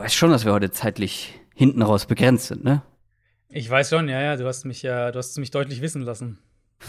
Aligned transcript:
weißt 0.00 0.14
schon, 0.14 0.30
dass 0.30 0.44
wir 0.44 0.52
heute 0.52 0.70
zeitlich 0.70 1.38
hinten 1.54 1.82
raus 1.82 2.06
begrenzt 2.06 2.46
sind, 2.46 2.64
ne? 2.64 2.82
Ich 3.50 3.68
weiß 3.68 3.90
schon, 3.90 4.08
ja, 4.08 4.20
ja, 4.20 4.36
du 4.36 4.46
hast 4.46 4.64
mich 4.64 4.82
ja, 4.82 5.12
du 5.12 5.18
hast 5.18 5.30
es 5.30 5.36
mich 5.36 5.50
deutlich 5.50 5.82
wissen 5.82 6.02
lassen. 6.02 6.38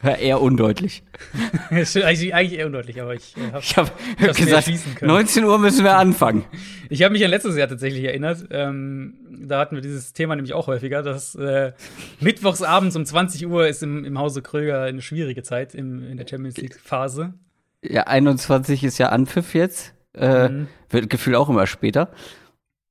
Ja, 0.00 0.14
eher 0.14 0.40
undeutlich. 0.40 1.02
eigentlich, 1.70 2.32
eigentlich 2.32 2.56
eher 2.56 2.66
undeutlich, 2.66 3.02
aber 3.02 3.14
ich 3.14 3.36
äh, 3.36 3.50
habe 3.50 3.90
habe 3.90 4.28
hab 4.28 4.36
gesagt, 4.36 4.70
19 5.02 5.42
Uhr 5.42 5.58
müssen 5.58 5.82
wir 5.82 5.96
anfangen. 5.96 6.44
Ich 6.88 7.02
habe 7.02 7.12
mich 7.12 7.24
an 7.24 7.30
letztes 7.30 7.56
Jahr 7.56 7.66
tatsächlich 7.66 8.04
erinnert. 8.04 8.46
Ähm, 8.50 9.14
da 9.46 9.58
hatten 9.58 9.74
wir 9.74 9.82
dieses 9.82 10.12
Thema 10.12 10.36
nämlich 10.36 10.54
auch 10.54 10.68
häufiger, 10.68 11.02
dass 11.02 11.34
äh, 11.34 11.72
mittwochs 12.20 12.62
abends 12.62 12.94
um 12.94 13.04
20 13.04 13.46
Uhr 13.48 13.66
ist 13.66 13.82
im, 13.82 14.04
im 14.04 14.18
Hause 14.20 14.40
Kröger 14.40 14.82
eine 14.82 15.02
schwierige 15.02 15.42
Zeit 15.42 15.74
im, 15.74 16.08
in 16.08 16.16
der 16.16 16.28
Champions 16.28 16.58
League 16.58 16.78
Phase. 16.80 17.34
Ja, 17.82 18.04
21 18.04 18.84
ist 18.84 18.98
ja 18.98 19.08
Anpfiff 19.08 19.52
jetzt. 19.52 19.94
Äh, 20.14 20.48
mhm. 20.48 20.68
Wird 20.88 21.10
gefühlt 21.10 21.36
auch 21.36 21.48
immer 21.48 21.66
später. 21.66 22.10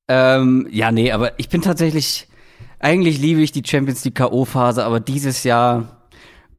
Ähm, 0.07 0.67
ja, 0.71 0.91
nee, 0.91 1.11
aber 1.11 1.37
ich 1.37 1.49
bin 1.49 1.61
tatsächlich, 1.61 2.27
eigentlich 2.79 3.19
liebe 3.19 3.41
ich 3.41 3.51
die 3.51 3.63
Champions 3.65 4.05
League 4.05 4.15
K.O.-Phase, 4.15 4.83
aber 4.83 4.99
dieses 4.99 5.43
Jahr 5.43 5.97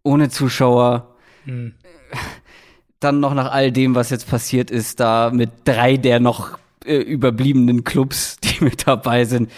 ohne 0.02 0.29
Zuschauer. 0.29 1.15
Mhm. 1.45 1.75
Dann 3.01 3.20
noch 3.20 3.33
nach 3.33 3.53
all 3.53 3.70
dem, 3.70 3.95
was 3.95 4.11
jetzt 4.11 4.29
passiert 4.29 4.73
ist, 4.73 4.98
da 4.98 5.30
mit 5.33 5.51
drei 5.65 5.97
der 5.97 6.19
noch 6.19 6.59
äh, 6.84 6.97
überbliebenen 6.97 7.84
Clubs, 7.84 8.39
die 8.42 8.65
mit 8.65 8.89
dabei 8.89 9.25
sind. 9.25 9.53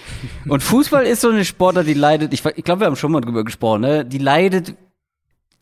Und 0.46 0.62
Fußball 0.62 1.06
ist 1.06 1.22
so 1.22 1.30
eine 1.30 1.46
Sportart, 1.46 1.86
die 1.86 1.94
leidet, 1.94 2.34
ich, 2.34 2.44
ich 2.44 2.64
glaube, 2.64 2.80
wir 2.80 2.86
haben 2.86 2.96
schon 2.96 3.12
mal 3.12 3.22
drüber 3.22 3.42
gesprochen, 3.42 3.80
ne? 3.80 4.04
die 4.04 4.18
leidet 4.18 4.74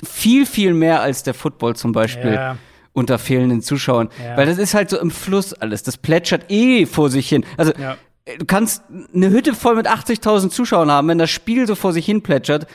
viel, 0.05 0.45
viel 0.45 0.75
mehr 0.75 1.03
als 1.03 1.23
der 1.23 1.35
Football 1.35 1.77
zum 1.77 1.93
Beispiel. 1.93 2.35
Ja. 2.35 2.57
unter 2.95 3.19
fehlenden 3.21 3.63
Zuschauern. 3.63 4.09
Ja. 4.21 4.37
Weil 4.37 4.47
das 4.47 4.59
ist 4.59 4.75
halt 4.75 4.91
so 4.91 4.99
im 4.99 5.13
Fluss 5.13 5.53
alles. 5.53 5.85
Das 5.85 5.97
plätschert 5.97 6.51
eh 6.51 6.85
vor 6.85 7.11
sich 7.11 7.29
hin. 7.29 7.45
Also 7.57 7.73
ja. 7.79 7.97
Du 8.39 8.45
kannst 8.45 8.83
eine 9.15 9.31
Hütte 9.31 9.55
voll 9.55 9.77
mit 9.77 9.89
80.000 9.89 10.51
Zuschauern 10.51 10.91
haben, 10.91 11.09
wenn 11.09 11.19
das 11.19 11.31
Spiel 11.31 11.67
so 11.67 11.75
vor 11.75 11.93
sich 11.93 12.05
hin 12.05 12.23
plätschert, 12.23 12.67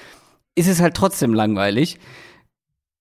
ist 0.55 0.67
es 0.67 0.81
halt 0.81 0.95
trotzdem 0.95 1.33
langweilig. 1.33 2.00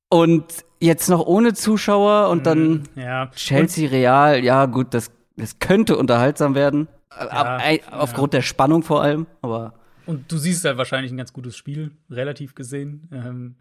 Und 0.08 0.44
jetzt 0.80 1.08
noch 1.08 1.24
ohne 1.24 1.54
Zuschauer 1.54 2.28
und 2.28 2.44
dann 2.44 2.68
mhm, 2.68 2.82
ja. 2.96 3.30
Chelsea 3.34 3.88
Real, 3.88 4.44
ja 4.44 4.66
gut, 4.66 4.92
das, 4.94 5.10
das 5.36 5.58
könnte 5.58 5.96
unterhaltsam 5.96 6.54
werden. 6.54 6.88
Ja, 7.18 7.58
aufgrund 7.90 8.34
ja. 8.34 8.38
der 8.38 8.42
Spannung 8.42 8.82
vor 8.82 9.02
allem, 9.02 9.26
aber. 9.42 9.74
Und 10.06 10.30
du 10.32 10.38
siehst 10.38 10.64
halt 10.64 10.78
wahrscheinlich 10.78 11.12
ein 11.12 11.16
ganz 11.16 11.32
gutes 11.32 11.56
Spiel, 11.56 11.92
relativ 12.10 12.54
gesehen. 12.54 13.08
Ähm, 13.12 13.56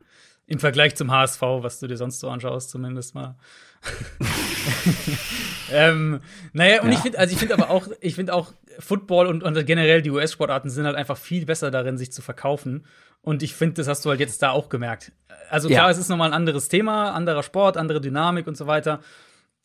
Im 0.48 0.60
Vergleich 0.60 0.96
zum 0.96 1.12
HSV, 1.12 1.42
was 1.42 1.80
du 1.80 1.88
dir 1.88 1.98
sonst 1.98 2.20
so 2.20 2.30
anschaust, 2.30 2.70
zumindest 2.70 3.14
mal. 3.14 3.36
ähm, 5.72 6.22
naja, 6.54 6.82
und 6.82 6.90
ja. 6.90 6.94
ich 6.94 7.00
finde, 7.00 7.20
also 7.20 7.34
ich 7.34 7.40
finde 7.40 7.56
aber 7.56 7.70
auch, 7.70 7.88
ich 8.00 8.16
finde 8.16 8.34
auch, 8.34 8.54
Football 8.80 9.28
und, 9.28 9.44
und 9.44 9.66
generell 9.66 10.02
die 10.02 10.10
US-Sportarten 10.10 10.70
sind 10.70 10.86
halt 10.86 10.96
einfach 10.96 11.18
viel 11.18 11.46
besser 11.46 11.72
darin, 11.72 11.98
sich 11.98 12.12
zu 12.12 12.22
verkaufen. 12.22 12.86
Und 13.22 13.44
ich 13.44 13.54
finde, 13.54 13.76
das 13.76 13.88
hast 13.88 14.04
du 14.06 14.10
halt 14.10 14.20
jetzt 14.20 14.42
da 14.42 14.52
auch 14.52 14.70
gemerkt. 14.70 15.12
Also 15.50 15.68
klar, 15.68 15.86
ja. 15.86 15.92
es 15.92 15.98
ist 15.98 16.10
nochmal 16.10 16.30
ein 16.30 16.34
anderes 16.34 16.70
Thema, 16.70 17.12
anderer 17.12 17.44
Sport, 17.44 17.78
andere 17.78 18.02
Dynamik 18.02 18.48
und 18.48 18.58
so 18.58 18.68
weiter. 18.68 19.02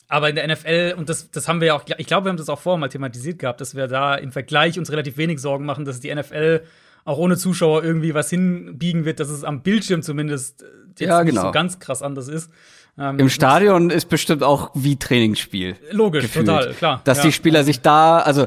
Aber 0.09 0.29
in 0.29 0.37
der 0.37 0.47
NFL, 0.47 0.95
und 0.97 1.09
das, 1.09 1.31
das 1.31 1.49
haben 1.49 1.61
wir 1.61 1.69
ja 1.69 1.75
auch, 1.75 1.85
ich 1.97 2.07
glaube, 2.07 2.27
wir 2.27 2.31
haben 2.31 2.37
das 2.37 2.49
auch 2.49 2.61
vorher 2.61 2.79
mal 2.79 2.89
thematisiert 2.89 3.39
gehabt, 3.39 3.61
dass 3.61 3.75
wir 3.75 3.89
da 3.89 4.15
im 4.15 4.31
Vergleich 4.31 4.79
uns 4.79 4.91
relativ 4.93 5.17
wenig 5.17 5.41
Sorgen 5.41 5.65
machen, 5.65 5.85
dass 5.85 6.01
die 6.01 6.15
NFL 6.15 6.63
auch 7.05 7.19
ohne 7.19 7.37
Zuschauer 7.37 7.83
irgendwie 7.83 8.15
was 8.15 8.31
hinbiegen 8.31 9.05
wird, 9.05 9.21
dass 9.21 9.31
es 9.31 9.45
am 9.45 9.63
Bildschirm 9.63 10.03
zumindest 10.03 10.65
jetzt 10.91 11.01
ja, 11.01 11.23
genau. 11.23 11.33
nicht 11.33 11.41
so 11.41 11.51
ganz 11.53 11.79
krass 11.79 12.03
anders 12.03 12.29
ist. 12.29 12.51
Ähm, 12.99 13.19
Im 13.19 13.29
Stadion 13.29 13.91
ist 13.91 14.09
bestimmt 14.09 14.43
auch 14.43 14.71
wie 14.75 14.97
Trainingsspiel. 14.97 15.77
Logisch, 15.91 16.25
gefühlt. 16.25 16.47
total, 16.47 16.73
klar. 16.75 17.01
Dass 17.05 17.19
ja. 17.19 17.25
die 17.25 17.33
Spieler 17.33 17.65
sich 17.65 17.81
da, 17.81 18.19
also 18.19 18.47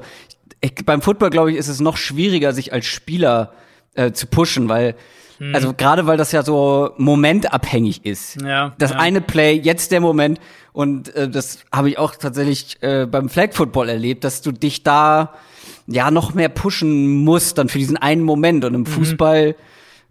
ich, 0.62 0.74
beim 0.86 1.02
Football, 1.02 1.30
glaube 1.30 1.52
ich, 1.52 1.58
ist 1.58 1.68
es 1.68 1.80
noch 1.80 1.98
schwieriger, 1.98 2.54
sich 2.54 2.74
als 2.74 2.86
Spieler 2.86 3.54
äh, 3.94 4.12
zu 4.12 4.28
pushen, 4.28 4.70
weil 4.70 4.96
hm. 5.38 5.56
also 5.56 5.74
gerade 5.74 6.06
weil 6.06 6.18
das 6.18 6.32
ja 6.32 6.44
so 6.44 6.92
momentabhängig 6.98 8.06
ist. 8.06 8.42
Ja, 8.42 8.74
das 8.78 8.92
ja. 8.92 8.98
eine 8.98 9.22
Play, 9.22 9.54
jetzt 9.54 9.92
der 9.92 10.02
Moment 10.02 10.40
und 10.74 11.14
äh, 11.16 11.30
das 11.30 11.60
habe 11.72 11.90
ich 11.90 11.98
auch 11.98 12.16
tatsächlich 12.16 12.78
äh, 12.82 13.06
beim 13.06 13.30
Flag 13.30 13.54
Football 13.54 13.90
erlebt, 13.90 14.24
dass 14.24 14.42
du 14.42 14.52
dich 14.52 14.84
da 14.84 15.34
ja 15.88 16.12
noch 16.12 16.34
mehr 16.34 16.50
pushen 16.50 17.24
musst 17.24 17.58
dann 17.58 17.70
für 17.70 17.80
diesen 17.80 17.98
einen 17.98 18.24
Moment 18.24 18.66
und 18.66 18.74
im 18.74 18.82
mhm. 18.82 18.86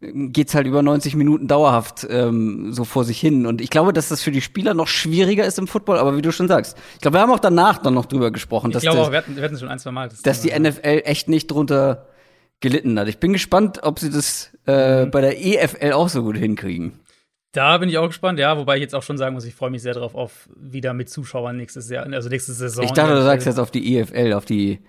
Fußball 0.01 0.29
geht's 0.29 0.55
halt 0.55 0.67
über 0.67 0.83
90 0.83 1.17
Minuten 1.17 1.49
dauerhaft 1.49 2.07
ähm, 2.09 2.73
so 2.73 2.85
vor 2.85 3.05
sich 3.05 3.19
hin. 3.19 3.47
Und 3.47 3.61
ich 3.61 3.71
glaube, 3.71 3.93
dass 3.93 4.09
das 4.09 4.23
für 4.23 4.31
die 4.31 4.41
Spieler 4.41 4.75
noch 4.75 4.87
schwieriger 4.87 5.45
ist 5.45 5.59
im 5.59 5.67
Football, 5.67 5.99
aber 5.99 6.17
wie 6.17 6.23
du 6.23 6.33
schon 6.33 6.49
sagst. 6.49 6.77
Ich 6.95 7.01
glaube, 7.01 7.17
wir 7.17 7.21
haben 7.21 7.33
auch 7.33 7.41
danach 7.41 7.79
dann 7.79 7.95
noch 7.95 8.07
drüber 8.07 8.31
gesprochen. 8.31 8.69
Ich 8.69 8.75
dass 8.75 8.83
glaube 8.83 9.01
auch, 9.01 9.11
wir 9.11 9.19
hatten, 9.19 9.37
wir 9.37 9.43
hatten 9.43 9.59
schon 9.59 9.69
ein, 9.69 9.79
zwei 9.79 9.91
Mal. 9.91 10.09
Das 10.09 10.23
dass 10.23 10.41
die 10.41 10.59
NFL 10.59 11.03
echt 11.05 11.29
nicht 11.29 11.51
drunter 11.51 12.07
gelitten 12.61 12.99
hat. 12.99 13.09
Ich 13.09 13.19
bin 13.19 13.33
gespannt, 13.33 13.81
ob 13.83 13.99
sie 13.99 14.11
das 14.11 14.57
äh, 14.67 15.05
mhm. 15.05 15.11
bei 15.11 15.21
der 15.21 15.45
EFL 15.45 15.93
auch 15.93 16.09
so 16.09 16.23
gut 16.23 16.37
hinkriegen. 16.37 17.01
Da 17.53 17.79
bin 17.79 17.89
ich 17.89 17.97
auch 17.99 18.09
gespannt, 18.09 18.39
ja, 18.39 18.57
wobei 18.59 18.77
ich 18.77 18.83
jetzt 18.83 18.95
auch 18.95 19.03
schon 19.03 19.17
sagen 19.17 19.35
muss, 19.35 19.45
ich 19.45 19.55
freue 19.55 19.71
mich 19.71 19.83
sehr 19.83 19.95
darauf 19.95 20.15
auf 20.15 20.49
wieder 20.55 20.93
mit 20.93 21.09
Zuschauern 21.09 21.57
nächstes 21.57 21.89
Jahr, 21.89 22.07
also 22.13 22.29
nächste 22.29 22.53
Saison. 22.53 22.85
Ich 22.85 22.93
dachte, 22.93 23.15
du 23.15 23.23
sagst 23.23 23.47
jetzt 23.47 23.59
auf 23.59 23.71
die 23.71 23.97
EFL, 23.97 24.35
auf 24.35 24.45
die 24.45 24.81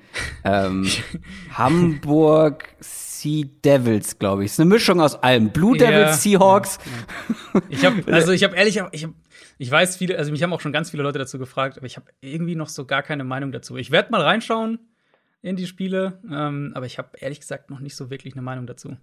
ähm, 0.44 0.86
Hamburg 1.54 2.76
Sea 3.20 3.46
Devils, 3.66 4.18
glaube 4.18 4.46
ich. 4.46 4.52
Ist 4.52 4.60
eine 4.60 4.70
Mischung 4.70 5.02
aus 5.02 5.16
allem. 5.16 5.50
Blue 5.50 5.78
Devils, 5.78 5.92
ja, 5.92 6.14
Seahawks. 6.14 6.80
Ja, 6.86 7.60
ja. 7.60 7.62
Ich 7.70 7.86
habe, 7.86 8.04
also 8.14 8.32
ich 8.32 8.44
habe 8.44 8.56
ehrlich, 8.56 8.82
ich, 8.92 9.04
hab, 9.04 9.14
ich 9.58 9.70
weiß 9.70 9.98
viele, 9.98 10.18
also 10.18 10.32
mich 10.32 10.42
haben 10.42 10.54
auch 10.54 10.62
schon 10.62 10.72
ganz 10.72 10.92
viele 10.92 11.04
Leute 11.04 11.20
dazu 11.20 11.38
gefragt, 11.38 11.78
aber 11.78 11.86
ich 11.86 11.98
habe 11.98 12.08
irgendwie 12.22 12.56
noch 12.56 12.70
so 12.70 12.86
gar 12.86 13.04
keine 13.04 13.26
Meinung 13.26 13.52
dazu. 13.52 13.76
Ich 13.76 13.92
werde 13.92 14.12
mal 14.12 14.22
reinschauen 14.22 14.80
in 15.42 15.58
die 15.58 15.68
Spiele, 15.68 16.20
ähm, 16.32 16.72
aber 16.76 16.86
ich 16.86 16.98
habe 16.98 17.10
ehrlich 17.20 17.42
gesagt 17.42 17.70
noch 17.70 17.80
nicht 17.80 17.96
so 17.96 18.10
wirklich 18.10 18.36
eine 18.36 18.42
Meinung 18.42 18.68
dazu. 18.68 18.96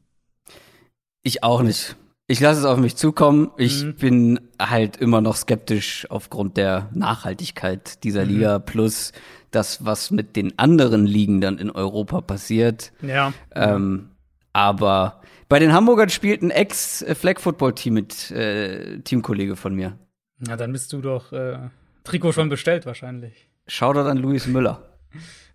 Ich 1.22 1.43
auch 1.43 1.62
nicht. 1.62 1.97
Ich 2.28 2.41
lasse 2.41 2.60
es 2.60 2.66
auf 2.66 2.78
mich 2.78 2.97
zukommen. 2.97 3.50
Ich 3.56 3.84
mhm. 3.84 3.94
bin 3.97 4.41
halt 4.59 4.97
immer 4.97 5.21
noch 5.21 5.37
skeptisch 5.37 6.06
aufgrund 6.10 6.56
der 6.56 6.91
Nachhaltigkeit 6.93 8.03
dieser 8.03 8.25
mhm. 8.25 8.31
Liga 8.31 8.59
plus 8.59 9.12
das, 9.56 9.84
was 9.84 10.10
mit 10.10 10.36
den 10.36 10.58
anderen 10.58 11.06
Ligen 11.06 11.40
dann 11.40 11.58
in 11.58 11.70
Europa 11.70 12.20
passiert. 12.20 12.92
Ja. 13.02 13.32
Ähm, 13.54 14.10
aber 14.52 15.20
bei 15.48 15.58
den 15.58 15.72
Hamburgern 15.72 16.08
spielt 16.08 16.42
ein 16.42 16.50
Ex-Flag-Football-Team 16.50 17.94
mit 17.94 18.30
äh, 18.30 19.00
Teamkollege 19.00 19.56
von 19.56 19.74
mir. 19.74 19.98
Na, 20.38 20.56
dann 20.56 20.72
bist 20.72 20.92
du 20.92 21.00
doch 21.00 21.32
äh, 21.32 21.58
Trikot 22.04 22.32
schon 22.32 22.48
bestellt 22.48 22.86
wahrscheinlich. 22.86 23.48
Shoutout 23.66 24.08
an 24.08 24.18
Luis 24.18 24.46
Müller. 24.46 24.82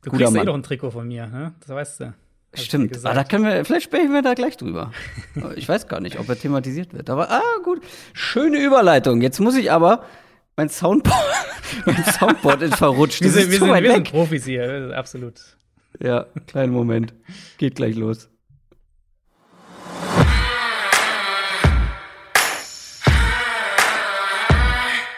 Du 0.01 0.09
Guter 0.09 0.17
kriegst 0.17 0.33
eh 0.33 0.37
Mann. 0.37 0.43
eh 0.43 0.45
doch 0.47 0.55
ein 0.55 0.63
Trikot 0.63 0.91
von 0.91 1.07
mir, 1.07 1.27
ne? 1.27 1.53
Das 1.61 1.69
weißt 1.69 1.99
du. 2.01 2.13
Stimmt. 2.53 2.97
Ah, 3.05 3.13
da 3.13 3.23
können 3.23 3.45
wir, 3.45 3.63
vielleicht 3.63 3.85
sprechen 3.85 4.11
wir 4.11 4.21
da 4.21 4.33
gleich 4.33 4.57
drüber. 4.57 4.91
ich 5.55 5.69
weiß 5.69 5.87
gar 5.87 6.01
nicht, 6.01 6.19
ob 6.19 6.27
er 6.27 6.37
thematisiert 6.37 6.93
wird. 6.93 7.09
Aber 7.09 7.31
ah, 7.31 7.41
gut. 7.63 7.81
Schöne 8.13 8.57
Überleitung. 8.57 9.21
Jetzt 9.21 9.39
muss 9.39 9.55
ich 9.55 9.71
aber 9.71 10.03
mein 10.61 10.69
Soundboard, 10.69 11.23
mein 11.87 12.05
Soundboard 12.05 12.61
ist 12.61 12.75
verrutscht. 12.75 13.21
Das 13.21 13.25
wir 13.25 13.31
sind, 13.31 13.41
ist 13.41 13.61
wir, 13.61 13.73
sind, 13.73 13.83
wir 13.83 13.93
sind 13.95 14.11
Profis 14.11 14.45
hier, 14.45 14.93
absolut. 14.95 15.41
Ja, 15.99 16.27
kleinen 16.45 16.71
Moment. 16.71 17.15
Geht 17.57 17.75
gleich 17.75 17.95
los. 17.95 18.29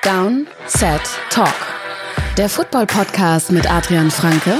Down, 0.01 0.47
Set, 0.67 1.01
Talk. 1.29 1.53
Der 2.37 2.47
Football-Podcast 2.47 3.51
mit 3.51 3.69
Adrian 3.69 4.11
Franke 4.11 4.59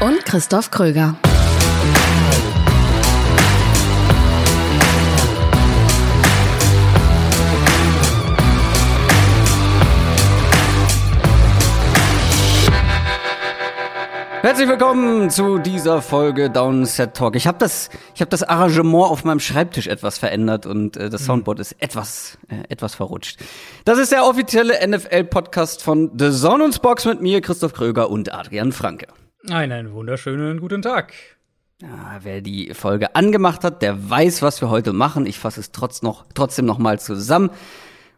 und 0.00 0.24
Christoph 0.24 0.70
Kröger. 0.70 1.16
Herzlich 14.42 14.68
willkommen 14.68 15.30
zu 15.30 15.58
dieser 15.58 16.02
Folge 16.02 16.50
Downset 16.50 17.14
Talk. 17.14 17.36
Ich 17.36 17.46
habe 17.46 17.58
das, 17.58 17.90
ich 18.12 18.20
habe 18.20 18.28
das 18.28 18.42
Arrangement 18.42 19.08
auf 19.08 19.22
meinem 19.22 19.38
Schreibtisch 19.38 19.86
etwas 19.86 20.18
verändert 20.18 20.66
und 20.66 20.96
äh, 20.96 21.10
das 21.10 21.20
mhm. 21.20 21.26
Soundboard 21.26 21.60
ist 21.60 21.80
etwas, 21.80 22.38
äh, 22.48 22.64
etwas 22.68 22.96
verrutscht. 22.96 23.38
Das 23.84 24.00
ist 24.00 24.10
der 24.10 24.26
offizielle 24.26 24.84
NFL-Podcast 24.84 25.84
von 25.84 26.10
The 26.18 26.32
Sonnens 26.32 26.80
Box 26.80 27.04
mit 27.04 27.22
mir, 27.22 27.40
Christoph 27.40 27.72
Kröger 27.72 28.10
und 28.10 28.34
Adrian 28.34 28.72
Franke. 28.72 29.06
Einen 29.48 29.92
wunderschönen 29.92 30.58
guten 30.58 30.82
Tag. 30.82 31.12
Ja, 31.80 32.18
wer 32.22 32.40
die 32.40 32.74
Folge 32.74 33.14
angemacht 33.14 33.62
hat, 33.62 33.80
der 33.80 34.10
weiß, 34.10 34.42
was 34.42 34.60
wir 34.60 34.70
heute 34.70 34.92
machen. 34.92 35.24
Ich 35.24 35.38
fasse 35.38 35.60
es 35.60 35.70
trotz 35.70 36.02
noch, 36.02 36.24
trotzdem 36.34 36.66
noch 36.66 36.78
mal 36.78 36.98
zusammen 36.98 37.50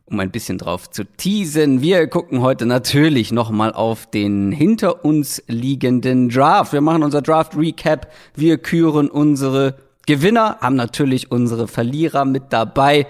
um 0.07 0.21
ein 0.21 0.31
bisschen 0.31 0.59
drauf 0.59 0.91
zu 0.91 1.05
teasen. 1.05 1.81
Wir 1.81 2.07
gucken 2.09 2.43
heute 2.43 2.67
natürlich 2.67 3.33
nochmal 3.33 3.73
auf 3.73 4.11
den 4.11 4.53
hinter 4.53 5.05
uns 5.05 5.43
liegenden 5.47 6.29
Draft. 6.29 6.73
Wir 6.73 6.83
machen 6.83 7.03
unser 7.03 7.23
Draft 7.23 7.57
Recap. 7.57 8.13
Wir 8.37 8.59
küren 8.59 9.09
unsere 9.09 9.77
Gewinner, 10.07 10.59
haben 10.61 10.77
natürlich 10.77 11.31
unsere 11.31 11.67
Verlierer 11.67 12.25
mit 12.27 12.45
dabei. 12.51 13.07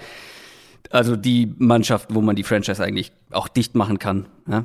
also 0.91 1.17
die 1.17 1.52
Mannschaft, 1.58 2.14
wo 2.14 2.20
man 2.20 2.37
die 2.37 2.44
Franchise 2.44 2.82
eigentlich 2.82 3.11
auch 3.32 3.49
dicht 3.49 3.75
machen 3.75 3.99
kann. 3.99 4.26
Ja, 4.47 4.64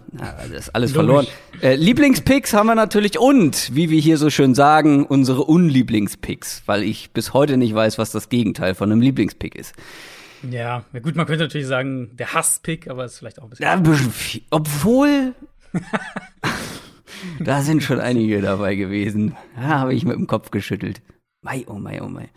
das 0.52 0.68
ist 0.68 0.75
alles 0.75 0.92
verloren. 0.92 1.25
Äh, 1.62 1.75
Lieblingspicks 1.75 2.54
haben 2.54 2.68
wir 2.68 2.75
natürlich 2.75 3.18
und, 3.18 3.74
wie 3.74 3.90
wir 3.90 4.00
hier 4.00 4.18
so 4.18 4.30
schön 4.30 4.54
sagen, 4.54 5.06
unsere 5.06 5.44
Unlieblingspicks, 5.44 6.64
weil 6.68 6.84
ich 6.84 7.10
bis 7.12 7.34
heute 7.34 7.58
nicht 7.58 7.74
weiß, 7.74 7.98
was 7.98 8.12
das 8.12 8.30
Gegenteil 8.30 8.75
von 8.75 8.92
einem 8.92 9.02
Lieblingspick 9.02 9.56
ist. 9.56 9.74
Ja, 10.50 10.83
gut, 11.01 11.15
man 11.15 11.25
könnte 11.25 11.44
natürlich 11.44 11.68
sagen, 11.68 12.12
der 12.13 12.33
Hasspick, 12.33 12.88
aber 12.89 13.06
ist 13.06 13.18
vielleicht 13.18 13.39
auch 13.39 13.44
ein 13.44 13.50
bisschen. 13.50 13.65
Ja, 13.65 14.41
obwohl. 14.51 15.33
da 17.39 17.62
sind 17.62 17.83
schon 17.83 18.00
einige 18.00 18.41
dabei 18.41 18.75
gewesen. 18.75 19.36
Da 19.56 19.80
habe 19.80 19.94
ich 19.94 20.06
mit 20.06 20.15
dem 20.15 20.27
Kopf 20.27 20.51
geschüttelt. 20.51 21.01
Mei, 21.41 21.65
oh 21.68 21.74
mei, 21.74 22.01
oh 22.01 22.07
mei. 22.07 22.30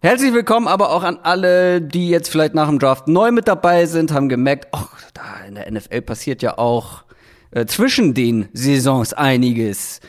Herzlich 0.00 0.32
willkommen 0.32 0.68
aber 0.68 0.90
auch 0.90 1.02
an 1.02 1.18
alle, 1.22 1.82
die 1.82 2.08
jetzt 2.08 2.28
vielleicht 2.28 2.54
nach 2.54 2.68
dem 2.68 2.78
Draft 2.78 3.08
neu 3.08 3.32
mit 3.32 3.48
dabei 3.48 3.86
sind, 3.86 4.12
haben 4.12 4.28
gemerkt, 4.28 4.68
ach, 4.70 4.94
da 5.12 5.44
in 5.46 5.56
der 5.56 5.70
NFL 5.70 6.02
passiert 6.02 6.40
ja 6.40 6.56
auch 6.56 7.02
äh, 7.50 7.66
zwischen 7.66 8.14
den 8.14 8.48
Saisons 8.52 9.12
einiges. 9.12 10.00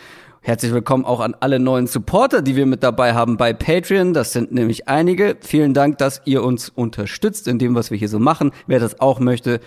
Herzlich 0.49 0.73
willkommen 0.73 1.05
auch 1.05 1.19
an 1.19 1.35
alle 1.39 1.59
neuen 1.59 1.85
Supporter, 1.85 2.41
die 2.41 2.55
wir 2.55 2.65
mit 2.65 2.81
dabei 2.81 3.13
haben 3.13 3.37
bei 3.37 3.53
Patreon. 3.53 4.15
Das 4.15 4.33
sind 4.33 4.51
nämlich 4.51 4.89
einige. 4.89 5.37
Vielen 5.41 5.75
Dank, 5.75 5.99
dass 5.99 6.23
ihr 6.25 6.43
uns 6.43 6.69
unterstützt 6.69 7.47
in 7.47 7.59
dem, 7.59 7.75
was 7.75 7.91
wir 7.91 7.99
hier 7.99 8.09
so 8.09 8.17
machen. 8.17 8.49
Wer 8.65 8.79
das 8.79 8.99
auch 8.99 9.19
möchte, 9.19 9.59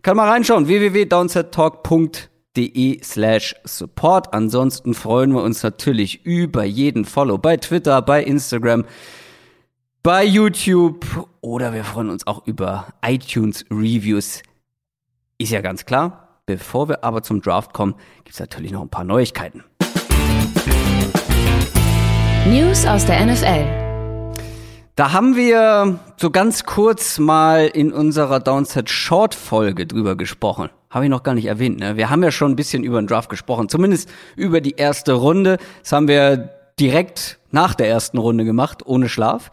kann 0.00 0.16
mal 0.16 0.30
reinschauen. 0.30 0.66
www.downsettalk.de 0.66 3.04
slash 3.04 3.54
support. 3.64 4.32
Ansonsten 4.32 4.94
freuen 4.94 5.34
wir 5.34 5.42
uns 5.42 5.62
natürlich 5.62 6.24
über 6.24 6.64
jeden 6.64 7.04
Follow 7.04 7.36
bei 7.36 7.58
Twitter, 7.58 8.00
bei 8.00 8.24
Instagram, 8.24 8.86
bei 10.02 10.24
YouTube 10.24 11.04
oder 11.42 11.74
wir 11.74 11.84
freuen 11.84 12.08
uns 12.08 12.26
auch 12.26 12.46
über 12.46 12.86
iTunes 13.04 13.66
Reviews. 13.70 14.42
Ist 15.36 15.52
ja 15.52 15.60
ganz 15.60 15.84
klar. 15.84 16.40
Bevor 16.46 16.88
wir 16.88 17.04
aber 17.04 17.22
zum 17.22 17.42
Draft 17.42 17.74
kommen, 17.74 17.94
gibt 18.24 18.30
es 18.30 18.40
natürlich 18.40 18.72
noch 18.72 18.80
ein 18.80 18.88
paar 18.88 19.04
Neuigkeiten. 19.04 19.64
News 22.50 22.84
aus 22.84 23.06
der 23.06 23.24
NFL. 23.24 24.34
Da 24.96 25.12
haben 25.12 25.36
wir 25.36 26.00
so 26.16 26.30
ganz 26.30 26.64
kurz 26.64 27.20
mal 27.20 27.68
in 27.68 27.92
unserer 27.92 28.40
Downset 28.40 28.90
Short 28.90 29.36
Folge 29.36 29.86
drüber 29.86 30.16
gesprochen. 30.16 30.68
Habe 30.90 31.04
ich 31.04 31.10
noch 31.12 31.22
gar 31.22 31.34
nicht 31.34 31.46
erwähnt. 31.46 31.78
Ne? 31.78 31.96
Wir 31.96 32.10
haben 32.10 32.24
ja 32.24 32.32
schon 32.32 32.50
ein 32.50 32.56
bisschen 32.56 32.82
über 32.82 33.00
den 33.00 33.06
Draft 33.06 33.30
gesprochen, 33.30 33.68
zumindest 33.68 34.08
über 34.34 34.60
die 34.60 34.72
erste 34.72 35.12
Runde. 35.12 35.58
Das 35.84 35.92
haben 35.92 36.08
wir 36.08 36.50
direkt 36.80 37.38
nach 37.52 37.76
der 37.76 37.88
ersten 37.88 38.18
Runde 38.18 38.44
gemacht, 38.44 38.84
ohne 38.84 39.08
Schlaf. 39.08 39.52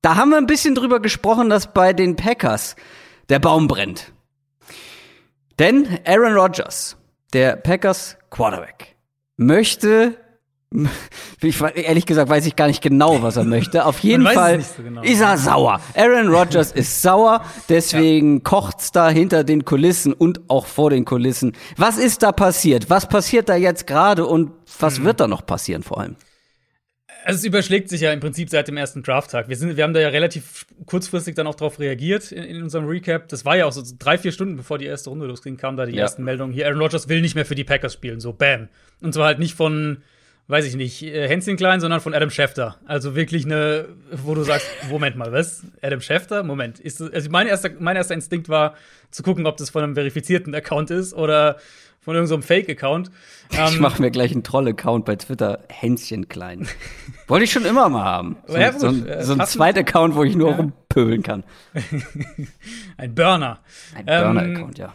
Da 0.00 0.14
haben 0.14 0.30
wir 0.30 0.38
ein 0.38 0.46
bisschen 0.46 0.76
drüber 0.76 1.00
gesprochen, 1.00 1.50
dass 1.50 1.72
bei 1.72 1.92
den 1.92 2.14
Packers 2.14 2.76
der 3.28 3.40
Baum 3.40 3.66
brennt. 3.66 4.12
Denn 5.58 5.98
Aaron 6.06 6.34
Rodgers, 6.34 6.96
der 7.32 7.56
Packers 7.56 8.16
Quarterback, 8.30 8.94
möchte 9.36 10.16
ich, 11.42 11.60
ehrlich 11.60 12.06
gesagt 12.06 12.28
weiß 12.28 12.44
ich 12.46 12.56
gar 12.56 12.66
nicht 12.66 12.82
genau, 12.82 13.22
was 13.22 13.36
er 13.36 13.44
möchte. 13.44 13.84
Auf 13.84 14.00
jeden 14.00 14.26
Fall 14.26 14.60
so 14.60 14.82
genau. 14.82 15.02
ist 15.02 15.20
er 15.20 15.38
sauer. 15.38 15.80
Aaron 15.94 16.28
Rodgers 16.28 16.72
ist 16.72 17.02
sauer, 17.02 17.44
deswegen 17.68 18.36
ja. 18.36 18.40
kocht's 18.42 18.90
da 18.90 19.08
hinter 19.08 19.44
den 19.44 19.64
Kulissen 19.64 20.12
und 20.12 20.50
auch 20.50 20.66
vor 20.66 20.90
den 20.90 21.04
Kulissen. 21.04 21.52
Was 21.76 21.98
ist 21.98 22.22
da 22.22 22.32
passiert? 22.32 22.90
Was 22.90 23.08
passiert 23.08 23.48
da 23.48 23.54
jetzt 23.54 23.86
gerade 23.86 24.26
und 24.26 24.50
was 24.78 24.98
mhm. 24.98 25.04
wird 25.04 25.20
da 25.20 25.28
noch 25.28 25.46
passieren 25.46 25.82
vor 25.82 26.00
allem? 26.00 26.16
Also 27.24 27.38
es 27.38 27.44
überschlägt 27.44 27.88
sich 27.88 28.02
ja 28.02 28.12
im 28.12 28.20
Prinzip 28.20 28.50
seit 28.50 28.68
dem 28.68 28.76
ersten 28.76 29.02
Drafttag. 29.02 29.48
Wir, 29.48 29.56
sind, 29.56 29.76
wir 29.76 29.82
haben 29.82 29.94
da 29.94 29.98
ja 29.98 30.10
relativ 30.10 30.64
kurzfristig 30.84 31.34
dann 31.34 31.48
auch 31.48 31.56
darauf 31.56 31.80
reagiert 31.80 32.30
in, 32.30 32.44
in, 32.44 32.62
unserem 32.62 32.86
Recap. 32.86 33.28
Das 33.28 33.44
war 33.44 33.56
ja 33.56 33.66
auch 33.66 33.72
so 33.72 33.82
drei, 33.98 34.16
vier 34.16 34.30
Stunden, 34.30 34.54
bevor 34.54 34.78
die 34.78 34.84
erste 34.86 35.10
Runde 35.10 35.26
losging, 35.26 35.56
kam 35.56 35.76
da 35.76 35.86
die 35.86 35.96
ja. 35.96 36.02
ersten 36.02 36.22
Meldungen. 36.22 36.54
Hier, 36.54 36.66
Aaron 36.66 36.80
Rodgers 36.80 37.08
will 37.08 37.20
nicht 37.20 37.34
mehr 37.34 37.44
für 37.44 37.56
die 37.56 37.64
Packers 37.64 37.94
spielen. 37.94 38.20
So, 38.20 38.32
bam. 38.32 38.68
Und 39.02 39.12
zwar 39.12 39.26
halt 39.26 39.40
nicht 39.40 39.54
von, 39.54 40.04
weiß 40.48 40.66
ich 40.66 40.76
nicht, 40.76 41.02
äh, 41.02 41.28
Hänschen 41.28 41.56
Klein, 41.56 41.80
sondern 41.80 42.00
von 42.00 42.14
Adam 42.14 42.30
Schefter. 42.30 42.76
Also 42.86 43.16
wirklich 43.16 43.44
eine, 43.44 43.86
wo 44.12 44.34
du 44.34 44.42
sagst, 44.42 44.66
Moment 44.88 45.16
mal, 45.16 45.32
was? 45.32 45.62
Adam 45.82 46.00
Schefter? 46.00 46.42
Moment. 46.42 46.78
Ist 46.78 47.00
das, 47.00 47.12
also 47.12 47.30
mein 47.30 47.46
erster, 47.46 47.70
mein 47.78 47.96
erster 47.96 48.14
Instinkt 48.14 48.48
war, 48.48 48.74
zu 49.10 49.22
gucken, 49.22 49.46
ob 49.46 49.56
das 49.56 49.70
von 49.70 49.82
einem 49.82 49.94
verifizierten 49.94 50.54
Account 50.54 50.90
ist 50.90 51.14
oder 51.14 51.56
von 52.00 52.14
irgendeinem 52.14 52.42
so 52.42 52.46
Fake-Account. 52.46 53.10
ich 53.50 53.58
ähm, 53.58 53.80
mache 53.80 54.00
mir 54.00 54.12
gleich 54.12 54.30
einen 54.30 54.44
Troll-Account 54.44 55.04
bei 55.04 55.16
Twitter, 55.16 55.64
Hänschen 55.68 56.28
klein. 56.28 56.68
Wollte 57.26 57.44
ich 57.44 57.50
schon 57.50 57.64
immer 57.64 57.88
mal 57.88 58.04
haben. 58.04 58.36
So, 58.46 58.56
ja, 58.56 58.72
so, 58.72 58.86
ein, 58.86 59.06
so 59.22 59.32
ein 59.32 59.44
zweiter 59.46 59.80
Account, 59.80 60.14
wo 60.14 60.22
ich 60.22 60.36
nur 60.36 60.50
ja. 60.50 60.56
rumpöbeln 60.56 61.24
kann. 61.24 61.42
ein 62.96 63.14
Burner. 63.14 63.58
Ein 63.94 64.06
Burner-Account, 64.06 64.78
ähm, 64.78 64.84
ja. 64.84 64.94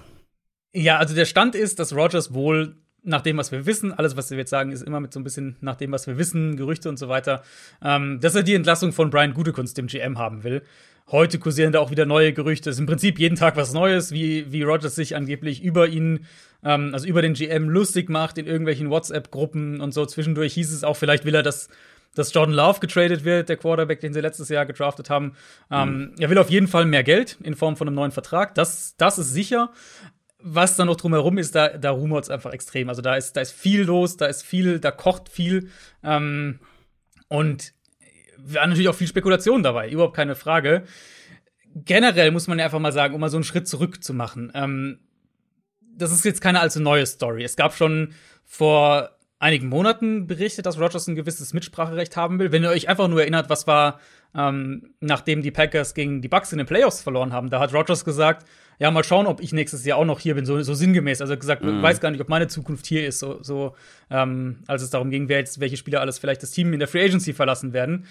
Ja, 0.73 0.97
also 0.99 1.13
der 1.13 1.25
Stand 1.25 1.53
ist, 1.55 1.79
dass 1.79 1.93
Rogers 1.93 2.33
wohl 2.33 2.77
nach 3.03 3.21
dem, 3.21 3.37
was 3.37 3.51
wir 3.51 3.65
wissen, 3.65 3.93
alles, 3.93 4.15
was 4.15 4.29
wir 4.29 4.37
jetzt 4.37 4.49
sagen, 4.49 4.71
ist 4.71 4.83
immer 4.83 4.99
mit 4.99 5.13
so 5.13 5.19
ein 5.19 5.23
bisschen 5.23 5.55
nach 5.61 5.75
dem, 5.75 5.91
was 5.91 6.07
wir 6.07 6.17
wissen, 6.17 6.55
Gerüchte 6.55 6.89
und 6.89 6.97
so 6.97 7.09
weiter, 7.09 7.43
ähm, 7.83 8.19
dass 8.19 8.35
er 8.35 8.43
die 8.43 8.53
Entlassung 8.53 8.91
von 8.91 9.09
Brian 9.09 9.33
Gutekunst, 9.33 9.77
dem 9.77 9.87
GM, 9.87 10.17
haben 10.17 10.43
will. 10.43 10.61
Heute 11.09 11.39
kursieren 11.39 11.73
da 11.73 11.79
auch 11.79 11.91
wieder 11.91 12.05
neue 12.05 12.31
Gerüchte. 12.31 12.69
Es 12.69 12.77
ist 12.77 12.79
im 12.79 12.85
Prinzip 12.85 13.19
jeden 13.19 13.35
Tag 13.35 13.57
was 13.57 13.73
Neues, 13.73 14.11
wie, 14.11 14.51
wie 14.51 14.63
Rogers 14.63 14.95
sich 14.95 15.15
angeblich 15.15 15.63
über 15.63 15.87
ihn, 15.87 16.25
ähm, 16.63 16.91
also 16.93 17.07
über 17.07 17.21
den 17.21 17.33
GM 17.33 17.69
lustig 17.69 18.09
macht 18.09 18.37
in 18.37 18.45
irgendwelchen 18.45 18.89
WhatsApp-Gruppen 18.89 19.81
und 19.81 19.93
so. 19.93 20.05
Zwischendurch 20.05 20.53
hieß 20.53 20.71
es 20.71 20.83
auch, 20.83 20.95
vielleicht 20.95 21.25
will 21.25 21.35
er, 21.35 21.43
dass, 21.43 21.69
dass 22.15 22.33
Jordan 22.33 22.53
Love 22.53 22.79
getradet 22.79 23.25
wird, 23.25 23.49
der 23.49 23.57
Quarterback, 23.57 23.99
den 23.99 24.13
sie 24.13 24.21
letztes 24.21 24.47
Jahr 24.49 24.65
gedraftet 24.65 25.09
haben. 25.09 25.33
Ähm, 25.69 25.97
mhm. 25.97 26.15
Er 26.19 26.29
will 26.29 26.37
auf 26.37 26.49
jeden 26.49 26.67
Fall 26.67 26.85
mehr 26.85 27.03
Geld 27.03 27.37
in 27.43 27.55
Form 27.55 27.75
von 27.75 27.87
einem 27.87 27.95
neuen 27.95 28.11
Vertrag. 28.11 28.55
Das, 28.55 28.95
das 28.95 29.17
ist 29.17 29.33
sicher. 29.33 29.71
Was 30.43 30.75
da 30.75 30.85
noch 30.85 30.95
drumherum 30.95 31.37
ist, 31.37 31.55
da, 31.55 31.69
da 31.69 31.91
rumort 31.91 32.25
es 32.25 32.29
einfach 32.29 32.51
extrem. 32.51 32.89
Also 32.89 33.01
da 33.01 33.15
ist, 33.15 33.33
da 33.33 33.41
ist 33.41 33.51
viel 33.51 33.83
los, 33.83 34.17
da 34.17 34.25
ist 34.25 34.43
viel, 34.43 34.79
da 34.79 34.91
kocht 34.91 35.29
viel. 35.29 35.69
Ähm, 36.03 36.59
und 37.27 37.73
war 38.37 38.65
natürlich 38.65 38.89
auch 38.89 38.95
viel 38.95 39.07
Spekulation 39.07 39.63
dabei, 39.63 39.89
überhaupt 39.89 40.15
keine 40.15 40.35
Frage. 40.35 40.83
Generell 41.75 42.31
muss 42.31 42.47
man 42.47 42.59
ja 42.59 42.65
einfach 42.65 42.79
mal 42.79 42.91
sagen, 42.91 43.13
um 43.13 43.21
mal 43.21 43.29
so 43.29 43.37
einen 43.37 43.43
Schritt 43.43 43.67
zurück 43.67 44.03
zu 44.03 44.13
machen. 44.13 44.51
Ähm, 44.55 44.99
das 45.95 46.11
ist 46.11 46.25
jetzt 46.25 46.41
keine 46.41 46.59
allzu 46.59 46.81
neue 46.81 47.05
Story. 47.05 47.43
Es 47.43 47.55
gab 47.55 47.73
schon 47.73 48.13
vor 48.43 49.11
einigen 49.41 49.69
Monaten 49.69 50.27
berichtet, 50.27 50.67
dass 50.67 50.79
Rogers 50.79 51.07
ein 51.07 51.15
gewisses 51.15 51.53
Mitspracherecht 51.53 52.15
haben 52.15 52.37
will. 52.37 52.51
Wenn 52.51 52.63
ihr 52.63 52.69
euch 52.69 52.87
einfach 52.87 53.07
nur 53.07 53.21
erinnert, 53.21 53.49
was 53.49 53.65
war, 53.65 53.99
ähm, 54.35 54.93
nachdem 54.99 55.41
die 55.41 55.49
Packers 55.49 55.95
gegen 55.95 56.21
die 56.21 56.27
Bucks 56.27 56.51
in 56.51 56.59
den 56.59 56.67
Playoffs 56.67 57.01
verloren 57.01 57.33
haben, 57.33 57.49
da 57.49 57.59
hat 57.59 57.73
Rogers 57.73 58.05
gesagt, 58.05 58.45
ja, 58.77 58.91
mal 58.91 59.03
schauen, 59.03 59.25
ob 59.25 59.41
ich 59.41 59.51
nächstes 59.51 59.83
Jahr 59.83 59.97
auch 59.97 60.05
noch 60.05 60.19
hier 60.19 60.35
bin, 60.35 60.45
so, 60.45 60.61
so 60.61 60.75
sinngemäß. 60.75 61.21
Also 61.21 61.35
gesagt, 61.35 61.63
mhm. 61.63 61.81
weiß 61.81 61.99
gar 61.99 62.11
nicht, 62.11 62.21
ob 62.21 62.29
meine 62.29 62.49
Zukunft 62.49 62.85
hier 62.85 63.07
ist, 63.07 63.17
so, 63.17 63.41
so 63.41 63.75
ähm, 64.11 64.59
als 64.67 64.83
es 64.83 64.91
darum 64.91 65.09
ging, 65.09 65.27
wer 65.27 65.39
jetzt, 65.39 65.59
welche 65.59 65.75
Spieler 65.77 66.01
alles 66.01 66.19
vielleicht 66.19 66.43
das 66.43 66.51
Team 66.51 66.71
in 66.71 66.79
der 66.79 66.87
Free 66.87 67.03
Agency 67.03 67.33
verlassen 67.33 67.73
werden. 67.73 68.05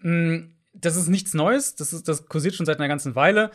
Mm, 0.00 0.52
das 0.74 0.94
ist 0.94 1.08
nichts 1.08 1.34
Neues, 1.34 1.74
das, 1.74 1.92
ist, 1.92 2.06
das 2.06 2.26
kursiert 2.26 2.54
schon 2.54 2.66
seit 2.66 2.78
einer 2.78 2.88
ganzen 2.88 3.16
Weile. 3.16 3.50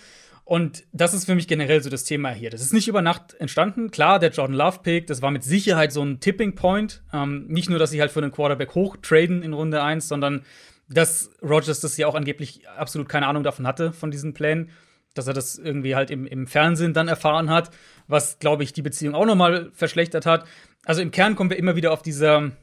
Und 0.48 0.86
das 0.94 1.13
ist 1.13 1.25
für 1.25 1.36
mich 1.36 1.50
generell 1.50 1.84
so 1.84 1.89
das 1.89 2.06
Thema 2.06 2.30
hier. 2.30 2.50
Das 2.50 2.62
ist 2.62 2.72
nicht 2.72 2.88
über 2.88 3.01
Nacht 3.01 3.34
entstanden. 3.34 3.92
Klar, 3.92 4.18
der 4.18 4.30
Jordan 4.30 4.56
Love 4.56 4.80
Pick, 4.82 5.06
das 5.08 5.22
war 5.22 5.30
mit 5.30 5.44
Sicherheit 5.44 5.92
so 5.92 6.01
ein 6.01 6.22
Tipping 6.22 6.56
Point. 6.56 7.04
Ähm, 7.12 7.48
nicht 7.50 7.70
nur, 7.70 7.80
dass 7.80 7.89
sie 7.89 8.00
halt 8.00 8.12
für 8.12 8.22
einen 8.22 8.32
Quarterback 8.32 8.74
hoch 8.74 8.96
traden 9.01 9.44
in 9.44 9.51
Runde 9.51 9.84
1, 9.84 10.08
sondern 10.08 10.46
dass 10.88 11.32
Rogers 11.44 11.82
das 11.82 11.98
ja 11.98 12.08
auch 12.08 12.16
angeblich 12.16 12.66
absolut 12.70 13.10
keine 13.10 13.27
Ahnung 13.27 13.44
davon 13.44 13.68
hatte, 13.68 13.92
von 13.92 14.10
diesen 14.10 14.34
Plänen. 14.34 14.70
Dass 15.13 15.27
er 15.27 15.34
das 15.34 15.58
irgendwie 15.58 15.96
halt 15.96 16.12
im, 16.12 16.25
im 16.25 16.48
Fernsehen 16.48 16.94
dann 16.94 17.10
erfahren 17.10 17.50
hat, 17.50 17.70
was, 18.08 18.39
glaube 18.39 18.63
ich, 18.63 18.72
die 18.72 18.82
Beziehung 18.82 19.16
auch 19.16 19.25
nochmal 19.25 19.70
verschlechtert 19.74 20.25
hat. 20.25 20.48
Also 20.86 21.01
im 21.01 21.12
Kern 21.12 21.36
kommen 21.36 21.50
wir 21.50 21.60
immer 21.60 21.75
wieder 21.75 21.92
auf 21.92 22.04
dieser 22.04 22.54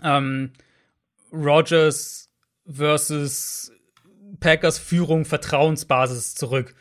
ähm, 0.00 0.52
Rogers 1.32 2.30
versus 2.70 3.72
Packers 4.38 4.78
Führung 4.78 5.24
Vertrauensbasis 5.24 6.36
zurück. 6.36 6.76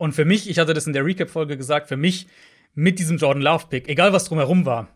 Und 0.00 0.14
für 0.14 0.24
mich, 0.24 0.48
ich 0.48 0.58
hatte 0.58 0.72
das 0.72 0.86
in 0.86 0.94
der 0.94 1.04
Recap-Folge 1.04 1.58
gesagt, 1.58 1.86
für 1.86 1.98
mich 1.98 2.26
mit 2.72 2.98
diesem 2.98 3.18
Jordan 3.18 3.42
Love-Pick, 3.42 3.86
egal 3.86 4.14
was 4.14 4.24
drumherum 4.24 4.64
war, 4.64 4.88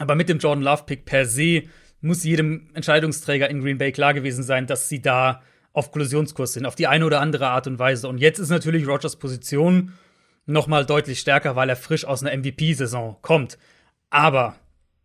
aber 0.00 0.16
mit 0.16 0.28
dem 0.28 0.38
Jordan 0.38 0.64
Love-Pick 0.64 1.04
per 1.04 1.26
se 1.26 1.62
muss 2.00 2.24
jedem 2.24 2.68
Entscheidungsträger 2.74 3.48
in 3.48 3.60
Green 3.60 3.78
Bay 3.78 3.92
klar 3.92 4.14
gewesen 4.14 4.42
sein, 4.42 4.66
dass 4.66 4.88
sie 4.88 5.00
da 5.00 5.42
auf 5.72 5.92
Kollisionskurs 5.92 6.54
sind, 6.54 6.66
auf 6.66 6.74
die 6.74 6.88
eine 6.88 7.06
oder 7.06 7.20
andere 7.20 7.50
Art 7.50 7.68
und 7.68 7.78
Weise. 7.78 8.08
Und 8.08 8.18
jetzt 8.18 8.40
ist 8.40 8.48
natürlich 8.48 8.84
Rogers 8.84 9.14
Position 9.14 9.92
noch 10.44 10.66
mal 10.66 10.84
deutlich 10.84 11.20
stärker, 11.20 11.54
weil 11.54 11.68
er 11.68 11.76
frisch 11.76 12.04
aus 12.04 12.24
einer 12.24 12.36
MVP-Saison 12.36 13.18
kommt. 13.22 13.58
Aber 14.10 14.56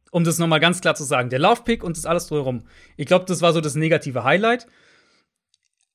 um 0.10 0.24
das 0.24 0.40
nochmal 0.40 0.60
ganz 0.60 0.82
klar 0.82 0.96
zu 0.96 1.04
sagen, 1.04 1.30
der 1.30 1.38
Laufpick 1.38 1.84
und 1.84 1.96
das 1.96 2.08
alles 2.08 2.26
drumherum. 2.26 2.64
Ich 2.96 3.06
glaube, 3.06 3.26
das 3.26 3.44
war 3.44 3.54
so 3.54 3.62
das 3.62 3.76
negative 3.76 4.24
Highlight. 4.24 4.66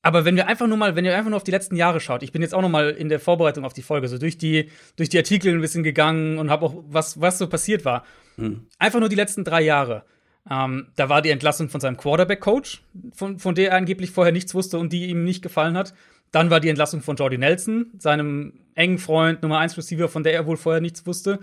Aber 0.03 0.25
wenn 0.25 0.35
wir 0.35 0.47
einfach 0.47 0.67
nur 0.67 0.77
mal, 0.77 0.95
wenn 0.95 1.05
ihr 1.05 1.15
einfach 1.15 1.29
nur 1.29 1.37
auf 1.37 1.45
die 1.45 1.51
letzten 1.51 1.77
Jahre 1.77 2.01
schaut, 2.01 2.23
ich 2.23 2.33
bin 2.33 2.41
jetzt 2.41 2.53
auch 2.53 2.61
noch 2.61 2.69
mal 2.69 2.89
in 2.89 3.09
der 3.09 3.19
Vorbereitung 3.19 3.63
auf 3.63 3.73
die 3.73 3.81
Folge 3.81 4.09
so 4.09 4.17
durch 4.17 4.37
die 4.37 4.69
durch 4.97 5.09
die 5.09 5.17
Artikel 5.17 5.53
ein 5.53 5.61
bisschen 5.61 5.81
gegangen 5.81 6.37
und 6.37 6.51
habe 6.51 6.65
auch 6.65 6.83
was 6.89 7.19
was 7.19 7.37
so 7.37 7.47
passiert 7.47 7.85
war. 7.85 8.05
Hm. 8.35 8.67
Einfach 8.77 8.99
nur 8.99 9.09
die 9.09 9.15
letzten 9.15 9.43
drei 9.45 9.61
Jahre. 9.61 10.03
Ähm, 10.49 10.87
da 10.97 11.07
war 11.07 11.21
die 11.21 11.29
Entlassung 11.29 11.69
von 11.69 11.79
seinem 11.79 11.95
Quarterback-Coach, 11.95 12.83
von, 13.13 13.39
von 13.39 13.55
der 13.55 13.71
er 13.71 13.77
angeblich 13.77 14.11
vorher 14.11 14.33
nichts 14.33 14.53
wusste 14.53 14.77
und 14.77 14.91
die 14.91 15.07
ihm 15.07 15.23
nicht 15.23 15.41
gefallen 15.41 15.77
hat. 15.77 15.93
Dann 16.33 16.49
war 16.49 16.59
die 16.59 16.67
Entlassung 16.67 17.01
von 17.01 17.15
Jordy 17.15 17.37
Nelson, 17.37 17.91
seinem 17.97 18.53
engen 18.75 18.97
Freund, 18.97 19.41
Nummer 19.41 19.59
1 19.59 19.77
Receiver, 19.77 20.09
von 20.09 20.23
der 20.23 20.33
er 20.33 20.45
wohl 20.47 20.57
vorher 20.57 20.81
nichts 20.81 21.05
wusste. 21.05 21.39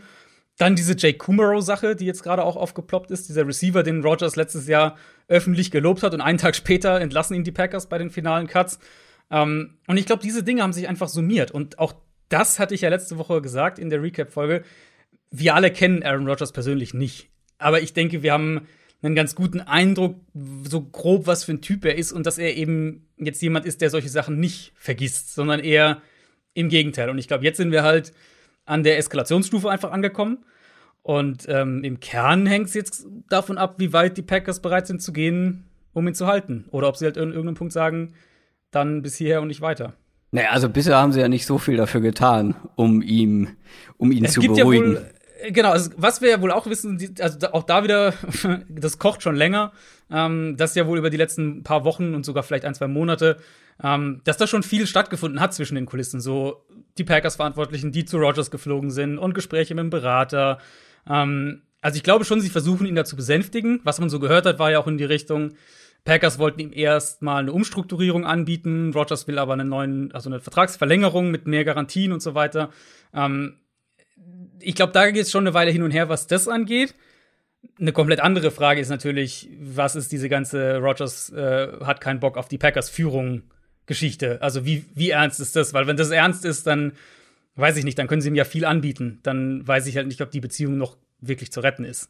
Dann 0.60 0.76
diese 0.76 0.94
Jake 0.94 1.16
Kumaro-Sache, 1.16 1.96
die 1.96 2.04
jetzt 2.04 2.22
gerade 2.22 2.44
auch 2.44 2.54
aufgeploppt 2.54 3.10
ist, 3.10 3.30
dieser 3.30 3.46
Receiver, 3.46 3.82
den 3.82 4.02
Rogers 4.02 4.36
letztes 4.36 4.68
Jahr 4.68 4.98
öffentlich 5.26 5.70
gelobt 5.70 6.02
hat 6.02 6.12
und 6.12 6.20
einen 6.20 6.36
Tag 6.36 6.54
später 6.54 7.00
entlassen 7.00 7.34
ihn 7.34 7.44
die 7.44 7.50
Packers 7.50 7.88
bei 7.88 7.96
den 7.96 8.10
finalen 8.10 8.46
Cuts. 8.46 8.78
Ähm, 9.30 9.78
und 9.86 9.96
ich 9.96 10.04
glaube, 10.04 10.22
diese 10.22 10.42
Dinge 10.42 10.62
haben 10.62 10.74
sich 10.74 10.86
einfach 10.86 11.08
summiert. 11.08 11.50
Und 11.50 11.78
auch 11.78 11.94
das 12.28 12.58
hatte 12.58 12.74
ich 12.74 12.82
ja 12.82 12.90
letzte 12.90 13.16
Woche 13.16 13.40
gesagt 13.40 13.78
in 13.78 13.88
der 13.88 14.02
Recap-Folge. 14.02 14.62
Wir 15.30 15.54
alle 15.54 15.70
kennen 15.70 16.02
Aaron 16.02 16.28
Rodgers 16.28 16.52
persönlich 16.52 16.92
nicht. 16.92 17.30
Aber 17.56 17.80
ich 17.80 17.94
denke, 17.94 18.22
wir 18.22 18.34
haben 18.34 18.66
einen 19.00 19.14
ganz 19.14 19.34
guten 19.34 19.60
Eindruck, 19.60 20.20
so 20.68 20.82
grob, 20.82 21.26
was 21.26 21.42
für 21.44 21.52
ein 21.52 21.62
Typ 21.62 21.86
er 21.86 21.94
ist 21.94 22.12
und 22.12 22.26
dass 22.26 22.36
er 22.36 22.54
eben 22.54 23.08
jetzt 23.16 23.40
jemand 23.40 23.64
ist, 23.64 23.80
der 23.80 23.88
solche 23.88 24.10
Sachen 24.10 24.38
nicht 24.38 24.74
vergisst, 24.76 25.32
sondern 25.32 25.60
eher 25.60 26.02
im 26.52 26.68
Gegenteil. 26.68 27.08
Und 27.08 27.16
ich 27.16 27.28
glaube, 27.28 27.44
jetzt 27.44 27.56
sind 27.56 27.72
wir 27.72 27.82
halt 27.82 28.12
an 28.64 28.82
der 28.82 28.98
Eskalationsstufe 28.98 29.70
einfach 29.70 29.92
angekommen. 29.92 30.44
Und 31.02 31.46
ähm, 31.48 31.82
im 31.82 32.00
Kern 32.00 32.46
hängt 32.46 32.66
es 32.68 32.74
jetzt 32.74 33.06
davon 33.28 33.58
ab, 33.58 33.76
wie 33.78 33.92
weit 33.92 34.16
die 34.16 34.22
Packers 34.22 34.60
bereit 34.60 34.86
sind 34.86 35.00
zu 35.00 35.12
gehen, 35.12 35.64
um 35.92 36.06
ihn 36.06 36.14
zu 36.14 36.26
halten. 36.26 36.66
Oder 36.70 36.88
ob 36.88 36.96
sie 36.96 37.06
halt 37.06 37.16
an 37.16 37.30
irgendeinem 37.30 37.54
Punkt 37.54 37.72
sagen, 37.72 38.12
dann 38.70 39.02
bis 39.02 39.16
hierher 39.16 39.40
und 39.40 39.48
nicht 39.48 39.60
weiter. 39.60 39.94
Naja, 40.32 40.50
also 40.50 40.68
bisher 40.68 40.96
haben 40.96 41.12
sie 41.12 41.20
ja 41.20 41.28
nicht 41.28 41.46
so 41.46 41.58
viel 41.58 41.76
dafür 41.76 42.00
getan, 42.00 42.54
um 42.76 43.02
ihm, 43.02 43.48
um 43.96 44.12
ihn 44.12 44.24
es 44.24 44.34
zu 44.34 44.40
beruhigen. 44.40 44.94
Ja 44.94 45.00
wohl, 45.00 45.10
äh, 45.42 45.52
genau, 45.52 45.70
also 45.72 45.90
was 45.96 46.20
wir 46.20 46.30
ja 46.30 46.40
wohl 46.40 46.52
auch 46.52 46.66
wissen, 46.66 46.98
also 47.18 47.48
auch 47.52 47.64
da 47.64 47.82
wieder, 47.82 48.14
das 48.68 48.98
kocht 48.98 49.22
schon 49.22 49.34
länger, 49.34 49.72
ähm, 50.10 50.56
das 50.56 50.74
ja 50.76 50.86
wohl 50.86 50.98
über 50.98 51.10
die 51.10 51.16
letzten 51.16 51.64
paar 51.64 51.84
Wochen 51.84 52.14
und 52.14 52.24
sogar 52.24 52.44
vielleicht 52.44 52.64
ein, 52.64 52.74
zwei 52.74 52.86
Monate, 52.86 53.38
ähm, 53.82 54.20
dass 54.24 54.36
da 54.36 54.46
schon 54.46 54.62
viel 54.62 54.86
stattgefunden 54.86 55.40
hat 55.40 55.54
zwischen 55.54 55.74
den 55.74 55.86
Kulissen. 55.86 56.20
So 56.20 56.64
die 56.98 57.04
Packers-Verantwortlichen, 57.04 57.92
die 57.92 58.04
zu 58.04 58.18
Rogers 58.18 58.50
geflogen 58.50 58.90
sind 58.90 59.18
und 59.18 59.34
Gespräche 59.34 59.74
mit 59.74 59.82
dem 59.82 59.90
Berater. 59.90 60.58
Ähm, 61.08 61.62
also 61.80 61.96
ich 61.96 62.02
glaube 62.02 62.24
schon, 62.24 62.40
sie 62.40 62.50
versuchen 62.50 62.86
ihn 62.86 62.94
da 62.94 63.04
zu 63.04 63.16
besänftigen. 63.16 63.80
Was 63.84 64.00
man 64.00 64.10
so 64.10 64.20
gehört 64.20 64.46
hat, 64.46 64.58
war 64.58 64.70
ja 64.70 64.78
auch 64.78 64.86
in 64.86 64.98
die 64.98 65.04
Richtung, 65.04 65.54
Packers 66.04 66.38
wollten 66.38 66.60
ihm 66.60 66.72
erst 66.72 67.22
mal 67.22 67.38
eine 67.38 67.52
Umstrukturierung 67.52 68.24
anbieten. 68.24 68.92
Rogers 68.94 69.28
will 69.28 69.38
aber 69.38 69.52
eine 69.52 69.64
neuen, 69.64 70.12
also 70.12 70.30
eine 70.30 70.40
Vertragsverlängerung 70.40 71.30
mit 71.30 71.46
mehr 71.46 71.64
Garantien 71.64 72.12
und 72.12 72.22
so 72.22 72.34
weiter. 72.34 72.70
Ähm, 73.14 73.58
ich 74.60 74.74
glaube, 74.74 74.92
da 74.92 75.10
geht 75.10 75.22
es 75.22 75.30
schon 75.30 75.44
eine 75.44 75.54
Weile 75.54 75.70
hin 75.70 75.82
und 75.82 75.90
her, 75.90 76.08
was 76.08 76.26
das 76.26 76.48
angeht. 76.48 76.94
Eine 77.78 77.92
komplett 77.92 78.20
andere 78.20 78.50
Frage 78.50 78.80
ist 78.80 78.88
natürlich, 78.88 79.50
was 79.60 79.94
ist 79.96 80.12
diese 80.12 80.30
ganze 80.30 80.78
Rogers 80.78 81.30
äh, 81.30 81.68
hat 81.84 82.00
keinen 82.00 82.20
Bock 82.20 82.38
auf 82.38 82.48
die 82.48 82.58
Packers 82.58 82.88
Führung 82.88 83.42
Geschichte? 83.90 84.40
Also 84.40 84.64
wie, 84.64 84.84
wie 84.94 85.10
ernst 85.10 85.40
ist 85.40 85.56
das? 85.56 85.74
Weil 85.74 85.88
wenn 85.88 85.96
das 85.96 86.10
ernst 86.10 86.44
ist, 86.44 86.64
dann 86.68 86.92
weiß 87.56 87.76
ich 87.76 87.84
nicht, 87.84 87.98
dann 87.98 88.06
können 88.06 88.22
sie 88.22 88.28
ihm 88.28 88.36
ja 88.36 88.44
viel 88.44 88.64
anbieten. 88.64 89.18
Dann 89.24 89.66
weiß 89.66 89.88
ich 89.88 89.96
halt 89.96 90.06
nicht, 90.06 90.22
ob 90.22 90.30
die 90.30 90.38
Beziehung 90.38 90.78
noch 90.78 90.96
wirklich 91.20 91.50
zu 91.50 91.58
retten 91.58 91.84
ist. 91.84 92.08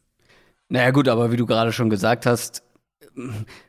Naja 0.69 0.91
gut, 0.91 1.07
aber 1.07 1.31
wie 1.31 1.37
du 1.37 1.47
gerade 1.47 1.73
schon 1.73 1.89
gesagt 1.89 2.27
hast, 2.27 2.61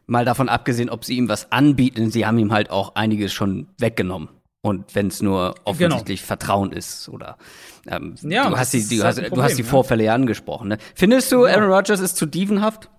mal 0.05 0.27
davon 0.27 0.51
abgesehen, 0.51 0.91
ob 0.91 1.07
sie 1.07 1.17
ihm 1.17 1.31
was 1.31 1.51
anbieten, 1.53 2.11
sie 2.11 2.27
haben 2.27 2.39
ihm 2.39 2.53
halt 2.53 2.69
auch 2.69 2.97
einiges 2.97 3.33
schon 3.33 3.67
weggenommen. 3.79 4.29
Und 4.61 4.95
wenn 4.95 5.07
es 5.07 5.23
nur 5.23 5.55
offensichtlich 5.65 6.21
genau. 6.21 6.29
Vertrauen 6.29 6.71
ist 6.71 7.09
oder 7.09 7.39
ähm, 7.87 8.15
ja, 8.21 8.51
du, 8.51 8.59
hast 8.59 8.75
die, 8.75 8.87
du, 8.87 9.03
hast, 9.03 9.15
Problem, 9.15 9.35
du 9.35 9.43
hast 9.43 9.57
die 9.57 9.63
Vorfälle 9.63 10.05
ja 10.05 10.15
angesprochen. 10.15 10.69
Ne? 10.69 10.79
Findest 10.95 11.33
du, 11.33 11.47
Aaron 11.47 11.73
Rodgers 11.73 11.99
ist 11.99 12.19
zu 12.19 12.27
dievenhaft? 12.27 12.91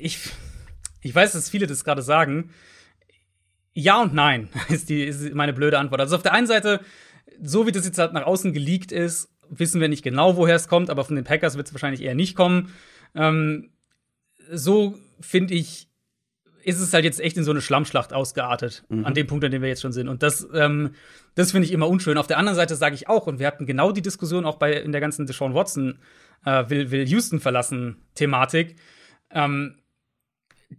Ich, 0.00 0.30
ich 1.02 1.14
weiß, 1.14 1.32
dass 1.32 1.50
viele 1.50 1.66
das 1.66 1.84
gerade 1.84 2.02
sagen. 2.02 2.50
Ja 3.72 4.02
und 4.02 4.14
nein 4.14 4.48
ist, 4.68 4.88
die, 4.88 5.04
ist 5.04 5.34
meine 5.34 5.52
blöde 5.52 5.78
Antwort. 5.78 6.00
Also 6.00 6.16
auf 6.16 6.22
der 6.22 6.32
einen 6.32 6.46
Seite, 6.46 6.80
so 7.42 7.66
wie 7.66 7.72
das 7.72 7.86
jetzt 7.86 7.98
halt 7.98 8.12
nach 8.12 8.26
außen 8.26 8.52
geleakt 8.52 8.92
ist, 8.92 9.28
wissen 9.48 9.80
wir 9.80 9.88
nicht 9.88 10.02
genau, 10.02 10.36
woher 10.36 10.56
es 10.56 10.68
kommt, 10.68 10.90
aber 10.90 11.04
von 11.04 11.16
den 11.16 11.24
Packers 11.24 11.56
wird 11.56 11.66
es 11.66 11.74
wahrscheinlich 11.74 12.02
eher 12.02 12.14
nicht 12.14 12.36
kommen. 12.36 12.72
Ähm, 13.14 13.70
so 14.50 14.96
finde 15.20 15.54
ich, 15.54 15.88
ist 16.62 16.80
es 16.80 16.92
halt 16.92 17.04
jetzt 17.04 17.20
echt 17.20 17.36
in 17.36 17.44
so 17.44 17.50
eine 17.50 17.60
Schlammschlacht 17.60 18.12
ausgeartet, 18.12 18.84
mhm. 18.88 19.04
an 19.04 19.14
dem 19.14 19.26
Punkt, 19.26 19.44
an 19.44 19.50
dem 19.50 19.62
wir 19.62 19.68
jetzt 19.68 19.82
schon 19.82 19.92
sind. 19.92 20.08
Und 20.08 20.22
das, 20.22 20.46
ähm, 20.54 20.94
das 21.34 21.52
finde 21.52 21.66
ich 21.66 21.72
immer 21.72 21.88
unschön. 21.88 22.18
Auf 22.18 22.26
der 22.26 22.38
anderen 22.38 22.56
Seite 22.56 22.76
sage 22.76 22.94
ich 22.94 23.08
auch, 23.08 23.26
und 23.26 23.38
wir 23.38 23.46
hatten 23.46 23.66
genau 23.66 23.92
die 23.92 24.02
Diskussion 24.02 24.44
auch 24.44 24.56
bei 24.56 24.74
in 24.74 24.92
der 24.92 25.00
ganzen 25.00 25.26
Deshaun 25.26 25.54
Watson 25.54 25.98
äh, 26.44 26.68
will, 26.68 26.90
will 26.90 27.08
Houston 27.08 27.40
verlassen 27.40 27.96
Thematik, 28.14 28.76
ähm, 29.30 29.76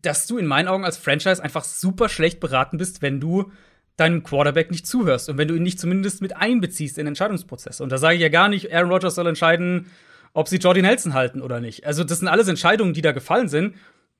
dass 0.02 0.28
du 0.28 0.38
in 0.38 0.46
meinen 0.46 0.68
Augen 0.68 0.86
als 0.86 0.98
Franchise 0.98 1.44
einfach 1.44 1.64
super 1.64 2.10
schlecht 2.10 2.40
beraten 2.40 2.78
bist, 2.78 3.02
wenn 3.02 3.20
du 3.20 3.52
deinem 3.98 4.24
Quarterback 4.24 4.72
nicht 4.72 4.88
zuhörst 4.88 5.30
und 5.30 5.38
wenn 5.38 5.48
du 5.48 5.56
ihn 5.56 5.64
nicht 5.64 5.80
zumindest 5.80 6.22
mit 6.22 6.36
einbeziehst 6.36 6.98
in 6.98 7.06
den 7.06 7.10
Entscheidungsprozess. 7.10 7.82
Und 7.82 7.92
da 7.92 7.98
sage 7.98 8.16
ich 8.16 8.22
ja 8.22 8.30
gar 8.30 8.50
nicht, 8.50 8.74
Aaron 8.74 8.92
Rodgers 8.92 9.16
soll 9.16 9.28
entscheiden, 9.28 9.88
ob 10.34 10.48
sie 10.48 10.58
Jordi 10.58 10.82
Nelson 10.82 11.14
halten 11.14 11.42
oder 11.42 11.60
nicht. 11.60 11.86
Also, 11.86 12.04
das 12.04 12.20
sind 12.20 12.28
alles 12.28 12.48
Entscheidungen, 12.48 12.94
die 12.94 13.02
da 13.02 13.12
gefallen 13.12 13.50
sind, 13.50 13.76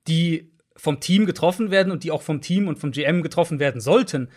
die 0.06 0.52
vom 0.76 1.00
Team 1.00 1.26
getroffen 1.26 1.70
werden 1.70 1.90
und 1.90 2.04
die 2.04 2.10
auch 2.10 2.22
vom 2.22 2.40
Team 2.40 2.68
und 2.68 2.78
vom 2.78 2.92
GM 2.92 3.22
getroffen 3.22 3.58
werden 3.58 3.80
sollten. 3.80 4.28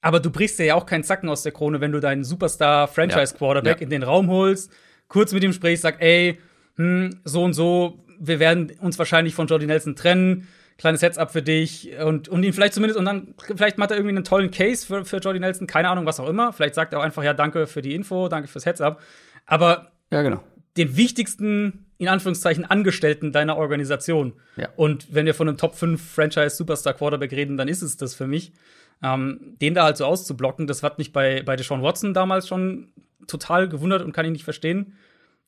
Aber 0.00 0.20
du 0.20 0.30
brichst 0.30 0.58
dir 0.58 0.66
ja 0.66 0.74
auch 0.74 0.86
keinen 0.86 1.04
Zacken 1.04 1.28
aus 1.28 1.42
der 1.42 1.52
Krone, 1.52 1.80
wenn 1.80 1.92
du 1.92 2.00
deinen 2.00 2.24
Superstar-Franchise-Quarterback 2.24 3.76
ja. 3.76 3.80
ja. 3.80 3.82
in 3.82 3.90
den 3.90 4.02
Raum 4.02 4.28
holst, 4.28 4.70
kurz 5.08 5.32
mit 5.32 5.42
ihm 5.42 5.52
sprichst, 5.52 5.82
sag, 5.82 6.00
ey, 6.02 6.38
hm, 6.76 7.20
so 7.24 7.42
und 7.42 7.54
so, 7.54 8.03
wir 8.18 8.38
werden 8.38 8.72
uns 8.80 8.98
wahrscheinlich 8.98 9.34
von 9.34 9.46
Jordi 9.46 9.66
Nelson 9.66 9.96
trennen, 9.96 10.48
kleines 10.78 11.02
Heads-up 11.02 11.30
für 11.30 11.42
dich 11.42 11.90
und, 12.04 12.28
und 12.28 12.42
ihn 12.42 12.52
vielleicht 12.52 12.74
zumindest, 12.74 12.98
und 12.98 13.04
dann, 13.04 13.34
vielleicht 13.56 13.78
macht 13.78 13.90
er 13.90 13.96
irgendwie 13.96 14.16
einen 14.16 14.24
tollen 14.24 14.50
Case 14.50 14.86
für, 14.86 15.04
für 15.04 15.18
Jordi 15.18 15.40
Nelson, 15.40 15.66
keine 15.66 15.88
Ahnung, 15.88 16.06
was 16.06 16.18
auch 16.18 16.28
immer. 16.28 16.52
Vielleicht 16.52 16.74
sagt 16.74 16.92
er 16.92 16.98
auch 16.98 17.04
einfach, 17.04 17.22
ja, 17.22 17.32
danke 17.32 17.66
für 17.66 17.82
die 17.82 17.94
Info, 17.94 18.28
danke 18.28 18.48
fürs 18.48 18.66
Heads-up. 18.66 19.00
Aber 19.46 19.92
ja, 20.10 20.22
genau 20.22 20.42
den 20.76 20.96
wichtigsten, 20.96 21.86
in 21.98 22.08
Anführungszeichen, 22.08 22.64
Angestellten 22.64 23.32
deiner 23.32 23.56
Organisation. 23.56 24.34
Ja. 24.56 24.68
Und 24.76 25.14
wenn 25.14 25.26
wir 25.26 25.34
von 25.34 25.48
einem 25.48 25.56
Top 25.56 25.74
5 25.74 26.02
Franchise 26.02 26.50
Superstar 26.50 26.94
Quarterback 26.94 27.32
reden, 27.32 27.56
dann 27.56 27.68
ist 27.68 27.82
es 27.82 27.96
das 27.96 28.14
für 28.14 28.26
mich. 28.26 28.52
Ähm, 29.02 29.56
den 29.60 29.74
da 29.74 29.84
halt 29.84 29.96
so 29.96 30.04
auszublocken, 30.06 30.66
das 30.66 30.82
hat 30.82 30.98
mich 30.98 31.12
bei, 31.12 31.42
bei 31.42 31.56
Deshaun 31.56 31.82
Watson 31.82 32.14
damals 32.14 32.48
schon 32.48 32.92
total 33.26 33.68
gewundert 33.68 34.02
und 34.02 34.12
kann 34.12 34.24
ich 34.24 34.32
nicht 34.32 34.44
verstehen. 34.44 34.94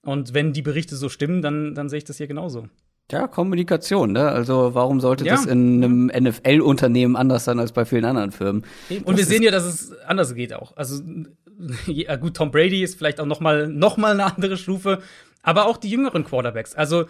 Und 0.07 0.35
wenn 0.35 0.53
die 0.53 0.63
Berichte 0.63 0.97
so 0.97 1.09
stimmen, 1.09 1.43
dann, 1.43 1.75
dann 1.75 1.89
sehe 1.89 1.99
ich 1.99 2.05
das 2.05 2.17
hier 2.17 2.27
genauso. 2.27 2.69
Ja, 3.11 3.29
Kommunikation, 3.29 4.13
ne? 4.13 4.29
Also 4.29 4.75
warum 4.75 5.01
sollte 5.01 5.25
ja. 5.25 5.35
das 5.35 5.47
in 5.47 5.85
einem 5.85 6.07
NFL-Unternehmen 6.07 7.15
anders 7.15 7.45
sein 7.45 7.61
als 7.61 7.73
bei 7.73 7.85
vielen 7.85 8.05
anderen 8.05 8.33
Firmen? 8.33 8.65
Und 8.89 9.11
das 9.11 9.17
wir 9.19 9.25
sehen 9.27 9.43
ja, 9.43 9.53
dass 9.53 9.65
es 9.65 9.93
anders 10.07 10.35
geht 10.35 10.53
auch. 10.53 10.77
Also 10.77 11.03
ja, 11.87 12.17
gut, 12.17 12.35
Tom 12.35 12.51
Brady 12.51 12.83
ist 12.83 12.97
vielleicht 12.97 13.21
auch 13.21 13.27
noch 13.27 13.41
mal, 13.41 13.69
noch 13.69 13.97
mal 13.97 14.13
eine 14.13 14.25
andere 14.25 14.57
Stufe, 14.57 15.03
aber 15.43 15.67
auch 15.67 15.77
die 15.77 15.89
jüngeren 15.89 16.25
Quarterbacks. 16.25 16.75
Also 16.75 17.07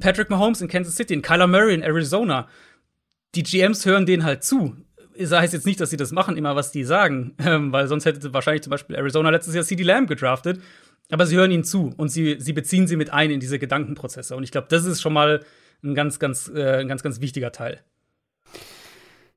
Patrick 0.00 0.30
Mahomes 0.30 0.60
in 0.60 0.68
Kansas 0.68 0.94
City, 0.94 1.14
in 1.14 1.22
Kyler 1.22 1.46
Murray 1.46 1.74
in 1.74 1.82
Arizona. 1.82 2.48
Die 3.34 3.42
GMs 3.42 3.86
hören 3.86 4.06
denen 4.06 4.24
halt 4.24 4.44
zu. 4.44 4.76
Das 5.18 5.32
heißt 5.32 5.52
jetzt 5.52 5.66
nicht, 5.66 5.80
dass 5.80 5.90
sie 5.90 5.96
das 5.96 6.12
machen, 6.12 6.36
immer 6.36 6.56
was 6.56 6.72
die 6.72 6.84
sagen, 6.84 7.34
ähm, 7.38 7.72
weil 7.72 7.88
sonst 7.88 8.04
hätte 8.04 8.32
wahrscheinlich 8.32 8.62
zum 8.62 8.70
Beispiel 8.70 8.96
Arizona 8.96 9.30
letztes 9.30 9.54
Jahr 9.54 9.64
CD 9.64 9.82
Lamb 9.82 10.08
gedraftet. 10.08 10.60
Aber 11.10 11.26
sie 11.26 11.36
hören 11.36 11.50
ihnen 11.50 11.64
zu 11.64 11.92
und 11.96 12.08
sie, 12.08 12.36
sie 12.38 12.52
beziehen 12.52 12.86
sie 12.86 12.96
mit 12.96 13.12
ein 13.12 13.30
in 13.30 13.40
diese 13.40 13.58
Gedankenprozesse. 13.58 14.36
Und 14.36 14.44
ich 14.44 14.52
glaube, 14.52 14.68
das 14.70 14.84
ist 14.84 15.00
schon 15.00 15.12
mal 15.12 15.40
ein 15.82 15.94
ganz, 15.94 16.18
ganz, 16.18 16.50
äh, 16.54 16.78
ein 16.78 16.88
ganz, 16.88 17.02
ganz 17.02 17.20
wichtiger 17.20 17.52
Teil. 17.52 17.80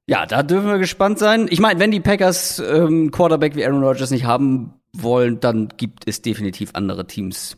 Ja, 0.06 0.26
da 0.26 0.44
dürfen 0.44 0.68
wir 0.68 0.80
gespannt 0.80 1.18
sein. 1.18 1.48
Ich 1.50 1.60
meine, 1.60 1.80
wenn 1.80 1.92
die 1.92 2.02
Packers 2.02 2.60
ähm, 2.60 3.12
Quarterback 3.12 3.56
wie 3.56 3.66
Aaron 3.66 3.84
Rodgers 3.84 4.12
nicht 4.12 4.26
haben 4.26 4.74
wollen, 4.92 5.40
dann 5.40 5.70
gibt 5.78 6.08
es 6.08 6.22
definitiv 6.22 6.72
andere 6.74 7.08
Teams, 7.08 7.58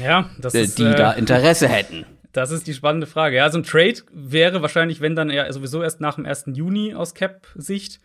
ja, 0.00 0.30
das 0.38 0.54
äh, 0.54 0.62
ist, 0.62 0.78
die 0.78 0.84
äh, 0.84 0.94
da 0.94 1.12
Interesse 1.12 1.68
hätten. 1.68 2.06
Das 2.32 2.50
ist 2.50 2.66
die 2.66 2.74
spannende 2.74 3.06
Frage. 3.06 3.36
Ja, 3.36 3.50
so 3.50 3.58
ein 3.58 3.64
Trade 3.64 3.96
wäre 4.10 4.62
wahrscheinlich, 4.62 5.00
wenn 5.00 5.14
dann 5.14 5.28
eher 5.28 5.52
sowieso 5.52 5.82
erst 5.82 6.00
nach 6.00 6.14
dem 6.14 6.24
1. 6.24 6.44
Juni 6.54 6.94
aus 6.94 7.14
Cap-Sicht. 7.14 8.00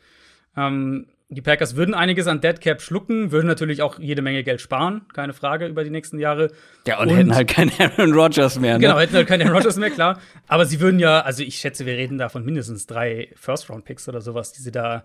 Ähm, 0.57 1.07
die 1.29 1.41
Packers 1.41 1.75
würden 1.75 1.93
einiges 1.93 2.27
an 2.27 2.39
Dead 2.39 2.59
Cap 2.61 2.81
schlucken, 2.81 3.31
würden 3.31 3.47
natürlich 3.47 3.81
auch 3.81 3.99
jede 3.99 4.21
Menge 4.21 4.43
Geld 4.43 4.61
sparen, 4.61 5.01
keine 5.13 5.33
Frage, 5.33 5.67
über 5.67 5.83
die 5.83 5.89
nächsten 5.89 6.19
Jahre. 6.19 6.51
Ja, 6.87 6.99
und, 6.99 7.09
und 7.09 7.17
hätten 7.17 7.35
halt 7.35 7.49
keinen 7.49 7.71
Aaron 7.77 8.13
Rodgers 8.13 8.57
mehr. 8.59 8.75
Ne? 8.75 8.79
Genau, 8.79 8.99
hätten 8.99 9.15
halt 9.15 9.27
keinen 9.27 9.41
Aaron 9.41 9.57
Rodgers 9.57 9.75
mehr, 9.75 9.89
klar. 9.89 10.19
Aber 10.47 10.65
sie 10.65 10.79
würden 10.79 10.99
ja, 10.99 11.19
also 11.21 11.43
ich 11.43 11.57
schätze, 11.57 11.85
wir 11.85 11.93
reden 11.93 12.17
da 12.17 12.29
von 12.29 12.45
mindestens 12.45 12.87
drei 12.87 13.33
First-Round-Picks 13.35 14.07
oder 14.07 14.21
sowas, 14.21 14.53
die 14.53 14.61
sie 14.61 14.71
da, 14.71 15.03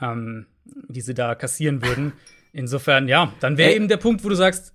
ähm, 0.00 0.46
die 0.64 1.00
sie 1.00 1.14
da 1.14 1.34
kassieren 1.34 1.82
würden. 1.84 2.12
Insofern, 2.52 3.08
ja, 3.08 3.32
dann 3.40 3.58
wäre 3.58 3.72
eben 3.72 3.88
der 3.88 3.96
Punkt, 3.96 4.22
wo 4.24 4.28
du 4.28 4.36
sagst, 4.36 4.74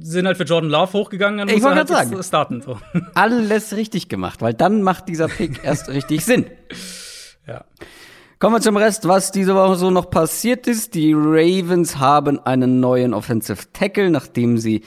sind 0.00 0.26
halt 0.26 0.36
für 0.36 0.44
Jordan 0.44 0.70
Love 0.70 0.92
hochgegangen, 0.92 1.38
dann 1.38 1.48
ich 1.48 1.54
muss 1.54 1.64
er 1.64 1.74
halt 1.74 1.88
sagen, 1.88 2.22
starten. 2.22 2.60
So. 2.60 2.78
Alles 3.14 3.74
richtig 3.74 4.08
gemacht, 4.08 4.42
weil 4.42 4.54
dann 4.54 4.82
macht 4.82 5.08
dieser 5.08 5.26
Pick 5.26 5.64
erst 5.64 5.88
richtig 5.88 6.24
Sinn. 6.24 6.46
Ja. 7.48 7.64
Kommen 8.38 8.56
wir 8.56 8.60
zum 8.60 8.76
Rest, 8.76 9.08
was 9.08 9.32
diese 9.32 9.54
Woche 9.54 9.76
so 9.76 9.90
noch 9.90 10.10
passiert 10.10 10.66
ist. 10.66 10.94
Die 10.94 11.14
Ravens 11.14 11.96
haben 11.96 12.38
einen 12.44 12.80
neuen 12.80 13.14
Offensive 13.14 13.72
Tackle, 13.72 14.10
nachdem 14.10 14.58
sie 14.58 14.82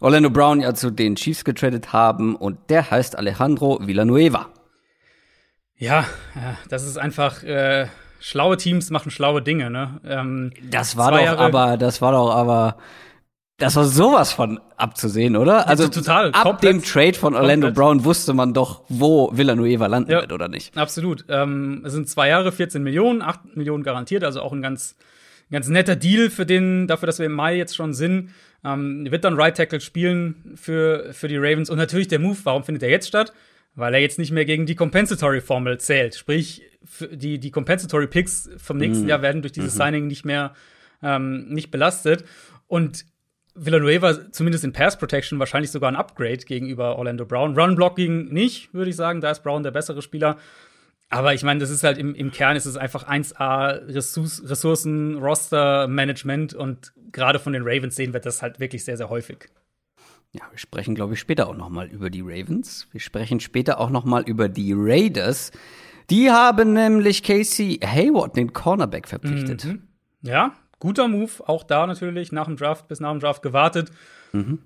Orlando 0.00 0.28
Brown 0.28 0.60
ja 0.60 0.74
zu 0.74 0.90
den 0.90 1.14
Chiefs 1.14 1.44
getradet 1.44 1.92
haben 1.92 2.34
und 2.34 2.58
der 2.68 2.90
heißt 2.90 3.16
Alejandro 3.16 3.78
Villanueva. 3.80 4.48
Ja, 5.76 6.04
das 6.68 6.84
ist 6.84 6.98
einfach 6.98 7.44
äh, 7.44 7.86
schlaue 8.18 8.56
Teams 8.56 8.90
machen 8.90 9.12
schlaue 9.12 9.40
Dinge, 9.40 9.70
ne? 9.70 10.00
Ähm, 10.04 10.52
das 10.68 10.96
war 10.96 11.12
doch 11.12 11.38
aber, 11.38 11.76
das 11.76 12.02
war 12.02 12.10
doch 12.10 12.34
aber, 12.34 12.76
das 13.60 13.76
war 13.76 13.84
sowas 13.84 14.32
von 14.32 14.58
abzusehen, 14.76 15.36
oder? 15.36 15.68
Also 15.68 15.84
ja, 15.84 15.88
total. 15.90 16.32
Ab 16.32 16.42
komplett, 16.42 16.74
dem 16.74 16.82
Trade 16.82 17.14
von 17.14 17.34
Orlando 17.34 17.68
komplett. 17.68 17.74
Brown 17.74 18.04
wusste 18.04 18.32
man 18.32 18.54
doch, 18.54 18.82
wo 18.88 19.30
Villanueva 19.32 19.86
landen 19.86 20.10
ja, 20.10 20.22
wird, 20.22 20.32
oder 20.32 20.48
nicht? 20.48 20.76
Absolut. 20.76 21.24
Ähm, 21.28 21.82
es 21.84 21.92
sind 21.92 22.08
zwei 22.08 22.28
Jahre, 22.28 22.52
14 22.52 22.82
Millionen, 22.82 23.22
8 23.22 23.56
Millionen 23.56 23.84
garantiert, 23.84 24.24
also 24.24 24.40
auch 24.40 24.52
ein 24.52 24.62
ganz, 24.62 24.96
ganz 25.50 25.68
netter 25.68 25.94
Deal 25.94 26.30
für 26.30 26.46
den, 26.46 26.86
dafür, 26.86 27.06
dass 27.06 27.18
wir 27.18 27.26
im 27.26 27.32
Mai 27.32 27.56
jetzt 27.56 27.76
schon 27.76 27.92
sind. 27.92 28.30
Ähm, 28.64 29.10
wird 29.10 29.24
dann 29.24 29.34
Right 29.38 29.56
Tackle 29.56 29.80
spielen 29.80 30.52
für, 30.54 31.12
für 31.12 31.28
die 31.28 31.36
Ravens. 31.36 31.68
Und 31.68 31.76
natürlich 31.76 32.08
der 32.08 32.18
Move, 32.18 32.38
warum 32.44 32.64
findet 32.64 32.82
er 32.82 32.90
jetzt 32.90 33.08
statt? 33.08 33.32
Weil 33.74 33.94
er 33.94 34.00
jetzt 34.00 34.18
nicht 34.18 34.32
mehr 34.32 34.46
gegen 34.46 34.66
die 34.66 34.74
Compensatory 34.74 35.42
Formel 35.42 35.78
zählt. 35.78 36.14
Sprich, 36.14 36.62
die, 37.12 37.38
die 37.38 37.50
Compensatory 37.50 38.06
Picks 38.06 38.48
vom 38.56 38.78
nächsten 38.78 39.04
mhm. 39.04 39.10
Jahr 39.10 39.22
werden 39.22 39.42
durch 39.42 39.52
dieses 39.52 39.74
mhm. 39.74 39.82
Signing 39.82 40.06
nicht 40.06 40.24
mehr 40.24 40.54
ähm, 41.02 41.48
nicht 41.48 41.70
belastet. 41.70 42.24
Und 42.66 43.04
Villanueva 43.62 44.32
zumindest 44.32 44.64
in 44.64 44.72
Pass 44.72 44.98
Protection 44.98 45.38
wahrscheinlich 45.38 45.70
sogar 45.70 45.90
ein 45.90 45.96
Upgrade 45.96 46.38
gegenüber 46.38 46.96
Orlando 46.96 47.26
Brown. 47.26 47.58
Run 47.58 47.74
Blocking 47.74 48.32
nicht, 48.32 48.72
würde 48.72 48.90
ich 48.90 48.96
sagen. 48.96 49.20
Da 49.20 49.30
ist 49.30 49.42
Brown 49.42 49.62
der 49.62 49.70
bessere 49.70 50.00
Spieler. 50.00 50.38
Aber 51.10 51.34
ich 51.34 51.42
meine, 51.42 51.60
das 51.60 51.70
ist 51.70 51.82
halt 51.82 51.98
im, 51.98 52.14
im 52.14 52.30
Kern 52.30 52.56
ist 52.56 52.66
es 52.66 52.76
einfach 52.76 53.06
1A 53.08 53.86
Ressourcen, 53.88 55.18
Roster 55.18 55.88
Management 55.88 56.54
und 56.54 56.92
gerade 57.12 57.38
von 57.38 57.52
den 57.52 57.62
Ravens 57.64 57.96
sehen 57.96 58.12
wir 58.12 58.20
das 58.20 58.42
halt 58.42 58.60
wirklich 58.60 58.84
sehr, 58.84 58.96
sehr 58.96 59.10
häufig. 59.10 59.48
Ja, 60.32 60.42
wir 60.50 60.58
sprechen, 60.58 60.94
glaube 60.94 61.14
ich, 61.14 61.20
später 61.20 61.48
auch 61.48 61.56
noch 61.56 61.68
mal 61.68 61.88
über 61.88 62.08
die 62.08 62.20
Ravens. 62.20 62.86
Wir 62.92 63.00
sprechen 63.00 63.40
später 63.40 63.80
auch 63.80 63.90
noch 63.90 64.04
mal 64.04 64.22
über 64.22 64.48
die 64.48 64.72
Raiders. 64.74 65.50
Die 66.08 66.30
haben 66.30 66.72
nämlich 66.72 67.24
Casey 67.24 67.80
Hayward, 67.84 68.36
den 68.36 68.52
Cornerback, 68.52 69.08
verpflichtet. 69.08 69.64
Mhm. 69.64 69.82
Ja, 70.22 70.54
guter 70.80 71.06
Move. 71.06 71.30
Auch 71.46 71.62
da 71.62 71.86
natürlich 71.86 72.32
nach 72.32 72.46
dem 72.46 72.56
Draft 72.56 72.88
bis 72.88 72.98
nach 72.98 73.12
dem 73.12 73.20
Draft 73.20 73.42
gewartet. 73.42 73.90
Mhm 74.32 74.58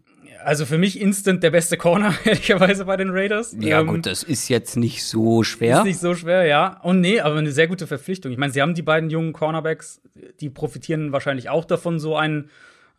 also 0.45 0.67
für 0.67 0.79
mich 0.79 1.01
instant 1.01 1.43
der 1.43 1.51
beste 1.51 1.77
Corner, 1.77 2.15
ehrlicherweise 2.25 2.85
bei 2.85 2.97
den 2.97 3.11
Raiders. 3.11 3.57
Ja, 3.59 3.81
ähm, 3.81 3.87
gut, 3.87 4.07
das 4.07 4.23
ist 4.23 4.49
jetzt 4.49 4.77
nicht 4.77 5.05
so 5.05 5.43
schwer. 5.43 5.79
Ist 5.79 5.85
nicht 5.85 6.01
so 6.01 6.15
schwer, 6.15 6.45
ja. 6.45 6.81
Und 6.83 7.01
nee, 7.01 7.21
aber 7.21 7.37
eine 7.37 7.51
sehr 7.51 7.67
gute 7.67 7.87
Verpflichtung. 7.87 8.33
Ich 8.33 8.39
meine, 8.39 8.53
sie 8.53 8.63
haben 8.63 8.75
die 8.75 8.83
beiden 8.83 9.11
jungen 9.11 9.33
Cornerbacks, 9.33 10.01
die 10.41 10.51
profitieren 10.51 11.13
wahrscheinlich 11.13 11.49
auch 11.49 11.65
davon, 11.65 11.99
so 11.99 12.17
einen, 12.17 12.51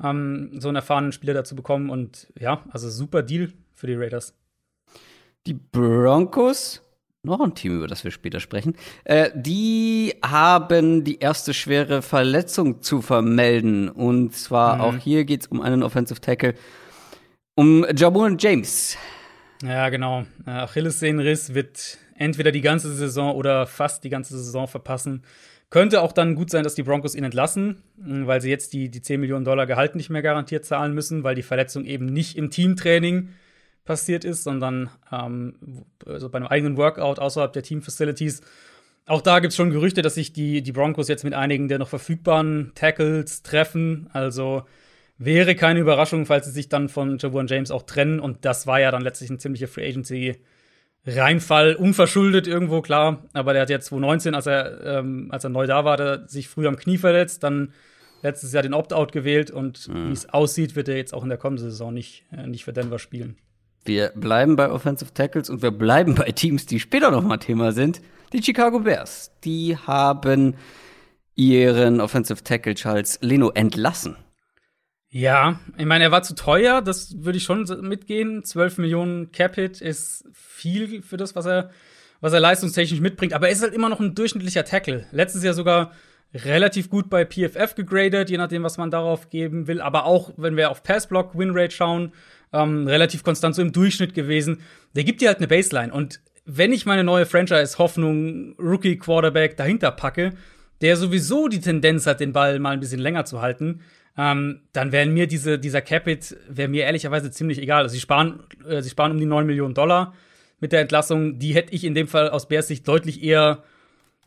ähm, 0.04 0.52
so 0.60 0.68
einen 0.68 0.76
erfahrenen 0.76 1.12
Spieler 1.12 1.34
dazu 1.34 1.56
bekommen. 1.56 1.90
Und 1.90 2.28
ja, 2.40 2.64
also 2.70 2.90
super 2.90 3.24
Deal 3.24 3.52
für 3.74 3.88
die 3.88 3.96
Raiders. 3.96 4.34
Die 5.48 5.54
Broncos, 5.54 6.82
noch 7.26 7.42
ein 7.42 7.56
Team, 7.56 7.78
über 7.78 7.88
das 7.88 8.04
wir 8.04 8.12
später 8.12 8.40
sprechen, 8.40 8.76
äh, 9.04 9.32
die 9.36 10.14
haben 10.24 11.04
die 11.04 11.20
erste 11.20 11.54
schwere 11.54 12.02
Verletzung 12.02 12.82
zu 12.82 13.02
vermelden. 13.02 13.90
Und 13.90 14.36
zwar 14.36 14.76
mhm. 14.76 14.82
auch 14.82 14.98
hier 14.98 15.26
geht 15.26 15.42
es 15.42 15.48
um 15.48 15.62
einen 15.62 15.84
Offensive 15.84 16.22
Tackle 16.22 16.56
um 17.56 17.86
Jabun 17.96 18.38
James. 18.38 18.98
Ja, 19.64 19.90
genau. 19.90 20.26
Achillessehnenriss 20.46 21.54
wird 21.54 21.98
entweder 22.16 22.52
die 22.52 22.62
ganze 22.62 22.94
Saison 22.94 23.36
oder 23.36 23.66
fast 23.66 24.04
die 24.04 24.10
ganze 24.10 24.38
Saison 24.38 24.68
verpassen. 24.68 25.24
Könnte 25.70 26.02
auch 26.02 26.12
dann 26.12 26.36
gut 26.36 26.52
sein, 26.52 26.64
dass 26.64 26.76
die 26.76 26.84
Broncos 26.84 27.16
ihn 27.16 27.24
entlassen, 27.24 27.82
weil 27.98 28.40
sie 28.40 28.50
jetzt 28.50 28.74
die, 28.74 28.90
die 28.90 29.02
10 29.02 29.20
Millionen 29.20 29.46
Dollar 29.46 29.66
Gehalt 29.66 29.96
nicht 29.96 30.10
mehr 30.10 30.22
garantiert 30.22 30.64
zahlen 30.66 30.94
müssen, 30.94 31.24
weil 31.24 31.36
die 31.36 31.44
Verletzung 31.44 31.86
eben 31.86 32.06
nicht 32.06 32.38
im 32.38 32.50
Teamtraining 32.50 33.30
passiert 33.86 34.26
ist, 34.26 34.44
sondern 34.44 34.90
ähm, 35.12 35.86
also 36.06 36.30
bei 36.30 36.38
einem 36.38 36.48
eigenen 36.48 36.78
Workout 36.78 37.20
außerhalb 37.20 37.54
der 37.54 37.64
Teamfacilities. 37.64 38.42
Auch 39.06 39.22
da 39.22 39.40
gibt 39.40 39.52
es 39.52 39.56
schon 39.56 39.70
Gerüchte, 39.70 40.02
dass 40.02 40.16
sich 40.16 40.34
die, 40.34 40.62
die 40.62 40.72
Broncos 40.72 41.08
jetzt 41.08 41.24
mit 41.24 41.34
einigen 41.34 41.68
der 41.68 41.80
noch 41.80 41.90
verfügbaren 41.90 42.72
Tackles 42.76 43.44
treffen. 43.44 44.10
Also 44.12 44.66
Wäre 45.18 45.56
keine 45.56 45.80
Überraschung, 45.80 46.26
falls 46.26 46.46
sie 46.46 46.52
sich 46.52 46.68
dann 46.68 46.90
von 46.90 47.18
Javon 47.18 47.48
James 47.48 47.72
auch 47.72 47.84
trennen. 47.84 48.20
Und 48.20 48.44
das 48.44 48.68
war 48.68 48.82
ja 48.82 48.92
dann 48.92 49.02
letztlich 49.02 49.30
ein 49.30 49.40
ziemlicher 49.40 49.68
Free 49.68 49.88
Agency. 49.88 50.36
Reinfall, 51.06 51.76
unverschuldet 51.76 52.48
irgendwo, 52.48 52.82
klar. 52.82 53.24
Aber 53.32 53.54
der 53.54 53.62
hat 53.62 53.70
ja 53.70 53.80
2019, 53.80 54.36
als 54.36 54.48
er, 54.48 54.84
ähm, 54.84 55.28
als 55.32 55.44
er 55.44 55.52
neu 55.52 55.68
da 55.68 55.86
war, 55.86 55.96
der 55.96 56.28
sich 56.28 56.50
früh 56.50 56.68
am 56.68 56.76
Knie 56.76 56.98
verletzt, 56.98 57.44
dann 57.44 57.72
letztes 58.24 58.52
Jahr 58.52 58.64
den 58.64 58.74
Opt-out 58.74 59.12
gewählt 59.12 59.52
und 59.52 59.88
mhm. 59.88 60.10
wie 60.10 60.14
es 60.14 60.28
aussieht, 60.28 60.76
wird 60.76 60.90
er 60.90 60.98
jetzt 60.98 61.14
auch 61.14 61.24
in 61.24 61.30
der 61.30 61.38
kommenden 61.38 61.70
Saison 61.70 61.94
nicht, 61.94 62.26
äh, 62.36 62.48
nicht 62.48 62.66
für 62.66 62.74
Denver 62.74 63.00
spielen. 63.00 63.38
Wir 63.86 64.10
bleiben 64.16 64.56
bei 64.56 64.72
Offensive 64.72 65.14
Tackles 65.14 65.50
und 65.50 65.62
wir 65.62 65.70
bleiben 65.70 66.16
bei 66.16 66.32
Teams, 66.32 66.66
die 66.66 66.80
später 66.80 67.12
noch 67.12 67.22
mal 67.22 67.38
Thema 67.38 67.72
sind. 67.72 68.02
Die 68.34 68.42
Chicago 68.42 68.80
Bears. 68.80 69.32
Die 69.44 69.78
haben 69.78 70.56
ihren 71.36 72.02
Offensive 72.02 72.44
Tackle 72.44 72.74
Charles 72.74 73.20
Leno 73.22 73.52
entlassen. 73.52 74.18
Ja, 75.10 75.60
ich 75.78 75.86
meine, 75.86 76.04
er 76.04 76.12
war 76.12 76.24
zu 76.24 76.34
teuer, 76.34 76.82
das 76.82 77.24
würde 77.24 77.38
ich 77.38 77.44
schon 77.44 77.64
mitgehen. 77.82 78.44
12 78.44 78.80
Millionen 78.80 79.32
Capit 79.32 79.82
ist 79.82 80.26
viel 80.34 81.04
für 81.04 81.18
das, 81.18 81.36
was 81.36 81.46
er, 81.46 81.70
was 82.22 82.34
er 82.34 82.40
leistungstechnisch 82.40 83.00
mitbringt, 83.00 83.34
aber 83.34 83.48
er 83.48 83.54
ist 83.54 83.62
halt 83.62 83.74
immer 83.74 83.88
noch 83.88 84.00
ein 84.00 84.16
durchschnittlicher 84.16 84.66
Tackle. 84.66 85.06
Letztes 85.12 85.44
Jahr 85.44 85.54
sogar 85.54 85.92
relativ 86.34 86.90
gut 86.90 87.10
bei 87.10 87.24
PFF 87.24 87.76
gegradet, 87.76 88.30
je 88.30 88.38
nachdem, 88.38 88.64
was 88.64 88.78
man 88.78 88.92
darauf 88.92 89.30
geben 89.30 89.68
will. 89.68 89.80
Aber 89.80 90.06
auch, 90.06 90.34
wenn 90.38 90.58
wir 90.58 90.72
auf 90.72 90.84
Passblock, 90.84 91.38
Winrate 91.38 91.74
schauen, 91.74 92.12
ähm, 92.56 92.88
relativ 92.88 93.24
konstant 93.24 93.56
so 93.56 93.62
im 93.62 93.72
Durchschnitt 93.72 94.14
gewesen. 94.14 94.62
Der 94.96 95.04
gibt 95.04 95.22
dir 95.22 95.28
halt 95.28 95.40
eine 95.40 95.48
Baseline. 95.48 95.94
Und 95.94 96.22
wenn 96.46 96.72
ich 96.72 96.86
meine 96.86 97.04
neue 97.04 97.26
Franchise-Hoffnung 97.26 98.56
Rookie 98.60 98.98
Quarterback 98.98 99.58
dahinter 99.58 99.92
packe, 99.92 100.34
der 100.82 100.98
sowieso 100.98 101.48
die 101.48 101.60
Tendenz 101.60 102.06
hat, 102.06 102.20
den 102.20 102.34
Ball 102.34 102.60
mal 102.60 102.72
ein 102.72 102.80
bisschen 102.80 103.00
länger 103.00 103.26
zu 103.26 103.42
halten, 103.42 103.82
ähm, 104.18 104.62
dann 104.72 104.92
wären 104.92 105.14
mir 105.14 105.28
diese, 105.28 105.60
dieser 105.60 105.82
Capit, 105.82 106.38
wäre 106.48 106.70
mir 106.70 106.86
ehrlicherweise 106.86 107.32
ziemlich 107.32 107.60
egal. 107.62 107.84
Also 107.84 107.94
sie 107.94 108.00
sparen, 108.00 108.44
äh, 108.68 108.82
sie 108.82 108.90
sparen 108.90 109.12
um 109.12 109.20
die 109.20 109.26
9 109.26 109.46
Millionen 109.46 109.74
Dollar 109.74 110.14
mit 110.60 110.72
der 110.72 110.82
Entlassung. 110.82 111.40
Die 111.40 111.54
hätte 111.54 111.74
ich 111.74 111.84
in 111.84 111.96
dem 111.96 112.08
Fall 112.08 112.30
aus 112.30 112.48
Bears 112.48 112.68
Sicht 112.68 112.88
deutlich 112.88 113.24
eher 113.24 113.64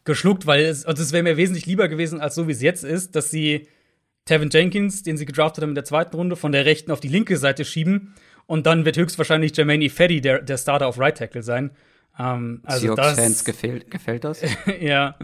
geschluckt, 0.05 0.47
weil 0.47 0.64
es, 0.64 0.85
also 0.85 1.03
es 1.03 1.12
wäre 1.12 1.23
mir 1.23 1.37
wesentlich 1.37 1.67
lieber 1.67 1.88
gewesen, 1.88 2.21
als 2.21 2.35
so 2.35 2.49
wie 2.49 2.53
es 2.53 2.62
jetzt 2.62 2.85
ist, 2.85 3.17
dass 3.17 3.31
sie 3.31 3.69
Tevin 4.29 4.51
Jenkins, 4.51 5.03
den 5.03 5.17
sie 5.17 5.25
gedraftet 5.25 5.62
haben 5.62 5.71
in 5.71 5.75
der 5.75 5.87
zweiten 5.87 6.14
Runde, 6.14 6.37
von 6.37 6.53
der 6.53 6.67
rechten 6.67 6.93
auf 6.93 7.01
die 7.01 7.09
linke 7.09 7.38
Seite 7.38 7.64
schieben. 7.64 8.14
Und 8.47 8.67
dann 8.67 8.85
wird 8.85 8.99
höchstwahrscheinlich 8.99 9.57
Jermaine 9.57 9.85
Ifedi 9.85 10.21
der, 10.21 10.43
der 10.43 10.59
Starter 10.59 10.87
auf 10.87 10.99
Right 10.99 11.17
Tackle 11.17 11.43
sein. 11.43 11.71
Ähm, 12.19 12.61
also 12.64 12.95
Seahawks-Fans 12.95 13.45
gefällt, 13.45 13.91
gefällt 13.91 14.25
das? 14.25 14.43
ja. 14.81 15.17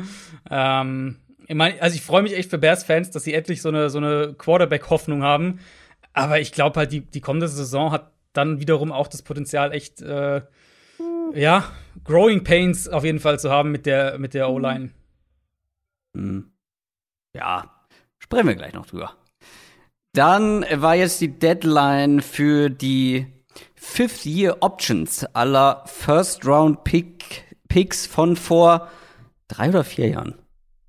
Ähm, 0.51 1.17
ich 1.47 1.55
mein, 1.55 1.79
also 1.81 1.95
ich 1.95 2.03
freue 2.03 2.23
mich 2.23 2.35
echt 2.35 2.49
für 2.49 2.57
Bears-Fans, 2.57 3.11
dass 3.11 3.25
sie 3.25 3.35
endlich 3.35 3.61
so 3.61 3.69
eine, 3.69 3.91
so 3.91 3.99
eine 3.99 4.35
Quarterback-Hoffnung 4.39 5.23
haben. 5.23 5.61
Aber 6.15 6.41
ich 6.41 6.53
glaube 6.53 6.81
halt, 6.81 6.93
die, 6.93 7.01
die 7.03 7.21
kommende 7.21 7.49
Saison 7.49 7.93
hat 7.93 8.11
dann 8.33 8.59
wiederum 8.59 8.91
auch 8.91 9.09
das 9.09 9.21
Potenzial, 9.21 9.73
echt, 9.73 10.01
äh, 10.01 10.41
ja, 11.35 11.71
Growing 12.05 12.43
Pains 12.43 12.89
auf 12.89 13.05
jeden 13.05 13.21
Fall 13.21 13.39
zu 13.39 13.51
haben 13.51 13.71
mit 13.71 13.85
der, 13.85 14.19
mit 14.19 14.33
der 14.33 14.49
O-Line. 14.49 14.91
Hm. 16.17 16.51
Ja, 17.35 17.74
sprechen 18.25 18.49
wir 18.49 18.57
gleich 18.57 18.73
noch 18.73 18.87
drüber. 18.87 19.15
Dann 20.15 20.65
war 20.73 20.95
jetzt 20.95 21.21
die 21.21 21.39
Deadline 21.39 22.23
für 22.23 22.71
die 22.71 23.27
Fifth-Year-Options 23.75 25.25
aller 25.35 25.85
First-Round-Picks 25.87 28.07
von 28.07 28.37
vor 28.37 28.89
drei 29.49 29.69
oder 29.69 29.85
vier 29.85 30.09
Jahren. 30.09 30.37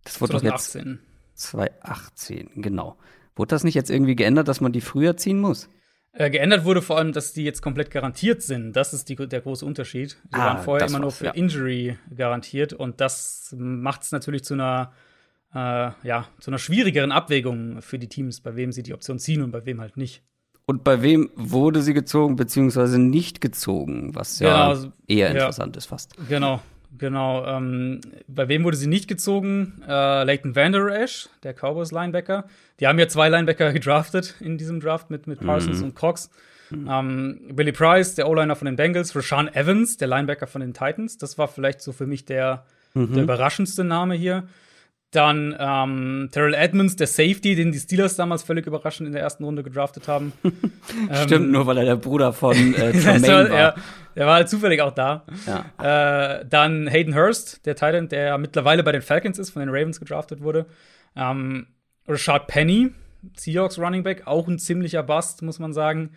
Das 0.06 0.22
wurde 0.22 0.40
2018. 0.40 0.84
doch 0.84 0.90
jetzt 0.90 1.02
2018, 1.42 2.52
genau. 2.56 2.96
Wurde 3.36 3.50
das 3.50 3.66
nicht 3.66 3.76
jetzt 3.76 3.90
irgendwie 3.90 4.16
geändert, 4.16 4.48
dass 4.48 4.62
man 4.62 4.72
die 4.72 4.80
früher 4.80 5.18
ziehen 5.18 5.42
muss? 5.42 5.68
Äh, 6.14 6.30
geändert 6.30 6.64
wurde 6.64 6.82
vor 6.82 6.98
allem, 6.98 7.12
dass 7.12 7.34
die 7.34 7.44
jetzt 7.44 7.62
komplett 7.62 7.92
garantiert 7.92 8.42
sind. 8.42 8.72
Das 8.74 8.94
ist 8.94 9.10
die, 9.10 9.18
der 9.18 9.42
große 9.42 9.66
Unterschied. 9.66 10.16
Die 10.30 10.36
ah, 10.36 10.46
waren 10.46 10.64
vorher 10.64 10.88
immer 10.88 11.00
nur 11.00 11.12
für 11.12 11.26
ja. 11.26 11.32
Injury 11.32 11.98
garantiert 12.16 12.72
und 12.72 13.02
das 13.02 13.54
macht 13.58 14.04
es 14.04 14.14
natürlich 14.14 14.46
zu 14.46 14.54
einer, 14.54 14.94
äh, 15.56 15.92
ja, 16.04 16.28
zu 16.40 16.52
einer 16.52 16.60
schwierigeren 16.60 17.12
Abwägung 17.12 17.82
für 17.82 17.98
die 17.98 18.10
Teams, 18.10 18.42
bei 18.42 18.56
wem 18.56 18.72
sie 18.72 18.84
die 18.84 18.94
Option 18.94 19.18
ziehen 19.18 19.42
und 19.42 19.52
bei 19.52 19.66
wem 19.66 19.80
halt 19.80 19.98
nicht. 19.98 20.22
Und 20.68 20.84
bei 20.84 21.02
wem 21.02 21.30
wurde 21.36 21.82
sie 21.82 21.94
gezogen, 21.94 22.36
beziehungsweise 22.36 23.00
nicht 23.00 23.40
gezogen, 23.40 24.16
was 24.16 24.40
ja, 24.40 24.48
ja 24.48 24.68
also, 24.68 24.92
eher 25.08 25.30
interessant 25.32 25.76
ja, 25.76 25.78
ist 25.78 25.86
fast. 25.86 26.16
Genau. 26.28 26.62
Genau. 26.98 27.46
Ähm, 27.46 28.00
bei 28.28 28.48
wem 28.48 28.64
wurde 28.64 28.78
sie 28.78 28.88
nicht 28.88 29.08
gezogen? 29.08 29.82
Äh, 29.86 30.24
Leighton 30.24 30.56
Vander 30.56 30.88
Esch, 30.98 31.28
der 31.44 31.54
Cowboys 31.54 31.92
Linebacker. 31.92 32.46
Die 32.80 32.88
haben 32.88 32.98
ja 33.00 33.08
zwei 33.08 33.28
Linebacker 33.28 33.74
gedraftet 33.74 34.36
in 34.40 34.58
diesem 34.58 34.80
Draft 34.80 35.10
mit, 35.10 35.28
mit 35.28 35.42
Parsons 35.42 35.80
mhm. 35.80 35.86
und 35.86 35.96
Cox. 35.96 36.30
Mhm. 36.70 36.88
Ähm, 36.90 37.40
Billy 37.52 37.74
Price, 37.74 38.16
der 38.16 38.30
O-Liner 38.30 38.56
von 38.56 38.66
den 38.66 38.78
Bengals. 38.78 39.16
Rashawn 39.16 39.54
Evans, 39.54 39.98
der 39.98 40.08
Linebacker 40.08 40.48
von 40.48 40.62
den 40.62 40.74
Titans. 40.74 41.18
Das 41.18 41.38
war 41.38 41.48
vielleicht 41.48 41.82
so 41.82 41.92
für 41.92 42.08
mich 42.08 42.26
der, 42.26 42.66
mhm. 42.94 43.14
der 43.14 43.24
überraschendste 43.24 43.84
Name 43.84 44.16
hier. 44.16 44.48
Dann 45.16 45.56
ähm, 45.58 46.30
Terrell 46.32 46.54
Edmonds, 46.54 46.98
der 46.98 47.08
Safety, 47.08 47.56
den 47.56 47.72
die 47.72 47.80
Steelers 47.80 48.16
damals 48.16 48.44
völlig 48.44 48.68
überraschend 48.68 49.08
in 49.08 49.14
der 49.14 49.22
ersten 49.22 49.46
Runde 49.46 49.64
gedraftet 49.64 50.08
haben. 50.08 50.34
Stimmt, 51.24 51.46
ähm, 51.46 51.52
nur 51.52 51.66
weil 51.68 51.78
er 51.78 51.86
der 51.86 51.96
Bruder 51.96 52.34
von 52.34 52.56
äh, 52.76 52.92
Tremaine 53.00 53.50
war. 53.50 53.58
Ja, 53.58 53.76
der 54.16 54.26
war 54.26 54.36
halt 54.36 54.50
zufällig 54.50 54.82
auch 54.82 54.92
da. 54.92 55.26
Ja. 55.48 56.40
Äh, 56.40 56.46
dann 56.50 56.88
Hayden 56.88 57.16
Hurst, 57.16 57.66
der 57.66 57.76
Titan, 57.76 58.10
der 58.10 58.38
mittlerweile 58.38 58.84
bei 58.84 58.92
den 58.92 59.02
Falcons 59.02 59.40
ist, 59.40 59.52
von 59.52 59.62
den 59.62 59.70
Ravens 59.70 60.00
gedraftet 60.00 60.42
wurde. 60.42 60.66
Ähm, 61.16 61.68
Rashad 62.08 62.48
Penny, 62.48 62.92
Seahawks 63.38 63.80
Running 63.80 64.04
Back, 64.04 64.24
auch 64.26 64.48
ein 64.48 64.60
ziemlicher 64.60 65.02
Bust, 65.04 65.42
muss 65.42 65.60
man 65.60 65.72
sagen. 65.72 66.12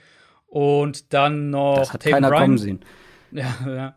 Und 0.47 1.13
dann 1.13 1.51
noch 1.51 1.79
das 1.79 1.93
hat 1.93 2.03
Taven 2.03 2.15
keiner 2.15 2.29
Bryan. 2.31 2.43
kommen 2.43 2.59
sehen. 2.59 2.81
Ja, 3.31 3.95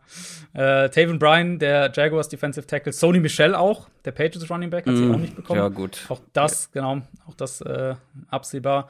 ja. 0.54 0.84
Äh, 0.84 0.90
Taven 0.90 1.18
Bryan, 1.18 1.58
der 1.58 1.90
Jaguars 1.94 2.28
Defensive 2.28 2.66
Tackle, 2.66 2.92
Sony 2.92 3.20
Michel 3.20 3.54
auch, 3.54 3.88
der 4.04 4.12
Patriots 4.12 4.50
Running 4.50 4.70
Back, 4.70 4.86
hat 4.86 4.94
mm, 4.94 4.96
sie 4.96 5.10
auch 5.10 5.18
nicht 5.18 5.36
bekommen. 5.36 5.60
Ja, 5.60 5.68
gut. 5.68 6.06
Auch 6.08 6.20
das, 6.32 6.70
ja. 6.74 6.80
genau, 6.80 7.02
auch 7.26 7.34
das 7.34 7.60
äh, 7.62 7.94
absehbar. 8.28 8.88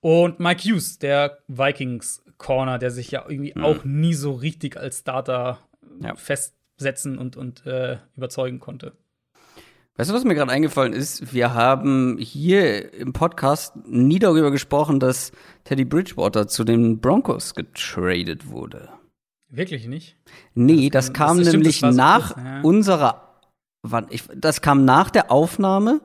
Und 0.00 0.40
Mike 0.40 0.62
Hughes, 0.62 0.98
der 0.98 1.38
Vikings 1.48 2.22
Corner, 2.38 2.78
der 2.78 2.90
sich 2.90 3.10
ja 3.10 3.24
irgendwie 3.28 3.52
mm. 3.54 3.64
auch 3.64 3.84
nie 3.84 4.14
so 4.14 4.32
richtig 4.32 4.76
als 4.76 5.00
Starter 5.00 5.58
ja. 6.00 6.14
festsetzen 6.14 7.18
und, 7.18 7.36
und 7.36 7.66
äh, 7.66 7.98
überzeugen 8.16 8.60
konnte. 8.60 8.92
Weißt 9.96 10.08
du, 10.08 10.14
was 10.14 10.24
mir 10.24 10.34
gerade 10.34 10.50
eingefallen 10.50 10.94
ist? 10.94 11.34
Wir 11.34 11.52
haben 11.52 12.16
hier 12.18 12.94
im 12.94 13.12
Podcast 13.12 13.76
nie 13.86 14.18
darüber 14.18 14.50
gesprochen, 14.50 14.98
dass 14.98 15.32
Teddy 15.64 15.84
Bridgewater 15.84 16.48
zu 16.48 16.64
den 16.64 17.00
Broncos 17.00 17.54
getradet 17.54 18.48
wurde. 18.48 18.88
Wirklich 19.50 19.86
nicht? 19.86 20.16
Nee, 20.54 20.90
das, 20.90 21.06
das 21.06 21.12
kam 21.12 21.38
das, 21.38 21.52
nämlich 21.52 21.80
das 21.80 21.94
nach 21.96 22.34
kurz, 22.34 22.44
ja. 22.44 22.60
unserer. 22.62 23.22
Wann, 23.82 24.06
ich, 24.10 24.24
das 24.34 24.60
kam 24.62 24.84
nach 24.84 25.10
der 25.10 25.30
Aufnahme. 25.30 26.00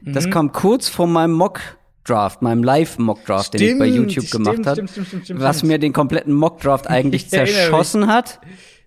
Mhm. 0.00 0.12
Das 0.12 0.30
kam 0.30 0.52
kurz 0.52 0.88
vor 0.88 1.06
meinem 1.06 1.32
Mock 1.32 1.60
Draft, 2.04 2.42
meinem 2.42 2.62
Live 2.62 2.98
Mock 2.98 3.24
Draft, 3.24 3.54
den 3.54 3.62
ich 3.62 3.78
bei 3.78 3.86
YouTube 3.86 4.26
stimmt, 4.26 4.44
gemacht 4.44 4.66
habe, 4.66 4.84
was 5.40 5.62
mir 5.62 5.78
den 5.78 5.94
kompletten 5.94 6.34
Mock 6.34 6.60
Draft 6.60 6.86
eigentlich 6.90 7.30
zerschossen 7.30 8.06
hat. 8.06 8.40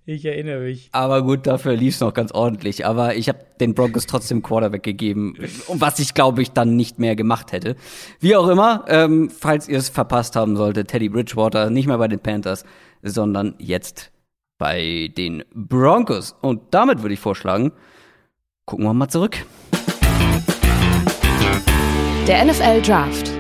Ich 0.10 0.24
erinnere 0.24 0.62
mich. 0.62 0.88
Aber 0.94 1.22
gut, 1.22 1.48
dafür 1.48 1.76
lief 1.76 1.96
es 1.96 2.00
noch 2.00 2.14
ganz 2.14 2.32
ordentlich. 2.32 2.86
Aber 2.86 3.16
ich 3.16 3.28
habe 3.28 3.40
den 3.60 3.74
Broncos 3.74 4.06
trotzdem 4.06 4.42
Quarterback 4.42 4.84
gegeben, 4.84 5.36
was 5.68 6.00
ich 6.00 6.14
glaube 6.14 6.42
ich 6.42 6.52
dann 6.52 6.78
nicht 6.78 6.98
mehr 6.98 7.18
gemacht 7.18 7.52
hätte. 7.52 7.76
Wie 8.22 8.38
auch 8.38 8.48
immer, 8.48 8.86
ähm, 8.88 9.30
falls 9.30 9.68
ihr 9.68 9.78
es 9.78 9.90
verpasst 9.90 10.38
haben 10.38 10.56
solltet, 10.56 10.88
Teddy 10.88 11.10
Bridgewater 11.10 11.70
nicht 11.70 11.88
mehr 11.88 11.98
bei 11.98 12.08
den 12.08 12.20
Panthers, 12.20 12.64
sondern 13.02 13.56
jetzt 13.58 14.12
bei 14.58 15.12
den 15.16 15.44
Broncos. 15.54 16.36
Und 16.42 16.62
damit 16.72 17.02
würde 17.02 17.14
ich 17.14 17.20
vorschlagen, 17.20 17.72
gucken 18.66 18.86
wir 18.86 18.94
mal 18.94 19.10
zurück. 19.10 19.38
Der 22.28 22.44
NFL 22.44 22.82
Draft. 22.82 23.32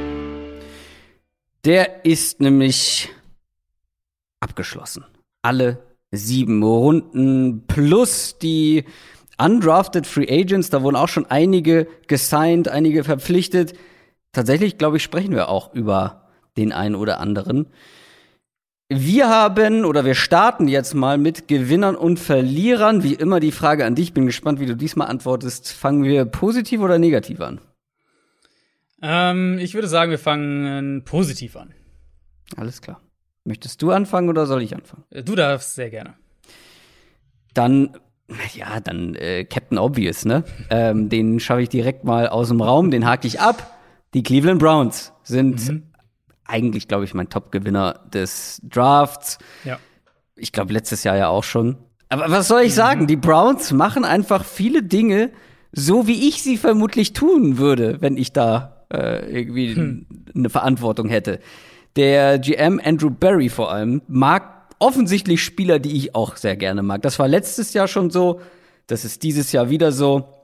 Der 1.65 2.05
ist 2.05 2.39
nämlich 2.39 3.09
abgeschlossen. 4.39 5.03
Alle 5.41 5.83
sieben 6.11 6.63
Runden 6.63 7.65
plus 7.67 8.37
die 8.39 8.85
undrafted 9.37 10.07
Free 10.07 10.27
Agents. 10.29 10.69
Da 10.69 10.81
wurden 10.81 10.95
auch 10.95 11.09
schon 11.09 11.25
einige 11.25 11.87
gesigned, 12.07 12.69
einige 12.69 13.03
verpflichtet. 13.03 13.73
Tatsächlich, 14.31 14.77
glaube 14.77 14.97
ich, 14.97 15.03
sprechen 15.03 15.33
wir 15.33 15.49
auch 15.49 15.73
über 15.73 16.29
den 16.55 16.71
einen 16.71 16.95
oder 16.95 17.19
anderen. 17.19 17.67
Wir 18.89 19.27
haben 19.27 19.83
oder 19.83 20.05
wir 20.05 20.15
starten 20.15 20.69
jetzt 20.69 20.93
mal 20.93 21.17
mit 21.17 21.49
Gewinnern 21.49 21.95
und 21.97 22.19
Verlierern. 22.19 23.03
Wie 23.03 23.15
immer 23.15 23.41
die 23.41 23.51
Frage 23.51 23.85
an 23.85 23.95
dich. 23.95 24.13
Bin 24.13 24.25
gespannt, 24.25 24.61
wie 24.61 24.65
du 24.65 24.77
diesmal 24.77 25.09
antwortest. 25.09 25.73
Fangen 25.73 26.03
wir 26.03 26.23
positiv 26.23 26.79
oder 26.79 26.97
negativ 26.97 27.41
an? 27.41 27.59
Ähm, 29.01 29.59
ich 29.59 29.73
würde 29.73 29.89
sagen, 29.89 30.11
wir 30.11 30.19
fangen 30.19 31.03
positiv 31.03 31.57
an. 31.57 31.73
Alles 32.55 32.81
klar. 32.81 33.01
Möchtest 33.43 33.81
du 33.81 33.91
anfangen 33.91 34.29
oder 34.29 34.45
soll 34.45 34.61
ich 34.61 34.73
anfangen? 34.73 35.03
Äh, 35.09 35.23
du 35.23 35.35
darfst 35.35 35.75
sehr 35.75 35.89
gerne. 35.89 36.13
Dann, 37.53 37.97
ja, 38.55 38.79
dann 38.79 39.15
äh, 39.15 39.43
Captain 39.43 39.79
Obvious, 39.79 40.23
ne? 40.23 40.45
ähm, 40.69 41.09
den 41.09 41.41
schaffe 41.41 41.61
ich 41.61 41.69
direkt 41.69 42.05
mal 42.05 42.29
aus 42.29 42.47
dem 42.47 42.61
Raum, 42.61 42.89
den 42.89 43.05
hake 43.05 43.27
ich 43.27 43.41
ab. 43.41 43.77
Die 44.13 44.23
Cleveland 44.23 44.59
Browns 44.59 45.11
sind 45.23 45.67
mhm. 45.67 45.83
Eigentlich, 46.47 46.87
glaube 46.87 47.05
ich, 47.05 47.13
mein 47.13 47.29
Top-Gewinner 47.29 48.01
des 48.13 48.61
Drafts. 48.63 49.37
Ja. 49.63 49.79
Ich 50.35 50.51
glaube, 50.51 50.73
letztes 50.73 51.03
Jahr 51.03 51.17
ja 51.17 51.27
auch 51.27 51.43
schon. 51.43 51.77
Aber 52.09 52.29
was 52.29 52.47
soll 52.47 52.61
ich 52.61 52.71
mhm. 52.71 52.75
sagen? 52.75 53.07
Die 53.07 53.15
Browns 53.15 53.71
machen 53.71 54.05
einfach 54.05 54.45
viele 54.45 54.83
Dinge, 54.83 55.31
so 55.71 56.07
wie 56.07 56.27
ich 56.27 56.41
sie 56.41 56.57
vermutlich 56.57 57.13
tun 57.13 57.57
würde, 57.57 58.01
wenn 58.01 58.17
ich 58.17 58.31
da 58.31 58.85
äh, 58.93 59.39
irgendwie 59.39 59.75
hm. 59.75 60.05
eine 60.33 60.49
Verantwortung 60.49 61.09
hätte. 61.09 61.39
Der 61.95 62.39
GM 62.39 62.79
Andrew 62.83 63.09
Barry 63.09 63.49
vor 63.49 63.71
allem 63.71 64.01
mag 64.07 64.67
offensichtlich 64.79 65.43
Spieler, 65.43 65.79
die 65.79 65.97
ich 65.97 66.15
auch 66.15 66.35
sehr 66.35 66.55
gerne 66.55 66.83
mag. 66.83 67.01
Das 67.01 67.19
war 67.19 67.27
letztes 67.27 67.73
Jahr 67.73 67.87
schon 67.87 68.11
so, 68.11 68.39
das 68.85 69.03
ist 69.03 69.23
dieses 69.23 69.51
Jahr 69.51 69.69
wieder 69.69 69.91
so. 69.91 70.36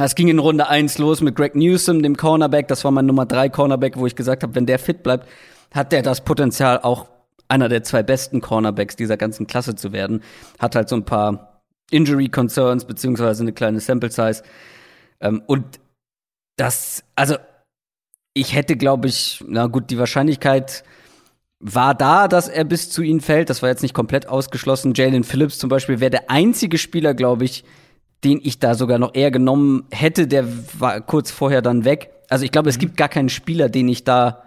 Es 0.00 0.14
ging 0.14 0.28
in 0.28 0.38
Runde 0.38 0.68
1 0.68 0.98
los 0.98 1.20
mit 1.20 1.36
Greg 1.36 1.54
Newsom, 1.54 2.02
dem 2.02 2.16
Cornerback. 2.16 2.68
Das 2.68 2.84
war 2.84 2.90
mein 2.90 3.06
Nummer 3.06 3.26
3 3.26 3.48
Cornerback, 3.48 3.96
wo 3.96 4.06
ich 4.06 4.16
gesagt 4.16 4.42
habe, 4.42 4.54
wenn 4.54 4.66
der 4.66 4.78
fit 4.78 5.02
bleibt, 5.02 5.28
hat 5.72 5.92
der 5.92 6.02
das 6.02 6.24
Potenzial, 6.24 6.80
auch 6.80 7.08
einer 7.48 7.68
der 7.68 7.82
zwei 7.82 8.02
besten 8.02 8.40
Cornerbacks 8.40 8.96
dieser 8.96 9.16
ganzen 9.16 9.46
Klasse 9.46 9.74
zu 9.74 9.92
werden. 9.92 10.22
Hat 10.58 10.76
halt 10.76 10.88
so 10.88 10.96
ein 10.96 11.04
paar 11.04 11.62
Injury 11.90 12.28
Concerns, 12.28 12.84
beziehungsweise 12.84 13.42
eine 13.42 13.52
kleine 13.52 13.80
Sample 13.80 14.10
Size. 14.10 14.42
Ähm, 15.20 15.42
und 15.46 15.80
das, 16.56 17.04
also 17.16 17.36
ich 18.34 18.54
hätte, 18.54 18.76
glaube 18.76 19.08
ich, 19.08 19.42
na 19.46 19.66
gut, 19.66 19.90
die 19.90 19.98
Wahrscheinlichkeit 19.98 20.84
war 21.60 21.94
da, 21.94 22.28
dass 22.28 22.48
er 22.48 22.64
bis 22.64 22.90
zu 22.90 23.02
ihnen 23.02 23.20
fällt. 23.20 23.50
Das 23.50 23.62
war 23.62 23.68
jetzt 23.68 23.82
nicht 23.82 23.94
komplett 23.94 24.28
ausgeschlossen. 24.28 24.92
Jalen 24.94 25.24
Phillips 25.24 25.58
zum 25.58 25.68
Beispiel 25.68 26.00
wäre 26.00 26.10
der 26.10 26.30
einzige 26.30 26.78
Spieler, 26.78 27.14
glaube 27.14 27.44
ich, 27.44 27.64
den 28.24 28.40
ich 28.42 28.58
da 28.58 28.74
sogar 28.74 28.98
noch 28.98 29.14
eher 29.14 29.30
genommen 29.30 29.84
hätte. 29.90 30.26
Der 30.26 30.44
war 30.78 31.00
kurz 31.00 31.30
vorher 31.30 31.62
dann 31.62 31.84
weg. 31.84 32.10
Also 32.28 32.44
ich 32.44 32.52
glaube, 32.52 32.68
es 32.68 32.76
mhm. 32.76 32.80
gibt 32.80 32.96
gar 32.96 33.08
keinen 33.08 33.28
Spieler, 33.28 33.68
den 33.68 33.88
ich 33.88 34.04
da. 34.04 34.42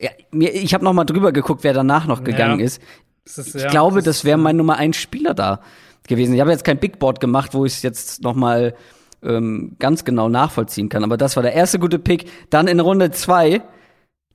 Ja, 0.00 0.10
mir, 0.30 0.54
ich 0.54 0.72
habe 0.72 0.84
noch 0.84 0.92
mal 0.92 1.04
drüber 1.04 1.32
geguckt, 1.32 1.62
wer 1.62 1.74
danach 1.74 2.06
noch 2.06 2.24
gegangen 2.24 2.60
ja. 2.60 2.66
ist. 2.66 2.82
ist. 3.24 3.54
Ich 3.54 3.62
ja, 3.62 3.70
glaube, 3.70 3.96
das, 3.96 4.04
das 4.04 4.24
wäre 4.24 4.38
mein 4.38 4.56
Nummer 4.56 4.76
eins 4.76 4.96
Spieler 4.96 5.34
da 5.34 5.60
gewesen. 6.08 6.34
Ich 6.34 6.40
habe 6.40 6.50
jetzt 6.50 6.64
kein 6.64 6.78
Big 6.78 6.98
Board 6.98 7.20
gemacht, 7.20 7.54
wo 7.54 7.66
ich 7.66 7.74
es 7.74 7.82
jetzt 7.82 8.22
noch 8.22 8.34
mal 8.34 8.74
ähm, 9.22 9.76
ganz 9.78 10.04
genau 10.04 10.28
nachvollziehen 10.28 10.88
kann. 10.88 11.04
Aber 11.04 11.16
das 11.16 11.36
war 11.36 11.42
der 11.42 11.52
erste 11.52 11.78
gute 11.78 11.98
Pick. 11.98 12.30
Dann 12.48 12.66
in 12.66 12.80
Runde 12.80 13.10
zwei 13.10 13.62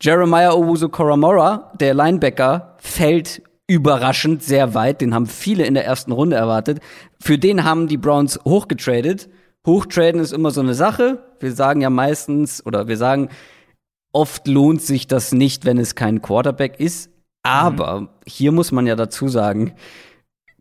Jeremiah 0.02 0.52
Owusu 0.52 0.90
Koramora, 0.90 1.72
der 1.80 1.94
Linebacker, 1.94 2.76
fällt 2.80 3.42
überraschend 3.68 4.44
sehr 4.44 4.74
weit. 4.74 5.02
Den 5.02 5.14
haben 5.14 5.26
viele 5.26 5.66
in 5.66 5.74
der 5.74 5.86
ersten 5.86 6.12
Runde 6.12 6.36
erwartet. 6.36 6.80
Für 7.26 7.38
den 7.38 7.64
haben 7.64 7.88
die 7.88 7.98
Browns 7.98 8.40
hochgetradet. 8.46 9.30
Hochtraden 9.66 10.22
ist 10.22 10.32
immer 10.32 10.52
so 10.52 10.62
eine 10.62 10.76
Sache. 10.76 11.24
Wir 11.40 11.54
sagen 11.54 11.82
ja 11.82 11.90
meistens, 11.90 12.64
oder 12.66 12.88
wir 12.88 12.98
sagen, 12.98 13.30
oft 14.14 14.48
lohnt 14.48 14.82
sich 14.82 15.08
das 15.08 15.32
nicht, 15.32 15.66
wenn 15.66 15.80
es 15.80 15.96
kein 15.96 16.22
Quarterback 16.22 16.80
ist. 16.80 17.10
Aber 17.44 18.02
mhm. 18.02 18.10
hier 18.28 18.52
muss 18.52 18.72
man 18.72 18.86
ja 18.86 18.96
dazu 18.96 19.28
sagen, 19.28 19.74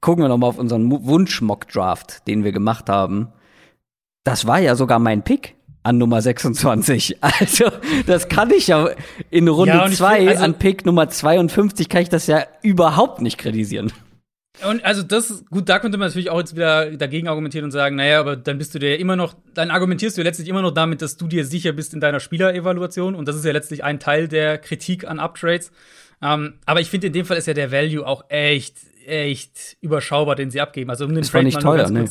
gucken 0.00 0.24
wir 0.24 0.28
noch 0.28 0.38
mal 0.38 0.46
auf 0.46 0.58
unseren 0.58 0.90
Wunsch-Mock-Draft, 0.90 2.26
den 2.26 2.44
wir 2.44 2.52
gemacht 2.52 2.88
haben 2.88 3.28
das 4.24 4.46
war 4.46 4.58
ja 4.58 4.74
sogar 4.74 4.98
mein 4.98 5.22
Pick 5.22 5.54
an 5.82 5.98
Nummer 5.98 6.20
26. 6.20 7.18
Also, 7.20 7.66
das 8.06 8.28
kann 8.28 8.50
ich 8.50 8.68
ja 8.68 8.88
in 9.30 9.48
Runde 9.48 9.90
2 9.92 10.20
ja, 10.20 10.30
also, 10.30 10.42
an 10.42 10.54
Pick 10.54 10.86
Nummer 10.86 11.08
52 11.08 11.88
kann 11.88 12.02
ich 12.02 12.08
das 12.08 12.26
ja 12.26 12.44
überhaupt 12.62 13.20
nicht 13.20 13.38
kritisieren. 13.38 13.92
Und 14.62 14.84
also 14.84 15.02
das, 15.02 15.44
gut, 15.50 15.68
da 15.68 15.80
könnte 15.80 15.98
man 15.98 16.08
natürlich 16.08 16.30
auch 16.30 16.38
jetzt 16.38 16.54
wieder 16.54 16.96
dagegen 16.96 17.26
argumentieren 17.26 17.64
und 17.64 17.70
sagen, 17.72 17.96
naja, 17.96 18.20
aber 18.20 18.36
dann 18.36 18.58
bist 18.58 18.74
du 18.74 18.78
dir 18.78 18.92
ja 18.92 18.96
immer 18.96 19.16
noch, 19.16 19.34
dann 19.52 19.70
argumentierst 19.70 20.16
du 20.16 20.20
ja 20.20 20.24
letztlich 20.24 20.48
immer 20.48 20.62
noch 20.62 20.70
damit, 20.70 21.02
dass 21.02 21.16
du 21.16 21.26
dir 21.26 21.44
sicher 21.44 21.72
bist 21.72 21.92
in 21.92 22.00
deiner 22.00 22.20
Spielerevaluation 22.20 23.16
und 23.16 23.26
das 23.26 23.34
ist 23.34 23.44
ja 23.44 23.52
letztlich 23.52 23.82
ein 23.82 23.98
Teil 23.98 24.28
der 24.28 24.58
Kritik 24.58 25.08
an 25.08 25.18
Uptrades. 25.18 25.72
Ähm, 26.22 26.54
aber 26.66 26.80
ich 26.80 26.88
finde, 26.88 27.08
in 27.08 27.12
dem 27.12 27.26
Fall 27.26 27.36
ist 27.36 27.46
ja 27.46 27.54
der 27.54 27.72
Value 27.72 28.06
auch 28.06 28.24
echt, 28.28 28.76
echt 29.04 29.76
überschaubar, 29.80 30.36
den 30.36 30.50
sie 30.50 30.60
abgeben. 30.60 30.88
Also 30.88 31.04
um 31.04 31.10
den 31.10 31.22
das 31.22 31.30
Trade 31.30 31.44
nicht 31.44 31.60
teuer, 31.60 31.90
ne? 31.90 32.08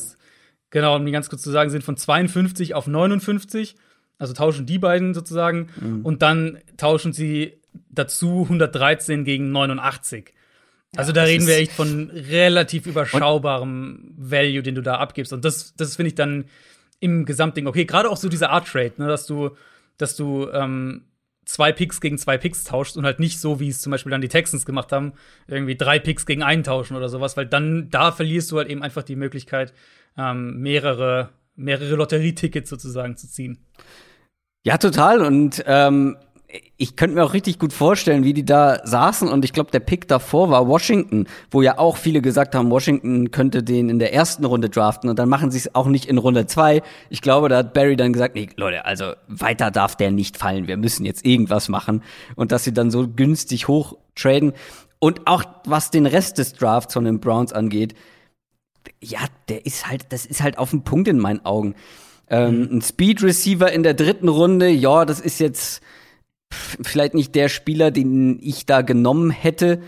Genau, 0.70 0.96
um 0.96 1.06
die 1.06 1.12
ganz 1.12 1.30
kurz 1.30 1.44
zu 1.44 1.52
sagen, 1.52 1.70
sind 1.70 1.84
von 1.84 1.98
52 1.98 2.76
auf 2.76 2.88
59. 2.88 3.76
Also 4.18 4.34
tauschen 4.34 4.66
die 4.66 4.80
beiden 4.80 5.14
sozusagen. 5.14 5.70
Mhm. 5.80 6.02
Und 6.02 6.22
dann 6.22 6.60
tauschen 6.78 7.14
sie 7.14 7.62
dazu 7.90 8.44
113 8.44 9.24
gegen 9.24 9.52
89. 9.52 10.34
Also 10.96 11.12
da 11.12 11.24
reden 11.24 11.48
wir 11.48 11.58
echt 11.58 11.72
von 11.72 12.12
relativ 12.12 12.86
überschaubarem 12.86 14.14
Value, 14.18 14.62
den 14.62 14.76
du 14.76 14.82
da 14.82 14.96
abgibst. 14.96 15.34
Und 15.34 15.44
das, 15.44 15.76
das 15.76 15.96
finde 15.96 16.10
ich 16.10 16.16
dann 16.16 16.46
im 17.00 17.26
Gesamtding 17.26 17.68
okay. 17.68 17.86
Gerade 17.86 18.10
auch 18.10 18.18
so 18.18 18.30
dieser 18.30 18.52
Art 18.52 18.68
Trade, 18.68 18.94
ne, 18.98 19.08
dass 19.08 19.26
du, 19.26 19.52
dass 19.98 20.16
du 20.16 20.50
ähm, 20.52 21.06
zwei 21.46 21.72
Picks 21.72 22.00
gegen 22.00 22.18
zwei 22.18 22.38
Picks 22.38 22.64
tauscht 22.64 22.96
und 22.96 23.06
halt 23.06 23.20
nicht 23.20 23.40
so, 23.40 23.60
wie 23.60 23.70
es 23.70 23.82
zum 23.82 23.92
Beispiel 23.92 24.12
dann 24.12 24.22
die 24.22 24.28
Texans 24.28 24.66
gemacht 24.66 24.92
haben, 24.92 25.14
irgendwie 25.48 25.76
drei 25.76 26.00
Picks 26.00 26.26
gegen 26.26 26.44
einen 26.44 26.64
tauschen 26.64 26.96
oder 26.96 27.10
sowas, 27.10 27.36
weil 27.38 27.46
dann 27.46 27.90
da 27.90 28.12
verlierst 28.12 28.52
du 28.52 28.58
halt 28.58 28.70
eben 28.70 28.84
einfach 28.84 29.04
die 29.04 29.16
Möglichkeit, 29.16 29.74
ähm, 30.18 30.60
mehrere 30.60 31.32
mehrere 31.56 31.96
Lotterietickets 31.96 32.70
sozusagen 32.70 33.18
zu 33.18 33.30
ziehen. 33.30 33.60
Ja, 34.64 34.78
total. 34.78 35.22
Und 35.22 35.64
ähm, 35.68 36.18
ich 36.78 36.96
könnte 36.96 37.16
mir 37.16 37.24
auch 37.24 37.34
richtig 37.34 37.58
gut 37.58 37.74
vorstellen, 37.74 38.24
wie 38.24 38.34
die 38.34 38.46
da 38.46 38.86
saßen. 38.86 39.28
Und 39.28 39.44
ich 39.44 39.54
glaube, 39.54 39.72
der 39.72 39.80
Pick 39.80 40.08
davor 40.08 40.52
war 40.52 40.68
Washington, 40.68 41.26
wo 41.50 41.62
ja 41.62 41.80
auch 41.80 41.98
viele 41.98 42.22
gesagt 42.22 42.54
haben, 42.54 42.70
Washington 42.70 43.32
könnte 43.32 43.64
den 43.64 43.90
in 43.90 43.98
der 43.98 44.14
ersten 44.14 44.46
Runde 44.46 44.70
draften. 44.70 45.10
Und 45.10 45.18
dann 45.18 45.30
machen 45.30 45.50
sie 45.50 45.58
es 45.58 45.74
auch 45.74 45.88
nicht 45.88 46.06
in 46.06 46.18
Runde 46.20 46.46
zwei. 46.46 46.84
Ich 47.10 47.22
glaube, 47.22 47.50
da 47.50 47.58
hat 47.58 47.74
Barry 47.74 47.96
dann 47.96 48.14
gesagt, 48.14 48.36
nee, 48.36 48.50
Leute, 48.56 48.86
also 48.86 49.14
weiter 49.28 49.72
darf 49.72 49.96
der 49.96 50.12
nicht 50.12 50.38
fallen. 50.38 50.68
Wir 50.68 50.78
müssen 50.78 51.06
jetzt 51.06 51.26
irgendwas 51.26 51.70
machen. 51.70 52.04
Und 52.36 52.52
dass 52.52 52.64
sie 52.64 52.74
dann 52.74 52.92
so 52.92 53.08
günstig 53.08 53.68
hoch 53.68 53.98
traden. 54.16 54.54
Und 55.00 55.26
auch 55.26 55.44
was 55.66 55.90
den 55.90 56.06
Rest 56.06 56.38
des 56.38 56.54
Drafts 56.54 56.94
von 56.94 57.06
den 57.06 57.20
Browns 57.20 57.52
angeht, 57.52 57.96
ja, 59.02 59.20
der 59.50 59.66
ist 59.66 59.88
halt, 59.88 60.06
das 60.10 60.26
ist 60.26 60.42
halt 60.42 60.58
auf 60.58 60.70
den 60.70 60.84
Punkt 60.84 61.08
in 61.08 61.20
meinen 61.20 61.44
Augen. 61.46 61.74
Ähm, 62.30 62.70
ein 62.72 62.82
Speed 62.82 63.24
Receiver 63.24 63.72
in 63.72 63.84
der 63.84 63.96
dritten 63.96 64.28
Runde, 64.28 64.70
ja, 64.70 65.06
das 65.06 65.20
ist 65.20 65.40
jetzt 65.40 65.82
vielleicht 66.82 67.14
nicht 67.14 67.36
der 67.36 67.50
Spieler, 67.50 67.92
den 67.92 68.40
ich 68.42 68.66
da 68.66 68.82
genommen 68.82 69.32
hätte. 69.32 69.82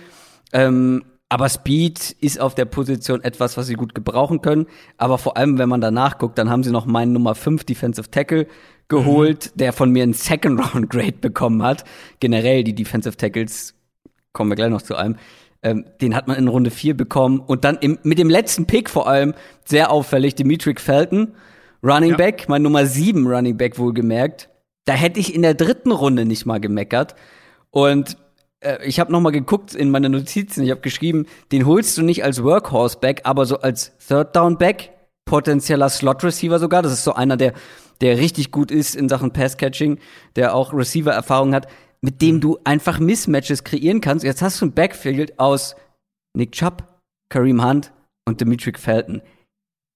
Ähm, 0.54 1.04
aber 1.28 1.50
Speed 1.50 2.16
ist 2.22 2.40
auf 2.40 2.56
der 2.56 2.66
Position 2.66 3.24
etwas, 3.24 3.58
was 3.58 3.68
sie 3.68 3.74
gut 3.74 3.96
gebrauchen 3.96 4.42
können. 4.42 4.68
Aber 4.98 5.18
vor 5.18 5.38
allem, 5.38 5.58
wenn 5.58 5.70
man 5.70 5.82
danach 5.82 6.18
guckt, 6.18 6.38
dann 6.38 6.50
haben 6.50 6.64
sie 6.64 6.72
noch 6.72 6.86
meinen 6.86 7.14
Nummer 7.14 7.34
5 7.36 7.64
Defensive 7.64 8.12
Tackle 8.12 8.48
geholt, 8.88 9.52
mhm. 9.54 9.58
der 9.58 9.74
von 9.74 9.92
mir 9.92 10.04
einen 10.04 10.14
Second 10.14 10.60
Round 10.60 10.90
Grade 10.90 11.18
bekommen 11.20 11.64
hat. 11.64 11.84
Generell 12.20 12.64
die 12.64 12.76
Defensive 12.76 13.18
Tackles, 13.18 13.74
kommen 14.34 14.52
wir 14.52 14.56
gleich 14.56 14.70
noch 14.70 14.84
zu 14.84 14.96
einem. 14.96 15.16
Ähm, 15.64 15.86
den 16.00 16.16
hat 16.16 16.28
man 16.28 16.38
in 16.38 16.48
Runde 16.48 16.70
4 16.70 16.96
bekommen. 16.96 17.40
Und 17.40 17.64
dann 17.64 17.78
im, 17.78 17.98
mit 18.04 18.20
dem 18.20 18.30
letzten 18.30 18.68
Pick 18.68 18.90
vor 18.90 19.08
allem, 19.08 19.34
sehr 19.66 19.92
auffällig, 19.92 20.36
Dimitri 20.36 20.76
Felton, 20.78 21.34
Running 21.84 22.12
ja. 22.12 22.18
Back, 22.18 22.48
mein 22.48 22.62
Nummer 22.62 22.86
7 22.86 23.26
Running 23.26 23.58
Back 23.58 23.80
wohlgemerkt. 23.80 24.50
Da 24.86 24.94
hätte 24.94 25.20
ich 25.20 25.34
in 25.34 25.42
der 25.42 25.54
dritten 25.54 25.92
Runde 25.92 26.26
nicht 26.26 26.46
mal 26.46 26.60
gemeckert. 26.60 27.16
Und 27.72 28.18
äh, 28.62 28.86
ich 28.86 29.00
habe 29.00 29.12
noch 29.12 29.22
mal 29.22 29.32
geguckt 29.32 29.76
in 29.76 29.90
meine 29.90 30.10
Notizen. 30.10 30.64
Ich 30.64 30.72
habe 30.72 30.82
geschrieben, 30.82 31.26
den 31.52 31.66
holst 31.66 31.98
du 31.98 32.04
nicht 32.04 32.24
als 32.24 32.44
Workhorse 32.44 33.00
Back, 33.00 33.22
aber 33.24 33.46
so 33.46 33.60
als 33.60 33.98
Third 33.98 34.36
Down 34.36 34.58
Back, 34.58 34.92
potenzieller 35.26 35.90
Slot 35.90 36.24
Receiver 36.24 36.60
sogar. 36.60 36.82
Das 36.82 36.94
ist 36.94 37.04
so 37.04 37.14
einer, 37.14 37.38
der 37.38 37.54
der 38.02 38.18
richtig 38.18 38.52
gut 38.52 38.72
ist 38.72 38.96
in 38.96 39.10
Sachen 39.10 39.32
Pass 39.32 39.58
Catching, 39.58 40.00
der 40.36 40.56
auch 40.56 40.74
Receiver 40.74 41.12
Erfahrung 41.12 41.54
hat, 41.54 41.68
mit 42.02 42.22
dem 42.22 42.42
du 42.42 42.60
einfach 42.64 43.00
Mismatches 43.00 43.64
kreieren 43.64 44.02
kannst. 44.02 44.26
Jetzt 44.26 44.42
hast 44.42 44.62
du 44.62 44.66
ein 44.66 44.74
Backfield 44.74 45.40
aus 45.40 45.76
Nick 46.36 46.52
Chubb, 46.52 46.84
Kareem 47.30 47.64
Hunt 47.64 47.92
und 48.26 48.42
Dimitri 48.42 48.74
Felton. 48.74 49.22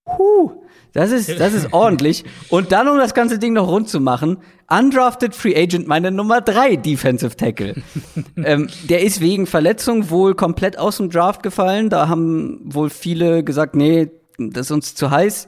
Huh, 0.08 0.59
das 0.94 1.12
ist, 1.12 1.40
das 1.40 1.54
ist 1.54 1.74
ordentlich. 1.74 2.24
Und 2.50 2.72
dann, 2.72 2.88
um 2.88 2.98
das 2.98 3.14
ganze 3.14 3.38
Ding 3.38 3.54
noch 3.54 3.68
rund 3.68 3.90
zu 3.90 4.00
machen, 4.00 4.38
undrafted 4.70 5.36
Free 5.36 5.56
Agent, 5.56 5.88
meine 5.88 6.12
Nummer 6.12 6.42
drei 6.42 6.76
Defensive 6.76 7.36
Tackle. 7.36 7.76
ähm, 8.38 8.70
der 8.90 9.04
ist 9.04 9.22
wegen 9.22 9.46
Verletzung 9.46 10.10
wohl 10.10 10.36
komplett 10.36 10.78
aus 10.78 10.98
dem 10.98 11.10
Draft 11.10 11.44
gefallen. 11.44 11.90
Da 11.90 12.08
haben 12.08 12.60
wohl 12.64 12.90
viele 12.90 13.44
gesagt, 13.44 13.76
nee, 13.76 14.10
das 14.38 14.68
ist 14.68 14.72
uns 14.72 14.96
zu 14.96 15.12
heiß. 15.12 15.48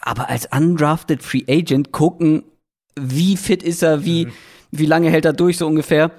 Aber 0.00 0.28
als 0.28 0.48
undrafted 0.54 1.22
Free 1.22 1.44
Agent 1.48 1.92
gucken, 1.92 2.44
wie 2.98 3.36
fit 3.36 3.62
ist 3.62 3.82
er, 3.82 4.04
wie, 4.04 4.26
mhm. 4.26 4.32
wie 4.70 4.86
lange 4.86 5.10
hält 5.10 5.24
er 5.24 5.32
durch, 5.32 5.58
so 5.58 5.66
ungefähr. 5.66 6.10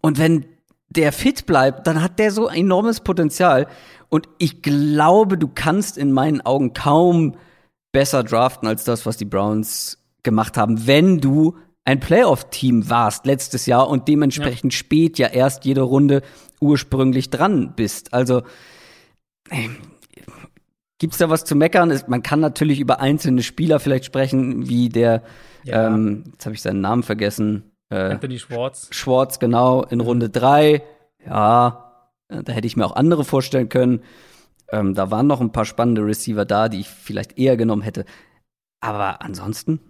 Und 0.00 0.18
wenn 0.18 0.46
der 0.88 1.12
fit 1.12 1.46
bleibt, 1.46 1.86
dann 1.86 2.02
hat 2.02 2.18
der 2.18 2.30
so 2.30 2.48
enormes 2.48 3.00
Potenzial. 3.00 3.66
Und 4.12 4.28
ich 4.36 4.60
glaube, 4.60 5.38
du 5.38 5.48
kannst 5.48 5.96
in 5.96 6.12
meinen 6.12 6.42
Augen 6.42 6.74
kaum 6.74 7.34
besser 7.92 8.22
draften 8.22 8.68
als 8.68 8.84
das, 8.84 9.06
was 9.06 9.16
die 9.16 9.24
Browns 9.24 10.04
gemacht 10.22 10.58
haben, 10.58 10.86
wenn 10.86 11.18
du 11.18 11.56
ein 11.86 11.98
Playoff-Team 11.98 12.90
warst 12.90 13.24
letztes 13.24 13.64
Jahr 13.64 13.88
und 13.88 14.08
dementsprechend 14.08 14.74
ja. 14.74 14.78
spät 14.78 15.18
ja 15.18 15.28
erst 15.28 15.64
jede 15.64 15.80
Runde 15.80 16.20
ursprünglich 16.60 17.30
dran 17.30 17.72
bist. 17.74 18.12
Also 18.12 18.42
äh, 19.48 19.70
gibt's 20.98 21.16
da 21.16 21.30
was 21.30 21.46
zu 21.46 21.54
meckern? 21.54 21.98
Man 22.06 22.22
kann 22.22 22.40
natürlich 22.40 22.80
über 22.80 23.00
einzelne 23.00 23.42
Spieler 23.42 23.80
vielleicht 23.80 24.04
sprechen, 24.04 24.68
wie 24.68 24.90
der, 24.90 25.22
ja. 25.64 25.86
ähm, 25.86 26.24
jetzt 26.32 26.44
habe 26.44 26.54
ich 26.54 26.60
seinen 26.60 26.82
Namen 26.82 27.02
vergessen. 27.02 27.72
Äh, 27.88 28.10
Anthony 28.10 28.38
Schwartz. 28.38 28.88
Schwartz, 28.90 29.38
genau, 29.38 29.84
in 29.84 30.00
Runde 30.00 30.28
drei. 30.28 30.82
Ja, 31.24 31.91
da 32.42 32.52
hätte 32.52 32.66
ich 32.66 32.76
mir 32.76 32.86
auch 32.86 32.96
andere 32.96 33.24
vorstellen 33.24 33.68
können. 33.68 34.02
Ähm, 34.70 34.94
da 34.94 35.10
waren 35.10 35.26
noch 35.26 35.40
ein 35.40 35.52
paar 35.52 35.66
spannende 35.66 36.04
Receiver 36.04 36.44
da, 36.44 36.68
die 36.68 36.80
ich 36.80 36.88
vielleicht 36.88 37.38
eher 37.38 37.56
genommen 37.56 37.82
hätte. 37.82 38.04
Aber 38.80 39.22
ansonsten. 39.22 39.80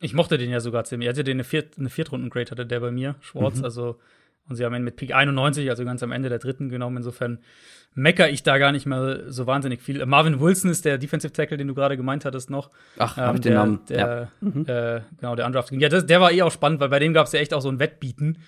Ich 0.00 0.14
mochte 0.14 0.38
den 0.38 0.50
ja 0.50 0.60
sogar 0.60 0.84
ziemlich. 0.84 1.08
Er 1.08 1.12
hatte 1.12 1.24
den 1.24 1.36
eine, 1.36 1.44
Viert 1.44 1.78
eine 1.78 1.90
Viertrunden-Grade, 1.90 2.50
hatte 2.50 2.66
der 2.66 2.80
bei 2.80 2.90
mir, 2.90 3.16
Schwartz. 3.20 3.58
Mhm. 3.58 3.64
Also, 3.64 3.98
und 4.48 4.56
sie 4.56 4.64
haben 4.64 4.74
ihn 4.74 4.84
mit 4.84 4.96
Pick 4.96 5.14
91, 5.14 5.68
also 5.68 5.84
ganz 5.84 6.02
am 6.02 6.12
Ende 6.12 6.28
der 6.28 6.38
dritten 6.38 6.68
genommen. 6.68 6.96
Insofern 6.98 7.38
mecker 7.94 8.30
ich 8.30 8.42
da 8.42 8.58
gar 8.58 8.72
nicht 8.72 8.86
mehr 8.86 9.30
so 9.30 9.46
wahnsinnig 9.46 9.82
viel. 9.82 10.04
Marvin 10.06 10.40
Wilson 10.40 10.70
ist 10.70 10.84
der 10.84 10.98
Defensive 10.98 11.32
Tackle, 11.32 11.56
den 11.56 11.68
du 11.68 11.74
gerade 11.74 11.96
gemeint 11.96 12.24
hattest 12.24 12.50
noch. 12.50 12.70
Ach, 12.98 13.18
ähm, 13.18 13.24
hab 13.24 13.34
ich 13.34 13.40
den 13.42 13.54
Namen. 13.54 13.80
Der, 13.88 13.98
ja. 13.98 14.28
mhm. 14.40 14.64
äh, 14.66 15.00
genau, 15.18 15.36
der 15.36 15.46
Undrafted. 15.46 15.80
Ja, 15.80 15.88
das, 15.88 16.06
der 16.06 16.20
war 16.20 16.32
eh 16.32 16.42
auch 16.42 16.52
spannend, 16.52 16.80
weil 16.80 16.88
bei 16.88 16.98
dem 16.98 17.12
gab 17.12 17.26
es 17.26 17.32
ja 17.32 17.40
echt 17.40 17.52
auch 17.52 17.60
so 17.60 17.68
ein 17.68 17.78
Wettbieten. 17.78 18.38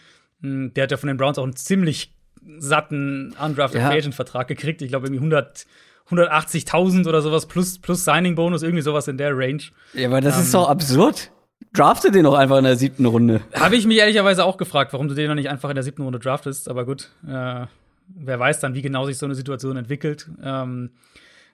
Hm, 0.41 0.73
der 0.75 0.85
hat 0.85 0.91
ja 0.91 0.97
von 0.97 1.09
den 1.09 1.17
Browns 1.17 1.39
auch 1.39 1.45
einen 1.45 1.57
ziemlich 1.57 2.14
satten 2.59 3.35
Undrafted 3.43 3.81
ja. 3.81 3.91
Agent 3.91 4.15
Vertrag 4.15 4.49
gekriegt. 4.49 4.83
Ich 4.83 4.89
glaube 4.89 5.07
irgendwie 5.07 5.21
100 5.21 5.67
180.000 6.11 7.09
oder 7.09 7.23
sowas 7.23 7.47
plus 7.47 7.79
plus 7.79 8.05
Signing 8.05 8.35
Bonus 8.35 8.63
irgendwie 8.63 8.83
sowas 8.83 9.09
in 9.09 9.17
der 9.17 9.37
Range. 9.37 9.63
Ja, 9.95 10.09
aber 10.09 10.21
das 10.21 10.37
ähm, 10.37 10.43
ist 10.43 10.55
doch 10.55 10.69
absurd. 10.69 11.31
Drafte 11.73 12.11
den 12.11 12.25
doch 12.25 12.35
einfach 12.35 12.59
in 12.59 12.65
der 12.65 12.77
siebten 12.77 13.07
Runde. 13.07 13.41
Habe 13.55 13.77
ich 13.77 13.87
mich 13.87 13.99
ehrlicherweise 13.99 14.45
auch 14.45 14.59
gefragt, 14.59 14.93
warum 14.93 15.09
du 15.09 15.15
den 15.15 15.29
noch 15.29 15.35
nicht 15.35 15.49
einfach 15.49 15.71
in 15.71 15.75
der 15.75 15.83
siebten 15.83 16.03
Runde 16.03 16.19
draftest. 16.19 16.69
Aber 16.69 16.85
gut, 16.85 17.11
äh, 17.27 17.67
wer 18.09 18.39
weiß 18.39 18.61
dann, 18.61 18.75
wie 18.75 18.83
genau 18.83 19.07
sich 19.07 19.19
so 19.19 19.27
eine 19.27 19.35
Situation 19.35 19.77
entwickelt. 19.77 20.29
Ähm, 20.43 20.91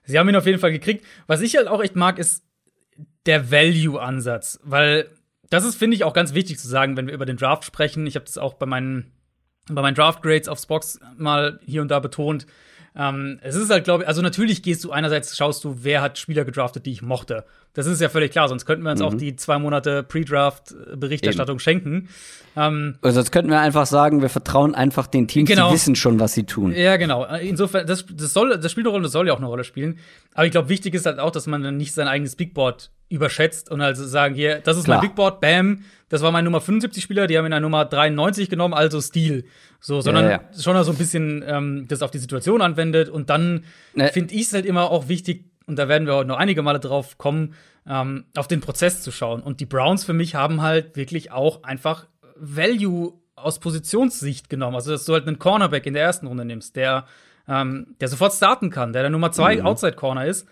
sie 0.03 0.19
haben 0.19 0.27
ihn 0.27 0.35
auf 0.35 0.45
jeden 0.45 0.59
Fall 0.59 0.71
gekriegt. 0.71 1.05
Was 1.27 1.41
ich 1.41 1.55
halt 1.55 1.67
auch 1.67 1.81
echt 1.81 1.95
mag, 1.95 2.19
ist 2.19 2.43
der 3.25 3.51
Value-Ansatz, 3.51 4.59
weil 4.63 5.09
das 5.49 5.65
ist, 5.65 5.75
finde 5.75 5.95
ich, 5.95 6.03
auch 6.03 6.13
ganz 6.13 6.33
wichtig 6.33 6.59
zu 6.59 6.67
sagen, 6.67 6.97
wenn 6.97 7.07
wir 7.07 7.13
über 7.13 7.25
den 7.25 7.37
Draft 7.37 7.65
sprechen. 7.65 8.07
Ich 8.07 8.15
habe 8.15 8.25
das 8.25 8.37
auch 8.37 8.53
bei 8.53 8.65
meinen 8.65 9.11
bei 9.67 9.81
meinen 9.81 9.95
Draft 9.95 10.21
Grades 10.21 10.47
auf 10.47 10.59
Spox 10.59 10.99
mal 11.17 11.59
hier 11.65 11.81
und 11.81 11.89
da 11.89 11.99
betont. 11.99 12.45
Ähm, 12.95 13.39
es 13.41 13.55
ist 13.55 13.69
halt, 13.69 13.85
glaube 13.85 14.03
ich, 14.03 14.07
also 14.07 14.21
natürlich 14.21 14.63
gehst 14.63 14.83
du 14.83 14.91
einerseits, 14.91 15.37
schaust 15.37 15.63
du, 15.63 15.77
wer 15.81 16.01
hat 16.01 16.17
Spieler 16.17 16.43
gedraftet, 16.43 16.85
die 16.85 16.91
ich 16.91 17.01
mochte. 17.01 17.45
Das 17.73 17.87
ist 17.87 18.01
ja 18.01 18.09
völlig 18.09 18.31
klar, 18.31 18.49
sonst 18.49 18.65
könnten 18.65 18.83
wir 18.83 18.91
uns 18.91 18.99
mhm. 18.99 19.05
auch 19.05 19.13
die 19.13 19.35
zwei 19.35 19.57
Monate 19.57 20.03
Pre-Draft-Berichterstattung 20.03 21.59
schenken. 21.59 22.09
Ähm, 22.57 22.95
also 23.01 23.15
sonst 23.15 23.31
könnten 23.31 23.49
wir 23.49 23.59
einfach 23.59 23.85
sagen, 23.85 24.21
wir 24.21 24.29
vertrauen 24.29 24.75
einfach 24.75 25.07
den 25.07 25.27
Teams, 25.27 25.49
genau. 25.49 25.69
die 25.69 25.75
wissen 25.75 25.95
schon, 25.95 26.19
was 26.19 26.33
sie 26.33 26.43
tun. 26.43 26.73
Ja, 26.75 26.97
genau. 26.97 27.23
Insofern, 27.35 27.87
das, 27.87 28.05
das, 28.11 28.33
soll, 28.33 28.57
das 28.57 28.71
spielt 28.71 28.87
eine 28.87 28.91
Rolle, 28.91 29.03
das 29.03 29.13
soll 29.13 29.27
ja 29.27 29.33
auch 29.33 29.37
eine 29.37 29.47
Rolle 29.47 29.63
spielen. 29.63 29.99
Aber 30.33 30.45
ich 30.45 30.51
glaube, 30.51 30.67
wichtig 30.67 30.93
ist 30.93 31.05
halt 31.05 31.19
auch, 31.19 31.31
dass 31.31 31.47
man 31.47 31.63
dann 31.63 31.77
nicht 31.77 31.93
sein 31.93 32.07
eigenes 32.07 32.35
Big 32.35 32.53
Board 32.53 32.91
überschätzt 33.07 33.69
und 33.71 33.81
also 33.81 34.05
sagen, 34.05 34.35
hier, 34.35 34.59
das 34.59 34.77
ist 34.77 34.85
Klar. 34.85 34.97
mein 34.97 35.07
Big 35.07 35.15
Board, 35.15 35.41
bam, 35.41 35.83
das 36.09 36.21
war 36.21 36.31
mein 36.31 36.43
Nummer 36.43 36.59
75 36.59 37.01
Spieler, 37.01 37.27
die 37.27 37.37
haben 37.37 37.45
ihn 37.45 37.53
an 37.53 37.61
Nummer 37.61 37.85
93 37.85 38.49
genommen, 38.49 38.73
also 38.73 38.99
Stil. 38.99 39.45
So, 39.79 40.01
sondern 40.01 40.25
ja, 40.25 40.31
ja. 40.31 40.61
schon 40.61 40.81
so 40.83 40.91
ein 40.91 40.97
bisschen 40.97 41.43
ähm, 41.47 41.85
das 41.87 42.01
auf 42.01 42.11
die 42.11 42.19
Situation 42.19 42.61
anwendet. 42.61 43.09
Und 43.09 43.29
dann 43.29 43.63
ne. 43.93 44.09
finde 44.09 44.33
ich 44.33 44.43
es 44.43 44.53
halt 44.53 44.65
immer 44.65 44.91
auch 44.91 45.07
wichtig, 45.07 45.50
und 45.67 45.77
da 45.77 45.87
werden 45.87 46.07
wir 46.07 46.15
heute 46.15 46.27
noch 46.27 46.37
einige 46.37 46.61
Male 46.61 46.79
drauf 46.79 47.17
kommen, 47.17 47.53
ähm, 47.87 48.25
auf 48.35 48.47
den 48.47 48.61
Prozess 48.61 49.01
zu 49.01 49.11
schauen. 49.11 49.41
Und 49.41 49.59
die 49.59 49.65
Browns 49.65 50.03
für 50.03 50.13
mich 50.13 50.35
haben 50.35 50.61
halt 50.61 50.95
wirklich 50.95 51.31
auch 51.31 51.63
einfach 51.63 52.07
Value 52.35 53.13
aus 53.35 53.59
Positionssicht 53.59 54.49
genommen. 54.49 54.75
Also, 54.75 54.91
dass 54.91 55.05
du 55.05 55.13
halt 55.13 55.27
einen 55.27 55.39
Cornerback 55.39 55.85
in 55.85 55.93
der 55.93 56.03
ersten 56.03 56.27
Runde 56.27 56.45
nimmst, 56.45 56.75
der, 56.75 57.05
ähm, 57.47 57.95
der 57.99 58.07
sofort 58.07 58.33
starten 58.33 58.69
kann, 58.69 58.93
der 58.93 59.03
der 59.03 59.11
Nummer 59.11 59.31
zwei 59.31 59.57
mhm. 59.57 59.65
Outside 59.65 59.93
Corner 59.93 60.25
ist. 60.25 60.47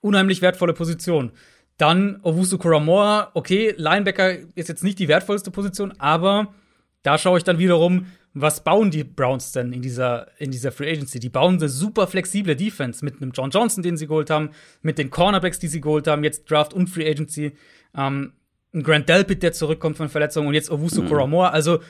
Unheimlich 0.00 0.42
wertvolle 0.42 0.74
Position. 0.74 1.32
Dann 1.76 2.20
Owusu 2.22 2.58
Koramoa, 2.58 3.30
okay, 3.34 3.74
Linebacker 3.76 4.36
ist 4.54 4.68
jetzt 4.68 4.84
nicht 4.84 4.98
die 4.98 5.08
wertvollste 5.08 5.50
Position, 5.50 5.94
aber 5.98 6.54
da 7.02 7.18
schaue 7.18 7.38
ich 7.38 7.44
dann 7.44 7.58
wiederum, 7.58 8.06
was 8.40 8.64
bauen 8.64 8.90
die 8.90 9.04
Browns 9.04 9.52
denn 9.52 9.72
in 9.72 9.82
dieser, 9.82 10.28
in 10.38 10.50
dieser 10.50 10.72
Free 10.72 10.90
Agency? 10.90 11.18
Die 11.18 11.28
bauen 11.28 11.56
eine 11.56 11.68
super 11.68 12.06
flexible 12.06 12.56
Defense 12.56 13.04
mit 13.04 13.20
einem 13.20 13.32
John 13.32 13.50
Johnson, 13.50 13.82
den 13.82 13.96
sie 13.96 14.06
geholt 14.06 14.30
haben, 14.30 14.50
mit 14.82 14.98
den 14.98 15.10
Cornerbacks, 15.10 15.58
die 15.58 15.68
sie 15.68 15.80
geholt 15.80 16.06
haben, 16.06 16.24
jetzt 16.24 16.50
Draft 16.50 16.74
und 16.74 16.88
Free 16.88 17.08
Agency. 17.08 17.52
Ähm, 17.96 18.32
ein 18.74 18.82
Grant 18.82 19.08
Delpit, 19.08 19.42
der 19.42 19.52
zurückkommt 19.52 19.96
von 19.96 20.08
Verletzungen 20.08 20.48
und 20.48 20.54
jetzt 20.54 20.70
Owusu 20.70 21.02
mhm. 21.02 21.34
Also, 21.34 21.80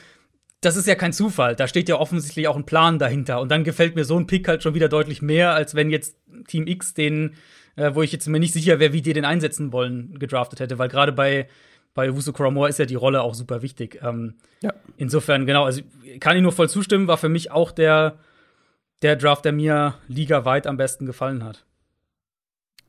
das 0.61 0.75
ist 0.75 0.87
ja 0.87 0.95
kein 0.95 1.13
Zufall. 1.13 1.55
Da 1.55 1.67
steht 1.67 1.89
ja 1.89 1.95
offensichtlich 1.95 2.47
auch 2.47 2.55
ein 2.55 2.65
Plan 2.65 2.99
dahinter. 2.99 3.39
Und 3.41 3.49
dann 3.49 3.63
gefällt 3.63 3.95
mir 3.95 4.05
so 4.05 4.17
ein 4.17 4.27
Pick 4.27 4.47
halt 4.47 4.63
schon 4.63 4.75
wieder 4.75 4.89
deutlich 4.89 5.21
mehr, 5.21 5.53
als 5.53 5.75
wenn 5.75 5.89
jetzt 5.89 6.17
Team 6.47 6.67
X 6.67 6.93
den 6.93 7.35
äh, 7.79 7.95
wo 7.95 8.01
ich 8.01 8.11
jetzt 8.11 8.27
mir 8.27 8.39
nicht 8.39 8.53
sicher 8.53 8.79
wäre, 8.79 8.93
wie 8.93 9.01
die 9.01 9.13
den 9.13 9.25
einsetzen 9.25 9.71
wollen, 9.71 10.19
gedraftet 10.19 10.59
hätte, 10.59 10.77
weil 10.77 10.89
gerade 10.89 11.13
bei 11.13 11.47
bei 11.99 12.15
Wusu 12.15 12.31
Kuramoa 12.31 12.69
ist 12.69 12.79
ja 12.79 12.85
die 12.85 12.95
Rolle 12.95 13.21
auch 13.21 13.35
super 13.35 13.61
wichtig. 13.61 13.99
Ähm, 14.01 14.35
ja. 14.61 14.73
Insofern, 14.95 15.45
genau, 15.45 15.65
also 15.65 15.81
kann 16.21 16.37
ich 16.37 16.41
nur 16.41 16.53
voll 16.53 16.69
zustimmen, 16.69 17.09
war 17.09 17.17
für 17.17 17.27
mich 17.27 17.51
auch 17.51 17.71
der, 17.71 18.15
der 19.01 19.17
Draft, 19.17 19.43
der 19.43 19.51
mir 19.51 19.95
ligaweit 20.07 20.65
am 20.65 20.77
besten 20.77 21.05
gefallen 21.05 21.43
hat. 21.43 21.65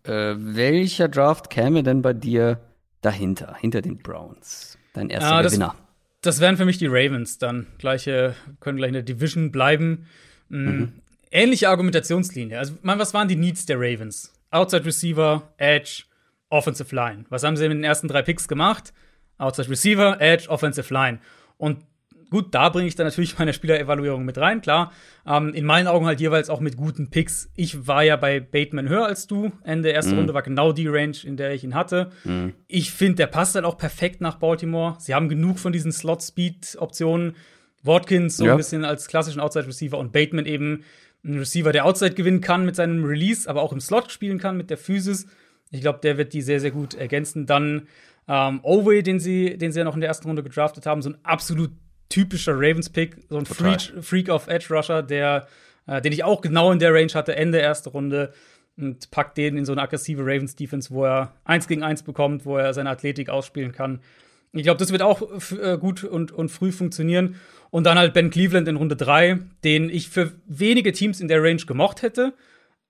Äh, 0.04 0.36
welcher 0.36 1.08
Draft 1.08 1.50
käme 1.50 1.82
denn 1.82 2.02
bei 2.02 2.12
dir 2.12 2.60
dahinter, 3.00 3.56
hinter 3.58 3.82
den 3.82 3.98
Browns? 3.98 4.78
Dein 4.92 5.10
erster 5.10 5.32
ah, 5.32 5.42
Gewinner. 5.42 5.74
Das, 6.20 6.36
das 6.36 6.40
wären 6.40 6.56
für 6.56 6.64
mich 6.64 6.78
die 6.78 6.86
Ravens 6.86 7.38
dann. 7.38 7.66
Gleiche, 7.78 8.36
können 8.60 8.78
gleich 8.78 8.90
in 8.90 8.94
der 8.94 9.02
Division 9.02 9.50
bleiben. 9.50 10.06
Mhm. 10.50 10.66
mhm. 10.66 10.92
Ähnliche 11.32 11.68
Argumentationslinie. 11.68 12.58
Also, 12.58 12.74
man, 12.82 13.00
was 13.00 13.12
waren 13.12 13.26
die 13.26 13.36
Needs 13.36 13.66
der 13.66 13.76
Ravens? 13.80 14.32
Outside 14.52 14.84
Receiver, 14.84 15.42
Edge, 15.58 16.04
Offensive 16.50 16.94
Line. 16.94 17.24
Was 17.30 17.42
haben 17.42 17.56
sie 17.56 17.68
mit 17.68 17.78
den 17.78 17.84
ersten 17.84 18.08
drei 18.08 18.22
Picks 18.22 18.48
gemacht? 18.48 18.92
Outside 19.38 19.70
Receiver, 19.70 20.20
Edge, 20.20 20.48
Offensive 20.48 20.92
Line. 20.92 21.18
Und 21.56 21.78
gut, 22.30 22.54
da 22.54 22.68
bringe 22.68 22.88
ich 22.88 22.94
dann 22.94 23.06
natürlich 23.06 23.36
meine 23.38 23.52
Spielerevaluierung 23.52 24.24
mit 24.24 24.38
rein, 24.38 24.60
klar. 24.60 24.92
Ähm, 25.26 25.54
in 25.54 25.64
meinen 25.64 25.86
Augen 25.86 26.06
halt 26.06 26.20
jeweils 26.20 26.50
auch 26.50 26.60
mit 26.60 26.76
guten 26.76 27.10
Picks. 27.10 27.50
Ich 27.56 27.86
war 27.86 28.02
ja 28.02 28.16
bei 28.16 28.40
Bateman 28.40 28.88
höher 28.88 29.06
als 29.06 29.26
du. 29.26 29.52
Ende 29.64 29.90
erste 29.90 30.12
mhm. 30.12 30.18
Runde 30.18 30.34
war 30.34 30.42
genau 30.42 30.72
die 30.72 30.88
Range, 30.88 31.16
in 31.24 31.36
der 31.36 31.52
ich 31.54 31.64
ihn 31.64 31.74
hatte. 31.74 32.10
Mhm. 32.24 32.54
Ich 32.66 32.92
finde, 32.92 33.16
der 33.16 33.26
passt 33.28 33.54
halt 33.54 33.64
auch 33.64 33.78
perfekt 33.78 34.20
nach 34.20 34.36
Baltimore. 34.36 34.96
Sie 34.98 35.14
haben 35.14 35.28
genug 35.28 35.58
von 35.58 35.72
diesen 35.72 35.92
Slot-Speed-Optionen. 35.92 37.36
Watkins 37.82 38.36
so 38.36 38.44
ja. 38.44 38.52
ein 38.52 38.58
bisschen 38.58 38.84
als 38.84 39.08
klassischen 39.08 39.40
Outside-Receiver 39.40 39.96
und 39.96 40.12
Bateman 40.12 40.44
eben 40.44 40.84
ein 41.24 41.38
Receiver, 41.38 41.72
der 41.72 41.86
Outside 41.86 42.14
gewinnen 42.14 42.40
kann 42.40 42.64
mit 42.64 42.76
seinem 42.76 43.04
Release, 43.04 43.48
aber 43.48 43.62
auch 43.62 43.72
im 43.72 43.80
Slot 43.80 44.10
spielen 44.10 44.38
kann 44.38 44.56
mit 44.56 44.70
der 44.70 44.78
Physis. 44.78 45.26
Ich 45.70 45.80
glaube, 45.80 46.00
der 46.02 46.18
wird 46.18 46.32
die 46.32 46.42
sehr, 46.42 46.60
sehr 46.60 46.70
gut 46.70 46.94
ergänzen. 46.94 47.46
Dann 47.46 47.86
ähm, 48.28 48.60
Oway, 48.62 49.02
den 49.02 49.20
sie, 49.20 49.56
den 49.56 49.72
sie 49.72 49.78
ja 49.78 49.84
noch 49.84 49.94
in 49.94 50.00
der 50.00 50.08
ersten 50.08 50.26
Runde 50.26 50.42
gedraftet 50.42 50.86
haben, 50.86 51.02
so 51.02 51.10
ein 51.10 51.18
absolut 51.22 51.70
typischer 52.08 52.54
Ravens-Pick, 52.54 53.16
so 53.28 53.38
ein 53.38 53.46
Freak, 53.46 53.92
Freak 54.02 54.28
of 54.28 54.48
Edge 54.48 54.74
Rusher, 54.74 55.02
der, 55.02 55.46
äh, 55.86 56.00
den 56.00 56.12
ich 56.12 56.24
auch 56.24 56.40
genau 56.40 56.72
in 56.72 56.78
der 56.78 56.92
Range 56.92 57.12
hatte, 57.14 57.36
Ende 57.36 57.58
erste 57.58 57.90
Runde 57.90 58.32
und 58.76 59.10
packt 59.10 59.36
den 59.36 59.56
in 59.56 59.64
so 59.64 59.72
eine 59.72 59.82
aggressive 59.82 60.22
Ravens-Defense, 60.22 60.90
wo 60.90 61.04
er 61.04 61.34
eins 61.44 61.68
gegen 61.68 61.82
eins 61.82 62.02
bekommt, 62.02 62.44
wo 62.44 62.56
er 62.56 62.74
seine 62.74 62.90
Athletik 62.90 63.30
ausspielen 63.30 63.72
kann. 63.72 64.00
Ich 64.52 64.64
glaube, 64.64 64.78
das 64.78 64.90
wird 64.90 65.02
auch 65.02 65.22
äh, 65.52 65.78
gut 65.78 66.02
und, 66.02 66.32
und 66.32 66.50
früh 66.50 66.72
funktionieren. 66.72 67.36
Und 67.70 67.84
dann 67.84 67.98
halt 67.98 68.14
Ben 68.14 68.30
Cleveland 68.30 68.66
in 68.66 68.76
Runde 68.76 68.96
3, 68.96 69.38
den 69.62 69.90
ich 69.90 70.08
für 70.08 70.32
wenige 70.46 70.92
Teams 70.92 71.20
in 71.20 71.28
der 71.28 71.42
Range 71.42 71.62
gemocht 71.64 72.02
hätte. 72.02 72.34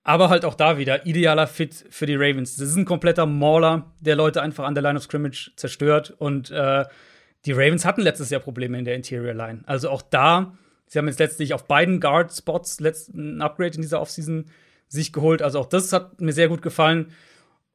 Aber 0.03 0.31
halt 0.31 0.45
auch 0.45 0.55
da 0.55 0.79
wieder 0.79 1.07
idealer 1.07 1.47
Fit 1.47 1.85
für 1.91 2.07
die 2.07 2.15
Ravens. 2.15 2.57
Das 2.57 2.69
ist 2.69 2.77
ein 2.77 2.87
kompletter 2.87 3.27
Mauler, 3.27 3.93
der 4.01 4.17
Leute 4.17 4.41
einfach 4.41 4.65
an 4.65 4.75
der 4.75 4.83
Line 4.83 4.97
of 4.99 5.05
Scrimmage 5.05 5.53
zerstört. 5.57 6.15
Und 6.17 6.51
äh, 6.51 6.85
die 7.45 7.53
Ravens 7.53 7.85
hatten 7.85 8.01
letztes 8.01 8.31
Jahr 8.31 8.41
Probleme 8.41 8.79
in 8.79 8.85
der 8.85 8.95
Interior 8.95 9.35
Line. 9.35 9.63
Also 9.67 9.91
auch 9.91 10.03
da, 10.03 10.57
sie 10.87 10.99
haben 10.99 11.07
jetzt 11.07 11.21
letztlich 11.21 11.53
auf 11.53 11.67
beiden 11.67 12.01
Guard-Spots 12.01 12.81
ein 12.81 13.43
Upgrade 13.43 13.75
in 13.75 13.83
dieser 13.83 14.01
Offseason 14.01 14.47
sich 14.89 15.13
geholt. 15.13 15.43
Also 15.43 15.61
auch 15.61 15.67
das 15.67 15.93
hat 15.93 16.21
mir 16.21 16.33
sehr 16.33 16.49
gut 16.49 16.63
gefallen. 16.63 17.13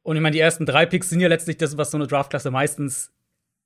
Und 0.02 0.16
ich 0.16 0.22
meine, 0.22 0.34
die 0.34 0.40
ersten 0.40 0.66
drei 0.66 0.86
Picks 0.86 1.10
sind 1.10 1.20
ja 1.20 1.28
letztlich 1.28 1.56
das, 1.56 1.78
was 1.78 1.90
so 1.90 1.96
eine 1.96 2.06
Draftklasse 2.06 2.50
meistens 2.50 3.12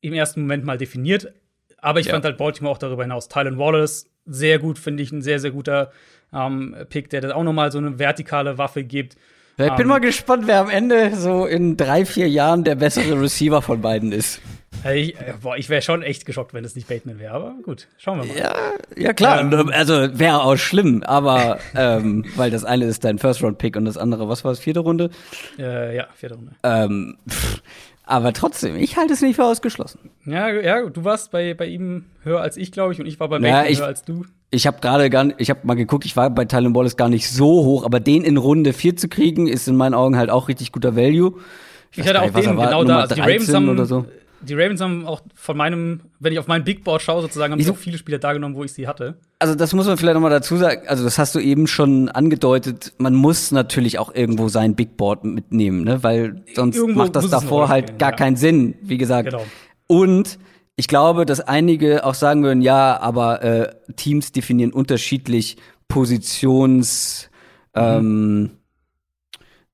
im 0.01 0.14
ersten 0.14 0.42
Moment 0.42 0.64
mal 0.64 0.79
definiert. 0.79 1.35
Aber 1.79 2.01
ich 2.01 2.07
ja. 2.07 2.12
fand 2.12 2.25
halt 2.25 2.38
Baltimore 2.38 2.73
auch 2.73 2.79
darüber 2.79 3.03
hinaus. 3.03 3.29
Tylen 3.29 3.59
Wallace, 3.59 4.11
sehr 4.27 4.59
gut, 4.59 4.79
finde 4.79 5.03
ich, 5.03 5.12
ein 5.12 5.23
sehr, 5.23 5.40
sehr 5.40 5.51
guter 5.51 5.92
ähm, 6.33 6.77
Pick, 6.88 7.11
der 7.11 7.21
das 7.21 7.33
auch 7.33 7.43
noch 7.43 7.53
mal 7.53 7.73
so 7.73 7.79
eine 7.79 7.99
vertikale 7.99 8.59
Waffe 8.59 8.85
gibt. 8.85 9.16
Ja, 9.57 9.66
ich 9.66 9.73
bin 9.75 9.87
um, 9.87 9.90
mal 9.90 10.01
gespannt, 10.01 10.45
wer 10.47 10.61
am 10.61 10.71
Ende 10.71 11.14
so 11.16 11.45
in 11.45 11.77
drei, 11.77 12.07
vier 12.07 12.29
Jahren 12.29 12.64
der 12.64 12.77
bessere 12.77 13.21
Receiver 13.21 13.61
von 13.61 13.83
beiden 13.83 14.11
ist. 14.11 14.40
Ich, 14.85 15.21
äh, 15.21 15.35
boah, 15.43 15.57
ich 15.57 15.69
wäre 15.69 15.83
schon 15.83 16.03
echt 16.03 16.25
geschockt, 16.25 16.55
wenn 16.55 16.64
es 16.64 16.75
nicht 16.75 16.88
Bateman 16.88 17.19
wäre, 17.19 17.35
aber 17.35 17.55
gut, 17.62 17.88
schauen 17.99 18.21
wir 18.21 18.27
mal. 18.27 18.37
Ja, 18.38 18.55
ja 18.97 19.12
klar, 19.12 19.40
ähm, 19.40 19.71
also 19.75 20.19
wäre 20.19 20.43
auch 20.43 20.57
schlimm, 20.57 21.03
aber 21.03 21.59
ähm, 21.75 22.25
weil 22.37 22.51
das 22.51 22.64
eine 22.64 22.87
ist 22.87 23.05
dein 23.05 23.19
First-Round-Pick 23.19 23.77
und 23.77 23.85
das 23.85 23.99
andere, 23.99 24.29
was 24.29 24.45
war 24.45 24.53
es, 24.53 24.61
vierte 24.61 24.81
Runde? 24.81 25.11
Äh, 25.59 25.95
ja, 25.97 26.07
vierte 26.14 26.37
Runde. 26.37 26.53
Ähm, 26.62 27.19
pff, 27.29 27.62
aber 28.05 28.33
trotzdem, 28.33 28.77
ich 28.77 28.97
halte 28.97 29.12
es 29.12 29.21
nicht 29.21 29.37
für 29.37 29.45
ausgeschlossen. 29.45 30.11
Ja, 30.25 30.49
ja, 30.49 30.88
du 30.88 31.05
warst 31.05 31.31
bei, 31.31 31.53
bei 31.53 31.66
ihm 31.66 32.07
höher 32.23 32.40
als 32.40 32.57
ich, 32.57 32.73
glaube 32.73 32.95
ich, 32.95 33.01
und 33.01 33.07
ich 33.07 33.21
war 33.21 33.29
bei 33.29 33.38
Bateman 33.38 33.71
ja, 33.71 33.79
höher 33.79 33.87
als 33.87 34.05
du. 34.05 34.25
Ich 34.51 34.67
habe 34.67 34.81
gerade 34.81 35.11
gar 35.11 35.29
ich 35.39 35.51
habe 35.51 35.61
mal 35.65 35.75
geguckt, 35.75 36.05
ich 36.05 36.17
war 36.17 36.31
bei 36.31 36.45
Tylen 36.45 36.75
Wallace 36.75 36.97
gar 36.97 37.09
nicht 37.09 37.31
so 37.31 37.65
hoch, 37.65 37.85
aber 37.85 38.01
den 38.01 38.25
in 38.25 38.37
Runde 38.37 38.73
4 38.73 38.97
zu 38.97 39.09
kriegen, 39.09 39.47
ist 39.47 39.69
in 39.69 39.77
meinen 39.77 39.95
Augen 39.95 40.17
halt 40.17 40.31
auch 40.31 40.49
richtig 40.49 40.73
guter 40.73 40.97
Value. 40.97 41.35
Ich, 41.93 41.99
ich 41.99 42.09
hatte 42.09 42.23
auch 42.23 42.31
den 42.31 42.57
genau 42.57 42.85
da. 42.85 43.01
Also 43.01 43.15
die 43.15 43.21
Ravens 43.21 43.55
haben, 43.55 43.69
oder 43.69 43.87
so 43.87 44.07
die 44.43 44.55
Ravens 44.55 44.81
haben 44.81 45.07
auch 45.07 45.21
von 45.35 45.57
meinem, 45.57 46.01
wenn 46.19 46.33
ich 46.33 46.39
auf 46.39 46.47
mein 46.47 46.65
Big 46.65 46.83
Board 46.83 47.03
schaue, 47.03 47.23
sozusagen, 47.23 47.53
haben 47.53 47.63
so 47.63 47.75
viele 47.75 47.99
Spieler 47.99 48.19
da 48.19 48.33
genommen, 48.33 48.55
wo 48.55 48.65
ich 48.65 48.73
sie 48.73 48.87
hatte. 48.87 49.17
Also 49.39 49.55
das 49.55 49.75
muss 49.75 49.87
man 49.87 49.97
vielleicht 49.97 50.15
noch 50.15 50.23
mal 50.23 50.31
dazu 50.31 50.57
sagen. 50.57 50.83
Also 50.87 51.05
das 51.05 51.19
hast 51.19 51.35
du 51.35 51.41
eben 51.41 51.67
schon 51.67 52.09
angedeutet. 52.09 52.95
Man 52.99 53.15
muss 53.15 53.53
natürlich 53.53 53.99
auch 53.99 54.15
irgendwo 54.15 54.49
sein 54.49 54.75
Big 54.75 54.97
Board 54.97 55.25
mitnehmen, 55.25 55.85
ne? 55.85 56.03
Weil 56.03 56.43
sonst 56.55 56.77
irgendwo 56.77 56.99
macht 56.99 57.17
das 57.17 57.29
davor 57.29 57.69
halt 57.69 57.99
gar 57.99 58.11
ja. 58.11 58.17
keinen 58.17 58.37
Sinn, 58.37 58.75
wie 58.83 58.99
gesagt. 58.99 59.31
Genau. 59.31 59.45
Und 59.87 60.39
ich 60.81 60.88
glaube, 60.88 61.27
dass 61.27 61.40
einige 61.40 62.07
auch 62.07 62.14
sagen 62.14 62.43
würden, 62.43 62.62
ja, 62.62 62.99
aber 62.99 63.43
äh, 63.43 63.75
Teams 63.97 64.33
definieren 64.33 64.73
unterschiedlich 64.73 65.59
Positions, 65.88 67.29
mhm. 67.75 67.83
ähm, 67.83 68.51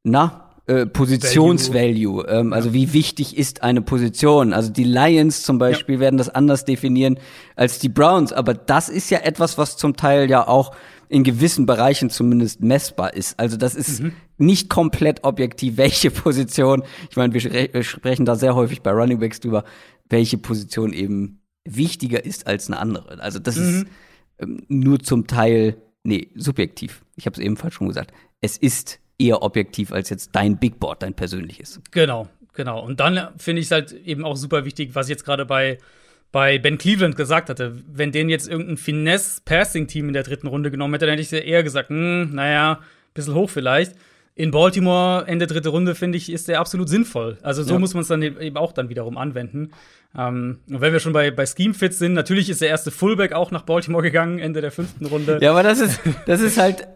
na, 0.02 0.50
äh, 0.66 0.84
Positionsvalue. 0.84 2.26
Ähm, 2.28 2.52
also 2.52 2.72
wie 2.74 2.92
wichtig 2.92 3.36
ist 3.36 3.62
eine 3.62 3.82
Position? 3.82 4.52
Also 4.52 4.72
die 4.72 4.82
Lions 4.82 5.44
zum 5.44 5.58
Beispiel 5.58 5.94
ja. 5.94 6.00
werden 6.00 6.16
das 6.16 6.28
anders 6.28 6.64
definieren 6.64 7.20
als 7.54 7.78
die 7.78 7.88
Browns. 7.88 8.32
Aber 8.32 8.54
das 8.54 8.88
ist 8.88 9.08
ja 9.10 9.18
etwas, 9.18 9.58
was 9.58 9.76
zum 9.76 9.96
Teil 9.96 10.28
ja 10.28 10.48
auch 10.48 10.74
in 11.08 11.22
gewissen 11.22 11.66
Bereichen 11.66 12.10
zumindest 12.10 12.62
messbar 12.62 13.14
ist. 13.14 13.38
Also 13.38 13.56
das 13.56 13.76
ist 13.76 14.02
mhm. 14.02 14.12
nicht 14.38 14.68
komplett 14.68 15.22
objektiv, 15.22 15.76
welche 15.76 16.10
Position. 16.10 16.82
Ich 17.10 17.16
meine, 17.16 17.32
wir 17.32 17.84
sprechen 17.84 18.24
da 18.24 18.34
sehr 18.34 18.56
häufig 18.56 18.82
bei 18.82 18.90
Running 18.90 19.20
Backs 19.20 19.38
drüber, 19.38 19.62
welche 20.08 20.38
Position 20.38 20.92
eben 20.92 21.40
wichtiger 21.64 22.24
ist 22.24 22.46
als 22.46 22.68
eine 22.68 22.78
andere. 22.78 23.20
Also 23.20 23.38
das 23.38 23.56
mhm. 23.56 23.62
ist 23.62 23.86
ähm, 24.38 24.62
nur 24.68 25.00
zum 25.00 25.26
Teil, 25.26 25.76
nee, 26.04 26.28
subjektiv. 26.34 27.04
Ich 27.16 27.26
habe 27.26 27.34
es 27.34 27.40
ebenfalls 27.40 27.74
schon 27.74 27.88
gesagt. 27.88 28.12
Es 28.40 28.56
ist 28.56 29.00
eher 29.18 29.42
objektiv 29.42 29.92
als 29.92 30.10
jetzt 30.10 30.30
dein 30.32 30.58
Big 30.58 30.78
Board, 30.78 31.02
dein 31.02 31.14
persönliches. 31.14 31.80
Genau, 31.90 32.28
genau. 32.52 32.84
Und 32.84 33.00
dann 33.00 33.30
finde 33.38 33.60
ich 33.60 33.66
es 33.66 33.72
halt 33.72 33.92
eben 33.92 34.24
auch 34.24 34.36
super 34.36 34.64
wichtig, 34.64 34.94
was 34.94 35.06
ich 35.06 35.10
jetzt 35.10 35.24
gerade 35.24 35.46
bei, 35.46 35.78
bei 36.32 36.58
Ben 36.58 36.78
Cleveland 36.78 37.16
gesagt 37.16 37.48
hatte. 37.48 37.82
Wenn 37.88 38.12
den 38.12 38.28
jetzt 38.28 38.48
irgendein 38.48 38.76
Finesse-Passing-Team 38.76 40.08
in 40.08 40.12
der 40.12 40.22
dritten 40.22 40.46
Runde 40.46 40.70
genommen 40.70 40.94
hätte, 40.94 41.06
dann 41.06 41.18
hätte 41.18 41.36
ich 41.36 41.46
eher 41.46 41.62
gesagt, 41.62 41.88
hm, 41.88 42.34
naja, 42.34 42.80
bisschen 43.14 43.34
hoch 43.34 43.50
vielleicht 43.50 43.96
in 44.38 44.50
Baltimore 44.50 45.26
Ende 45.26 45.46
dritte 45.46 45.70
Runde, 45.70 45.94
finde 45.94 46.18
ich, 46.18 46.30
ist 46.30 46.46
der 46.46 46.60
absolut 46.60 46.90
sinnvoll. 46.90 47.38
Also 47.42 47.62
so 47.62 47.72
ja. 47.72 47.78
muss 47.78 47.94
man 47.94 48.02
es 48.02 48.08
dann 48.08 48.20
e-, 48.20 48.38
eben 48.38 48.58
auch 48.58 48.72
dann 48.72 48.90
wiederum 48.90 49.16
anwenden. 49.16 49.70
Ähm, 50.16 50.58
und 50.68 50.82
wenn 50.82 50.92
wir 50.92 51.00
schon 51.00 51.14
bei, 51.14 51.30
bei 51.30 51.46
Scheme 51.46 51.72
Fits 51.72 51.98
sind, 51.98 52.12
natürlich 52.12 52.50
ist 52.50 52.60
der 52.60 52.68
erste 52.68 52.90
Fullback 52.90 53.32
auch 53.32 53.50
nach 53.50 53.62
Baltimore 53.62 54.02
gegangen, 54.02 54.38
Ende 54.38 54.60
der 54.60 54.70
fünften 54.70 55.06
Runde. 55.06 55.38
Ja, 55.40 55.52
aber 55.52 55.62
das 55.62 55.80
ist, 55.80 56.00
das 56.26 56.42
ist 56.42 56.58
halt, 56.58 56.86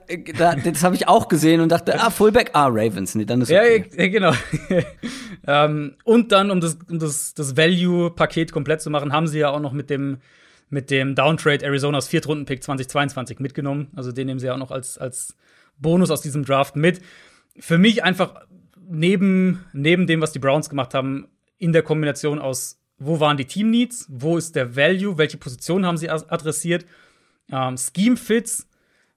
das 0.63 0.85
habe 0.85 0.95
ich 0.95 1.09
auch 1.09 1.29
gesehen 1.29 1.63
und 1.63 1.73
dachte, 1.73 1.99
ah, 1.99 2.11
Fullback, 2.11 2.51
ah, 2.53 2.67
Ravens, 2.67 3.15
nee, 3.15 3.25
dann 3.25 3.41
ist 3.41 3.51
okay. 3.51 3.87
Ja, 3.97 4.09
genau. 4.09 4.33
ähm, 5.47 5.95
und 6.05 6.33
dann, 6.33 6.51
um 6.51 6.61
das, 6.61 6.77
um 6.91 6.99
das, 6.99 7.33
das 7.33 7.57
Value-Paket 7.57 8.53
komplett 8.53 8.83
zu 8.83 8.91
machen, 8.91 9.15
haben 9.15 9.27
sie 9.27 9.39
ja 9.39 9.49
auch 9.49 9.61
noch 9.61 9.73
mit 9.73 9.89
dem 9.89 10.19
mit 10.73 10.89
dem 10.93 11.17
Downtrade 11.17 11.67
Arizonas 11.67 12.07
Viertrunden-Pick 12.07 12.63
2022 12.63 13.41
mitgenommen. 13.41 13.89
Also 13.97 14.13
den 14.13 14.29
nehmen 14.29 14.39
sie 14.39 14.47
ja 14.47 14.55
auch 14.55 14.59
noch 14.59 14.71
als, 14.71 14.99
als 14.99 15.35
Bonus 15.79 16.13
aus 16.13 16.21
diesem 16.21 16.45
Draft 16.45 16.77
mit 16.77 17.01
für 17.61 17.79
mich 17.79 18.03
einfach 18.03 18.47
neben, 18.89 19.65
neben 19.73 20.07
dem, 20.07 20.21
was 20.21 20.33
die 20.33 20.39
Browns 20.39 20.69
gemacht 20.69 20.95
haben, 20.95 21.29
in 21.59 21.73
der 21.73 21.83
Kombination 21.83 22.39
aus, 22.39 22.81
wo 22.99 23.21
waren 23.21 23.37
die 23.37 23.45
Team 23.45 23.71
Needs, 23.71 24.07
wo 24.09 24.37
ist 24.37 24.57
der 24.57 24.77
Value, 24.77 25.19
welche 25.19 25.37
Position 25.37 25.87
haben 25.87 25.97
sie 25.97 26.11
adressiert, 26.11 26.85
ähm, 27.53 27.77
Scheme 27.77 28.17
Fits, 28.17 28.67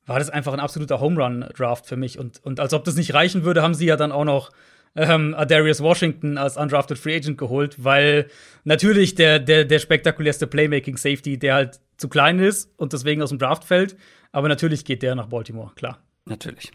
war 0.06 0.20
das 0.20 0.30
einfach 0.30 0.54
ein 0.54 0.60
absoluter 0.60 1.00
Home 1.00 1.22
Run 1.22 1.46
Draft 1.56 1.86
für 1.86 1.96
mich. 1.96 2.20
Und, 2.20 2.44
und 2.44 2.60
als 2.60 2.74
ob 2.74 2.84
das 2.84 2.96
nicht 2.96 3.14
reichen 3.14 3.44
würde, 3.44 3.62
haben 3.62 3.74
sie 3.74 3.86
ja 3.86 3.96
dann 3.96 4.12
auch 4.12 4.26
noch 4.26 4.52
ähm, 4.96 5.36
Darius 5.48 5.82
Washington 5.82 6.38
als 6.38 6.58
undrafted 6.58 6.98
Free 6.98 7.16
Agent 7.16 7.38
geholt, 7.38 7.84
weil 7.84 8.28
natürlich 8.64 9.16
der, 9.16 9.40
der, 9.40 9.66
der 9.66 9.80
spektakulärste 9.80 10.46
Playmaking 10.48 10.98
Safety, 10.98 11.40
der 11.40 11.56
halt 11.56 11.80
zu 11.98 12.10
klein 12.10 12.40
ist 12.40 12.70
und 12.78 12.94
deswegen 12.94 13.22
aus 13.22 13.30
dem 13.30 13.40
Draft 13.40 13.64
fällt. 13.64 13.96
Aber 14.32 14.50
natürlich 14.50 14.84
geht 14.84 15.04
der 15.04 15.16
nach 15.16 15.28
Baltimore, 15.28 15.72
klar. 15.76 16.00
Natürlich. 16.26 16.72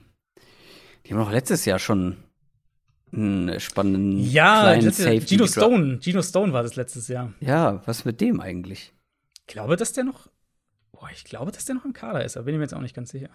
Die 1.09 1.15
haben 1.15 1.21
auch 1.21 1.33
letztes 1.33 1.65
Jahr 1.65 1.79
schon 1.79 2.19
einen 3.13 3.59
spannenden 3.59 4.19
ja, 4.19 4.61
kleinen 4.61 4.93
Safety. 4.93 5.27
Gino 5.27 5.47
Stone, 5.47 5.99
Gino 6.03 6.23
Stone 6.23 6.53
war 6.53 6.63
das 6.63 6.77
letztes 6.77 7.09
Jahr. 7.09 7.33
Ja, 7.41 7.81
was 7.87 8.05
mit 8.05 8.21
dem 8.21 8.41
eigentlich? 8.41 8.93
Ich 9.41 9.47
glaube, 9.47 9.77
dass 9.77 9.95
der 9.95 10.05
noch 10.05 10.29
Boah, 11.01 11.11
ich 11.15 11.25
glaube, 11.25 11.53
dass 11.53 11.65
der 11.65 11.77
noch 11.77 11.85
im 11.85 11.93
Kader 11.93 12.25
ist, 12.25 12.37
aber 12.37 12.47
bin 12.47 12.55
ich 12.55 12.59
mir 12.59 12.65
jetzt 12.65 12.75
auch 12.75 12.81
nicht 12.81 12.97
ganz 12.97 13.11
sicher. 13.11 13.29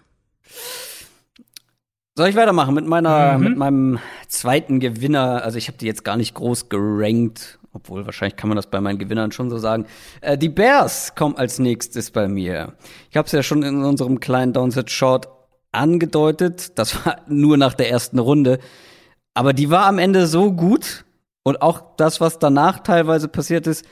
Soll 2.16 2.28
ich 2.28 2.36
weitermachen 2.36 2.74
mit 2.74 2.86
meiner, 2.86 3.38
mhm. 3.38 3.44
mit 3.44 3.56
meinem 3.56 3.98
zweiten 4.28 4.80
Gewinner? 4.80 5.42
Also 5.42 5.56
ich 5.56 5.68
habe 5.68 5.78
die 5.78 5.86
jetzt 5.86 6.04
gar 6.04 6.16
nicht 6.16 6.34
groß 6.34 6.68
gerankt, 6.68 7.58
obwohl 7.72 8.04
wahrscheinlich 8.04 8.36
kann 8.36 8.48
man 8.48 8.56
das 8.56 8.68
bei 8.68 8.80
meinen 8.80 8.98
Gewinnern 8.98 9.32
schon 9.32 9.50
so 9.50 9.58
sagen. 9.58 9.86
Äh, 10.20 10.36
die 10.36 10.50
Bears 10.50 11.14
kommen 11.14 11.36
als 11.36 11.58
nächstes 11.58 12.10
bei 12.10 12.28
mir. 12.28 12.74
Ich 13.10 13.16
habe 13.16 13.26
es 13.26 13.32
ja 13.32 13.42
schon 13.42 13.62
in 13.62 13.82
unserem 13.82 14.20
kleinen 14.20 14.52
Downset 14.52 14.90
Short 14.90 15.28
angedeutet. 15.74 16.78
Das 16.78 17.04
war 17.04 17.20
nur 17.28 17.56
nach 17.56 17.74
der 17.74 17.90
ersten 17.90 18.18
Runde. 18.18 18.58
Aber 19.34 19.52
die 19.52 19.70
war 19.70 19.86
am 19.86 19.98
Ende 19.98 20.26
so 20.26 20.52
gut 20.52 21.04
und 21.42 21.60
auch 21.62 21.96
das, 21.96 22.20
was 22.20 22.38
danach 22.38 22.80
teilweise 22.80 23.28
passiert 23.28 23.66
ist, 23.66 23.84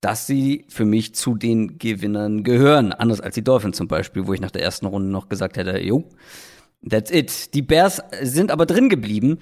dass 0.00 0.26
sie 0.26 0.66
für 0.68 0.84
mich 0.84 1.14
zu 1.14 1.36
den 1.36 1.78
Gewinnern 1.78 2.42
gehören. 2.42 2.92
Anders 2.92 3.20
als 3.20 3.34
die 3.34 3.44
Dolphins 3.44 3.76
zum 3.76 3.88
Beispiel, 3.88 4.26
wo 4.26 4.34
ich 4.34 4.40
nach 4.40 4.50
der 4.50 4.62
ersten 4.62 4.86
Runde 4.86 5.08
noch 5.08 5.28
gesagt 5.28 5.56
hätte, 5.56 5.78
jo, 5.78 6.04
that's 6.88 7.10
it. 7.10 7.54
Die 7.54 7.62
Bears 7.62 8.02
sind 8.20 8.50
aber 8.50 8.66
drin 8.66 8.88
geblieben. 8.88 9.38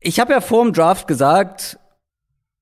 Ich 0.00 0.20
habe 0.20 0.32
ja 0.32 0.40
vor 0.40 0.64
dem 0.64 0.72
Draft 0.72 1.06
gesagt, 1.06 1.78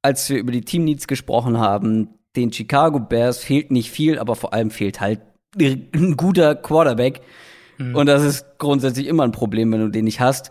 als 0.02 0.28
wir 0.28 0.38
über 0.38 0.52
die 0.52 0.61
Team 0.61 0.84
Needs 0.84 1.07
gesprochen 1.07 1.59
haben, 1.59 2.11
den 2.36 2.52
Chicago 2.52 3.00
Bears 3.00 3.38
fehlt 3.38 3.70
nicht 3.70 3.90
viel, 3.90 4.18
aber 4.18 4.36
vor 4.36 4.52
allem 4.52 4.70
fehlt 4.70 5.00
halt 5.00 5.20
ein 5.59 6.16
guter 6.16 6.55
Quarterback. 6.55 7.22
Mhm. 7.79 7.95
Und 7.95 8.07
das 8.07 8.22
ist 8.22 8.59
grundsätzlich 8.59 9.07
immer 9.07 9.25
ein 9.25 9.33
Problem, 9.33 9.72
wenn 9.72 9.81
du 9.81 9.89
den 9.89 10.05
nicht 10.05 10.20
hast. 10.20 10.51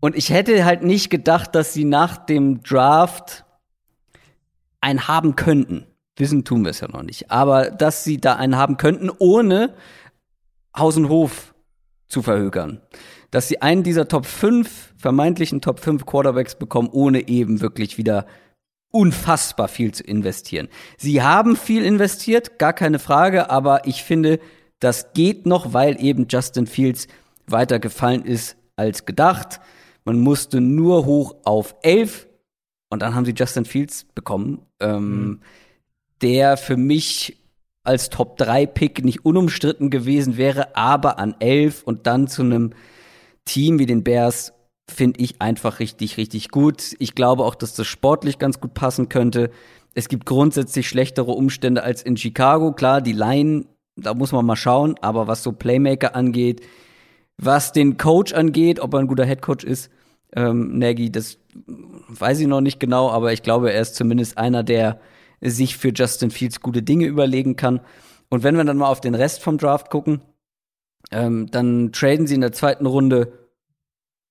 Und 0.00 0.16
ich 0.16 0.30
hätte 0.30 0.64
halt 0.64 0.82
nicht 0.82 1.10
gedacht, 1.10 1.54
dass 1.54 1.72
sie 1.72 1.84
nach 1.84 2.16
dem 2.16 2.62
Draft 2.62 3.44
einen 4.80 5.08
haben 5.08 5.36
könnten. 5.36 5.86
Wissen 6.16 6.44
tun 6.44 6.64
wir 6.64 6.70
es 6.70 6.80
ja 6.80 6.88
noch 6.88 7.02
nicht. 7.02 7.30
Aber 7.30 7.70
dass 7.70 8.04
sie 8.04 8.18
da 8.18 8.36
einen 8.36 8.56
haben 8.56 8.76
könnten, 8.76 9.10
ohne 9.18 9.74
Haus 10.76 10.96
und 10.96 11.08
Hof 11.08 11.54
zu 12.06 12.22
verhökern. 12.22 12.80
Dass 13.30 13.48
sie 13.48 13.60
einen 13.60 13.82
dieser 13.82 14.08
Top 14.08 14.26
5, 14.26 14.94
vermeintlichen 14.96 15.60
Top 15.60 15.80
5 15.80 16.06
Quarterbacks 16.06 16.54
bekommen, 16.54 16.88
ohne 16.90 17.28
eben 17.28 17.60
wirklich 17.60 17.98
wieder 17.98 18.26
unfassbar 18.90 19.68
viel 19.68 19.92
zu 19.92 20.02
investieren. 20.02 20.68
Sie 20.96 21.22
haben 21.22 21.56
viel 21.56 21.84
investiert, 21.84 22.58
gar 22.58 22.72
keine 22.72 22.98
Frage, 22.98 23.50
aber 23.50 23.86
ich 23.86 24.02
finde, 24.02 24.40
das 24.80 25.12
geht 25.12 25.46
noch, 25.46 25.72
weil 25.72 26.02
eben 26.02 26.26
Justin 26.28 26.66
Fields 26.66 27.08
weiter 27.46 27.78
gefallen 27.78 28.24
ist 28.24 28.56
als 28.76 29.06
gedacht. 29.06 29.60
Man 30.04 30.20
musste 30.20 30.60
nur 30.60 31.04
hoch 31.06 31.36
auf 31.44 31.76
11 31.82 32.28
und 32.90 33.02
dann 33.02 33.14
haben 33.14 33.24
sie 33.24 33.34
Justin 33.36 33.64
Fields 33.64 34.06
bekommen, 34.14 34.62
ähm, 34.80 35.10
mhm. 35.10 35.40
der 36.22 36.56
für 36.56 36.76
mich 36.76 37.38
als 37.84 38.10
Top 38.10 38.36
3 38.36 38.66
Pick 38.66 39.04
nicht 39.04 39.24
unumstritten 39.24 39.90
gewesen 39.90 40.36
wäre, 40.36 40.76
aber 40.76 41.18
an 41.18 41.34
11 41.38 41.82
und 41.82 42.06
dann 42.06 42.28
zu 42.28 42.42
einem 42.42 42.72
Team 43.44 43.78
wie 43.78 43.86
den 43.86 44.04
Bears 44.04 44.52
finde 44.90 45.20
ich 45.20 45.40
einfach 45.40 45.80
richtig, 45.80 46.16
richtig 46.16 46.50
gut. 46.50 46.94
Ich 46.98 47.14
glaube 47.14 47.44
auch, 47.44 47.54
dass 47.54 47.74
das 47.74 47.86
sportlich 47.86 48.38
ganz 48.38 48.60
gut 48.60 48.74
passen 48.74 49.08
könnte. 49.08 49.50
Es 49.94 50.08
gibt 50.08 50.26
grundsätzlich 50.26 50.88
schlechtere 50.88 51.32
Umstände 51.32 51.82
als 51.82 52.02
in 52.02 52.16
Chicago. 52.16 52.72
Klar, 52.72 53.00
die 53.00 53.12
Line, 53.12 53.66
da 53.98 54.14
muss 54.14 54.32
man 54.32 54.46
mal 54.46 54.56
schauen, 54.56 54.96
aber 55.00 55.26
was 55.26 55.42
so 55.42 55.52
Playmaker 55.52 56.14
angeht, 56.14 56.62
was 57.36 57.72
den 57.72 57.96
Coach 57.96 58.32
angeht, 58.32 58.80
ob 58.80 58.94
er 58.94 59.00
ein 59.00 59.06
guter 59.06 59.24
Headcoach 59.24 59.64
ist, 59.64 59.90
ähm, 60.34 60.78
Nagy, 60.78 61.10
das 61.10 61.38
weiß 62.08 62.40
ich 62.40 62.46
noch 62.46 62.60
nicht 62.60 62.80
genau, 62.80 63.10
aber 63.10 63.32
ich 63.32 63.42
glaube, 63.42 63.72
er 63.72 63.80
ist 63.80 63.94
zumindest 63.94 64.38
einer, 64.38 64.62
der 64.62 65.00
sich 65.40 65.76
für 65.76 65.92
Justin 65.94 66.30
Fields 66.30 66.60
gute 66.60 66.82
Dinge 66.82 67.06
überlegen 67.06 67.56
kann. 67.56 67.80
Und 68.28 68.42
wenn 68.42 68.56
wir 68.56 68.64
dann 68.64 68.76
mal 68.76 68.88
auf 68.88 69.00
den 69.00 69.14
Rest 69.14 69.42
vom 69.42 69.56
Draft 69.56 69.88
gucken, 69.90 70.20
ähm, 71.10 71.50
dann 71.50 71.92
traden 71.92 72.26
sie 72.26 72.34
in 72.34 72.40
der 72.40 72.52
zweiten 72.52 72.86
Runde 72.86 73.32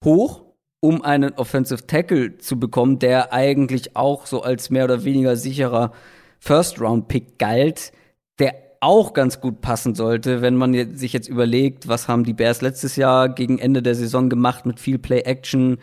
hoch 0.04 0.48
um 0.80 1.02
einen 1.02 1.34
Offensive 1.34 1.88
Tackle 1.88 2.38
zu 2.38 2.60
bekommen, 2.60 3.00
der 3.00 3.34
eigentlich 3.34 3.96
auch 3.96 4.26
so 4.26 4.42
als 4.42 4.70
mehr 4.70 4.86
oder 4.86 5.04
weniger 5.04 5.36
sicherer 5.36 5.92
First-Round-Pick 6.40 7.40
galt, 7.40 7.92
der 8.40 8.56
auch 8.82 9.14
ganz 9.14 9.42
gut 9.42 9.62
passen 9.62 9.96
sollte, 9.96 10.42
wenn 10.42 10.56
man 10.56 10.96
sich 10.96 11.14
jetzt 11.14 11.28
überlegt, 11.28 11.88
was 11.88 12.08
haben 12.08 12.24
die 12.24 12.34
Bears 12.34 12.62
letztes 12.62 12.96
Jahr 12.96 13.30
gegen 13.30 13.60
Ende 13.60 13.82
der 13.82 13.96
Saison 13.96 14.30
gemacht 14.30 14.66
mit 14.66 14.80
viel 14.80 14.98
Play-Action, 15.00 15.78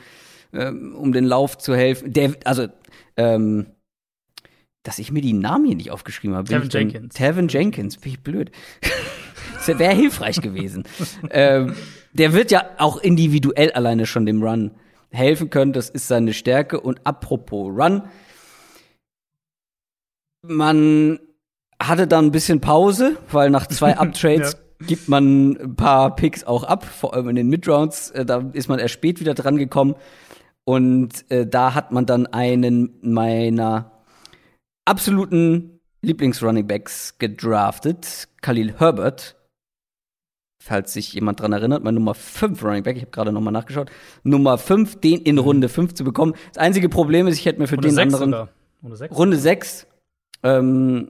ähm, 0.53 0.95
um 0.97 1.13
den 1.13 1.25
Lauf 1.25 1.59
zu 1.59 1.75
helfen. 1.75 2.13
Der, 2.13 2.35
also, 2.45 2.69
ähm, 3.17 3.67
dass 4.83 4.99
ich 4.99 5.11
mir 5.11 5.23
die 5.23 5.33
Namen 5.33 5.67
hier 5.67 5.77
nicht 5.77 5.91
aufgeschrieben 5.91 6.37
habe. 6.37 6.49
Tevin 6.49 6.69
Jenkins. 6.69 7.15
Tevin 7.15 7.49
Jenkins, 7.49 7.97
bin 7.97 8.13
ich 8.13 8.23
blöd. 8.23 8.51
das 9.55 9.79
wäre 9.79 9.95
hilfreich 9.95 10.41
gewesen. 10.41 10.85
ähm, 11.31 11.75
der 12.13 12.33
wird 12.33 12.51
ja 12.51 12.71
auch 12.79 12.99
individuell 12.99 13.73
alleine 13.73 14.07
schon 14.07 14.27
dem 14.27 14.43
Run 14.43 14.73
helfen 15.11 15.51
können. 15.51 15.73
Das 15.73 15.89
ist 15.91 16.09
seine 16.09 16.33
Stärke. 16.33 16.81
Und 16.81 17.07
apropos 17.07 17.73
Run, 17.75 18.03
man 20.43 21.19
hatte 21.83 22.07
dann 22.07 22.27
ein 22.27 22.31
bisschen 22.33 22.61
Pause, 22.61 23.17
weil 23.31 23.51
nach 23.51 23.67
zwei 23.67 23.97
Uptrades 23.99 24.53
ja. 24.53 24.87
gibt 24.87 25.09
man 25.09 25.57
ein 25.57 25.77
paar 25.77 26.17
Picks 26.17 26.45
auch 26.45 26.65
ab, 26.65 26.85
vor 26.85 27.15
allem 27.15 27.29
in 27.29 27.37
den 27.37 27.49
Midrounds. 27.49 28.11
Äh, 28.11 28.25
da 28.25 28.45
ist 28.53 28.69
man 28.69 28.79
erst 28.79 28.95
spät 28.95 29.21
wieder 29.21 29.35
dran 29.35 29.57
gekommen. 29.57 29.95
Und 30.65 31.31
äh, 31.31 31.47
da 31.47 31.75
hat 31.75 31.93
man 31.93 32.07
dann 32.07 32.27
einen 32.27 32.95
meiner 33.03 33.93
absoluten 34.87 35.81
Lieblings-Runningbacks 36.03 37.19
gedraftet, 37.19 38.29
Khalil 38.41 38.75
Herbert 38.79 39.37
falls 40.65 40.95
sich 40.95 41.13
jemand 41.13 41.41
dran 41.41 41.53
erinnert, 41.53 41.85
mein 41.85 41.95
Nummer 41.95 42.15
5 42.15 42.65
Running 42.65 42.83
Back, 42.83 42.97
ich 42.97 43.03
habe 43.03 43.11
gerade 43.11 43.33
nochmal 43.33 43.53
nachgeschaut, 43.53 43.91
Nummer 44.23 44.57
5, 44.57 44.99
den 45.01 45.21
in 45.21 45.35
mhm. 45.35 45.43
Runde 45.43 45.69
5 45.69 45.93
zu 45.95 46.05
bekommen. 46.05 46.35
Das 46.55 46.59
einzige 46.63 46.89
Problem 46.89 47.27
ist, 47.27 47.39
ich 47.39 47.45
hätte 47.45 47.61
mir 47.61 47.67
für 47.67 47.75
Runde 47.75 47.89
den 47.89 47.99
anderen. 47.99 48.49
Runde 48.83 48.97
6. 48.97 49.17
Runde 49.17 49.37
6 49.37 49.87
ähm, 50.43 51.09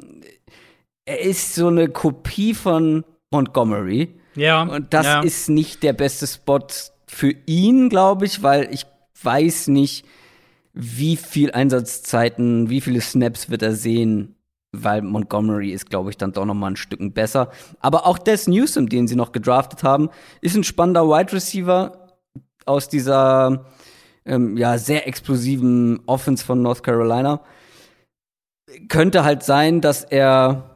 er 1.04 1.20
ist 1.20 1.54
so 1.54 1.68
eine 1.68 1.88
Kopie 1.88 2.54
von 2.54 3.04
Montgomery. 3.30 4.14
Ja. 4.34 4.62
Und 4.62 4.94
das 4.94 5.06
ja. 5.06 5.20
ist 5.20 5.48
nicht 5.48 5.82
der 5.82 5.92
beste 5.92 6.26
Spot 6.26 6.66
für 7.06 7.34
ihn, 7.46 7.88
glaube 7.88 8.26
ich, 8.26 8.42
weil 8.42 8.72
ich 8.72 8.86
weiß 9.22 9.68
nicht, 9.68 10.04
wie 10.72 11.16
viel 11.16 11.52
Einsatzzeiten, 11.52 12.68
wie 12.68 12.80
viele 12.80 13.00
Snaps 13.00 13.48
wird 13.48 13.62
er 13.62 13.74
sehen 13.74 14.34
weil 14.82 15.02
Montgomery 15.02 15.70
ist, 15.70 15.90
glaube 15.90 16.10
ich, 16.10 16.16
dann 16.16 16.32
doch 16.32 16.44
noch 16.44 16.54
mal 16.54 16.72
ein 16.72 16.76
Stück 16.76 17.14
besser. 17.14 17.50
Aber 17.80 18.06
auch 18.06 18.18
Des 18.18 18.48
Newsom, 18.48 18.88
den 18.88 19.06
sie 19.06 19.16
noch 19.16 19.32
gedraftet 19.32 19.82
haben, 19.82 20.10
ist 20.40 20.56
ein 20.56 20.64
spannender 20.64 21.06
Wide 21.08 21.32
Receiver 21.32 22.16
aus 22.66 22.88
dieser 22.88 23.66
ähm, 24.24 24.56
ja 24.56 24.78
sehr 24.78 25.06
explosiven 25.06 26.00
Offense 26.06 26.44
von 26.44 26.62
North 26.62 26.82
Carolina. 26.82 27.40
Könnte 28.88 29.24
halt 29.24 29.42
sein, 29.42 29.80
dass 29.80 30.02
er 30.02 30.73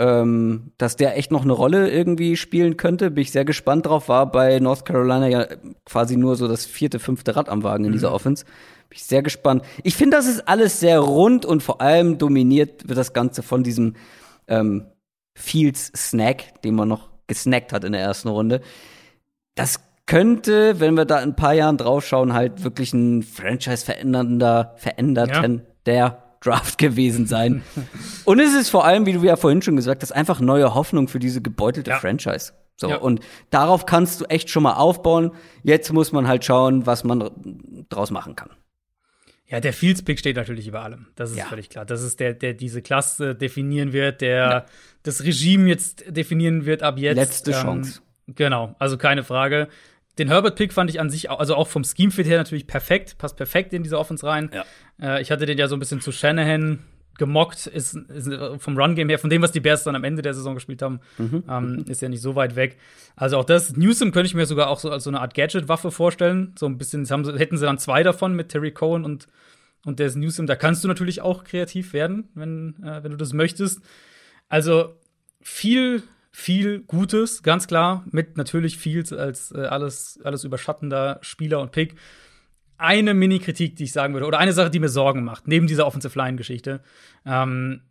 ähm, 0.00 0.72
dass 0.78 0.96
der 0.96 1.18
echt 1.18 1.30
noch 1.30 1.42
eine 1.42 1.52
Rolle 1.52 1.90
irgendwie 1.90 2.38
spielen 2.38 2.78
könnte. 2.78 3.10
Bin 3.10 3.20
ich 3.20 3.32
sehr 3.32 3.44
gespannt 3.44 3.84
drauf. 3.84 4.08
War 4.08 4.32
bei 4.32 4.58
North 4.58 4.86
Carolina 4.86 5.28
ja 5.28 5.46
quasi 5.84 6.16
nur 6.16 6.36
so 6.36 6.48
das 6.48 6.64
vierte, 6.64 6.98
fünfte 6.98 7.36
Rad 7.36 7.50
am 7.50 7.62
Wagen 7.62 7.84
in 7.84 7.90
mhm. 7.90 7.94
dieser 7.94 8.14
Offense. 8.14 8.46
Bin 8.46 8.96
ich 8.96 9.04
sehr 9.04 9.22
gespannt. 9.22 9.62
Ich 9.82 9.94
finde, 9.94 10.16
das 10.16 10.26
ist 10.26 10.48
alles 10.48 10.80
sehr 10.80 11.00
rund 11.00 11.44
und 11.44 11.62
vor 11.62 11.82
allem 11.82 12.16
dominiert 12.16 12.88
wird 12.88 12.98
das 12.98 13.12
Ganze 13.12 13.42
von 13.42 13.62
diesem 13.62 13.94
ähm, 14.48 14.86
Fields 15.36 15.92
Snack, 15.94 16.62
den 16.62 16.76
man 16.76 16.88
noch 16.88 17.10
gesnackt 17.26 17.74
hat 17.74 17.84
in 17.84 17.92
der 17.92 18.00
ersten 18.00 18.28
Runde. 18.28 18.62
Das 19.54 19.80
könnte, 20.06 20.80
wenn 20.80 20.94
wir 20.94 21.04
da 21.04 21.18
in 21.20 21.30
ein 21.30 21.36
paar 21.36 21.52
Jahren 21.52 21.76
draufschauen, 21.76 22.32
halt 22.32 22.64
wirklich 22.64 22.94
ein 22.94 23.22
Franchise 23.22 23.84
verändernder, 23.84 24.74
veränderten 24.78 25.58
ja. 25.58 25.72
der 25.84 26.29
Draft 26.40 26.78
gewesen 26.78 27.26
sein. 27.26 27.62
und 28.24 28.40
es 28.40 28.54
ist 28.54 28.70
vor 28.70 28.84
allem, 28.84 29.06
wie 29.06 29.12
du 29.12 29.22
ja 29.22 29.36
vorhin 29.36 29.62
schon 29.62 29.76
gesagt 29.76 30.02
hast, 30.02 30.12
einfach 30.12 30.40
neue 30.40 30.74
Hoffnung 30.74 31.08
für 31.08 31.18
diese 31.18 31.42
gebeutelte 31.42 31.90
ja. 31.90 31.98
Franchise. 31.98 32.52
So, 32.76 32.88
ja. 32.88 32.96
und 32.96 33.20
darauf 33.50 33.84
kannst 33.84 34.20
du 34.20 34.24
echt 34.24 34.48
schon 34.48 34.62
mal 34.62 34.74
aufbauen. 34.74 35.32
Jetzt 35.62 35.92
muss 35.92 36.12
man 36.12 36.26
halt 36.26 36.44
schauen, 36.44 36.86
was 36.86 37.04
man 37.04 37.30
draus 37.90 38.10
machen 38.10 38.36
kann. 38.36 38.50
Ja, 39.50 39.60
der 39.60 39.72
Fields-Pick 39.72 40.18
steht 40.18 40.36
natürlich 40.36 40.68
über 40.68 40.82
allem. 40.82 41.08
Das 41.16 41.32
ist 41.32 41.36
ja. 41.36 41.44
völlig 41.44 41.68
klar. 41.68 41.84
Das 41.84 42.02
ist 42.02 42.20
der, 42.20 42.34
der 42.34 42.54
diese 42.54 42.82
Klasse 42.82 43.34
definieren 43.34 43.92
wird, 43.92 44.20
der 44.20 44.36
ja. 44.36 44.66
das 45.02 45.24
Regime 45.24 45.68
jetzt 45.68 46.04
definieren 46.08 46.64
wird 46.64 46.82
ab 46.82 46.98
jetzt. 46.98 47.16
Letzte 47.16 47.50
ähm, 47.50 47.56
Chance. 47.56 48.00
Genau, 48.28 48.76
also 48.78 48.96
keine 48.96 49.24
Frage. 49.24 49.68
Den 50.20 50.28
Herbert-Pick 50.28 50.74
fand 50.74 50.90
ich 50.90 51.00
an 51.00 51.08
sich, 51.08 51.30
also 51.30 51.54
auch 51.54 51.66
vom 51.66 51.82
Scheme-Fit 51.82 52.26
her 52.26 52.36
natürlich 52.36 52.66
perfekt, 52.66 53.16
passt 53.16 53.38
perfekt 53.38 53.72
in 53.72 53.82
diese 53.82 53.98
Offense 53.98 54.26
rein. 54.26 54.50
Ja. 54.52 54.64
Äh, 55.16 55.22
ich 55.22 55.30
hatte 55.30 55.46
den 55.46 55.56
ja 55.56 55.66
so 55.66 55.74
ein 55.74 55.78
bisschen 55.78 56.02
zu 56.02 56.12
Shanahan 56.12 56.80
gemockt, 57.16 57.66
ist, 57.66 57.94
ist 57.94 58.30
vom 58.58 58.76
Run-Game 58.76 59.08
her, 59.08 59.18
von 59.18 59.30
dem, 59.30 59.40
was 59.40 59.50
die 59.50 59.60
Bears 59.60 59.82
dann 59.84 59.96
am 59.96 60.04
Ende 60.04 60.20
der 60.20 60.34
Saison 60.34 60.54
gespielt 60.54 60.82
haben, 60.82 61.00
mhm. 61.16 61.44
ähm, 61.48 61.84
ist 61.88 62.02
ja 62.02 62.10
nicht 62.10 62.20
so 62.20 62.34
weit 62.34 62.54
weg. 62.54 62.76
Also 63.16 63.38
auch 63.38 63.44
das, 63.46 63.78
Newsom 63.78 64.12
könnte 64.12 64.26
ich 64.26 64.34
mir 64.34 64.44
sogar 64.44 64.68
auch 64.68 64.78
so 64.78 64.90
als 64.90 65.04
so 65.04 65.10
eine 65.10 65.22
Art 65.22 65.32
Gadget-Waffe 65.32 65.90
vorstellen. 65.90 66.54
So 66.58 66.66
ein 66.66 66.76
bisschen, 66.76 67.08
haben, 67.08 67.24
hätten 67.38 67.56
sie 67.56 67.64
dann 67.64 67.78
zwei 67.78 68.02
davon 68.02 68.36
mit 68.36 68.50
Terry 68.50 68.72
Cohen 68.72 69.06
und, 69.06 69.26
und 69.86 70.00
des 70.00 70.16
Newsom. 70.16 70.46
Da 70.46 70.54
kannst 70.54 70.84
du 70.84 70.88
natürlich 70.88 71.22
auch 71.22 71.44
kreativ 71.44 71.94
werden, 71.94 72.28
wenn, 72.34 72.82
äh, 72.82 73.02
wenn 73.02 73.10
du 73.10 73.16
das 73.16 73.32
möchtest. 73.32 73.80
Also 74.50 74.96
viel, 75.40 76.02
viel 76.32 76.80
Gutes, 76.80 77.42
ganz 77.42 77.66
klar, 77.66 78.04
mit 78.10 78.36
natürlich 78.36 78.78
viel 78.78 79.04
als 79.14 79.52
äh, 79.52 79.60
alles, 79.60 80.18
alles 80.22 80.44
überschattender 80.44 81.18
Spieler 81.22 81.60
und 81.60 81.72
Pick 81.72 81.96
eine 82.80 83.12
Mini-Kritik, 83.12 83.76
die 83.76 83.84
ich 83.84 83.92
sagen 83.92 84.14
würde, 84.14 84.26
oder 84.26 84.38
eine 84.38 84.54
Sache, 84.54 84.70
die 84.70 84.80
mir 84.80 84.88
Sorgen 84.88 85.22
macht, 85.22 85.46
neben 85.46 85.66
dieser 85.66 85.86
Offensive 85.86 86.18
Line-Geschichte. 86.18 86.80
Ähm, 87.26 87.82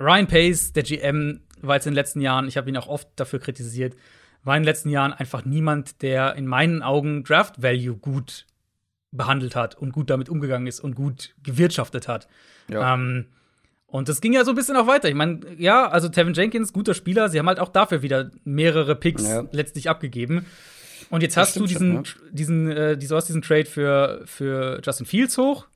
Ryan 0.00 0.28
Pace, 0.28 0.72
der 0.72 0.84
GM, 0.84 1.40
war 1.60 1.74
jetzt 1.74 1.86
in 1.86 1.90
den 1.90 1.96
letzten 1.96 2.20
Jahren, 2.20 2.46
ich 2.46 2.56
habe 2.56 2.68
ihn 2.68 2.76
auch 2.76 2.86
oft 2.86 3.08
dafür 3.16 3.40
kritisiert, 3.40 3.96
war 4.44 4.56
in 4.56 4.62
den 4.62 4.68
letzten 4.68 4.90
Jahren 4.90 5.12
einfach 5.12 5.44
niemand, 5.44 6.02
der 6.02 6.36
in 6.36 6.46
meinen 6.46 6.82
Augen 6.82 7.24
Draft 7.24 7.60
Value 7.62 7.96
gut 7.96 8.46
behandelt 9.10 9.56
hat 9.56 9.74
und 9.74 9.92
gut 9.92 10.08
damit 10.08 10.28
umgegangen 10.28 10.68
ist 10.68 10.78
und 10.78 10.94
gut 10.94 11.34
gewirtschaftet 11.42 12.06
hat. 12.06 12.28
Ja. 12.68 12.94
Ähm, 12.94 13.26
und 13.90 14.08
das 14.10 14.20
ging 14.20 14.34
ja 14.34 14.44
so 14.44 14.52
ein 14.52 14.54
bisschen 14.54 14.76
auch 14.76 14.86
weiter. 14.86 15.08
Ich 15.08 15.14
meine, 15.14 15.40
ja, 15.56 15.88
also 15.88 16.10
Tevin 16.10 16.34
Jenkins, 16.34 16.74
guter 16.74 16.92
Spieler, 16.92 17.30
sie 17.30 17.38
haben 17.38 17.48
halt 17.48 17.58
auch 17.58 17.70
dafür 17.70 18.02
wieder 18.02 18.30
mehrere 18.44 18.94
Picks 18.94 19.26
ja. 19.26 19.44
letztlich 19.50 19.88
abgegeben. 19.88 20.44
Und 21.08 21.22
jetzt 21.22 21.38
das 21.38 21.48
hast 21.48 21.56
du 21.56 21.66
diesen, 21.66 22.04
schon, 22.04 22.22
ja. 22.26 22.30
diesen, 22.32 22.70
äh, 22.70 22.98
du 22.98 23.16
hast 23.16 23.28
diesen 23.28 23.40
Trade 23.40 23.64
für, 23.64 24.22
für 24.26 24.82
Justin 24.84 25.06
Fields 25.06 25.38
hoch. 25.38 25.66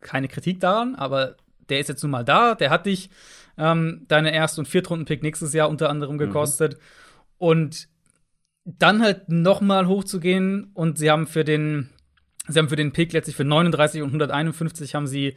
Keine 0.00 0.28
Kritik 0.28 0.60
daran, 0.60 0.94
aber 0.94 1.36
der 1.68 1.80
ist 1.80 1.90
jetzt 1.90 2.02
nun 2.02 2.10
mal 2.10 2.24
da. 2.24 2.54
Der 2.54 2.70
hat 2.70 2.86
dich 2.86 3.10
ähm, 3.58 4.06
deine 4.08 4.32
Erst- 4.32 4.58
und 4.58 4.66
Viertrunden-Pick 4.66 5.22
nächstes 5.22 5.52
Jahr 5.52 5.68
unter 5.68 5.90
anderem 5.90 6.14
mhm. 6.14 6.20
gekostet. 6.20 6.74
Mhm. 6.74 6.78
Und 7.36 7.88
dann 8.64 9.02
halt 9.02 9.28
noch 9.28 9.60
mal 9.60 9.86
hochzugehen 9.86 10.70
und 10.72 10.96
sie 10.96 11.10
haben 11.10 11.26
für 11.26 11.44
den, 11.44 11.90
sie 12.48 12.58
haben 12.58 12.70
für 12.70 12.76
den 12.76 12.92
Pick 12.92 13.12
letztlich 13.12 13.36
für 13.36 13.44
39 13.44 14.00
und 14.00 14.08
151 14.08 14.94
haben 14.94 15.06
sie 15.06 15.36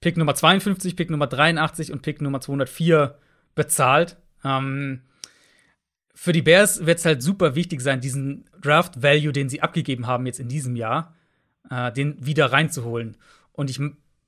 Pick 0.00 0.16
Nummer 0.16 0.34
52, 0.34 0.96
Pick 0.96 1.10
Nummer 1.10 1.26
83 1.26 1.92
und 1.92 2.02
Pick 2.02 2.20
Nummer 2.22 2.40
204 2.40 3.16
bezahlt. 3.54 4.16
Ähm, 4.44 5.02
für 6.14 6.32
die 6.32 6.42
Bears 6.42 6.86
wird 6.86 6.98
es 6.98 7.04
halt 7.04 7.22
super 7.22 7.54
wichtig 7.54 7.80
sein, 7.80 8.00
diesen 8.00 8.44
Draft 8.60 9.02
Value, 9.02 9.32
den 9.32 9.48
sie 9.48 9.62
abgegeben 9.62 10.06
haben 10.06 10.26
jetzt 10.26 10.40
in 10.40 10.48
diesem 10.48 10.76
Jahr, 10.76 11.14
äh, 11.70 11.92
den 11.92 12.24
wieder 12.24 12.52
reinzuholen. 12.52 13.16
Und 13.52 13.70
ich 13.70 13.80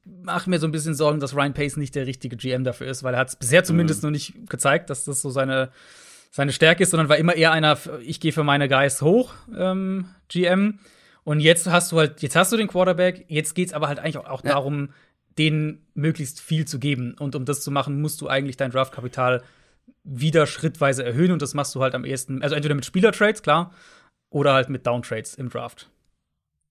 mache 0.05 0.51
mir 0.51 0.59
so 0.59 0.67
ein 0.67 0.73
bisschen 0.73 0.95
Sorgen, 0.95 1.21
dass 1.21 1.35
Ryan 1.35 1.55
Pace 1.55 1.77
nicht 1.77 1.95
der 1.95 2.07
richtige 2.07 2.37
GM 2.37 2.65
dafür 2.65 2.89
ist, 2.89 3.03
weil 3.03 3.15
er 3.15 3.21
hat 3.21 3.29
es 3.29 3.37
bisher 3.37 3.65
zumindest 3.65 4.03
mhm. 4.03 4.09
noch 4.09 4.13
nicht 4.13 4.49
gezeigt, 4.49 4.91
dass 4.91 5.05
das 5.05 5.23
so 5.23 5.31
seine, 5.31 5.71
seine 6.31 6.53
Stärke 6.53 6.83
ist, 6.83 6.91
sondern 6.91 7.09
war 7.09 7.17
immer 7.17 7.35
eher 7.35 7.53
einer, 7.53 7.79
ich 8.05 8.21
gehe 8.21 8.33
für 8.33 8.45
meine 8.45 8.69
Guys 8.69 9.03
hoch, 9.03 9.35
ähm, 9.57 10.07
GM. 10.29 10.79
Und 11.23 11.41
jetzt 11.41 11.69
hast 11.69 11.93
du 11.93 11.99
halt, 11.99 12.23
jetzt 12.23 12.35
hast 12.35 12.51
du 12.53 12.57
den 12.57 12.69
Quarterback, 12.69 13.25
jetzt 13.29 13.55
geht 13.55 13.69
es 13.69 13.75
aber 13.75 13.89
halt 13.89 13.99
eigentlich 13.99 14.17
auch, 14.17 14.29
auch 14.29 14.45
ja. 14.45 14.53
darum, 14.53 14.91
denen 15.39 15.87
möglichst 15.95 16.41
viel 16.41 16.67
zu 16.67 16.79
geben. 16.79 17.15
Und 17.19 17.35
um 17.35 17.45
das 17.45 17.63
zu 17.63 17.71
machen, 17.71 18.01
musst 18.01 18.21
du 18.21 18.29
eigentlich 18.29 18.57
dein 18.57 18.71
Draftkapital 18.71 19.43
wieder 20.05 20.47
schrittweise 20.47 21.05
erhöhen. 21.05 21.33
Und 21.33 21.43
das 21.43 21.55
machst 21.55 21.75
du 21.75 21.83
halt 21.83 21.95
am 21.95 22.05
ehesten, 22.05 22.43
also 22.43 22.55
entweder 22.55 22.75
mit 22.75 22.85
Spielertrades, 22.85 23.43
klar, 23.43 23.73
oder 24.31 24.55
halt 24.55 24.69
mit 24.69 24.87
Downtrades 24.87 25.35
im 25.35 25.49
Draft. 25.49 25.91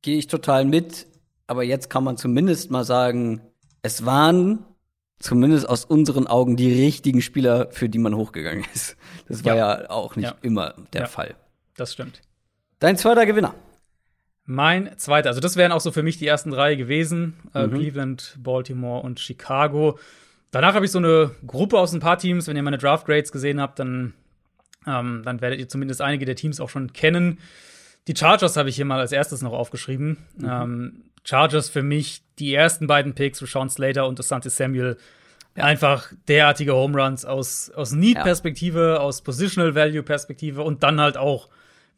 Gehe 0.01 0.17
ich 0.17 0.27
total 0.27 0.65
mit. 0.65 1.07
Aber 1.47 1.63
jetzt 1.63 1.89
kann 1.89 2.03
man 2.03 2.15
zumindest 2.15 2.69
mal 2.69 2.83
sagen, 2.83 3.41
es 3.81 4.05
waren 4.05 4.65
zumindest 5.19 5.67
aus 5.67 5.83
unseren 5.85 6.27
Augen 6.27 6.55
die 6.55 6.71
richtigen 6.71 7.21
Spieler, 7.21 7.69
für 7.71 7.89
die 7.89 7.97
man 7.97 8.15
hochgegangen 8.15 8.65
ist. 8.73 8.97
Das 9.27 9.43
war 9.45 9.55
ja, 9.55 9.81
ja 9.81 9.89
auch 9.89 10.15
nicht 10.15 10.29
ja. 10.29 10.37
immer 10.41 10.75
der 10.93 11.01
ja. 11.01 11.07
Fall. 11.07 11.35
Das 11.75 11.93
stimmt. 11.93 12.21
Dein 12.79 12.97
zweiter 12.97 13.25
Gewinner. 13.25 13.53
Mein 14.51 14.97
zweiter, 14.97 15.29
also 15.29 15.41
das 15.41 15.57
wären 15.57 15.71
auch 15.71 15.79
so 15.79 15.91
für 15.91 16.01
mich 16.01 16.17
die 16.17 16.25
ersten 16.25 16.49
drei 16.49 16.73
gewesen: 16.73 17.35
äh, 17.53 17.67
mhm. 17.67 17.75
Cleveland, 17.75 18.35
Baltimore 18.39 19.03
und 19.03 19.19
Chicago. 19.19 19.99
Danach 20.49 20.73
habe 20.73 20.85
ich 20.85 20.91
so 20.91 20.97
eine 20.97 21.29
Gruppe 21.45 21.77
aus 21.77 21.93
ein 21.93 21.99
paar 21.99 22.17
Teams. 22.17 22.47
Wenn 22.47 22.57
ihr 22.57 22.63
meine 22.63 22.79
Draft 22.79 23.05
Grades 23.05 23.31
gesehen 23.31 23.61
habt, 23.61 23.77
dann, 23.77 24.15
ähm, 24.87 25.21
dann 25.23 25.41
werdet 25.41 25.59
ihr 25.59 25.69
zumindest 25.69 26.01
einige 26.01 26.25
der 26.25 26.35
Teams 26.35 26.59
auch 26.59 26.69
schon 26.69 26.93
kennen. 26.93 27.37
Die 28.07 28.15
Chargers 28.15 28.57
habe 28.57 28.69
ich 28.69 28.75
hier 28.75 28.85
mal 28.85 28.99
als 28.99 29.11
erstes 29.11 29.43
noch 29.43 29.53
aufgeschrieben. 29.53 30.17
Mhm. 30.37 30.49
Ähm, 30.49 31.03
Chargers 31.23 31.69
für 31.69 31.83
mich 31.83 32.23
die 32.39 32.51
ersten 32.51 32.87
beiden 32.87 33.13
Picks, 33.13 33.37
Sean 33.37 33.69
Slater 33.69 34.07
und 34.07 34.19
Asante 34.19 34.49
Samuel, 34.49 34.97
ja. 35.55 35.63
einfach 35.63 36.11
derartige 36.27 36.73
Home 36.73 36.99
Runs 36.99 37.23
aus, 37.23 37.69
aus 37.69 37.91
Need-Perspektive, 37.91 38.95
ja. 38.95 38.97
aus 38.97 39.21
Positional 39.21 39.75
Value-Perspektive 39.75 40.63
und 40.63 40.81
dann 40.81 40.99
halt 40.99 41.17
auch 41.17 41.49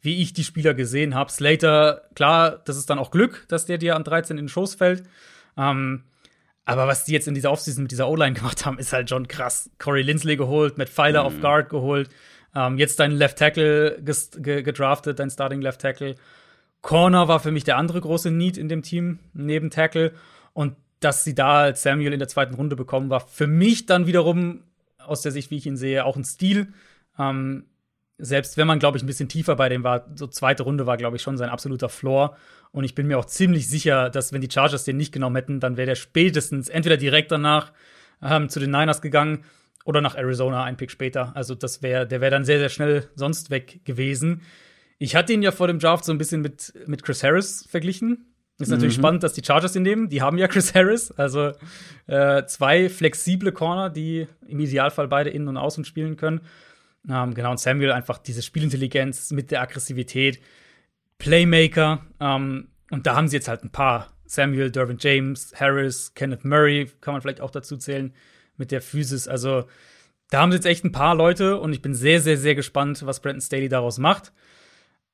wie 0.02 0.20
ich 0.20 0.32
die 0.32 0.44
Spieler 0.44 0.74
gesehen 0.74 1.14
habe. 1.14 1.30
Slater, 1.30 2.02
klar, 2.14 2.60
das 2.64 2.76
ist 2.76 2.90
dann 2.90 2.98
auch 2.98 3.10
Glück, 3.10 3.46
dass 3.48 3.66
der 3.66 3.78
dir 3.78 3.96
an 3.96 4.04
13 4.04 4.36
in 4.36 4.44
den 4.44 4.48
Schoß 4.48 4.74
fällt. 4.74 5.04
Ähm, 5.56 6.04
aber 6.64 6.86
was 6.86 7.04
die 7.04 7.12
jetzt 7.12 7.28
in 7.28 7.34
dieser 7.34 7.50
Offseason 7.50 7.84
mit 7.84 7.92
dieser 7.92 8.08
O-Line 8.08 8.34
gemacht 8.38 8.66
haben, 8.66 8.78
ist 8.78 8.92
halt 8.92 9.08
schon 9.08 9.28
krass. 9.28 9.70
Corey 9.78 10.02
Lindsley 10.02 10.36
geholt, 10.36 10.76
Matt 10.76 10.88
Pfeiler 10.88 11.20
mhm. 11.20 11.26
auf 11.26 11.40
Guard 11.40 11.68
geholt, 11.70 12.10
ähm, 12.54 12.78
jetzt 12.78 13.00
dein 13.00 13.12
Left 13.12 13.38
Tackle 13.38 14.02
gedraftet, 14.02 15.18
dein 15.18 15.30
Starting 15.30 15.62
Left 15.62 15.80
Tackle. 15.80 16.16
Corner 16.82 17.28
war 17.28 17.38
für 17.38 17.52
mich 17.52 17.64
der 17.64 17.76
andere 17.76 18.00
große 18.00 18.30
Need 18.30 18.58
in 18.58 18.68
dem 18.68 18.82
Team, 18.82 19.20
neben 19.32 19.70
Tackle. 19.70 20.12
Und 20.52 20.76
dass 20.98 21.24
sie 21.24 21.34
da 21.34 21.60
als 21.60 21.82
Samuel 21.82 22.12
in 22.12 22.18
der 22.18 22.28
zweiten 22.28 22.54
Runde 22.54 22.76
bekommen, 22.76 23.08
war 23.08 23.20
für 23.20 23.46
mich 23.46 23.86
dann 23.86 24.06
wiederum 24.06 24.64
aus 24.98 25.22
der 25.22 25.32
Sicht, 25.32 25.50
wie 25.50 25.56
ich 25.56 25.66
ihn 25.66 25.76
sehe, 25.76 26.04
auch 26.04 26.16
ein 26.16 26.24
Stil. 26.24 26.72
Ähm, 27.18 27.66
selbst 28.18 28.56
wenn 28.56 28.66
man, 28.66 28.78
glaube 28.78 28.96
ich, 28.96 29.04
ein 29.04 29.06
bisschen 29.06 29.28
tiefer 29.28 29.56
bei 29.56 29.68
dem 29.68 29.84
war, 29.84 30.06
so 30.14 30.26
zweite 30.26 30.62
Runde 30.62 30.86
war, 30.86 30.96
glaube 30.96 31.16
ich, 31.16 31.22
schon 31.22 31.36
sein 31.36 31.48
absoluter 31.48 31.88
Floor. 31.88 32.36
Und 32.70 32.84
ich 32.84 32.94
bin 32.94 33.06
mir 33.06 33.18
auch 33.18 33.24
ziemlich 33.24 33.68
sicher, 33.68 34.10
dass 34.10 34.32
wenn 34.32 34.40
die 34.40 34.50
Chargers 34.50 34.84
den 34.84 34.96
nicht 34.96 35.12
genommen 35.12 35.36
hätten, 35.36 35.60
dann 35.60 35.76
wäre 35.76 35.86
der 35.86 35.94
spätestens 35.94 36.68
entweder 36.68 36.96
direkt 36.96 37.32
danach 37.32 37.72
ähm, 38.22 38.48
zu 38.48 38.60
den 38.60 38.70
Niners 38.70 39.02
gegangen 39.02 39.44
oder 39.84 40.00
nach 40.00 40.14
Arizona 40.14 40.64
ein 40.64 40.76
Pick 40.76 40.90
später. 40.90 41.32
Also 41.34 41.54
das 41.54 41.82
wäre, 41.82 42.06
der 42.06 42.20
wäre 42.20 42.30
dann 42.30 42.44
sehr, 42.44 42.58
sehr 42.58 42.68
schnell 42.68 43.08
sonst 43.14 43.50
weg 43.50 43.84
gewesen. 43.84 44.42
Ich 44.98 45.16
hatte 45.16 45.32
ihn 45.32 45.42
ja 45.42 45.50
vor 45.50 45.66
dem 45.66 45.80
Draft 45.80 46.04
so 46.04 46.12
ein 46.12 46.18
bisschen 46.18 46.42
mit, 46.42 46.72
mit 46.86 47.02
Chris 47.02 47.22
Harris 47.22 47.66
verglichen. 47.68 48.26
Ist 48.58 48.68
natürlich 48.68 48.96
mhm. 48.96 49.00
spannend, 49.00 49.22
dass 49.24 49.32
die 49.32 49.42
Chargers 49.44 49.74
ihn 49.74 49.82
nehmen. 49.82 50.08
Die 50.08 50.22
haben 50.22 50.38
ja 50.38 50.46
Chris 50.46 50.74
Harris, 50.74 51.10
also 51.10 51.52
äh, 52.06 52.44
zwei 52.46 52.88
flexible 52.88 53.50
Corner, 53.50 53.90
die 53.90 54.28
im 54.46 54.60
Idealfall 54.60 55.08
beide 55.08 55.30
innen 55.30 55.48
und 55.48 55.56
außen 55.56 55.84
spielen 55.84 56.16
können. 56.16 56.42
Ähm, 57.08 57.34
genau, 57.34 57.50
und 57.50 57.60
Samuel 57.60 57.92
einfach 57.92 58.18
diese 58.18 58.42
Spielintelligenz 58.42 59.30
mit 59.32 59.50
der 59.50 59.62
Aggressivität, 59.62 60.40
Playmaker. 61.18 62.04
Ähm, 62.20 62.68
und 62.90 63.06
da 63.06 63.16
haben 63.16 63.28
sie 63.28 63.36
jetzt 63.36 63.48
halt 63.48 63.64
ein 63.64 63.70
paar. 63.70 64.08
Samuel, 64.24 64.70
Dervin 64.70 64.96
James, 64.98 65.52
Harris, 65.60 66.14
Kenneth 66.14 66.42
Murray, 66.42 66.90
kann 67.02 67.12
man 67.12 67.20
vielleicht 67.20 67.42
auch 67.42 67.50
dazu 67.50 67.76
zählen, 67.76 68.14
mit 68.56 68.70
der 68.70 68.80
Physis. 68.80 69.28
Also, 69.28 69.64
da 70.30 70.40
haben 70.40 70.52
sie 70.52 70.56
jetzt 70.56 70.64
echt 70.64 70.84
ein 70.84 70.92
paar 70.92 71.14
Leute 71.14 71.60
und 71.60 71.74
ich 71.74 71.82
bin 71.82 71.94
sehr, 71.94 72.18
sehr, 72.18 72.38
sehr 72.38 72.54
gespannt, 72.54 73.04
was 73.04 73.20
Brandon 73.20 73.42
Staley 73.42 73.68
daraus 73.68 73.98
macht. 73.98 74.32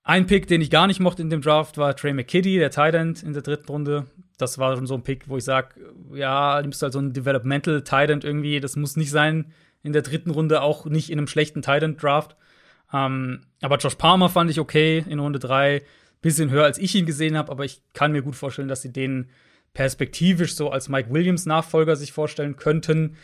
Ein 0.05 0.27
Pick, 0.27 0.47
den 0.47 0.61
ich 0.61 0.71
gar 0.71 0.87
nicht 0.87 1.01
mochte 1.01 1.23
in 1.23 1.31
dem 1.31 1.43
Draft, 1.43 1.77
war 1.77 1.97
Trey 1.97 2.15
McKitty, 2.15 2.59
der 2.59 2.71
Tight 2.71 2.95
End 2.95 3.23
in 3.25 3.33
der 3.33 3.43
dritten 3.43 3.67
Runde. 3.67 4.07
Das 4.39 4.57
war 4.57 4.77
schon 4.77 4.87
so 4.87 4.95
ein 4.95 5.03
Pick, 5.03 5.29
wo 5.29 5.37
ich 5.37 5.45
sage, 5.45 5.75
ja, 6.15 6.63
nimmst 6.63 6.81
du 6.81 6.85
halt 6.85 6.93
so 6.93 7.01
ein 7.01 7.13
Developmental 7.13 7.83
Tight 7.83 8.11
End 8.11 8.25
irgendwie. 8.25 8.61
Das 8.61 8.77
muss 8.77 8.97
nicht 8.97 9.11
sein, 9.11 9.53
in 9.83 9.93
der 9.93 10.03
dritten 10.03 10.31
Runde 10.31 10.63
auch 10.63 10.87
nicht 10.87 11.11
in 11.11 11.19
einem 11.19 11.27
schlechten 11.27 11.63
Titan 11.63 11.97
Draft. 11.97 12.37
Ähm, 12.93 13.43
aber 13.61 13.77
Josh 13.77 13.97
Palmer 13.97 14.29
fand 14.29 14.51
ich 14.51 14.61
okay 14.61 15.05
in 15.09 15.19
Runde 15.19 15.39
3. 15.39 15.83
Bisschen 16.21 16.51
höher, 16.51 16.65
als 16.65 16.79
ich 16.79 16.95
ihn 16.95 17.07
gesehen 17.07 17.37
habe, 17.37 17.53
aber 17.53 17.65
ich 17.65 17.81
kann 17.93 18.11
mir 18.11 18.23
gut 18.23 18.35
vorstellen, 18.35 18.69
dass 18.69 18.83
sie 18.83 18.93
den 18.93 19.31
perspektivisch 19.73 20.57
so 20.57 20.71
als 20.71 20.89
Mike 20.89 21.13
Williams 21.13 21.47
Nachfolger 21.47 21.95
sich 21.95 22.13
vorstellen 22.13 22.57
könnten. 22.57 23.17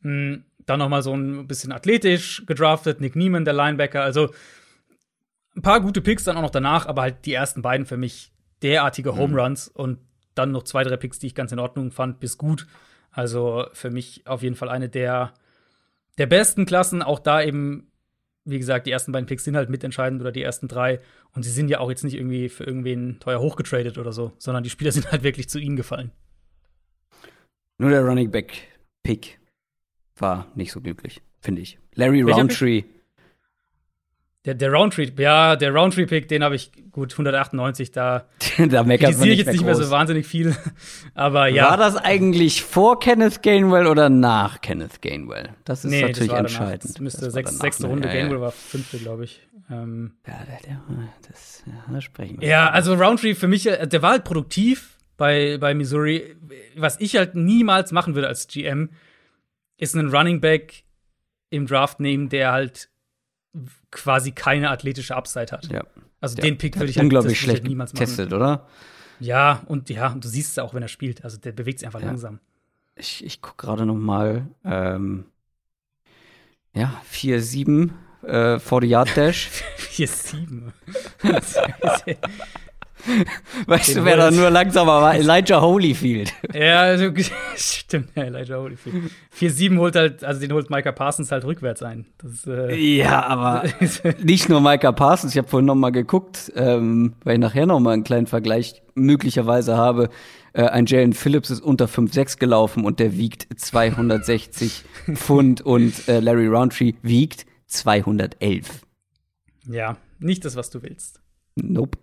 Mhm, 0.00 0.44
dann 0.66 0.78
noch 0.78 0.88
mal 0.88 1.02
so 1.02 1.14
ein 1.14 1.46
bisschen 1.46 1.72
athletisch 1.72 2.44
gedraftet, 2.46 3.00
Nick 3.00 3.16
Neiman, 3.16 3.44
der 3.44 3.54
Linebacker. 3.54 4.02
Also 4.02 4.30
ein 5.56 5.62
paar 5.62 5.80
gute 5.80 6.00
Picks 6.00 6.24
dann 6.24 6.36
auch 6.36 6.42
noch 6.42 6.50
danach, 6.50 6.86
aber 6.86 7.02
halt 7.02 7.24
die 7.24 7.32
ersten 7.32 7.62
beiden 7.62 7.86
für 7.86 7.96
mich 7.96 8.32
derartige 8.62 9.12
mhm. 9.12 9.16
Home 9.16 9.42
Runs 9.42 9.68
mhm. 9.68 9.82
und 9.82 9.98
dann 10.34 10.52
noch 10.52 10.64
zwei, 10.64 10.84
drei 10.84 10.96
Picks, 10.96 11.18
die 11.18 11.28
ich 11.28 11.34
ganz 11.34 11.52
in 11.52 11.58
Ordnung 11.58 11.90
fand, 11.90 12.20
bis 12.20 12.38
gut. 12.38 12.66
Also 13.10 13.66
für 13.72 13.90
mich 13.90 14.26
auf 14.26 14.42
jeden 14.42 14.56
Fall 14.56 14.68
eine 14.68 14.88
der 14.88 15.34
der 16.18 16.26
besten 16.26 16.66
Klassen, 16.66 17.02
auch 17.02 17.18
da 17.18 17.42
eben, 17.42 17.90
wie 18.44 18.58
gesagt, 18.58 18.86
die 18.86 18.90
ersten 18.90 19.12
beiden 19.12 19.26
Picks 19.26 19.44
sind 19.44 19.56
halt 19.56 19.70
mitentscheidend 19.70 20.20
oder 20.20 20.32
die 20.32 20.42
ersten 20.42 20.68
drei. 20.68 21.00
Und 21.34 21.42
sie 21.42 21.50
sind 21.50 21.68
ja 21.68 21.80
auch 21.80 21.90
jetzt 21.90 22.04
nicht 22.04 22.14
irgendwie 22.14 22.48
für 22.48 22.64
irgendwen 22.64 23.18
teuer 23.20 23.40
hochgetradet 23.40 23.98
oder 23.98 24.12
so, 24.12 24.32
sondern 24.38 24.62
die 24.64 24.70
Spieler 24.70 24.92
sind 24.92 25.10
halt 25.10 25.22
wirklich 25.22 25.48
zu 25.48 25.58
ihnen 25.58 25.76
gefallen. 25.76 26.12
Nur 27.78 27.90
der 27.90 28.04
Running 28.04 28.30
Back 28.30 28.68
Pick 29.02 29.40
war 30.16 30.46
nicht 30.54 30.72
so 30.72 30.80
glücklich, 30.80 31.22
finde 31.40 31.62
ich. 31.62 31.78
Larry 31.94 32.22
Roundtree 32.22 32.84
der, 34.44 34.54
der 34.54 34.72
Roundtree, 34.72 35.08
ja, 35.18 35.54
der 35.54 35.72
Roundtree-Pick, 35.72 36.26
den 36.26 36.42
habe 36.42 36.56
ich 36.56 36.72
gut 36.90 37.12
198, 37.12 37.92
da, 37.92 38.26
da 38.58 38.82
meckert 38.82 39.16
man 39.16 39.28
nicht 39.28 39.40
ich 39.40 39.46
jetzt 39.46 39.52
nicht 39.52 39.64
mehr 39.64 39.76
so 39.76 39.88
wahnsinnig 39.90 40.26
viel. 40.26 40.56
Aber 41.14 41.46
ja. 41.46 41.70
War 41.70 41.76
das 41.76 41.96
eigentlich 41.96 42.62
vor 42.62 42.98
Kenneth 42.98 43.42
Gainwell 43.42 43.86
oder 43.86 44.08
nach 44.08 44.60
Kenneth 44.60 45.00
Gainwell? 45.00 45.50
Das 45.64 45.84
ist 45.84 45.90
nee, 45.90 46.02
natürlich 46.02 46.30
das 46.30 46.40
entscheidend. 46.40 46.84
Das 46.84 47.00
müsste 47.00 47.24
das 47.26 47.34
sechs, 47.34 47.56
sechste 47.56 47.86
Runde, 47.86 48.08
ja, 48.08 48.14
Gainwell 48.14 48.40
war 48.40 48.50
fünfte, 48.50 48.98
glaube 48.98 49.24
ich. 49.24 49.40
Ähm, 49.70 50.12
ja, 50.26 50.34
das, 51.28 51.62
ja, 51.66 51.92
das 51.92 52.04
sprechen 52.04 52.40
wir. 52.40 52.48
Ja, 52.48 52.70
also 52.70 52.94
Roundtree 52.94 53.34
für 53.34 53.48
mich, 53.48 53.68
äh, 53.68 53.86
der 53.86 54.02
war 54.02 54.10
halt 54.10 54.24
produktiv 54.24 54.98
bei, 55.16 55.56
bei 55.58 55.72
Missouri. 55.72 56.34
Was 56.74 57.00
ich 57.00 57.16
halt 57.16 57.36
niemals 57.36 57.92
machen 57.92 58.16
würde 58.16 58.26
als 58.26 58.48
GM, 58.48 58.90
ist 59.76 59.96
einen 59.96 60.12
Running 60.12 60.40
Back 60.40 60.82
im 61.50 61.66
Draft 61.66 62.00
nehmen, 62.00 62.28
der 62.28 62.50
halt 62.50 62.88
quasi 63.90 64.32
keine 64.32 64.70
athletische 64.70 65.16
Upside 65.16 65.52
hat. 65.52 65.66
Ja. 65.70 65.84
Also 66.20 66.36
ja. 66.36 66.42
den 66.42 66.58
Pick 66.58 66.76
würde 66.76 66.90
ich 66.90 66.96
halt 66.96 67.04
unglaublich 67.04 67.40
schlecht 67.40 67.64
niemals 67.64 67.92
machen. 67.92 68.04
Testet, 68.04 68.32
oder? 68.32 68.66
Ja, 69.20 69.62
und 69.66 69.90
ja, 69.90 70.08
und 70.12 70.24
du 70.24 70.28
siehst 70.28 70.52
es 70.52 70.58
auch, 70.58 70.74
wenn 70.74 70.82
er 70.82 70.88
spielt. 70.88 71.24
Also 71.24 71.36
der 71.36 71.52
bewegt 71.52 71.80
sich 71.80 71.86
einfach 71.86 72.00
ja. 72.00 72.06
langsam. 72.06 72.40
Ich, 72.96 73.24
ich 73.24 73.40
gucke 73.40 73.66
gerade 73.66 73.86
noch 73.86 73.94
mal. 73.94 74.46
Ähm, 74.64 75.26
ja, 76.74 77.00
4-7 77.12 77.90
äh, 78.22 78.58
vor 78.58 78.80
die 78.80 78.88
Yard 78.88 79.16
Dash. 79.16 79.50
4-7. 79.78 80.72
Weißt 83.66 83.90
Den 83.90 83.96
du, 83.96 84.04
wer 84.04 84.16
da 84.16 84.30
nur 84.30 84.50
langsamer 84.50 85.00
war? 85.00 85.14
Elijah 85.16 85.60
Holyfield. 85.60 86.32
Ja, 86.54 86.80
also, 86.80 87.10
stimmt, 87.56 88.10
ja, 88.14 88.24
Elijah 88.24 88.58
Holyfield. 88.58 89.10
4-7 89.38 89.78
holt 89.78 89.96
halt, 89.96 90.22
also 90.22 90.40
den 90.40 90.52
holt 90.52 90.70
Micah 90.70 90.92
Parsons 90.92 91.32
halt 91.32 91.44
rückwärts 91.44 91.82
ein. 91.82 92.06
Das, 92.18 92.46
äh, 92.46 92.74
ja, 92.76 93.24
aber 93.26 93.64
nicht 94.22 94.48
nur 94.48 94.60
Micah 94.60 94.92
Parsons. 94.92 95.32
Ich 95.32 95.38
habe 95.38 95.48
vorhin 95.48 95.66
noch 95.66 95.74
mal 95.74 95.90
geguckt, 95.90 96.52
ähm, 96.54 97.14
weil 97.24 97.34
ich 97.34 97.40
nachher 97.40 97.66
noch 97.66 97.80
mal 97.80 97.92
einen 97.92 98.04
kleinen 98.04 98.26
Vergleich 98.26 98.82
möglicherweise 98.94 99.76
habe. 99.76 100.10
Äh, 100.52 100.64
ein 100.64 100.86
Jalen 100.86 101.14
Phillips 101.14 101.50
ist 101.50 101.60
unter 101.60 101.86
5,6 101.86 102.38
gelaufen 102.38 102.84
und 102.84 103.00
der 103.00 103.16
wiegt 103.16 103.46
260 103.58 104.84
Pfund 105.14 105.62
und 105.62 106.08
äh, 106.08 106.20
Larry 106.20 106.46
Roundtree 106.46 106.92
wiegt 107.02 107.46
211. 107.66 108.82
Ja, 109.66 109.96
nicht 110.18 110.44
das, 110.44 110.56
was 110.56 110.70
du 110.70 110.82
willst. 110.82 111.20
Nope. 111.54 111.98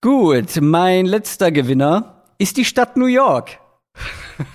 Gut, 0.00 0.60
mein 0.60 1.06
letzter 1.06 1.50
Gewinner 1.50 2.22
ist 2.38 2.56
die 2.56 2.64
Stadt 2.64 2.96
New 2.96 3.06
York. 3.06 3.58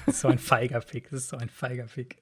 So 0.08 0.30
ein 0.30 0.40
feiger 0.40 0.80
Pick, 0.80 1.10
das 1.10 1.24
ist 1.24 1.30
so 1.30 1.36
ein 1.36 1.50
feiger 1.50 1.84
Pick. 1.84 2.16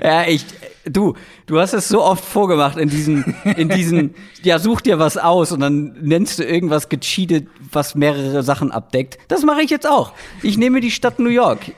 Ja, 0.00 0.28
ich, 0.28 0.44
du, 0.84 1.14
du 1.46 1.58
hast 1.58 1.72
es 1.72 1.88
so 1.88 2.00
oft 2.00 2.24
vorgemacht 2.24 2.76
in 2.78 2.88
diesen, 2.88 3.34
in 3.56 3.68
diesen, 3.68 4.14
ja, 4.44 4.60
such 4.60 4.82
dir 4.82 5.00
was 5.00 5.16
aus 5.16 5.50
und 5.50 5.58
dann 5.58 5.96
nennst 6.00 6.38
du 6.38 6.44
irgendwas 6.44 6.88
gecheatet, 6.88 7.48
was 7.72 7.96
mehrere 7.96 8.44
Sachen 8.44 8.70
abdeckt. 8.70 9.18
Das 9.26 9.42
mache 9.42 9.62
ich 9.62 9.70
jetzt 9.70 9.88
auch. 9.88 10.12
Ich 10.44 10.56
nehme 10.56 10.80
die 10.80 10.92
Stadt 10.92 11.18
New 11.18 11.30
York. 11.30 11.72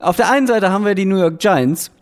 Auf 0.00 0.16
der 0.16 0.28
einen 0.28 0.48
Seite 0.48 0.72
haben 0.72 0.84
wir 0.84 0.96
die 0.96 1.04
New 1.04 1.18
York 1.18 1.38
Giants, 1.38 1.92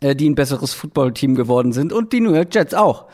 äh, 0.00 0.14
die 0.14 0.30
ein 0.30 0.36
besseres 0.36 0.72
Footballteam 0.72 1.34
geworden 1.34 1.72
sind 1.72 1.92
und 1.92 2.12
die 2.12 2.20
New 2.20 2.32
York 2.32 2.54
Jets 2.54 2.74
auch. 2.74 3.08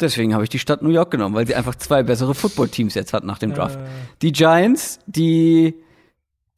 Deswegen 0.00 0.34
habe 0.34 0.44
ich 0.44 0.50
die 0.50 0.58
Stadt 0.58 0.82
New 0.82 0.90
York 0.90 1.10
genommen, 1.10 1.34
weil 1.34 1.46
sie 1.46 1.54
einfach 1.54 1.74
zwei 1.74 2.02
bessere 2.02 2.34
Footballteams 2.34 2.94
jetzt 2.94 3.12
hat 3.12 3.24
nach 3.24 3.38
dem 3.38 3.54
Draft. 3.54 3.78
Äh. 3.78 3.84
Die 4.22 4.32
Giants, 4.32 5.00
die 5.06 5.74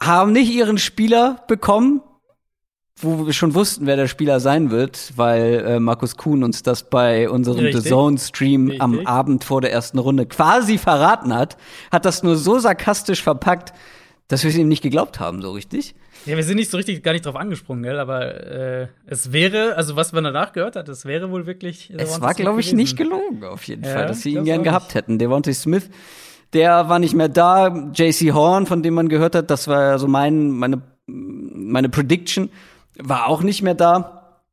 haben 0.02 0.32
nicht 0.32 0.50
ihren 0.50 0.78
Spieler 0.78 1.44
bekommen, 1.46 2.02
wo 2.96 3.26
wir 3.26 3.32
schon 3.32 3.54
wussten, 3.54 3.86
wer 3.86 3.96
der 3.96 4.08
Spieler 4.08 4.40
sein 4.40 4.70
wird, 4.70 5.12
weil 5.16 5.64
äh, 5.66 5.80
Markus 5.80 6.16
Kuhn 6.16 6.42
uns 6.44 6.62
das 6.62 6.88
bei 6.88 7.30
unserem 7.30 7.60
Richtig. 7.60 7.84
The 7.84 7.88
Zone 7.88 8.18
Stream 8.18 8.66
Richtig. 8.66 8.82
am 8.82 9.06
Abend 9.06 9.44
vor 9.44 9.60
der 9.60 9.72
ersten 9.72 9.98
Runde 9.98 10.26
quasi 10.26 10.78
verraten 10.78 11.34
hat, 11.34 11.56
hat 11.90 12.04
das 12.04 12.22
nur 12.22 12.36
so 12.36 12.58
sarkastisch 12.58 13.22
verpackt, 13.22 13.72
dass 14.30 14.44
wir 14.44 14.50
es 14.50 14.56
ihm 14.56 14.68
nicht 14.68 14.82
geglaubt 14.82 15.18
haben, 15.18 15.42
so 15.42 15.50
richtig. 15.50 15.96
Ja, 16.24 16.36
wir 16.36 16.44
sind 16.44 16.56
nicht 16.56 16.70
so 16.70 16.76
richtig 16.76 17.02
gar 17.02 17.12
nicht 17.12 17.26
drauf 17.26 17.34
angesprungen, 17.34 17.82
gell? 17.82 17.98
aber 17.98 18.46
äh, 18.46 18.86
es 19.06 19.32
wäre, 19.32 19.74
also 19.76 19.96
was 19.96 20.12
man 20.12 20.22
danach 20.22 20.52
gehört 20.52 20.76
hat, 20.76 20.88
es 20.88 21.04
wäre 21.04 21.32
wohl 21.32 21.46
wirklich. 21.46 21.92
Es 21.96 22.20
war, 22.20 22.34
glaube 22.34 22.60
ich, 22.60 22.72
nicht 22.72 22.96
gelogen, 22.96 23.42
auf 23.42 23.64
jeden 23.64 23.82
ja, 23.82 23.90
Fall, 23.92 24.06
dass 24.06 24.20
sie 24.20 24.34
ihn 24.34 24.44
gern 24.44 24.62
gehabt 24.62 24.94
hätten. 24.94 25.18
Devontae 25.18 25.52
Smith, 25.52 25.90
der 26.52 26.88
war 26.88 27.00
nicht 27.00 27.14
mehr 27.14 27.28
da. 27.28 27.90
JC 27.92 28.32
Horn, 28.32 28.66
von 28.66 28.84
dem 28.84 28.94
man 28.94 29.08
gehört 29.08 29.34
hat, 29.34 29.50
das 29.50 29.66
war 29.66 29.98
so 29.98 30.06
mein, 30.06 30.50
meine, 30.50 30.80
meine 31.06 31.88
Prediction, 31.88 32.50
war 32.98 33.26
auch 33.26 33.42
nicht 33.42 33.62
mehr 33.62 33.74
da. 33.74 34.44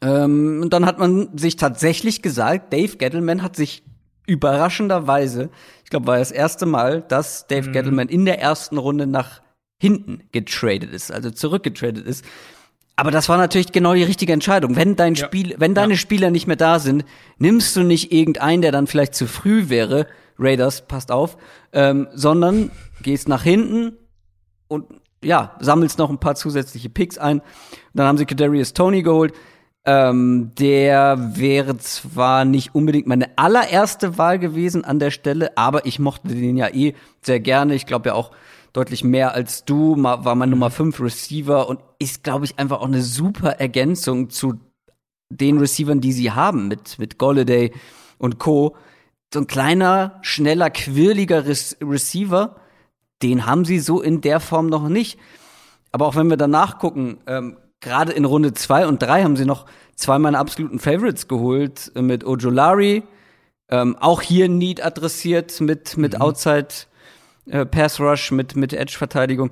Ähm, 0.00 0.60
und 0.62 0.72
dann 0.72 0.86
hat 0.86 1.00
man 1.00 1.36
sich 1.36 1.56
tatsächlich 1.56 2.22
gesagt, 2.22 2.72
Dave 2.72 2.98
Gettleman 2.98 3.42
hat 3.42 3.56
sich 3.56 3.82
überraschenderweise, 4.26 5.50
ich 5.84 5.90
glaube, 5.90 6.06
war 6.06 6.18
das 6.18 6.30
erste 6.30 6.66
Mal, 6.66 7.02
dass 7.02 7.46
Dave 7.46 7.68
mhm. 7.68 7.72
Gettleman 7.72 8.08
in 8.08 8.24
der 8.24 8.40
ersten 8.40 8.78
Runde 8.78 9.06
nach 9.06 9.42
hinten 9.78 10.22
getradet 10.32 10.92
ist, 10.92 11.12
also 11.12 11.30
zurückgetradet 11.30 12.06
ist. 12.06 12.24
Aber 12.96 13.10
das 13.10 13.28
war 13.28 13.36
natürlich 13.36 13.72
genau 13.72 13.94
die 13.94 14.04
richtige 14.04 14.32
Entscheidung. 14.32 14.76
Wenn 14.76 14.96
dein 14.96 15.14
ja. 15.14 15.26
Spiel, 15.26 15.54
wenn 15.58 15.74
deine 15.74 15.94
ja. 15.94 15.98
Spieler 15.98 16.30
nicht 16.30 16.46
mehr 16.46 16.56
da 16.56 16.78
sind, 16.78 17.04
nimmst 17.38 17.74
du 17.74 17.82
nicht 17.82 18.12
irgendeinen, 18.12 18.62
der 18.62 18.72
dann 18.72 18.86
vielleicht 18.86 19.14
zu 19.14 19.26
früh 19.26 19.68
wäre, 19.68 20.06
Raiders, 20.38 20.86
passt 20.86 21.10
auf, 21.10 21.36
ähm, 21.72 22.08
sondern 22.12 22.70
gehst 23.02 23.28
nach 23.28 23.42
hinten 23.42 23.96
und 24.68 24.86
ja, 25.22 25.56
sammelst 25.60 25.98
noch 25.98 26.10
ein 26.10 26.18
paar 26.18 26.34
zusätzliche 26.34 26.88
Picks 26.88 27.18
ein. 27.18 27.40
Und 27.40 27.46
dann 27.94 28.06
haben 28.06 28.18
sie 28.18 28.26
Kadarius 28.26 28.74
Tony 28.74 29.02
geholt. 29.02 29.34
Ähm, 29.86 30.52
der 30.58 31.36
wäre 31.36 31.76
zwar 31.76 32.46
nicht 32.46 32.74
unbedingt 32.74 33.06
meine 33.06 33.36
allererste 33.36 34.16
Wahl 34.16 34.38
gewesen 34.38 34.84
an 34.84 34.98
der 34.98 35.10
Stelle, 35.10 35.58
aber 35.58 35.84
ich 35.84 35.98
mochte 35.98 36.28
den 36.28 36.56
ja 36.56 36.68
eh 36.68 36.94
sehr 37.20 37.40
gerne. 37.40 37.74
Ich 37.74 37.84
glaube 37.84 38.08
ja 38.08 38.14
auch, 38.14 38.30
deutlich 38.74 39.04
mehr 39.04 39.34
als 39.34 39.64
du, 39.64 39.94
war 39.96 40.34
mein 40.34 40.50
Nummer 40.50 40.68
5 40.70 41.00
Receiver 41.00 41.68
und 41.68 41.80
ist, 41.98 42.24
glaube 42.24 42.44
ich, 42.44 42.58
einfach 42.58 42.80
auch 42.80 42.86
eine 42.86 43.02
super 43.02 43.60
Ergänzung 43.60 44.30
zu 44.30 44.58
den 45.30 45.58
Receivern, 45.58 46.00
die 46.00 46.12
sie 46.12 46.32
haben, 46.32 46.68
mit, 46.68 46.98
mit 46.98 47.16
Golladay 47.16 47.72
und 48.18 48.38
Co. 48.38 48.76
So 49.32 49.40
ein 49.40 49.46
kleiner, 49.46 50.18
schneller, 50.22 50.70
quirliger 50.70 51.46
Re 51.46 51.54
Receiver, 51.82 52.56
den 53.22 53.46
haben 53.46 53.64
sie 53.64 53.78
so 53.78 54.02
in 54.02 54.20
der 54.20 54.40
Form 54.40 54.66
noch 54.66 54.88
nicht. 54.88 55.18
Aber 55.92 56.06
auch 56.06 56.16
wenn 56.16 56.28
wir 56.28 56.36
danach 56.36 56.78
gucken, 56.78 57.18
ähm, 57.28 57.56
gerade 57.84 58.12
in 58.12 58.24
Runde 58.24 58.52
2 58.52 58.86
und 58.88 59.00
3 59.00 59.22
haben 59.22 59.36
sie 59.36 59.44
noch 59.44 59.66
zwei 59.94 60.18
meiner 60.18 60.40
absoluten 60.40 60.80
Favorites 60.80 61.28
geholt, 61.28 61.92
äh, 61.94 62.02
mit 62.02 62.24
Ojolari, 62.24 63.04
ähm, 63.68 63.96
auch 64.00 64.22
hier 64.22 64.48
Need 64.48 64.84
adressiert 64.84 65.60
mit, 65.60 65.96
mit 65.96 66.14
mhm. 66.14 66.20
Outside 66.20 66.68
äh, 67.46 67.64
Pass 67.64 68.00
Rush 68.00 68.32
mit, 68.32 68.56
mit 68.56 68.72
Edge-Verteidigung, 68.72 69.50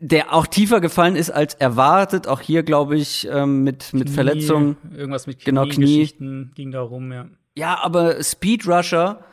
der 0.00 0.32
auch 0.32 0.46
tiefer 0.46 0.80
gefallen 0.80 1.16
ist 1.16 1.30
als 1.30 1.54
erwartet. 1.54 2.28
Auch 2.28 2.40
hier, 2.40 2.62
glaube 2.62 2.96
ich, 2.96 3.28
ähm, 3.30 3.64
mit, 3.64 3.92
mit 3.92 4.08
Verletzungen. 4.10 4.76
Irgendwas 4.96 5.26
mit 5.26 5.40
Knie, 5.40 5.44
genau, 5.44 5.64
Knie. 5.66 6.08
ging 6.54 6.70
da 6.70 6.80
rum, 6.80 7.12
ja. 7.12 7.26
Ja, 7.56 7.78
aber 7.82 8.22
Speed 8.22 8.66
Rusher. 8.68 9.24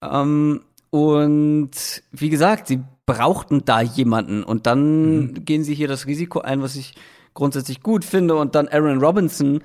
Ähm, 0.00 0.60
und 0.90 1.72
wie 2.12 2.30
gesagt, 2.30 2.68
sie 2.68 2.80
brauchten 3.06 3.64
da 3.64 3.80
jemanden. 3.80 4.44
Und 4.44 4.66
dann 4.66 5.16
mhm. 5.16 5.44
gehen 5.44 5.64
sie 5.64 5.74
hier 5.74 5.88
das 5.88 6.06
Risiko 6.06 6.40
ein, 6.40 6.62
was 6.62 6.76
ich 6.76 6.94
grundsätzlich 7.34 7.82
gut 7.82 8.04
finde. 8.04 8.36
Und 8.36 8.54
dann 8.54 8.68
Aaron 8.68 8.98
Robinson 8.98 9.62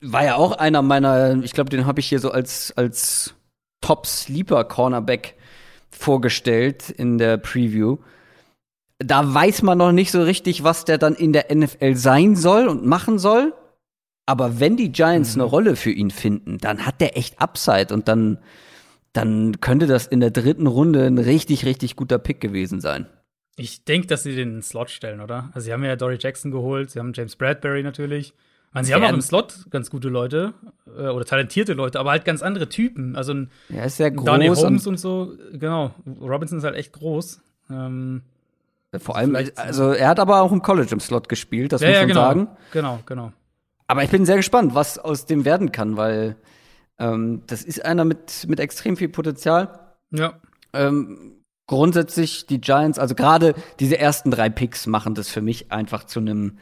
war 0.00 0.24
ja 0.24 0.36
auch 0.36 0.52
einer 0.52 0.82
meiner, 0.82 1.42
ich 1.42 1.52
glaube, 1.52 1.70
den 1.70 1.86
habe 1.86 2.00
ich 2.00 2.08
hier 2.08 2.20
so 2.20 2.30
als, 2.30 2.72
als 2.76 3.34
Top-Sleeper-Cornerback 3.80 5.34
vorgestellt 5.90 6.90
in 6.90 7.18
der 7.18 7.38
Preview. 7.38 7.98
Da 8.98 9.32
weiß 9.32 9.62
man 9.62 9.78
noch 9.78 9.92
nicht 9.92 10.10
so 10.10 10.22
richtig, 10.22 10.64
was 10.64 10.84
der 10.84 10.98
dann 10.98 11.14
in 11.14 11.32
der 11.32 11.54
NFL 11.54 11.94
sein 11.94 12.36
soll 12.36 12.68
und 12.68 12.84
machen 12.84 13.18
soll. 13.18 13.54
Aber 14.26 14.60
wenn 14.60 14.76
die 14.76 14.92
Giants 14.92 15.36
mhm. 15.36 15.42
eine 15.42 15.50
Rolle 15.50 15.76
für 15.76 15.90
ihn 15.90 16.10
finden, 16.10 16.58
dann 16.58 16.84
hat 16.84 17.00
der 17.00 17.16
echt 17.16 17.40
Upside 17.40 17.94
und 17.94 18.08
dann, 18.08 18.38
dann 19.12 19.60
könnte 19.60 19.86
das 19.86 20.06
in 20.06 20.20
der 20.20 20.30
dritten 20.30 20.66
Runde 20.66 21.06
ein 21.06 21.18
richtig, 21.18 21.64
richtig 21.64 21.96
guter 21.96 22.18
Pick 22.18 22.40
gewesen 22.40 22.80
sein. 22.80 23.06
Ich 23.58 23.84
denke, 23.84 24.06
dass 24.06 24.22
sie 24.22 24.34
den 24.34 24.62
Slot 24.62 24.90
stellen, 24.90 25.20
oder? 25.20 25.50
Also, 25.52 25.66
sie 25.66 25.72
haben 25.72 25.84
ja 25.84 25.96
Dory 25.96 26.18
Jackson 26.18 26.50
geholt, 26.50 26.90
sie 26.90 26.98
haben 26.98 27.12
James 27.14 27.36
Bradbury 27.36 27.82
natürlich. 27.82 28.34
Und 28.74 28.84
sie 28.84 28.94
haben 28.94 29.04
auch 29.04 29.12
im 29.12 29.20
Slot 29.20 29.66
ganz 29.70 29.90
gute 29.90 30.08
Leute 30.08 30.52
äh, 30.86 31.08
oder 31.08 31.24
talentierte 31.24 31.72
Leute, 31.72 31.98
aber 31.98 32.10
halt 32.10 32.24
ganz 32.24 32.42
andere 32.42 32.68
Typen. 32.68 33.16
Also 33.16 33.32
ein 33.32 33.50
ja, 33.70 33.84
ist 33.84 33.96
sehr 33.96 34.10
groß 34.10 34.24
Danny 34.24 34.48
Holmes 34.48 34.86
und, 34.86 34.86
und, 34.86 34.98
so, 34.98 35.32
genau. 35.52 35.94
Robinson 36.20 36.58
ist 36.58 36.64
halt 36.64 36.76
echt 36.76 36.92
groß. 36.92 37.40
Ähm, 37.70 38.22
Vor 38.98 39.16
allem, 39.16 39.36
also 39.56 39.92
er 39.92 40.08
hat 40.08 40.20
aber 40.20 40.42
auch 40.42 40.52
im 40.52 40.62
College 40.62 40.90
im 40.92 41.00
Slot 41.00 41.28
gespielt, 41.28 41.72
das 41.72 41.80
ja, 41.80 41.88
muss 41.88 41.96
man 41.96 42.08
ja, 42.08 42.14
genau, 42.14 42.20
sagen. 42.20 42.48
Genau, 42.72 43.00
genau. 43.06 43.32
Aber 43.86 44.04
ich 44.04 44.10
bin 44.10 44.26
sehr 44.26 44.36
gespannt, 44.36 44.74
was 44.74 44.98
aus 44.98 45.24
dem 45.24 45.46
werden 45.46 45.72
kann, 45.72 45.96
weil 45.96 46.36
ähm, 46.98 47.42
das 47.46 47.62
ist 47.62 47.84
einer 47.84 48.04
mit, 48.04 48.46
mit 48.48 48.60
extrem 48.60 48.98
viel 48.98 49.08
Potenzial. 49.08 49.78
Ja. 50.10 50.34
Ähm, 50.74 51.37
grundsätzlich 51.68 52.46
die 52.46 52.60
Giants, 52.60 52.98
also 52.98 53.14
gerade 53.14 53.54
diese 53.78 53.98
ersten 53.98 54.32
drei 54.32 54.50
Picks 54.50 54.88
machen 54.88 55.14
das 55.14 55.28
für 55.28 55.40
mich 55.40 55.70
einfach 55.70 56.02
zu 56.02 56.18
einem 56.18 56.58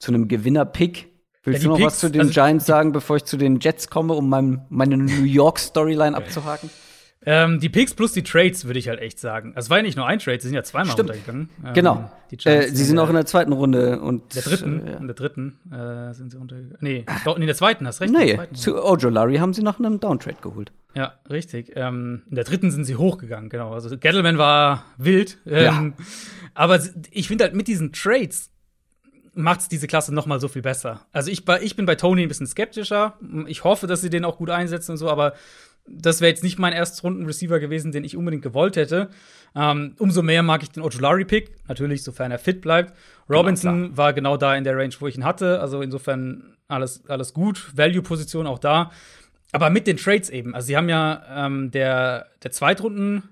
zu 0.00 0.10
einem 0.12 0.28
Gewinner-Pick 0.28 1.08
Willst 1.44 1.62
ja, 1.62 1.68
du 1.68 1.70
noch 1.70 1.76
Picks, 1.78 1.86
was 1.86 1.98
zu 2.00 2.10
den 2.10 2.20
also, 2.22 2.32
Giants 2.32 2.66
sagen, 2.66 2.92
bevor 2.92 3.16
ich 3.16 3.24
zu 3.24 3.36
den 3.36 3.60
Jets 3.60 3.88
komme, 3.88 4.14
um 4.14 4.28
mein, 4.28 4.66
meine 4.68 4.96
New 4.96 5.22
York-Storyline 5.22 6.16
abzuhaken? 6.16 6.70
Ähm, 7.30 7.60
die 7.60 7.68
Picks 7.68 7.92
plus 7.92 8.12
die 8.12 8.22
Trades, 8.22 8.64
würde 8.64 8.78
ich 8.78 8.88
halt 8.88 9.00
echt 9.00 9.18
sagen. 9.18 9.52
Also, 9.54 9.66
es 9.66 9.70
war 9.70 9.76
ja 9.76 9.82
nicht 9.82 9.98
nur 9.98 10.06
ein 10.06 10.18
Trade, 10.18 10.40
sie 10.40 10.48
sind 10.48 10.54
ja 10.54 10.62
zweimal 10.62 10.92
Stimmt. 10.92 11.10
runtergegangen. 11.10 11.50
Ähm, 11.62 11.74
genau. 11.74 12.10
Äh, 12.44 12.68
sie 12.68 12.84
sind 12.84 12.98
auch 12.98 13.10
in 13.10 13.16
der 13.16 13.26
zweiten 13.26 13.52
Runde 13.52 14.00
und. 14.00 14.34
Der 14.34 14.40
dritten, 14.40 14.86
äh, 14.86 14.96
in 14.96 15.06
der 15.08 15.14
dritten 15.14 15.58
äh, 15.70 16.14
sind 16.14 16.30
sie 16.30 16.38
runtergegangen. 16.38 16.78
Nee, 16.80 17.04
in 17.36 17.46
der 17.46 17.54
zweiten, 17.54 17.86
hast 17.86 18.00
recht. 18.00 18.14
Nee, 18.14 18.38
zu 18.54 18.82
Ojo 18.82 19.10
Larry 19.10 19.36
haben 19.36 19.52
sie 19.52 19.62
nach 19.62 19.78
einem 19.78 20.00
Downtrade 20.00 20.38
geholt. 20.40 20.72
Ja, 20.94 21.12
richtig. 21.28 21.72
Ähm, 21.76 22.22
in 22.30 22.34
der 22.34 22.44
dritten 22.44 22.70
sind 22.70 22.84
sie 22.84 22.96
hochgegangen, 22.96 23.50
genau. 23.50 23.74
Also 23.74 23.90
Gettleman 23.90 24.38
war 24.38 24.86
wild. 24.96 25.36
Ähm, 25.46 25.94
ja. 25.98 26.04
Aber 26.54 26.80
ich 27.10 27.28
finde 27.28 27.44
halt 27.44 27.54
mit 27.54 27.68
diesen 27.68 27.92
Trades 27.92 28.50
macht 29.34 29.70
diese 29.70 29.86
Klasse 29.86 30.12
noch 30.12 30.26
mal 30.26 30.40
so 30.40 30.48
viel 30.48 30.62
besser. 30.62 31.06
Also 31.12 31.30
ich, 31.30 31.44
ich 31.60 31.76
bin 31.76 31.86
bei 31.86 31.94
Tony 31.94 32.22
ein 32.22 32.28
bisschen 32.28 32.48
skeptischer. 32.48 33.16
Ich 33.46 33.62
hoffe, 33.62 33.86
dass 33.86 34.00
sie 34.00 34.10
den 34.10 34.24
auch 34.24 34.38
gut 34.38 34.50
einsetzen 34.50 34.92
und 34.92 34.96
so, 34.96 35.08
aber 35.08 35.34
das 35.90 36.20
wäre 36.20 36.30
jetzt 36.30 36.42
nicht 36.42 36.58
mein 36.58 36.72
Erstrunden-Receiver 36.72 37.58
gewesen, 37.60 37.92
den 37.92 38.04
ich 38.04 38.16
unbedingt 38.16 38.42
gewollt 38.42 38.76
hätte. 38.76 39.10
Ähm, 39.54 39.94
umso 39.98 40.22
mehr 40.22 40.42
mag 40.42 40.62
ich 40.62 40.70
den 40.70 40.82
Ojolari-Pick, 40.82 41.50
natürlich, 41.68 42.02
sofern 42.02 42.30
er 42.30 42.38
fit 42.38 42.60
bleibt. 42.60 42.94
Genau, 43.26 43.40
Robinson 43.40 43.82
genau, 43.82 43.96
war 43.96 44.12
genau 44.12 44.36
da 44.36 44.54
in 44.54 44.64
der 44.64 44.76
Range, 44.76 44.94
wo 44.98 45.06
ich 45.06 45.16
ihn 45.16 45.24
hatte. 45.24 45.60
Also 45.60 45.82
insofern 45.82 46.56
alles, 46.68 47.08
alles 47.08 47.32
gut. 47.32 47.72
Value-Position 47.74 48.46
auch 48.46 48.58
da. 48.58 48.92
Aber 49.52 49.70
mit 49.70 49.86
den 49.86 49.96
Trades 49.96 50.28
eben. 50.30 50.54
Also 50.54 50.66
sie 50.66 50.76
haben 50.76 50.88
ja 50.88 51.46
ähm, 51.46 51.70
der, 51.70 52.26
der 52.42 52.50
Zweitrunden 52.50 53.22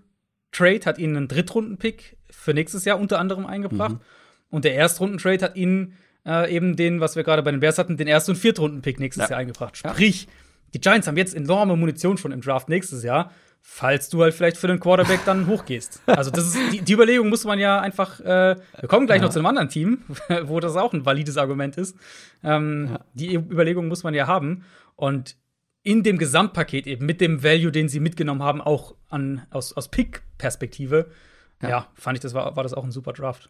Trade 0.53 0.81
hat 0.87 0.99
ihnen 0.99 1.17
einen 1.17 1.29
Drittrunden-Pick 1.29 2.17
für 2.31 2.55
nächstes 2.55 2.85
Jahr 2.85 2.99
unter 2.99 3.19
anderem 3.19 3.45
eingebracht. 3.45 3.93
Mhm. 3.93 4.01
Und 4.49 4.65
der 4.65 4.75
Erstrunden-Trade 4.75 5.45
hat 5.45 5.57
ihnen 5.57 5.95
äh, 6.25 6.55
eben 6.55 6.77
den, 6.77 7.01
was 7.01 7.17
wir 7.17 7.25
gerade 7.25 7.43
bei 7.43 7.51
den 7.51 7.61
Bears 7.61 7.79
hatten, 7.79 7.97
den 7.97 8.07
Erst- 8.07 8.29
und 8.29 8.37
Viertrunden-Pick 8.37 8.99
nächstes 8.99 9.25
ja. 9.25 9.31
Jahr 9.31 9.41
eingebracht. 9.41 9.77
Sprich, 9.77 10.25
ja. 10.25 10.31
Die 10.77 10.81
Giants 10.81 11.07
haben 11.07 11.17
jetzt 11.17 11.35
enorme 11.35 11.75
Munition 11.75 12.19
schon 12.19 12.33
im 12.33 12.43
Draft 12.43 12.69
nächstes 12.69 13.03
Jahr, 13.03 13.33
falls 13.63 14.11
du 14.11 14.23
halt 14.23 14.35
vielleicht 14.35 14.59
für 14.59 14.67
den 14.67 14.79
Quarterback 14.79 15.21
dann 15.25 15.47
hochgehst. 15.47 16.03
Also, 16.05 16.31
das 16.31 16.49
ist, 16.49 16.59
die, 16.71 16.83
die 16.83 16.93
Überlegung 16.93 17.31
muss 17.31 17.47
man 17.47 17.59
ja 17.59 17.81
einfach, 17.81 18.21
äh, 18.21 18.57
wir 18.79 18.89
kommen 18.89 19.07
gleich 19.07 19.21
ja. 19.21 19.25
noch 19.25 19.33
zu 19.33 19.39
einem 19.39 19.47
anderen 19.47 19.71
Team, 19.71 20.03
wo 20.43 20.61
das 20.61 20.77
auch 20.77 20.93
ein 20.93 21.07
valides 21.07 21.39
Argument 21.39 21.79
ist. 21.79 21.97
Ähm, 22.45 22.99
die 23.15 23.37
Überlegung 23.37 23.89
muss 23.89 24.05
man 24.05 24.13
ja 24.13 24.27
haben. 24.27 24.65
Und 24.97 25.37
in 25.83 26.03
dem 26.03 26.19
Gesamtpaket 26.19 26.87
eben 26.87 27.07
mit 27.07 27.23
dem 27.23 27.43
Value, 27.43 27.73
den 27.73 27.89
sie 27.89 28.01
mitgenommen 28.01 28.43
haben, 28.43 28.61
auch 28.61 28.97
an, 29.09 29.47
aus, 29.49 29.73
aus 29.73 29.91
Pick-Perspektive, 29.91 31.09
ja. 31.63 31.69
ja. 31.69 31.87
fand 31.95 32.19
ich, 32.19 32.23
das 32.23 32.35
war, 32.35 32.55
war 32.55 32.65
das 32.65 32.75
auch 32.75 32.85
ein 32.85 32.93
super 32.93 33.15
Draft. 33.15 33.49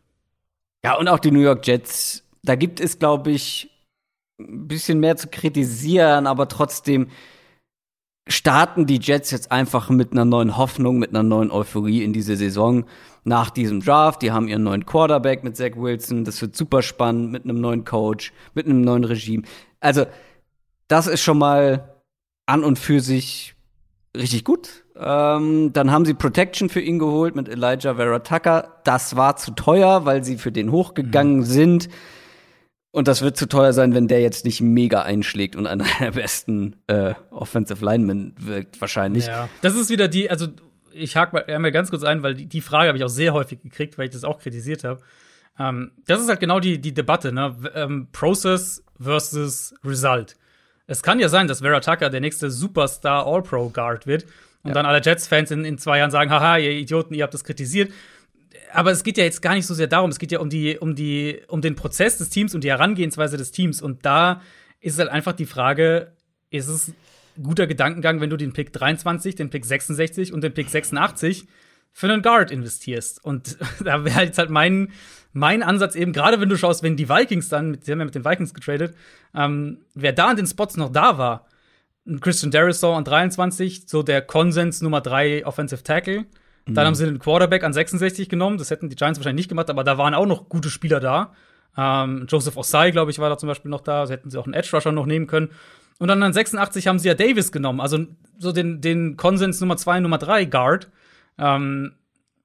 Ja, 0.84 0.94
und 0.94 1.08
auch 1.08 1.18
die 1.18 1.32
New 1.32 1.40
York 1.40 1.66
Jets, 1.66 2.24
da 2.44 2.54
gibt 2.54 2.78
es, 2.78 3.00
glaube 3.00 3.32
ich, 3.32 3.75
ein 4.38 4.68
bisschen 4.68 5.00
mehr 5.00 5.16
zu 5.16 5.28
kritisieren, 5.28 6.26
aber 6.26 6.48
trotzdem 6.48 7.08
starten 8.28 8.86
die 8.86 8.98
Jets 9.00 9.30
jetzt 9.30 9.52
einfach 9.52 9.88
mit 9.88 10.12
einer 10.12 10.24
neuen 10.24 10.56
Hoffnung, 10.56 10.98
mit 10.98 11.10
einer 11.10 11.22
neuen 11.22 11.50
Euphorie 11.50 12.02
in 12.02 12.12
diese 12.12 12.36
Saison 12.36 12.84
nach 13.24 13.50
diesem 13.50 13.80
Draft. 13.80 14.22
Die 14.22 14.32
haben 14.32 14.48
ihren 14.48 14.64
neuen 14.64 14.84
Quarterback 14.84 15.44
mit 15.44 15.56
Zach 15.56 15.76
Wilson. 15.76 16.24
Das 16.24 16.42
wird 16.42 16.56
super 16.56 16.82
spannend 16.82 17.30
mit 17.30 17.44
einem 17.44 17.60
neuen 17.60 17.84
Coach, 17.84 18.32
mit 18.54 18.66
einem 18.66 18.80
neuen 18.80 19.04
Regime. 19.04 19.44
Also, 19.80 20.06
das 20.88 21.06
ist 21.06 21.22
schon 21.22 21.38
mal 21.38 21.96
an 22.46 22.64
und 22.64 22.78
für 22.78 23.00
sich 23.00 23.54
richtig 24.16 24.44
gut. 24.44 24.84
Ähm, 24.96 25.72
dann 25.72 25.90
haben 25.92 26.04
sie 26.04 26.14
Protection 26.14 26.68
für 26.68 26.80
ihn 26.80 26.98
geholt 26.98 27.36
mit 27.36 27.48
Elijah 27.48 27.94
Vera 27.94 28.18
Tucker. 28.20 28.80
Das 28.84 29.16
war 29.16 29.36
zu 29.36 29.52
teuer, 29.52 30.04
weil 30.04 30.24
sie 30.24 30.36
für 30.36 30.52
den 30.52 30.72
hochgegangen 30.72 31.38
mhm. 31.38 31.44
sind. 31.44 31.88
Und 32.96 33.08
das 33.08 33.20
wird 33.20 33.36
zu 33.36 33.46
teuer 33.46 33.74
sein, 33.74 33.92
wenn 33.92 34.08
der 34.08 34.22
jetzt 34.22 34.46
nicht 34.46 34.62
mega 34.62 35.02
einschlägt 35.02 35.54
und 35.54 35.66
einer 35.66 35.84
der 36.00 36.12
besten 36.12 36.76
äh, 36.86 37.12
Offensive 37.30 37.84
Linemen 37.84 38.34
wirkt, 38.38 38.80
wahrscheinlich. 38.80 39.26
Ja, 39.26 39.50
das 39.60 39.74
ist 39.74 39.90
wieder 39.90 40.08
die, 40.08 40.30
also 40.30 40.46
ich 40.92 41.14
hake 41.14 41.36
mal 41.36 41.44
einmal 41.44 41.72
ganz 41.72 41.90
kurz 41.90 42.04
ein, 42.04 42.22
weil 42.22 42.32
die, 42.32 42.46
die 42.46 42.62
Frage 42.62 42.88
habe 42.88 42.96
ich 42.96 43.04
auch 43.04 43.10
sehr 43.10 43.34
häufig 43.34 43.60
gekriegt, 43.60 43.98
weil 43.98 44.06
ich 44.06 44.12
das 44.12 44.24
auch 44.24 44.38
kritisiert 44.38 44.82
habe. 44.82 45.02
Ähm, 45.58 45.90
das 46.06 46.22
ist 46.22 46.30
halt 46.30 46.40
genau 46.40 46.58
die, 46.58 46.80
die 46.80 46.94
Debatte, 46.94 47.32
ne? 47.32 47.54
Ähm, 47.74 48.08
Process 48.12 48.82
versus 48.98 49.74
Result. 49.84 50.34
Es 50.86 51.02
kann 51.02 51.18
ja 51.18 51.28
sein, 51.28 51.48
dass 51.48 51.60
Vera 51.60 51.80
Tucker 51.80 52.08
der 52.08 52.22
nächste 52.22 52.50
Superstar 52.50 53.26
All-Pro 53.26 53.68
Guard 53.68 54.06
wird 54.06 54.24
und 54.62 54.68
ja. 54.68 54.72
dann 54.72 54.86
alle 54.86 55.02
Jets-Fans 55.02 55.50
in, 55.50 55.66
in 55.66 55.76
zwei 55.76 55.98
Jahren 55.98 56.10
sagen, 56.10 56.30
haha, 56.30 56.56
ihr 56.56 56.70
Idioten, 56.70 57.12
ihr 57.12 57.24
habt 57.24 57.34
das 57.34 57.44
kritisiert. 57.44 57.92
Aber 58.72 58.90
es 58.90 59.04
geht 59.04 59.18
ja 59.18 59.24
jetzt 59.24 59.42
gar 59.42 59.54
nicht 59.54 59.66
so 59.66 59.74
sehr 59.74 59.86
darum, 59.86 60.10
es 60.10 60.18
geht 60.18 60.32
ja 60.32 60.40
um 60.40 60.50
die, 60.50 60.78
um 60.78 60.94
die, 60.94 61.40
um 61.48 61.60
den 61.60 61.76
Prozess 61.76 62.18
des 62.18 62.28
Teams 62.30 62.54
und 62.54 62.64
die 62.64 62.70
Herangehensweise 62.70 63.36
des 63.36 63.50
Teams. 63.50 63.82
Und 63.82 64.04
da 64.04 64.40
ist 64.80 64.98
halt 64.98 65.08
einfach 65.08 65.32
die 65.32 65.46
Frage, 65.46 66.12
ist 66.50 66.68
es 66.68 66.92
guter 67.42 67.66
Gedankengang, 67.66 68.20
wenn 68.20 68.30
du 68.30 68.36
den 68.36 68.52
Pick 68.52 68.72
23, 68.72 69.34
den 69.34 69.50
Pick 69.50 69.64
66 69.64 70.32
und 70.32 70.42
den 70.42 70.54
Pick 70.54 70.68
86 70.68 71.46
für 71.92 72.10
einen 72.10 72.22
Guard 72.22 72.50
investierst. 72.50 73.24
Und 73.24 73.58
da 73.84 74.04
wäre 74.04 74.24
jetzt 74.24 74.38
halt 74.38 74.50
mein, 74.50 74.92
mein 75.32 75.62
Ansatz 75.62 75.94
eben, 75.94 76.12
gerade 76.12 76.40
wenn 76.40 76.48
du 76.48 76.56
schaust, 76.56 76.82
wenn 76.82 76.96
die 76.96 77.08
Vikings 77.08 77.48
dann, 77.48 77.72
mit, 77.72 77.86
die 77.86 77.92
haben 77.92 77.98
ja 78.00 78.04
mit 78.04 78.14
den 78.14 78.24
Vikings 78.24 78.54
getradet, 78.54 78.94
ähm, 79.34 79.78
wer 79.94 80.12
da 80.12 80.28
an 80.28 80.36
den 80.36 80.46
Spots 80.46 80.76
noch 80.76 80.92
da 80.92 81.18
war, 81.18 81.46
Christian 82.20 82.52
Darisaw 82.52 82.96
an 82.96 83.04
23, 83.04 83.88
so 83.88 84.02
der 84.02 84.22
Konsens 84.22 84.80
Nummer 84.80 85.00
3 85.00 85.44
Offensive 85.44 85.82
Tackle. 85.82 86.24
Dann 86.66 86.74
mhm. 86.74 86.86
haben 86.86 86.94
sie 86.94 87.04
den 87.04 87.18
Quarterback 87.18 87.64
an 87.64 87.72
66 87.72 88.28
genommen. 88.28 88.58
Das 88.58 88.70
hätten 88.70 88.88
die 88.88 88.96
Giants 88.96 89.18
wahrscheinlich 89.18 89.44
nicht 89.44 89.48
gemacht, 89.48 89.70
aber 89.70 89.84
da 89.84 89.98
waren 89.98 90.14
auch 90.14 90.26
noch 90.26 90.48
gute 90.48 90.70
Spieler 90.70 91.00
da. 91.00 91.32
Ähm, 91.76 92.26
Joseph 92.28 92.56
Osai, 92.56 92.90
glaube 92.90 93.10
ich, 93.10 93.18
war 93.18 93.28
da 93.28 93.38
zum 93.38 93.48
Beispiel 93.48 93.70
noch 93.70 93.82
da. 93.82 94.00
Also 94.00 94.12
hätten 94.12 94.30
sie 94.30 94.38
auch 94.38 94.46
einen 94.46 94.54
Edge 94.54 94.70
Rusher 94.72 94.92
noch 94.92 95.06
nehmen 95.06 95.26
können. 95.26 95.50
Und 95.98 96.08
dann 96.08 96.22
an 96.22 96.32
86 96.32 96.88
haben 96.88 96.98
sie 96.98 97.08
ja 97.08 97.14
Davis 97.14 97.52
genommen, 97.52 97.80
also 97.80 98.04
so 98.38 98.52
den, 98.52 98.82
den 98.82 99.16
Konsens 99.16 99.60
Nummer 99.60 99.78
2, 99.78 100.00
Nummer 100.00 100.18
3 100.18 100.44
Guard. 100.44 100.90
Ähm, 101.38 101.94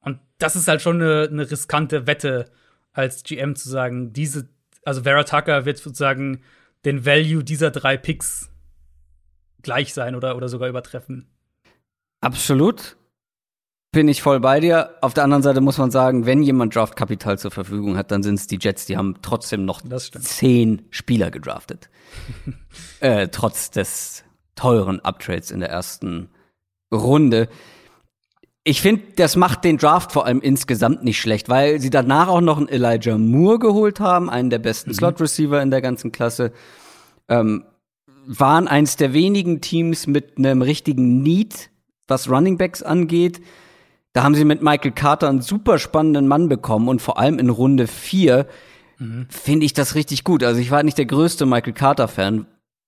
und 0.01 0.19
das 0.38 0.55
ist 0.55 0.67
halt 0.67 0.82
schon 0.82 1.01
eine, 1.01 1.28
eine 1.30 1.51
riskante 1.51 2.07
Wette 2.07 2.49
als 2.93 3.24
GM 3.24 3.55
zu 3.55 3.69
sagen, 3.69 4.13
diese, 4.13 4.47
also 4.84 5.03
Vera 5.03 5.24
Tucker 5.24 5.65
wird 5.65 5.78
sozusagen 5.78 6.43
den 6.86 7.05
Value 7.05 7.43
dieser 7.43 7.72
drei 7.72 7.97
Picks 7.97 8.49
gleich 9.61 9.93
sein 9.93 10.15
oder, 10.15 10.36
oder 10.36 10.49
sogar 10.49 10.69
übertreffen. 10.69 11.28
Absolut. 12.22 12.97
Bin 13.94 14.08
ich 14.08 14.22
voll 14.22 14.39
bei 14.39 14.62
dir. 14.62 14.96
Auf 15.02 15.14
der 15.14 15.26
anderen 15.26 15.44
Seite 15.44 15.60
muss 15.60 15.78
man 15.78 15.92
sagen, 15.92 16.26
wenn 16.26 16.44
jemand 16.44 16.74
Draftkapital 16.74 17.38
zur 17.38 17.52
Verfügung 17.52 17.98
hat, 17.98 18.10
dann 18.12 18.24
sind 18.24 18.36
es 18.36 18.48
die 18.48 18.58
Jets. 18.60 18.86
Die 18.86 18.96
haben 18.96 19.16
trotzdem 19.22 19.66
noch 19.66 19.82
zehn 20.22 20.84
Spieler 20.92 21.30
gedraftet. 21.30 21.89
äh, 23.02 23.28
trotz 23.28 23.70
des 23.70 24.24
teuren 24.56 25.02
Uptrades 25.02 25.52
in 25.52 25.60
der 25.60 25.70
ersten 25.70 26.30
Runde. 26.89 27.50
Ich 28.64 28.82
finde, 28.82 29.04
das 29.18 29.36
macht 29.36 29.66
den 29.66 29.78
Draft 29.78 30.14
vor 30.14 30.26
allem 30.26 30.39
insgesamt 30.39 31.04
nicht 31.04 31.20
schlecht, 31.20 31.50
weil 31.50 31.82
sie 31.82 31.89
danach 31.89 32.30
auch 32.30 32.42
noch 32.42 32.60
einen 32.60 32.70
Elijah 32.70 33.18
Moore 33.18 33.60
geholt 33.60 34.00
haben, 34.00 34.30
einen 34.30 34.50
der 34.50 34.60
besten 34.60 34.92
mhm. 34.92 34.96
Slot-Receiver 34.96 35.62
in 35.62 35.72
der 35.72 35.82
ganzen 35.82 36.14
Klasse. 36.14 36.54
Ähm, 37.28 37.66
waren 38.26 38.70
eins 38.70 38.96
der 38.96 39.12
wenigen 39.12 39.60
Teams 39.60 40.08
mit 40.08 40.38
einem 40.38 40.62
richtigen 40.62 41.24
Need, 41.24 41.72
was 42.08 42.30
Running 42.30 42.58
Backs 42.58 42.84
angeht. 42.84 43.42
Da 44.14 44.24
haben 44.24 44.36
sie 44.36 44.43
mit 44.43 44.62
Michael 44.62 44.91
Carter 44.91 45.30
einen 45.30 45.41
super 45.41 45.80
spannenden 45.80 46.28
Mann 46.28 46.49
bekommen 46.49 46.89
und 46.89 47.01
vor 47.01 47.18
allem 47.18 47.39
in 47.39 47.49
Runde 47.49 47.88
4 47.88 48.45
mhm. 48.97 49.28
finde 49.30 49.66
ich 49.66 49.74
das 49.74 49.95
richtig 49.95 50.24
gut. 50.24 50.43
Also 50.43 50.59
ich 50.59 50.72
war 50.72 50.84
nicht 50.84 50.97
der 50.97 51.05
größte 51.05 51.45
Michael 51.45 51.74
Carter-Fan, 51.74 52.45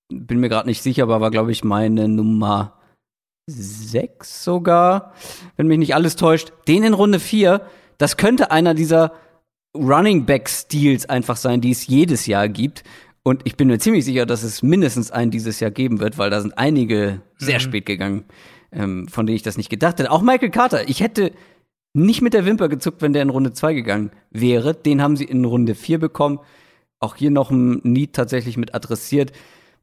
bin 0.09 0.39
mir 0.39 0.49
gerade 0.49 0.67
nicht 0.67 0.83
sicher, 0.83 1.03
aber 1.03 1.21
war, 1.21 1.31
glaube 1.31 1.51
ich, 1.51 1.63
meine 1.63 2.09
Nummer 2.09 2.73
6 3.47 4.43
sogar, 4.43 5.13
wenn 5.55 5.67
mich 5.67 5.79
nicht 5.79 5.95
alles 5.95 6.17
täuscht. 6.17 6.51
Den 6.67 6.83
in 6.83 6.93
Runde 6.93 7.19
4, 7.19 7.61
das 7.97 8.17
könnte 8.17 8.51
einer 8.51 8.73
dieser 8.73 9.13
Running 9.75 10.25
Back-Steals 10.25 11.07
einfach 11.07 11.37
sein, 11.37 11.61
die 11.61 11.71
es 11.71 11.87
jedes 11.87 12.25
Jahr 12.25 12.49
gibt. 12.49 12.83
Und 13.23 13.41
ich 13.45 13.55
bin 13.55 13.69
mir 13.69 13.79
ziemlich 13.79 14.03
sicher, 14.03 14.25
dass 14.25 14.43
es 14.43 14.61
mindestens 14.61 15.09
einen 15.09 15.31
dieses 15.31 15.61
Jahr 15.61 15.71
geben 15.71 16.01
wird, 16.01 16.17
weil 16.17 16.29
da 16.29 16.41
sind 16.41 16.57
einige 16.57 17.21
sehr 17.37 17.59
mhm. 17.59 17.61
spät 17.61 17.85
gegangen 17.85 18.25
ähm, 18.73 19.07
von 19.07 19.25
denen 19.25 19.35
ich 19.35 19.43
das 19.43 19.57
nicht 19.57 19.69
gedacht 19.69 19.99
hätte. 19.99 20.11
Auch 20.11 20.21
Michael 20.21 20.49
Carter. 20.49 20.87
Ich 20.89 21.01
hätte 21.01 21.31
nicht 21.93 22.21
mit 22.21 22.33
der 22.33 22.45
Wimper 22.45 22.69
gezuckt, 22.69 23.01
wenn 23.01 23.13
der 23.13 23.21
in 23.21 23.29
Runde 23.29 23.53
2 23.53 23.73
gegangen 23.73 24.11
wäre. 24.31 24.73
Den 24.73 25.01
haben 25.01 25.15
sie 25.15 25.25
in 25.25 25.45
Runde 25.45 25.75
4 25.75 25.99
bekommen. 25.99 26.39
Auch 26.99 27.15
hier 27.15 27.31
noch 27.31 27.51
ein 27.51 27.81
Need 27.83 28.13
tatsächlich 28.13 28.57
mit 28.57 28.73
adressiert. 28.73 29.31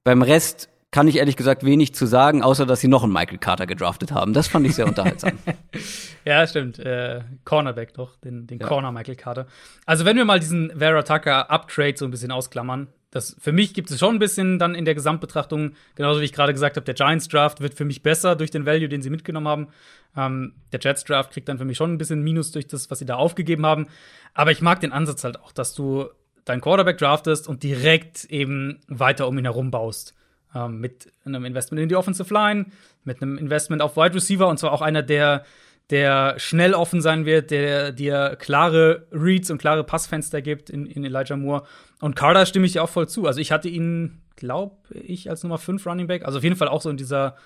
Beim 0.05 0.23
Rest 0.23 0.69
kann 0.91 1.07
ich 1.07 1.17
ehrlich 1.19 1.37
gesagt 1.37 1.65
wenig 1.65 1.95
zu 1.95 2.07
sagen, 2.07 2.43
außer 2.43 2.67
dass 2.67 2.81
sie 2.81 2.89
noch 2.89 3.05
einen 3.05 3.13
Michael 3.13 3.39
Carter 3.39 3.67
gedraftet 3.67 4.11
haben. 4.11 4.33
Das 4.33 4.49
fand 4.49 4.67
ich 4.67 4.75
sehr 4.75 4.87
unterhaltsam. 4.87 5.39
ja, 6.25 6.45
stimmt. 6.47 6.81
Äh, 6.81 7.21
Cornerback 7.45 7.95
doch, 7.95 8.17
den, 8.17 8.47
den 8.47 8.59
ja. 8.59 8.67
Corner 8.67 8.91
Michael 8.91 9.15
Carter. 9.15 9.47
Also 9.87 10.05
wenn 10.05 10.17
wir 10.17 10.25
mal 10.25 10.41
diesen 10.41 10.73
Vera 10.77 11.03
Tucker 11.03 11.49
Uptrade 11.49 11.97
so 11.97 12.07
ein 12.07 12.11
bisschen 12.11 12.33
ausklammern, 12.33 12.89
das, 13.11 13.37
für 13.41 13.51
mich 13.51 13.75
gibt 13.75 13.91
es 13.91 13.99
schon 13.99 14.17
ein 14.17 14.19
bisschen 14.21 14.59
dann 14.59 14.75
in 14.75 14.85
der 14.85 14.95
Gesamtbetrachtung, 14.95 15.73
genauso 15.97 16.21
wie 16.21 16.25
ich 16.25 16.33
gerade 16.33 16.53
gesagt 16.53 16.77
habe, 16.77 16.85
der 16.85 16.95
Giants 16.95 17.27
Draft 17.27 17.61
wird 17.61 17.75
für 17.75 17.85
mich 17.85 18.03
besser 18.03 18.37
durch 18.37 18.53
den 18.53 18.67
Value, 18.67 18.89
den 18.89 19.03
sie 19.03 19.11
mitgenommen 19.11 19.49
haben. 19.49 19.69
Ähm, 20.17 20.55
der 20.73 20.79
Jets 20.81 21.05
Draft 21.05 21.33
kriegt 21.33 21.49
dann 21.49 21.59
für 21.59 21.65
mich 21.65 21.77
schon 21.77 21.93
ein 21.93 21.99
bisschen 21.99 22.23
Minus 22.23 22.53
durch 22.53 22.69
das, 22.69 22.91
was 22.91 23.01
sie 23.01 23.07
da 23.07 23.17
aufgegeben 23.17 23.67
haben. 23.67 23.89
Aber 24.33 24.53
ich 24.53 24.63
mag 24.63 24.81
den 24.81 24.93
Ansatz 24.93 25.25
halt 25.25 25.41
auch, 25.41 25.51
dass 25.51 25.75
du 25.75 26.09
deinen 26.45 26.61
Quarterback 26.61 26.99
draftest 26.99 27.49
und 27.49 27.63
direkt 27.65 28.25
eben 28.27 28.81
weiter 28.87 29.27
um 29.27 29.37
ihn 29.39 29.45
herum 29.45 29.73
baust. 29.73 30.15
Ähm, 30.55 30.79
mit 30.79 31.13
einem 31.25 31.45
Investment 31.45 31.83
in 31.83 31.89
die 31.89 31.97
Offensive 31.97 32.33
Line, 32.33 32.67
mit 33.03 33.23
einem 33.23 33.39
Investment 33.39 33.83
auf 33.83 33.97
Wide 33.97 34.15
Receiver 34.15 34.49
und 34.49 34.59
zwar 34.59 34.73
auch 34.73 34.83
einer, 34.83 35.03
der 35.03 35.45
der 35.91 36.39
schnell 36.39 36.75
offen 36.75 37.01
sein 37.01 37.27
wird, 37.27 37.51
der 37.51 37.93
dir 37.93 38.37
klare 38.39 39.07
Reads 39.11 39.51
und 39.51 39.59
klare 39.59 39.85
Passfenster 39.85 40.41
gibt 40.41 40.71
in, 40.71 40.87
in 40.87 41.05
Elijah 41.05 41.37
Moore. 41.37 41.65
Und 42.01 42.17
Carter 42.17 42.47
stimme 42.47 42.67
ich 42.67 42.73
dir 42.73 42.83
auch 42.83 42.89
voll 42.89 43.09
zu. 43.09 43.27
Also 43.27 43.41
ich 43.41 43.53
hatte 43.53 43.69
ihn, 43.69 44.23
glaube 44.37 44.77
ich, 44.95 45.29
als 45.29 45.43
Nummer 45.43 45.59
5 45.59 45.85
Running 45.87 46.07
Back. 46.07 46.25
Also 46.25 46.39
auf 46.39 46.45
jeden 46.45 46.57
Fall 46.57 46.69
auch 46.69 46.81
so 46.81 46.91
in 46.91 46.97
dieser 46.97 47.37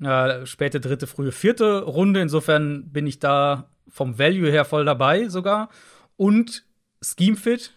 äh, 0.00 0.46
späte 0.46 0.80
dritte, 0.80 1.06
frühe 1.06 1.32
vierte 1.32 1.82
Runde. 1.82 2.20
Insofern 2.20 2.90
bin 2.90 3.06
ich 3.06 3.18
da 3.18 3.70
vom 3.88 4.18
Value 4.18 4.50
her 4.50 4.64
voll 4.64 4.84
dabei 4.84 5.28
sogar. 5.28 5.68
Und 6.16 6.64
Scheme 7.02 7.36
Fit 7.36 7.74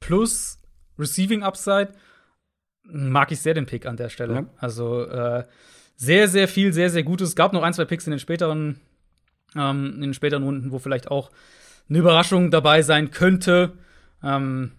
plus 0.00 0.60
Receiving 0.98 1.42
Upside 1.42 1.92
mag 2.84 3.32
ich 3.32 3.40
sehr 3.40 3.54
den 3.54 3.66
Pick 3.66 3.86
an 3.86 3.96
der 3.96 4.10
Stelle. 4.10 4.34
Ja. 4.34 4.46
Also 4.58 5.04
äh, 5.04 5.44
sehr, 5.96 6.28
sehr 6.28 6.48
viel, 6.48 6.72
sehr, 6.72 6.90
sehr 6.90 7.02
Gutes. 7.02 7.30
Es 7.30 7.36
gab 7.36 7.52
noch 7.52 7.62
ein, 7.62 7.72
zwei 7.72 7.84
Picks 7.84 8.06
in 8.06 8.10
den 8.10 8.20
späteren, 8.20 8.80
ähm, 9.56 9.94
in 9.96 10.00
den 10.00 10.14
späteren 10.14 10.42
Runden, 10.42 10.72
wo 10.72 10.78
vielleicht 10.78 11.10
auch 11.10 11.30
eine 11.88 11.98
Überraschung 11.98 12.50
dabei 12.50 12.82
sein 12.82 13.10
könnte. 13.10 13.72
Ähm, 14.22 14.72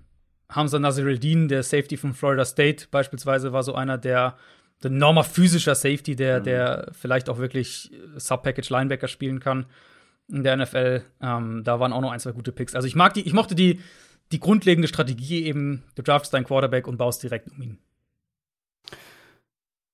Hamza 0.50 0.80
Naziruddin, 0.80 1.48
der 1.48 1.64
Safety 1.64 1.98
von 1.98 2.14
Florida 2.14 2.46
State 2.46 2.88
beispielsweise, 2.92 3.54
war 3.54 3.64
so 3.64 3.76
einer, 3.76 3.98
der 3.98 4.38
ein 4.84 4.96
enormer 4.96 5.24
physischer 5.24 5.76
Safety, 5.76 6.16
der, 6.16 6.40
mhm. 6.40 6.44
der 6.44 6.92
vielleicht 6.92 7.30
auch 7.30 7.38
wirklich 7.38 7.92
Sub-Package 8.18 8.70
Linebacker 8.70 9.08
spielen 9.08 9.40
kann. 9.40 9.66
in 10.28 10.44
der 10.44 10.58
NFL. 10.58 11.04
Ähm, 11.22 11.64
da 11.64 11.80
waren 11.80 11.94
auch 11.94 12.02
noch 12.02 12.12
ein, 12.12 12.20
zwei 12.20 12.32
gute 12.32 12.52
Picks. 12.52 12.76
Also 12.76 12.88
ich 12.88 12.96
mag 12.96 13.14
die, 13.14 13.22
ich 13.22 13.34
mochte 13.34 13.56
die, 13.56 13.80
die 14.32 14.40
grundlegende 14.40 14.88
Strategie 14.88 15.46
eben, 15.46 15.84
du 15.96 16.02
draftest 16.02 16.34
deinen 16.34 16.46
Quarterback 16.46 16.88
und 16.88 16.98
baust 16.98 17.22
direkt 17.22 17.52
um 17.52 17.62
ihn. 17.62 17.78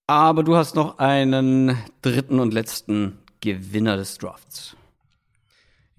Aber 0.08 0.44
du 0.44 0.56
hast 0.56 0.76
noch 0.76 1.00
einen 1.00 1.78
dritten 2.02 2.40
und 2.40 2.54
letzten 2.54 3.18
Gewinner 3.42 3.98
des 3.98 4.18
Drafts. 4.18 4.76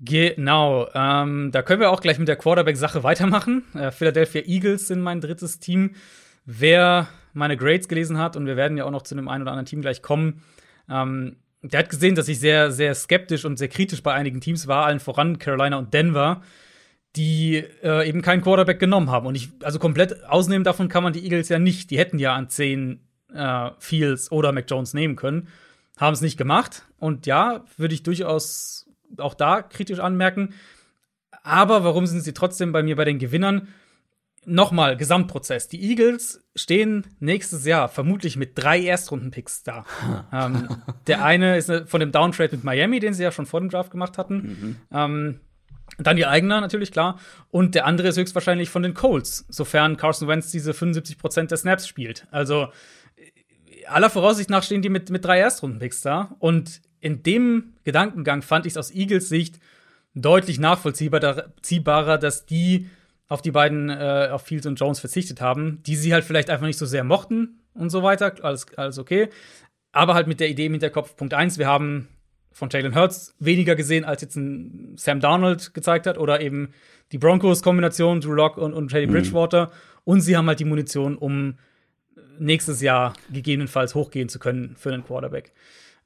Genau, 0.04 0.88
ähm, 0.94 1.50
da 1.52 1.62
können 1.62 1.80
wir 1.80 1.90
auch 1.90 2.00
gleich 2.00 2.18
mit 2.18 2.26
der 2.26 2.36
Quarterback-Sache 2.36 3.04
weitermachen. 3.04 3.64
Äh, 3.74 3.92
Philadelphia 3.92 4.42
Eagles 4.42 4.88
sind 4.88 5.00
mein 5.00 5.20
drittes 5.20 5.60
Team. 5.60 5.94
Wer 6.44 7.08
meine 7.34 7.56
Grades 7.56 7.86
gelesen 7.86 8.18
hat, 8.18 8.36
und 8.36 8.46
wir 8.46 8.56
werden 8.56 8.76
ja 8.76 8.84
auch 8.84 8.90
noch 8.90 9.02
zu 9.02 9.14
einem 9.14 9.28
einen 9.28 9.42
oder 9.42 9.52
anderen 9.52 9.66
Team 9.66 9.80
gleich 9.80 10.02
kommen, 10.02 10.42
ähm, 10.90 11.36
der 11.62 11.80
hat 11.80 11.90
gesehen, 11.90 12.16
dass 12.16 12.26
ich 12.26 12.40
sehr, 12.40 12.72
sehr 12.72 12.94
skeptisch 12.94 13.44
und 13.44 13.56
sehr 13.56 13.68
kritisch 13.68 14.02
bei 14.02 14.12
einigen 14.12 14.40
Teams 14.40 14.66
war, 14.66 14.86
allen 14.86 14.98
voran 14.98 15.38
Carolina 15.38 15.76
und 15.76 15.94
Denver, 15.94 16.42
die 17.14 17.58
äh, 17.82 18.08
eben 18.08 18.22
keinen 18.22 18.42
Quarterback 18.42 18.80
genommen 18.80 19.10
haben. 19.10 19.26
Und 19.26 19.36
ich, 19.36 19.50
also 19.62 19.78
komplett 19.78 20.24
ausnehmen 20.24 20.64
davon 20.64 20.88
kann 20.88 21.04
man 21.04 21.12
die 21.12 21.22
Eagles 21.22 21.48
ja 21.48 21.58
nicht. 21.58 21.90
Die 21.90 21.98
hätten 21.98 22.18
ja 22.18 22.34
an 22.34 22.48
10 22.48 23.00
äh, 23.32 23.70
Fields 23.78 24.32
oder 24.32 24.50
Mac 24.50 24.64
Jones 24.68 24.94
nehmen 24.94 25.14
können, 25.14 25.48
haben 25.96 26.14
es 26.14 26.20
nicht 26.20 26.36
gemacht. 26.36 26.84
Und 26.98 27.26
ja, 27.26 27.64
würde 27.76 27.94
ich 27.94 28.02
durchaus 28.02 28.86
auch 29.18 29.34
da 29.34 29.62
kritisch 29.62 30.00
anmerken. 30.00 30.54
Aber 31.42 31.84
warum 31.84 32.06
sind 32.06 32.20
sie 32.20 32.34
trotzdem 32.34 32.72
bei 32.72 32.82
mir 32.82 32.96
bei 32.96 33.04
den 33.04 33.18
Gewinnern? 33.18 33.68
Nochmal, 34.44 34.96
Gesamtprozess. 34.96 35.68
Die 35.68 35.80
Eagles 35.88 36.44
stehen 36.56 37.06
nächstes 37.20 37.64
Jahr 37.64 37.88
vermutlich 37.88 38.36
mit 38.36 38.58
drei 38.58 38.82
Erstrunden-Picks 38.82 39.62
da. 39.62 39.84
ähm, 40.32 40.68
der 41.06 41.24
eine 41.24 41.56
ist 41.56 41.70
von 41.86 42.00
dem 42.00 42.10
Downtrade 42.10 42.56
mit 42.56 42.64
Miami, 42.64 42.98
den 42.98 43.14
sie 43.14 43.22
ja 43.22 43.30
schon 43.30 43.46
vor 43.46 43.60
dem 43.60 43.70
Draft 43.70 43.92
gemacht 43.92 44.18
hatten. 44.18 44.36
Mhm. 44.36 44.76
Ähm, 44.92 45.40
dann 45.98 46.16
die 46.16 46.26
eigener 46.26 46.60
natürlich, 46.60 46.90
klar. 46.90 47.20
Und 47.50 47.74
der 47.74 47.86
andere 47.86 48.08
ist 48.08 48.16
höchstwahrscheinlich 48.16 48.70
von 48.70 48.82
den 48.82 48.94
Colts, 48.94 49.44
sofern 49.48 49.96
Carson 49.96 50.26
Wentz 50.26 50.50
diese 50.50 50.72
75% 50.72 51.48
der 51.48 51.58
Snaps 51.58 51.86
spielt. 51.86 52.26
Also 52.30 52.68
aller 53.86 54.10
Voraussicht 54.10 54.50
nach 54.50 54.62
stehen 54.62 54.82
die 54.82 54.88
mit, 54.88 55.10
mit 55.10 55.24
drei 55.24 55.38
Erstrunden-Picks 55.38 56.02
da. 56.02 56.34
Und 56.38 56.82
in 57.00 57.22
dem 57.22 57.74
Gedankengang 57.84 58.42
fand 58.42 58.66
ich 58.66 58.74
es 58.74 58.76
aus 58.76 58.90
Eagles 58.90 59.28
Sicht 59.28 59.58
deutlich 60.14 60.60
nachvollziehbarer, 60.60 62.18
dass 62.18 62.46
die 62.46 62.88
auf 63.28 63.40
die 63.42 63.50
beiden, 63.50 63.88
äh, 63.88 64.28
auf 64.30 64.42
Fields 64.42 64.66
und 64.66 64.78
Jones 64.78 65.00
verzichtet 65.00 65.40
haben, 65.40 65.82
die 65.84 65.96
sie 65.96 66.12
halt 66.12 66.24
vielleicht 66.24 66.50
einfach 66.50 66.66
nicht 66.66 66.78
so 66.78 66.86
sehr 66.86 67.02
mochten 67.02 67.60
und 67.74 67.90
so 67.90 68.02
weiter. 68.02 68.34
Alles, 68.42 68.66
alles 68.76 68.98
okay. 68.98 69.30
Aber 69.92 70.14
halt 70.14 70.26
mit 70.26 70.40
der 70.40 70.50
Idee 70.50 70.66
im 70.66 70.72
Hinterkopf, 70.72 71.16
Punkt 71.16 71.34
eins, 71.34 71.58
wir 71.58 71.66
haben 71.66 72.08
von 72.52 72.68
Jalen 72.70 72.94
Hurts 72.94 73.34
weniger 73.38 73.74
gesehen, 73.74 74.04
als 74.04 74.20
jetzt 74.20 74.36
ein 74.36 74.94
Sam 74.96 75.20
Darnold 75.20 75.72
gezeigt 75.72 76.06
hat 76.06 76.18
oder 76.18 76.40
eben 76.40 76.74
die 77.12 77.18
Broncos-Kombination, 77.18 78.20
Drew 78.20 78.32
Locke 78.32 78.60
und, 78.60 78.74
und 78.74 78.88
Teddy 78.88 79.06
mhm. 79.06 79.12
Bridgewater. 79.12 79.66
Mhm. 79.66 79.70
Und 80.04 80.20
sie 80.20 80.36
haben 80.36 80.46
halt 80.46 80.60
die 80.60 80.64
Munition, 80.64 81.16
um 81.16 81.54
nächstes 82.42 82.80
Jahr 82.80 83.14
gegebenenfalls 83.32 83.94
hochgehen 83.94 84.28
zu 84.28 84.38
können 84.38 84.76
für 84.76 84.92
einen 84.92 85.04
Quarterback. 85.04 85.52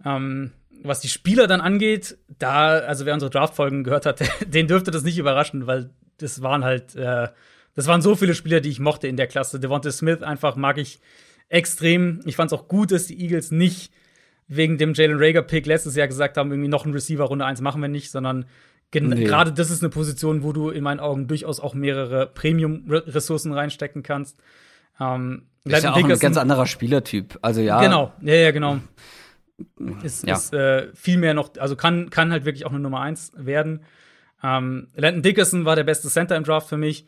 Ähm, 0.04 0.52
was 0.82 1.00
die 1.00 1.08
Spieler 1.08 1.46
dann 1.46 1.60
angeht, 1.60 2.18
da, 2.38 2.78
also 2.78 3.06
wer 3.06 3.14
unsere 3.14 3.30
Draft-Folgen 3.30 3.84
gehört 3.84 4.06
hat, 4.06 4.20
den 4.46 4.66
dürfte 4.66 4.90
das 4.90 5.02
nicht 5.02 5.18
überraschen, 5.18 5.66
weil 5.66 5.90
das 6.18 6.42
waren 6.42 6.64
halt, 6.64 6.94
äh, 6.94 7.28
das 7.74 7.86
waren 7.86 8.02
so 8.02 8.14
viele 8.14 8.34
Spieler, 8.34 8.60
die 8.60 8.70
ich 8.70 8.80
mochte 8.80 9.08
in 9.08 9.16
der 9.16 9.26
Klasse. 9.26 9.60
Devonta 9.60 9.90
Smith 9.90 10.22
einfach 10.22 10.56
mag 10.56 10.78
ich 10.78 11.00
extrem. 11.48 12.20
Ich 12.24 12.36
fand 12.36 12.52
es 12.52 12.58
auch 12.58 12.68
gut, 12.68 12.90
dass 12.90 13.06
die 13.06 13.20
Eagles 13.20 13.50
nicht 13.50 13.92
wegen 14.48 14.78
dem 14.78 14.94
Jalen 14.94 15.18
Rager-Pick 15.18 15.66
letztes 15.66 15.96
Jahr 15.96 16.06
gesagt 16.06 16.36
haben, 16.36 16.50
irgendwie 16.50 16.68
noch 16.68 16.86
ein 16.86 16.92
Receiver 16.92 17.24
Runde 17.24 17.44
1 17.44 17.60
machen 17.60 17.82
wir 17.82 17.88
nicht, 17.88 18.10
sondern 18.10 18.46
nee. 18.94 19.24
gerade 19.24 19.52
das 19.52 19.70
ist 19.70 19.82
eine 19.82 19.90
Position, 19.90 20.42
wo 20.42 20.52
du 20.52 20.70
in 20.70 20.84
meinen 20.84 21.00
Augen 21.00 21.26
durchaus 21.26 21.60
auch 21.60 21.74
mehrere 21.74 22.26
Premium-Ressourcen 22.26 23.52
reinstecken 23.52 24.02
kannst. 24.02 24.38
Ähm, 25.00 25.46
ist 25.64 25.82
ja 25.82 25.92
auch 25.92 25.96
ein 25.96 26.18
ganz 26.18 26.36
anderer 26.36 26.66
Spielertyp. 26.66 27.38
Also 27.42 27.60
ja. 27.60 27.80
Genau, 27.80 28.12
ja, 28.20 28.34
ja, 28.34 28.50
genau. 28.52 28.78
Ist, 30.02 30.26
ja. 30.26 30.34
ist 30.34 30.52
äh, 30.52 30.88
viel 30.94 31.16
mehr 31.16 31.34
noch, 31.34 31.50
also 31.58 31.76
kann, 31.76 32.10
kann 32.10 32.30
halt 32.30 32.44
wirklich 32.44 32.66
auch 32.66 32.70
eine 32.70 32.80
Nummer 32.80 33.00
1 33.00 33.32
werden. 33.36 33.84
Ähm, 34.42 34.88
Landon 34.94 35.22
Dickerson 35.22 35.64
war 35.64 35.76
der 35.76 35.84
beste 35.84 36.08
Center 36.08 36.36
im 36.36 36.44
Draft 36.44 36.68
für 36.68 36.76
mich. 36.76 37.06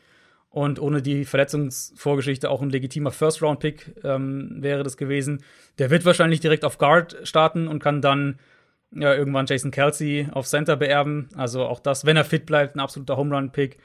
Und 0.50 0.80
ohne 0.80 1.02
die 1.02 1.26
Verletzungsvorgeschichte 1.26 2.48
auch 2.48 2.62
ein 2.62 2.70
legitimer 2.70 3.10
First-Round-Pick 3.10 4.02
ähm, 4.02 4.56
wäre 4.62 4.82
das 4.82 4.96
gewesen. 4.96 5.44
Der 5.78 5.90
wird 5.90 6.06
wahrscheinlich 6.06 6.40
direkt 6.40 6.64
auf 6.64 6.78
Guard 6.78 7.18
starten 7.24 7.68
und 7.68 7.82
kann 7.82 8.00
dann 8.00 8.38
ja, 8.90 9.14
irgendwann 9.14 9.44
Jason 9.46 9.70
Kelsey 9.70 10.28
auf 10.32 10.46
Center 10.46 10.76
beerben. 10.76 11.28
Also 11.36 11.66
auch 11.66 11.80
das, 11.80 12.06
wenn 12.06 12.16
er 12.16 12.24
fit 12.24 12.46
bleibt, 12.46 12.76
ein 12.76 12.80
absoluter 12.80 13.18
Home-Run-Pick. 13.18 13.78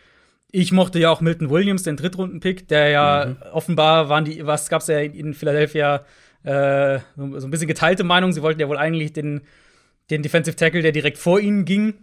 Ich 0.56 0.72
mochte 0.72 1.00
ja 1.00 1.10
auch 1.10 1.20
Milton 1.20 1.50
Williams, 1.50 1.82
den 1.82 1.98
Drittrunden-Pick, 1.98 2.68
der 2.68 2.90
ja 2.90 3.26
mhm. 3.26 3.38
offenbar 3.54 4.08
waren 4.08 4.24
die, 4.24 4.46
was 4.46 4.70
gab's 4.70 4.86
ja 4.86 5.00
in 5.00 5.34
Philadelphia 5.34 6.06
äh, 6.44 7.00
so, 7.16 7.48
ein 7.48 7.50
bisschen 7.50 7.68
geteilte 7.68 8.04
Meinung. 8.04 8.32
Sie 8.34 8.44
wollten 8.44 8.60
ja 8.60 8.70
wohl 8.70 8.78
eigentlich 8.78 9.14
den, 9.14 9.42
den 10.12 10.22
Defensive 10.22 10.56
Tackle, 10.56 10.84
der 10.84 10.92
direkt 10.92 11.18
vor 11.18 11.40
ihnen 11.40 11.66
ging. 11.66 11.96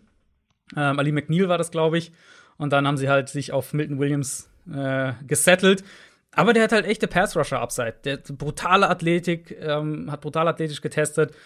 Ähm, 0.77 0.99
Ali 0.99 1.13
McNeil 1.13 1.49
war 1.49 1.59
das, 1.59 1.71
glaube 1.71 1.97
ich. 1.97 2.11
Und 2.57 2.73
dann 2.73 2.89
haben 2.89 2.97
sie 2.97 3.09
halt 3.09 3.29
sich 3.29 3.53
auf 3.53 3.73
Milton 3.73 4.01
Williams 4.01 4.51
äh, 4.69 5.13
gesettelt. 5.29 5.85
Aber 6.33 6.53
der 6.53 6.65
hat 6.65 6.73
halt 6.73 6.87
echte 6.87 7.07
Pass-Rusher-Upside. 7.07 7.95
Der 8.05 8.15
hat 8.15 8.37
brutale 8.37 8.91
Athletik, 8.91 9.57
ähm, 9.61 10.11
hat 10.11 10.23
brutal 10.23 10.49
athletisch 10.49 10.81
getestet. 10.81 11.37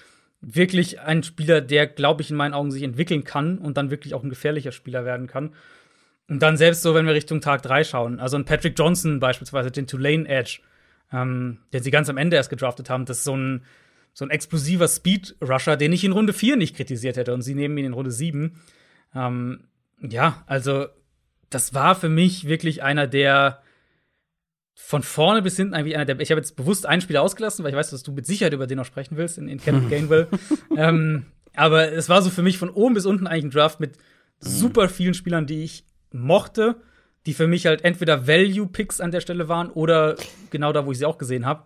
Wirklich 0.40 1.00
ein 1.00 1.22
Spieler, 1.22 1.60
der, 1.60 1.86
glaube 1.86 2.22
ich, 2.22 2.30
in 2.30 2.36
meinen 2.36 2.54
Augen 2.54 2.70
sich 2.70 2.82
entwickeln 2.82 3.24
kann 3.24 3.58
und 3.58 3.76
dann 3.76 3.90
wirklich 3.90 4.14
auch 4.14 4.22
ein 4.22 4.30
gefährlicher 4.30 4.72
Spieler 4.72 5.04
werden 5.04 5.26
kann. 5.26 5.52
Und 6.28 6.40
dann 6.40 6.56
selbst 6.56 6.82
so, 6.82 6.94
wenn 6.94 7.06
wir 7.06 7.14
Richtung 7.14 7.40
Tag 7.40 7.62
3 7.62 7.84
schauen, 7.84 8.20
also 8.20 8.36
ein 8.36 8.44
Patrick 8.44 8.78
Johnson 8.78 9.20
beispielsweise, 9.20 9.70
den 9.70 9.86
Tulane 9.86 10.26
Edge, 10.26 10.60
ähm, 11.12 11.58
den 11.72 11.82
sie 11.82 11.90
ganz 11.90 12.08
am 12.08 12.16
Ende 12.16 12.36
erst 12.36 12.50
gedraftet 12.50 12.88
haben, 12.88 13.04
das 13.04 13.18
ist 13.18 13.24
so 13.24 13.36
ein, 13.36 13.64
so 14.14 14.24
ein 14.24 14.30
explosiver 14.30 14.88
Speed-Rusher, 14.88 15.76
den 15.76 15.92
ich 15.92 16.04
in 16.04 16.12
Runde 16.12 16.32
4 16.32 16.56
nicht 16.56 16.76
kritisiert 16.76 17.16
hätte 17.16 17.34
und 17.34 17.42
sie 17.42 17.54
nehmen 17.54 17.76
ihn 17.76 17.86
in 17.86 17.92
Runde 17.92 18.10
7. 18.10 18.58
Ähm, 19.14 19.64
ja, 20.00 20.42
also 20.46 20.86
das 21.50 21.74
war 21.74 21.94
für 21.94 22.08
mich 22.08 22.46
wirklich 22.46 22.82
einer 22.82 23.06
der 23.06 23.60
von 24.74 25.02
vorne 25.02 25.40
bis 25.40 25.56
hinten 25.56 25.74
eigentlich 25.74 25.94
einer 25.94 26.04
der. 26.04 26.18
Ich 26.20 26.30
habe 26.30 26.40
jetzt 26.40 26.56
bewusst 26.56 26.84
einen 26.84 27.00
Spieler 27.00 27.22
ausgelassen, 27.22 27.64
weil 27.64 27.70
ich 27.70 27.76
weiß, 27.76 27.90
dass 27.90 28.02
du 28.02 28.12
mit 28.12 28.26
Sicherheit 28.26 28.52
über 28.52 28.66
den 28.66 28.78
noch 28.78 28.84
sprechen 28.84 29.16
willst, 29.16 29.38
in, 29.38 29.48
in 29.48 29.60
Kenneth 29.60 29.88
Gainwell. 29.90 30.28
ähm, 30.76 31.26
aber 31.54 31.92
es 31.92 32.08
war 32.08 32.22
so 32.22 32.30
für 32.30 32.42
mich 32.42 32.58
von 32.58 32.70
oben 32.70 32.94
bis 32.94 33.06
unten 33.06 33.26
eigentlich 33.26 33.44
ein 33.44 33.50
Draft 33.50 33.78
mit 33.78 33.96
super 34.40 34.88
vielen 34.88 35.14
Spielern, 35.14 35.46
die 35.46 35.62
ich 35.62 35.84
mochte, 36.14 36.76
die 37.26 37.34
für 37.34 37.46
mich 37.46 37.66
halt 37.66 37.84
entweder 37.84 38.26
Value-Picks 38.26 39.00
an 39.00 39.10
der 39.10 39.20
Stelle 39.20 39.48
waren 39.48 39.70
oder 39.70 40.16
genau 40.50 40.72
da, 40.72 40.86
wo 40.86 40.92
ich 40.92 40.98
sie 40.98 41.06
auch 41.06 41.18
gesehen 41.18 41.46
habe. 41.46 41.64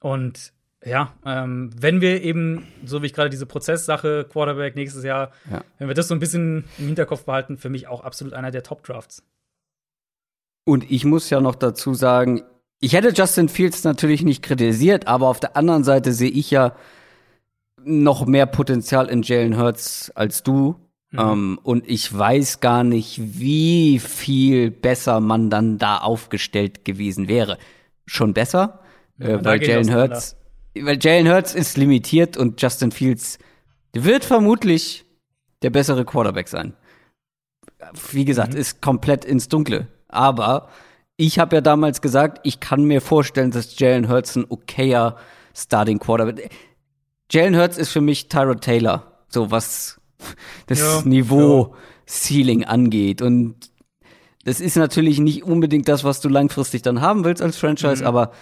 Und 0.00 0.52
ja, 0.84 1.12
ähm, 1.24 1.70
wenn 1.76 2.00
wir 2.00 2.22
eben, 2.22 2.66
so 2.84 3.02
wie 3.02 3.06
ich 3.06 3.14
gerade 3.14 3.30
diese 3.30 3.46
Prozesssache, 3.46 4.26
Quarterback 4.30 4.76
nächstes 4.76 5.02
Jahr, 5.04 5.32
ja. 5.50 5.62
wenn 5.78 5.88
wir 5.88 5.94
das 5.94 6.08
so 6.08 6.14
ein 6.14 6.20
bisschen 6.20 6.64
im 6.78 6.86
Hinterkopf 6.86 7.24
behalten, 7.24 7.56
für 7.56 7.68
mich 7.68 7.88
auch 7.88 8.02
absolut 8.02 8.32
einer 8.32 8.50
der 8.50 8.62
Top-Drafts. 8.62 9.22
Und 10.64 10.90
ich 10.90 11.04
muss 11.04 11.30
ja 11.30 11.40
noch 11.40 11.54
dazu 11.54 11.94
sagen, 11.94 12.42
ich 12.80 12.92
hätte 12.92 13.08
Justin 13.08 13.48
Fields 13.48 13.82
natürlich 13.84 14.22
nicht 14.22 14.42
kritisiert, 14.42 15.08
aber 15.08 15.28
auf 15.28 15.40
der 15.40 15.56
anderen 15.56 15.82
Seite 15.82 16.12
sehe 16.12 16.30
ich 16.30 16.50
ja 16.50 16.76
noch 17.82 18.26
mehr 18.26 18.46
Potenzial 18.46 19.08
in 19.08 19.22
Jalen 19.22 19.58
Hurts 19.58 20.12
als 20.14 20.42
du. 20.42 20.76
Mhm. 21.10 21.18
Ähm, 21.18 21.60
und 21.62 21.88
ich 21.88 22.16
weiß 22.16 22.60
gar 22.60 22.84
nicht, 22.84 23.20
wie 23.38 23.98
viel 23.98 24.70
besser 24.70 25.20
man 25.20 25.50
dann 25.50 25.78
da 25.78 25.98
aufgestellt 25.98 26.84
gewesen 26.84 27.28
wäre. 27.28 27.58
Schon 28.06 28.34
besser, 28.34 28.80
ja, 29.18 29.28
äh, 29.28 29.44
weil 29.44 29.62
Jalen 29.62 29.94
Hurts 29.94 30.38
weil 30.84 30.98
Jalen 31.00 31.28
Hurts 31.28 31.54
ist 31.54 31.76
limitiert 31.76 32.36
und 32.36 32.60
Justin 32.60 32.92
Fields 32.92 33.38
wird 33.92 34.24
vermutlich 34.24 35.04
der 35.62 35.70
bessere 35.70 36.04
Quarterback 36.04 36.48
sein. 36.48 36.74
Wie 38.12 38.24
gesagt, 38.24 38.54
mhm. 38.54 38.60
ist 38.60 38.80
komplett 38.80 39.24
ins 39.24 39.48
Dunkle. 39.48 39.88
Aber 40.08 40.68
ich 41.16 41.38
habe 41.38 41.56
ja 41.56 41.60
damals 41.60 42.00
gesagt, 42.00 42.40
ich 42.44 42.60
kann 42.60 42.84
mir 42.84 43.00
vorstellen, 43.00 43.50
dass 43.50 43.78
Jalen 43.78 44.08
Hurts 44.08 44.36
ein 44.36 44.46
okayer 44.48 45.16
Starting 45.54 45.98
Quarterback. 45.98 46.50
Jalen 47.30 47.56
Hurts 47.56 47.78
ist 47.78 47.90
für 47.90 48.00
mich 48.00 48.28
Tyrod 48.28 48.60
Taylor, 48.60 49.24
so 49.28 49.50
was 49.50 49.97
das 50.66 50.80
ja, 50.80 51.02
Niveau 51.04 51.74
ja. 51.74 51.78
Ceiling 52.06 52.64
angeht 52.64 53.22
und 53.22 53.56
das 54.44 54.60
ist 54.60 54.76
natürlich 54.76 55.18
nicht 55.20 55.44
unbedingt 55.44 55.88
das, 55.88 56.04
was 56.04 56.20
du 56.20 56.28
langfristig 56.28 56.82
dann 56.82 57.00
haben 57.00 57.24
willst 57.24 57.42
als 57.42 57.58
Franchise, 57.58 58.02
mhm. 58.02 58.06
aber 58.06 58.32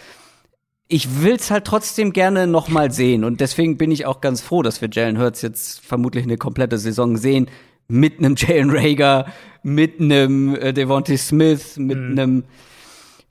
ich 0.88 1.20
will's 1.22 1.50
halt 1.50 1.64
trotzdem 1.64 2.12
gerne 2.12 2.46
noch 2.46 2.68
mal 2.68 2.92
sehen 2.92 3.24
und 3.24 3.40
deswegen 3.40 3.76
bin 3.76 3.90
ich 3.90 4.06
auch 4.06 4.20
ganz 4.20 4.40
froh, 4.40 4.62
dass 4.62 4.80
wir 4.80 4.88
Jalen 4.90 5.18
Hurts 5.18 5.42
jetzt 5.42 5.80
vermutlich 5.80 6.24
eine 6.24 6.36
komplette 6.36 6.78
Saison 6.78 7.16
sehen 7.16 7.48
mit 7.88 8.18
einem 8.18 8.34
Jalen 8.38 8.70
Rager, 8.70 9.26
mit 9.62 10.00
einem 10.00 10.54
äh, 10.54 10.72
Devontae 10.72 11.16
Smith, 11.16 11.76
mit 11.76 11.98
mhm. 11.98 12.18
einem 12.18 12.44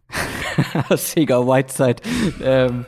Sega 0.98 1.48
Whiteside. 1.48 2.02
ähm, 2.44 2.86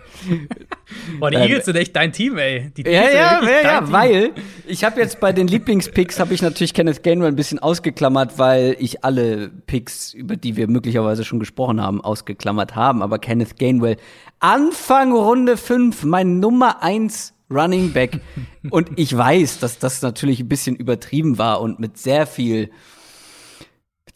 Boah, 1.19 1.31
die 1.31 1.37
ähm, 1.37 1.43
Eagles 1.43 1.65
sind 1.65 1.75
echt 1.75 1.95
dein 1.95 2.11
Team, 2.11 2.37
ey. 2.37 2.71
Die 2.75 2.83
ja, 2.83 2.91
ja, 2.91 3.41
ja, 3.43 3.61
ja, 3.63 3.91
weil 3.91 4.31
ich 4.67 4.83
habe 4.83 4.99
jetzt 4.99 5.19
bei 5.19 5.33
den 5.33 5.47
Lieblingspicks 5.47 6.19
habe 6.19 6.33
ich 6.33 6.41
natürlich 6.41 6.73
Kenneth 6.73 7.03
Gainwell 7.03 7.29
ein 7.29 7.35
bisschen 7.35 7.59
ausgeklammert, 7.59 8.37
weil 8.37 8.75
ich 8.79 9.03
alle 9.03 9.49
Picks, 9.49 10.13
über 10.13 10.35
die 10.35 10.55
wir 10.55 10.67
möglicherweise 10.67 11.23
schon 11.23 11.39
gesprochen 11.39 11.81
haben, 11.81 12.01
ausgeklammert 12.01 12.75
haben. 12.75 13.01
Aber 13.01 13.19
Kenneth 13.19 13.57
Gainwell, 13.57 13.97
Anfang 14.39 15.11
Runde 15.13 15.57
5, 15.57 16.03
mein 16.03 16.39
Nummer 16.39 16.83
1 16.83 17.33
Running 17.49 17.93
Back. 17.93 18.19
und 18.69 18.91
ich 18.95 19.15
weiß, 19.15 19.59
dass 19.59 19.79
das 19.79 20.01
natürlich 20.01 20.41
ein 20.41 20.49
bisschen 20.49 20.75
übertrieben 20.75 21.37
war 21.37 21.61
und 21.61 21.79
mit 21.79 21.97
sehr 21.97 22.27
viel 22.27 22.69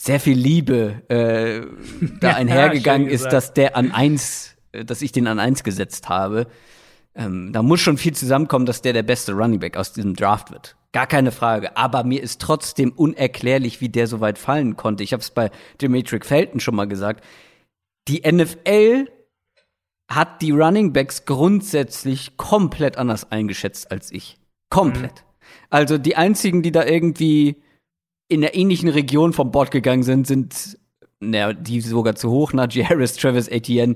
sehr 0.01 0.19
viel 0.19 0.37
Liebe 0.37 1.03
äh, 1.09 1.61
da 2.19 2.29
einhergegangen 2.35 3.07
ist, 3.07 3.27
dass 3.27 3.53
der 3.53 3.77
an 3.77 3.91
eins, 3.91 4.55
dass 4.71 5.01
ich 5.01 5.11
den 5.11 5.27
an 5.27 5.39
eins 5.39 5.63
gesetzt 5.63 6.09
habe. 6.09 6.47
Ähm, 7.13 7.51
da 7.51 7.61
muss 7.61 7.81
schon 7.81 7.97
viel 7.97 8.13
zusammenkommen, 8.13 8.65
dass 8.65 8.81
der 8.81 8.93
der 8.93 9.03
beste 9.03 9.33
Running 9.33 9.59
Back 9.59 9.77
aus 9.77 9.93
diesem 9.93 10.15
Draft 10.15 10.51
wird. 10.51 10.75
Gar 10.93 11.07
keine 11.07 11.31
Frage. 11.31 11.77
Aber 11.77 12.03
mir 12.03 12.21
ist 12.21 12.41
trotzdem 12.41 12.91
unerklärlich, 12.91 13.81
wie 13.81 13.89
der 13.89 14.07
so 14.07 14.19
weit 14.19 14.37
fallen 14.37 14.75
konnte. 14.75 15.03
Ich 15.03 15.13
habe 15.13 15.21
es 15.21 15.31
bei 15.31 15.51
Demetric 15.81 16.25
Felton 16.25 16.59
schon 16.59 16.75
mal 16.75 16.87
gesagt. 16.87 17.23
Die 18.07 18.21
NFL 18.29 19.07
hat 20.09 20.41
die 20.41 20.51
Running 20.51 20.91
Backs 20.91 21.25
grundsätzlich 21.25 22.35
komplett 22.35 22.97
anders 22.97 23.31
eingeschätzt 23.31 23.91
als 23.91 24.11
ich. 24.11 24.37
Komplett. 24.69 25.23
Mhm. 25.23 25.57
Also 25.69 25.97
die 25.97 26.17
einzigen, 26.17 26.61
die 26.61 26.71
da 26.71 26.85
irgendwie 26.85 27.61
in 28.27 28.41
der 28.41 28.55
ähnlichen 28.55 28.89
Region 28.89 29.33
vom 29.33 29.51
Bord 29.51 29.71
gegangen 29.71 30.03
sind, 30.03 30.27
sind, 30.27 30.77
naja, 31.19 31.53
die 31.53 31.81
sogar 31.81 32.15
zu 32.15 32.29
hoch, 32.29 32.53
Najee 32.53 32.85
Harris, 32.85 33.15
Travis 33.15 33.47
Etienne 33.47 33.95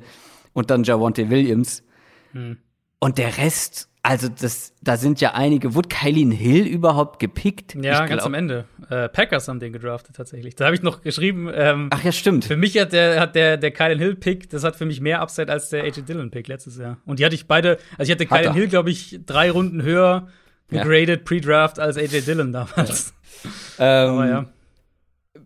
und 0.55 0.71
dann 0.71 0.83
Javonte 0.83 1.29
Williams. 1.29 1.83
Hm. 2.31 2.57
Und 2.99 3.17
der 3.19 3.37
Rest, 3.37 3.89
also 4.01 4.29
das, 4.29 4.73
da 4.81 4.97
sind 4.97 5.21
ja 5.21 5.33
einige. 5.33 5.75
Wurde 5.75 5.89
Kylin 5.89 6.31
Hill 6.31 6.65
überhaupt 6.65 7.19
gepickt? 7.19 7.75
Ja, 7.75 8.07
ganz 8.07 8.23
am 8.23 8.33
Ende. 8.33 8.65
Äh, 8.89 9.09
Packers 9.09 9.47
haben 9.47 9.59
den 9.59 9.73
gedraftet 9.73 10.15
tatsächlich. 10.15 10.55
Da 10.55 10.65
habe 10.65 10.75
ich 10.75 10.81
noch 10.81 11.01
geschrieben. 11.01 11.51
Ähm, 11.53 11.89
Ach 11.91 12.03
ja, 12.03 12.11
stimmt. 12.11 12.45
Für 12.45 12.57
mich 12.57 12.79
hat 12.79 12.93
der, 12.93 13.19
hat 13.19 13.35
der, 13.35 13.57
der 13.57 13.71
Kylin 13.71 13.99
Hill 13.99 14.15
Pick, 14.15 14.49
das 14.49 14.63
hat 14.63 14.75
für 14.75 14.85
mich 14.85 15.01
mehr 15.01 15.21
Upside 15.21 15.51
als 15.51 15.69
der 15.69 15.83
AJ 15.83 16.03
Dillon 16.03 16.31
Pick 16.31 16.47
letztes 16.47 16.77
Jahr. 16.77 16.97
Und 17.05 17.19
die 17.19 17.25
hatte 17.25 17.35
ich 17.35 17.45
beide, 17.45 17.77
also 17.97 18.09
ich 18.09 18.11
hatte 18.11 18.25
Kylin 18.25 18.53
Hill, 18.53 18.67
glaube 18.69 18.89
ich, 18.89 19.19
drei 19.25 19.51
Runden 19.51 19.83
höher 19.83 20.29
gegradet 20.69 21.19
ja. 21.19 21.25
pre-Draft 21.25 21.79
als 21.79 21.97
AJ 21.97 22.21
Dillon 22.21 22.53
damals. 22.53 23.13
Ähm, 23.77 24.29
ja. 24.29 24.45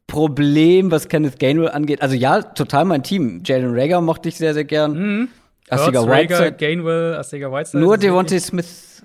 Problem, 0.07 0.91
was 0.91 1.07
Kenneth 1.07 1.39
Gainwell 1.39 1.69
angeht, 1.69 2.01
also 2.01 2.15
ja, 2.15 2.41
total 2.41 2.85
mein 2.85 3.03
Team. 3.03 3.41
Jalen 3.45 3.73
Rager 3.73 4.01
mochte 4.01 4.29
ich 4.29 4.37
sehr, 4.37 4.53
sehr 4.53 4.65
gern. 4.65 4.93
Mhm. 4.93 5.27
Asiga 5.69 6.01
Whiteside. 6.05 6.53
Gainwell, 6.53 7.15
Asiga 7.15 7.51
Whiteside. 7.51 7.79
Nur 7.83 7.97
Devontae 7.97 8.39
Smith. 8.39 9.03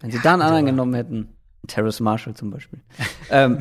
Wenn 0.00 0.10
sie 0.10 0.20
da 0.22 0.34
einen 0.34 0.42
anderen 0.42 0.66
genommen 0.66 0.94
hätten. 0.94 1.28
Terrace 1.66 2.00
Marshall 2.00 2.34
zum 2.34 2.50
Beispiel. 2.50 2.80
ähm, 3.30 3.58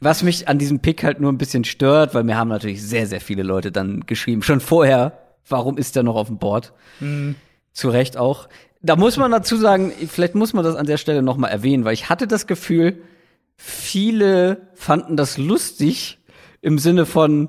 was 0.00 0.22
mich 0.22 0.48
an 0.48 0.58
diesem 0.58 0.80
Pick 0.80 1.04
halt 1.04 1.20
nur 1.20 1.32
ein 1.32 1.38
bisschen 1.38 1.64
stört, 1.64 2.14
weil 2.14 2.24
mir 2.24 2.36
haben 2.36 2.48
natürlich 2.48 2.82
sehr, 2.82 3.06
sehr 3.06 3.20
viele 3.20 3.42
Leute 3.42 3.72
dann 3.72 4.00
geschrieben, 4.00 4.42
schon 4.42 4.60
vorher, 4.60 5.18
warum 5.48 5.78
ist 5.78 5.96
der 5.96 6.02
noch 6.02 6.16
auf 6.16 6.26
dem 6.26 6.38
Board? 6.38 6.72
Mhm. 7.00 7.36
Zu 7.72 7.90
Recht 7.90 8.16
auch. 8.16 8.48
Da 8.82 8.96
muss 8.96 9.16
man 9.16 9.30
dazu 9.30 9.56
sagen, 9.56 9.92
vielleicht 10.08 10.34
muss 10.34 10.52
man 10.52 10.64
das 10.64 10.76
an 10.76 10.86
der 10.86 10.96
Stelle 10.96 11.22
noch 11.22 11.36
mal 11.36 11.48
erwähnen, 11.48 11.84
weil 11.84 11.94
ich 11.94 12.08
hatte 12.08 12.26
das 12.26 12.46
Gefühl, 12.46 13.02
viele 13.56 14.68
fanden 14.74 15.16
das 15.16 15.38
lustig 15.38 16.18
im 16.60 16.78
Sinne 16.78 17.06
von, 17.06 17.48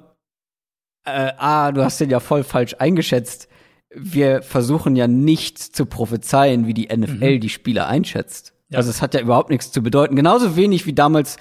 äh, 1.05 1.31
ah, 1.37 1.71
du 1.71 1.83
hast 1.83 1.99
den 1.99 2.09
ja 2.09 2.19
voll 2.19 2.43
falsch 2.43 2.75
eingeschätzt. 2.79 3.47
Wir 3.93 4.41
versuchen 4.41 4.95
ja 4.95 5.07
nicht 5.07 5.57
zu 5.59 5.85
prophezeien, 5.85 6.67
wie 6.67 6.73
die 6.73 6.87
NFL 6.95 7.35
mhm. 7.35 7.39
die 7.39 7.49
Spieler 7.49 7.87
einschätzt. 7.87 8.53
Ja. 8.69 8.77
Also 8.77 8.89
es 8.89 9.01
hat 9.01 9.13
ja 9.13 9.21
überhaupt 9.21 9.49
nichts 9.49 9.71
zu 9.71 9.81
bedeuten. 9.81 10.15
Genauso 10.15 10.55
wenig 10.55 10.85
wie 10.85 10.93
damals 10.93 11.37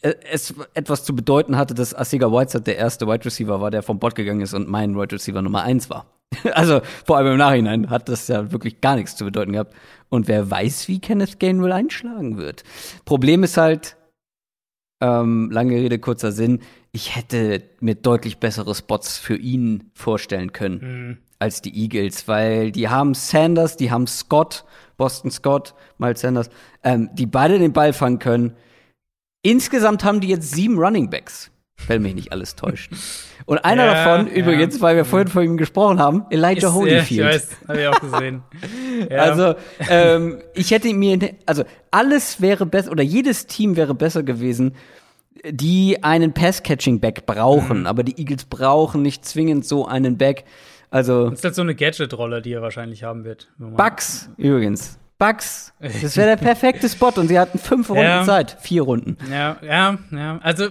äh, 0.00 0.14
es 0.30 0.54
etwas 0.74 1.04
zu 1.04 1.14
bedeuten 1.14 1.56
hatte, 1.56 1.74
dass 1.74 1.94
Asiga 1.94 2.30
Whiteside 2.30 2.64
der 2.64 2.76
erste 2.76 3.06
Wide 3.06 3.24
Receiver 3.24 3.60
war, 3.60 3.70
der 3.70 3.82
vom 3.82 3.98
Bot 3.98 4.14
gegangen 4.14 4.40
ist 4.40 4.54
und 4.54 4.68
mein 4.68 4.96
Wide 4.96 5.14
Receiver 5.14 5.42
Nummer 5.42 5.62
eins 5.62 5.90
war. 5.90 6.06
also 6.52 6.80
vor 7.04 7.16
allem 7.16 7.32
im 7.32 7.38
Nachhinein 7.38 7.90
hat 7.90 8.08
das 8.08 8.28
ja 8.28 8.52
wirklich 8.52 8.80
gar 8.80 8.96
nichts 8.96 9.16
zu 9.16 9.24
bedeuten 9.24 9.52
gehabt. 9.52 9.74
Und 10.08 10.28
wer 10.28 10.50
weiß, 10.50 10.88
wie 10.88 11.00
Kenneth 11.00 11.40
Gainwell 11.40 11.72
einschlagen 11.72 12.36
wird. 12.36 12.64
Problem 13.04 13.44
ist 13.44 13.56
halt, 13.56 13.96
ähm, 15.00 15.50
lange 15.50 15.74
Rede, 15.74 15.98
kurzer 15.98 16.32
Sinn, 16.32 16.60
ich 16.92 17.16
hätte 17.16 17.62
mir 17.80 17.94
deutlich 17.94 18.38
bessere 18.38 18.74
Spots 18.74 19.18
für 19.18 19.36
ihn 19.36 19.90
vorstellen 19.94 20.52
können 20.52 20.80
mhm. 20.80 21.18
als 21.38 21.62
die 21.62 21.74
Eagles, 21.74 22.28
weil 22.28 22.70
die 22.70 22.88
haben 22.88 23.14
Sanders, 23.14 23.76
die 23.76 23.90
haben 23.90 24.06
Scott, 24.06 24.64
Boston 24.96 25.30
Scott, 25.30 25.74
Miles 25.98 26.20
Sanders, 26.20 26.50
ähm, 26.84 27.10
die 27.14 27.26
beide 27.26 27.58
den 27.58 27.72
Ball 27.72 27.92
fangen 27.92 28.18
können. 28.18 28.54
Insgesamt 29.42 30.04
haben 30.04 30.20
die 30.20 30.28
jetzt 30.28 30.52
sieben 30.52 30.78
Running 30.78 31.10
Backs, 31.10 31.50
wenn 31.88 32.02
mich 32.02 32.14
nicht 32.14 32.32
alles 32.32 32.56
täuscht. 32.56 32.92
Und 33.44 33.58
einer 33.58 33.86
ja, 33.86 33.94
davon, 33.94 34.26
ja. 34.28 34.34
übrigens, 34.34 34.80
weil 34.80 34.96
wir 34.96 35.04
vorhin 35.04 35.28
von 35.28 35.44
ihm 35.44 35.56
gesprochen 35.56 35.98
haben, 35.98 36.24
Elijah 36.30 36.68
Ist, 36.68 36.74
Holyfield. 36.74 37.10
Ja, 37.10 37.28
ich 37.30 37.34
weiß, 37.34 37.48
habe 37.68 37.80
ich 37.80 37.86
auch 37.88 38.00
gesehen. 38.00 38.42
ja. 39.10 39.18
Also, 39.18 39.54
ähm, 39.88 40.38
ich 40.54 40.70
hätte 40.70 40.92
mir, 40.94 41.34
also 41.46 41.64
alles 41.90 42.40
wäre 42.40 42.66
besser, 42.66 42.90
oder 42.90 43.02
jedes 43.02 43.46
Team 43.46 43.76
wäre 43.76 43.94
besser 43.94 44.22
gewesen, 44.22 44.74
die 45.48 46.02
einen 46.02 46.32
Pass-Catching-Back 46.32 47.26
brauchen. 47.26 47.80
Mhm. 47.80 47.86
Aber 47.86 48.02
die 48.02 48.18
Eagles 48.18 48.44
brauchen 48.44 49.02
nicht 49.02 49.24
zwingend 49.24 49.66
so 49.66 49.86
einen 49.86 50.18
Back. 50.18 50.44
Also. 50.90 51.30
Das 51.30 51.40
ist 51.40 51.44
halt 51.44 51.54
so 51.54 51.62
eine 51.62 51.74
Gadget-Rolle, 51.74 52.42
die 52.42 52.52
er 52.52 52.62
wahrscheinlich 52.62 53.02
haben 53.02 53.24
wird. 53.24 53.48
Bugs, 53.58 54.30
übrigens. 54.36 54.98
Bugs. 55.18 55.72
Das 55.80 56.16
wäre 56.16 56.36
der 56.36 56.36
perfekte 56.36 56.88
Spot 56.88 57.12
und 57.16 57.28
sie 57.28 57.38
hatten 57.38 57.58
fünf 57.58 57.90
Runden. 57.90 58.24
Zeit. 58.24 58.56
Vier 58.60 58.82
Runden. 58.82 59.16
Ja, 59.30 59.56
ja, 59.62 59.98
ja. 60.10 60.38
Also, 60.42 60.68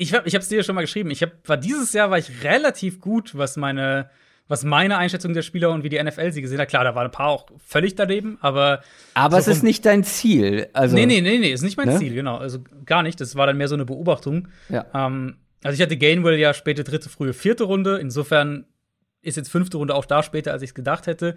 ich, 0.00 0.14
hab, 0.14 0.26
ich 0.26 0.34
habe 0.34 0.42
es 0.42 0.48
dir 0.48 0.62
schon 0.62 0.74
mal 0.74 0.80
geschrieben. 0.80 1.10
Ich 1.10 1.22
hab, 1.22 1.30
war 1.46 1.58
dieses 1.58 1.92
Jahr 1.92 2.10
war 2.10 2.16
ich 2.16 2.42
relativ 2.42 3.00
gut, 3.00 3.36
was 3.36 3.58
meine, 3.58 4.08
was 4.48 4.64
meine 4.64 4.96
Einschätzung 4.96 5.34
der 5.34 5.42
Spieler 5.42 5.70
und 5.70 5.84
wie 5.84 5.90
die 5.90 6.02
NFL 6.02 6.32
sie 6.32 6.40
gesehen 6.40 6.58
hat. 6.58 6.70
Klar, 6.70 6.84
da 6.84 6.94
waren 6.94 7.04
ein 7.04 7.10
paar 7.10 7.28
auch 7.28 7.46
völlig 7.58 7.96
daneben, 7.96 8.38
aber. 8.40 8.80
Aber 9.12 9.42
so 9.42 9.50
es 9.50 9.58
ist 9.58 9.62
nicht 9.62 9.84
dein 9.84 10.02
Ziel. 10.02 10.68
Also, 10.72 10.96
nee, 10.96 11.04
nee, 11.04 11.20
nee, 11.20 11.38
nee, 11.38 11.52
ist 11.52 11.60
nicht 11.60 11.76
mein 11.76 11.88
ne? 11.88 11.98
Ziel, 11.98 12.14
genau. 12.14 12.38
Also 12.38 12.60
gar 12.86 13.02
nicht. 13.02 13.20
Das 13.20 13.36
war 13.36 13.46
dann 13.46 13.58
mehr 13.58 13.68
so 13.68 13.74
eine 13.74 13.84
Beobachtung. 13.84 14.48
Ja. 14.70 14.86
Ähm, 14.94 15.36
also 15.62 15.74
ich 15.74 15.82
hatte 15.82 15.98
Gainwell 15.98 16.38
ja 16.38 16.54
späte 16.54 16.82
dritte, 16.82 17.10
frühe 17.10 17.34
vierte 17.34 17.64
Runde. 17.64 17.98
Insofern 17.98 18.64
ist 19.20 19.36
jetzt 19.36 19.50
fünfte 19.50 19.76
Runde 19.76 19.94
auch 19.94 20.06
da 20.06 20.22
später, 20.22 20.52
als 20.52 20.62
ich 20.62 20.70
es 20.70 20.74
gedacht 20.74 21.08
hätte. 21.08 21.36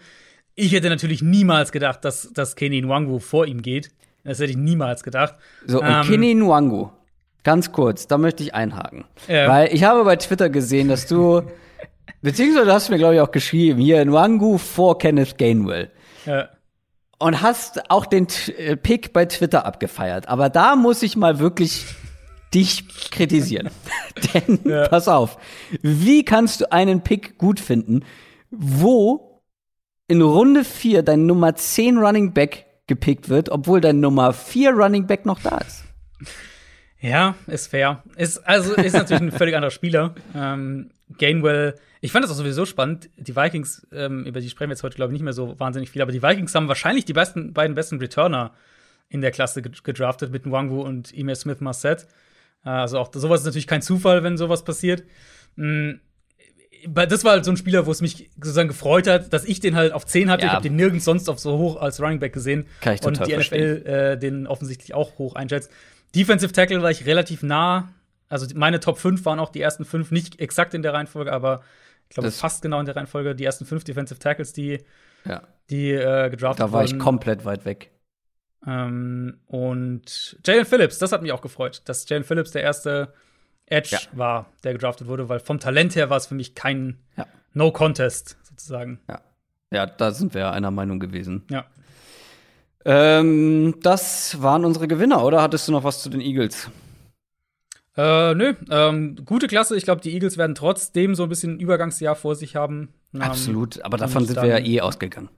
Ich 0.56 0.72
hätte 0.72 0.88
natürlich 0.88 1.22
niemals 1.22 1.74
gedacht, 1.74 2.06
dass, 2.06 2.32
dass 2.32 2.56
Kenny 2.56 2.82
Nwangu 2.82 3.20
vor 3.20 3.46
ihm 3.46 3.62
geht. 3.62 3.90
Das 4.24 4.40
hätte 4.40 4.52
ich 4.52 4.58
niemals 4.58 5.04
gedacht. 5.04 5.36
So, 5.66 5.82
und 5.82 5.88
ähm, 5.90 6.04
Kenny 6.04 6.34
Nwangu 6.34 6.92
Ganz 7.44 7.72
kurz, 7.74 8.08
da 8.08 8.18
möchte 8.18 8.42
ich 8.42 8.56
einhaken. 8.56 9.06
Ja. 9.28 9.50
Weil 9.50 9.74
ich 9.74 9.84
habe 9.84 10.04
bei 10.06 10.16
Twitter 10.16 10.50
gesehen, 10.50 10.88
dass 10.88 11.08
du, 11.08 11.42
beziehungsweise 12.22 12.66
du 12.66 12.74
hast 12.74 12.90
mir, 12.90 12.98
glaube 12.98 13.16
ich, 13.16 13.22
auch 13.22 13.32
geschrieben, 13.32 13.80
hier 13.80 14.04
Nwangu 14.04 14.58
vor 14.58 14.98
Kenneth 14.98 15.38
Gainwell. 15.38 15.92
Ja. 16.26 16.50
Und 17.20 17.42
hast 17.42 17.90
auch 17.90 18.06
den 18.06 18.28
äh, 18.58 18.76
Pick 18.76 19.14
bei 19.14 19.26
Twitter 19.26 19.66
abgefeiert. 19.66 20.28
Aber 20.28 20.50
da 20.50 20.76
muss 20.76 21.04
ich 21.04 21.16
mal 21.16 21.40
wirklich 21.40 21.86
dich 22.54 23.12
kritisieren. 23.12 23.70
Denn, 24.34 24.60
ja. 24.64 24.88
pass 24.88 25.08
auf, 25.08 25.38
wie 25.82 26.24
kannst 26.24 26.62
du 26.62 26.72
einen 26.72 27.02
Pick 27.02 27.38
gut 27.38 27.60
finden, 27.60 28.06
wo 28.52 29.42
in 30.08 30.22
Runde 30.22 30.64
4 30.64 31.04
dein 31.04 31.26
Nummer 31.26 31.56
10 31.56 31.98
Running 31.98 32.34
Back 32.34 32.66
gepickt 32.88 33.30
wird, 33.30 33.50
obwohl 33.50 33.82
dein 33.82 34.00
Nummer 34.00 34.34
4 34.34 34.72
Running 34.72 35.08
Back 35.08 35.26
noch 35.26 35.40
da 35.42 35.58
ist? 35.58 35.84
Ja, 37.04 37.36
ist 37.48 37.68
fair. 37.68 38.02
Ist, 38.16 38.38
also 38.48 38.76
ist 38.76 38.94
natürlich 38.94 39.22
ein 39.22 39.32
völlig 39.34 39.56
anderer 39.56 39.72
Spieler. 39.72 40.16
Ähm, 40.34 40.90
Gainwell, 41.18 41.76
ich 42.00 42.14
fand 42.14 42.24
das 42.24 42.32
auch 42.32 42.36
sowieso 42.36 42.66
spannend. 42.66 43.10
Die 43.18 43.36
Vikings, 43.36 43.86
ähm, 43.92 44.24
über 44.24 44.40
die 44.40 44.50
sprechen 44.50 44.70
wir 44.70 44.76
jetzt 44.76 44.84
heute, 44.84 44.96
glaube 44.96 45.12
ich, 45.12 45.16
nicht 45.16 45.24
mehr 45.24 45.34
so 45.34 45.60
wahnsinnig 45.60 45.92
viel, 45.92 46.02
aber 46.02 46.14
die 46.14 46.24
Vikings 46.24 46.56
haben 46.56 46.70
wahrscheinlich 46.70 47.04
die 47.04 47.12
besten, 47.12 47.52
beiden 47.52 47.76
besten 47.76 48.00
Returner 48.00 48.54
in 49.10 49.20
der 49.20 49.32
Klasse 49.32 49.62
gedraftet 49.62 50.32
mit 50.32 50.46
Nwangu 50.46 50.82
und 50.82 51.14
Emil 51.14 51.36
Smith 51.36 51.60
Marset. 51.60 52.08
Äh, 52.64 52.70
also 52.70 53.00
auch 53.00 53.12
sowas 53.14 53.42
ist 53.42 53.48
natürlich 53.48 53.68
kein 53.68 53.82
Zufall, 53.82 54.24
wenn 54.24 54.38
sowas 54.38 54.64
passiert. 54.64 55.04
Mhm. 55.58 56.00
Das 56.88 57.26
war 57.26 57.34
halt 57.34 57.44
so 57.44 57.52
ein 57.52 57.58
Spieler, 57.58 57.86
wo 57.86 57.92
es 57.92 58.02
mich 58.02 58.30
sozusagen 58.36 58.70
gefreut 58.70 59.08
hat, 59.08 59.34
dass 59.34 59.44
ich 59.44 59.60
den 59.60 59.76
halt 59.76 59.92
auf 59.92 60.06
10 60.06 60.30
hatte. 60.30 60.44
Ja. 60.44 60.48
Ich 60.48 60.54
habe 60.54 60.64
den 60.64 60.78
nirgends 60.78 61.04
sonst 61.04 61.30
auf 61.30 61.40
so 61.40 61.58
hoch 61.58 61.82
als 61.82 62.02
Running 62.02 62.20
Back 62.20 62.32
gesehen. 62.32 62.66
Kann 62.80 62.96
ich 62.96 63.02
total 63.02 63.24
und 63.24 63.28
die. 63.28 63.38
NFL 63.38 63.86
äh, 63.86 64.18
den 64.18 64.48
offensichtlich 64.48 64.94
auch 64.94 65.18
hoch 65.18 65.36
einschätzt. 65.36 65.70
Defensive 66.16 66.52
Tackle 66.52 66.82
war 66.82 66.92
ich 66.92 67.06
relativ 67.06 67.44
nah. 67.44 67.90
Also 68.30 68.48
meine 68.56 68.80
Top 68.80 68.98
5 68.98 69.24
waren 69.26 69.40
auch 69.40 69.50
die 69.50 69.62
ersten 69.62 69.86
fünf, 69.86 70.12
nicht 70.12 70.40
exakt 70.40 70.74
in 70.74 70.82
der 70.82 70.94
Reihenfolge, 70.94 71.32
aber 71.32 71.62
ich 72.10 72.16
glaube 72.16 72.32
fast 72.32 72.62
genau 72.62 72.80
in 72.80 72.86
der 72.86 72.96
Reihenfolge. 72.96 73.36
Die 73.36 73.44
ersten 73.44 73.66
fünf 73.66 73.84
Defensive 73.84 74.20
Tackles, 74.20 74.54
die, 74.54 74.80
ja. 75.26 75.42
die 75.70 75.92
äh, 75.92 76.30
gedraftet 76.30 76.62
wurden. 76.64 76.72
Da 76.72 76.72
war 76.72 76.84
ich 76.84 76.98
komplett 77.00 77.46
weit 77.46 77.66
weg. 77.66 77.92
Ähm, 78.66 79.40
und 79.48 80.38
Jalen 80.46 80.66
Phillips, 80.66 81.00
das 81.00 81.12
hat 81.12 81.22
mich 81.22 81.32
auch 81.32 81.42
gefreut, 81.42 81.82
dass 81.86 82.08
Jalen 82.08 82.24
Phillips 82.24 82.52
der 82.52 82.64
erste 82.64 83.14
Edge 83.66 83.92
ja. 83.92 84.00
war, 84.14 84.52
der 84.64 84.74
gedraftet 84.74 85.08
wurde, 85.08 85.30
weil 85.30 85.40
vom 85.40 85.60
Talent 85.60 85.96
her 85.96 86.10
war 86.10 86.18
es 86.18 86.28
für 86.28 86.36
mich 86.36 86.56
kein 86.56 87.00
ja. 87.18 87.28
No-Contest 87.54 88.38
sozusagen. 88.44 89.00
Ja. 89.10 89.22
Ja, 89.74 89.88
da 89.88 90.12
sind 90.12 90.36
wir 90.36 90.52
einer 90.52 90.70
Meinung 90.70 91.00
gewesen. 91.00 91.44
Ja. 91.50 91.66
Ähm, 92.86 93.76
das 93.82 94.42
waren 94.42 94.66
unsere 94.66 94.88
Gewinner, 94.88 95.24
oder 95.24 95.42
hattest 95.42 95.68
du 95.68 95.72
noch 95.72 95.84
was 95.84 96.02
zu 96.02 96.10
den 96.10 96.22
Eagles? 96.22 96.70
Äh, 97.96 98.34
nö, 98.34 98.54
ähm, 98.72 99.18
gute 99.24 99.48
Klasse. 99.48 99.78
Ich 99.78 99.84
glaube, 99.84 100.02
die 100.02 100.14
Eagles 100.14 100.38
werden 100.38 100.56
trotzdem 100.56 101.14
so 101.16 101.24
ein 101.24 101.30
bisschen 101.30 101.56
ein 101.56 101.60
Übergangsjahr 101.60 102.16
vor 102.16 102.36
sich 102.36 102.56
haben. 102.56 102.90
Ähm, 103.14 103.22
Absolut, 103.22 103.84
aber 103.84 103.98
davon 103.98 104.26
sind 104.26 104.42
wir 104.42 104.50
ja 104.50 104.60
eh 104.60 104.82
ausgegangen. 104.82 105.30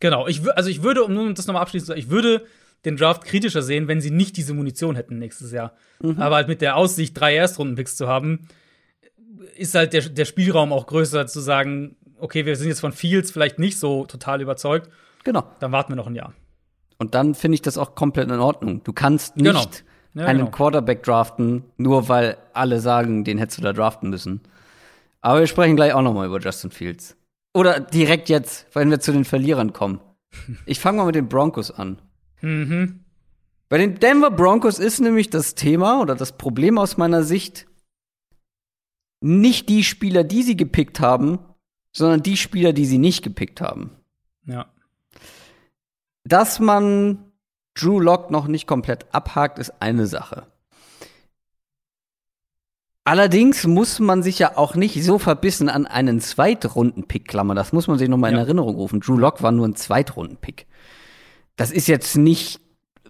Genau, 0.00 0.26
ich, 0.26 0.50
also 0.56 0.70
ich 0.70 0.82
würde, 0.82 1.04
um 1.04 1.34
das 1.34 1.46
nochmal 1.46 1.62
abschließend 1.62 1.86
zu 1.86 1.92
sagen, 1.92 2.00
ich 2.00 2.10
würde 2.10 2.46
den 2.84 2.96
Draft 2.96 3.24
kritischer 3.24 3.62
sehen, 3.62 3.86
wenn 3.88 4.00
sie 4.00 4.10
nicht 4.10 4.36
diese 4.36 4.54
Munition 4.54 4.96
hätten 4.96 5.18
nächstes 5.18 5.52
Jahr. 5.52 5.74
Mhm. 6.00 6.20
Aber 6.20 6.36
halt 6.36 6.48
mit 6.48 6.60
der 6.60 6.76
Aussicht, 6.76 7.18
drei 7.18 7.34
Erstrundenpicks 7.34 7.94
zu 7.96 8.08
haben, 8.08 8.48
ist 9.56 9.74
halt 9.74 9.92
der, 9.92 10.08
der 10.08 10.24
Spielraum 10.24 10.72
auch 10.72 10.86
größer 10.86 11.26
zu 11.26 11.40
sagen, 11.40 11.96
okay, 12.18 12.46
wir 12.46 12.56
sind 12.56 12.68
jetzt 12.68 12.80
von 12.80 12.92
Fields 12.92 13.30
vielleicht 13.30 13.58
nicht 13.58 13.78
so 13.78 14.06
total 14.06 14.40
überzeugt. 14.40 14.90
Genau. 15.24 15.44
Dann 15.60 15.70
warten 15.70 15.92
wir 15.92 15.96
noch 15.96 16.08
ein 16.08 16.14
Jahr. 16.14 16.32
Und 17.02 17.16
dann 17.16 17.34
finde 17.34 17.56
ich 17.56 17.62
das 17.62 17.78
auch 17.78 17.96
komplett 17.96 18.30
in 18.30 18.38
Ordnung. 18.38 18.84
Du 18.84 18.92
kannst 18.92 19.36
nicht 19.36 19.44
genau. 19.44 20.22
ja, 20.22 20.26
einen 20.28 20.46
genau. 20.46 20.50
Quarterback 20.52 21.02
draften, 21.02 21.64
nur 21.76 22.08
weil 22.08 22.36
alle 22.52 22.78
sagen, 22.78 23.24
den 23.24 23.38
hättest 23.38 23.58
du 23.58 23.62
da 23.62 23.72
draften 23.72 24.08
müssen. 24.08 24.40
Aber 25.20 25.40
wir 25.40 25.48
sprechen 25.48 25.74
gleich 25.74 25.94
auch 25.94 26.02
noch 26.02 26.14
mal 26.14 26.28
über 26.28 26.38
Justin 26.38 26.70
Fields. 26.70 27.16
Oder 27.54 27.80
direkt 27.80 28.28
jetzt, 28.28 28.68
wenn 28.72 28.88
wir 28.88 29.00
zu 29.00 29.10
den 29.10 29.24
Verlierern 29.24 29.72
kommen. 29.72 30.00
Ich 30.64 30.78
fange 30.78 30.98
mal 30.98 31.06
mit 31.06 31.16
den 31.16 31.28
Broncos 31.28 31.72
an. 31.72 32.00
Mhm. 32.40 33.00
Bei 33.68 33.78
den 33.78 33.96
Denver 33.96 34.30
Broncos 34.30 34.78
ist 34.78 35.00
nämlich 35.00 35.28
das 35.28 35.56
Thema 35.56 36.00
oder 36.00 36.14
das 36.14 36.38
Problem 36.38 36.78
aus 36.78 36.98
meiner 36.98 37.24
Sicht 37.24 37.66
nicht 39.20 39.68
die 39.68 39.82
Spieler, 39.82 40.22
die 40.22 40.44
sie 40.44 40.56
gepickt 40.56 41.00
haben, 41.00 41.40
sondern 41.90 42.22
die 42.22 42.36
Spieler, 42.36 42.72
die 42.72 42.86
sie 42.86 42.98
nicht 42.98 43.24
gepickt 43.24 43.60
haben. 43.60 43.90
Ja. 44.46 44.72
Dass 46.24 46.60
man 46.60 47.32
Drew 47.74 48.00
Lock 48.00 48.30
noch 48.30 48.46
nicht 48.46 48.66
komplett 48.66 49.06
abhakt, 49.14 49.58
ist 49.58 49.74
eine 49.80 50.06
Sache. 50.06 50.46
Allerdings 53.04 53.66
muss 53.66 53.98
man 53.98 54.22
sich 54.22 54.38
ja 54.38 54.56
auch 54.56 54.76
nicht 54.76 55.02
so 55.02 55.18
verbissen 55.18 55.68
an 55.68 55.86
einen 55.86 56.20
Zweitrunden-Pick 56.20 57.26
klammern. 57.26 57.56
Das 57.56 57.72
muss 57.72 57.88
man 57.88 57.98
sich 57.98 58.08
noch 58.08 58.16
mal 58.16 58.28
in 58.28 58.36
ja. 58.36 58.42
Erinnerung 58.42 58.76
rufen. 58.76 59.00
Drew 59.00 59.16
Lock 59.16 59.42
war 59.42 59.50
nur 59.50 59.66
ein 59.66 59.74
Zweitrunden-Pick. 59.74 60.66
Das 61.56 61.72
ist 61.72 61.88
jetzt 61.88 62.16
nicht, 62.16 62.60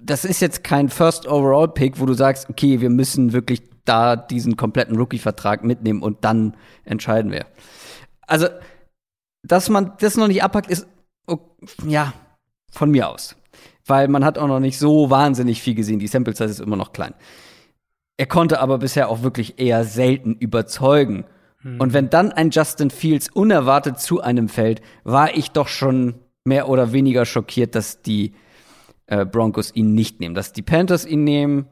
das 0.00 0.24
ist 0.24 0.40
jetzt 0.40 0.64
kein 0.64 0.88
First 0.88 1.26
Overall 1.26 1.68
Pick, 1.68 2.00
wo 2.00 2.06
du 2.06 2.14
sagst, 2.14 2.48
okay, 2.48 2.80
wir 2.80 2.88
müssen 2.88 3.34
wirklich 3.34 3.62
da 3.84 4.16
diesen 4.16 4.56
kompletten 4.56 4.96
Rookie-Vertrag 4.96 5.62
mitnehmen 5.62 6.02
und 6.02 6.24
dann 6.24 6.56
entscheiden 6.84 7.30
wir. 7.30 7.44
Also, 8.26 8.46
dass 9.42 9.68
man 9.68 9.92
das 9.98 10.16
noch 10.16 10.28
nicht 10.28 10.42
abpackt, 10.42 10.70
ist, 10.70 10.86
ja, 11.86 12.14
von 12.72 12.90
mir 12.90 13.08
aus. 13.08 13.36
Weil 13.86 14.08
man 14.08 14.24
hat 14.24 14.38
auch 14.38 14.48
noch 14.48 14.60
nicht 14.60 14.78
so 14.78 15.10
wahnsinnig 15.10 15.62
viel 15.62 15.74
gesehen. 15.74 15.98
Die 15.98 16.08
Sample 16.08 16.34
Size 16.34 16.50
ist 16.50 16.60
immer 16.60 16.76
noch 16.76 16.92
klein. 16.92 17.14
Er 18.16 18.26
konnte 18.26 18.60
aber 18.60 18.78
bisher 18.78 19.08
auch 19.08 19.22
wirklich 19.22 19.58
eher 19.58 19.84
selten 19.84 20.34
überzeugen. 20.34 21.24
Hm. 21.58 21.80
Und 21.80 21.92
wenn 21.92 22.10
dann 22.10 22.32
ein 22.32 22.50
Justin 22.50 22.90
Fields 22.90 23.28
unerwartet 23.28 24.00
zu 24.00 24.20
einem 24.20 24.48
fällt, 24.48 24.80
war 25.04 25.36
ich 25.36 25.50
doch 25.50 25.68
schon 25.68 26.14
mehr 26.44 26.68
oder 26.68 26.92
weniger 26.92 27.24
schockiert, 27.24 27.74
dass 27.74 28.02
die 28.02 28.32
äh, 29.06 29.24
Broncos 29.24 29.74
ihn 29.74 29.94
nicht 29.94 30.20
nehmen. 30.20 30.34
Dass 30.34 30.52
die 30.52 30.62
Panthers 30.62 31.06
ihn 31.06 31.24
nehmen, 31.24 31.66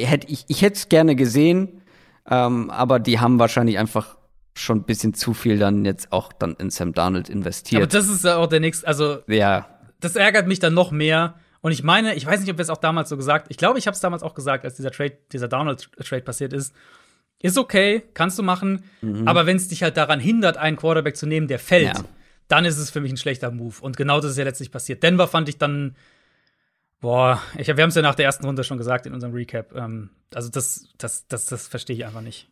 hätte 0.00 0.28
ich, 0.30 0.44
ich 0.48 0.62
hätte 0.62 0.76
es 0.76 0.88
gerne 0.88 1.16
gesehen, 1.16 1.82
ähm, 2.28 2.70
aber 2.70 2.98
die 2.98 3.20
haben 3.20 3.38
wahrscheinlich 3.38 3.78
einfach 3.78 4.16
schon 4.54 4.78
ein 4.78 4.84
bisschen 4.84 5.14
zu 5.14 5.34
viel 5.34 5.58
dann 5.58 5.84
jetzt 5.84 6.12
auch 6.12 6.32
dann 6.32 6.54
in 6.54 6.70
Sam 6.70 6.92
Darnold 6.92 7.28
investiert. 7.28 7.82
Aber 7.82 7.90
das 7.90 8.08
ist 8.08 8.24
ja 8.24 8.36
auch 8.36 8.46
der 8.46 8.60
nächste, 8.60 8.86
also 8.86 9.18
ja. 9.28 9.68
Das 10.06 10.16
ärgert 10.16 10.46
mich 10.46 10.58
dann 10.58 10.74
noch 10.74 10.90
mehr. 10.90 11.34
Und 11.60 11.72
ich 11.72 11.82
meine, 11.82 12.14
ich 12.14 12.24
weiß 12.24 12.40
nicht, 12.40 12.50
ob 12.50 12.58
wir 12.58 12.62
es 12.62 12.70
auch 12.70 12.76
damals 12.76 13.08
so 13.08 13.16
gesagt, 13.16 13.46
ich 13.50 13.56
glaube, 13.56 13.78
ich 13.78 13.86
habe 13.86 13.94
es 13.94 14.00
damals 14.00 14.22
auch 14.22 14.34
gesagt, 14.34 14.64
als 14.64 14.76
dieser 14.76 14.90
Trade, 14.90 15.18
dieser 15.32 15.48
Darnold-Trade 15.48 16.22
passiert 16.22 16.52
ist. 16.52 16.74
Ist 17.42 17.58
okay, 17.58 18.02
kannst 18.14 18.38
du 18.38 18.42
machen, 18.42 18.84
mhm. 19.02 19.28
aber 19.28 19.44
wenn 19.44 19.56
es 19.56 19.68
dich 19.68 19.82
halt 19.82 19.96
daran 19.98 20.20
hindert, 20.20 20.56
einen 20.56 20.76
Quarterback 20.76 21.16
zu 21.16 21.26
nehmen, 21.26 21.48
der 21.48 21.58
fällt, 21.58 21.98
ja. 21.98 22.04
dann 22.48 22.64
ist 22.64 22.78
es 22.78 22.90
für 22.90 23.00
mich 23.00 23.12
ein 23.12 23.18
schlechter 23.18 23.50
Move. 23.50 23.74
Und 23.80 23.96
genau 23.96 24.20
das 24.20 24.30
ist 24.32 24.38
ja 24.38 24.44
letztlich 24.44 24.70
passiert. 24.70 25.02
Denver 25.02 25.28
fand 25.28 25.48
ich 25.50 25.58
dann 25.58 25.96
Boah, 27.00 27.42
ich, 27.58 27.66
wir 27.66 27.82
haben 27.82 27.90
es 27.90 27.94
ja 27.94 28.02
nach 28.02 28.14
der 28.14 28.24
ersten 28.24 28.46
Runde 28.46 28.64
schon 28.64 28.78
gesagt 28.78 29.06
in 29.06 29.12
unserem 29.12 29.34
Recap. 29.34 29.74
Ähm, 29.74 30.10
also 30.34 30.50
das, 30.50 30.88
das, 30.98 31.26
das, 31.28 31.46
das 31.46 31.68
verstehe 31.68 31.96
ich 31.96 32.04
einfach 32.06 32.22
nicht. 32.22 32.48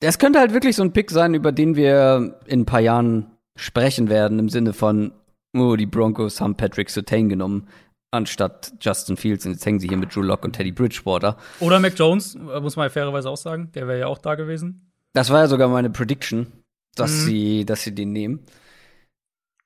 Es 0.00 0.18
könnte 0.18 0.38
halt 0.38 0.52
wirklich 0.52 0.76
so 0.76 0.82
ein 0.82 0.92
Pick 0.92 1.10
sein, 1.10 1.34
über 1.34 1.52
den 1.52 1.76
wir 1.76 2.40
in 2.46 2.60
ein 2.60 2.66
paar 2.66 2.80
Jahren 2.80 3.30
sprechen 3.56 4.08
werden, 4.08 4.38
im 4.38 4.48
Sinne 4.48 4.72
von, 4.72 5.12
oh, 5.56 5.76
die 5.76 5.86
Broncos 5.86 6.40
haben 6.40 6.56
Patrick 6.56 6.90
Surtain 6.90 7.28
genommen, 7.28 7.68
anstatt 8.10 8.72
Justin 8.80 9.16
Fields. 9.16 9.46
Und 9.46 9.52
jetzt 9.52 9.66
hängen 9.66 9.80
sie 9.80 9.88
hier 9.88 9.96
mit 9.96 10.14
Drew 10.14 10.22
Locke 10.22 10.46
und 10.46 10.54
Teddy 10.54 10.72
Bridgewater. 10.72 11.36
Oder 11.60 11.80
Mac 11.80 11.98
Jones, 11.98 12.34
äh, 12.34 12.60
muss 12.60 12.76
man 12.76 12.86
ja 12.86 12.90
fairerweise 12.90 13.30
auch 13.30 13.36
sagen. 13.36 13.70
Der 13.74 13.86
wäre 13.86 14.00
ja 14.00 14.06
auch 14.06 14.18
da 14.18 14.34
gewesen. 14.34 14.90
Das 15.12 15.30
war 15.30 15.40
ja 15.40 15.46
sogar 15.48 15.68
meine 15.68 15.90
Prediction, 15.90 16.46
dass, 16.94 17.10
mhm. 17.10 17.26
sie, 17.26 17.64
dass 17.64 17.82
sie 17.82 17.94
den 17.94 18.12
nehmen. 18.12 18.44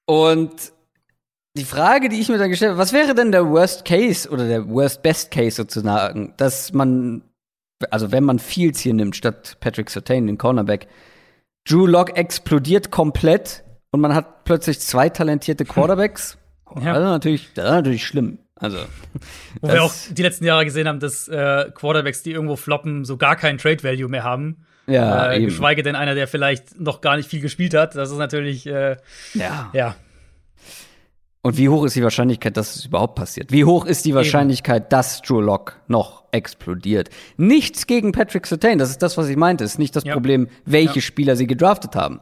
Und 0.07 0.73
die 1.57 1.65
Frage, 1.65 2.09
die 2.09 2.21
ich 2.21 2.29
mir 2.29 2.39
dann 2.39 2.51
gestellt 2.51 2.73
habe, 2.73 2.81
was 2.81 2.93
wäre 2.93 3.15
denn 3.15 3.31
der 3.31 3.49
Worst 3.49 3.85
Case 3.85 4.29
oder 4.29 4.49
der 4.49 4.69
Worst 4.69 5.03
Best 5.03 5.31
Case 5.31 5.57
sozusagen, 5.57 6.35
dass 6.37 6.73
man, 6.73 7.23
also 7.91 8.11
wenn 8.11 8.25
man 8.25 8.39
Fields 8.39 8.81
hier 8.81 8.95
nimmt 8.95 9.17
statt 9.17 9.57
Patrick 9.61 9.89
Sertain, 9.89 10.27
den 10.27 10.39
Cornerback, 10.39 10.89
Drew 11.67 11.87
Lock 11.87 12.17
explodiert 12.17 12.91
komplett 12.91 13.65
und 13.95 14.01
man 14.01 14.13
hat 14.13 14.43
plötzlich 14.43 14.81
zwei 14.81 15.09
talentierte 15.09 15.65
Quarterbacks. 15.65 16.37
ja. 16.83 16.95
Also 16.95 17.07
natürlich, 17.07 17.51
das 17.55 17.67
ist 17.67 17.71
natürlich 17.71 18.05
schlimm. 18.05 18.39
Also, 18.57 18.79
wo 19.61 19.69
wir 19.69 19.85
auch 19.85 19.93
die 20.11 20.23
letzten 20.23 20.45
Jahre 20.45 20.65
gesehen 20.65 20.89
haben, 20.89 20.99
dass 20.99 21.29
äh, 21.29 21.71
Quarterbacks, 21.73 22.25
die 22.25 22.33
irgendwo 22.33 22.57
floppen, 22.57 23.05
so 23.05 23.17
gar 23.17 23.37
keinen 23.37 23.57
Trade 23.57 23.85
Value 23.85 24.09
mehr 24.09 24.25
haben. 24.25 24.67
Ja, 24.89 25.33
äh, 25.33 25.41
geschweige 25.41 25.85
denn 25.85 25.95
einer, 25.95 26.17
der 26.17 26.27
vielleicht 26.27 26.81
noch 26.81 27.03
gar 27.03 27.17
nicht 27.17 27.31
viel 27.31 27.41
gespielt 27.41 27.73
hat. 27.73 27.95
Das 27.95 28.11
ist 28.11 28.19
natürlich, 28.19 28.67
äh, 28.67 28.97
ja. 29.35 29.71
ja. 29.73 29.95
Und 31.43 31.57
wie 31.57 31.69
hoch 31.69 31.85
ist 31.85 31.95
die 31.95 32.03
Wahrscheinlichkeit, 32.03 32.57
dass 32.57 32.75
es 32.75 32.87
überhaupt 32.87 33.15
passiert? 33.15 33.53
Wie 33.53 33.65
hoch 33.65 33.87
ist 33.87 34.05
die 34.07 34.15
Wahrscheinlichkeit, 34.17 34.83
Eben. 34.83 34.91
dass 34.91 35.23
Drew 35.23 35.41
Lock 35.41 35.77
noch 35.87 36.25
explodiert? 36.33 37.11
Nichts 37.37 37.87
gegen 37.87 38.11
Patrick 38.11 38.49
Sertain, 38.49 38.79
das 38.79 38.91
ist 38.91 39.03
das, 39.03 39.17
was 39.17 39.29
ich 39.29 39.37
meinte. 39.37 39.63
Es 39.63 39.73
ist 39.73 39.79
nicht 39.79 39.95
das 39.95 40.03
ja. 40.03 40.15
Problem, 40.15 40.49
welche 40.65 40.97
ja. 40.97 41.01
Spieler 41.01 41.37
sie 41.37 41.47
gedraftet 41.47 41.95
haben. 41.95 42.21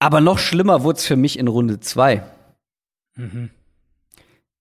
Aber 0.00 0.20
noch 0.20 0.38
schlimmer 0.38 0.82
wurde 0.82 0.98
es 0.98 1.06
für 1.06 1.16
mich 1.16 1.38
in 1.38 1.46
Runde 1.46 1.78
zwei. 1.78 2.24
Mhm. 3.16 3.50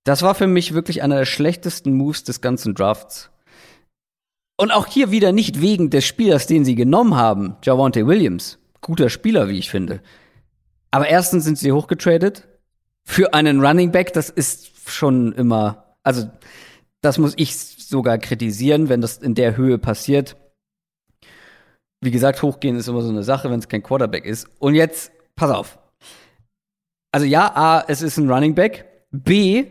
Das 0.04 0.22
war 0.22 0.36
für 0.36 0.48
mich 0.48 0.74
wirklich 0.74 1.02
einer 1.02 1.18
der 1.18 1.26
schlechtesten 1.26 1.94
Moves 1.94 2.24
des 2.24 2.42
ganzen 2.42 2.76
Drafts. 2.76 3.32
Und 4.58 4.72
auch 4.72 4.88
hier 4.88 5.12
wieder 5.12 5.32
nicht 5.32 5.62
wegen 5.62 5.90
des 5.90 6.06
Spielers, 6.06 6.46
den 6.46 6.66
sie 6.66 6.76
genommen 6.76 7.16
haben, 7.16 7.56
Javante 7.64 8.06
Williams. 8.06 8.60
Guter 8.82 9.10
Spieler, 9.10 9.48
wie 9.48 9.58
ich 9.58 9.70
finde. 9.70 10.02
Aber 10.92 11.08
erstens 11.08 11.46
sind 11.46 11.58
sie 11.58 11.72
hochgetradet 11.72 12.48
für 13.06 13.34
einen 13.34 13.66
Running 13.66 13.92
Back. 13.92 14.14
Das 14.14 14.30
ist 14.30 14.72
schon 14.90 15.32
immer, 15.34 15.96
also 16.04 16.30
das 17.02 17.18
muss 17.18 17.34
ich 17.38 17.56
sogar 17.56 18.18
kritisieren, 18.18 18.90
wenn 18.90 19.02
das 19.02 19.18
in 19.18 19.36
der 19.36 19.56
Höhe 19.56 19.78
passiert. 19.78 20.36
Wie 22.02 22.12
gesagt, 22.12 22.42
hochgehen 22.42 22.76
ist 22.76 22.88
immer 22.88 23.02
so 23.02 23.10
eine 23.10 23.24
Sache, 23.24 23.50
wenn 23.50 23.60
es 23.60 23.68
kein 23.68 23.84
Quarterback 23.84 24.26
ist. 24.26 24.48
Und 24.60 24.76
jetzt, 24.76 25.12
pass 25.40 25.52
auf. 25.52 25.80
Also 27.12 27.26
ja, 27.26 27.52
A, 27.56 27.84
es 27.88 28.02
ist 28.02 28.18
ein 28.18 28.30
Running 28.30 28.54
Back. 28.54 28.86
B, 29.12 29.66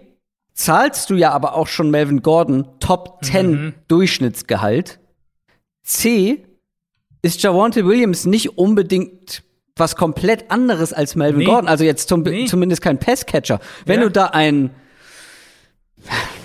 zahlst 0.55 1.11
du 1.11 1.15
ja 1.15 1.31
aber 1.31 1.55
auch 1.55 1.69
schon 1.69 1.91
Melvin 1.91 2.23
Gordon 2.23 2.67
Top 2.81 3.19
10 3.23 3.51
mhm. 3.51 3.75
Durchschnittsgehalt. 3.87 4.99
C, 5.85 6.45
ist 7.23 7.43
Javante 7.43 7.87
Williams 7.87 8.25
nicht 8.25 8.59
unbedingt 8.59 9.45
was 9.77 9.95
komplett 9.95 10.51
anderes 10.51 10.93
als 10.93 11.15
Melvin 11.15 11.41
nee. 11.41 11.45
Gordon. 11.45 11.69
Also 11.69 11.85
jetzt 11.85 12.09
zum, 12.09 12.23
nee. 12.23 12.47
zumindest 12.47 12.83
kein 12.83 12.99
Passcatcher. 12.99 13.61
Wenn 13.85 14.01
ja. 14.01 14.07
du 14.07 14.11
da 14.11 14.27
ein 14.27 14.71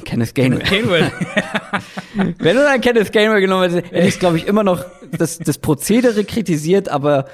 Kenneth 0.05 0.35
Gainwell. 0.35 0.59
Gainwell. 0.69 1.11
Wenn 2.13 2.55
du 2.55 2.63
da 2.63 2.71
einen 2.71 2.81
Kenneth 2.81 3.11
Gainwell 3.11 3.41
genommen 3.41 3.71
hättest, 3.71 3.91
hätte 3.91 4.07
ich, 4.07 4.19
glaube 4.19 4.37
ich, 4.37 4.45
immer 4.45 4.63
noch 4.63 4.85
das, 5.11 5.39
das 5.39 5.57
Prozedere 5.57 6.23
kritisiert, 6.23 6.89
aber 6.89 7.25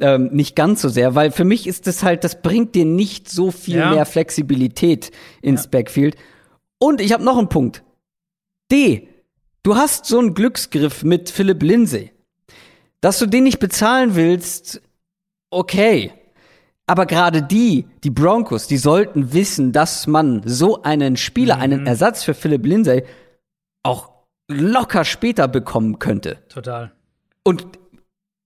ähm, 0.00 0.30
nicht 0.32 0.56
ganz 0.56 0.82
so 0.82 0.88
sehr, 0.88 1.14
weil 1.14 1.30
für 1.30 1.44
mich 1.44 1.66
ist 1.66 1.86
das 1.86 2.02
halt, 2.02 2.24
das 2.24 2.42
bringt 2.42 2.74
dir 2.74 2.84
nicht 2.84 3.28
so 3.28 3.50
viel 3.50 3.76
ja. 3.76 3.90
mehr 3.90 4.06
Flexibilität 4.06 5.10
ins 5.42 5.64
ja. 5.64 5.70
Backfield. 5.70 6.16
Und 6.78 7.00
ich 7.00 7.12
habe 7.12 7.24
noch 7.24 7.38
einen 7.38 7.48
Punkt. 7.48 7.82
D. 8.70 9.08
Du 9.62 9.76
hast 9.76 10.04
so 10.06 10.18
einen 10.18 10.34
Glücksgriff 10.34 11.04
mit 11.04 11.30
Philipp 11.30 11.62
Lindsay. 11.62 12.12
Dass 13.00 13.18
du 13.18 13.26
den 13.26 13.44
nicht 13.44 13.58
bezahlen 13.58 14.14
willst, 14.14 14.82
okay. 15.50 16.12
Aber 16.86 17.06
gerade 17.06 17.42
die, 17.42 17.86
die 18.02 18.10
Broncos, 18.10 18.66
die 18.66 18.76
sollten 18.76 19.32
wissen, 19.32 19.72
dass 19.72 20.06
man 20.06 20.42
so 20.44 20.82
einen 20.82 21.16
Spieler, 21.16 21.56
mhm. 21.56 21.62
einen 21.62 21.86
Ersatz 21.86 22.22
für 22.22 22.34
Philip 22.34 22.64
Lindsay 22.66 23.04
auch 23.82 24.10
locker 24.48 25.04
später 25.04 25.48
bekommen 25.48 25.98
könnte. 25.98 26.38
Total. 26.48 26.92
Und 27.42 27.66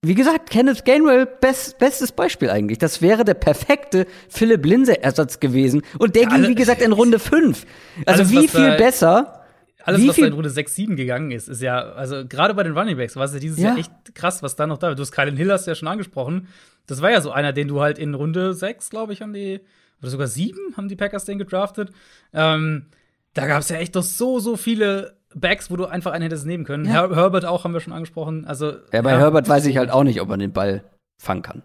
wie 0.02 0.14
gesagt, 0.14 0.50
Kenneth 0.50 0.84
Gainwell, 0.84 1.26
best, 1.26 1.78
bestes 1.78 2.12
Beispiel 2.12 2.50
eigentlich. 2.50 2.78
Das 2.78 3.02
wäre 3.02 3.24
der 3.24 3.34
perfekte 3.34 4.06
Philipp 4.28 4.64
Linse-Ersatz 4.64 5.40
gewesen. 5.40 5.82
Und 5.98 6.14
der 6.14 6.22
ja, 6.22 6.28
ging, 6.28 6.48
wie 6.48 6.54
gesagt, 6.54 6.82
in 6.82 6.92
Runde 6.98 7.18
5. 7.18 7.66
Also 8.06 8.22
alles, 8.22 8.30
wie 8.30 8.46
viel 8.46 8.76
besser. 8.76 9.44
Alles, 9.82 10.02
wie 10.02 10.08
was 10.08 10.14
viel 10.14 10.26
in 10.26 10.32
Runde 10.34 10.50
6, 10.50 10.74
7 10.74 10.96
gegangen 10.96 11.32
ist, 11.32 11.48
ist 11.48 11.62
ja, 11.62 11.80
also 11.80 12.24
gerade 12.26 12.54
bei 12.54 12.62
den 12.62 12.76
Runningbacks 12.76 13.16
war 13.16 13.24
es 13.24 13.32
ja 13.32 13.40
dieses 13.40 13.58
ja. 13.58 13.70
Jahr 13.70 13.78
echt 13.78 13.90
krass, 14.14 14.42
was 14.42 14.54
da 14.54 14.66
noch 14.68 14.78
da 14.78 14.88
war. 14.88 14.94
Du 14.94 15.02
hast 15.02 15.12
Kylan 15.12 15.36
Hill 15.36 15.50
hast 15.50 15.66
ja 15.66 15.74
schon 15.74 15.88
angesprochen. 15.88 16.46
Das 16.86 17.02
war 17.02 17.10
ja 17.10 17.20
so 17.20 17.32
einer, 17.32 17.52
den 17.52 17.66
du 17.66 17.80
halt 17.80 17.98
in 17.98 18.14
Runde 18.14 18.54
6, 18.54 18.90
glaube 18.90 19.12
ich, 19.12 19.20
haben 19.20 19.32
die, 19.32 19.60
oder 20.00 20.10
sogar 20.10 20.28
7 20.28 20.76
haben 20.76 20.88
die 20.88 20.96
Packers 20.96 21.24
den 21.24 21.38
gedraftet. 21.38 21.90
Ähm, 22.32 22.86
da 23.34 23.46
gab 23.46 23.60
es 23.60 23.68
ja 23.68 23.76
echt 23.78 23.96
doch 23.96 24.02
so, 24.04 24.38
so 24.38 24.56
viele 24.56 25.17
Backs, 25.34 25.70
wo 25.70 25.76
du 25.76 25.86
einfach 25.86 26.12
einen 26.12 26.22
hättest 26.22 26.46
nehmen 26.46 26.64
können. 26.64 26.84
Ja. 26.86 27.08
Her 27.08 27.16
Herbert 27.16 27.44
auch 27.44 27.64
haben 27.64 27.72
wir 27.72 27.80
schon 27.80 27.92
angesprochen. 27.92 28.44
Also, 28.46 28.72
ja, 28.92 29.02
bei 29.02 29.12
ja. 29.12 29.18
Herbert 29.18 29.48
weiß 29.48 29.66
ich 29.66 29.76
halt 29.76 29.90
auch 29.90 30.04
nicht, 30.04 30.20
ob 30.20 30.28
man 30.28 30.40
den 30.40 30.52
Ball 30.52 30.84
fangen 31.20 31.42
kann. 31.42 31.62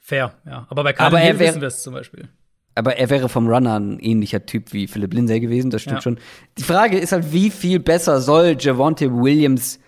Fair, 0.00 0.34
ja. 0.44 0.66
Aber 0.68 0.84
bei 0.84 0.92
Carl 0.92 1.16
Hill 1.16 1.38
wissen 1.38 1.60
wir 1.60 1.68
es 1.68 1.82
zum 1.82 1.94
Beispiel. 1.94 2.28
Aber 2.74 2.96
er 2.96 3.08
wäre 3.08 3.28
vom 3.28 3.46
Runner 3.48 3.78
ein 3.78 4.00
ähnlicher 4.00 4.44
Typ 4.44 4.72
wie 4.72 4.86
Philipp 4.88 5.14
Lindsay 5.14 5.40
gewesen, 5.40 5.70
das 5.70 5.82
stimmt 5.82 5.98
ja. 5.98 6.02
schon. 6.02 6.18
Die 6.58 6.64
Frage 6.64 6.98
ist 6.98 7.12
halt, 7.12 7.32
wie 7.32 7.50
viel 7.50 7.78
besser 7.78 8.20
soll 8.20 8.56
Javonte 8.58 9.12
Williams 9.12 9.78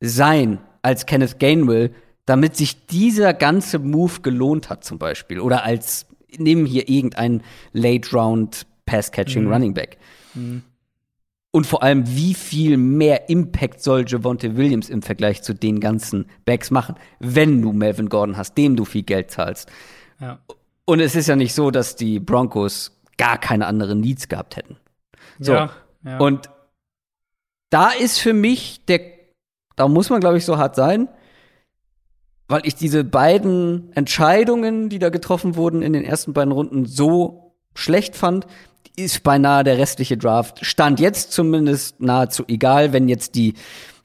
sein 0.00 0.58
als 0.82 1.06
Kenneth 1.06 1.38
Gainwell, 1.38 1.94
damit 2.26 2.56
sich 2.56 2.86
dieser 2.86 3.32
ganze 3.32 3.78
Move 3.78 4.20
gelohnt 4.20 4.68
hat, 4.68 4.84
zum 4.84 4.98
Beispiel. 4.98 5.40
Oder 5.40 5.64
als, 5.64 6.06
nehmen 6.36 6.66
hier 6.66 6.88
irgendeinen 6.88 7.42
Late-Round 7.72 8.66
Pass-Catching 8.86 9.44
mhm. 9.44 9.52
Running 9.52 9.74
Back. 9.74 9.96
Mhm. 10.34 10.62
Und 11.54 11.68
vor 11.68 11.84
allem, 11.84 12.16
wie 12.16 12.34
viel 12.34 12.76
mehr 12.76 13.28
Impact 13.28 13.80
soll 13.80 14.04
Javonte 14.08 14.56
Williams 14.56 14.90
im 14.90 15.02
Vergleich 15.02 15.44
zu 15.44 15.54
den 15.54 15.78
ganzen 15.78 16.28
Backs 16.44 16.72
machen, 16.72 16.96
wenn 17.20 17.62
du 17.62 17.72
Melvin 17.72 18.08
Gordon 18.08 18.36
hast, 18.36 18.58
dem 18.58 18.74
du 18.74 18.84
viel 18.84 19.04
Geld 19.04 19.30
zahlst. 19.30 19.70
Ja. 20.18 20.40
Und 20.84 20.98
es 20.98 21.14
ist 21.14 21.28
ja 21.28 21.36
nicht 21.36 21.54
so, 21.54 21.70
dass 21.70 21.94
die 21.94 22.18
Broncos 22.18 23.00
gar 23.18 23.38
keine 23.38 23.68
anderen 23.68 24.00
Needs 24.00 24.28
gehabt 24.28 24.56
hätten. 24.56 24.78
So. 25.38 25.52
Ja, 25.52 25.70
ja. 26.04 26.18
Und 26.18 26.50
da 27.70 27.90
ist 27.90 28.18
für 28.18 28.32
mich 28.32 28.84
der, 28.86 29.00
da 29.76 29.86
muss 29.86 30.10
man, 30.10 30.18
glaube 30.18 30.38
ich, 30.38 30.44
so 30.44 30.58
hart 30.58 30.74
sein, 30.74 31.08
weil 32.48 32.62
ich 32.64 32.74
diese 32.74 33.04
beiden 33.04 33.92
Entscheidungen, 33.92 34.88
die 34.88 34.98
da 34.98 35.08
getroffen 35.08 35.54
wurden 35.54 35.82
in 35.82 35.92
den 35.92 36.02
ersten 36.02 36.32
beiden 36.32 36.50
Runden, 36.50 36.84
so 36.84 37.54
schlecht 37.76 38.16
fand, 38.16 38.48
ist 38.96 39.22
beinahe 39.22 39.64
der 39.64 39.78
restliche 39.78 40.16
Draft. 40.16 40.64
Stand 40.64 41.00
jetzt 41.00 41.32
zumindest 41.32 42.00
nahezu 42.00 42.44
egal, 42.48 42.92
wenn 42.92 43.08
jetzt 43.08 43.34
die 43.34 43.54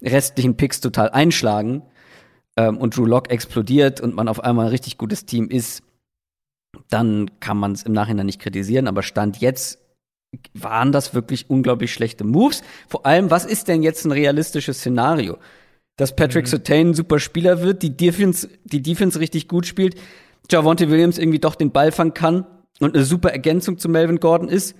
restlichen 0.01 0.55
Picks 0.55 0.81
total 0.81 1.09
einschlagen 1.09 1.83
ähm, 2.57 2.77
und 2.77 2.95
Drew 2.95 3.05
Lock 3.05 3.29
explodiert 3.29 4.01
und 4.01 4.15
man 4.15 4.27
auf 4.27 4.43
einmal 4.43 4.65
ein 4.65 4.71
richtig 4.71 4.97
gutes 4.97 5.25
Team 5.25 5.49
ist, 5.49 5.83
dann 6.89 7.29
kann 7.39 7.57
man 7.57 7.73
es 7.73 7.83
im 7.83 7.93
Nachhinein 7.93 8.25
nicht 8.25 8.41
kritisieren. 8.41 8.87
Aber 8.87 9.03
Stand 9.03 9.37
jetzt 9.37 9.79
waren 10.53 10.91
das 10.91 11.13
wirklich 11.13 11.49
unglaublich 11.49 11.93
schlechte 11.93 12.23
Moves. 12.23 12.61
Vor 12.87 13.05
allem, 13.05 13.31
was 13.31 13.45
ist 13.45 13.67
denn 13.67 13.83
jetzt 13.83 14.05
ein 14.05 14.11
realistisches 14.11 14.79
Szenario? 14.79 15.37
Dass 15.97 16.15
Patrick 16.15 16.45
mhm. 16.45 16.49
Sertain 16.49 16.89
ein 16.89 16.93
super 16.93 17.19
Spieler 17.19 17.61
wird, 17.61 17.83
die 17.83 17.95
Defense, 17.95 18.49
die 18.63 18.81
Defense 18.81 19.19
richtig 19.19 19.47
gut 19.47 19.65
spielt, 19.65 19.95
Javonte 20.49 20.89
Williams 20.89 21.17
irgendwie 21.17 21.39
doch 21.39 21.55
den 21.55 21.71
Ball 21.71 21.91
fangen 21.91 22.13
kann 22.13 22.45
und 22.79 22.95
eine 22.95 23.03
super 23.03 23.31
Ergänzung 23.31 23.77
zu 23.77 23.89
Melvin 23.89 24.19
Gordon 24.19 24.49
ist 24.49 24.75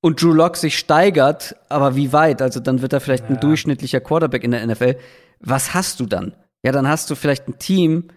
und 0.00 0.20
Drew 0.20 0.32
Lock 0.32 0.56
sich 0.56 0.78
steigert, 0.78 1.56
aber 1.68 1.96
wie 1.96 2.12
weit? 2.12 2.42
Also 2.42 2.60
dann 2.60 2.82
wird 2.82 2.92
er 2.92 3.00
vielleicht 3.00 3.24
ja. 3.24 3.30
ein 3.30 3.40
durchschnittlicher 3.40 4.00
Quarterback 4.00 4.44
in 4.44 4.50
der 4.50 4.66
NFL. 4.66 4.96
Was 5.40 5.74
hast 5.74 6.00
du 6.00 6.06
dann? 6.06 6.34
Ja, 6.62 6.72
dann 6.72 6.88
hast 6.88 7.10
du 7.10 7.14
vielleicht 7.14 7.48
ein 7.48 7.58
Team, 7.58 8.08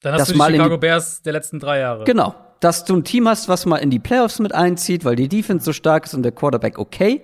dann 0.00 0.14
hast 0.14 0.20
das 0.20 0.28
du 0.28 0.34
die 0.34 0.38
mal 0.38 0.50
Chicago 0.50 0.76
die, 0.76 0.80
Bears 0.80 1.22
der 1.22 1.32
letzten 1.32 1.58
drei 1.58 1.80
Jahre. 1.80 2.04
Genau, 2.04 2.34
dass 2.60 2.84
du 2.84 2.96
ein 2.96 3.04
Team 3.04 3.28
hast, 3.28 3.48
was 3.48 3.66
mal 3.66 3.78
in 3.78 3.90
die 3.90 3.98
Playoffs 3.98 4.38
mit 4.38 4.54
einzieht, 4.54 5.04
weil 5.04 5.16
die 5.16 5.28
Defense 5.28 5.64
so 5.64 5.72
stark 5.72 6.06
ist 6.06 6.14
und 6.14 6.22
der 6.22 6.32
Quarterback 6.32 6.78
okay. 6.78 7.22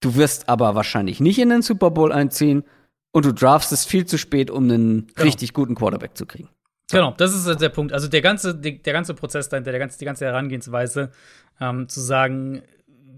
Du 0.00 0.16
wirst 0.16 0.48
aber 0.48 0.74
wahrscheinlich 0.74 1.20
nicht 1.20 1.38
in 1.38 1.50
den 1.50 1.62
Super 1.62 1.90
Bowl 1.90 2.10
einziehen 2.10 2.64
und 3.12 3.24
du 3.26 3.32
draftest 3.32 3.86
viel 3.86 4.06
zu 4.06 4.16
spät, 4.16 4.50
um 4.50 4.64
einen 4.64 5.06
genau. 5.08 5.24
richtig 5.24 5.52
guten 5.52 5.74
Quarterback 5.74 6.16
zu 6.16 6.24
kriegen. 6.24 6.48
Genau, 6.90 7.14
das 7.16 7.34
ist 7.34 7.60
der 7.60 7.68
Punkt. 7.68 7.92
Also 7.92 8.08
der 8.08 8.20
ganze, 8.20 8.54
der, 8.54 8.72
der 8.72 8.92
ganze 8.92 9.14
Prozess 9.14 9.48
dahinter, 9.48 9.70
der 9.70 9.80
ganze, 9.80 9.98
die 9.98 10.04
ganze 10.04 10.24
Herangehensweise, 10.24 11.10
ähm, 11.60 11.88
zu 11.88 12.00
sagen, 12.00 12.62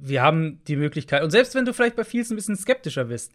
wir 0.01 0.23
haben 0.23 0.61
die 0.67 0.77
Möglichkeit, 0.77 1.23
und 1.23 1.31
selbst 1.31 1.55
wenn 1.55 1.65
du 1.65 1.73
vielleicht 1.73 1.97
bei 1.97 2.05
Fields 2.05 2.31
ein 2.31 2.37
bisschen 2.37 2.57
skeptischer 2.57 3.05
bist, 3.05 3.33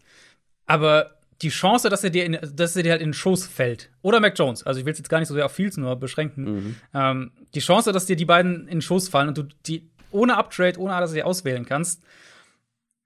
aber 0.66 1.16
die 1.40 1.48
Chance, 1.48 1.88
dass 1.88 2.04
er 2.04 2.10
dir, 2.10 2.24
in, 2.24 2.38
dass 2.54 2.76
er 2.76 2.82
dir 2.82 2.92
halt 2.92 3.00
in 3.00 3.08
den 3.08 3.14
Schoß 3.14 3.46
fällt, 3.46 3.90
oder 4.02 4.20
Mac 4.20 4.38
Jones, 4.38 4.64
also 4.64 4.78
ich 4.78 4.86
will 4.86 4.92
es 4.92 4.98
jetzt 4.98 5.08
gar 5.08 5.18
nicht 5.18 5.28
so 5.28 5.34
sehr 5.34 5.46
auf 5.46 5.52
Fields 5.52 5.76
nur 5.76 5.96
beschränken, 5.96 6.44
mhm. 6.44 6.76
ähm, 6.94 7.32
die 7.54 7.60
Chance, 7.60 7.92
dass 7.92 8.06
dir 8.06 8.16
die 8.16 8.26
beiden 8.26 8.62
in 8.62 8.78
den 8.78 8.82
Schoß 8.82 9.08
fallen 9.08 9.28
und 9.28 9.38
du 9.38 9.44
die 9.66 9.88
ohne 10.10 10.36
Uptrade, 10.36 10.78
ohne 10.78 10.98
dass 11.00 11.10
du 11.10 11.16
die 11.16 11.22
auswählen 11.22 11.64
kannst, 11.64 12.02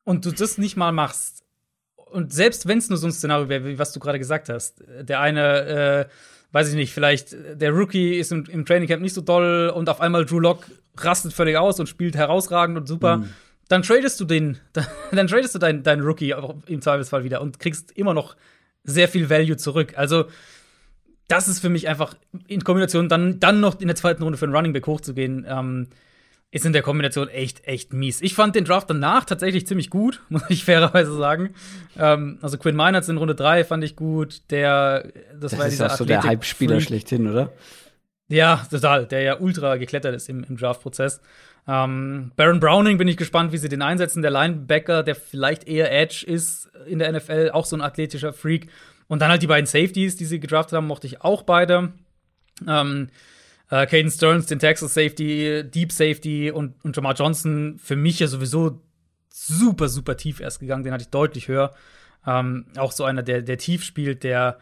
und 0.04 0.24
du 0.24 0.32
das 0.32 0.58
nicht 0.58 0.76
mal 0.76 0.92
machst, 0.92 1.44
und 1.94 2.32
selbst 2.32 2.66
wenn 2.66 2.78
es 2.78 2.88
nur 2.88 2.98
so 2.98 3.06
ein 3.06 3.12
Szenario 3.12 3.48
wäre, 3.48 3.64
wie 3.64 3.78
was 3.78 3.92
du 3.92 4.00
gerade 4.00 4.18
gesagt 4.18 4.48
hast, 4.48 4.82
der 5.00 5.20
eine 5.20 5.60
äh, 5.60 6.08
weiß 6.52 6.68
ich 6.68 6.74
nicht, 6.74 6.92
vielleicht 6.92 7.34
der 7.54 7.72
Rookie 7.72 8.14
ist 8.14 8.30
im, 8.30 8.44
im 8.44 8.64
Training 8.64 8.88
Camp 8.88 9.02
nicht 9.02 9.14
so 9.14 9.20
doll 9.20 9.72
und 9.74 9.88
auf 9.88 10.00
einmal 10.00 10.24
Drew 10.24 10.38
Lock 10.38 10.66
rastet 10.96 11.32
völlig 11.32 11.56
aus 11.56 11.80
und 11.80 11.88
spielt 11.88 12.14
herausragend 12.14 12.76
und 12.76 12.86
super. 12.86 13.18
Mhm. 13.18 13.30
Dann 13.68 13.82
tradest 13.82 14.20
du 14.20 14.24
den, 14.24 14.58
dann, 14.74 14.86
dann 15.12 15.26
tradest 15.26 15.54
du 15.54 15.58
deinen 15.58 15.82
dein 15.82 16.00
Rookie 16.00 16.34
im 16.66 16.82
Zweifelsfall 16.82 17.24
wieder 17.24 17.40
und 17.40 17.58
kriegst 17.58 17.92
immer 17.92 18.14
noch 18.14 18.36
sehr 18.84 19.08
viel 19.08 19.30
Value 19.30 19.56
zurück. 19.56 19.94
Also, 19.96 20.26
das 21.28 21.48
ist 21.48 21.60
für 21.60 21.70
mich 21.70 21.88
einfach 21.88 22.14
in 22.46 22.62
Kombination, 22.64 23.08
dann, 23.08 23.40
dann 23.40 23.60
noch 23.60 23.80
in 23.80 23.86
der 23.86 23.96
zweiten 23.96 24.22
Runde 24.22 24.36
für 24.36 24.44
einen 24.44 24.54
Running 24.54 24.72
Back 24.72 24.86
hochzugehen, 24.86 25.46
ähm, 25.48 25.86
ist 26.52 26.66
in 26.66 26.74
der 26.74 26.82
Kombination 26.82 27.28
echt, 27.28 27.66
echt 27.66 27.94
mies. 27.94 28.20
Ich 28.20 28.34
fand 28.34 28.54
den 28.54 28.66
Draft 28.66 28.88
danach 28.90 29.24
tatsächlich 29.24 29.66
ziemlich 29.66 29.90
gut, 29.90 30.20
muss 30.28 30.42
ich 30.50 30.64
fairerweise 30.64 31.16
sagen. 31.16 31.54
Ähm, 31.98 32.38
also 32.42 32.58
Quinn 32.58 32.76
Meinerts 32.76 33.08
in 33.08 33.16
Runde 33.16 33.34
3 33.34 33.64
fand 33.64 33.82
ich 33.82 33.96
gut. 33.96 34.42
Der, 34.50 35.10
das, 35.32 35.52
das 35.52 35.58
war 35.58 35.66
ist 35.66 35.72
dieser 35.72 35.86
auch 35.92 35.96
so 35.96 36.04
der 36.04 36.22
Hype-Spieler 36.22 36.80
schlechthin, 36.80 37.26
oder? 37.26 37.52
Ja, 38.28 38.64
total. 38.70 39.06
Der 39.06 39.22
ja 39.22 39.40
ultra 39.40 39.76
geklettert 39.76 40.14
ist 40.14 40.28
im, 40.28 40.44
im 40.44 40.56
Draft-Prozess. 40.58 41.22
Ähm, 41.66 42.32
Baron 42.36 42.60
Browning 42.60 42.98
bin 42.98 43.08
ich 43.08 43.16
gespannt, 43.16 43.52
wie 43.52 43.58
sie 43.58 43.70
den 43.70 43.80
einsetzen. 43.80 44.20
Der 44.20 44.30
Linebacker, 44.30 45.02
der 45.02 45.14
vielleicht 45.14 45.66
eher 45.66 45.90
Edge 45.90 46.24
ist 46.26 46.70
in 46.86 46.98
der 46.98 47.10
NFL, 47.10 47.50
auch 47.52 47.64
so 47.64 47.76
ein 47.76 47.80
athletischer 47.80 48.34
Freak. 48.34 48.68
Und 49.08 49.22
dann 49.22 49.30
halt 49.30 49.42
die 49.42 49.46
beiden 49.46 49.66
Safeties, 49.66 50.16
die 50.16 50.26
sie 50.26 50.38
gedraftet 50.38 50.76
haben, 50.76 50.86
mochte 50.86 51.06
ich 51.06 51.22
auch 51.22 51.44
beide. 51.44 51.92
Ähm, 52.68 53.08
äh, 53.72 53.86
Caden 53.86 54.10
Stearns, 54.10 54.46
den 54.46 54.58
Texas 54.58 54.92
Safety, 54.92 55.64
Deep 55.64 55.92
Safety 55.92 56.50
und, 56.50 56.74
und 56.84 56.94
Jamar 56.94 57.14
Johnson 57.14 57.78
für 57.82 57.96
mich 57.96 58.20
ja 58.20 58.26
sowieso 58.26 58.82
super, 59.30 59.88
super 59.88 60.18
tief 60.18 60.40
erst 60.40 60.60
gegangen. 60.60 60.84
Den 60.84 60.92
hatte 60.92 61.04
ich 61.04 61.08
deutlich 61.08 61.48
höher. 61.48 61.72
Ähm, 62.26 62.66
auch 62.76 62.92
so 62.92 63.04
einer, 63.04 63.22
der, 63.22 63.40
der 63.40 63.56
tief 63.56 63.82
spielt, 63.82 64.24
der 64.24 64.58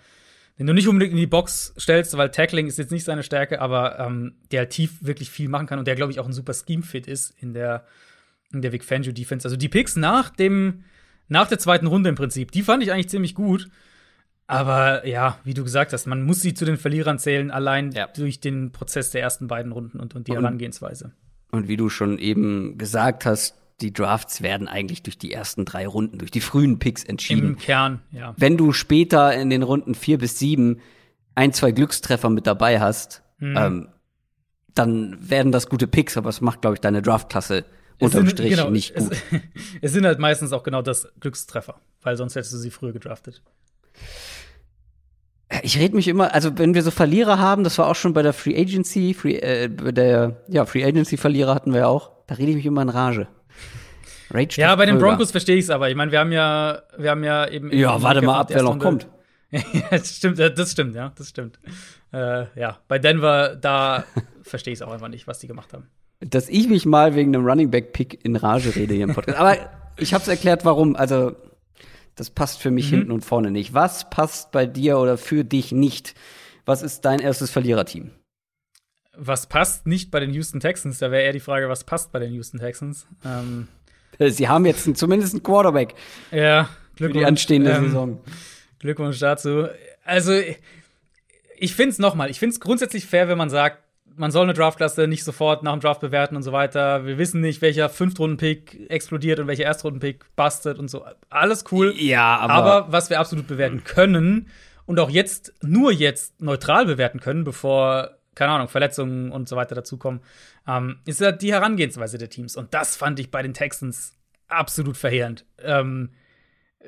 den 0.61 0.67
du 0.67 0.75
nicht 0.75 0.89
unbedingt 0.89 1.13
in 1.13 1.19
die 1.19 1.27
Box 1.27 1.75
stellst, 1.79 2.15
weil 2.19 2.31
Tackling 2.31 2.67
ist 2.67 2.79
jetzt 2.79 2.93
nicht 2.93 3.05
seine 3.05 3.23
Stärke, 3.23 3.63
aber 3.63 3.99
ähm, 3.99 4.35
der 4.53 4.69
tief 4.69 4.99
wirklich 5.01 5.31
viel 5.31 5.49
machen 5.49 5.67
kann 5.67 5.79
und 5.79 5.89
der, 5.89 5.97
glaube 5.97 6.13
ich, 6.13 6.21
auch 6.21 6.27
ein 6.27 6.35
super 6.35 6.53
Scheme-Fit 6.53 7.07
ist 7.07 7.33
in 7.41 7.55
der, 7.55 7.87
in 8.53 8.61
der 8.61 8.71
Vic 8.71 8.85
Fangio 8.85 9.11
Defense. 9.11 9.47
Also 9.47 9.57
die 9.57 9.71
Picks 9.71 9.97
nach 9.97 10.29
dem, 10.29 10.85
nach 11.29 11.49
der 11.49 11.59
zweiten 11.59 11.87
Runde 11.87 12.11
im 12.11 12.15
Prinzip, 12.15 12.53
die 12.53 12.63
fand 12.63 12.83
ich 12.83 12.93
eigentlich 12.93 13.09
ziemlich 13.09 13.35
gut. 13.35 13.71
Aber 14.51 15.07
ja, 15.07 15.39
wie 15.45 15.55
du 15.55 15.63
gesagt 15.63 15.93
hast, 15.93 16.07
man 16.07 16.23
muss 16.23 16.41
sie 16.41 16.55
zu 16.55 16.65
den 16.65 16.77
Verlierern 16.77 17.21
zählen, 17.21 17.53
allein 17.53 17.93
ja. 17.93 18.09
durch 18.09 18.41
den 18.41 18.73
Prozess 18.73 19.13
der 19.13 19.23
ersten 19.23 19.47
beiden 19.47 19.71
Runden 19.71 20.01
und, 20.01 20.17
und 20.17 20.27
die 20.27 20.33
und, 20.33 20.39
Herangehensweise. 20.39 21.13
Und 21.53 21.69
wie 21.69 21.77
du 21.77 21.89
schon 21.89 22.19
eben 22.19 22.77
gesagt 22.77 23.27
hast, 23.27 23.55
die 23.81 23.93
Drafts 23.93 24.43
werden 24.43 24.67
eigentlich 24.67 25.05
durch 25.05 25.17
die 25.19 25.33
ersten 25.33 25.65
drei 25.65 25.87
Runden, 25.87 26.19
durch 26.19 26.33
die 26.33 26.41
frühen 26.41 26.81
Picks 26.81 27.05
entschieden. 27.05 27.51
Im 27.51 27.59
Kern, 27.59 28.01
ja. 28.11 28.35
Wenn 28.39 28.57
du 28.57 28.73
später 28.73 29.33
in 29.33 29.51
den 29.51 29.63
Runden 29.63 29.95
vier 29.95 30.19
bis 30.19 30.41
sieben 30.41 30.81
ein, 31.37 31.53
zwei 31.53 31.71
Glückstreffer 31.71 32.29
mit 32.29 32.49
dabei 32.49 32.81
hast, 32.81 33.23
mhm. 33.39 33.57
ähm, 33.57 33.89
dann 34.75 35.31
werden 35.31 35.53
das 35.53 35.69
gute 35.69 35.87
Picks, 35.87 36.17
aber 36.17 36.29
es 36.29 36.41
macht, 36.41 36.63
glaube 36.63 36.75
ich, 36.75 36.81
deine 36.81 37.03
Draftklasse 37.03 37.65
unterm 38.01 38.27
sind, 38.27 38.31
Strich 38.33 38.51
genau, 38.51 38.71
nicht 38.71 38.97
gut. 38.97 39.13
Es, 39.13 39.41
es 39.81 39.93
sind 39.93 40.07
halt 40.07 40.19
meistens 40.19 40.53
auch 40.53 40.65
genau 40.65 40.83
das 40.83 41.07
Glückstreffer, 41.21 41.81
weil 42.03 42.17
sonst 42.17 42.35
hättest 42.35 42.53
du 42.53 42.59
sie 42.59 42.71
früher 42.71 42.93
gedraftet. 42.93 43.43
Ich 45.63 45.79
rede 45.79 45.97
mich 45.97 46.07
immer, 46.07 46.33
also 46.33 46.57
wenn 46.59 46.75
wir 46.75 46.83
so 46.83 46.93
Verlierer 46.93 47.39
haben, 47.39 47.65
das 47.65 47.77
war 47.79 47.89
auch 47.89 47.97
schon 47.97 48.13
bei 48.13 48.23
der 48.23 48.33
Free 48.33 48.57
Agency, 48.57 49.15
Free, 49.15 49.37
äh, 49.37 49.69
der 49.69 50.37
ja, 50.49 50.65
Free 50.65 50.85
Agency 50.85 51.17
Verlierer 51.17 51.55
hatten 51.55 51.73
wir 51.73 51.81
ja 51.81 51.87
auch, 51.89 52.13
da 52.29 52.37
rede 52.37 52.51
ich 52.51 52.57
mich 52.57 52.67
immer 52.67 52.83
in 52.83 52.89
Rage. 52.89 53.27
Rage 54.31 54.61
ja, 54.61 54.75
bei 54.77 54.87
den 54.87 54.99
Broncos 54.99 55.33
verstehe 55.33 55.57
ich 55.57 55.65
es 55.65 55.71
aber. 55.71 55.91
Ich 55.91 55.97
meine, 55.97 56.13
wir 56.13 56.21
haben 56.21 56.31
ja, 56.31 56.83
wir 56.97 57.11
haben 57.11 57.25
ja 57.25 57.49
eben. 57.49 57.73
Ja, 57.73 58.01
warte 58.01 58.23
mal 58.23 58.39
ab, 58.39 58.51
wer 58.51 58.63
noch 58.63 58.79
kommt. 58.79 59.09
ja, 59.51 59.61
das 59.91 60.17
stimmt, 60.17 60.39
das 60.39 60.71
stimmt, 60.71 60.95
ja, 60.95 61.13
das 61.17 61.31
stimmt. 61.31 61.59
Äh, 62.13 62.45
ja, 62.55 62.79
bei 62.87 63.01
Denver, 63.01 63.57
da 63.57 64.05
verstehe 64.43 64.73
ich 64.73 64.79
es 64.79 64.83
auch 64.83 64.93
einfach 64.93 65.09
nicht, 65.09 65.27
was 65.27 65.41
die 65.41 65.49
gemacht 65.49 65.73
haben. 65.73 65.89
Dass 66.21 66.49
ich 66.49 66.69
mich 66.69 66.87
mal 66.87 67.17
wegen 67.17 67.35
einem 67.35 67.45
Running 67.45 67.71
Back 67.71 67.93
Pick 67.93 68.25
in 68.25 68.37
Rage 68.37 68.77
rede 68.77 68.95
hier 68.95 69.05
im 69.05 69.15
Podcast. 69.15 69.39
aber 69.39 69.57
ich 69.97 70.15
habe 70.15 70.23
es 70.23 70.29
erklärt, 70.29 70.65
warum. 70.65 70.95
Also 70.95 71.35
das 72.21 72.29
passt 72.29 72.61
für 72.61 72.71
mich 72.71 72.93
mhm. 72.93 72.97
hinten 72.97 73.13
und 73.13 73.25
vorne 73.25 73.51
nicht. 73.51 73.73
Was 73.73 74.11
passt 74.11 74.53
bei 74.53 74.67
dir 74.67 74.99
oder 74.99 75.17
für 75.17 75.43
dich 75.43 75.73
nicht 75.73 76.15
Was 76.67 76.83
ist 76.83 77.07
dein 77.07 77.19
erstes 77.19 77.51
Verliererteam? 77.51 78.11
Was 79.17 79.47
passt 79.47 79.87
nicht 79.87 80.11
bei 80.11 80.21
den 80.21 80.33
Houston 80.35 80.61
Texans? 80.61 80.99
Da 80.99 81.11
wäre 81.11 81.23
eher 81.23 81.33
die 81.33 81.41
Frage, 81.41 81.71
was 81.71 81.85
passt 81.85 82.13
bei 82.13 82.19
den 82.19 82.35
Houston 82.35 82.61
Texans? 82.61 83.07
Ähm 83.25 83.69
Sie 84.19 84.49
haben 84.49 84.67
jetzt 84.67 84.97
zumindest 84.99 85.33
einen 85.33 85.43
Quarterback. 85.43 85.95
Ja, 86.31 86.69
Glückwunsch. 86.95 87.13
Für 87.15 87.19
die 87.19 87.25
anstehende 87.25 87.71
ähm, 87.71 87.85
Saison. 87.85 88.21
Glückwunsch 88.79 89.19
dazu. 89.19 89.67
Also, 90.05 90.39
ich 91.57 91.75
finde 91.75 91.93
es 91.93 91.99
nochmal, 91.99 92.31
ich 92.31 92.39
finde 92.39 92.53
es 92.53 92.61
grundsätzlich 92.61 93.07
fair, 93.07 93.29
wenn 93.29 93.39
man 93.39 93.49
sagt, 93.49 93.79
man 94.17 94.31
soll 94.31 94.45
eine 94.45 94.55
Draftklasse 94.55 95.07
nicht 95.07 95.25
sofort 95.25 95.63
nach 95.63 95.73
dem 95.73 95.81
Draft 95.81 96.01
bewerten 96.01 96.37
und 96.37 96.43
so 96.43 96.53
weiter. 96.53 97.07
Wir 97.07 97.19
wissen 97.19 97.41
nicht, 97.41 97.63
welcher 97.63 97.89
Fünftrunden-Pick 97.89 98.91
explodiert 98.91 99.39
und 99.41 99.47
welcher 99.47 99.65
Erstrunden-Pick 99.65 100.37
bustet 100.37 100.79
und 100.79 100.89
so. 100.89 101.05
Alles 101.29 101.65
cool. 101.73 101.95
Ja, 101.97 102.37
aber. 102.39 102.55
Aber 102.55 102.93
was 102.93 103.11
wir 103.11 103.21
absolut 103.21 103.47
bewerten 103.47 103.85
können 103.85 104.49
und 104.87 104.99
auch 104.99 105.11
jetzt, 105.11 105.55
nur 105.63 105.93
jetzt 105.93 106.41
neutral 106.41 106.87
bewerten 106.87 107.21
können, 107.21 107.45
bevor, 107.45 108.19
keine 108.35 108.53
Ahnung, 108.53 108.69
Verletzungen 108.69 109.33
und 109.33 109.49
so 109.49 109.57
weiter 109.57 109.75
dazukommen, 109.75 110.21
ähm, 110.67 110.99
ist 111.07 111.21
ja 111.21 111.33
die 111.33 111.53
Herangehensweise 111.53 112.19
der 112.19 112.31
Teams. 112.31 112.57
Und 112.57 112.75
das 112.75 112.97
fand 112.97 113.19
ich 113.21 113.31
bei 113.31 113.43
den 113.43 113.55
Texans 113.55 114.17
absolut 114.49 114.97
verheerend. 114.97 115.47
Ähm, 115.63 116.11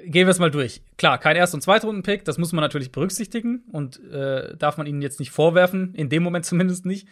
Gehen 0.04 0.26
wir 0.26 0.30
es 0.30 0.38
mal 0.38 0.50
durch. 0.50 0.80
Klar, 0.96 1.18
kein 1.18 1.36
Erst- 1.36 1.54
und 1.54 1.60
Zweitrunden-Pick, 1.60 2.24
das 2.24 2.38
muss 2.38 2.52
man 2.52 2.62
natürlich 2.62 2.92
berücksichtigen 2.92 3.62
und 3.72 4.02
äh, 4.10 4.56
darf 4.56 4.78
man 4.78 4.86
ihnen 4.86 5.02
jetzt 5.02 5.20
nicht 5.20 5.30
vorwerfen, 5.30 5.94
in 5.94 6.08
dem 6.08 6.22
Moment 6.22 6.46
zumindest 6.46 6.86
nicht. 6.86 7.06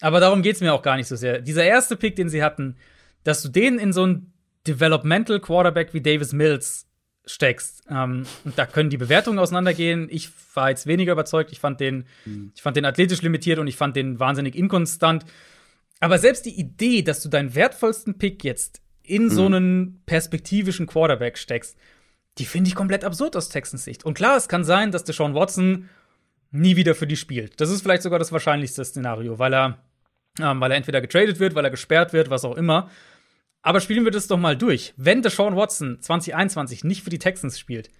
Aber 0.00 0.20
darum 0.20 0.42
geht 0.42 0.56
es 0.56 0.60
mir 0.60 0.72
auch 0.72 0.82
gar 0.82 0.96
nicht 0.96 1.08
so 1.08 1.16
sehr. 1.16 1.40
Dieser 1.40 1.64
erste 1.64 1.96
Pick, 1.96 2.16
den 2.16 2.28
sie 2.28 2.42
hatten, 2.42 2.76
dass 3.24 3.42
du 3.42 3.48
den 3.48 3.78
in 3.78 3.92
so 3.92 4.02
einen 4.02 4.32
Developmental 4.66 5.40
Quarterback 5.40 5.94
wie 5.94 6.00
Davis 6.00 6.32
Mills 6.32 6.86
steckst. 7.26 7.84
Ähm, 7.90 8.24
und 8.44 8.58
da 8.58 8.66
können 8.66 8.90
die 8.90 8.96
Bewertungen 8.96 9.38
auseinandergehen. 9.38 10.08
Ich 10.10 10.30
war 10.54 10.70
jetzt 10.70 10.86
weniger 10.86 11.12
überzeugt. 11.12 11.52
Ich 11.52 11.60
fand 11.60 11.80
den, 11.80 12.06
mhm. 12.24 12.52
ich 12.54 12.62
fand 12.62 12.76
den 12.76 12.84
athletisch 12.84 13.22
limitiert 13.22 13.58
und 13.58 13.66
ich 13.66 13.76
fand 13.76 13.96
den 13.96 14.20
wahnsinnig 14.20 14.54
inkonstant. 14.54 15.24
Aber 16.00 16.18
selbst 16.18 16.46
die 16.46 16.58
Idee, 16.58 17.02
dass 17.02 17.22
du 17.22 17.28
deinen 17.28 17.54
wertvollsten 17.54 18.18
Pick 18.18 18.44
jetzt 18.44 18.80
in 19.02 19.24
mhm. 19.24 19.30
so 19.30 19.46
einen 19.46 20.02
perspektivischen 20.06 20.86
Quarterback 20.86 21.38
steckst, 21.38 21.76
die 22.38 22.44
finde 22.44 22.68
ich 22.68 22.74
komplett 22.74 23.04
absurd 23.04 23.36
aus 23.36 23.48
Texans 23.48 23.84
Sicht. 23.84 24.04
Und 24.04 24.14
klar, 24.14 24.36
es 24.36 24.48
kann 24.48 24.64
sein, 24.64 24.90
dass 24.90 25.04
Deshaun 25.04 25.34
Watson 25.34 25.88
nie 26.50 26.76
wieder 26.76 26.94
für 26.94 27.06
die 27.06 27.16
spielt. 27.16 27.60
Das 27.60 27.70
ist 27.70 27.82
vielleicht 27.82 28.02
sogar 28.02 28.18
das 28.18 28.32
wahrscheinlichste 28.32 28.84
Szenario, 28.84 29.38
weil 29.38 29.54
er, 29.54 29.78
ähm, 30.40 30.60
weil 30.60 30.70
er 30.70 30.76
entweder 30.76 31.00
getradet 31.00 31.38
wird, 31.38 31.54
weil 31.54 31.64
er 31.64 31.70
gesperrt 31.70 32.12
wird, 32.12 32.30
was 32.30 32.44
auch 32.44 32.56
immer. 32.56 32.90
Aber 33.62 33.80
spielen 33.80 34.04
wir 34.04 34.12
das 34.12 34.28
doch 34.28 34.38
mal 34.38 34.56
durch. 34.56 34.94
Wenn 34.96 35.22
Deshaun 35.22 35.56
Watson 35.56 35.98
2021 36.00 36.84
nicht 36.84 37.02
für 37.02 37.10
die 37.10 37.18
Texans 37.18 37.58
spielt, 37.58 37.90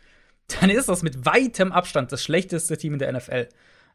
dann 0.60 0.70
ist 0.70 0.88
das 0.88 1.02
mit 1.02 1.26
weitem 1.26 1.72
Abstand 1.72 2.12
das 2.12 2.22
schlechteste 2.22 2.76
Team 2.76 2.92
in 2.92 2.98
der 2.98 3.12
NFL. 3.12 3.48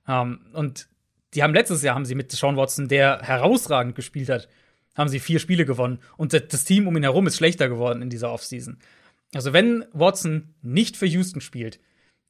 Ähm, 0.07 0.41
und 0.53 0.89
die 1.34 1.43
haben 1.43 1.53
letztes 1.53 1.81
Jahr 1.81 1.95
haben 1.95 2.05
sie 2.05 2.15
mit 2.15 2.31
Deshaun 2.31 2.57
Watson, 2.57 2.88
der 2.88 3.22
herausragend 3.22 3.95
gespielt 3.95 4.30
hat, 4.30 4.49
haben 4.97 5.07
sie 5.07 5.19
vier 5.19 5.39
Spiele 5.39 5.65
gewonnen. 5.65 5.99
Und 6.18 6.34
das 6.34 6.65
Team 6.65 6.88
um 6.88 6.97
ihn 6.97 7.03
herum 7.03 7.27
ist 7.27 7.38
schlechter 7.38 7.69
geworden 7.69 8.01
in 8.01 8.09
dieser 8.09 8.31
Offseason. 8.31 8.77
Also, 9.33 9.53
wenn 9.53 9.85
Watson 9.93 10.55
nicht 10.61 10.97
für 10.97 11.05
Houston 11.05 11.41
spielt, 11.41 11.79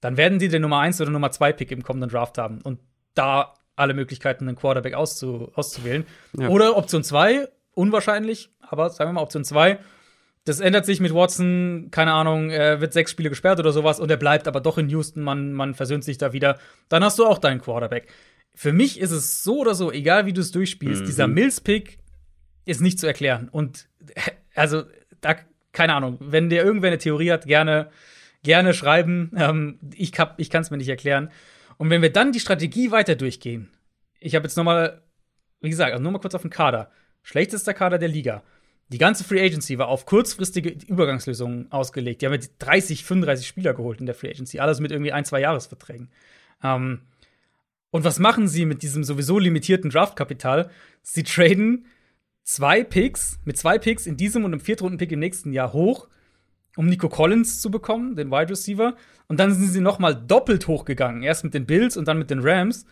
dann 0.02 0.18
werden 0.18 0.40
die 0.40 0.48
den 0.48 0.62
Nummer 0.62 0.80
1 0.80 1.00
oder 1.02 1.12
Nummer 1.12 1.32
2 1.32 1.54
Pick 1.54 1.72
im 1.72 1.84
kommenden 1.84 2.10
Draft 2.10 2.38
haben 2.38 2.62
und 2.62 2.80
da 3.14 3.54
alle 3.76 3.94
Möglichkeiten, 3.94 4.48
einen 4.48 4.58
Quarterback 4.58 4.94
auszu 4.94 5.52
auszuwählen. 5.56 6.06
Ja. 6.38 6.50
Oder 6.50 6.78
Option 6.78 7.04
2, 7.04 7.48
unwahrscheinlich, 7.74 8.50
aber 8.60 8.90
sagen 8.90 9.10
wir 9.10 9.14
mal 9.14 9.22
Option 9.22 9.46
2. 9.46 9.80
Das 10.44 10.60
ändert 10.60 10.86
sich 10.86 11.00
mit 11.00 11.14
Watson, 11.14 11.90
keine 11.92 12.14
Ahnung, 12.14 12.50
er 12.50 12.82
wird 12.82 12.94
sechs 12.94 13.12
Spiele 13.12 13.30
gesperrt 13.30 13.60
oder 13.60 13.72
sowas 13.72 14.00
und 14.00 14.10
er 14.10 14.18
bleibt 14.18 14.48
aber 14.48 14.60
doch 14.60 14.78
in 14.80 14.90
Houston, 14.90 15.24
man, 15.24 15.54
man 15.54 15.76
versöhnt 15.76 16.04
sich 16.04 16.18
da 16.18 16.34
wieder. 16.34 16.58
Dann 16.90 17.04
hast 17.04 17.20
du 17.20 17.26
auch 17.26 17.38
deinen 17.38 17.62
Quarterback. 17.62 18.08
Für 18.56 18.74
mich 18.74 19.00
ist 19.00 19.12
es 19.12 19.44
so 19.44 19.60
oder 19.60 19.76
so, 19.76 19.92
egal 19.92 20.26
wie 20.26 20.34
du 20.34 20.42
es 20.42 20.52
durchspielst, 20.52 21.04
mhm. 21.04 21.06
dieser 21.06 21.28
Mills-Pick 21.28 22.00
ist 22.66 22.82
nicht 22.82 23.00
zu 23.00 23.08
erklären. 23.08 23.50
Und 23.50 23.88
also, 24.56 24.84
da 25.22 25.36
keine 25.72 25.96
Ahnung, 25.96 26.18
wenn 26.20 26.50
der 26.50 26.64
irgendwer 26.64 26.90
eine 26.90 26.98
Theorie 26.98 27.32
hat, 27.32 27.46
gerne, 27.46 27.90
gerne 28.44 28.74
schreiben. 28.74 29.32
Ähm, 29.38 29.80
ich 29.94 30.12
ich 30.38 30.50
kann 30.50 30.62
es 30.62 30.72
mir 30.72 30.78
nicht 30.78 30.90
erklären. 30.90 31.30
Und 31.78 31.90
wenn 31.90 32.02
wir 32.02 32.12
dann 32.12 32.32
die 32.32 32.40
Strategie 32.40 32.92
weiter 32.92 33.16
durchgehen, 33.16 33.70
ich 34.20 34.36
habe 34.36 34.44
jetzt 34.44 34.56
noch 34.56 34.64
mal, 34.64 35.02
wie 35.62 35.70
gesagt, 35.70 35.92
also 35.92 36.04
nur 36.04 36.12
mal 36.12 36.20
kurz 36.20 36.36
auf 36.36 36.42
den 36.42 36.52
Kader. 36.52 36.92
Schlechtester 37.24 37.74
Kader 37.74 37.98
der 37.98 38.10
Liga. 38.10 38.44
Die 38.90 38.98
ganze 38.98 39.24
Free 39.24 39.42
Agency 39.42 39.78
war 39.78 39.88
auf 39.88 40.06
kurzfristige 40.06 40.70
Übergangslösungen 40.88 41.72
ausgelegt. 41.72 42.22
Die 42.22 42.26
haben 42.26 42.34
jetzt 42.34 42.56
30, 42.60 43.06
35 43.06 43.48
Spieler 43.48 43.74
geholt 43.74 44.00
in 44.00 44.06
der 44.06 44.16
Free 44.16 44.30
Agency, 44.30 44.60
alles 44.60 44.80
mit 44.80 44.92
irgendwie 44.92 45.14
ein, 45.14 45.24
zwei 45.24 45.40
Jahresverträgen. 45.40 46.10
Ähm, 46.62 47.02
und 47.90 48.04
was 48.04 48.20
machen 48.20 48.48
sie 48.48 48.66
mit 48.66 48.84
diesem 48.84 49.04
sowieso 49.04 49.40
limitierten 49.40 49.90
Draftkapital? 49.90 50.70
Sie 51.04 51.24
traden 51.24 51.86
zwei 52.44 52.84
Picks, 52.84 53.40
mit 53.46 53.58
zwei 53.58 53.78
Picks 53.78 54.06
in 54.06 54.18
diesem 54.18 54.44
und 54.46 54.54
einem 54.54 54.62
Viertrunden-Pick 54.62 55.12
im 55.12 55.20
nächsten 55.20 55.54
Jahr 55.54 55.74
hoch, 55.74 56.08
um 56.76 56.88
Nico 56.88 57.10
Collins 57.10 57.62
zu 57.62 57.70
bekommen, 57.70 58.16
den 58.16 58.32
Wide 58.32 58.50
Receiver. 58.50 58.96
Und 59.28 59.40
dann 59.40 59.54
sind 59.54 59.68
sie 59.68 59.82
noch 59.82 60.00
mal 60.00 60.14
doppelt 60.14 60.68
hochgegangen. 60.68 61.24
Erst 61.24 61.44
mit 61.44 61.54
den 61.54 61.66
Bills 61.66 61.98
und 61.98 62.08
dann 62.08 62.18
mit 62.18 62.30
den 62.30 62.40
Rams, 62.40 62.86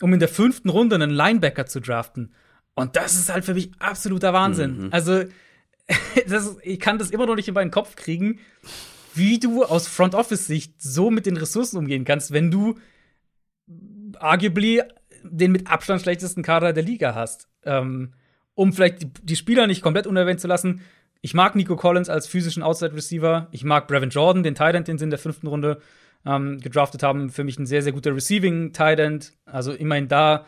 um 0.00 0.12
in 0.12 0.20
der 0.20 0.28
fünften 0.28 0.68
Runde 0.68 0.94
einen 0.94 1.10
Linebacker 1.10 1.66
zu 1.66 1.80
draften. 1.80 2.32
Und 2.74 2.96
das 2.96 3.14
ist 3.14 3.32
halt 3.32 3.44
für 3.44 3.54
mich 3.54 3.70
absoluter 3.78 4.32
Wahnsinn. 4.32 4.86
Mhm. 4.86 4.88
Also, 4.90 5.24
das, 6.28 6.56
ich 6.62 6.80
kann 6.80 6.98
das 6.98 7.10
immer 7.10 7.26
noch 7.26 7.36
nicht 7.36 7.48
in 7.48 7.54
meinen 7.54 7.70
Kopf 7.70 7.96
kriegen, 7.96 8.40
wie 9.14 9.38
du 9.38 9.64
aus 9.64 9.86
Front 9.86 10.14
Office-Sicht 10.14 10.82
so 10.82 11.10
mit 11.10 11.26
den 11.26 11.36
Ressourcen 11.36 11.76
umgehen 11.76 12.04
kannst, 12.04 12.32
wenn 12.32 12.50
du 12.50 12.76
arguably 14.18 14.82
den 15.22 15.52
mit 15.52 15.68
Abstand 15.68 16.02
schlechtesten 16.02 16.42
Kader 16.42 16.72
der 16.72 16.82
Liga 16.82 17.14
hast. 17.14 17.48
Ähm, 17.64 18.12
um 18.54 18.72
vielleicht 18.72 19.02
die, 19.02 19.10
die 19.22 19.36
Spieler 19.36 19.66
nicht 19.66 19.82
komplett 19.82 20.06
unerwähnt 20.06 20.40
zu 20.40 20.48
lassen, 20.48 20.80
ich 21.24 21.32
mag 21.32 21.56
Nico 21.56 21.74
Collins 21.74 22.10
als 22.10 22.26
physischen 22.26 22.62
Outside 22.62 22.94
Receiver. 22.94 23.48
Ich 23.50 23.64
mag 23.64 23.88
Brevin 23.88 24.10
Jordan, 24.10 24.42
den 24.42 24.54
Tight 24.54 24.86
den 24.86 24.98
sie 24.98 25.04
in 25.04 25.10
der 25.10 25.18
fünften 25.18 25.46
Runde 25.46 25.80
ähm, 26.26 26.60
gedraftet 26.60 27.02
haben. 27.02 27.30
Für 27.30 27.44
mich 27.44 27.58
ein 27.58 27.64
sehr, 27.64 27.80
sehr 27.80 27.92
guter 27.92 28.14
Receiving 28.14 28.74
Tight 28.74 28.98
End. 28.98 29.32
Also 29.46 29.72
immerhin 29.72 30.08
da 30.08 30.44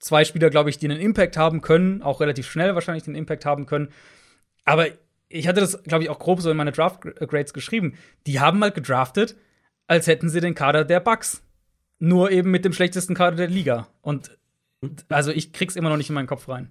zwei 0.00 0.24
Spieler, 0.24 0.50
glaube 0.50 0.68
ich, 0.68 0.76
die 0.76 0.86
einen 0.86 1.00
Impact 1.00 1.38
haben 1.38 1.62
können, 1.62 2.02
auch 2.02 2.20
relativ 2.20 2.46
schnell 2.46 2.74
wahrscheinlich 2.74 3.04
den 3.04 3.14
Impact 3.14 3.46
haben 3.46 3.64
können. 3.64 3.88
Aber 4.66 4.88
ich 5.30 5.48
hatte 5.48 5.60
das, 5.60 5.82
glaube 5.84 6.04
ich, 6.04 6.10
auch 6.10 6.18
grob 6.18 6.42
so 6.42 6.50
in 6.50 6.58
meine 6.58 6.72
Draft 6.72 7.00
Grades 7.00 7.54
geschrieben. 7.54 7.94
Die 8.26 8.38
haben 8.38 8.58
mal 8.58 8.70
gedraftet, 8.70 9.34
als 9.86 10.06
hätten 10.08 10.28
sie 10.28 10.40
den 10.40 10.54
Kader 10.54 10.84
der 10.84 11.00
Bucks. 11.00 11.42
Nur 12.00 12.30
eben 12.30 12.50
mit 12.50 12.66
dem 12.66 12.74
schlechtesten 12.74 13.14
Kader 13.14 13.36
der 13.36 13.48
Liga. 13.48 13.88
Und 14.02 14.36
also 15.08 15.30
ich 15.32 15.54
krieg's 15.54 15.74
immer 15.74 15.88
noch 15.88 15.96
nicht 15.96 16.10
in 16.10 16.14
meinen 16.14 16.26
Kopf 16.26 16.50
rein. 16.50 16.70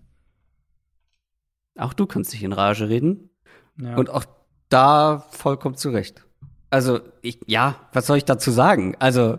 Auch 1.78 1.94
du 1.94 2.06
kannst 2.06 2.34
dich 2.34 2.44
in 2.44 2.54
Rage 2.54 2.90
reden. 2.90 3.30
Ja. 3.80 3.96
Und 3.96 4.10
auch 4.10 4.26
da 4.70 5.26
vollkommen 5.32 5.76
zurecht. 5.76 6.26
Also, 6.70 7.00
ich, 7.22 7.40
ja, 7.46 7.76
was 7.94 8.08
soll 8.08 8.18
ich 8.18 8.26
dazu 8.26 8.52
sagen? 8.52 8.96
Also, 9.00 9.38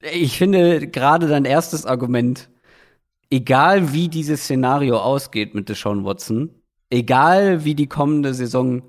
ich 0.00 0.36
finde 0.36 0.88
gerade 0.88 1.28
dein 1.28 1.44
erstes 1.44 1.86
Argument, 1.86 2.50
egal 3.30 3.92
wie 3.92 4.08
dieses 4.08 4.42
Szenario 4.42 4.98
ausgeht 4.98 5.54
mit 5.54 5.68
Deshaun 5.68 6.04
Watson, 6.04 6.50
egal 6.90 7.64
wie 7.64 7.74
die 7.74 7.86
kommende 7.86 8.34
Saison 8.34 8.82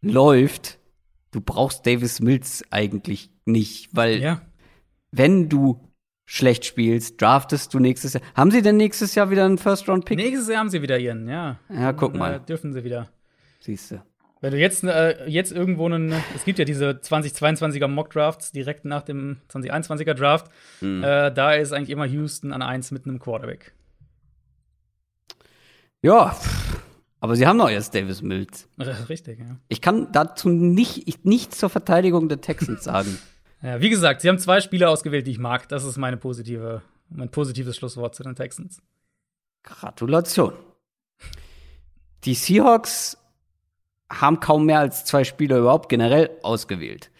läuft, 0.00 0.78
du 1.32 1.40
brauchst 1.40 1.86
Davis 1.86 2.20
Mills 2.20 2.64
eigentlich 2.70 3.30
nicht, 3.44 3.94
weil 3.94 4.22
ja. 4.22 4.40
wenn 5.10 5.48
du 5.48 5.80
schlecht 6.26 6.64
spielst, 6.64 7.20
draftest 7.20 7.74
du 7.74 7.78
nächstes 7.78 8.14
Jahr. 8.14 8.22
Haben 8.34 8.50
sie 8.50 8.62
denn 8.62 8.76
nächstes 8.76 9.14
Jahr 9.14 9.30
wieder 9.30 9.44
einen 9.44 9.58
First-Round-Pick? 9.58 10.16
Nächstes 10.16 10.48
Jahr 10.48 10.58
haben 10.58 10.70
sie 10.70 10.82
wieder 10.82 10.98
ihren, 10.98 11.28
ja. 11.28 11.58
Ja, 11.68 11.92
guck 11.92 12.14
mal. 12.14 12.34
Äh, 12.34 12.40
dürfen 12.40 12.72
sie 12.72 12.84
wieder. 12.84 13.10
Siehst 13.60 13.90
du. 13.90 14.02
Wenn 14.40 14.52
du 14.52 14.58
jetzt, 14.58 14.84
äh, 14.84 15.26
jetzt 15.26 15.52
irgendwo 15.52 15.86
einen, 15.86 16.12
es 16.34 16.44
gibt 16.44 16.58
ja 16.58 16.66
diese 16.66 16.90
2022er 16.90 17.88
Mock-Drafts 17.88 18.52
direkt 18.52 18.84
nach 18.84 19.02
dem 19.02 19.38
2021er 19.50 20.12
Draft, 20.12 20.50
hm. 20.80 21.02
äh, 21.02 21.32
da 21.32 21.54
ist 21.54 21.72
eigentlich 21.72 21.90
immer 21.90 22.04
Houston 22.04 22.52
an 22.52 22.60
1 22.60 22.90
mit 22.90 23.06
einem 23.06 23.18
Quarterback. 23.18 23.72
Ja, 26.02 26.36
aber 27.20 27.36
sie 27.36 27.46
haben 27.46 27.58
doch 27.58 27.70
jetzt 27.70 27.94
Davis 27.94 28.20
Mills. 28.20 28.68
Richtig, 29.08 29.38
ja. 29.38 29.56
Ich 29.68 29.80
kann 29.80 30.12
dazu 30.12 30.50
nicht, 30.50 31.24
nichts 31.24 31.56
zur 31.56 31.70
Verteidigung 31.70 32.28
der 32.28 32.42
Texans 32.42 32.84
sagen. 32.84 33.16
Ja, 33.64 33.80
wie 33.80 33.88
gesagt, 33.88 34.20
sie 34.20 34.28
haben 34.28 34.38
zwei 34.38 34.60
Spieler 34.60 34.90
ausgewählt, 34.90 35.26
die 35.26 35.30
ich 35.30 35.38
mag. 35.38 35.70
Das 35.70 35.84
ist 35.84 35.96
meine 35.96 36.18
positive, 36.18 36.82
mein 37.08 37.30
positives 37.30 37.76
Schlusswort 37.76 38.14
zu 38.14 38.22
den 38.22 38.34
Texans. 38.34 38.82
Gratulation. 39.62 40.52
Die 42.24 42.34
Seahawks 42.34 43.16
haben 44.12 44.38
kaum 44.40 44.66
mehr 44.66 44.80
als 44.80 45.06
zwei 45.06 45.24
Spieler 45.24 45.56
überhaupt 45.56 45.88
generell 45.88 46.30
ausgewählt. 46.42 47.10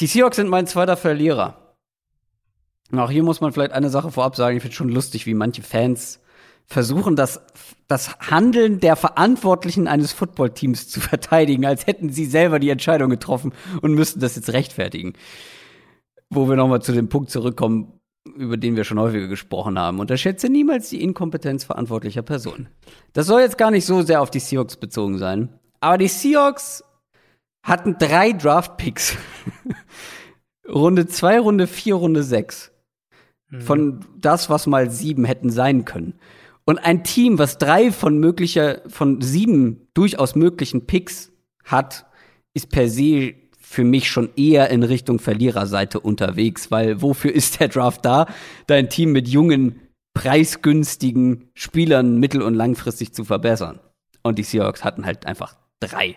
Die 0.00 0.08
Seahawks 0.08 0.36
sind 0.36 0.48
mein 0.48 0.66
zweiter 0.66 0.96
Verlierer. 0.96 1.76
Auch 2.90 3.10
hier 3.10 3.22
muss 3.22 3.40
man 3.40 3.52
vielleicht 3.52 3.72
eine 3.72 3.88
Sache 3.88 4.10
vorab 4.10 4.34
sagen. 4.34 4.56
Ich 4.56 4.62
finde 4.62 4.74
schon 4.74 4.88
lustig, 4.88 5.26
wie 5.26 5.34
manche 5.34 5.62
Fans 5.62 6.20
versuchen, 6.66 7.16
das, 7.16 7.42
das 7.88 8.18
Handeln 8.18 8.80
der 8.80 8.96
Verantwortlichen 8.96 9.86
eines 9.88 10.12
Footballteams 10.12 10.88
zu 10.88 11.00
verteidigen, 11.00 11.66
als 11.66 11.86
hätten 11.86 12.10
sie 12.10 12.24
selber 12.26 12.58
die 12.58 12.70
Entscheidung 12.70 13.10
getroffen 13.10 13.52
und 13.82 13.94
müssten 13.94 14.20
das 14.20 14.36
jetzt 14.36 14.52
rechtfertigen. 14.52 15.14
wo 16.30 16.48
wir 16.48 16.56
nochmal 16.56 16.82
zu 16.82 16.92
dem 16.92 17.08
Punkt 17.08 17.30
zurückkommen, 17.30 18.00
über 18.36 18.56
den 18.56 18.76
wir 18.76 18.84
schon 18.84 18.98
häufiger 18.98 19.28
gesprochen 19.28 19.78
haben. 19.78 20.00
Unterschätze 20.00 20.48
niemals 20.48 20.88
die 20.88 21.02
Inkompetenz 21.02 21.64
verantwortlicher 21.64 22.22
Personen. 22.22 22.68
Das 23.12 23.26
soll 23.26 23.42
jetzt 23.42 23.58
gar 23.58 23.70
nicht 23.70 23.86
so 23.86 24.02
sehr 24.02 24.22
auf 24.22 24.30
die 24.30 24.40
Seahawks 24.40 24.76
bezogen 24.76 25.18
sein. 25.18 25.50
Aber 25.80 25.98
die 25.98 26.08
Seahawks 26.08 26.82
hatten 27.62 27.96
drei 27.98 28.32
Draft-Picks. 28.32 29.16
Runde 30.68 31.06
zwei, 31.06 31.38
Runde 31.38 31.66
vier, 31.66 31.96
Runde 31.96 32.22
sechs. 32.22 32.72
Mhm. 33.50 33.60
Von 33.60 34.04
das, 34.18 34.48
was 34.48 34.66
mal 34.66 34.90
sieben 34.90 35.24
hätten 35.24 35.50
sein 35.50 35.84
können. 35.84 36.14
Und 36.66 36.78
ein 36.78 37.04
Team, 37.04 37.38
was 37.38 37.58
drei 37.58 37.92
von 37.92 38.18
möglicher, 38.18 38.80
von 38.88 39.20
sieben 39.20 39.88
durchaus 39.94 40.34
möglichen 40.34 40.86
Picks 40.86 41.32
hat, 41.64 42.06
ist 42.54 42.70
per 42.70 42.88
se 42.88 43.34
für 43.58 43.84
mich 43.84 44.08
schon 44.08 44.30
eher 44.36 44.70
in 44.70 44.82
Richtung 44.82 45.18
Verliererseite 45.18 46.00
unterwegs, 46.00 46.70
weil 46.70 47.02
wofür 47.02 47.32
ist 47.32 47.60
der 47.60 47.68
Draft 47.68 48.04
da? 48.04 48.26
Dein 48.66 48.88
Team 48.88 49.12
mit 49.12 49.28
jungen, 49.28 49.80
preisgünstigen 50.14 51.50
Spielern 51.54 52.18
mittel- 52.18 52.42
und 52.42 52.54
langfristig 52.54 53.12
zu 53.12 53.24
verbessern. 53.24 53.80
Und 54.22 54.38
die 54.38 54.44
Seahawks 54.44 54.84
hatten 54.84 55.04
halt 55.04 55.26
einfach 55.26 55.56
drei. 55.80 56.16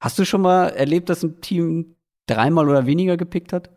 Hast 0.00 0.18
du 0.18 0.24
schon 0.24 0.42
mal 0.42 0.68
erlebt, 0.68 1.08
dass 1.08 1.22
ein 1.22 1.40
Team 1.40 1.96
dreimal 2.28 2.68
oder 2.68 2.86
weniger 2.86 3.16
gepickt 3.16 3.52
hat? 3.52 3.70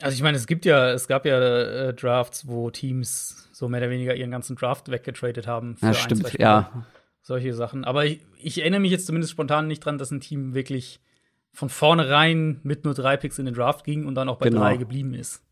Also 0.00 0.14
ich 0.14 0.22
meine, 0.22 0.36
es 0.36 0.46
gibt 0.46 0.66
ja, 0.66 0.92
es 0.92 1.08
gab 1.08 1.24
ja 1.24 1.40
äh, 1.40 1.94
Drafts, 1.94 2.46
wo 2.46 2.70
Teams 2.70 3.45
so 3.56 3.70
mehr 3.70 3.80
oder 3.80 3.88
weniger 3.88 4.14
ihren 4.14 4.30
ganzen 4.30 4.54
Draft 4.54 4.90
weggetradet 4.90 5.46
haben. 5.46 5.76
Für 5.76 5.86
ja, 5.86 5.94
stimmt, 5.94 6.26
ein, 6.26 6.36
ja. 6.38 6.70
Solche 7.22 7.54
Sachen. 7.54 7.84
Aber 7.84 8.04
ich, 8.04 8.20
ich, 8.38 8.60
erinnere 8.60 8.80
mich 8.80 8.90
jetzt 8.90 9.06
zumindest 9.06 9.32
spontan 9.32 9.66
nicht 9.66 9.80
dran, 9.80 9.96
dass 9.96 10.10
ein 10.10 10.20
Team 10.20 10.52
wirklich 10.52 11.00
von 11.54 11.70
vornherein 11.70 12.60
mit 12.64 12.84
nur 12.84 12.92
drei 12.92 13.16
Picks 13.16 13.38
in 13.38 13.46
den 13.46 13.54
Draft 13.54 13.84
ging 13.84 14.04
und 14.04 14.14
dann 14.14 14.28
auch 14.28 14.36
bei 14.36 14.50
genau. 14.50 14.60
drei 14.60 14.76
geblieben 14.76 15.14
ist. 15.14 15.42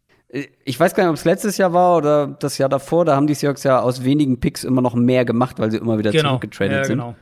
Ich 0.65 0.79
weiß 0.79 0.95
gar 0.95 1.05
nicht, 1.05 1.11
ob 1.13 1.17
es 1.17 1.25
letztes 1.25 1.57
Jahr 1.57 1.73
war 1.73 1.97
oder 1.97 2.27
das 2.27 2.59
Jahr 2.59 2.69
davor. 2.69 3.07
Da 3.07 3.17
haben 3.17 3.27
die 3.27 3.33
Seahawks 3.33 3.63
ja 3.63 3.81
aus 3.81 4.05
wenigen 4.05 4.39
Picks 4.39 4.65
immer 4.65 4.83
noch 4.83 4.95
mehr 4.95 5.25
gemacht, 5.25 5.59
weil 5.59 5.71
sie 5.71 5.79
immer 5.79 5.97
wieder 5.97 6.13
genau. 6.13 6.31
zurückgetradet 6.31 6.77
ja, 6.77 6.85
sind. 6.85 6.99
Genau. 6.99 7.17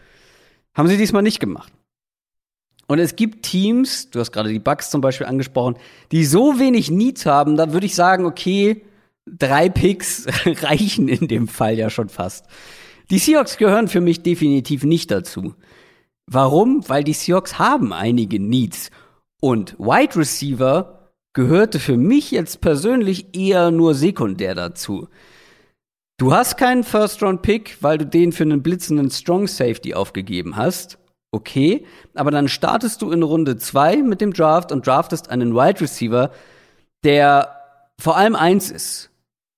Haben 0.75 0.89
sie 0.89 0.97
diesmal 0.97 1.23
nicht 1.23 1.39
gemacht. 1.39 1.73
Und 2.89 2.99
es 2.99 3.15
gibt 3.15 3.45
Teams, 3.45 4.11
du 4.11 4.19
hast 4.19 4.33
gerade 4.33 4.49
die 4.49 4.59
Bucks 4.59 4.91
zum 4.91 5.01
Beispiel 5.01 5.29
angesprochen, 5.29 5.77
die 6.11 6.25
so 6.25 6.59
wenig 6.59 6.91
Needs 6.91 7.25
haben, 7.25 7.57
da 7.57 7.73
würde 7.73 7.87
ich 7.87 7.95
sagen, 7.95 8.25
okay, 8.25 8.85
drei 9.27 9.69
Picks 9.69 10.27
reichen 10.62 11.09
in 11.09 11.28
dem 11.28 11.49
Fall 11.49 11.78
ja 11.78 11.90
schon 11.90 12.09
fast. 12.09 12.47
Die 13.11 13.19
Seahawks 13.19 13.57
gehören 13.57 13.89
für 13.89 14.01
mich 14.01 14.23
definitiv 14.23 14.85
nicht 14.85 15.11
dazu. 15.11 15.55
Warum? 16.27 16.89
Weil 16.89 17.05
die 17.05 17.12
Seahawks 17.12 17.59
haben 17.59 17.93
einige 17.93 18.40
Needs. 18.40 18.90
Und 19.40 19.78
Wide 19.78 20.16
Receiver 20.16 21.11
gehörte 21.35 21.81
für 21.81 21.97
mich 21.97 22.31
jetzt 22.31 22.61
persönlich 22.61 23.36
eher 23.36 23.70
nur 23.70 23.94
sekundär 23.94 24.55
dazu. 24.55 25.09
Du 26.19 26.32
hast 26.32 26.57
keinen 26.57 26.85
First-Round-Pick, 26.85 27.78
weil 27.81 27.99
du 27.99 28.07
den 28.07 28.32
für 28.32 28.44
einen 28.44 28.62
blitzenden 28.62 29.11
Strong 29.11 29.49
Safety 29.49 29.94
aufgegeben 29.94 30.57
hast 30.57 30.99
okay, 31.32 31.86
aber 32.15 32.31
dann 32.31 32.47
startest 32.47 33.03
du 33.03 33.11
in 33.11 33.23
Runde 33.23 33.57
zwei 33.57 33.97
mit 33.97 34.20
dem 34.20 34.32
Draft 34.32 34.70
und 34.70 34.86
draftest 34.86 35.31
einen 35.31 35.55
Wide 35.55 35.81
Receiver, 35.81 36.31
der 37.05 37.57
vor 37.99 38.16
allem 38.16 38.36
eins 38.36 38.70
ist 38.70 39.11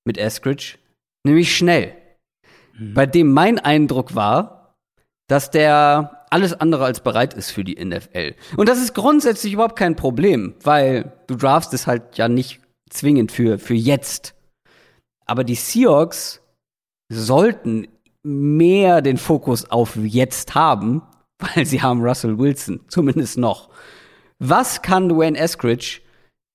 mit 0.04 0.18
Eskridge, 0.18 0.76
nämlich 1.24 1.56
schnell. 1.56 1.94
Mhm. 2.78 2.94
Bei 2.94 3.06
dem 3.06 3.32
mein 3.32 3.58
Eindruck 3.58 4.14
war, 4.14 4.76
dass 5.28 5.50
der 5.50 6.26
alles 6.30 6.52
andere 6.52 6.84
als 6.84 7.00
bereit 7.00 7.34
ist 7.34 7.50
für 7.50 7.64
die 7.64 7.82
NFL. 7.82 8.34
Und 8.56 8.68
das 8.68 8.78
ist 8.78 8.94
grundsätzlich 8.94 9.52
überhaupt 9.52 9.76
kein 9.76 9.96
Problem, 9.96 10.54
weil 10.62 11.12
du 11.26 11.36
draftest 11.36 11.86
halt 11.86 12.18
ja 12.18 12.28
nicht 12.28 12.60
zwingend 12.90 13.32
für, 13.32 13.58
für 13.58 13.74
jetzt. 13.74 14.34
Aber 15.26 15.44
die 15.44 15.54
Seahawks 15.54 16.42
sollten 17.08 17.86
mehr 18.22 19.00
den 19.00 19.16
Fokus 19.16 19.70
auf 19.70 19.96
jetzt 19.96 20.54
haben 20.54 21.02
weil 21.54 21.66
sie 21.66 21.82
haben 21.82 22.02
Russell 22.02 22.38
Wilson, 22.38 22.80
zumindest 22.88 23.38
noch. 23.38 23.70
Was 24.38 24.82
kann 24.82 25.08
Dwayne 25.08 25.38
Eskridge 25.38 26.00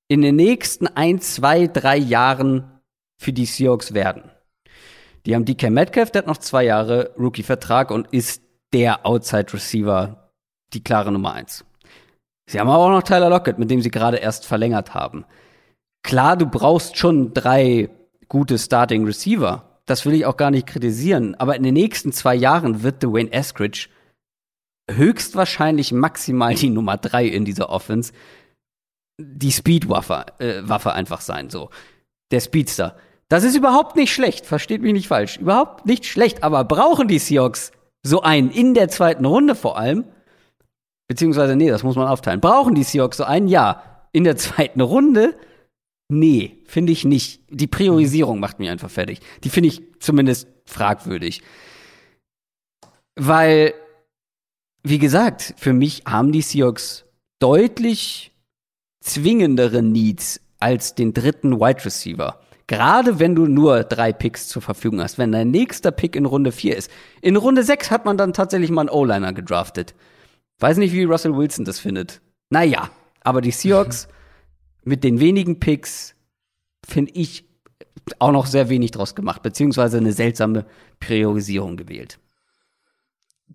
in 0.07 0.21
den 0.21 0.35
nächsten 0.35 0.87
ein, 0.87 1.19
zwei, 1.21 1.67
drei 1.67 1.97
Jahren 1.97 2.78
für 3.19 3.33
die 3.33 3.45
Seahawks 3.45 3.93
werden? 3.93 4.31
Die 5.25 5.35
haben 5.35 5.45
DK 5.45 5.69
Metcalf, 5.69 6.11
der 6.11 6.19
hat 6.19 6.27
noch 6.27 6.37
zwei 6.37 6.63
Jahre 6.63 7.13
Rookie-Vertrag 7.19 7.91
und 7.91 8.07
ist 8.07 8.41
der 8.73 9.05
Outside-Receiver, 9.05 10.31
die 10.73 10.83
klare 10.83 11.11
Nummer 11.11 11.33
eins. 11.33 11.65
Sie 12.49 12.59
haben 12.59 12.69
aber 12.69 12.85
auch 12.85 12.89
noch 12.89 13.03
Tyler 13.03 13.29
Lockett, 13.29 13.59
mit 13.59 13.69
dem 13.69 13.81
sie 13.81 13.91
gerade 13.91 14.17
erst 14.17 14.45
verlängert 14.45 14.93
haben. 14.93 15.25
Klar, 16.03 16.37
du 16.37 16.45
brauchst 16.45 16.97
schon 16.97 17.33
drei 17.33 17.89
gute 18.27 18.57
Starting 18.57 19.05
Receiver. 19.05 19.81
Das 19.85 20.05
will 20.05 20.13
ich 20.13 20.25
auch 20.25 20.37
gar 20.37 20.49
nicht 20.49 20.65
kritisieren. 20.65 21.35
Aber 21.35 21.55
in 21.55 21.63
den 21.63 21.73
nächsten 21.73 22.11
zwei 22.11 22.35
Jahren 22.35 22.81
wird 22.81 23.03
Dwayne 23.03 23.31
Eskridge 23.31 23.89
höchstwahrscheinlich 24.89 25.91
maximal 25.91 26.55
die 26.55 26.69
Nummer 26.69 26.97
drei 26.97 27.25
in 27.25 27.45
dieser 27.45 27.69
Offense 27.69 28.13
die 29.19 29.51
Speedwaffe 29.51 30.25
äh, 30.39 30.61
Waffe 30.67 30.93
einfach 30.93 31.21
sein, 31.21 31.49
so. 31.49 31.69
Der 32.31 32.39
Speedster. 32.39 32.97
Das 33.29 33.43
ist 33.43 33.55
überhaupt 33.55 33.95
nicht 33.95 34.13
schlecht, 34.13 34.45
versteht 34.45 34.81
mich 34.81 34.93
nicht 34.93 35.07
falsch. 35.07 35.37
Überhaupt 35.37 35.85
nicht 35.85 36.05
schlecht, 36.05 36.43
aber 36.43 36.63
brauchen 36.63 37.07
die 37.07 37.19
Seahawks 37.19 37.71
so 38.03 38.21
einen 38.21 38.49
in 38.49 38.73
der 38.73 38.89
zweiten 38.89 39.25
Runde 39.25 39.55
vor 39.55 39.77
allem? 39.77 40.05
Beziehungsweise, 41.07 41.55
nee, 41.55 41.69
das 41.69 41.83
muss 41.83 41.95
man 41.95 42.07
aufteilen. 42.07 42.41
Brauchen 42.41 42.75
die 42.75 42.83
Seahawks 42.83 43.17
so 43.17 43.23
einen? 43.23 43.47
Ja. 43.47 43.83
In 44.11 44.23
der 44.23 44.37
zweiten 44.37 44.81
Runde? 44.81 45.35
Nee, 46.11 46.57
finde 46.65 46.91
ich 46.91 47.05
nicht. 47.05 47.41
Die 47.49 47.67
Priorisierung 47.67 48.39
macht 48.39 48.59
mich 48.59 48.69
einfach 48.69 48.89
fertig. 48.89 49.19
Die 49.43 49.49
finde 49.49 49.69
ich 49.69 49.83
zumindest 49.99 50.47
fragwürdig. 50.65 51.43
Weil 53.15 53.73
wie 54.83 54.97
gesagt, 54.97 55.53
für 55.57 55.73
mich 55.73 56.03
haben 56.07 56.31
die 56.31 56.41
Seahawks 56.41 57.05
deutlich 57.39 58.31
zwingendere 59.01 59.83
Needs 59.83 60.41
als 60.59 60.95
den 60.95 61.13
dritten 61.13 61.59
Wide 61.59 61.83
Receiver. 61.83 62.39
Gerade 62.69 63.17
wenn 63.17 63.33
du 63.33 63.47
nur 63.47 63.83
drei 63.83 64.13
Picks 64.13 64.47
zur 64.47 64.61
Verfügung 64.61 65.01
hast, 65.01 65.17
wenn 65.17 65.31
dein 65.31 65.49
nächster 65.49 65.89
Pick 65.89 66.15
in 66.15 66.27
Runde 66.27 66.51
4 66.51 66.77
ist. 66.77 66.91
In 67.19 67.35
Runde 67.35 67.63
6 67.63 67.89
hat 67.89 68.05
man 68.05 68.15
dann 68.15 68.31
tatsächlich 68.31 68.69
mal 68.69 68.81
einen 68.81 68.91
O-Liner 68.91 69.33
gedraftet. 69.33 69.95
Weiß 70.59 70.77
nicht, 70.77 70.93
wie 70.93 71.03
Russell 71.03 71.35
Wilson 71.35 71.65
das 71.65 71.79
findet. 71.79 72.21
Naja, 72.51 72.91
aber 73.21 73.41
die 73.41 73.49
Seahawks 73.49 74.07
mit 74.83 75.03
den 75.03 75.19
wenigen 75.19 75.59
Picks 75.59 76.13
finde 76.87 77.11
ich 77.15 77.49
auch 78.19 78.31
noch 78.31 78.45
sehr 78.45 78.69
wenig 78.69 78.91
draus 78.91 79.15
gemacht, 79.15 79.41
beziehungsweise 79.41 79.97
eine 79.97 80.13
seltsame 80.13 80.67
Priorisierung 80.99 81.75
gewählt. 81.75 82.19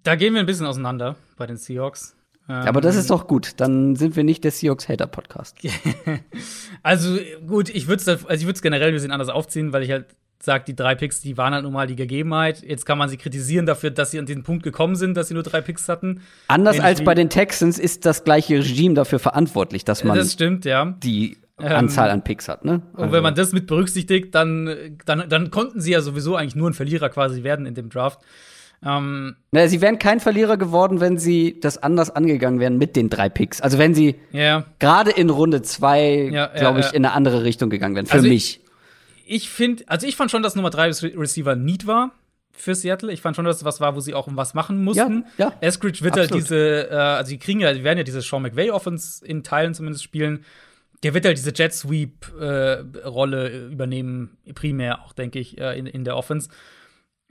Da 0.02 0.16
gehen 0.16 0.34
wir 0.34 0.40
ein 0.40 0.46
bisschen 0.46 0.66
auseinander 0.66 1.14
bei 1.36 1.46
den 1.46 1.56
Seahawks. 1.56 2.13
Ähm, 2.48 2.56
aber 2.56 2.80
das 2.80 2.96
ist 2.96 3.10
doch 3.10 3.26
gut. 3.26 3.52
Dann 3.58 3.96
sind 3.96 4.16
wir 4.16 4.24
nicht 4.24 4.44
der 4.44 4.50
Seahawks-Hater-Podcast. 4.50 5.56
also 6.82 7.18
gut, 7.46 7.68
ich 7.70 7.88
würde 7.88 8.02
es 8.02 8.26
also 8.26 8.52
generell 8.62 8.88
ein 8.88 8.94
bisschen 8.94 9.12
anders 9.12 9.28
aufziehen, 9.28 9.72
weil 9.72 9.82
ich 9.82 9.90
halt 9.90 10.06
sage, 10.44 10.64
die 10.66 10.76
drei 10.76 10.94
Picks, 10.94 11.20
die 11.20 11.36
waren 11.36 11.54
halt 11.54 11.64
nun 11.64 11.72
mal 11.72 11.86
die 11.86 11.96
Gegebenheit. 11.96 12.62
Jetzt 12.62 12.84
kann 12.84 12.98
man 12.98 13.08
sie 13.08 13.16
kritisieren 13.16 13.66
dafür, 13.66 13.90
dass 13.90 14.10
sie 14.10 14.18
an 14.18 14.26
den 14.26 14.42
Punkt 14.42 14.62
gekommen 14.62 14.94
sind, 14.94 15.16
dass 15.16 15.28
sie 15.28 15.34
nur 15.34 15.42
drei 15.42 15.60
Picks 15.60 15.88
hatten. 15.88 16.20
Anders 16.48 16.78
als 16.80 17.02
bei 17.02 17.14
den 17.14 17.30
Texans 17.30 17.78
ist 17.78 18.04
das 18.04 18.24
gleiche 18.24 18.58
Regime 18.58 18.94
dafür 18.94 19.18
verantwortlich, 19.18 19.84
dass 19.84 20.04
man 20.04 20.16
das 20.16 20.32
stimmt, 20.32 20.64
ja. 20.64 20.96
die 21.02 21.38
Anzahl 21.56 22.10
an 22.10 22.22
Picks 22.24 22.48
hat, 22.48 22.64
ne? 22.64 22.82
Und 22.94 23.12
wenn 23.12 23.22
man 23.22 23.34
das 23.34 23.52
mit 23.52 23.66
berücksichtigt, 23.66 24.34
dann, 24.34 24.98
dann, 25.06 25.28
dann 25.28 25.50
konnten 25.50 25.80
sie 25.80 25.92
ja 25.92 26.00
sowieso 26.00 26.36
eigentlich 26.36 26.56
nur 26.56 26.68
ein 26.68 26.74
Verlierer 26.74 27.08
quasi 27.08 27.42
werden 27.42 27.64
in 27.64 27.74
dem 27.74 27.90
Draft. 27.90 28.20
Ähm, 28.84 29.36
naja, 29.50 29.68
sie 29.68 29.80
wären 29.80 29.98
kein 29.98 30.20
Verlierer 30.20 30.56
geworden, 30.56 31.00
wenn 31.00 31.18
sie 31.18 31.58
das 31.60 31.82
anders 31.82 32.10
angegangen 32.10 32.60
wären 32.60 32.76
mit 32.76 32.96
den 32.96 33.08
drei 33.08 33.28
Picks. 33.28 33.60
Also 33.60 33.78
wenn 33.78 33.94
sie 33.94 34.16
yeah. 34.32 34.66
gerade 34.78 35.10
in 35.10 35.30
Runde 35.30 35.62
zwei, 35.62 36.28
ja, 36.30 36.46
glaube 36.48 36.80
ich, 36.80 36.86
ja. 36.86 36.92
in 36.92 37.04
eine 37.04 37.14
andere 37.14 37.44
Richtung 37.44 37.70
gegangen 37.70 37.96
wären. 37.96 38.06
Für 38.06 38.14
also 38.14 38.28
mich. 38.28 38.60
Ich, 39.26 39.34
ich 39.44 39.50
finde, 39.50 39.84
also 39.86 40.06
ich 40.06 40.16
fand 40.16 40.30
schon, 40.30 40.42
dass 40.42 40.54
Nummer 40.54 40.70
drei 40.70 40.88
Receiver 40.88 41.56
Need 41.56 41.86
war 41.86 42.12
für 42.52 42.74
Seattle. 42.74 43.12
Ich 43.12 43.20
fand 43.20 43.36
schon, 43.36 43.44
dass 43.44 43.58
es 43.58 43.64
was 43.64 43.80
war, 43.80 43.96
wo 43.96 44.00
sie 44.00 44.14
auch 44.14 44.28
was 44.30 44.54
machen 44.54 44.82
mussten. 44.84 45.24
Ja, 45.38 45.46
ja. 45.46 45.52
Eskridge 45.60 46.02
wird 46.02 46.16
halt 46.16 46.34
diese, 46.34 46.90
äh, 46.90 46.94
also 46.94 47.30
die 47.30 47.38
kriegen 47.38 47.60
ja, 47.60 47.72
die 47.72 47.84
werden 47.84 47.98
ja 47.98 48.04
diese 48.04 48.20
Sean 48.20 48.42
McVay 48.42 48.70
Offense 48.70 49.24
in 49.24 49.42
Teilen 49.42 49.74
zumindest 49.74 50.04
spielen. 50.04 50.44
Der 51.02 51.12
wird 51.12 51.26
halt 51.26 51.36
diese 51.36 51.52
Jet 51.54 51.74
Sweep 51.74 52.32
äh, 52.38 52.82
Rolle 53.06 53.66
übernehmen, 53.68 54.36
primär 54.54 55.02
auch, 55.02 55.12
denke 55.12 55.38
ich, 55.38 55.58
äh, 55.58 55.78
in, 55.78 55.86
in 55.86 56.04
der 56.04 56.16
Offense. 56.16 56.48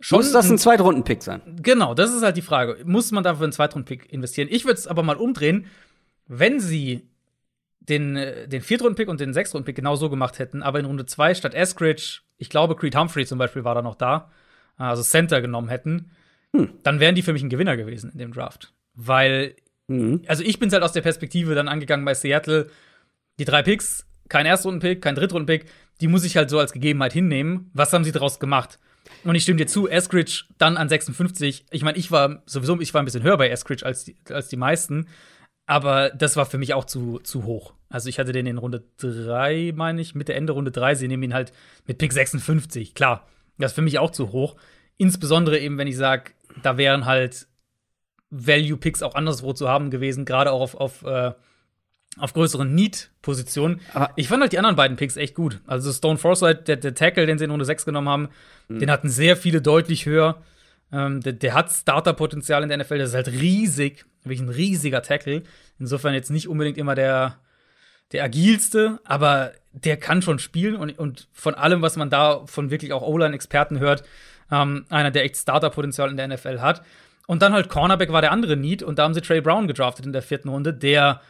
Schon 0.03 0.17
Muss 0.17 0.33
das 0.33 0.49
ein 0.49 0.57
Zweitrunden-Pick 0.57 1.23
sein? 1.23 1.41
Genau, 1.61 1.93
das 1.93 2.13
ist 2.13 2.23
halt 2.23 2.35
die 2.35 2.41
Frage. 2.41 2.83
Muss 2.83 3.13
man 3.13 3.23
dafür 3.23 3.43
einen 3.43 3.53
Zweitrunden-Pick 3.53 4.11
investieren? 4.11 4.49
Ich 4.51 4.65
würde 4.65 4.77
es 4.77 4.85
aber 4.85 5.01
mal 5.01 5.15
umdrehen, 5.15 5.67
wenn 6.27 6.59
sie 6.59 7.07
den, 7.79 8.17
äh, 8.17 8.49
den 8.49 8.61
Viertrunden-Pick 8.61 9.07
und 9.07 9.21
den 9.21 9.33
Sechstrunden-Pick 9.33 9.77
genau 9.77 9.95
so 9.95 10.09
gemacht 10.09 10.39
hätten, 10.39 10.61
aber 10.61 10.79
in 10.79 10.85
Runde 10.85 11.05
2 11.05 11.35
statt 11.35 11.53
Eskridge, 11.53 12.19
ich 12.37 12.49
glaube, 12.49 12.75
Creed 12.75 12.97
Humphrey 12.97 13.25
zum 13.25 13.37
Beispiel 13.37 13.63
war 13.63 13.75
da 13.75 13.81
noch 13.81 13.95
da, 13.95 14.29
also 14.75 15.03
Center 15.03 15.39
genommen 15.39 15.69
hätten, 15.69 16.11
hm. 16.51 16.71
dann 16.83 16.99
wären 16.99 17.15
die 17.15 17.21
für 17.21 17.31
mich 17.31 17.41
ein 17.41 17.49
Gewinner 17.49 17.77
gewesen 17.77 18.11
in 18.11 18.17
dem 18.17 18.33
Draft. 18.33 18.73
Weil, 18.95 19.55
mhm. 19.87 20.23
also 20.27 20.43
ich 20.43 20.59
bin 20.59 20.69
halt 20.69 20.83
aus 20.83 20.91
der 20.91 21.01
Perspektive 21.01 21.55
dann 21.55 21.69
angegangen 21.69 22.03
bei 22.03 22.13
Seattle, 22.13 22.69
die 23.39 23.45
drei 23.45 23.63
Picks 23.63 24.05
kein 24.27 24.45
Erstrunden-Pick, 24.45 25.01
kein 25.01 25.15
Drittrunden-Pick, 25.15 25.65
die 26.01 26.07
muss 26.07 26.25
ich 26.25 26.35
halt 26.35 26.49
so 26.49 26.59
als 26.59 26.73
Gegebenheit 26.73 27.13
hinnehmen. 27.13 27.71
Was 27.73 27.93
haben 27.93 28.03
sie 28.03 28.11
daraus 28.11 28.41
gemacht? 28.41 28.79
Und 29.23 29.35
ich 29.35 29.43
stimme 29.43 29.57
dir 29.57 29.67
zu, 29.67 29.87
Eskridge 29.87 30.45
dann 30.57 30.77
an 30.77 30.89
56. 30.89 31.65
Ich 31.71 31.83
meine, 31.83 31.97
ich 31.97 32.11
war 32.11 32.43
sowieso, 32.45 32.79
ich 32.79 32.93
war 32.93 33.01
ein 33.01 33.05
bisschen 33.05 33.23
höher 33.23 33.37
bei 33.37 33.49
Eskridge 33.49 33.85
als 33.85 34.05
die, 34.05 34.15
als 34.29 34.47
die 34.47 34.57
meisten. 34.57 35.07
Aber 35.65 36.09
das 36.09 36.35
war 36.35 36.45
für 36.45 36.57
mich 36.57 36.73
auch 36.73 36.85
zu, 36.85 37.19
zu 37.19 37.45
hoch. 37.45 37.73
Also 37.89 38.09
ich 38.09 38.19
hatte 38.19 38.33
den 38.33 38.45
in 38.45 38.57
Runde 38.57 38.83
3, 38.97 39.73
meine 39.75 40.01
ich, 40.01 40.13
Mitte, 40.15 40.33
Ende 40.33 40.53
Runde 40.53 40.71
3. 40.71 40.95
Sie 40.95 41.07
nehmen 41.07 41.23
ihn 41.23 41.33
halt 41.33 41.53
mit 41.85 41.97
Pick 41.97 42.11
56. 42.11 42.95
Klar, 42.95 43.27
das 43.57 43.71
ist 43.71 43.75
für 43.75 43.81
mich 43.81 43.99
auch 43.99 44.11
zu 44.11 44.31
hoch. 44.31 44.55
Insbesondere 44.97 45.59
eben, 45.59 45.77
wenn 45.77 45.87
ich 45.87 45.97
sage, 45.97 46.31
da 46.61 46.77
wären 46.77 47.05
halt 47.05 47.47
Value-Picks 48.29 49.03
auch 49.03 49.15
anderswo 49.15 49.53
zu 49.53 49.69
haben 49.69 49.89
gewesen, 49.91 50.25
gerade 50.25 50.51
auch 50.51 50.61
auf, 50.61 50.75
auf, 50.75 51.03
äh, 51.03 51.33
auf 52.17 52.33
größeren 52.33 52.73
Need-Positionen. 52.73 53.81
Ich 54.15 54.27
fand 54.27 54.41
halt 54.41 54.51
die 54.51 54.59
anderen 54.59 54.75
beiden 54.75 54.97
Picks 54.97 55.17
echt 55.17 55.35
gut. 55.35 55.61
Also 55.65 55.91
Stone 55.91 56.17
Forsythe, 56.17 56.61
der, 56.63 56.75
der 56.75 56.93
Tackle, 56.93 57.25
den 57.25 57.37
sie 57.37 57.45
in 57.45 57.51
Runde 57.51 57.65
6 57.65 57.85
genommen 57.85 58.09
haben, 58.09 58.29
mhm. 58.67 58.79
den 58.79 58.91
hatten 58.91 59.09
sehr 59.09 59.35
viele 59.35 59.61
deutlich 59.61 60.05
höher. 60.05 60.41
Ähm, 60.91 61.21
der, 61.21 61.33
der, 61.33 61.53
hat 61.55 61.71
Starter-Potenzial 61.71 62.61
in 62.61 62.69
der 62.69 62.77
NFL, 62.77 62.99
das 62.99 63.09
ist 63.09 63.15
halt 63.15 63.29
riesig, 63.29 64.05
wirklich 64.23 64.41
ein 64.41 64.49
riesiger 64.49 65.01
Tackle. 65.01 65.41
Insofern 65.79 66.13
jetzt 66.13 66.29
nicht 66.29 66.47
unbedingt 66.47 66.77
immer 66.77 66.93
der, 66.93 67.37
der 68.11 68.23
agilste, 68.23 68.99
aber 69.03 69.53
der 69.71 69.97
kann 69.97 70.21
schon 70.21 70.37
spielen 70.37 70.75
und, 70.75 70.97
und 70.99 71.27
von 71.33 71.55
allem, 71.55 71.81
was 71.81 71.95
man 71.95 72.11
da 72.11 72.45
von 72.45 72.69
wirklich 72.69 72.93
auch 72.93 73.01
O-Line-Experten 73.01 73.79
hört, 73.79 74.03
ähm, 74.51 74.85
einer, 74.89 75.09
der 75.09 75.23
echt 75.23 75.37
Starter-Potenzial 75.37 76.11
in 76.11 76.17
der 76.17 76.27
NFL 76.27 76.59
hat. 76.59 76.83
Und 77.25 77.41
dann 77.41 77.53
halt 77.53 77.69
Cornerback 77.69 78.11
war 78.11 78.21
der 78.21 78.31
andere 78.31 78.55
Need 78.55 78.83
und 78.83 78.99
da 78.99 79.03
haben 79.03 79.15
sie 79.15 79.21
Trey 79.21 79.41
Brown 79.41 79.67
gedraftet 79.67 80.05
in 80.05 80.13
der 80.13 80.21
vierten 80.21 80.49
Runde, 80.49 80.73
der 80.73 81.21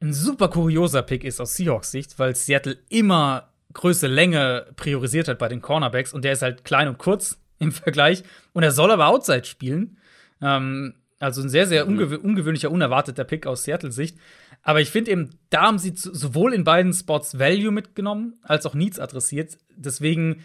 ein 0.00 0.12
super 0.12 0.48
kurioser 0.48 1.02
Pick 1.02 1.24
ist 1.24 1.40
aus 1.40 1.54
Seahawks 1.56 1.90
Sicht, 1.90 2.18
weil 2.18 2.34
Seattle 2.34 2.78
immer 2.88 3.50
Größe, 3.72 4.08
Länge 4.08 4.66
priorisiert 4.76 5.28
hat 5.28 5.38
bei 5.38 5.48
den 5.48 5.60
Cornerbacks 5.60 6.12
und 6.12 6.24
der 6.24 6.32
ist 6.32 6.42
halt 6.42 6.64
klein 6.64 6.88
und 6.88 6.98
kurz 6.98 7.38
im 7.58 7.72
Vergleich 7.72 8.24
und 8.52 8.62
er 8.62 8.72
soll 8.72 8.90
aber 8.90 9.08
Outside 9.08 9.44
spielen. 9.44 9.98
Ähm, 10.42 10.94
also 11.18 11.42
ein 11.42 11.50
sehr, 11.50 11.66
sehr 11.66 11.84
mhm. 11.84 11.98
ungew 11.98 12.16
ungewöhnlicher, 12.16 12.70
unerwarteter 12.70 13.24
Pick 13.24 13.46
aus 13.46 13.64
Seattle 13.64 13.92
Sicht. 13.92 14.16
Aber 14.62 14.80
ich 14.80 14.90
finde 14.90 15.10
eben, 15.10 15.30
da 15.50 15.62
haben 15.62 15.78
sie 15.78 15.92
sowohl 15.94 16.54
in 16.54 16.64
beiden 16.64 16.92
Spots 16.92 17.38
Value 17.38 17.70
mitgenommen, 17.70 18.34
als 18.42 18.66
auch 18.66 18.74
Needs 18.74 18.98
adressiert. 18.98 19.58
Deswegen, 19.76 20.44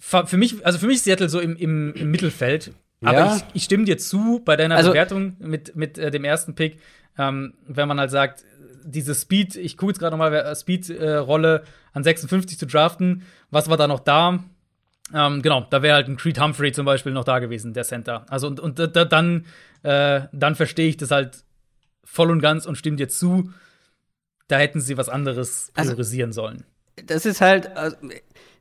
für 0.00 0.36
mich, 0.36 0.64
also 0.64 0.78
für 0.78 0.86
mich 0.86 0.96
ist 0.96 1.04
Seattle 1.04 1.28
so 1.28 1.40
im, 1.40 1.56
im, 1.56 1.92
im 1.94 2.10
Mittelfeld. 2.10 2.72
Ja. 3.00 3.10
Aber 3.10 3.36
ich, 3.36 3.42
ich, 3.54 3.64
stimme 3.64 3.84
dir 3.84 3.98
zu 3.98 4.40
bei 4.44 4.56
deiner 4.56 4.76
also, 4.76 4.90
Bewertung 4.90 5.36
mit, 5.38 5.76
mit 5.76 5.98
äh, 5.98 6.10
dem 6.10 6.24
ersten 6.24 6.54
Pick, 6.54 6.78
ähm, 7.18 7.54
wenn 7.66 7.88
man 7.88 7.98
halt 7.98 8.10
sagt, 8.10 8.44
diese 8.84 9.14
Speed, 9.14 9.56
ich 9.56 9.76
gucke 9.76 9.92
jetzt 9.92 9.98
gerade 9.98 10.16
nochmal, 10.16 10.34
äh, 10.34 10.54
Speed-Rolle 10.54 11.62
äh, 11.64 11.66
an 11.92 12.04
56 12.04 12.58
zu 12.58 12.66
draften, 12.66 13.22
was 13.50 13.68
war 13.68 13.76
da 13.76 13.86
noch 13.86 14.00
da? 14.00 14.44
Ähm, 15.12 15.42
genau, 15.42 15.66
da 15.68 15.82
wäre 15.82 15.96
halt 15.96 16.08
ein 16.08 16.16
Creed 16.16 16.40
Humphrey 16.40 16.72
zum 16.72 16.86
Beispiel 16.86 17.12
noch 17.12 17.24
da 17.24 17.38
gewesen, 17.38 17.74
der 17.74 17.84
Center. 17.84 18.26
Also 18.28 18.46
und, 18.46 18.60
und 18.60 18.78
da, 18.78 18.86
dann, 18.86 19.46
äh, 19.82 20.22
dann 20.32 20.54
verstehe 20.54 20.88
ich 20.88 20.96
das 20.96 21.10
halt 21.10 21.44
voll 22.04 22.30
und 22.30 22.40
ganz 22.40 22.66
und 22.66 22.76
stimme 22.76 22.96
dir 22.96 23.08
zu. 23.08 23.52
Da 24.48 24.58
hätten 24.58 24.80
sie 24.80 24.96
was 24.96 25.08
anderes 25.08 25.70
also, 25.74 25.90
priorisieren 25.90 26.30
also, 26.30 26.42
sollen. 26.42 26.64
Das 27.06 27.26
ist 27.26 27.40
halt, 27.40 27.76
also, 27.76 27.96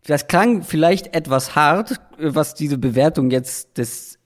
das 0.05 0.27
klang 0.27 0.63
vielleicht 0.63 1.15
etwas 1.15 1.55
hart, 1.55 1.99
was 2.17 2.55
diese 2.55 2.77
Bewertung 2.77 3.31
jetzt 3.31 3.77
des 3.77 4.19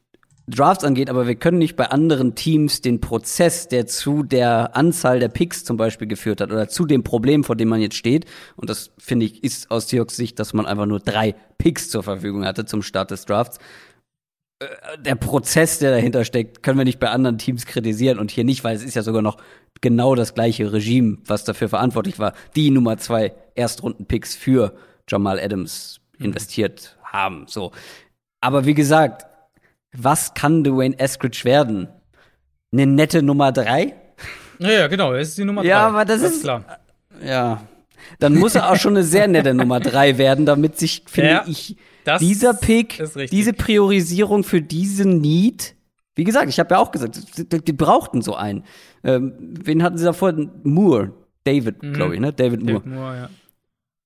Drafts 0.49 0.85
angeht, 0.85 1.09
aber 1.09 1.27
wir 1.27 1.35
können 1.35 1.57
nicht 1.57 1.75
bei 1.75 1.87
anderen 1.87 2.33
Teams 2.33 2.79
den 2.81 3.01
Prozess, 3.01 3.67
der 3.67 3.85
zu 3.85 4.23
der 4.23 4.77
Anzahl 4.77 5.19
der 5.19 5.27
Picks 5.27 5.65
zum 5.65 5.75
Beispiel 5.75 6.07
geführt 6.07 6.39
hat 6.39 6.51
oder 6.51 6.69
zu 6.69 6.85
dem 6.85 7.03
Problem, 7.03 7.43
vor 7.43 7.57
dem 7.57 7.67
man 7.67 7.81
jetzt 7.81 7.97
steht, 7.97 8.25
und 8.55 8.69
das 8.69 8.91
finde 8.97 9.25
ich 9.25 9.43
ist 9.43 9.69
aus 9.71 9.89
Seahawks 9.89 10.15
Sicht, 10.15 10.39
dass 10.39 10.53
man 10.53 10.65
einfach 10.65 10.85
nur 10.85 11.01
drei 11.01 11.35
Picks 11.57 11.89
zur 11.89 12.01
Verfügung 12.01 12.45
hatte 12.45 12.65
zum 12.65 12.81
Start 12.81 13.11
des 13.11 13.25
Drafts. 13.25 13.57
Äh, 14.59 14.67
der 14.99 15.15
Prozess, 15.15 15.79
der 15.79 15.91
dahinter 15.91 16.23
steckt, 16.23 16.63
können 16.63 16.77
wir 16.77 16.85
nicht 16.85 16.99
bei 16.99 17.09
anderen 17.09 17.37
Teams 17.37 17.65
kritisieren 17.65 18.17
und 18.17 18.31
hier 18.31 18.45
nicht, 18.45 18.63
weil 18.63 18.75
es 18.75 18.83
ist 18.83 18.95
ja 18.95 19.03
sogar 19.03 19.21
noch 19.21 19.37
genau 19.81 20.15
das 20.15 20.33
gleiche 20.33 20.71
Regime, 20.71 21.17
was 21.25 21.43
dafür 21.43 21.67
verantwortlich 21.67 22.19
war, 22.19 22.33
die 22.55 22.71
Nummer 22.71 22.97
zwei 22.97 23.33
Erstrunden-Picks 23.55 24.37
für 24.37 24.73
Jamal 25.09 25.41
Adams 25.41 25.99
investiert 26.19 26.97
haben. 27.03 27.45
So. 27.47 27.73
Aber 28.39 28.65
wie 28.65 28.73
gesagt, 28.73 29.26
was 29.97 30.33
kann 30.33 30.63
Dwayne 30.63 30.97
Eskridge 30.99 31.41
werden? 31.43 31.87
Eine 32.71 32.85
nette 32.85 33.21
Nummer 33.21 33.51
drei? 33.51 33.95
Ja, 34.59 34.69
ja, 34.69 34.87
genau, 34.87 35.13
es 35.13 35.29
ist 35.29 35.37
die 35.37 35.45
Nummer 35.45 35.61
drei. 35.61 35.69
Ja, 35.69 35.87
aber 35.87 36.05
das, 36.05 36.21
das 36.21 36.33
ist 36.33 36.43
klar. 36.43 36.63
Ja. 37.23 37.61
Dann 38.19 38.35
muss 38.35 38.55
er 38.55 38.71
auch 38.71 38.75
schon 38.75 38.95
eine 38.95 39.03
sehr 39.03 39.27
nette 39.27 39.53
Nummer 39.53 39.79
drei 39.79 40.17
werden, 40.17 40.45
damit 40.45 40.77
sich, 40.77 41.03
finde 41.07 41.29
ja, 41.29 41.43
ich, 41.47 41.77
dieser 42.19 42.53
Pick, 42.53 43.03
diese 43.31 43.53
Priorisierung 43.53 44.43
für 44.43 44.61
diesen 44.61 45.19
Need, 45.19 45.75
wie 46.15 46.23
gesagt, 46.23 46.49
ich 46.49 46.59
habe 46.59 46.73
ja 46.73 46.79
auch 46.79 46.91
gesagt, 46.91 47.19
die, 47.37 47.63
die 47.63 47.73
brauchten 47.73 48.21
so 48.21 48.35
einen. 48.35 48.63
Ähm, 49.03 49.33
wen 49.39 49.83
hatten 49.83 49.97
sie 49.97 50.05
davor? 50.05 50.33
Moore. 50.63 51.13
David, 51.43 51.83
mhm. 51.83 51.93
glaube 51.93 52.15
ich, 52.15 52.19
ne? 52.19 52.33
David 52.33 52.63
Moore. 52.63 52.79
David 52.79 52.93
Moore 52.93 53.15
ja. 53.15 53.29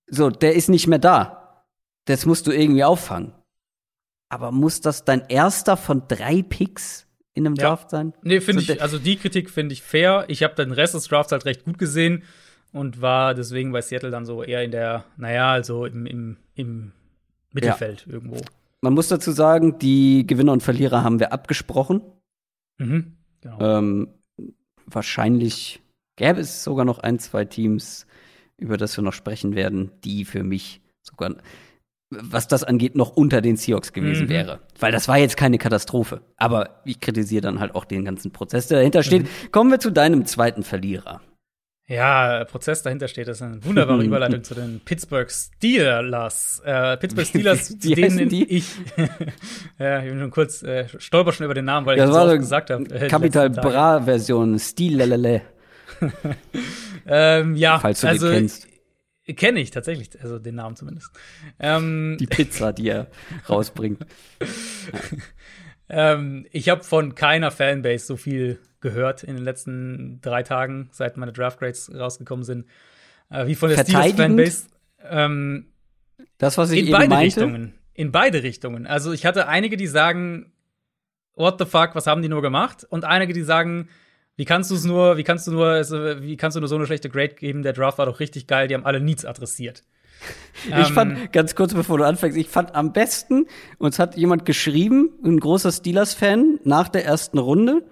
So, 0.08 0.30
der 0.30 0.56
ist 0.56 0.70
nicht 0.70 0.88
mehr 0.88 1.00
da. 1.00 1.66
Das 2.06 2.26
musst 2.26 2.48
du 2.48 2.52
irgendwie 2.52 2.84
auffangen. 2.84 3.34
Aber 4.32 4.53
muss 4.53 4.80
das 4.80 5.03
dein 5.03 5.24
erster 5.28 5.76
von 5.76 6.03
drei 6.08 6.41
Picks 6.41 7.06
in 7.34 7.45
einem 7.45 7.56
ja. 7.56 7.68
Draft 7.68 7.90
sein? 7.90 8.14
Nee, 8.24 8.40
finde 8.40 8.62
ich, 8.62 8.82
also 8.82 8.98
die 8.98 9.18
Kritik 9.18 9.49
finde 9.49 9.74
ich 9.74 9.82
fair. 9.82 10.24
Ich 10.30 10.41
habe 10.41 10.56
den 10.56 10.72
Rest 10.72 10.94
des 10.94 11.10
Drafts 11.10 11.34
halt 11.34 11.44
recht 11.44 11.66
gut 11.66 11.78
gesehen 11.78 12.24
und 12.72 13.02
war 13.02 13.34
deswegen 13.34 13.74
bei 13.74 13.82
Seattle 13.82 14.10
dann 14.10 14.26
so 14.26 14.41
eher 14.41 14.64
in 14.64 14.72
der, 14.72 15.03
naja, 15.18 15.52
also 15.52 15.86
im, 15.86 16.06
im, 16.06 16.38
im 16.56 16.94
Mittelfeld 17.52 18.06
ja. 18.08 18.14
irgendwo. 18.14 18.38
Man 18.80 18.94
muss 18.94 19.10
dazu 19.10 19.32
sagen, 19.32 19.80
die 19.80 20.26
Gewinner 20.26 20.53
und 20.53 20.64
Verlierer 20.64 21.03
haben 21.03 21.20
wir 21.20 21.34
abgesprochen. 21.34 22.02
Mhm, 22.78 23.18
genau. 23.41 23.60
Ähm, 23.60 24.08
wahrscheinlich 24.86 25.82
gäbe 26.16 26.40
es 26.40 26.64
sogar 26.64 26.86
noch 26.86 26.99
ein, 26.99 27.20
zwei 27.20 27.44
Teams, 27.44 28.08
über 28.56 28.78
das 28.78 28.95
wir 28.98 29.03
noch 29.03 29.12
sprechen 29.14 29.56
werden, 29.56 29.91
die 30.06 30.24
für 30.24 30.44
mich 30.44 30.80
sogar 31.02 31.36
was 32.12 32.48
das 32.48 32.64
angeht, 32.64 32.96
noch 32.96 33.16
unter 33.16 33.42
den 33.42 33.56
Seahawks 33.56 33.94
gewesen 33.94 34.26
mhm. 34.26 34.30
wäre. 34.30 34.60
Weil 34.80 34.92
das 34.92 35.08
war 35.08 35.18
jetzt 35.18 35.38
keine 35.38 35.58
Katastrophe. 35.58 36.22
Aber 36.38 36.82
ich 36.86 37.00
kritisiere 37.00 37.42
dann 37.42 37.60
halt 37.60 37.74
auch 37.74 37.86
den 37.86 38.06
ganzen 38.06 38.32
Prozess, 38.32 38.68
der 38.68 38.80
dahinter 38.80 39.02
steht. 39.02 39.24
Mhm. 39.24 39.52
Kommen 39.52 39.72
wir 39.72 39.80
zu 39.80 39.92
deinem 39.92 40.26
zweiten 40.26 40.64
Verlierer. 40.64 41.22
Ja, 41.88 42.46
Prozess 42.46 42.84
dahinter 42.84 43.10
steht, 43.10 43.28
das 43.28 43.38
ist 43.38 43.44
eine 43.44 43.66
wunderbare 43.66 44.04
Überleitung 44.06 44.44
zu 44.44 44.56
den 44.56 44.82
Pittsburgh 44.84 45.30
Steelers. 45.30 46.62
Äh, 46.64 46.96
Pittsburgh 46.98 47.28
Steelers, 47.28 47.78
zu 47.80 47.94
denen 47.94 48.30
die? 48.30 48.46
ich, 48.50 48.66
ja, 49.80 50.00
ich 50.00 50.10
bin 50.10 50.20
schon 50.20 50.32
kurz, 50.32 50.64
äh, 50.64 50.88
stolper 51.00 51.34
schon 51.34 51.46
über 51.46 51.54
den 51.54 51.66
Namen, 51.66 51.86
weil 51.86 51.98
ja, 51.98 52.06
ich 52.06 52.12
das 52.12 52.32
so 52.32 52.38
gesagt 52.38 52.70
habe. 52.70 52.86
Äh, 52.94 53.08
Capital 53.08 53.50
Bra 53.50 54.02
Version, 54.02 54.58
Steelelele. 54.58 55.42
ähm, 57.08 57.56
ja, 57.56 57.80
Falls 57.80 58.02
du 58.02 58.08
also, 58.08 58.30
kennst. 58.30 58.70
Kenne 59.26 59.60
ich 59.60 59.72
tatsächlich, 59.72 60.10
also 60.22 60.39
den 60.39 60.56
Namen 60.56 60.76
zumindest. 60.76 61.11
Ähm, 61.60 62.18
die 62.19 62.26
Pizza, 62.26 62.73
die 62.73 62.89
er 62.89 63.07
rausbringt. 63.48 64.06
ähm, 65.89 66.48
ich 66.52 66.69
habe 66.69 66.84
von 66.84 67.14
keiner 67.14 67.52
Fanbase 67.52 68.06
so 68.06 68.18
viel 68.18 68.60
gehört 68.80 69.23
in 69.23 69.35
den 69.35 69.43
letzten 69.43 70.19
drei 70.22 70.41
Tagen, 70.41 70.89
seit 70.91 71.18
meine 71.18 71.31
Draft 71.31 71.60
Grades 71.60 71.93
rausgekommen 71.93 72.43
sind, 72.43 72.65
äh, 73.30 73.45
wie 73.45 73.56
von 73.56 73.69
der 73.69 73.84
Steelers 73.84 74.14
Fanbase. 74.14 74.68
Ähm, 75.03 75.68
das, 76.39 76.57
was 76.57 76.72
ich 76.72 76.80
in 76.80 76.85
eben 76.88 76.93
beide 76.93 77.10
meinte? 77.10 77.41
Richtungen. 77.41 77.73
In 77.93 78.11
beide 78.11 78.41
Richtungen. 78.41 78.88
Also 78.88 79.11
ich 79.11 79.26
hatte 79.27 79.48
einige, 79.48 79.77
die 79.77 79.88
sagen, 79.88 80.52
what 81.35 81.60
the 81.60 81.65
fuck, 81.65 81.93
was 81.93 82.07
haben 82.07 82.23
die 82.23 82.30
nur 82.30 82.41
gemacht? 82.41 82.85
Und 82.89 83.06
einige, 83.06 83.34
die 83.34 83.43
sagen, 83.43 83.89
wie 84.38 84.45
kannst 84.45 84.72
du 84.72 84.76
es 84.76 84.86
nur, 84.86 85.18
wie 85.18 85.24
kannst 85.24 85.48
du 85.48 85.52
nur, 85.52 85.68
also, 85.68 85.98
wie 86.22 86.38
kannst 86.38 86.56
du 86.56 86.60
nur 86.62 86.70
so 86.70 86.76
eine 86.76 86.86
schlechte 86.86 87.10
Grade 87.10 87.36
geben? 87.36 87.64
Der 87.64 87.74
Draft 87.74 87.98
war 87.98 88.06
doch 88.06 88.20
richtig 88.20 88.48
geil, 88.48 88.68
die 88.68 88.74
haben 88.76 88.86
alle 88.86 88.99
Needs 88.99 89.26
adressiert. 89.26 89.84
Ich 90.68 90.90
ähm, 90.90 90.94
fand, 90.94 91.34
ganz 91.34 91.56
kurz 91.56 91.74
bevor 91.74 91.98
du 91.98 92.03
anfängst, 92.03 92.38
ich 92.38 92.48
fand 92.48 92.76
am 92.76 92.94
besten, 92.94 93.48
uns 93.80 93.98
hat 93.98 94.16
jemand 94.16 94.45
geschrieben, 94.45 95.10
ein 95.24 95.40
großer 95.40 95.72
Steelers-Fan, 95.72 96.60
nach 96.64 96.90
der 96.90 97.06
ersten 97.06 97.40
Runde, 97.40 97.84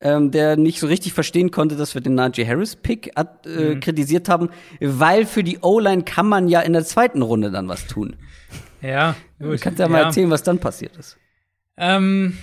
ähm, 0.00 0.30
der 0.30 0.56
nicht 0.56 0.78
so 0.78 0.86
richtig 0.86 1.14
verstehen 1.14 1.50
konnte, 1.50 1.76
dass 1.76 1.94
wir 1.94 2.00
den 2.00 2.14
Najee 2.14 2.46
Harris-Pick 2.46 3.12
äh, 3.16 3.24
mhm. 3.46 3.80
kritisiert 3.80 4.28
haben, 4.28 4.50
weil 4.80 5.26
für 5.26 5.42
die 5.42 5.58
O-Line 5.62 6.04
kann 6.04 6.28
man 6.28 6.46
ja 6.46 6.60
in 6.60 6.74
der 6.74 6.84
zweiten 6.84 7.22
Runde 7.22 7.50
dann 7.50 7.68
was 7.68 7.86
tun. 7.86 8.16
Ja, 8.80 9.16
gut. 9.40 9.54
Du 9.54 9.58
kannst 9.58 9.78
ja 9.80 9.88
mal 9.88 10.02
erzählen, 10.02 10.30
was 10.30 10.42
dann 10.42 10.58
passiert 10.58 10.96
ist. 10.96 11.16
Ähm, 11.76 12.38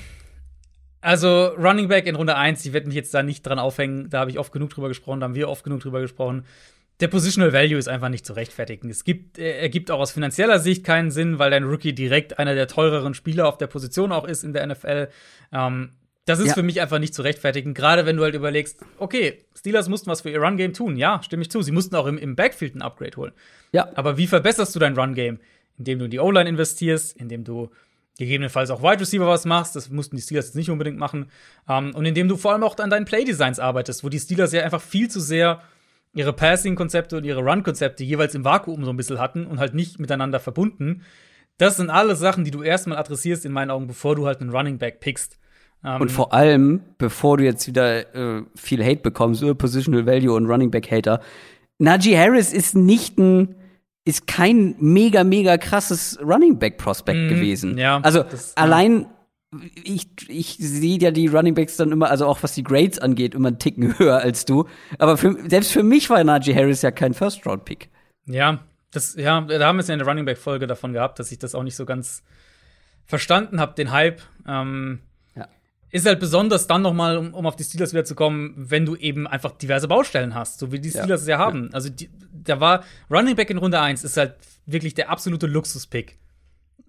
also 1.02 1.48
Running 1.58 1.88
Back 1.88 2.06
in 2.06 2.16
Runde 2.16 2.36
1, 2.36 2.66
ich 2.66 2.74
werde 2.74 2.88
mich 2.88 2.96
jetzt 2.96 3.14
da 3.14 3.24
nicht 3.24 3.46
dran 3.46 3.60
aufhängen, 3.60 4.10
da 4.10 4.20
habe 4.20 4.32
ich 4.32 4.40
oft 4.40 4.52
genug 4.52 4.70
drüber 4.70 4.88
gesprochen, 4.88 5.20
da 5.20 5.26
haben 5.26 5.36
wir 5.36 5.50
oft 5.50 5.64
genug 5.64 5.82
drüber 5.82 6.00
gesprochen. 6.02 6.46
Der 7.00 7.08
Positional 7.08 7.52
Value 7.52 7.80
ist 7.80 7.88
einfach 7.88 8.10
nicht 8.10 8.26
zu 8.28 8.34
rechtfertigen. 8.34 8.88
Es 8.90 9.04
gibt, 9.04 9.40
er 9.40 9.70
gibt 9.70 9.90
auch 9.90 10.00
aus 10.00 10.12
finanzieller 10.12 10.60
Sicht 10.60 10.84
keinen 10.86 11.10
Sinn, 11.10 11.40
weil 11.40 11.50
dein 11.50 11.64
Rookie 11.64 11.94
direkt 11.94 12.38
einer 12.38 12.54
der 12.54 12.68
teureren 12.68 13.16
Spieler 13.16 13.48
auf 13.48 13.58
der 13.58 13.66
Position 13.66 14.12
auch 14.12 14.26
ist 14.26 14.44
in 14.44 14.54
der 14.54 14.68
NFL. 14.68 15.08
Ähm, 15.52 15.94
Das 16.26 16.38
ist 16.38 16.50
ja. 16.50 16.54
für 16.54 16.62
mich 16.62 16.80
einfach 16.80 17.00
nicht 17.00 17.16
zu 17.16 17.24
rechtfertigen, 17.24 17.74
gerade 17.74 18.06
wenn 18.06 18.18
du 18.18 18.24
halt 18.24 18.36
überlegst, 18.36 18.80
okay, 19.00 19.44
Steelers 19.58 19.90
mussten 19.90 20.12
was 20.12 20.22
für 20.22 20.30
ihr 20.30 20.40
Run-Game 20.40 20.74
tun. 20.74 20.96
Ja, 20.96 21.24
stimme 21.24 21.42
ich 21.42 21.50
zu. 21.50 21.64
Sie 21.64 21.72
mussten 21.72 21.96
auch 21.96 22.06
im, 22.06 22.20
im 22.20 22.36
Backfield 22.36 22.76
ein 22.76 22.84
Upgrade 22.84 23.18
holen. 23.18 23.32
Ja. 23.72 23.90
Aber 23.96 24.18
wie 24.20 24.28
verbesserst 24.28 24.76
du 24.76 24.80
dein 24.80 24.96
Run-Game? 24.96 25.40
Indem 25.80 25.98
du 25.98 26.06
in 26.06 26.12
die 26.12 26.20
O-Line 26.20 26.48
investierst, 26.48 27.18
indem 27.18 27.44
du 27.44 27.72
gegebenenfalls 28.26 28.70
auch 28.70 28.84
Wide 28.84 29.02
Receiver 29.02 29.28
was 29.28 29.46
machst, 29.46 29.76
das 29.76 29.90
mussten 29.90 30.16
die 30.16 30.22
Steelers 30.22 30.48
jetzt 30.48 30.56
nicht 30.56 30.70
unbedingt 30.70 30.98
machen, 30.98 31.26
ähm, 31.68 31.94
und 31.96 32.06
indem 32.06 32.28
du 32.28 32.38
vor 32.38 32.54
allem 32.54 32.64
auch 32.64 32.78
an 32.78 32.90
deinen 32.90 33.06
Play-Designs 33.06 33.60
arbeitest, 33.60 34.04
wo 34.04 34.10
die 34.10 34.20
Steelers 34.20 34.54
ja 34.54 34.64
einfach 34.64 34.82
viel 34.82 35.10
zu 35.10 35.20
sehr 35.20 35.62
ihre 36.14 36.34
Passing-Konzepte 36.34 37.18
und 37.18 37.24
ihre 37.24 37.42
Run-Konzepte 37.42 38.04
jeweils 38.04 38.36
im 38.36 38.46
Vakuum 38.46 38.84
so 38.84 38.92
ein 38.92 38.98
bisschen 38.98 39.20
hatten 39.20 39.46
und 39.46 39.60
halt 39.60 39.74
nicht 39.74 40.00
miteinander 40.00 40.40
verbunden. 40.40 41.04
Das 41.58 41.78
sind 41.78 41.90
alles 41.90 42.20
Sachen, 42.20 42.44
die 42.44 42.52
du 42.52 42.64
erstmal 42.64 42.98
adressierst 42.98 43.46
in 43.46 43.52
meinen 43.52 43.72
Augen, 43.72 43.88
bevor 43.88 44.16
du 44.16 44.26
halt 44.26 44.42
einen 44.42 44.50
Running 44.52 44.78
Back 44.78 45.00
pickst. 45.00 45.40
Um, 45.84 46.02
und 46.02 46.12
vor 46.12 46.32
allem, 46.32 46.82
bevor 47.00 47.38
du 47.38 47.44
jetzt 47.44 47.68
wieder 47.68 48.16
äh, 48.16 48.44
viel 48.56 48.84
Hate 48.84 49.02
bekommst 49.02 49.42
über 49.42 49.56
Positional 49.56 50.06
Value 50.06 50.34
und 50.34 50.46
Running 50.46 50.70
Back 50.70 50.92
Hater, 50.92 51.22
Najee 51.80 52.16
Harris 52.16 52.54
ist 52.54 52.76
nicht 52.76 53.18
ein 53.18 53.56
ist 54.06 54.28
kein 54.28 54.76
mega 54.80 55.24
mega 55.24 55.58
krasses 55.58 56.20
Running 56.22 56.58
Back 56.58 56.78
Prospect 56.78 57.20
mm, 57.20 57.30
gewesen. 57.30 57.78
Ja, 57.78 58.00
also 58.02 58.24
das, 58.24 58.56
allein 58.58 59.08
ich, 59.84 60.08
ich 60.30 60.56
sehe 60.58 60.98
ja 60.98 61.12
die 61.12 61.28
Running 61.28 61.56
Backs 61.56 61.76
dann 61.76 61.92
immer, 61.92 62.10
also 62.10 62.26
auch 62.26 62.42
was 62.42 62.54
die 62.54 62.64
Grades 62.64 63.00
angeht, 63.00 63.36
immer 63.36 63.50
einen 63.50 63.60
Ticken 63.60 63.98
höher 64.00 64.20
als 64.20 64.46
du. 64.46 64.68
Aber 64.98 65.18
für, 65.18 65.38
selbst 65.50 65.72
für 65.72 65.84
mich 65.84 66.10
war 66.10 66.24
Najee 66.24 66.56
Harris 66.56 66.82
ja 66.82 66.92
kein 66.92 67.14
First-Round-Pick. 67.14 67.90
Ja, 68.28 68.64
das, 68.92 69.16
ja, 69.16 69.42
da 69.42 69.68
haben 69.68 69.78
wir 69.78 69.82
es 69.82 69.88
ja 69.88 69.94
in 69.94 70.00
der 70.00 70.08
Running 70.08 70.26
Back-Folge 70.26 70.68
davon 70.68 70.94
gehabt, 70.94 71.20
dass 71.20 71.32
ich 71.32 71.40
das 71.40 71.56
auch 71.56 71.64
nicht 71.64 71.76
so 71.76 71.86
ganz 71.86 72.24
verstanden 73.06 73.60
habe, 73.60 73.76
den 73.76 73.92
Hype. 73.92 74.22
Ähm. 74.48 75.02
Ist 75.92 76.06
halt 76.06 76.20
besonders 76.20 76.68
dann 76.68 76.82
noch 76.82 76.94
mal, 76.94 77.18
um, 77.18 77.34
um, 77.34 77.46
auf 77.46 77.56
die 77.56 77.64
Steelers 77.64 77.92
wieder 77.92 78.06
zu 78.06 78.16
kommen, 78.16 78.54
wenn 78.56 78.86
du 78.86 78.96
eben 78.96 79.28
einfach 79.28 79.52
diverse 79.52 79.88
Baustellen 79.88 80.34
hast, 80.34 80.60
so 80.60 80.72
wie 80.72 80.80
die 80.80 80.90
Steelers 80.90 81.10
ja. 81.10 81.16
es 81.16 81.28
ja 81.28 81.38
haben. 81.38 81.66
Ja. 81.66 81.74
Also 81.74 81.90
die, 81.90 82.10
da 82.32 82.60
war 82.60 82.84
Running 83.10 83.36
Back 83.36 83.50
in 83.50 83.58
Runde 83.58 83.80
1 83.80 84.04
ist 84.04 84.18
halt 84.18 84.36
wirklich 84.66 84.94
der 84.94 85.10
absolute 85.10 85.48
Luxus-Pick 85.48 86.18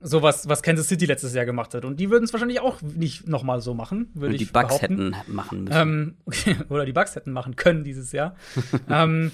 so 0.02 0.20
was, 0.20 0.48
was 0.48 0.62
Kansas 0.62 0.88
City 0.88 1.06
letztes 1.06 1.32
Jahr 1.32 1.44
gemacht 1.44 1.74
hat. 1.74 1.84
Und 1.84 2.00
die 2.00 2.10
würden 2.10 2.24
es 2.24 2.32
wahrscheinlich 2.32 2.60
auch 2.60 2.82
nicht 2.82 3.28
noch 3.28 3.44
mal 3.44 3.60
so 3.60 3.72
machen, 3.72 4.10
würde 4.14 4.34
ich 4.34 4.40
die 4.40 4.52
Bugs 4.52 4.78
behaupten. 4.78 5.14
hätten 5.14 5.32
machen 5.32 5.64
müssen. 5.64 6.16
Ähm, 6.46 6.64
oder 6.68 6.84
die 6.84 6.92
Bugs 6.92 7.14
hätten 7.14 7.32
machen 7.32 7.56
können 7.56 7.84
dieses 7.84 8.12
Jahr. 8.12 8.36
ähm, 8.90 9.30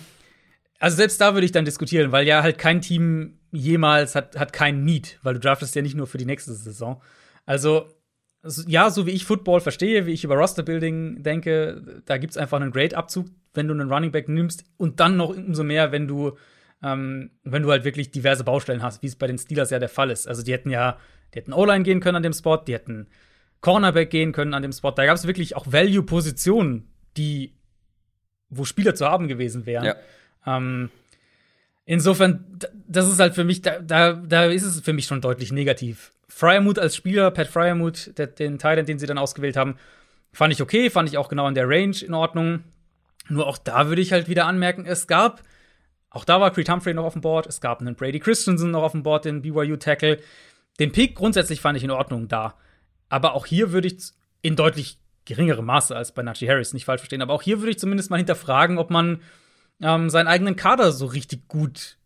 also 0.78 0.96
selbst 0.96 1.20
da 1.20 1.34
würde 1.34 1.46
ich 1.46 1.52
dann 1.52 1.64
diskutieren, 1.64 2.12
weil 2.12 2.26
ja 2.26 2.42
halt 2.42 2.58
kein 2.58 2.80
Team 2.80 3.38
jemals 3.50 4.14
hat, 4.14 4.38
hat 4.38 4.52
keinen 4.52 4.84
Need, 4.84 5.18
weil 5.22 5.34
du 5.34 5.40
draftest 5.40 5.74
ja 5.74 5.82
nicht 5.82 5.96
nur 5.96 6.06
für 6.06 6.18
die 6.18 6.26
nächste 6.26 6.52
Saison. 6.52 7.00
Also 7.46 7.88
ja, 8.66 8.90
so 8.90 9.06
wie 9.06 9.10
ich 9.10 9.24
Football 9.24 9.60
verstehe, 9.60 10.06
wie 10.06 10.12
ich 10.12 10.24
über 10.24 10.36
Roster-Building 10.36 11.22
denke, 11.22 12.02
da 12.06 12.18
gibt 12.18 12.32
es 12.32 12.36
einfach 12.36 12.60
einen 12.60 12.70
Grade-Abzug, 12.70 13.26
wenn 13.54 13.66
du 13.66 13.74
einen 13.74 13.92
Running 13.92 14.12
Back 14.12 14.28
nimmst 14.28 14.64
und 14.76 15.00
dann 15.00 15.16
noch 15.16 15.30
umso 15.30 15.64
mehr, 15.64 15.92
wenn 15.92 16.06
du 16.06 16.36
ähm, 16.82 17.30
wenn 17.44 17.62
du 17.62 17.70
halt 17.70 17.84
wirklich 17.84 18.10
diverse 18.10 18.44
Baustellen 18.44 18.82
hast, 18.82 19.02
wie 19.02 19.08
es 19.08 19.16
bei 19.16 19.26
den 19.26 19.38
Steelers 19.38 19.70
ja 19.70 19.78
der 19.78 19.88
Fall 19.88 20.10
ist. 20.10 20.28
Also 20.28 20.42
die 20.42 20.52
hätten 20.52 20.70
ja, 20.70 20.98
die 21.34 21.38
hätten 21.38 21.52
O-Line 21.52 21.84
gehen 21.84 22.00
können 22.00 22.16
an 22.16 22.22
dem 22.22 22.32
Spot, 22.32 22.56
die 22.56 22.74
hätten 22.74 23.08
Cornerback 23.60 24.10
gehen 24.10 24.32
können 24.32 24.54
an 24.54 24.62
dem 24.62 24.72
Spot. 24.72 24.92
Da 24.92 25.04
gab 25.04 25.16
es 25.16 25.26
wirklich 25.26 25.56
auch 25.56 25.66
Value-Positionen, 25.66 26.88
die, 27.16 27.56
wo 28.48 28.64
Spieler 28.64 28.94
zu 28.94 29.06
haben 29.06 29.26
gewesen 29.28 29.66
wären. 29.66 29.84
Ja. 29.84 29.96
Ähm, 30.46 30.90
insofern, 31.84 32.60
das 32.86 33.08
ist 33.08 33.18
halt 33.18 33.34
für 33.34 33.44
mich, 33.44 33.62
da, 33.62 33.80
da, 33.80 34.12
da 34.12 34.44
ist 34.44 34.62
es 34.62 34.80
für 34.80 34.92
mich 34.92 35.06
schon 35.06 35.20
deutlich 35.20 35.50
negativ. 35.50 36.12
Fryermuth 36.28 36.78
als 36.78 36.94
Spieler, 36.94 37.30
Pat 37.30 37.48
Fryermuth, 37.48 38.12
den 38.38 38.58
Teil, 38.58 38.82
den 38.84 38.98
sie 38.98 39.06
dann 39.06 39.18
ausgewählt 39.18 39.56
haben, 39.56 39.76
fand 40.32 40.52
ich 40.52 40.62
okay, 40.62 40.90
fand 40.90 41.08
ich 41.08 41.18
auch 41.18 41.28
genau 41.28 41.48
in 41.48 41.54
der 41.54 41.68
Range 41.68 41.96
in 42.04 42.14
Ordnung. 42.14 42.64
Nur 43.28 43.46
auch 43.46 43.58
da 43.58 43.88
würde 43.88 44.02
ich 44.02 44.12
halt 44.12 44.28
wieder 44.28 44.46
anmerken, 44.46 44.86
es 44.86 45.06
gab 45.06 45.42
auch 46.10 46.24
da 46.24 46.40
war 46.40 46.50
Creed 46.52 46.70
Humphrey 46.70 46.94
noch 46.94 47.04
auf 47.04 47.12
dem 47.12 47.22
Board. 47.22 47.46
Es 47.46 47.60
gab 47.60 47.80
einen 47.80 47.94
Brady 47.94 48.18
Christensen 48.18 48.70
noch 48.70 48.82
auf 48.82 48.92
dem 48.92 49.02
Board, 49.02 49.24
den 49.24 49.42
BYU-Tackle. 49.42 50.18
Den 50.80 50.92
Pick 50.92 51.14
grundsätzlich 51.14 51.60
fand 51.60 51.76
ich 51.76 51.84
in 51.84 51.90
Ordnung 51.90 52.28
da. 52.28 52.54
Aber 53.08 53.34
auch 53.34 53.46
hier 53.46 53.72
würde 53.72 53.88
ich 53.88 53.98
in 54.42 54.56
deutlich 54.56 54.98
geringerem 55.24 55.66
Maße 55.66 55.94
als 55.94 56.12
bei 56.12 56.22
Najee 56.22 56.48
Harris 56.48 56.72
nicht 56.72 56.86
falsch 56.86 57.02
verstehen. 57.02 57.22
Aber 57.22 57.34
auch 57.34 57.42
hier 57.42 57.60
würde 57.60 57.70
ich 57.70 57.78
zumindest 57.78 58.10
mal 58.10 58.16
hinterfragen, 58.16 58.78
ob 58.78 58.90
man 58.90 59.20
ähm, 59.82 60.08
seinen 60.08 60.28
eigenen 60.28 60.56
Kader 60.56 60.92
so 60.92 61.06
richtig 61.06 61.48
gut 61.48 61.98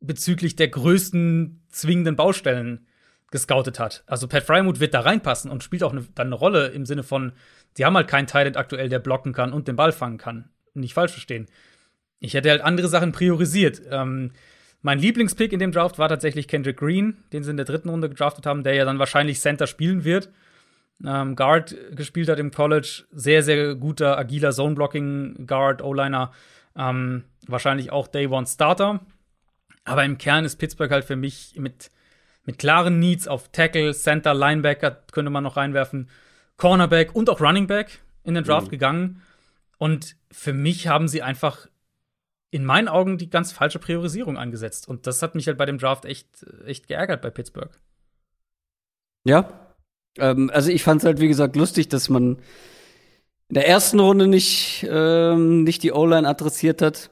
bezüglich 0.00 0.54
der 0.54 0.68
größten 0.68 1.64
zwingenden 1.70 2.16
Baustellen 2.16 2.86
gescoutet 3.30 3.78
hat. 3.78 4.04
Also 4.06 4.26
Pat 4.26 4.44
Frymuth 4.44 4.80
wird 4.80 4.94
da 4.94 5.00
reinpassen 5.00 5.50
und 5.50 5.62
spielt 5.62 5.82
auch 5.82 5.92
ne, 5.92 6.06
dann 6.14 6.28
eine 6.28 6.36
Rolle 6.36 6.68
im 6.68 6.86
Sinne 6.86 7.02
von, 7.02 7.32
sie 7.74 7.84
haben 7.84 7.96
halt 7.96 8.08
keinen 8.08 8.26
Talent 8.26 8.56
aktuell, 8.56 8.88
der 8.88 8.98
blocken 8.98 9.32
kann 9.32 9.52
und 9.52 9.68
den 9.68 9.76
Ball 9.76 9.92
fangen 9.92 10.18
kann. 10.18 10.50
Nicht 10.74 10.94
falsch 10.94 11.12
verstehen 11.12 11.48
ich 12.20 12.34
hätte 12.34 12.50
halt 12.50 12.62
andere 12.62 12.88
Sachen 12.88 13.12
priorisiert. 13.12 13.82
Ähm, 13.90 14.32
mein 14.82 14.98
Lieblingspick 14.98 15.52
in 15.52 15.58
dem 15.58 15.72
Draft 15.72 15.98
war 15.98 16.08
tatsächlich 16.08 16.48
Kendrick 16.48 16.76
Green, 16.76 17.16
den 17.32 17.42
sie 17.42 17.50
in 17.50 17.56
der 17.56 17.66
dritten 17.66 17.88
Runde 17.88 18.08
gedraftet 18.08 18.46
haben, 18.46 18.62
der 18.62 18.74
ja 18.74 18.84
dann 18.84 18.98
wahrscheinlich 18.98 19.40
Center 19.40 19.66
spielen 19.66 20.04
wird. 20.04 20.30
Ähm, 21.04 21.36
Guard 21.36 21.76
gespielt 21.92 22.28
hat 22.28 22.38
im 22.38 22.50
College, 22.50 23.04
sehr, 23.12 23.42
sehr 23.42 23.76
guter, 23.76 24.18
agiler 24.18 24.50
Zone-Blocking-Guard, 24.50 25.82
O-Liner, 25.82 26.32
ähm, 26.76 27.24
wahrscheinlich 27.46 27.92
auch 27.92 28.08
Day 28.08 28.26
One 28.26 28.46
Starter. 28.46 29.00
Aber 29.84 30.04
im 30.04 30.18
Kern 30.18 30.44
ist 30.44 30.56
Pittsburgh 30.56 30.90
halt 30.90 31.04
für 31.04 31.16
mich 31.16 31.54
mit, 31.56 31.90
mit 32.48 32.58
klaren 32.58 32.98
Needs 32.98 33.28
auf 33.28 33.50
Tackle, 33.50 33.92
Center, 33.92 34.32
Linebacker, 34.32 35.02
könnte 35.12 35.30
man 35.30 35.44
noch 35.44 35.58
reinwerfen, 35.58 36.08
Cornerback 36.56 37.14
und 37.14 37.28
auch 37.28 37.42
Running 37.42 37.66
Back 37.66 37.98
in 38.24 38.32
den 38.32 38.42
Draft 38.42 38.68
mhm. 38.68 38.70
gegangen. 38.70 39.22
Und 39.76 40.16
für 40.32 40.54
mich 40.54 40.88
haben 40.88 41.08
sie 41.08 41.20
einfach 41.20 41.66
in 42.50 42.64
meinen 42.64 42.88
Augen 42.88 43.18
die 43.18 43.28
ganz 43.28 43.52
falsche 43.52 43.78
Priorisierung 43.78 44.38
angesetzt. 44.38 44.88
Und 44.88 45.06
das 45.06 45.20
hat 45.20 45.34
mich 45.34 45.46
halt 45.46 45.58
bei 45.58 45.66
dem 45.66 45.76
Draft 45.76 46.06
echt, 46.06 46.26
echt 46.64 46.88
geärgert 46.88 47.20
bei 47.20 47.28
Pittsburgh. 47.28 47.78
Ja. 49.24 49.50
Ähm, 50.16 50.50
also 50.50 50.70
ich 50.70 50.82
fand 50.82 51.02
es 51.02 51.04
halt, 51.04 51.20
wie 51.20 51.28
gesagt, 51.28 51.54
lustig, 51.54 51.90
dass 51.90 52.08
man 52.08 52.38
in 53.48 53.54
der 53.56 53.68
ersten 53.68 54.00
Runde 54.00 54.26
nicht, 54.26 54.86
ähm, 54.88 55.64
nicht 55.64 55.82
die 55.82 55.92
O-Line 55.92 56.26
adressiert 56.26 56.80
hat. 56.80 57.10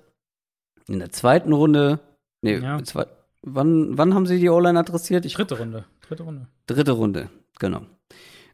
In 0.89 0.99
der 0.99 1.11
zweiten 1.11 1.53
Runde, 1.53 2.01
nee, 2.41 2.57
ja. 2.57 2.83
zwei, 2.85 3.05
wann, 3.47 3.97
wann 3.97 4.15
haben 4.15 4.27
sie 4.27 4.39
die 4.39 4.51
O-Line 4.51 4.79
adressiert? 4.79 5.25
Ich, 5.25 5.35
Dritte 5.35 5.59
Runde. 5.59 5.85
Dritte 6.07 6.25
Runde. 6.25 6.49
Dritte 6.67 6.93
Runde, 6.93 7.31
genau. 7.59 7.83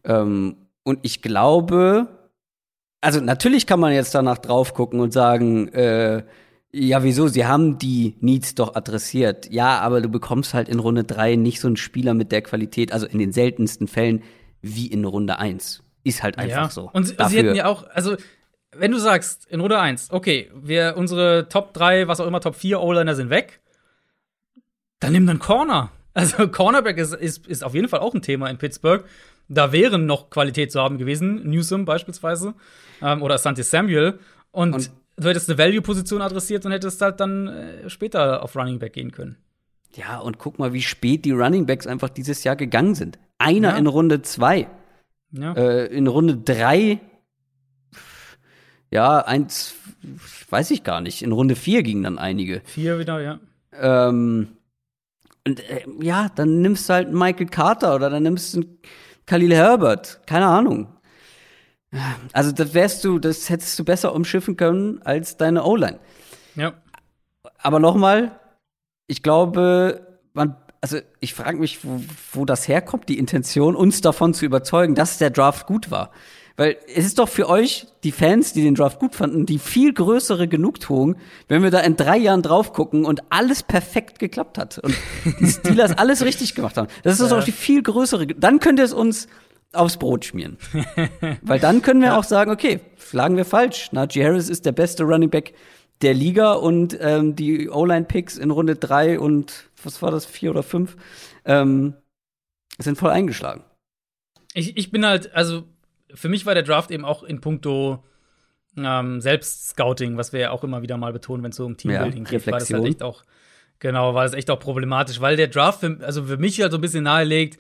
Ähm, 0.05 0.56
und 0.85 1.01
ich 1.02 1.23
glaube, 1.23 2.09
also 3.01 3.20
natürlich 3.20 3.66
kann 3.66 3.81
man 3.81 3.93
jetzt 3.93 4.14
danach 4.14 4.39
drauf 4.39 4.74
gucken 4.74 5.01
und 5.01 5.12
sagen, 5.12 5.69
äh, 5.69 6.23
ja, 6.74 7.02
wieso? 7.02 7.28
Sie 7.28 7.44
haben 7.44 7.78
die 7.78 8.16
Needs 8.20 8.55
doch 8.55 8.74
adressiert. 8.74 9.51
Ja, 9.51 9.81
aber 9.81 10.01
du 10.01 10.09
bekommst 10.09 10.55
halt 10.55 10.69
in 10.69 10.78
Runde 10.78 11.05
3 11.05 11.36
nicht 11.36 11.60
so 11.60 11.69
einen 11.69 11.77
Spieler 11.77 12.14
mit 12.14 12.32
der 12.32 12.40
Qualität, 12.40 12.93
also 12.93 13.06
in 13.06 13.19
den 13.19 13.32
seltensten 13.32 13.89
Fällen, 13.89 14.23
wie 14.62 14.86
in 14.86 15.05
Runde 15.05 15.39
1. 15.39 15.82
Ist 16.05 16.23
halt 16.23 16.39
einfach 16.39 16.62
ja. 16.62 16.70
so. 16.70 16.90
Und 16.93 17.05
sie, 17.05 17.16
sie 17.28 17.39
hätten 17.39 17.55
ja 17.55 17.66
auch, 17.66 17.85
also, 17.90 18.16
wenn 18.74 18.90
du 18.90 18.98
sagst, 18.98 19.47
in 19.51 19.60
Runde 19.60 19.78
1, 19.78 20.12
okay, 20.12 20.51
wir, 20.55 20.94
unsere 20.97 21.48
Top 21.48 21.74
3, 21.74 22.09
was 22.09 22.20
auch 22.20 22.27
immer, 22.27 22.40
Top 22.40 22.55
4 22.55 22.81
O-Liner 22.81 23.14
sind 23.14 23.28
weg, 23.28 23.60
dann 25.03 25.12
nimm 25.12 25.27
dann 25.27 25.39
Corner. 25.39 25.91
Also, 26.15 26.49
Cornerback 26.49 26.99
ist, 26.99 27.15
ist, 27.15 27.47
ist 27.47 27.65
auf 27.65 27.74
jeden 27.74 27.89
Fall 27.89 28.01
auch 28.01 28.15
ein 28.15 28.23
Thema 28.23 28.49
in 28.49 28.59
Pittsburgh. 28.59 29.05
Da 29.49 29.73
wären 29.73 30.07
noch 30.07 30.31
Qualität 30.31 30.73
zu 30.73 30.81
haben 30.81 30.99
gewesen, 30.99 31.49
Newsom 31.49 31.85
beispielsweise, 31.85 32.55
ähm, 33.03 33.23
oder 33.23 33.37
Santi 33.39 33.62
Samuel. 33.62 34.19
Und, 34.51 34.74
und 34.74 34.91
du 35.16 35.29
hättest 35.29 35.51
eine 35.51 35.59
Value-Position 35.59 36.23
adressiert 36.23 36.65
und 36.65 36.73
hättest 36.73 37.01
halt 37.03 37.20
dann 37.20 37.49
äh, 37.49 37.91
später 37.91 38.43
auf 38.43 38.57
Running 38.57 38.79
Back 38.79 38.93
gehen 38.93 39.11
können. 39.11 39.37
Ja, 39.95 40.19
und 40.19 40.39
guck 40.39 40.59
mal, 40.59 40.73
wie 40.73 40.83
spät 40.83 41.24
die 41.24 41.33
Running 41.33 41.66
Backs 41.66 41.87
einfach 41.87 42.09
dieses 42.09 42.45
Jahr 42.45 42.57
gegangen 42.57 42.95
sind. 42.95 43.19
Einer 43.39 43.70
ja. 43.70 43.77
in 43.77 43.87
Runde 43.87 44.23
zwei. 44.23 44.69
Ja. 45.33 45.53
Äh, 45.53 45.87
in 45.87 46.07
Runde 46.07 46.37
drei, 46.37 47.01
ja, 48.93 49.20
eins, 49.20 49.74
weiß 50.51 50.70
ich 50.70 50.85
gar 50.85 51.01
nicht. 51.01 51.23
In 51.23 51.33
Runde 51.33 51.57
vier 51.57 51.83
gingen 51.83 52.03
dann 52.03 52.19
einige. 52.19 52.61
Vier 52.65 52.99
wieder, 52.99 53.20
ja. 53.20 53.41
Ähm, 53.73 54.49
und 55.47 55.60
äh, 55.69 55.85
ja, 56.01 56.28
dann 56.35 56.60
nimmst 56.60 56.89
du 56.89 56.94
halt 56.94 57.09
einen 57.09 57.19
Michael 57.19 57.47
Carter 57.47 57.94
oder 57.94 58.10
dann 58.10 58.23
nimmst 58.23 58.55
du 58.55 58.60
einen 58.60 58.78
Khalil 59.27 59.55
Herbert. 59.55 60.20
Keine 60.27 60.47
Ahnung. 60.47 60.89
Also 62.32 62.52
das 62.52 62.73
wärst 62.74 63.05
du, 63.05 63.19
das 63.19 63.51
hättest 63.51 63.78
du 63.78 63.85
besser 63.85 64.14
umschiffen 64.14 64.56
können 64.56 65.02
als 65.02 65.36
deine 65.36 65.64
O-Line. 65.64 65.98
Ja. 66.55 66.74
Aber 67.59 67.81
nochmal, 67.81 68.39
ich 69.06 69.23
glaube, 69.23 70.19
man, 70.32 70.56
also 70.81 70.98
ich 71.20 71.35
frage 71.35 71.59
mich, 71.59 71.85
wo, 71.85 72.02
wo 72.32 72.44
das 72.44 72.66
herkommt, 72.66 73.09
die 73.09 73.19
Intention, 73.19 73.77
uns 73.77 74.01
davon 74.01 74.32
zu 74.32 74.47
überzeugen, 74.47 74.94
dass 74.94 75.19
der 75.19 75.31
Draft 75.31 75.66
gut 75.66 75.90
war. 75.90 76.12
Weil 76.57 76.77
es 76.87 77.07
ist 77.07 77.19
doch 77.19 77.29
für 77.29 77.49
euch, 77.49 77.87
die 78.05 78.12
Fans, 78.12 78.53
die 78.53 78.62
den 78.62 78.74
Draft 78.74 78.99
gut 78.99 79.15
fanden, 79.15 79.47
die 79.47 79.59
viel 79.59 79.93
größere 79.93 80.49
Genugtuung, 80.49 81.16
wenn 81.49 81.62
wir 81.62 81.70
da 81.70 81.81
in 81.81 81.97
drei 81.97 82.19
Jahren 82.19 82.43
drauf 82.43 82.73
gucken 82.73 83.05
und 83.05 83.23
alles 83.31 83.62
perfekt 83.62 84.19
geklappt 84.19 84.59
hat 84.59 84.79
und 84.79 84.95
die 85.41 85.47
Steelers 85.47 85.97
alles 85.97 86.24
richtig 86.24 86.55
gemacht 86.55 86.77
haben. 86.77 86.89
Das 87.03 87.20
ist 87.20 87.31
ja. 87.31 87.37
doch 87.37 87.45
die 87.45 87.53
viel 87.53 87.83
größere. 87.83 88.27
Dann 88.27 88.61
könnt 88.61 88.79
ihr 88.79 88.85
es 88.85 88.93
uns 88.93 89.29
aufs 89.73 89.97
Brot 89.97 90.24
schmieren. 90.24 90.59
Weil 91.43 91.59
dann 91.59 91.83
können 91.83 92.01
wir 92.01 92.09
ja. 92.09 92.19
auch 92.19 92.24
sagen, 92.24 92.51
okay, 92.51 92.81
lagen 93.12 93.37
wir 93.37 93.45
falsch. 93.45 93.91
Najee 93.93 94.24
Harris 94.24 94.49
ist 94.49 94.66
der 94.66 94.73
beste 94.73 95.05
Running 95.05 95.31
Back 95.31 95.55
der 96.03 96.15
Liga 96.15 96.53
und 96.53 96.97
ähm, 97.01 97.37
die 97.37 97.70
O-Line-Picks 97.70 98.37
in 98.37 98.51
Runde 98.51 98.77
drei 98.77 99.19
und 99.19 99.70
was 99.83 100.03
war 100.03 100.11
das, 100.11 100.27
vier 100.27 100.51
oder 100.51 100.62
fünf, 100.62 100.97
ähm, 101.45 101.95
sind 102.79 102.99
voll 102.99 103.11
eingeschlagen. 103.11 103.65
Ich, 104.55 104.77
ich 104.77 104.91
bin 104.91 105.07
halt, 105.07 105.35
also 105.35 105.65
für 106.14 106.28
mich 106.28 106.47
war 106.47 106.55
der 106.55 106.62
Draft 106.62 106.90
eben 106.90 107.05
auch 107.05 107.22
in 107.22 107.40
puncto 107.40 108.02
ähm, 108.76 109.20
Selbstscouting, 109.20 110.16
was 110.16 110.32
wir 110.32 110.40
ja 110.40 110.51
auch 110.51 110.64
immer 110.64 110.82
wieder 110.82 110.97
mal 110.97 111.12
betonen, 111.12 111.43
wenn 111.43 111.51
es 111.51 111.56
so 111.56 111.66
um 111.66 111.76
Teambuilding 111.76 112.24
ja, 112.24 112.30
geht, 112.30 112.47
war 112.47 112.59
das 112.59 112.72
halt 112.72 112.84
echt 112.86 113.02
auch, 113.02 113.24
genau, 113.78 114.14
war 114.14 114.24
das 114.24 114.34
echt 114.34 114.51
auch 114.51 114.59
problematisch, 114.59 115.20
weil 115.20 115.36
der 115.36 115.48
Draft, 115.48 115.80
für, 115.80 115.98
also 116.02 116.24
für 116.24 116.39
mich 116.39 116.60
halt 116.60 116.72
so 116.72 116.78
ein 116.78 116.80
bisschen 116.80 117.05
nahelegt, 117.05 117.59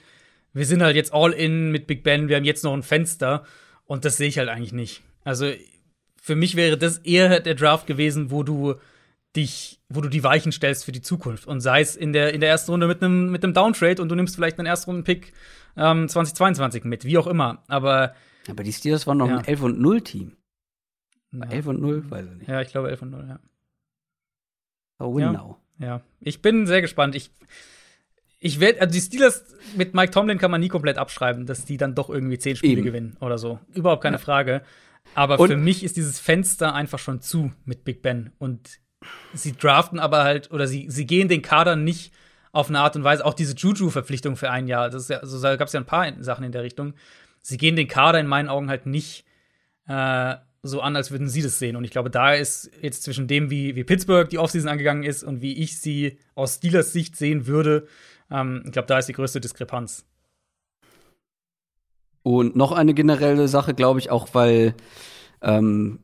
wir 0.54 0.66
sind 0.66 0.82
halt 0.82 0.96
jetzt 0.96 1.12
all 1.12 1.32
in 1.32 1.70
mit 1.70 1.86
Big 1.86 2.02
Ben, 2.02 2.28
wir 2.28 2.36
haben 2.36 2.44
jetzt 2.44 2.64
noch 2.64 2.74
ein 2.74 2.82
Fenster 2.82 3.44
und 3.84 4.04
das 4.04 4.16
sehe 4.16 4.28
ich 4.28 4.38
halt 4.38 4.48
eigentlich 4.48 4.72
nicht. 4.72 5.02
Also 5.24 5.50
für 6.20 6.36
mich 6.36 6.56
wäre 6.56 6.78
das 6.78 6.98
eher 6.98 7.40
der 7.40 7.54
Draft 7.54 7.86
gewesen, 7.86 8.30
wo 8.30 8.42
du 8.42 8.76
dich, 9.34 9.80
wo 9.88 10.00
du 10.00 10.08
die 10.08 10.22
Weichen 10.22 10.52
stellst 10.52 10.84
für 10.84 10.92
die 10.92 11.00
Zukunft. 11.00 11.46
Und 11.46 11.60
sei 11.60 11.80
es 11.80 11.96
in 11.96 12.12
der, 12.12 12.34
in 12.34 12.40
der 12.40 12.50
ersten 12.50 12.70
Runde 12.70 12.86
mit 12.86 13.02
einem 13.02 13.30
mit 13.30 13.42
einem 13.42 13.54
Downtrade 13.54 14.00
und 14.00 14.08
du 14.08 14.14
nimmst 14.14 14.34
vielleicht 14.34 14.58
einen 14.58 14.66
Erstrunden-Pick 14.66 15.32
ähm, 15.76 16.08
2022 16.08 16.84
mit, 16.84 17.04
wie 17.04 17.18
auch 17.18 17.26
immer. 17.26 17.62
Aber. 17.68 18.14
Aber 18.48 18.62
die 18.62 18.72
Steelers 18.72 19.06
waren 19.06 19.18
noch 19.18 19.28
ja. 19.28 19.38
ein 19.38 19.44
11 19.44 19.62
und 19.62 19.80
0 19.80 20.00
Team. 20.02 20.36
Ja. 21.32 21.46
11 21.46 21.66
und 21.66 21.80
0, 21.80 22.10
weiß 22.10 22.26
ich 22.26 22.38
nicht. 22.38 22.48
Ja, 22.48 22.60
ich 22.60 22.68
glaube 22.68 22.90
11 22.90 23.02
und 23.02 23.10
0, 23.10 23.26
ja. 23.28 23.40
Oh, 24.98 25.16
win 25.16 25.32
ja. 25.32 25.56
Ja, 25.78 26.00
ich 26.20 26.42
bin 26.42 26.66
sehr 26.66 26.80
gespannt. 26.80 27.14
Ich, 27.16 27.30
ich 28.38 28.60
werde, 28.60 28.80
also 28.80 28.92
die 28.92 29.00
Steelers 29.00 29.44
mit 29.76 29.94
Mike 29.94 30.12
Tomlin 30.12 30.38
kann 30.38 30.50
man 30.50 30.60
nie 30.60 30.68
komplett 30.68 30.98
abschreiben, 30.98 31.46
dass 31.46 31.64
die 31.64 31.76
dann 31.76 31.94
doch 31.94 32.08
irgendwie 32.08 32.38
zehn 32.38 32.56
Spiele 32.56 32.74
Eben. 32.74 32.84
gewinnen 32.84 33.16
oder 33.20 33.38
so. 33.38 33.58
Überhaupt 33.74 34.02
keine 34.02 34.16
ja. 34.16 34.22
Frage. 34.22 34.62
Aber 35.14 35.40
und 35.40 35.48
für 35.48 35.56
mich 35.56 35.82
ist 35.82 35.96
dieses 35.96 36.20
Fenster 36.20 36.74
einfach 36.74 36.98
schon 36.98 37.20
zu 37.20 37.52
mit 37.64 37.84
Big 37.84 38.02
Ben. 38.02 38.30
Und 38.38 38.78
sie 39.34 39.56
draften 39.56 39.98
aber 39.98 40.22
halt, 40.22 40.52
oder 40.52 40.68
sie, 40.68 40.88
sie 40.88 41.06
gehen 41.06 41.28
den 41.28 41.42
Kader 41.42 41.74
nicht 41.74 42.12
auf 42.52 42.68
eine 42.68 42.80
Art 42.80 42.94
und 42.96 43.02
Weise, 43.02 43.24
auch 43.24 43.34
diese 43.34 43.54
Juju-Verpflichtung 43.54 44.36
für 44.36 44.50
ein 44.50 44.68
Jahr, 44.68 44.90
das 44.90 45.08
ja, 45.08 45.18
also 45.18 45.40
da 45.40 45.56
gab 45.56 45.68
es 45.68 45.72
ja 45.72 45.80
ein 45.80 45.86
paar 45.86 46.12
Sachen 46.22 46.44
in 46.44 46.52
der 46.52 46.62
Richtung. 46.62 46.94
Sie 47.42 47.58
gehen 47.58 47.76
den 47.76 47.88
Kader 47.88 48.20
in 48.20 48.26
meinen 48.26 48.48
Augen 48.48 48.68
halt 48.68 48.86
nicht 48.86 49.24
äh, 49.86 50.36
so 50.62 50.80
an, 50.80 50.94
als 50.96 51.10
würden 51.10 51.28
sie 51.28 51.42
das 51.42 51.58
sehen. 51.58 51.76
Und 51.76 51.84
ich 51.84 51.90
glaube, 51.90 52.08
da 52.08 52.32
ist 52.32 52.70
jetzt 52.80 53.02
zwischen 53.02 53.26
dem, 53.26 53.50
wie, 53.50 53.74
wie 53.74 53.84
Pittsburgh 53.84 54.28
die 54.28 54.38
Offseason 54.38 54.70
angegangen 54.70 55.02
ist 55.02 55.24
und 55.24 55.42
wie 55.42 55.58
ich 55.58 55.80
sie 55.80 56.18
aus 56.34 56.56
Steelers 56.56 56.92
Sicht 56.92 57.16
sehen 57.16 57.46
würde, 57.46 57.88
ähm, 58.30 58.62
ich 58.64 58.72
glaube, 58.72 58.86
da 58.86 58.98
ist 58.98 59.08
die 59.08 59.12
größte 59.12 59.40
Diskrepanz. 59.40 60.06
Und 62.22 62.54
noch 62.54 62.70
eine 62.70 62.94
generelle 62.94 63.48
Sache, 63.48 63.74
glaube 63.74 63.98
ich, 63.98 64.10
auch 64.10 64.28
weil 64.32 64.74
ähm, 65.40 65.98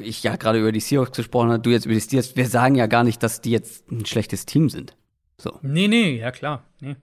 ich 0.00 0.22
ja 0.22 0.36
gerade 0.36 0.60
über 0.60 0.70
die 0.70 0.80
Seahawks 0.80 1.16
gesprochen 1.16 1.50
habe, 1.50 1.62
du 1.62 1.70
jetzt 1.70 1.84
über 1.84 1.94
die 1.94 2.00
Steelers, 2.00 2.36
wir 2.36 2.46
sagen 2.46 2.76
ja 2.76 2.86
gar 2.86 3.02
nicht, 3.02 3.22
dass 3.22 3.40
die 3.40 3.50
jetzt 3.50 3.90
ein 3.90 4.06
schlechtes 4.06 4.46
Team 4.46 4.68
sind. 4.68 4.96
So. 5.36 5.58
Nee, 5.62 5.88
nee, 5.88 6.18
ja 6.18 6.30
klar. 6.30 6.64
Nee. 6.80 6.96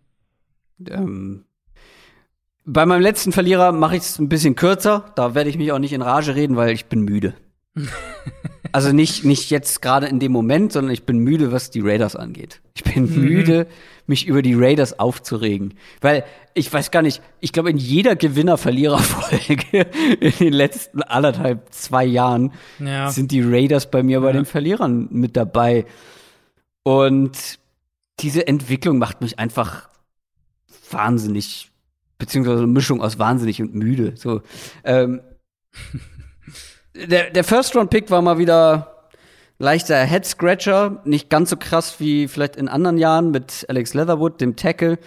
Ähm, 0.88 1.46
bei 2.66 2.86
meinem 2.86 3.02
letzten 3.02 3.32
Verlierer 3.32 3.72
mache 3.72 3.96
ich 3.96 4.04
es 4.04 4.20
ein 4.20 4.30
bisschen 4.30 4.56
kürzer. 4.56 5.12
Da 5.16 5.36
werde 5.36 5.50
ich 5.50 5.58
mich 5.58 5.72
auch 5.72 5.80
nicht 5.80 5.94
in 5.94 6.02
Rage 6.02 6.36
reden, 6.36 6.56
weil 6.56 6.72
ich 6.72 6.88
bin 6.88 7.02
müde. 7.02 7.36
also 8.72 8.92
nicht, 8.92 9.24
nicht 9.24 9.52
jetzt 9.52 9.82
gerade 9.82 10.08
in 10.08 10.20
dem 10.20 10.32
Moment, 10.32 10.72
sondern 10.72 10.92
ich 10.92 11.04
bin 11.04 11.20
müde, 11.20 11.52
was 11.52 11.70
die 11.70 11.82
Raiders 11.82 12.16
angeht. 12.16 12.62
Ich 12.76 12.84
bin 12.84 13.04
mhm. 13.04 13.22
müde, 13.22 13.68
mich 14.08 14.26
über 14.26 14.42
die 14.42 14.56
Raiders 14.56 14.98
aufzuregen. 15.00 15.76
Weil 16.02 16.26
ich 16.56 16.72
weiß 16.74 16.90
gar 16.90 17.04
nicht, 17.04 17.22
ich 17.40 17.52
glaube, 17.52 17.70
in 17.70 17.78
jeder 17.78 18.16
Gewinner-Verlierer-Folge 18.16 19.82
in 20.20 20.32
den 20.32 20.54
letzten 20.54 21.04
anderthalb, 21.04 21.72
zwei 21.72 22.06
Jahren 22.06 22.52
ja. 22.80 23.12
sind 23.12 23.32
die 23.32 23.42
Raiders 23.42 23.92
bei 23.92 24.02
mir 24.02 24.20
ja. 24.20 24.20
bei 24.22 24.32
den 24.32 24.46
Verlierern 24.46 25.08
mit 25.12 25.38
dabei. 25.38 25.86
Und 26.82 27.60
diese 28.20 28.48
Entwicklung 28.48 28.98
macht 28.98 29.22
mich 29.22 29.38
einfach 29.38 29.90
wahnsinnig, 30.90 31.72
beziehungsweise 32.18 32.60
eine 32.60 32.68
Mischung 32.68 33.02
aus 33.02 33.20
wahnsinnig 33.20 33.62
und 33.62 33.74
müde. 33.74 34.14
So, 34.16 34.42
ähm, 34.84 35.22
der, 36.94 37.30
der 37.30 37.44
First-Round-Pick 37.44 38.10
war 38.10 38.22
mal 38.22 38.38
wieder 38.38 39.10
leichter 39.58 40.04
Head-Scratcher, 40.04 41.02
nicht 41.06 41.30
ganz 41.30 41.50
so 41.50 41.58
krass 41.58 42.00
wie 42.00 42.28
vielleicht 42.28 42.56
in 42.56 42.68
anderen 42.68 42.98
Jahren 42.98 43.32
mit 43.32 43.66
Alex 43.70 43.94
Leatherwood, 43.94 44.42
dem 44.42 44.56
Tackle, 44.56 45.00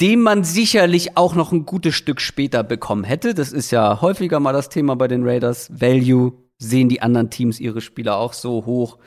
den 0.00 0.20
man 0.20 0.44
sicherlich 0.44 1.16
auch 1.16 1.34
noch 1.34 1.52
ein 1.52 1.64
gutes 1.64 1.94
Stück 1.94 2.20
später 2.20 2.64
bekommen 2.64 3.04
hätte. 3.04 3.34
Das 3.34 3.52
ist 3.52 3.70
ja 3.70 4.00
häufiger 4.00 4.40
mal 4.40 4.52
das 4.52 4.68
Thema 4.68 4.96
bei 4.96 5.08
den 5.08 5.26
Raiders. 5.26 5.68
Value 5.80 6.32
sehen 6.58 6.88
die 6.88 7.02
anderen 7.02 7.30
Teams 7.30 7.60
ihre 7.60 7.80
Spieler 7.80 8.16
auch 8.16 8.32
so 8.32 8.66
hoch. 8.66 8.98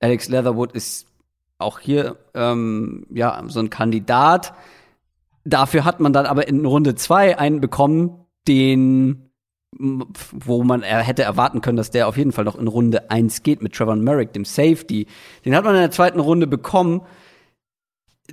Alex 0.00 0.28
Leatherwood 0.28 0.72
ist 0.72 1.06
auch 1.58 1.78
hier 1.78 2.16
ähm, 2.34 3.06
ja 3.10 3.42
so 3.48 3.60
ein 3.60 3.70
Kandidat. 3.70 4.54
Dafür 5.44 5.84
hat 5.84 6.00
man 6.00 6.12
dann 6.12 6.26
aber 6.26 6.48
in 6.48 6.64
Runde 6.66 6.94
zwei 6.94 7.38
einen 7.38 7.60
bekommen, 7.60 8.26
den 8.46 9.30
wo 9.78 10.64
man 10.64 10.82
hätte 10.82 11.22
erwarten 11.22 11.60
können, 11.60 11.76
dass 11.76 11.90
der 11.90 12.08
auf 12.08 12.16
jeden 12.16 12.32
Fall 12.32 12.44
noch 12.44 12.58
in 12.58 12.66
Runde 12.66 13.08
1 13.08 13.44
geht 13.44 13.62
mit 13.62 13.72
Trevor 13.72 13.94
Merrick, 13.94 14.32
dem 14.32 14.44
Safety. 14.44 15.06
Den 15.44 15.54
hat 15.54 15.64
man 15.64 15.76
in 15.76 15.80
der 15.80 15.92
zweiten 15.92 16.18
Runde 16.18 16.48
bekommen. 16.48 17.02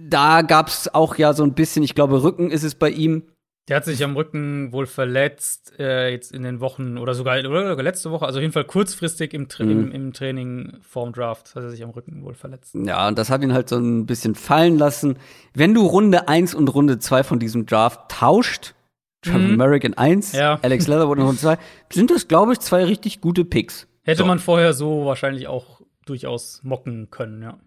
Da 0.01 0.41
gab 0.41 0.67
es 0.67 0.93
auch 0.93 1.15
ja 1.15 1.33
so 1.33 1.43
ein 1.43 1.53
bisschen, 1.53 1.83
ich 1.83 1.93
glaube, 1.93 2.23
Rücken 2.23 2.49
ist 2.49 2.63
es 2.63 2.73
bei 2.73 2.89
ihm. 2.89 3.23
Der 3.67 3.75
hat 3.75 3.85
sich 3.85 4.01
am 4.01 4.15
Rücken 4.15 4.71
wohl 4.71 4.85
verletzt, 4.85 5.73
äh, 5.77 6.09
jetzt 6.09 6.31
in 6.31 6.43
den 6.43 6.61
Wochen 6.61 6.97
oder 6.97 7.13
sogar, 7.13 7.37
oder 7.39 7.67
sogar 7.67 7.83
letzte 7.83 8.11
Woche, 8.11 8.25
also 8.25 8.39
auf 8.39 8.41
jeden 8.41 8.53
Fall 8.53 8.63
kurzfristig 8.63 9.33
im, 9.33 9.49
Tra 9.49 9.65
mhm. 9.65 9.71
im, 9.71 9.91
im, 9.91 10.13
Training 10.13 10.77
vorm 10.81 11.11
Draft 11.11 11.53
hat 11.53 11.63
er 11.63 11.69
sich 11.69 11.83
am 11.83 11.89
Rücken 11.89 12.23
wohl 12.23 12.33
verletzt. 12.33 12.75
Ja, 12.75 13.09
und 13.09 13.17
das 13.17 13.29
hat 13.29 13.41
ihn 13.43 13.51
halt 13.51 13.67
so 13.67 13.77
ein 13.77 14.05
bisschen 14.05 14.35
fallen 14.35 14.77
lassen. 14.77 15.17
Wenn 15.53 15.73
du 15.73 15.85
Runde 15.85 16.29
1 16.29 16.55
und 16.55 16.69
Runde 16.69 16.99
2 16.99 17.23
von 17.23 17.39
diesem 17.39 17.65
Draft 17.65 18.09
tauscht, 18.09 18.73
Trevor 19.21 19.39
mhm. 19.39 19.57
Merrick 19.57 19.83
in 19.83 19.95
1, 19.95 20.31
ja. 20.31 20.59
Alex 20.61 20.87
Leatherwood 20.87 21.17
in 21.17 21.25
Runde 21.25 21.41
2, 21.41 21.57
sind 21.91 22.09
das, 22.09 22.29
glaube 22.29 22.53
ich, 22.53 22.59
zwei 22.59 22.85
richtig 22.85 23.19
gute 23.19 23.43
Picks. 23.43 23.87
Hätte 24.03 24.19
so. 24.19 24.25
man 24.25 24.39
vorher 24.39 24.71
so 24.73 25.05
wahrscheinlich 25.05 25.47
auch 25.47 25.81
durchaus 26.05 26.61
mocken 26.63 27.09
können, 27.09 27.41
ja. 27.41 27.57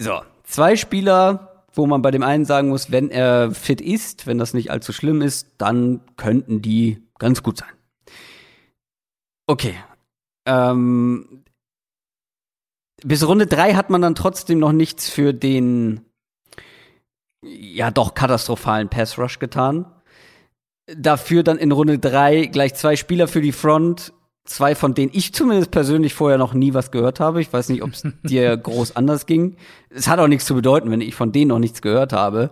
So, 0.00 0.22
zwei 0.42 0.74
Spieler, 0.74 1.51
wo 1.74 1.86
man 1.86 2.02
bei 2.02 2.10
dem 2.10 2.22
einen 2.22 2.44
sagen 2.44 2.68
muss, 2.68 2.90
wenn 2.90 3.10
er 3.10 3.52
fit 3.52 3.80
ist, 3.80 4.26
wenn 4.26 4.38
das 4.38 4.54
nicht 4.54 4.70
allzu 4.70 4.92
schlimm 4.92 5.22
ist, 5.22 5.48
dann 5.58 6.00
könnten 6.16 6.62
die 6.62 7.02
ganz 7.18 7.42
gut 7.42 7.58
sein. 7.58 7.72
Okay. 9.46 9.74
Ähm, 10.46 11.44
bis 13.02 13.26
Runde 13.26 13.46
3 13.46 13.74
hat 13.74 13.90
man 13.90 14.02
dann 14.02 14.14
trotzdem 14.14 14.58
noch 14.58 14.72
nichts 14.72 15.08
für 15.08 15.32
den 15.32 16.02
ja 17.42 17.90
doch 17.90 18.14
katastrophalen 18.14 18.88
Pass 18.88 19.18
Rush 19.18 19.38
getan. 19.38 19.86
Dafür 20.86 21.42
dann 21.42 21.58
in 21.58 21.72
Runde 21.72 21.98
drei 21.98 22.46
gleich 22.46 22.74
zwei 22.74 22.96
Spieler 22.96 23.28
für 23.28 23.40
die 23.40 23.52
Front, 23.52 24.12
zwei 24.44 24.74
von 24.74 24.94
denen 24.94 25.12
ich 25.14 25.32
zumindest 25.32 25.70
persönlich 25.70 26.14
vorher 26.14 26.38
noch 26.38 26.54
nie 26.54 26.74
was 26.74 26.90
gehört 26.90 27.20
habe. 27.20 27.40
Ich 27.40 27.52
weiß 27.52 27.68
nicht, 27.68 27.82
ob 27.82 27.90
es 27.90 28.02
dir 28.22 28.56
groß 28.56 28.96
anders 28.96 29.26
ging. 29.26 29.56
Es 29.90 30.08
hat 30.08 30.18
auch 30.18 30.28
nichts 30.28 30.46
zu 30.46 30.54
bedeuten, 30.54 30.90
wenn 30.90 31.00
ich 31.00 31.14
von 31.14 31.32
denen 31.32 31.48
noch 31.48 31.58
nichts 31.58 31.82
gehört 31.82 32.12
habe. 32.12 32.50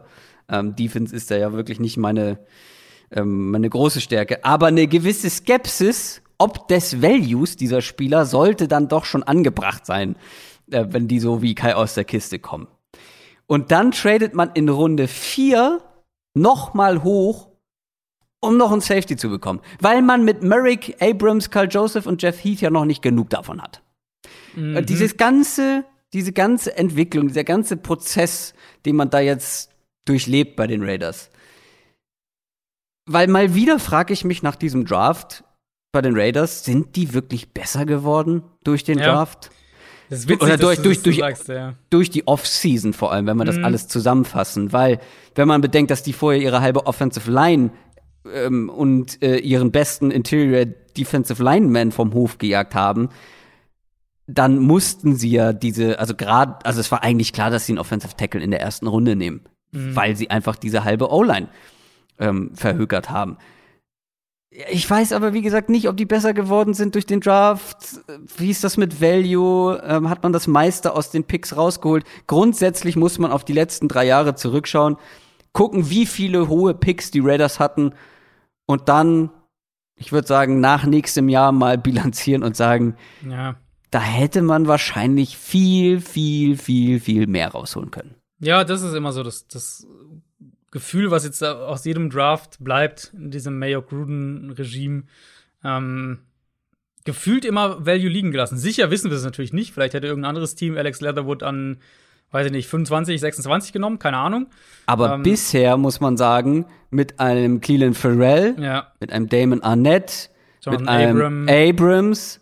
Ähm, 0.49 0.77
Defense 0.77 1.15
ist 1.15 1.31
da 1.31 1.37
ja 1.37 1.53
wirklich 1.53 1.81
nicht 1.81 1.97
meine, 1.97 2.39
ähm, 3.11 3.51
meine 3.51 3.69
große 3.69 4.01
Stärke. 4.01 4.45
Aber 4.45 4.67
eine 4.67 4.87
gewisse 4.87 5.31
Skepsis, 5.31 6.23
ob 6.39 6.69
des 6.69 7.03
Values 7.03 7.57
dieser 7.57 7.83
Spieler, 7.83 8.25
sollte 8.25 8.69
dann 8.69 8.89
doch 8.89 9.05
schon 9.05 9.23
angebracht 9.23 9.87
sein, 9.87 10.17
äh, 10.71 10.87
wenn 10.89 11.09
die 11.09 11.21
so 11.21 11.43
wie 11.43 11.55
Kai 11.55 11.75
aus 11.75 11.95
der 11.95 12.05
Kiste 12.05 12.39
kommen. 12.39 12.69
Und 13.47 13.73
dann 13.73 13.91
tradet 13.91 14.35
man 14.35 14.51
in 14.55 14.69
Runde 14.69 15.09
4 15.09 15.81
nochmal 16.35 17.03
hoch, 17.03 17.50
um 18.41 18.57
noch 18.57 18.73
ein 18.73 18.81
Safety 18.81 19.17
zu 19.17 19.29
bekommen. 19.29 19.61
Weil 19.81 20.03
man 20.03 20.25
mit 20.25 20.43
Merrick, 20.43 20.97
Abrams, 21.01 21.51
Carl 21.51 21.69
Joseph 21.71 22.07
und 22.07 22.23
Jeff 22.23 22.43
Heath 22.43 22.61
ja 22.61 22.71
noch 22.71 22.85
nicht 22.85 23.03
genug 23.03 23.31
davon 23.31 23.63
hat. 23.63 23.83
Mhm. 24.55 24.85
Dieses 24.87 25.17
ganze, 25.17 25.85
diese 26.13 26.33
ganze 26.33 26.77
Entwicklung, 26.77 27.29
dieser 27.29 27.45
ganze 27.45 27.77
Prozess, 27.77 28.55
den 28.85 28.97
man 28.97 29.11
da 29.11 29.21
jetzt 29.21 29.71
durchlebt 30.07 30.57
bei 30.57 30.67
den 30.67 30.83
Raiders. 30.83 31.31
Weil 33.07 33.29
mal 33.29 33.55
wieder 33.55 33.79
frage 33.79 34.13
ich 34.13 34.25
mich 34.25 34.43
nach 34.43 34.57
diesem 34.57 34.85
Draft 34.85 35.45
bei 35.93 36.01
den 36.01 36.17
Raiders, 36.17 36.65
sind 36.65 36.97
die 36.97 37.13
wirklich 37.13 37.53
besser 37.53 37.85
geworden 37.85 38.43
durch 38.65 38.85
den 38.85 38.99
ja. 38.99 39.07
Draft? 39.07 39.51
Das 40.09 40.21
ist 40.21 40.29
witzig, 40.29 40.43
Oder 40.43 40.57
durch, 40.57 40.83
durch, 40.83 41.03
durch, 41.03 41.19
sagst, 41.19 41.49
ja. 41.49 41.75
durch 41.89 42.11
die 42.11 42.27
Off-Season 42.27 42.93
vor 42.93 43.13
allem, 43.13 43.27
wenn 43.27 43.37
wir 43.37 43.45
das 43.45 43.59
mhm. 43.59 43.65
alles 43.65 43.87
zusammenfassen. 43.87 44.73
Weil, 44.73 44.99
wenn 45.37 45.47
man 45.47 45.61
bedenkt, 45.61 45.93
dass 45.93 46.03
die 46.03 46.13
vorher 46.13 46.43
ihre 46.43 46.61
halbe 46.61 46.87
Offensive 46.87 47.31
Line 47.31 47.71
ähm, 48.33 48.69
und 48.69 49.23
äh, 49.23 49.39
ihren 49.39 49.71
besten 49.71 50.11
Interior 50.11 50.67
Defensive 50.97 51.43
Lineman 51.43 51.93
vom 51.93 52.15
Hof 52.15 52.39
gejagt 52.39 52.75
haben, 52.75 53.09
dann 54.27 54.59
mussten 54.59 55.17
sie 55.17 55.31
ja 55.31 55.53
diese, 55.53 55.99
also 55.99 56.15
gerade, 56.15 56.65
also 56.65 56.81
es 56.81 56.91
war 56.93 57.03
eigentlich 57.03 57.33
klar, 57.33 57.51
dass 57.51 57.67
sie 57.67 57.73
einen 57.73 57.79
Offensive 57.79 58.17
Tackle 58.17 58.43
in 58.43 58.51
der 58.51 58.61
ersten 58.61 58.87
Runde 58.87 59.17
nehmen, 59.17 59.41
mhm. 59.73 59.97
weil 59.97 60.17
sie 60.17 60.31
einfach 60.31 60.57
diese 60.57 60.85
halbe 60.85 61.11
O-Line 61.11 61.49
ähm, 62.19 62.53
verhökert 62.55 63.11
haben. 63.11 63.39
Ich 64.69 64.89
weiß 64.89 65.13
aber, 65.13 65.33
wie 65.33 65.43
gesagt, 65.43 65.69
nicht, 65.69 65.89
ob 65.89 65.97
die 65.97 66.07
besser 66.07 66.35
geworden 66.35 66.75
sind 66.75 66.97
durch 66.97 67.07
den 67.07 67.21
Draft. 67.21 68.01
Wie 68.37 68.51
ist 68.51 68.65
das 68.65 68.77
mit 68.77 69.01
Value? 69.01 69.81
Ähm, 69.85 70.11
hat 70.11 70.25
man 70.25 70.33
das 70.33 70.49
meiste 70.49 70.93
aus 70.93 71.13
den 71.13 71.23
Picks 71.23 71.57
rausgeholt? 71.57 72.05
Grundsätzlich 72.27 72.97
muss 72.97 73.21
man 73.21 73.31
auf 73.31 73.45
die 73.45 73.53
letzten 73.53 73.87
drei 73.87 74.07
Jahre 74.07 74.35
zurückschauen, 74.35 74.97
gucken, 75.53 75.91
wie 75.91 76.07
viele 76.07 76.49
hohe 76.49 76.75
Picks 76.75 77.11
die 77.11 77.21
Raiders 77.21 77.59
hatten 77.61 77.93
und 78.67 78.89
dann, 78.89 79.31
ich 79.97 80.13
würde 80.13 80.29
sagen, 80.29 80.61
nach 80.61 80.85
nächstem 80.85 81.29
Jahr 81.29 81.53
mal 81.53 81.79
bilanzieren 81.79 82.43
und 82.43 82.57
sagen, 82.57 82.97
ja. 83.29 83.57
da 83.91 84.01
hätte 84.01 84.43
man 84.43 84.69
wahrscheinlich 84.69 85.37
viel, 85.37 86.01
viel, 86.01 86.57
viel, 86.57 87.01
viel 87.01 87.27
mehr 87.27 87.49
rausholen 87.49 87.91
können. 87.91 88.15
Ja, 88.39 88.65
das 88.65 88.83
ist 88.83 88.95
immer 88.95 89.13
so 89.13 89.23
das, 89.23 89.49
das 89.49 89.87
Gefühl, 90.71 91.11
was 91.11 91.25
jetzt 91.25 91.43
aus 91.43 91.85
jedem 91.85 92.11
Draft 92.11 92.59
bleibt, 92.61 93.13
in 93.15 93.31
diesem 93.31 93.59
Mayo 93.59 93.83
Gruden-Regime, 93.83 95.05
ähm, 95.65 96.21
gefühlt 97.05 97.45
immer 97.45 97.85
Value 97.85 98.09
liegen 98.09 98.31
gelassen. 98.31 98.57
Sicher 98.57 98.91
wissen 98.91 99.11
wir 99.11 99.17
es 99.17 99.25
natürlich 99.25 99.53
nicht. 99.53 99.73
Vielleicht 99.73 99.95
hätte 99.95 100.07
irgendein 100.07 100.31
anderes 100.31 100.55
Team 100.55 100.77
Alex 100.77 101.01
Leatherwood 101.01 101.43
an, 101.43 101.79
weiß 102.31 102.47
ich 102.47 102.53
nicht, 102.53 102.69
25, 102.69 103.21
26 103.21 103.73
genommen, 103.73 103.99
keine 103.99 104.19
Ahnung. 104.19 104.47
Aber 104.87 105.15
ähm, 105.15 105.23
bisher 105.23 105.77
muss 105.77 106.01
man 106.01 106.17
sagen, 106.17 106.67
mit 106.91 107.21
einem 107.21 107.61
Cleveland 107.61 107.97
Farrell, 107.97 108.57
ja. 108.59 108.93
mit 109.01 109.13
einem 109.13 109.29
Damon 109.29 109.63
Arnett, 109.63 110.31
John 110.63 110.77
mit 110.77 110.89
einem 110.89 111.17
Abram. 111.17 111.49
Abrams, 111.49 112.41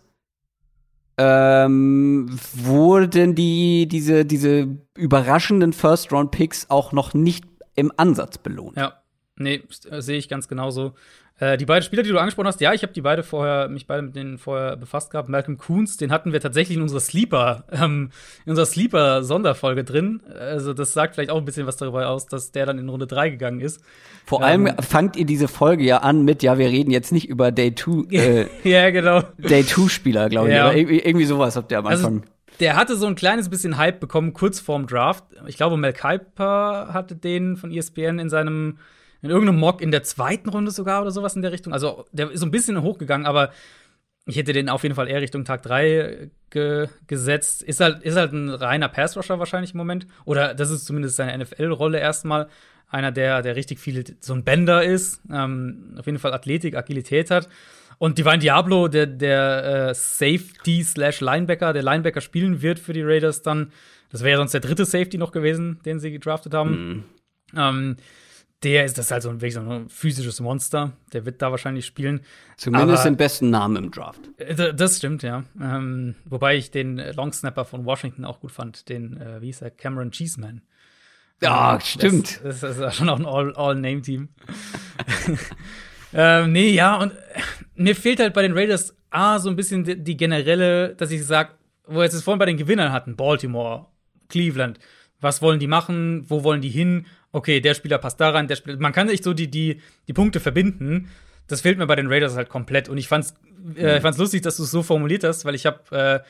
ähm, 1.17 2.39
wurden 2.53 3.35
die, 3.35 3.87
diese, 3.87 4.25
diese 4.25 4.77
überraschenden 4.95 5.73
First-Round-Picks 5.73 6.69
auch 6.69 6.91
noch 6.91 7.13
nicht 7.13 7.45
im 7.75 7.91
Ansatz 7.97 8.37
belohnt. 8.37 8.77
Ja, 8.77 9.01
nee, 9.35 9.63
sehe 9.69 10.17
ich 10.17 10.29
ganz 10.29 10.47
genauso. 10.47 10.93
Äh, 11.39 11.57
die 11.57 11.65
beiden 11.65 11.83
Spieler, 11.83 12.03
die 12.03 12.09
du 12.09 12.17
angesprochen 12.17 12.47
hast, 12.47 12.59
ja, 12.59 12.73
ich 12.73 12.83
habe 12.83 12.91
die 12.91 13.01
beide 13.01 13.23
vorher, 13.23 13.69
mich 13.69 13.87
beide 13.87 14.01
mit 14.01 14.15
denen 14.15 14.37
vorher 14.37 14.75
befasst 14.75 15.09
gehabt. 15.11 15.29
Malcolm 15.29 15.57
Coons, 15.57 15.95
den 15.95 16.11
hatten 16.11 16.33
wir 16.33 16.41
tatsächlich 16.41 16.75
in 16.75 16.83
unserer 16.83 16.99
Sleeper, 16.99 17.63
ähm, 17.71 18.11
in 18.45 18.51
unserer 18.51 18.65
Sleeper-Sonderfolge 18.65 19.85
drin. 19.85 20.21
Also, 20.37 20.73
das 20.73 20.91
sagt 20.91 21.15
vielleicht 21.15 21.31
auch 21.31 21.37
ein 21.37 21.45
bisschen 21.45 21.65
was 21.65 21.77
darüber 21.77 22.09
aus, 22.09 22.25
dass 22.25 22.51
der 22.51 22.65
dann 22.65 22.77
in 22.77 22.89
Runde 22.89 23.07
3 23.07 23.29
gegangen 23.29 23.61
ist. 23.61 23.81
Vor 24.25 24.39
ähm, 24.39 24.67
allem 24.67 24.77
fangt 24.79 25.15
ihr 25.15 25.25
diese 25.25 25.47
Folge 25.47 25.83
ja 25.83 25.99
an 25.99 26.25
mit, 26.25 26.43
ja, 26.43 26.57
wir 26.57 26.67
reden 26.67 26.91
jetzt 26.91 27.13
nicht 27.13 27.29
über 27.29 27.51
Day 27.51 27.73
2, 27.73 28.07
äh, 28.11 28.45
ja, 28.63 28.89
genau. 28.89 29.21
Day 29.37 29.61
2-Spieler, 29.61 30.27
glaube 30.29 30.49
ich. 30.49 30.55
Ja. 30.55 30.67
Oder 30.67 30.75
irgendwie, 30.75 30.99
irgendwie 30.99 31.25
sowas 31.25 31.55
habt 31.55 31.71
ihr 31.71 31.79
am 31.79 31.87
also, 31.87 32.07
Anfang. 32.07 32.21
Also, 32.21 32.33
der 32.59 32.75
hatte 32.75 32.97
so 32.97 33.07
ein 33.07 33.15
kleines 33.15 33.47
bisschen 33.47 33.77
Hype 33.77 34.01
bekommen 34.01 34.33
kurz 34.33 34.59
vorm 34.59 34.87
Draft. 34.87 35.23
Ich 35.47 35.55
glaube, 35.55 35.77
Mel 35.77 35.93
Kiper 35.93 36.89
hatte 36.91 37.15
den 37.15 37.55
von 37.55 37.71
ESPN 37.71 38.19
in 38.19 38.29
seinem 38.29 38.77
in 39.21 39.29
irgendeinem 39.29 39.59
Mock 39.59 39.81
in 39.81 39.91
der 39.91 40.03
zweiten 40.03 40.49
Runde 40.49 40.71
sogar 40.71 41.01
oder 41.01 41.11
sowas 41.11 41.35
in 41.35 41.41
der 41.41 41.51
Richtung. 41.51 41.73
Also 41.73 42.05
der 42.11 42.31
ist 42.31 42.39
so 42.39 42.45
ein 42.45 42.51
bisschen 42.51 42.81
hochgegangen, 42.81 43.27
aber 43.27 43.51
ich 44.25 44.37
hätte 44.37 44.53
den 44.53 44.69
auf 44.69 44.83
jeden 44.83 44.95
Fall 44.95 45.09
eher 45.09 45.21
Richtung 45.21 45.43
Tag 45.43 45.63
3 45.63 46.29
ge 46.51 46.87
gesetzt. 47.07 47.63
Ist 47.63 47.79
halt, 47.79 48.03
ist 48.03 48.15
halt 48.15 48.31
ein 48.31 48.49
reiner 48.49 48.87
Pass-Rusher 48.87 49.39
wahrscheinlich 49.39 49.71
im 49.71 49.77
Moment. 49.77 50.05
Oder 50.25 50.53
das 50.53 50.69
ist 50.69 50.85
zumindest 50.85 51.15
seine 51.15 51.37
NFL-Rolle 51.43 51.99
erstmal. 51.99 52.47
Einer, 52.87 53.11
der, 53.11 53.41
der 53.41 53.55
richtig 53.55 53.79
viel 53.79 54.03
so 54.19 54.33
ein 54.33 54.43
Bender 54.43 54.83
ist. 54.83 55.21
Ähm, 55.31 55.95
auf 55.97 56.05
jeden 56.05 56.19
Fall 56.19 56.33
Athletik, 56.33 56.75
Agilität 56.75 57.31
hat. 57.31 57.49
Und 57.97 58.17
Divine 58.17 58.39
Diablo, 58.39 58.87
der, 58.87 59.07
der 59.07 59.89
äh, 59.89 59.93
Safety 59.93 60.83
slash 60.83 61.21
Linebacker, 61.21 61.73
der 61.73 61.83
Linebacker 61.83 62.21
spielen 62.21 62.61
wird 62.61 62.79
für 62.79 62.93
die 62.93 63.03
Raiders 63.03 63.41
dann. 63.41 63.71
Das 64.09 64.21
wäre 64.21 64.31
ja 64.31 64.37
sonst 64.37 64.53
der 64.53 64.61
dritte 64.61 64.85
Safety 64.85 65.17
noch 65.17 65.31
gewesen, 65.31 65.79
den 65.85 65.99
sie 65.99 66.11
gedraftet 66.11 66.53
haben. 66.53 66.71
Mhm. 66.71 67.03
Ähm, 67.57 67.97
der 68.63 68.83
ist 68.83 68.97
das 68.97 69.09
halt 69.11 69.23
so 69.23 69.29
ein, 69.29 69.41
wirklich 69.41 69.53
so 69.53 69.61
ein 69.61 69.89
physisches 69.89 70.39
Monster. 70.41 70.91
Der 71.13 71.25
wird 71.25 71.41
da 71.41 71.51
wahrscheinlich 71.51 71.85
spielen. 71.85 72.21
Zumindest 72.57 73.01
Aber, 73.01 73.09
den 73.09 73.17
besten 73.17 73.49
Namen 73.49 73.85
im 73.85 73.91
Draft. 73.91 74.19
Äh, 74.37 74.73
das 74.73 74.97
stimmt, 74.97 75.23
ja. 75.23 75.43
Ähm, 75.61 76.15
wobei 76.25 76.57
ich 76.57 76.71
den 76.71 76.97
Longsnapper 76.97 77.63
von 77.63 77.85
Washington 77.85 78.25
auch 78.25 78.41
gut 78.41 78.51
fand, 78.51 78.89
den, 78.89 79.19
äh, 79.19 79.41
wie 79.41 79.47
hieß 79.47 79.61
er, 79.61 79.71
Cameron 79.71 80.11
Cheeseman. 80.11 80.61
Ja, 81.41 81.75
ähm, 81.75 81.81
stimmt. 81.81 82.41
Das, 82.43 82.59
das, 82.59 82.77
ist 82.77 82.95
schon 82.95 83.09
auch 83.09 83.19
ein 83.19 83.55
All-Name-Team. 83.55 84.27
ähm, 86.13 86.51
nee, 86.51 86.71
ja, 86.71 86.97
und 86.97 87.13
mir 87.75 87.95
fehlt 87.95 88.19
halt 88.19 88.33
bei 88.33 88.41
den 88.41 88.57
Raiders 88.57 88.93
A 89.09 89.39
so 89.39 89.49
ein 89.49 89.55
bisschen 89.55 89.85
die, 89.85 90.03
die 90.03 90.17
generelle, 90.17 90.95
dass 90.95 91.11
ich 91.11 91.25
sage, 91.25 91.51
wo 91.87 91.95
wir 91.95 92.03
jetzt 92.03 92.21
vorhin 92.23 92.39
bei 92.39 92.45
den 92.45 92.57
Gewinnern 92.57 92.91
hatten, 92.91 93.15
Baltimore, 93.15 93.87
Cleveland, 94.27 94.79
was 95.21 95.41
wollen 95.41 95.59
die 95.59 95.67
machen, 95.67 96.29
wo 96.29 96.43
wollen 96.43 96.61
die 96.61 96.69
hin? 96.69 97.05
Okay, 97.31 97.61
der 97.61 97.73
Spieler 97.73 97.97
passt 97.97 98.19
da 98.19 98.31
rein, 98.31 98.47
der 98.47 98.55
Spieler. 98.55 98.77
Man 98.79 98.93
kann 98.93 99.07
sich 99.07 99.23
so 99.23 99.33
die, 99.33 99.49
die, 99.49 99.81
die 100.07 100.13
Punkte 100.13 100.39
verbinden. 100.39 101.09
Das 101.47 101.61
fehlt 101.61 101.77
mir 101.77 101.87
bei 101.87 101.95
den 101.95 102.07
Raiders 102.07 102.35
halt 102.35 102.49
komplett. 102.49 102.89
Und 102.89 102.97
ich 102.97 103.07
fand's, 103.07 103.33
äh, 103.75 103.97
ich 103.97 104.01
fand's 104.01 104.17
lustig, 104.17 104.41
dass 104.41 104.57
du 104.57 104.63
es 104.63 104.71
so 104.71 104.83
formuliert 104.83 105.23
hast, 105.23 105.45
weil 105.45 105.55
ich 105.55 105.65
habe 105.65 106.23
äh, 106.23 106.27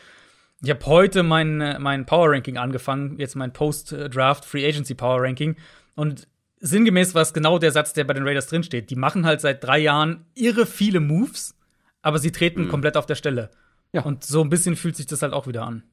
ich 0.61 0.69
habe 0.69 0.85
heute 0.88 1.23
mein, 1.23 1.77
mein 1.80 2.05
Power 2.05 2.31
Ranking 2.31 2.57
angefangen, 2.57 3.17
jetzt 3.17 3.35
mein 3.35 3.53
Post-Draft 3.53 4.43
Free 4.43 4.67
Agency 4.67 4.93
Power 4.93 5.21
Ranking. 5.21 5.55
Und 5.95 6.27
sinngemäß 6.59 7.15
war 7.15 7.21
es 7.21 7.34
genau 7.34 7.59
der 7.59 7.71
Satz, 7.71 7.93
der 7.93 8.03
bei 8.03 8.13
den 8.13 8.27
Raiders 8.27 8.47
drinsteht. 8.47 8.89
Die 8.89 8.97
machen 8.97 9.26
halt 9.26 9.39
seit 9.39 9.63
drei 9.63 9.80
Jahren 9.80 10.26
irre 10.35 10.65
viele 10.65 10.99
Moves, 10.99 11.55
aber 12.01 12.19
sie 12.19 12.31
treten 12.31 12.65
mhm. 12.65 12.69
komplett 12.69 12.97
auf 12.97 13.05
der 13.05 13.15
Stelle. 13.15 13.51
Ja. 13.93 14.03
Und 14.03 14.26
so 14.26 14.41
ein 14.41 14.49
bisschen 14.49 14.76
fühlt 14.76 14.97
sich 14.97 15.05
das 15.05 15.21
halt 15.21 15.34
auch 15.34 15.47
wieder 15.47 15.63
an. 15.63 15.84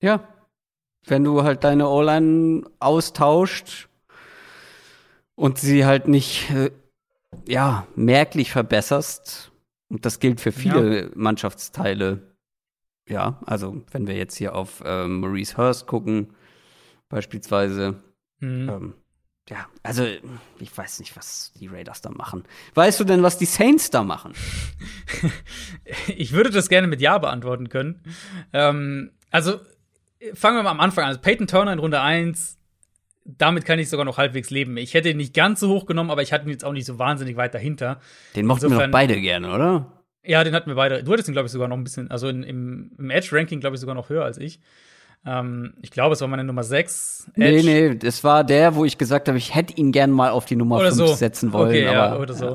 Ja. 0.00 0.28
Wenn 1.06 1.24
du 1.24 1.42
halt 1.42 1.64
deine 1.64 1.88
O-Line 1.88 2.64
austauscht 2.80 3.87
und 5.38 5.56
sie 5.56 5.86
halt 5.86 6.08
nicht, 6.08 6.50
äh, 6.50 6.72
ja, 7.46 7.86
merklich 7.94 8.50
verbesserst, 8.50 9.52
und 9.88 10.04
das 10.04 10.18
gilt 10.18 10.40
für 10.40 10.52
viele 10.52 11.04
ja. 11.04 11.08
Mannschaftsteile, 11.14 12.34
ja, 13.08 13.40
also 13.46 13.80
wenn 13.92 14.06
wir 14.08 14.16
jetzt 14.16 14.36
hier 14.36 14.54
auf 14.54 14.82
ähm, 14.84 15.20
Maurice 15.20 15.56
Hurst 15.56 15.86
gucken, 15.86 16.34
beispielsweise, 17.08 18.02
mhm. 18.40 18.68
ähm, 18.68 18.94
ja, 19.48 19.66
also 19.82 20.04
ich 20.58 20.76
weiß 20.76 20.98
nicht, 20.98 21.16
was 21.16 21.52
die 21.54 21.68
Raiders 21.68 22.02
da 22.02 22.10
machen. 22.10 22.42
Weißt 22.74 22.98
du 23.00 23.04
denn, 23.04 23.22
was 23.22 23.38
die 23.38 23.46
Saints 23.46 23.90
da 23.90 24.02
machen? 24.02 24.34
ich 26.08 26.32
würde 26.32 26.50
das 26.50 26.68
gerne 26.68 26.88
mit 26.88 27.00
Ja 27.00 27.16
beantworten 27.16 27.68
können. 27.70 28.02
Ähm, 28.52 29.12
also 29.30 29.60
fangen 30.34 30.56
wir 30.56 30.64
mal 30.64 30.72
am 30.72 30.80
Anfang 30.80 31.04
an. 31.04 31.08
Also 31.08 31.20
Peyton 31.20 31.46
Turner 31.46 31.72
in 31.72 31.78
Runde 31.78 32.00
1, 32.00 32.58
damit 33.36 33.66
kann 33.66 33.78
ich 33.78 33.90
sogar 33.90 34.06
noch 34.06 34.16
halbwegs 34.16 34.48
leben. 34.48 34.76
Ich 34.78 34.94
hätte 34.94 35.10
ihn 35.10 35.18
nicht 35.18 35.34
ganz 35.34 35.60
so 35.60 35.68
hoch 35.68 35.86
genommen, 35.86 36.10
aber 36.10 36.22
ich 36.22 36.32
hatte 36.32 36.46
ihn 36.46 36.50
jetzt 36.50 36.64
auch 36.64 36.72
nicht 36.72 36.86
so 36.86 36.98
wahnsinnig 36.98 37.36
weit 37.36 37.54
dahinter. 37.54 38.00
Den 38.34 38.46
mochten 38.46 38.66
Insofern, 38.66 38.80
wir 38.80 38.86
doch 38.86 38.92
beide 38.92 39.20
gerne, 39.20 39.52
oder? 39.52 39.92
Ja, 40.24 40.42
den 40.44 40.54
hatten 40.54 40.68
wir 40.68 40.76
beide. 40.76 41.04
Du 41.04 41.12
hattest 41.12 41.28
ihn, 41.28 41.32
glaube 41.32 41.46
ich, 41.46 41.52
sogar 41.52 41.68
noch 41.68 41.76
ein 41.76 41.84
bisschen, 41.84 42.10
also 42.10 42.28
in, 42.28 42.42
im, 42.42 42.92
im 42.98 43.10
Edge-Ranking, 43.10 43.60
glaube 43.60 43.76
ich, 43.76 43.80
sogar 43.80 43.94
noch 43.94 44.08
höher 44.08 44.24
als 44.24 44.38
ich. 44.38 44.60
Ähm, 45.26 45.74
ich 45.82 45.90
glaube, 45.90 46.14
es 46.14 46.20
war 46.20 46.28
meine 46.28 46.44
Nummer 46.44 46.62
6. 46.62 47.32
Edge. 47.34 47.66
Nee, 47.66 47.88
nee, 47.88 47.94
das 47.96 48.24
war 48.24 48.44
der, 48.44 48.74
wo 48.74 48.84
ich 48.84 48.96
gesagt 48.96 49.28
habe, 49.28 49.36
ich 49.36 49.54
hätte 49.54 49.74
ihn 49.74 49.92
gern 49.92 50.10
mal 50.10 50.30
auf 50.30 50.46
die 50.46 50.56
Nummer 50.56 50.80
5 50.80 50.94
so. 50.94 51.06
setzen 51.08 51.52
wollen. 51.52 51.68
Okay, 51.68 51.86
aber, 51.86 51.96
ja, 51.96 52.16
oder 52.16 52.32
ja. 52.32 52.38
so. 52.38 52.46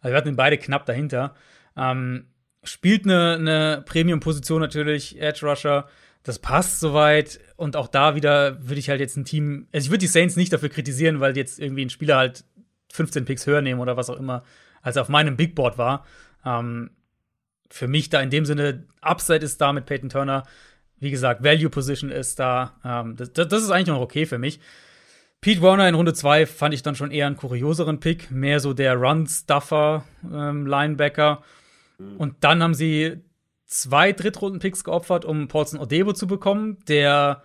Also 0.00 0.12
wir 0.12 0.16
hatten 0.16 0.28
ihn 0.28 0.36
beide 0.36 0.58
knapp 0.58 0.84
dahinter. 0.84 1.34
Ähm, 1.76 2.26
spielt 2.64 3.04
eine, 3.04 3.36
eine 3.38 3.82
Premium-Position 3.86 4.60
natürlich, 4.60 5.20
Edge 5.20 5.46
Rusher. 5.46 5.88
Das 6.22 6.38
passt 6.38 6.80
soweit. 6.80 7.40
Und 7.56 7.76
auch 7.76 7.88
da 7.88 8.14
wieder 8.14 8.62
würde 8.62 8.80
ich 8.80 8.90
halt 8.90 9.00
jetzt 9.00 9.16
ein 9.16 9.24
Team, 9.24 9.68
also 9.72 9.86
ich 9.86 9.90
würde 9.90 9.98
die 9.98 10.06
Saints 10.06 10.36
nicht 10.36 10.52
dafür 10.52 10.68
kritisieren, 10.68 11.20
weil 11.20 11.36
jetzt 11.36 11.58
irgendwie 11.58 11.84
ein 11.84 11.90
Spieler 11.90 12.16
halt 12.16 12.44
15 12.92 13.24
Picks 13.24 13.46
höher 13.46 13.62
nehmen 13.62 13.80
oder 13.80 13.96
was 13.96 14.10
auch 14.10 14.18
immer, 14.18 14.44
als 14.82 14.96
er 14.96 15.02
auf 15.02 15.08
meinem 15.08 15.36
Big 15.36 15.54
Board 15.54 15.78
war. 15.78 16.04
Ähm, 16.44 16.90
für 17.70 17.88
mich 17.88 18.08
da 18.08 18.20
in 18.20 18.30
dem 18.30 18.46
Sinne, 18.46 18.86
Upside 19.00 19.44
ist 19.44 19.60
da 19.60 19.72
mit 19.72 19.86
Peyton 19.86 20.08
Turner 20.08 20.44
wie 21.00 21.10
gesagt, 21.10 21.42
Value 21.42 21.70
Position 21.70 22.10
ist 22.10 22.38
da. 22.38 22.74
Ähm, 22.84 23.16
das, 23.16 23.32
das, 23.32 23.62
ist 23.62 23.70
eigentlich 23.70 23.88
noch 23.88 24.00
okay 24.00 24.26
für 24.26 24.38
mich. 24.38 24.60
Pete 25.40 25.62
Warner 25.62 25.88
in 25.88 25.94
Runde 25.94 26.14
2 26.14 26.46
fand 26.46 26.74
ich 26.74 26.82
dann 26.82 26.96
schon 26.96 27.12
eher 27.12 27.26
einen 27.26 27.36
kurioseren 27.36 28.00
Pick, 28.00 28.30
mehr 28.30 28.58
so 28.58 28.74
der 28.74 28.96
Run-Stuffer 28.96 30.04
ähm. 30.24 30.66
Und 32.18 32.36
dann 32.40 32.62
haben 32.62 32.74
sie 32.74 33.20
zwei 33.68 34.12
Drittrunden-Picks 34.12 34.82
geopfert, 34.82 35.24
um 35.24 35.46
Paulson 35.46 35.78
Odebo 35.78 36.12
zu 36.12 36.26
bekommen, 36.26 36.78
der 36.88 37.44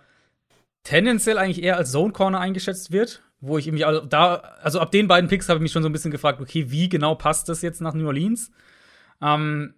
tendenziell 0.82 1.38
eigentlich 1.38 1.62
eher 1.62 1.76
als 1.76 1.92
Zone 1.92 2.12
Corner 2.12 2.40
eingeschätzt 2.40 2.90
wird, 2.90 3.22
wo 3.40 3.58
ich 3.58 3.70
mich 3.70 3.86
also 3.86 4.00
da, 4.00 4.36
also 4.62 4.80
ab 4.80 4.90
den 4.90 5.06
beiden 5.06 5.28
Picks 5.28 5.48
habe 5.48 5.58
ich 5.58 5.62
mich 5.62 5.72
schon 5.72 5.82
so 5.82 5.88
ein 5.88 5.92
bisschen 5.92 6.10
gefragt, 6.10 6.40
okay, 6.40 6.70
wie 6.70 6.88
genau 6.88 7.14
passt 7.14 7.48
das 7.48 7.62
jetzt 7.62 7.80
nach 7.80 7.94
New 7.94 8.06
Orleans? 8.06 8.50
Ähm, 9.22 9.74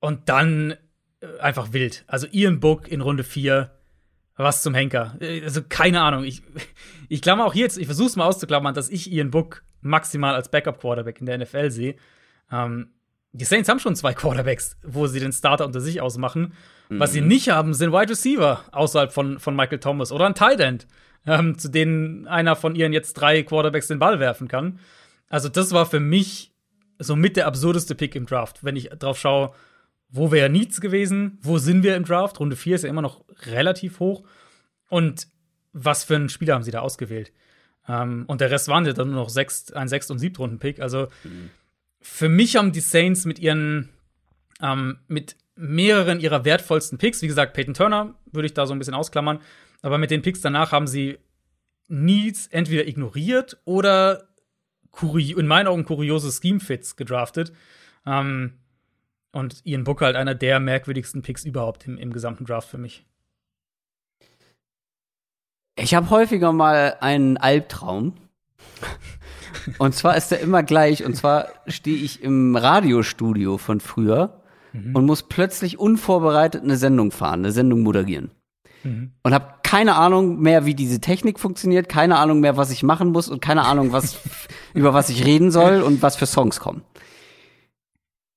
und 0.00 0.28
dann 0.28 0.74
einfach 1.40 1.72
wild. 1.72 2.04
Also 2.06 2.26
Ian 2.30 2.60
Book 2.60 2.88
in 2.88 3.00
Runde 3.00 3.24
4, 3.24 3.70
was 4.36 4.62
zum 4.62 4.74
Henker. 4.74 5.16
Also 5.20 5.62
keine 5.68 6.02
Ahnung. 6.02 6.24
Ich, 6.24 6.42
ich 7.08 7.22
klammer 7.22 7.46
auch 7.46 7.52
hier 7.52 7.62
jetzt, 7.62 7.78
ich 7.78 7.86
versuche 7.86 8.08
es 8.08 8.16
mal 8.16 8.26
auszuklammern, 8.26 8.74
dass 8.74 8.90
ich 8.90 9.10
Ian 9.10 9.30
Book 9.30 9.62
maximal 9.80 10.34
als 10.34 10.50
Backup-Quarterback 10.50 11.20
in 11.20 11.26
der 11.26 11.38
NFL 11.38 11.70
sehe. 11.70 11.96
Ähm, 12.50 12.90
die 13.34 13.44
Saints 13.44 13.68
haben 13.68 13.80
schon 13.80 13.96
zwei 13.96 14.14
Quarterbacks, 14.14 14.76
wo 14.84 15.08
sie 15.08 15.18
den 15.18 15.32
Starter 15.32 15.66
unter 15.66 15.80
sich 15.80 16.00
ausmachen. 16.00 16.52
Mhm. 16.88 17.00
Was 17.00 17.12
sie 17.12 17.20
mhm. 17.20 17.28
nicht 17.28 17.48
haben, 17.48 17.74
sind 17.74 17.92
Wide 17.92 18.10
Receiver 18.10 18.64
außerhalb 18.70 19.12
von, 19.12 19.40
von 19.40 19.56
Michael 19.56 19.80
Thomas 19.80 20.12
oder 20.12 20.26
ein 20.26 20.36
Tight 20.36 20.60
End, 20.60 20.86
ähm, 21.26 21.58
zu 21.58 21.68
denen 21.68 22.28
einer 22.28 22.54
von 22.54 22.76
ihren 22.76 22.92
jetzt 22.92 23.14
drei 23.14 23.42
Quarterbacks 23.42 23.88
den 23.88 23.98
Ball 23.98 24.20
werfen 24.20 24.46
kann. 24.46 24.78
Also, 25.28 25.48
das 25.48 25.72
war 25.72 25.84
für 25.84 25.98
mich 25.98 26.52
so 27.00 27.16
mit 27.16 27.36
der 27.36 27.48
absurdeste 27.48 27.96
Pick 27.96 28.14
im 28.14 28.26
Draft, 28.26 28.62
wenn 28.62 28.76
ich 28.76 28.90
drauf 28.90 29.18
schaue, 29.18 29.52
wo 30.10 30.30
wäre 30.30 30.48
Needs 30.48 30.80
gewesen, 30.80 31.38
wo 31.42 31.58
sind 31.58 31.82
wir 31.82 31.96
im 31.96 32.04
Draft? 32.04 32.38
Runde 32.38 32.54
4 32.54 32.76
ist 32.76 32.82
ja 32.84 32.88
immer 32.88 33.02
noch 33.02 33.24
relativ 33.46 33.98
hoch. 33.98 34.22
Und 34.88 35.26
was 35.72 36.04
für 36.04 36.14
einen 36.14 36.28
Spieler 36.28 36.54
haben 36.54 36.62
sie 36.62 36.70
da 36.70 36.80
ausgewählt? 36.80 37.32
Ähm, 37.88 38.24
und 38.28 38.40
der 38.40 38.52
Rest 38.52 38.68
waren 38.68 38.86
ja 38.86 38.92
dann 38.92 39.08
nur 39.08 39.16
noch 39.16 39.28
sechs, 39.28 39.72
ein 39.72 39.88
Sechst- 39.88 40.12
und 40.12 40.20
Siebtrunden-Pick. 40.20 40.78
Also 40.78 41.08
mhm. 41.24 41.50
Für 42.04 42.28
mich 42.28 42.56
haben 42.56 42.70
die 42.70 42.80
Saints 42.80 43.24
mit 43.24 43.38
ihren, 43.38 43.88
ähm, 44.60 44.98
mit 45.08 45.36
mehreren 45.56 46.20
ihrer 46.20 46.44
wertvollsten 46.44 46.98
Picks, 46.98 47.22
wie 47.22 47.26
gesagt, 47.26 47.54
Peyton 47.54 47.72
Turner 47.74 48.14
würde 48.30 48.46
ich 48.46 48.54
da 48.54 48.66
so 48.66 48.74
ein 48.74 48.78
bisschen 48.78 48.94
ausklammern, 48.94 49.40
aber 49.80 49.96
mit 49.96 50.10
den 50.10 50.20
Picks 50.20 50.42
danach 50.42 50.70
haben 50.70 50.86
sie 50.86 51.18
Needs 51.88 52.46
entweder 52.48 52.86
ignoriert 52.86 53.56
oder 53.64 54.28
in 55.12 55.46
meinen 55.46 55.66
Augen 55.66 55.84
kuriose 55.84 56.30
Scheme-Fits 56.30 56.96
gedraftet. 56.96 57.52
Ähm, 58.06 58.58
und 59.32 59.64
Ian 59.64 59.84
Booker 59.84 60.06
halt 60.06 60.16
einer 60.16 60.34
der 60.34 60.60
merkwürdigsten 60.60 61.22
Picks 61.22 61.44
überhaupt 61.44 61.86
im, 61.86 61.96
im 61.96 62.12
gesamten 62.12 62.44
Draft 62.44 62.68
für 62.68 62.78
mich. 62.78 63.04
Ich 65.76 65.94
habe 65.94 66.10
häufiger 66.10 66.52
mal 66.52 66.98
einen 67.00 67.38
Albtraum. 67.38 68.14
Und 69.78 69.94
zwar 69.94 70.16
ist 70.16 70.32
er 70.32 70.40
immer 70.40 70.62
gleich. 70.62 71.04
Und 71.04 71.16
zwar 71.16 71.48
stehe 71.66 71.96
ich 71.96 72.22
im 72.22 72.56
Radiostudio 72.56 73.58
von 73.58 73.80
früher 73.80 74.42
mhm. 74.72 74.94
und 74.94 75.06
muss 75.06 75.22
plötzlich 75.22 75.78
unvorbereitet 75.78 76.62
eine 76.62 76.76
Sendung 76.76 77.10
fahren, 77.10 77.40
eine 77.40 77.52
Sendung 77.52 77.82
moderieren. 77.82 78.30
Mhm. 78.82 79.12
Und 79.22 79.34
habe 79.34 79.54
keine 79.62 79.96
Ahnung 79.96 80.40
mehr, 80.40 80.66
wie 80.66 80.74
diese 80.74 81.00
Technik 81.00 81.40
funktioniert, 81.40 81.88
keine 81.88 82.18
Ahnung 82.18 82.40
mehr, 82.40 82.56
was 82.56 82.70
ich 82.70 82.82
machen 82.82 83.10
muss 83.10 83.28
und 83.28 83.40
keine 83.40 83.64
Ahnung, 83.64 83.92
was, 83.92 84.18
über 84.74 84.94
was 84.94 85.08
ich 85.08 85.24
reden 85.24 85.50
soll 85.50 85.82
und 85.82 86.02
was 86.02 86.16
für 86.16 86.26
Songs 86.26 86.60
kommen. 86.60 86.82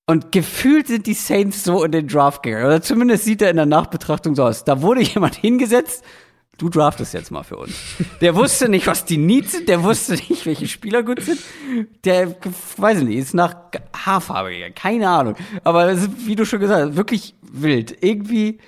Und 0.06 0.32
gefühlt 0.32 0.86
sind 0.86 1.06
die 1.06 1.12
Saints 1.12 1.64
so 1.64 1.84
in 1.84 1.92
den 1.92 2.08
Draft 2.08 2.42
gegangen. 2.42 2.64
Oder 2.64 2.80
zumindest 2.80 3.24
sieht 3.24 3.42
er 3.42 3.50
in 3.50 3.56
der 3.56 3.66
Nachbetrachtung 3.66 4.34
so 4.34 4.44
aus. 4.44 4.64
Da 4.64 4.80
wurde 4.80 5.02
jemand 5.02 5.34
hingesetzt, 5.34 6.02
du 6.58 6.68
draftest 6.68 7.14
jetzt 7.14 7.30
mal 7.30 7.44
für 7.44 7.56
uns. 7.56 7.74
Der 8.20 8.34
wusste 8.34 8.68
nicht, 8.68 8.86
was 8.86 9.04
die 9.04 9.16
Needs 9.16 9.52
sind, 9.52 9.68
der 9.68 9.82
wusste 9.82 10.12
nicht, 10.12 10.44
welche 10.44 10.66
Spieler 10.66 11.02
gut 11.02 11.22
sind. 11.22 11.40
Der, 12.04 12.36
weiß 12.76 12.98
ich 12.98 13.04
nicht, 13.04 13.18
ist 13.18 13.34
nach 13.34 13.54
Haarfarbe 13.94 14.50
gegangen. 14.50 14.74
Keine 14.74 15.08
Ahnung. 15.08 15.36
Aber 15.64 15.90
ist, 15.90 16.26
wie 16.26 16.36
du 16.36 16.44
schon 16.44 16.60
gesagt 16.60 16.90
hast, 16.90 16.96
wirklich 16.96 17.34
wild. 17.40 18.02
Irgendwie 18.02 18.58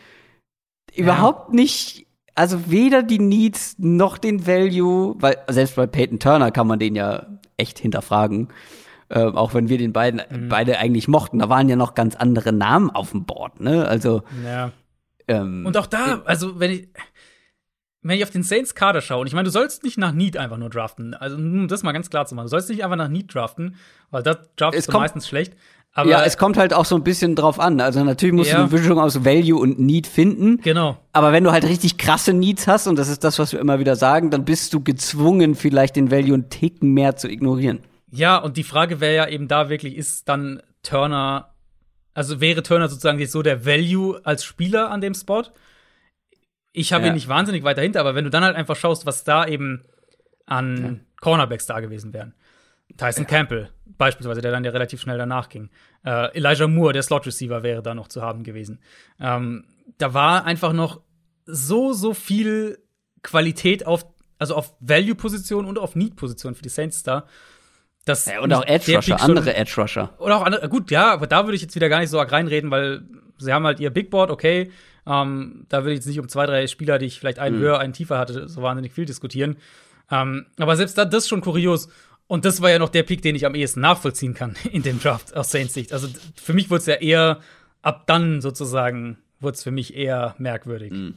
ja. 0.94 1.04
überhaupt 1.04 1.52
nicht, 1.52 2.06
also 2.34 2.70
weder 2.70 3.02
die 3.02 3.18
Needs 3.18 3.76
noch 3.78 4.16
den 4.18 4.46
Value, 4.46 5.16
weil 5.18 5.36
selbst 5.48 5.76
bei 5.76 5.86
Peyton 5.86 6.20
Turner 6.20 6.50
kann 6.50 6.66
man 6.66 6.78
den 6.78 6.94
ja 6.94 7.26
echt 7.56 7.78
hinterfragen. 7.78 8.48
Äh, 9.08 9.24
auch 9.24 9.54
wenn 9.54 9.68
wir 9.68 9.76
den 9.76 9.92
beiden 9.92 10.22
mhm. 10.30 10.48
beide 10.48 10.78
eigentlich 10.78 11.08
mochten. 11.08 11.40
Da 11.40 11.48
waren 11.48 11.68
ja 11.68 11.74
noch 11.74 11.94
ganz 11.94 12.14
andere 12.14 12.52
Namen 12.52 12.90
auf 12.90 13.10
dem 13.10 13.24
Board, 13.24 13.60
ne? 13.60 13.88
Also. 13.88 14.22
Ja. 14.44 14.70
Ähm, 15.26 15.66
und 15.66 15.76
auch 15.76 15.86
da, 15.86 16.22
also 16.24 16.60
wenn 16.60 16.70
ich, 16.70 16.88
wenn 18.02 18.16
ich 18.16 18.24
auf 18.24 18.30
den 18.30 18.42
Saints 18.42 18.74
Kader 18.74 19.00
schaue, 19.00 19.20
und 19.20 19.26
ich 19.26 19.34
meine, 19.34 19.44
du 19.44 19.50
sollst 19.50 19.84
nicht 19.84 19.98
nach 19.98 20.12
Need 20.12 20.36
einfach 20.36 20.56
nur 20.56 20.70
draften. 20.70 21.14
Also, 21.14 21.36
um 21.36 21.68
das 21.68 21.82
mal 21.82 21.92
ganz 21.92 22.08
klar 22.10 22.26
zu 22.26 22.34
machen. 22.34 22.46
Du 22.46 22.50
sollst 22.50 22.68
nicht 22.70 22.82
einfach 22.82 22.96
nach 22.96 23.08
Need 23.08 23.34
draften, 23.34 23.76
weil 24.10 24.22
das 24.22 24.38
draftest 24.56 24.88
du 24.88 24.92
meistens 24.92 25.28
schlecht. 25.28 25.54
Aber 25.92 26.08
ja, 26.08 26.22
es 26.24 26.38
kommt 26.38 26.56
halt 26.56 26.72
auch 26.72 26.84
so 26.84 26.94
ein 26.94 27.02
bisschen 27.02 27.34
drauf 27.34 27.58
an. 27.58 27.80
Also 27.80 28.04
natürlich 28.04 28.34
musst 28.34 28.50
ja. 28.50 28.58
du 28.58 28.62
eine 28.64 28.72
Mischung 28.72 28.98
aus 29.00 29.24
Value 29.24 29.58
und 29.58 29.80
Need 29.80 30.06
finden. 30.06 30.60
Genau. 30.62 30.98
Aber 31.12 31.32
wenn 31.32 31.42
du 31.42 31.50
halt 31.50 31.64
richtig 31.64 31.98
krasse 31.98 32.32
Needs 32.32 32.68
hast, 32.68 32.86
und 32.86 32.96
das 32.96 33.08
ist 33.08 33.24
das, 33.24 33.40
was 33.40 33.52
wir 33.52 33.58
immer 33.58 33.80
wieder 33.80 33.96
sagen, 33.96 34.30
dann 34.30 34.44
bist 34.44 34.72
du 34.72 34.80
gezwungen, 34.82 35.56
vielleicht 35.56 35.96
den 35.96 36.12
Value 36.12 36.34
einen 36.34 36.48
Ticken 36.48 36.92
mehr 36.92 37.16
zu 37.16 37.28
ignorieren. 37.28 37.80
Ja, 38.12 38.38
und 38.38 38.56
die 38.56 38.62
Frage 38.62 39.00
wäre 39.00 39.14
ja 39.14 39.28
eben 39.28 39.48
da 39.48 39.68
wirklich, 39.68 39.96
ist 39.96 40.28
dann 40.28 40.62
Turner, 40.84 41.54
also 42.14 42.40
wäre 42.40 42.62
Turner 42.62 42.88
sozusagen 42.88 43.18
jetzt 43.18 43.32
so 43.32 43.42
der 43.42 43.66
Value 43.66 44.20
als 44.24 44.44
Spieler 44.44 44.90
an 44.90 45.00
dem 45.00 45.14
Spot? 45.14 45.42
Ich 46.72 46.92
habe 46.92 47.04
ja. 47.04 47.08
ihn 47.10 47.14
nicht 47.14 47.28
wahnsinnig 47.28 47.64
weit 47.64 47.78
dahinter, 47.78 48.00
aber 48.00 48.14
wenn 48.14 48.24
du 48.24 48.30
dann 48.30 48.44
halt 48.44 48.56
einfach 48.56 48.76
schaust, 48.76 49.06
was 49.06 49.24
da 49.24 49.46
eben 49.46 49.84
an 50.46 50.76
ja. 50.76 50.94
Cornerbacks 51.20 51.66
da 51.66 51.80
gewesen 51.80 52.12
wären. 52.12 52.34
Tyson 52.96 53.24
ja. 53.24 53.28
Campbell 53.28 53.70
beispielsweise, 53.84 54.40
der 54.40 54.50
dann 54.50 54.64
ja 54.64 54.70
relativ 54.70 55.00
schnell 55.00 55.18
danach 55.18 55.48
ging. 55.48 55.70
Äh, 56.04 56.36
Elijah 56.36 56.66
Moore, 56.66 56.94
der 56.94 57.02
Slot 57.02 57.26
Receiver, 57.26 57.62
wäre 57.62 57.82
da 57.82 57.94
noch 57.94 58.08
zu 58.08 58.22
haben 58.22 58.42
gewesen. 58.42 58.80
Ähm, 59.20 59.64
da 59.98 60.14
war 60.14 60.44
einfach 60.44 60.72
noch 60.72 61.00
so, 61.44 61.92
so 61.92 62.14
viel 62.14 62.78
Qualität 63.22 63.86
auf, 63.86 64.06
also 64.38 64.54
auf 64.54 64.74
Value-Position 64.80 65.66
und 65.66 65.78
auf 65.78 65.94
Need-Position 65.94 66.54
für 66.54 66.62
die 66.62 66.70
Saints 66.70 67.02
da. 67.02 67.26
Das 68.06 68.24
ja, 68.24 68.40
und 68.40 68.52
auch 68.54 68.64
Edge 68.64 68.96
Rusher, 68.96 69.20
andere 69.20 69.54
Edge 69.54 69.74
Rusher. 69.76 70.14
Oder 70.18 70.38
auch 70.38 70.42
andere, 70.42 70.68
gut, 70.70 70.90
ja, 70.90 71.12
aber 71.12 71.26
da 71.26 71.44
würde 71.44 71.56
ich 71.56 71.62
jetzt 71.62 71.74
wieder 71.74 71.90
gar 71.90 72.00
nicht 72.00 72.08
so 72.08 72.18
arg 72.18 72.32
reinreden, 72.32 72.70
weil 72.70 73.02
sie 73.36 73.52
haben 73.52 73.66
halt 73.66 73.78
ihr 73.80 73.90
Big 73.90 74.10
Board, 74.10 74.30
okay. 74.30 74.70
Ähm, 75.06 75.66
da 75.68 75.78
würde 75.78 75.92
ich 75.92 75.98
jetzt 75.98 76.06
nicht 76.06 76.20
um 76.20 76.28
zwei, 76.28 76.46
drei 76.46 76.66
Spieler, 76.66 76.98
die 76.98 77.06
ich 77.06 77.18
vielleicht 77.18 77.38
einen 77.38 77.56
mhm. 77.56 77.62
höher, 77.62 77.78
einen 77.78 77.92
tiefer 77.92 78.18
hatte, 78.18 78.48
so 78.48 78.62
wahnsinnig 78.62 78.92
viel 78.92 79.06
diskutieren. 79.06 79.56
Ähm, 80.10 80.46
aber 80.58 80.76
selbst 80.76 80.98
da, 80.98 81.04
das 81.04 81.24
ist 81.24 81.28
schon 81.28 81.40
kurios. 81.40 81.88
Und 82.26 82.44
das 82.44 82.62
war 82.62 82.70
ja 82.70 82.78
noch 82.78 82.90
der 82.90 83.02
Pick, 83.02 83.22
den 83.22 83.34
ich 83.34 83.44
am 83.44 83.54
ehesten 83.54 83.80
nachvollziehen 83.80 84.34
kann 84.34 84.54
in 84.72 84.82
dem 84.82 85.00
Draft 85.00 85.36
aus 85.36 85.50
Saints 85.50 85.74
Sicht. 85.74 85.92
Also 85.92 86.08
für 86.34 86.52
mich 86.52 86.70
wurde 86.70 86.80
es 86.80 86.86
ja 86.86 86.94
eher, 86.94 87.40
ab 87.82 88.06
dann 88.06 88.40
sozusagen, 88.40 89.18
wurde 89.40 89.56
es 89.56 89.62
für 89.62 89.70
mich 89.70 89.94
eher 89.94 90.34
merkwürdig. 90.38 90.92
Mhm. 90.92 91.14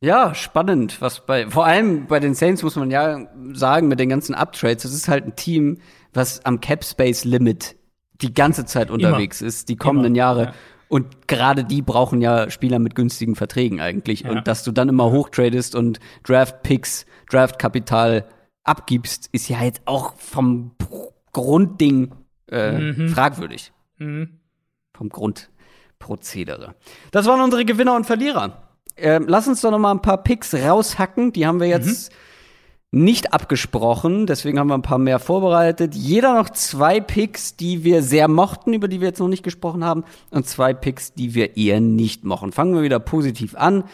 Ja, 0.00 0.34
spannend. 0.34 1.00
Was 1.00 1.24
bei, 1.24 1.48
vor 1.48 1.64
allem 1.64 2.08
bei 2.08 2.18
den 2.18 2.34
Saints 2.34 2.64
muss 2.64 2.74
man 2.74 2.90
ja 2.90 3.24
sagen, 3.52 3.86
mit 3.86 4.00
den 4.00 4.08
ganzen 4.08 4.34
Uptrades, 4.34 4.82
das 4.82 4.94
ist 4.94 5.06
halt 5.06 5.24
ein 5.24 5.36
Team, 5.36 5.78
was 6.12 6.44
am 6.44 6.60
Cap 6.60 6.84
Space 6.84 7.24
Limit 7.24 7.76
die 8.20 8.34
ganze 8.34 8.64
Zeit 8.64 8.90
unterwegs 8.90 9.40
Immer. 9.40 9.48
ist, 9.48 9.68
die 9.68 9.76
kommenden 9.76 10.14
Immer. 10.14 10.18
Jahre. 10.18 10.44
Ja. 10.46 10.54
Und 10.92 11.26
gerade 11.26 11.64
die 11.64 11.80
brauchen 11.80 12.20
ja 12.20 12.50
Spieler 12.50 12.78
mit 12.78 12.94
günstigen 12.94 13.34
Verträgen 13.34 13.80
eigentlich. 13.80 14.20
Ja. 14.20 14.30
Und 14.30 14.46
dass 14.46 14.62
du 14.62 14.72
dann 14.72 14.90
immer 14.90 15.10
hochtradest 15.10 15.74
und 15.74 16.00
Draft-Picks, 16.24 17.06
Draft-Kapital 17.30 18.26
abgibst, 18.62 19.30
ist 19.32 19.48
ja 19.48 19.62
jetzt 19.62 19.80
auch 19.86 20.12
vom 20.16 20.72
Grundding 21.32 22.12
äh, 22.50 22.72
mhm. 22.72 23.08
fragwürdig. 23.08 23.72
Mhm. 23.96 24.40
Vom 24.92 25.08
Grundprozedere. 25.08 26.74
Das 27.10 27.24
waren 27.24 27.40
unsere 27.40 27.64
Gewinner 27.64 27.96
und 27.96 28.04
Verlierer. 28.04 28.68
Äh, 28.96 29.18
lass 29.26 29.48
uns 29.48 29.62
doch 29.62 29.70
noch 29.70 29.78
mal 29.78 29.92
ein 29.92 30.02
paar 30.02 30.22
Picks 30.22 30.52
raushacken. 30.52 31.32
Die 31.32 31.46
haben 31.46 31.58
wir 31.58 31.68
jetzt 31.68 32.12
mhm. 32.12 32.16
Nicht 32.94 33.32
abgesprochen, 33.32 34.26
deswegen 34.26 34.58
haben 34.58 34.68
wir 34.68 34.74
ein 34.74 34.82
paar 34.82 34.98
mehr 34.98 35.18
vorbereitet. 35.18 35.94
Jeder 35.94 36.34
noch 36.34 36.50
zwei 36.50 37.00
Picks, 37.00 37.56
die 37.56 37.84
wir 37.84 38.02
sehr 38.02 38.28
mochten, 38.28 38.74
über 38.74 38.86
die 38.86 39.00
wir 39.00 39.08
jetzt 39.08 39.18
noch 39.18 39.28
nicht 39.28 39.42
gesprochen 39.42 39.82
haben, 39.82 40.04
und 40.30 40.46
zwei 40.46 40.74
Picks, 40.74 41.14
die 41.14 41.34
wir 41.34 41.56
eher 41.56 41.80
nicht 41.80 42.24
mochten. 42.24 42.52
Fangen 42.52 42.74
wir 42.74 42.82
wieder 42.82 43.00
positiv 43.00 43.56
an 43.56 43.84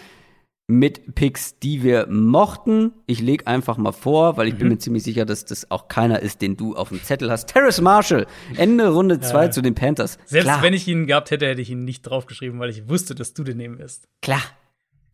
mit 0.66 1.14
Picks, 1.14 1.60
die 1.60 1.84
wir 1.84 2.08
mochten. 2.08 2.92
Ich 3.06 3.20
leg 3.20 3.46
einfach 3.46 3.78
mal 3.78 3.92
vor, 3.92 4.36
weil 4.36 4.48
ich 4.48 4.54
mhm. 4.54 4.58
bin 4.58 4.68
mir 4.68 4.78
ziemlich 4.78 5.04
sicher, 5.04 5.24
dass 5.24 5.44
das 5.44 5.70
auch 5.70 5.86
keiner 5.86 6.20
ist, 6.20 6.42
den 6.42 6.56
du 6.56 6.74
auf 6.74 6.90
dem 6.90 7.02
Zettel 7.02 7.30
hast. 7.30 7.46
Terrace 7.46 7.80
Marshall, 7.80 8.26
Ende 8.56 8.88
Runde 8.88 9.20
2 9.20 9.44
ja. 9.44 9.50
zu 9.52 9.62
den 9.62 9.76
Panthers. 9.76 10.18
Selbst 10.26 10.44
Klar. 10.44 10.62
wenn 10.62 10.74
ich 10.74 10.86
ihn 10.88 11.06
gehabt 11.06 11.30
hätte, 11.30 11.46
hätte 11.46 11.62
ich 11.62 11.70
ihn 11.70 11.84
nicht 11.84 12.02
draufgeschrieben, 12.02 12.58
weil 12.58 12.70
ich 12.70 12.88
wusste, 12.88 13.14
dass 13.14 13.32
du 13.32 13.44
den 13.44 13.56
nehmen 13.58 13.78
wirst. 13.78 14.08
Klar, 14.20 14.42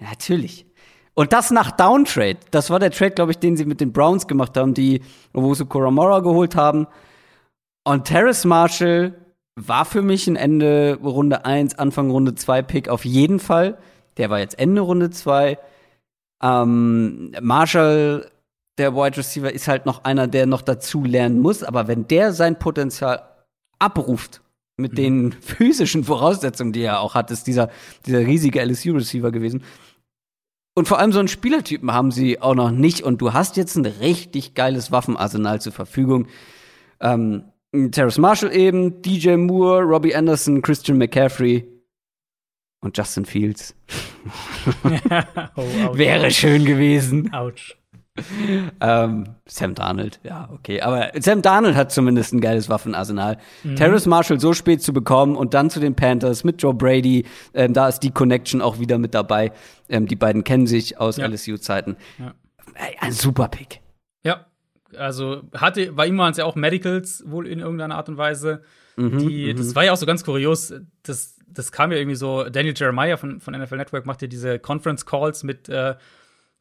natürlich. 0.00 0.66
Und 1.14 1.32
das 1.32 1.50
nach 1.50 1.70
Downtrade. 1.70 2.38
Das 2.50 2.70
war 2.70 2.80
der 2.80 2.90
Trade, 2.90 3.12
glaube 3.12 3.32
ich, 3.32 3.38
den 3.38 3.56
sie 3.56 3.64
mit 3.64 3.80
den 3.80 3.92
Browns 3.92 4.26
gemacht 4.26 4.56
haben, 4.56 4.74
die 4.74 5.00
Owusu 5.32 5.66
Koramora 5.66 6.20
geholt 6.20 6.56
haben. 6.56 6.86
Und 7.84 8.04
Terrace 8.04 8.44
Marshall 8.44 9.14
war 9.56 9.84
für 9.84 10.02
mich 10.02 10.26
ein 10.26 10.36
Ende 10.36 10.98
Runde 11.02 11.44
1, 11.44 11.78
Anfang 11.78 12.10
Runde 12.10 12.34
2 12.34 12.62
Pick 12.62 12.88
auf 12.88 13.04
jeden 13.04 13.38
Fall. 13.38 13.78
Der 14.16 14.30
war 14.30 14.40
jetzt 14.40 14.58
Ende 14.58 14.80
Runde 14.80 15.10
2. 15.10 15.58
Ähm, 16.42 17.32
Marshall, 17.40 18.28
der 18.78 18.94
Wide 18.96 19.16
Receiver, 19.16 19.52
ist 19.52 19.68
halt 19.68 19.86
noch 19.86 20.02
einer, 20.04 20.26
der 20.26 20.46
noch 20.46 20.62
dazu 20.62 21.04
lernen 21.04 21.40
muss. 21.40 21.62
Aber 21.62 21.86
wenn 21.86 22.08
der 22.08 22.32
sein 22.32 22.58
Potenzial 22.58 23.22
abruft, 23.78 24.40
mit 24.76 24.92
mhm. 24.92 24.96
den 24.96 25.32
physischen 25.40 26.04
Voraussetzungen, 26.04 26.72
die 26.72 26.82
er 26.82 27.00
auch 27.00 27.14
hat, 27.14 27.30
ist 27.30 27.46
dieser, 27.46 27.70
dieser 28.06 28.20
riesige 28.20 28.64
LSU-Receiver 28.64 29.30
gewesen. 29.30 29.62
Und 30.74 30.88
vor 30.88 30.98
allem 30.98 31.12
so 31.12 31.20
einen 31.20 31.28
Spielertypen 31.28 31.92
haben 31.92 32.10
sie 32.10 32.40
auch 32.40 32.54
noch 32.54 32.70
nicht. 32.70 33.02
Und 33.02 33.20
du 33.20 33.32
hast 33.32 33.56
jetzt 33.56 33.76
ein 33.76 33.86
richtig 33.86 34.54
geiles 34.54 34.90
Waffenarsenal 34.90 35.60
zur 35.60 35.72
Verfügung. 35.72 36.26
Ähm, 37.00 37.44
Terrace 37.92 38.18
Marshall 38.18 38.52
eben, 38.54 39.02
DJ 39.02 39.36
Moore, 39.36 39.82
Robbie 39.82 40.14
Anderson, 40.14 40.62
Christian 40.62 40.98
McCaffrey 40.98 41.66
und 42.80 42.96
Justin 42.96 43.24
Fields. 43.24 43.74
oh, 45.56 45.96
Wäre 45.96 46.30
schön 46.30 46.64
gewesen. 46.64 47.32
Autsch. 47.32 47.76
Ähm, 48.80 49.34
Sam 49.46 49.74
Darnold, 49.74 50.20
ja, 50.22 50.48
okay. 50.52 50.80
Aber 50.80 51.10
Sam 51.18 51.42
Darnold 51.42 51.74
hat 51.74 51.90
zumindest 51.90 52.32
ein 52.32 52.40
geiles 52.40 52.68
Waffenarsenal. 52.68 53.38
Mhm. 53.64 53.76
Terrace 53.76 54.06
Marshall 54.06 54.38
so 54.38 54.52
spät 54.52 54.82
zu 54.82 54.92
bekommen 54.92 55.34
und 55.34 55.52
dann 55.52 55.68
zu 55.68 55.80
den 55.80 55.96
Panthers 55.96 56.44
mit 56.44 56.62
Joe 56.62 56.74
Brady, 56.74 57.26
ähm, 57.54 57.72
da 57.72 57.88
ist 57.88 58.00
die 58.00 58.12
Connection 58.12 58.62
auch 58.62 58.78
wieder 58.78 58.98
mit 58.98 59.14
dabei. 59.14 59.52
Ähm, 59.88 60.06
die 60.06 60.16
beiden 60.16 60.44
kennen 60.44 60.68
sich 60.68 61.00
aus 61.00 61.16
ja. 61.16 61.26
LSU-Zeiten. 61.26 61.96
Ja. 62.18 62.34
Ein 63.00 63.12
super 63.12 63.48
Pick. 63.48 63.80
Ja, 64.24 64.46
Also 64.96 65.42
hatte, 65.54 65.92
bei 65.92 66.06
ihm 66.06 66.16
waren 66.18 66.30
es 66.30 66.36
ja 66.36 66.44
auch 66.44 66.54
Medicals 66.54 67.24
wohl 67.26 67.48
in 67.48 67.58
irgendeiner 67.58 67.96
Art 67.96 68.08
und 68.08 68.16
Weise. 68.16 68.62
Mhm, 68.96 69.18
die, 69.18 69.52
mhm. 69.52 69.56
das 69.56 69.74
war 69.74 69.84
ja 69.84 69.92
auch 69.92 69.96
so 69.96 70.06
ganz 70.06 70.24
kurios. 70.24 70.72
Das, 71.02 71.36
das 71.48 71.72
kam 71.72 71.90
ja 71.90 71.98
irgendwie 71.98 72.16
so. 72.16 72.44
Daniel 72.44 72.74
Jeremiah 72.76 73.16
von, 73.16 73.40
von 73.40 73.54
NFL 73.54 73.76
Network 73.76 74.06
macht 74.06 74.22
ja 74.22 74.28
diese 74.28 74.60
Conference 74.60 75.04
Calls 75.04 75.42
mit, 75.42 75.68
äh, 75.68 75.96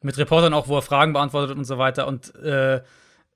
mit 0.04 0.18
Reportern 0.18 0.54
auch, 0.54 0.68
wo 0.68 0.76
er 0.76 0.82
Fragen 0.82 1.12
beantwortet 1.12 1.56
und 1.56 1.64
so 1.64 1.78
weiter. 1.78 2.06
Und 2.06 2.34
äh, 2.36 2.82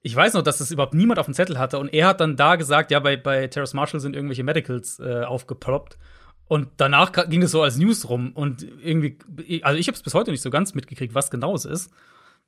ich 0.03 0.15
weiß 0.15 0.35
noch, 0.35 0.43
dass 0.43 0.59
das 0.59 0.71
überhaupt 0.71 0.95
niemand 0.95 1.19
auf 1.19 1.27
dem 1.27 1.35
Zettel 1.35 1.59
hatte. 1.59 1.79
Und 1.79 1.93
er 1.93 2.07
hat 2.07 2.21
dann 2.21 2.37
da 2.37 2.57
gesagt, 2.57 2.91
ja, 2.91 3.01
bei, 3.01 3.17
bei 3.17 3.47
Terrace 3.49 3.75
Marshall 3.75 4.01
sind 4.01 4.15
irgendwelche 4.15 4.45
Medicals 4.45 5.01
äh, 5.01 5.25
aufgeploppt. 5.25 5.99
Und 6.47 6.69
danach 6.77 7.13
ging 7.29 7.43
es 7.43 7.51
so 7.51 7.63
als 7.63 7.77
News 7.77 8.09
rum. 8.09 8.33
Und 8.33 8.67
irgendwie, 8.83 9.19
also 9.63 9.79
ich 9.79 9.89
habe 9.89 9.97
es 9.97 10.03
bis 10.03 10.15
heute 10.15 10.31
nicht 10.31 10.43
so 10.43 10.51
ganz 10.51 10.75
mitgekriegt, 10.75 11.15
was 11.15 11.31
genau 11.31 11.55
es 11.55 11.65
ist. 11.65 11.91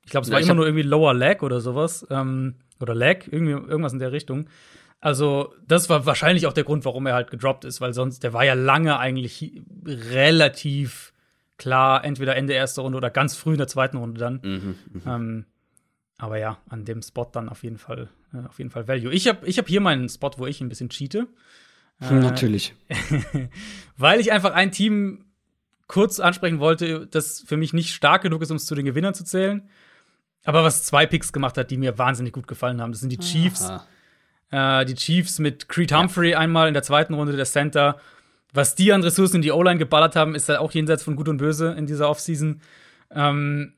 Ich 0.03 0.11
glaube, 0.11 0.25
es 0.25 0.31
war 0.31 0.39
ja, 0.39 0.45
immer 0.45 0.55
nur 0.55 0.65
irgendwie 0.65 0.83
Lower 0.83 1.13
Leg 1.13 1.43
oder 1.43 1.59
sowas. 1.59 2.07
Ähm, 2.09 2.55
oder 2.79 2.95
Leg, 2.95 3.27
irgendwie, 3.31 3.51
irgendwas 3.51 3.93
in 3.93 3.99
der 3.99 4.11
Richtung. 4.11 4.47
Also, 4.99 5.53
das 5.67 5.89
war 5.89 6.05
wahrscheinlich 6.05 6.47
auch 6.47 6.53
der 6.53 6.63
Grund, 6.63 6.85
warum 6.85 7.07
er 7.07 7.15
halt 7.15 7.31
gedroppt 7.31 7.65
ist, 7.65 7.81
weil 7.81 7.93
sonst, 7.93 8.23
der 8.23 8.33
war 8.33 8.45
ja 8.45 8.53
lange 8.53 8.97
eigentlich 8.97 9.61
relativ 9.85 11.10
klar, 11.61 12.03
entweder 12.03 12.35
Ende 12.35 12.53
erster 12.53 12.81
Runde 12.81 12.97
oder 12.97 13.11
ganz 13.11 13.35
früh 13.35 13.51
in 13.51 13.59
der 13.59 13.67
zweiten 13.67 13.97
Runde 13.97 14.19
dann. 14.19 14.41
Mhm, 14.43 14.75
mh. 14.93 15.15
ähm, 15.15 15.45
aber 16.17 16.39
ja, 16.39 16.57
an 16.69 16.85
dem 16.85 17.03
Spot 17.03 17.29
dann 17.31 17.49
auf 17.49 17.61
jeden 17.63 17.77
Fall, 17.77 18.09
äh, 18.33 18.47
auf 18.47 18.57
jeden 18.57 18.71
Fall 18.71 18.87
Value. 18.87 19.13
Ich 19.13 19.27
habe 19.27 19.45
ich 19.47 19.59
hab 19.59 19.67
hier 19.67 19.79
meinen 19.79 20.09
Spot, 20.09 20.31
wo 20.37 20.47
ich 20.47 20.59
ein 20.61 20.69
bisschen 20.69 20.89
cheate. 20.89 21.27
Äh, 22.03 22.15
Natürlich. 22.15 22.73
weil 23.97 24.19
ich 24.19 24.31
einfach 24.31 24.55
ein 24.55 24.71
Team 24.71 25.25
kurz 25.85 26.19
ansprechen 26.19 26.57
wollte, 26.57 27.05
das 27.05 27.41
für 27.41 27.57
mich 27.57 27.73
nicht 27.73 27.93
stark 27.93 28.23
genug 28.23 28.41
ist, 28.41 28.49
um 28.49 28.57
es 28.57 28.65
zu 28.65 28.73
den 28.73 28.85
Gewinnern 28.85 29.13
zu 29.13 29.23
zählen. 29.23 29.69
Aber 30.43 30.63
was 30.63 30.83
zwei 30.83 31.05
Picks 31.05 31.31
gemacht 31.31 31.59
hat, 31.59 31.69
die 31.69 31.77
mir 31.77 31.99
wahnsinnig 31.99 32.33
gut 32.33 32.47
gefallen 32.47 32.81
haben, 32.81 32.91
das 32.91 33.01
sind 33.01 33.11
die 33.11 33.19
Chiefs. 33.19 33.69
Äh, 34.49 34.85
die 34.85 34.95
Chiefs 34.95 35.37
mit 35.37 35.69
Creed 35.69 35.93
Humphrey 35.93 36.31
ja. 36.31 36.39
einmal 36.39 36.67
in 36.67 36.73
der 36.73 36.81
zweiten 36.81 37.13
Runde 37.13 37.35
der 37.35 37.45
Center. 37.45 37.99
Was 38.53 38.75
die 38.75 38.91
an 38.91 39.03
Ressourcen 39.03 39.37
in 39.37 39.41
die 39.41 39.51
O-Line 39.51 39.77
geballert 39.77 40.15
haben, 40.15 40.35
ist 40.35 40.49
halt 40.49 40.59
auch 40.59 40.71
jenseits 40.71 41.03
von 41.03 41.15
Gut 41.15 41.29
und 41.29 41.37
Böse 41.37 41.73
in 41.77 41.85
dieser 41.85 42.09
Offseason. 42.09 42.61
Ähm, 43.11 43.73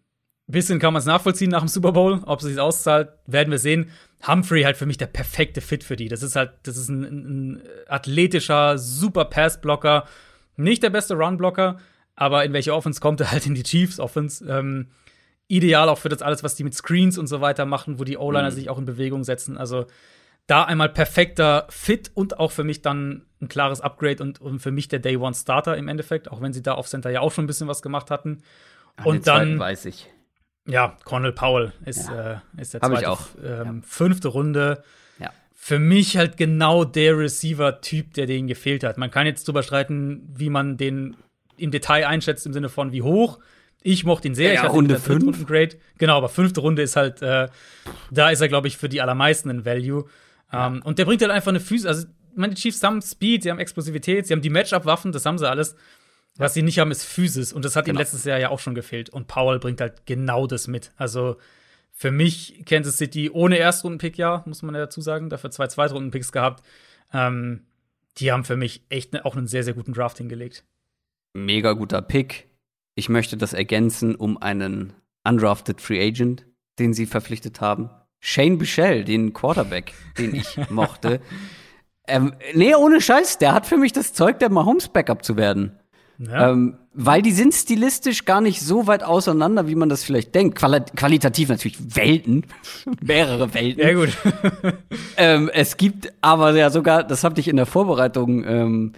bisschen 0.48 0.80
kann 0.80 0.94
man 0.94 1.00
es 1.00 1.06
nachvollziehen 1.06 1.52
nach 1.52 1.62
dem 1.62 1.68
Super 1.68 1.92
Bowl. 1.92 2.22
Ob 2.26 2.40
es 2.40 2.46
sich 2.46 2.60
auszahlt, 2.60 3.10
werden 3.28 3.52
wir 3.52 3.60
sehen. 3.60 3.92
Humphrey 4.28 4.64
halt 4.64 4.78
für 4.78 4.86
mich 4.86 4.98
der 4.98 5.08
perfekte 5.08 5.62
Fit 5.62 5.84
für 5.84 5.96
die. 5.96 6.08
Das 6.08 6.24
ist 6.24 6.36
halt, 6.36 6.52
das 6.64 6.78
ist 6.78 6.90
ein, 6.90 7.04
ein 7.04 7.64
athletischer, 7.88 8.78
super 8.78 9.26
Pass-Blocker. 9.26 10.06
Nicht 10.56 10.84
der 10.84 10.90
beste 10.90 11.16
Run-Blocker, 11.16 11.80
aber 12.16 12.46
in 12.46 12.54
welche 12.54 12.74
Offense 12.74 13.00
kommt 13.00 13.20
er 13.22 13.32
halt 13.32 13.46
in 13.46 13.56
die 13.56 13.64
Chiefs-Offense? 13.64 14.46
Ähm, 14.48 14.88
ideal 15.48 15.90
auch 15.90 15.98
für 15.98 16.10
das 16.10 16.22
alles, 16.22 16.44
was 16.44 16.56
die 16.56 16.64
mit 16.64 16.74
Screens 16.74 17.18
und 17.18 17.28
so 17.28 17.42
weiter 17.42 17.66
machen, 17.66 18.00
wo 18.00 18.04
die 18.04 18.18
O-Liner 18.18 18.50
mhm. 18.50 18.56
sich 18.56 18.70
auch 18.70 18.78
in 18.78 18.86
Bewegung 18.86 19.24
setzen. 19.24 19.58
Also 19.58 19.86
da 20.48 20.64
einmal 20.64 20.90
perfekter 20.90 21.68
Fit 21.70 22.12
und 22.14 22.40
auch 22.40 22.52
für 22.52 22.64
mich 22.64 22.82
dann 22.82 23.26
ein 23.42 23.48
klares 23.48 23.82
Upgrade 23.82 24.22
und, 24.22 24.42
und 24.42 24.60
für 24.60 24.72
mich 24.72 24.88
der 24.88 25.00
Day 25.00 25.18
One 25.18 25.34
Starter 25.34 25.78
im 25.78 25.88
Endeffekt, 25.88 26.32
auch 26.32 26.42
wenn 26.42 26.54
sie 26.54 26.62
da 26.62 26.74
auf 26.74 26.88
Center 26.88 27.10
ja 27.10 27.22
auch 27.22 27.32
schon 27.32 27.46
ein 27.46 27.48
bisschen 27.48 27.68
was 27.68 27.82
gemacht 27.82 28.12
hatten. 28.12 28.44
An 28.96 29.06
und 29.06 29.28
dann 29.28 29.60
weiß 29.60 29.86
ich. 29.86 30.10
Ja, 30.66 30.98
Cornel 31.04 31.34
Powell 31.34 31.74
ist, 31.86 32.10
ja. 32.10 32.42
äh, 32.58 32.62
ist 32.62 32.74
der 32.74 32.82
zweite, 32.82 33.18
ähm, 33.44 33.82
ja. 33.82 33.88
fünfte 33.88 34.30
Runde. 34.30 34.84
Ja. 35.20 35.32
Für 35.54 35.80
mich 35.80 36.16
halt 36.16 36.38
genau 36.38 36.86
der 36.86 37.18
Receiver-Typ, 37.18 38.14
der 38.14 38.28
denen 38.28 38.48
gefehlt 38.48 38.84
hat. 38.84 38.98
Man 38.98 39.12
kann 39.12 39.26
jetzt 39.26 39.48
drüber 39.48 39.64
streiten, 39.64 40.30
wie 40.36 40.50
man 40.50 40.78
den 40.78 41.18
im 41.58 41.72
Detail 41.72 42.08
einschätzt, 42.08 42.46
im 42.46 42.54
Sinne 42.54 42.70
von 42.70 42.92
wie 42.92 43.02
hoch. 43.02 43.40
Ich 43.82 44.06
mochte 44.06 44.30
ihn 44.30 44.36
sehr. 44.36 44.48
Ja, 44.48 44.54
ich 44.54 44.60
hatte 44.62 44.72
Runde 44.72 44.98
5. 44.98 45.46
Grade. 45.46 45.76
Genau, 45.98 46.18
aber 46.18 46.30
fünfte 46.30 46.62
Runde 46.62 46.82
ist 46.82 46.96
halt, 46.96 47.22
äh, 47.22 47.50
da 48.12 48.30
ist 48.30 48.40
er, 48.40 48.48
glaube 48.48 48.68
ich, 48.68 48.78
für 48.78 48.88
die 48.88 49.02
allermeisten 49.02 49.50
ein 49.50 49.66
Value. 49.66 50.06
Ja. 50.54 50.68
Um, 50.68 50.76
ähm, 50.76 50.82
und 50.84 51.00
der 51.00 51.06
bringt 51.06 51.22
halt 51.22 51.32
einfach 51.32 51.50
eine 51.50 51.60
Füße. 51.60 51.88
Also, 51.88 52.08
meine 52.36 52.54
Chiefs 52.54 52.82
haben 52.82 53.02
Speed, 53.02 53.44
sie 53.44 53.52
haben 53.52 53.60
Explosivität, 53.60 54.28
sie 54.28 54.34
haben 54.34 54.42
die 54.42 54.50
Matchup-Waffen, 54.50 55.12
das 55.12 55.26
haben 55.26 55.38
sie 55.38 55.50
alles. 55.50 55.76
Was 56.38 56.54
sie 56.54 56.64
nicht 56.64 56.80
haben, 56.80 56.90
ist 56.90 57.04
Physis. 57.04 57.54
Und 57.54 57.64
das 57.64 57.76
hat 57.76 57.86
genau. 57.86 57.98
ihnen 57.98 58.00
letztes 58.00 58.24
Jahr 58.24 58.40
ja 58.40 58.50
auch 58.50 58.60
schon 58.60 58.74
gefehlt. 58.74 59.10
Und 59.10 59.28
Powell 59.28 59.60
bringt 59.60 59.82
halt 59.82 60.06
genau 60.06 60.48
das 60.48 60.68
mit. 60.68 60.92
Also 60.96 61.38
für 61.92 62.12
mich 62.12 62.64
Kansas 62.66 62.98
City 62.98 63.30
ohne 63.30 63.58
Erstrunden-Pick, 63.58 64.18
ja, 64.18 64.44
muss 64.48 64.64
man 64.64 64.74
ja 64.74 64.82
dazu 64.82 65.00
sagen, 65.00 65.30
dafür 65.30 65.52
zwei 65.52 65.68
Zweitrunden-Picks 65.68 66.32
gehabt. 66.32 66.66
Ähm, 67.14 67.68
die 68.18 68.32
haben 68.32 68.46
für 68.46 68.58
mich 68.58 68.84
echt 68.90 69.14
ne, 69.14 69.26
auch 69.26 69.36
einen 69.36 69.48
sehr, 69.48 69.64
sehr 69.64 69.76
guten 69.76 69.94
Draft 69.94 70.18
hingelegt. 70.18 70.66
Mega 71.34 71.74
guter 71.74 72.02
Pick. 72.02 72.50
Ich 72.96 73.10
möchte 73.10 73.38
das 73.38 73.54
ergänzen 73.54 74.16
um 74.16 74.42
einen 74.42 74.94
undrafted 75.24 75.82
Free 75.82 76.06
Agent, 76.06 76.46
den 76.80 76.94
sie 76.94 77.06
verpflichtet 77.06 77.62
haben. 77.62 77.90
Shane 78.26 78.58
Bichelle, 78.58 79.04
den 79.04 79.34
Quarterback, 79.34 79.94
den 80.18 80.34
ich 80.34 80.58
mochte. 80.70 81.20
Ähm, 82.08 82.34
nee, 82.54 82.74
ohne 82.74 83.02
Scheiß, 83.02 83.38
der 83.38 83.54
hat 83.54 83.66
für 83.66 83.76
mich 83.76 83.92
das 83.92 84.14
Zeug, 84.14 84.40
der 84.40 84.50
Mahomes 84.50 84.88
Backup 84.88 85.26
zu 85.26 85.36
werden. 85.36 85.78
Ja. 86.20 86.52
Ähm, 86.52 86.78
weil 86.94 87.22
die 87.22 87.34
sind 87.34 87.54
stilistisch 87.54 88.24
gar 88.24 88.40
nicht 88.40 88.62
so 88.62 88.88
weit 88.88 89.04
auseinander, 89.04 89.68
wie 89.68 89.76
man 89.76 89.90
das 89.90 90.06
vielleicht 90.06 90.34
denkt. 90.36 90.58
Quali 90.58 90.80
qualitativ 90.96 91.50
natürlich 91.50 91.98
Welten, 91.98 92.46
mehrere 93.02 93.54
Welten. 93.54 93.84
Ja, 93.84 93.94
gut. 93.94 94.18
ähm, 95.18 95.50
es 95.54 95.76
gibt 95.76 96.14
aber 96.22 96.56
ja 96.56 96.70
sogar, 96.70 97.04
das 97.04 97.26
habe 97.26 97.42
ich 97.42 97.50
in 97.50 97.58
der 97.58 97.66
Vorbereitung 97.66 98.46
ähm, 98.46 98.94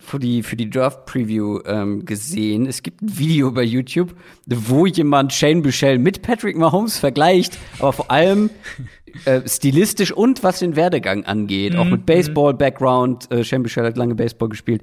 für 0.00 0.18
die, 0.18 0.42
für 0.42 0.56
die 0.56 0.68
Draft-Preview 0.68 1.60
ähm, 1.66 2.04
gesehen. 2.04 2.66
Es 2.66 2.82
gibt 2.82 3.02
ein 3.02 3.18
Video 3.18 3.52
bei 3.52 3.62
YouTube, 3.62 4.14
wo 4.46 4.86
jemand 4.86 5.32
Shane 5.32 5.62
Bichelle 5.62 5.98
mit 5.98 6.22
Patrick 6.22 6.56
Mahomes 6.56 6.98
vergleicht, 6.98 7.58
aber 7.78 7.92
vor 7.92 8.10
allem 8.10 8.50
äh, 9.24 9.42
stilistisch 9.46 10.12
und 10.12 10.42
was 10.42 10.58
den 10.58 10.76
Werdegang 10.76 11.24
angeht, 11.24 11.74
mhm. 11.74 11.78
auch 11.78 11.84
mit 11.86 12.06
Baseball-Background. 12.06 13.30
Äh, 13.30 13.44
Shane 13.44 13.62
Bichelle 13.62 13.86
hat 13.86 13.96
lange 13.96 14.14
Baseball 14.14 14.48
gespielt 14.48 14.82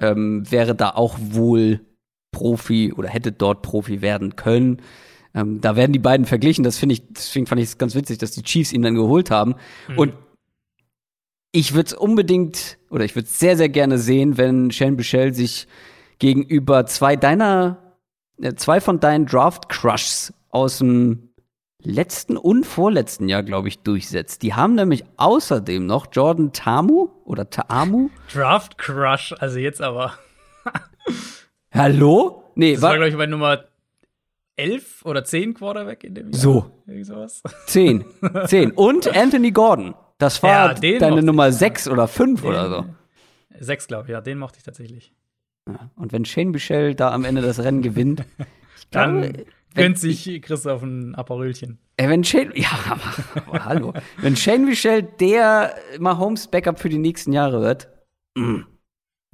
ähm, 0.00 0.50
wäre 0.50 0.74
da 0.74 0.90
auch 0.90 1.16
wohl 1.18 1.80
Profi 2.32 2.92
oder 2.92 3.08
hätte 3.08 3.32
dort 3.32 3.62
Profi 3.62 4.02
werden 4.02 4.36
können. 4.36 4.78
Ähm, 5.34 5.60
da 5.60 5.76
werden 5.76 5.92
die 5.92 5.98
beiden 5.98 6.26
verglichen. 6.26 6.64
Das 6.64 6.78
finde 6.78 6.94
ich, 6.94 7.02
deswegen 7.08 7.46
fand 7.46 7.60
ich 7.60 7.68
es 7.68 7.78
ganz 7.78 7.94
witzig, 7.94 8.18
dass 8.18 8.32
die 8.32 8.42
Chiefs 8.42 8.72
ihn 8.72 8.82
dann 8.82 8.94
geholt 8.94 9.30
haben. 9.30 9.54
Mhm. 9.88 9.98
Und 9.98 10.12
ich 11.52 11.74
würde 11.74 11.86
es 11.86 11.94
unbedingt 11.94 12.78
oder 12.90 13.04
ich 13.04 13.14
würde 13.14 13.26
es 13.26 13.38
sehr, 13.38 13.56
sehr 13.56 13.68
gerne 13.68 13.98
sehen, 13.98 14.36
wenn 14.36 14.70
Shane 14.70 14.96
Bichelle 14.96 15.34
sich 15.34 15.66
gegenüber 16.18 16.86
zwei 16.86 17.16
deiner, 17.16 17.94
äh, 18.40 18.54
zwei 18.54 18.80
von 18.80 19.00
deinen 19.00 19.26
Draft 19.26 19.68
Crushs 19.68 20.32
aus 20.50 20.78
dem 20.78 21.30
letzten 21.82 22.36
und 22.36 22.66
vorletzten 22.66 23.28
Jahr, 23.28 23.42
glaube 23.42 23.68
ich, 23.68 23.78
durchsetzt. 23.80 24.42
Die 24.42 24.54
haben 24.54 24.74
nämlich 24.74 25.04
außerdem 25.16 25.86
noch 25.86 26.08
Jordan 26.12 26.52
Tamu 26.52 27.08
oder 27.24 27.48
Taamu. 27.48 28.10
Draft 28.32 28.78
Crush, 28.78 29.34
also 29.38 29.58
jetzt 29.58 29.80
aber. 29.80 30.14
Hallo? 31.72 32.42
Nee, 32.56 32.74
das 32.74 32.82
war, 32.82 32.94
glaube 32.94 33.10
ich, 33.10 33.16
bei 33.16 33.26
Nummer 33.26 33.64
11 34.56 35.04
oder 35.04 35.24
10 35.24 35.54
Quarterback 35.54 36.02
in 36.02 36.14
dem 36.14 36.30
Jahr. 36.32 36.40
So. 36.40 36.70
10. 37.66 38.04
10. 38.46 38.70
Und 38.72 39.16
Anthony 39.16 39.52
Gordon. 39.52 39.94
Das 40.18 40.42
war 40.42 40.74
ja, 40.82 40.98
deine 40.98 41.22
Nummer 41.22 41.52
6 41.52 41.88
oder 41.88 42.08
5 42.08 42.44
oder 42.44 42.68
so. 42.68 42.84
6, 43.60 43.86
glaube 43.86 44.04
ich, 44.04 44.10
ja, 44.10 44.20
den 44.20 44.38
mochte 44.38 44.58
ich 44.58 44.64
tatsächlich. 44.64 45.12
Ja, 45.68 45.90
und 45.96 46.12
wenn 46.12 46.24
Shane 46.24 46.50
Michel 46.50 46.94
da 46.94 47.12
am 47.12 47.24
Ende 47.24 47.42
das 47.42 47.60
Rennen 47.60 47.82
gewinnt, 47.82 48.24
dann 48.90 49.44
Gönnt 49.74 49.98
sich 49.98 50.42
Christoph 50.42 50.82
ein 50.82 51.14
Aperölchen. 51.14 51.78
Ey, 51.96 52.08
wenn 52.08 52.24
Shane, 52.24 52.52
ja, 52.54 52.70
aber, 53.36 53.64
hallo. 53.64 53.92
Wenn 54.16 54.36
Shane 54.36 54.64
Michel 54.64 55.02
der 55.02 55.74
Mahomes 55.98 56.48
Backup 56.48 56.80
für 56.80 56.88
die 56.88 56.98
nächsten 56.98 57.32
Jahre 57.32 57.60
wird, 57.60 57.88
mh, 58.34 58.46
mm, 58.46 58.66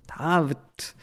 da 0.06 0.48
wird, 0.48 0.94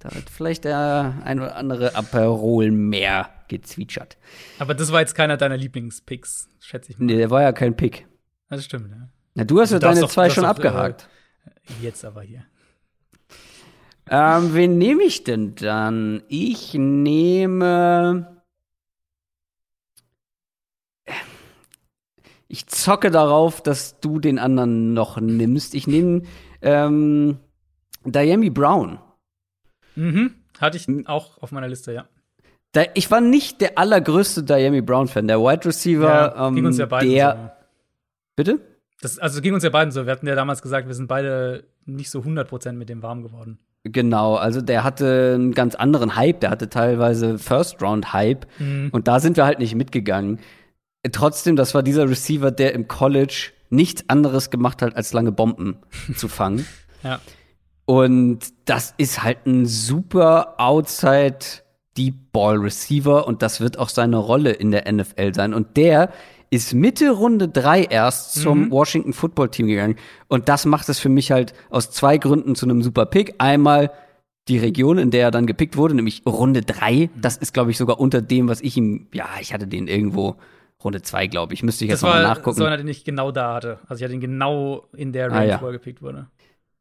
da 0.00 0.14
wird 0.14 0.30
vielleicht 0.30 0.64
der 0.64 1.20
ein 1.24 1.38
oder 1.38 1.56
andere 1.56 1.94
Aperol 1.94 2.70
mehr 2.70 3.30
gezwitschert. 3.48 4.16
Aber 4.58 4.74
das 4.74 4.90
war 4.90 5.00
jetzt 5.00 5.14
keiner 5.14 5.36
deiner 5.36 5.56
Lieblingspicks, 5.56 6.48
schätze 6.60 6.92
ich 6.92 6.98
mal. 6.98 7.06
Nee, 7.06 7.16
der 7.16 7.30
war 7.30 7.42
ja 7.42 7.52
kein 7.52 7.76
Pick. 7.76 8.06
Das 8.48 8.64
stimmt, 8.64 8.90
ja. 8.90 9.08
Na, 9.38 9.44
du 9.44 9.60
hast 9.60 9.70
ja 9.70 9.78
deine 9.78 10.00
doch, 10.00 10.10
zwei 10.10 10.30
schon 10.30 10.42
doch, 10.42 10.50
abgehakt. 10.50 11.08
Äh, 11.46 11.84
jetzt 11.84 12.04
aber 12.04 12.22
hier. 12.22 12.44
Ähm, 14.10 14.52
wen 14.52 14.78
nehme 14.78 15.04
ich 15.04 15.22
denn 15.22 15.54
dann? 15.54 16.24
Ich 16.26 16.74
nehme 16.74 18.42
ich 22.48 22.66
zocke 22.66 23.12
darauf, 23.12 23.62
dass 23.62 24.00
du 24.00 24.18
den 24.18 24.40
anderen 24.40 24.92
noch 24.92 25.20
nimmst. 25.20 25.74
Ich 25.76 25.86
nehme 25.86 26.22
ähm, 26.60 27.38
Diami 28.04 28.50
Brown. 28.50 28.98
Mhm. 29.94 30.34
Hatte 30.58 30.78
ich 30.78 30.88
auch 31.06 31.40
auf 31.40 31.52
meiner 31.52 31.68
Liste, 31.68 31.92
ja. 31.92 32.08
Da, 32.72 32.82
ich 32.94 33.08
war 33.12 33.20
nicht 33.20 33.60
der 33.60 33.78
allergrößte 33.78 34.42
Diami 34.42 34.80
Brown-Fan. 34.80 35.28
Der 35.28 35.38
Wide 35.38 35.64
Receiver, 35.64 36.34
ja, 36.36 36.50
ging 36.50 36.66
uns 36.66 36.78
ja 36.78 36.88
ähm, 36.90 37.08
der. 37.08 37.32
So. 37.32 37.64
Bitte? 38.34 38.77
Das, 39.00 39.18
also 39.18 39.40
ging 39.40 39.54
uns 39.54 39.64
ja 39.64 39.70
beiden 39.70 39.92
so. 39.92 40.06
Wir 40.06 40.12
hatten 40.12 40.26
ja 40.26 40.34
damals 40.34 40.62
gesagt, 40.62 40.88
wir 40.88 40.94
sind 40.94 41.06
beide 41.06 41.64
nicht 41.86 42.10
so 42.10 42.20
100% 42.20 42.72
mit 42.72 42.88
dem 42.88 43.02
warm 43.02 43.22
geworden. 43.22 43.58
Genau, 43.84 44.34
also 44.34 44.60
der 44.60 44.82
hatte 44.84 45.32
einen 45.34 45.54
ganz 45.54 45.74
anderen 45.74 46.16
Hype. 46.16 46.40
Der 46.40 46.50
hatte 46.50 46.68
teilweise 46.68 47.38
First-Round-Hype. 47.38 48.46
Mhm. 48.58 48.88
Und 48.92 49.08
da 49.08 49.20
sind 49.20 49.36
wir 49.36 49.44
halt 49.44 49.60
nicht 49.60 49.74
mitgegangen 49.74 50.40
trotzdem, 51.12 51.56
das 51.56 51.74
war 51.74 51.82
dieser 51.82 52.08
Receiver, 52.08 52.50
der 52.50 52.74
im 52.74 52.88
College 52.88 53.52
nichts 53.70 54.04
anderes 54.08 54.50
gemacht 54.50 54.82
hat, 54.82 54.96
als 54.96 55.12
lange 55.12 55.32
Bomben 55.32 55.76
zu 56.16 56.28
fangen. 56.28 56.66
Ja. 57.02 57.20
Und 57.84 58.40
das 58.66 58.94
ist 58.98 59.22
halt 59.22 59.46
ein 59.46 59.66
super 59.66 60.54
Outside 60.58 61.38
Deep 61.96 62.32
Ball 62.32 62.56
Receiver 62.56 63.26
und 63.26 63.42
das 63.42 63.60
wird 63.60 63.78
auch 63.78 63.88
seine 63.88 64.18
Rolle 64.18 64.52
in 64.52 64.70
der 64.70 64.90
NFL 64.90 65.34
sein. 65.34 65.54
Und 65.54 65.76
der 65.76 66.10
ist 66.50 66.74
Mitte 66.74 67.10
Runde 67.10 67.48
drei 67.48 67.84
erst 67.84 68.34
zum 68.34 68.64
mhm. 68.64 68.70
Washington 68.70 69.12
Football 69.12 69.50
Team 69.50 69.66
gegangen. 69.66 69.96
Und 70.28 70.48
das 70.48 70.64
macht 70.64 70.88
es 70.88 70.98
für 70.98 71.08
mich 71.08 71.30
halt 71.30 71.52
aus 71.70 71.90
zwei 71.90 72.18
Gründen 72.18 72.54
zu 72.54 72.66
einem 72.66 72.82
super 72.82 73.06
Pick. 73.06 73.34
Einmal 73.38 73.90
die 74.48 74.58
Region, 74.58 74.98
in 74.98 75.10
der 75.10 75.24
er 75.24 75.30
dann 75.30 75.46
gepickt 75.46 75.76
wurde, 75.76 75.94
nämlich 75.94 76.22
Runde 76.26 76.62
drei. 76.62 77.10
Das 77.20 77.36
ist, 77.36 77.52
glaube 77.52 77.70
ich, 77.70 77.76
sogar 77.76 78.00
unter 78.00 78.22
dem, 78.22 78.48
was 78.48 78.62
ich 78.62 78.76
ihm, 78.76 79.08
ja, 79.12 79.26
ich 79.40 79.52
hatte 79.52 79.66
den 79.66 79.88
irgendwo 79.88 80.36
Runde 80.82 81.02
zwei, 81.02 81.26
glaube 81.26 81.52
ich. 81.52 81.62
Müsste 81.62 81.84
ich 81.84 81.90
jetzt 81.90 82.02
mal 82.02 82.22
nachgucken. 82.22 82.56
So 82.56 82.64
einer, 82.64 82.78
den 82.78 82.88
ich 82.88 83.04
genau 83.04 83.30
da 83.30 83.54
hatte. 83.54 83.78
Also 83.86 84.00
ich 84.00 84.04
hatte 84.04 84.14
ihn 84.14 84.20
genau 84.20 84.86
in 84.96 85.12
der 85.12 85.30
Range, 85.30 85.40
ah, 85.40 85.44
ja. 85.44 85.60
wo 85.60 85.66
er 85.66 85.72
gepickt 85.72 86.00
wurde. 86.00 86.28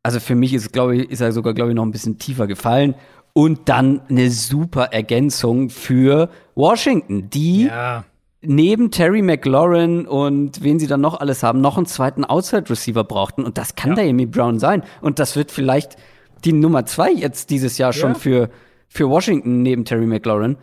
Also 0.04 0.22
für 0.22 0.36
mich 0.36 0.54
ist, 0.54 0.72
glaube 0.72 0.96
ich, 0.96 1.10
ist 1.10 1.20
er 1.20 1.34
sogar, 1.34 1.54
glaube 1.54 1.72
ich, 1.72 1.76
noch 1.76 1.84
ein 1.84 1.92
bisschen 1.92 2.18
tiefer 2.18 2.48
gefallen. 2.48 2.96
Und 3.34 3.68
dann 3.70 4.02
eine 4.10 4.32
super 4.32 4.86
Ergänzung 4.86 5.70
für 5.70 6.30
Washington, 6.56 7.30
die 7.30 7.66
ja 7.66 8.06
neben 8.42 8.92
Terry 8.92 9.22
McLaurin 9.22 10.08
und 10.08 10.64
wen 10.64 10.80
sie 10.80 10.88
dann 10.88 11.02
noch 11.02 11.20
alles 11.20 11.44
haben, 11.44 11.62
noch 11.62 11.78
einen 11.78 11.86
zweiten 11.86 12.24
Outside-Receiver 12.24 13.04
brauchten. 13.04 13.44
Und 13.44 13.58
das 13.58 13.76
kann 13.76 13.92
ja. 13.92 13.96
der 13.98 14.10
Amy 14.10 14.26
Brown 14.26 14.60
sein. 14.60 14.84
Und 15.02 15.20
das 15.20 15.36
wird 15.36 15.52
vielleicht 15.52 15.98
die 16.46 16.54
Nummer 16.54 16.86
zwei 16.86 17.12
jetzt 17.12 17.50
dieses 17.50 17.78
Jahr 17.78 17.94
schon 17.94 18.14
ja. 18.14 18.20
für, 18.20 18.50
für 18.88 19.10
Washington 19.10 19.64
neben 19.64 19.86
Terry 19.86 20.06
McLaurin. 20.06 20.58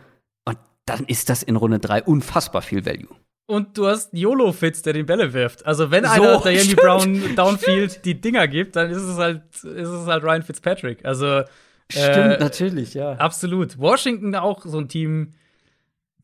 Und 0.45 0.57
dann 0.85 1.05
ist 1.05 1.29
das 1.29 1.43
in 1.43 1.55
Runde 1.55 1.79
drei 1.79 2.01
unfassbar 2.01 2.61
viel 2.61 2.85
Value. 2.85 3.09
Und 3.47 3.77
du 3.77 3.85
hast 3.85 4.11
YOLO-Fitz, 4.13 4.81
der 4.81 4.93
den 4.93 5.05
Bälle 5.05 5.33
wirft. 5.33 5.65
Also 5.65 5.91
wenn 5.91 6.03
so, 6.03 6.09
einer 6.09 6.39
der 6.39 6.61
Amy 6.61 6.73
Brown 6.75 7.35
Downfield 7.35 8.03
die 8.03 8.19
Dinger 8.19 8.47
gibt, 8.47 8.75
dann 8.75 8.89
ist 8.89 9.03
es 9.03 9.17
halt, 9.17 9.43
ist 9.53 9.89
es 9.89 10.07
halt 10.07 10.23
Ryan 10.23 10.41
Fitzpatrick. 10.41 11.05
Also 11.05 11.43
Stimmt, 11.91 12.07
äh, 12.07 12.37
natürlich, 12.39 12.95
ja. 12.95 13.13
Absolut. 13.13 13.77
Washington 13.77 14.33
auch 14.35 14.65
so 14.65 14.79
ein 14.79 14.87
Team, 14.87 15.33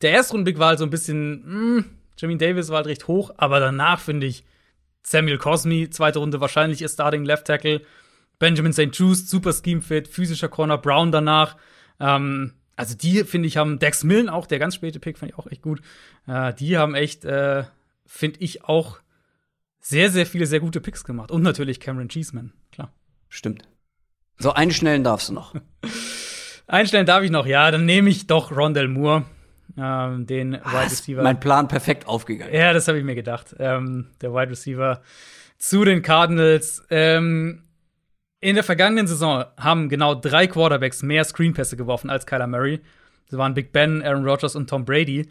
der 0.02 0.12
Erstrundenblick 0.12 0.58
war 0.58 0.68
halt 0.68 0.78
so 0.78 0.84
ein 0.84 0.90
bisschen, 0.90 1.42
mh, 1.44 1.76
hm, 1.76 1.84
Jimmy 2.18 2.38
Davis 2.38 2.68
war 2.68 2.76
halt 2.76 2.86
recht 2.86 3.08
hoch, 3.08 3.32
aber 3.36 3.60
danach 3.60 4.00
finde 4.00 4.26
ich 4.26 4.44
Samuel 5.02 5.38
Cosmi, 5.38 5.90
zweite 5.90 6.18
Runde 6.18 6.40
wahrscheinlich 6.40 6.80
ihr 6.80 6.88
Starting 6.88 7.24
Left 7.24 7.46
Tackle. 7.46 7.82
Benjamin 8.38 8.72
St. 8.72 8.90
Just, 8.92 9.28
super 9.28 9.52
Scheme 9.52 9.82
Fit, 9.82 10.08
physischer 10.08 10.48
Corner, 10.48 10.78
Brown 10.78 11.12
danach. 11.12 11.56
Ähm, 12.00 12.54
also 12.76 12.96
die, 12.96 13.24
finde 13.24 13.48
ich, 13.48 13.56
haben 13.56 13.78
Dex 13.78 14.04
Millen 14.04 14.28
auch, 14.28 14.46
der 14.46 14.58
ganz 14.58 14.74
späte 14.74 14.98
Pick, 14.98 15.18
fand 15.18 15.32
ich 15.32 15.38
auch 15.38 15.46
echt 15.46 15.62
gut. 15.62 15.80
Äh, 16.26 16.52
die 16.54 16.76
haben 16.76 16.94
echt, 16.94 17.24
äh, 17.24 17.64
finde 18.06 18.40
ich, 18.40 18.64
auch 18.64 18.98
sehr, 19.80 20.10
sehr 20.10 20.26
viele 20.26 20.46
sehr 20.46 20.60
gute 20.60 20.80
Picks 20.80 21.04
gemacht. 21.04 21.30
Und 21.30 21.42
natürlich 21.42 21.80
Cameron 21.80 22.08
Cheeseman, 22.08 22.52
klar. 22.72 22.92
Stimmt. 23.28 23.62
So, 24.38 24.52
einstellen 24.52 25.04
darfst 25.04 25.28
du 25.28 25.34
noch. 25.34 25.54
einstellen 26.66 27.06
darf 27.06 27.22
ich 27.22 27.30
noch, 27.30 27.46
ja. 27.46 27.70
Dann 27.70 27.84
nehme 27.84 28.10
ich 28.10 28.26
doch 28.26 28.50
Rondell 28.50 28.88
Moore 28.88 29.24
ähm, 29.76 30.26
den 30.26 30.56
ah, 30.56 30.72
Wide 30.72 30.90
Receiver. 30.90 31.22
Mein 31.22 31.40
Plan 31.40 31.68
perfekt 31.68 32.06
aufgegangen. 32.06 32.54
Ja, 32.54 32.72
das 32.72 32.88
habe 32.88 32.98
ich 32.98 33.04
mir 33.04 33.14
gedacht. 33.14 33.54
Ähm, 33.58 34.08
der 34.20 34.32
Wide 34.32 34.50
Receiver 34.50 35.02
zu 35.58 35.84
den 35.84 36.02
Cardinals. 36.02 36.84
Ähm, 36.90 37.62
in 38.40 38.56
der 38.56 38.64
vergangenen 38.64 39.06
Saison 39.06 39.44
haben 39.56 39.88
genau 39.88 40.14
drei 40.14 40.46
Quarterbacks 40.48 41.02
mehr 41.02 41.24
Screenpässe 41.24 41.76
geworfen 41.76 42.10
als 42.10 42.26
Kyler 42.26 42.48
Murray. 42.48 42.80
Das 43.30 43.38
waren 43.38 43.54
Big 43.54 43.72
Ben, 43.72 44.02
Aaron 44.02 44.28
Rodgers 44.28 44.56
und 44.56 44.68
Tom 44.68 44.84
Brady. 44.84 45.28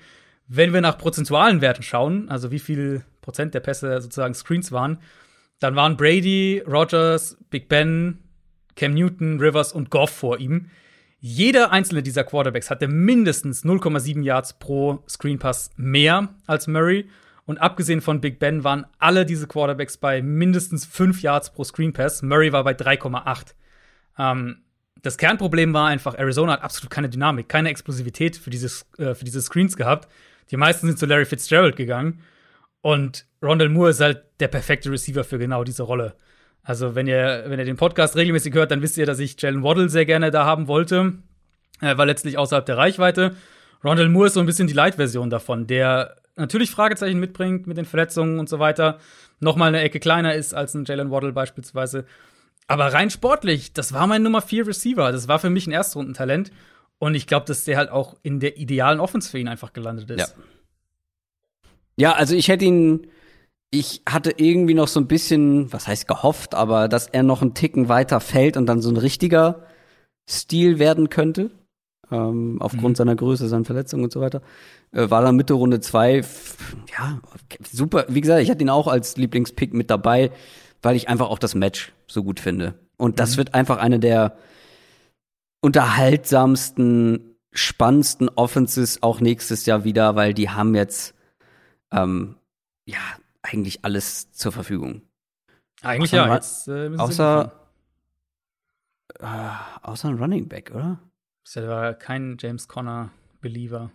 Wenn 0.48 0.74
wir 0.74 0.82
nach 0.82 0.98
prozentualen 0.98 1.62
Werten 1.62 1.84
schauen, 1.84 2.30
also 2.30 2.52
wie 2.52 2.60
viel 2.60 3.04
Prozent 3.22 3.54
der 3.54 3.60
Pässe 3.60 4.02
sozusagen 4.02 4.34
Screens 4.34 4.72
waren, 4.72 4.98
dann 5.60 5.76
waren 5.76 5.98
Brady, 5.98 6.64
Rodgers, 6.66 7.38
Big 7.50 7.70
Ben, 7.70 8.20
Cam 8.76 8.94
Newton, 8.94 9.40
Rivers 9.40 9.74
und 9.74 9.92
Goff 9.92 10.10
vor 10.10 10.40
ihm. 10.40 10.70
Jeder 11.24 11.72
einzelne 11.72 12.02
dieser 12.02 12.24
Quarterbacks 12.24 12.72
hatte 12.72 12.88
mindestens 12.88 13.64
0,7 13.64 14.24
Yards 14.24 14.58
pro 14.58 15.04
Screenpass 15.08 15.70
mehr 15.78 16.34
als 16.48 16.66
Murray. 16.66 17.08
Und 17.46 17.60
abgesehen 17.60 18.02
von 18.02 18.22
Big 18.22 18.40
Ben 18.40 18.64
waren 18.64 18.88
alle 18.98 19.24
diese 19.24 19.46
Quarterbacks 19.46 19.98
bei 19.98 20.24
mindestens 20.24 20.84
5 20.86 21.22
Yards 21.22 21.54
pro 21.54 21.64
Screenpass. 21.64 22.24
Murray 22.24 22.52
war 22.52 22.64
bei 22.64 22.72
3,8. 22.74 23.54
Ähm, 24.18 24.64
das 25.04 25.20
Kernproblem 25.20 25.74
war 25.76 25.90
einfach, 25.90 26.18
Arizona 26.18 26.54
hat 26.54 26.64
absolut 26.64 26.90
keine 26.90 27.10
Dynamik, 27.10 27.48
keine 27.48 27.70
Explosivität 27.70 28.36
für, 28.36 28.50
dieses, 28.50 28.88
äh, 28.98 29.14
für 29.14 29.26
diese 29.26 29.42
Screens 29.44 29.78
gehabt. 29.78 30.12
Die 30.50 30.58
meisten 30.58 30.88
sind 30.88 30.98
zu 30.98 31.06
Larry 31.06 31.26
Fitzgerald 31.26 31.76
gegangen. 31.76 32.22
Und 32.82 33.28
Rondell 33.44 33.70
Moore 33.70 33.92
ist 33.92 34.02
halt 34.02 34.24
der 34.40 34.48
perfekte 34.48 34.90
Receiver 34.90 35.24
für 35.24 35.38
genau 35.38 35.64
diese 35.64 35.84
Rolle. 35.84 36.16
Also, 36.64 36.96
wenn 36.96 37.08
ihr, 37.08 37.46
wenn 37.48 37.60
ihr 37.60 37.66
den 37.66 37.78
Podcast 37.78 38.16
regelmäßig 38.16 38.54
hört, 38.54 38.72
dann 38.72 38.82
wisst 38.82 38.98
ihr, 38.98 39.06
dass 39.06 39.20
ich 39.20 39.42
Jalen 39.42 39.64
Waddle 39.64 39.90
sehr 39.90 40.06
gerne 40.06 40.32
da 40.32 40.46
haben 40.46 40.68
wollte. 40.68 41.14
Er 41.80 41.98
war 41.98 42.06
letztlich 42.06 42.38
außerhalb 42.38 42.66
der 42.66 42.78
Reichweite. 42.78 43.36
Rondell 43.84 44.10
Moore 44.10 44.28
ist 44.28 44.36
so 44.36 44.40
ein 44.40 44.46
bisschen 44.46 44.68
die 44.68 44.74
Light-Version 44.74 45.32
davon, 45.32 45.66
der 45.66 46.18
natürlich 46.36 46.70
Fragezeichen 46.70 47.20
mitbringt 47.20 47.66
mit 47.66 47.78
den 47.78 47.86
Verletzungen 47.86 48.40
und 48.40 48.48
so 48.48 48.60
weiter. 48.60 49.00
Nochmal 49.40 49.70
eine 49.70 49.82
Ecke 49.82 50.00
kleiner 50.00 50.36
ist 50.36 50.54
als 50.54 50.76
ein 50.76 50.86
Jalen 50.86 51.10
Waddle 51.10 51.34
beispielsweise. 51.34 52.06
Aber 52.68 52.94
rein 52.94 53.10
sportlich, 53.10 53.74
das 53.74 53.92
war 53.92 54.06
mein 54.06 54.22
Nummer 54.22 54.42
4 54.42 54.68
Receiver. 54.68 55.12
Das 55.12 55.28
war 55.28 55.40
für 55.40 55.50
mich 55.50 55.66
ein 55.66 55.72
Erstrundentalent. 55.72 56.52
Und 57.00 57.16
ich 57.16 57.26
glaube, 57.26 57.48
dass 57.48 57.64
der 57.64 57.78
halt 57.78 57.90
auch 57.90 58.16
in 58.22 58.40
der 58.40 58.58
idealen 58.58 59.00
Offense 59.00 59.32
für 59.32 59.40
ihn 59.40 59.48
einfach 59.48 59.74
gelandet 59.74 60.12
ist. 60.12 60.20
Ja. 60.20 60.44
Ja, 61.98 62.14
also 62.14 62.36
ich 62.36 62.48
hätte 62.48 62.66
ihn 62.66 63.08
ich 63.72 64.02
hatte 64.08 64.34
irgendwie 64.36 64.74
noch 64.74 64.90
so 64.90 65.00
ein 65.00 65.08
bisschen, 65.08 65.72
was 65.72 65.88
heißt 65.88 66.08
gehofft, 66.08 66.54
aber 66.54 66.90
dass 66.90 67.08
er 67.08 67.24
noch 67.24 67.42
einen 67.42 67.54
Ticken 67.54 67.88
weiter 67.88 68.20
fällt 68.20 68.58
und 68.58 68.66
dann 68.66 68.82
so 68.82 68.90
ein 68.90 68.98
richtiger 68.98 69.66
Stil 70.30 70.78
werden 70.78 71.10
könnte. 71.10 71.52
Ähm, 72.12 72.58
aufgrund 72.60 72.90
mhm. 72.90 72.96
seiner 72.96 73.16
Größe, 73.16 73.48
seiner 73.48 73.64
Verletzungen 73.64 74.04
und 74.04 74.12
so 74.12 74.20
weiter. 74.20 74.42
Äh, 74.92 75.10
war 75.10 75.22
dann 75.22 75.38
Mitte 75.38 75.54
Runde 75.54 75.80
zwei, 75.80 76.18
ja, 76.18 77.22
super. 77.72 78.06
Wie 78.10 78.20
gesagt, 78.20 78.42
ich 78.42 78.52
hatte 78.52 78.62
ihn 78.62 78.70
auch 78.70 78.88
als 78.88 79.16
Lieblingspick 79.16 79.74
mit 79.74 79.90
dabei, 79.90 80.32
weil 80.82 80.98
ich 80.98 81.08
einfach 81.08 81.30
auch 81.30 81.40
das 81.40 81.56
Match 81.56 81.94
so 82.08 82.22
gut 82.24 82.42
finde. 82.42 82.74
Und 82.98 83.20
das 83.20 83.34
mhm. 83.34 83.38
wird 83.38 83.54
einfach 83.54 83.78
eine 83.78 84.00
der 84.00 84.36
unterhaltsamsten, 85.62 87.38
spannendsten 87.54 88.28
Offenses 88.28 89.02
auch 89.02 89.22
nächstes 89.22 89.66
Jahr 89.66 89.86
wieder, 89.86 90.18
weil 90.18 90.34
die 90.34 90.50
haben 90.50 90.76
jetzt 90.76 91.16
ähm, 91.94 92.36
ja 92.86 93.00
eigentlich 93.42 93.84
alles 93.84 94.32
zur 94.32 94.52
Verfügung. 94.52 95.02
Eigentlich 95.82 96.14
außer 96.14 96.28
ja. 96.28 96.34
Jetzt, 96.36 96.68
äh, 96.68 96.96
außer, 96.98 97.52
äh, 99.20 99.26
außer 99.82 100.10
ein 100.10 100.18
Running 100.18 100.48
Back, 100.48 100.72
oder? 100.74 101.00
Das 101.44 101.56
war 101.68 101.94
kein 101.94 102.38
James 102.40 102.68
Conner 102.68 103.10
Believer. 103.42 103.92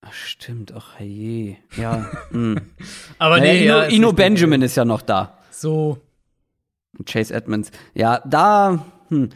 Ach, 0.00 0.12
stimmt, 0.12 0.72
ach 0.72 0.98
je. 1.00 1.56
Ja. 1.76 2.10
hm. 2.30 2.60
Aber 3.18 3.38
naja, 3.38 3.52
nee, 3.52 3.64
Ino, 3.64 3.78
ja, 3.78 3.84
Ino 3.88 4.12
Benjamin 4.12 4.62
ist 4.62 4.76
ja 4.76 4.84
noch 4.84 5.02
da. 5.02 5.38
So. 5.50 5.98
Chase 7.04 7.34
Edmonds. 7.34 7.70
Ja, 7.94 8.22
da, 8.24 8.84
hm, 9.08 9.30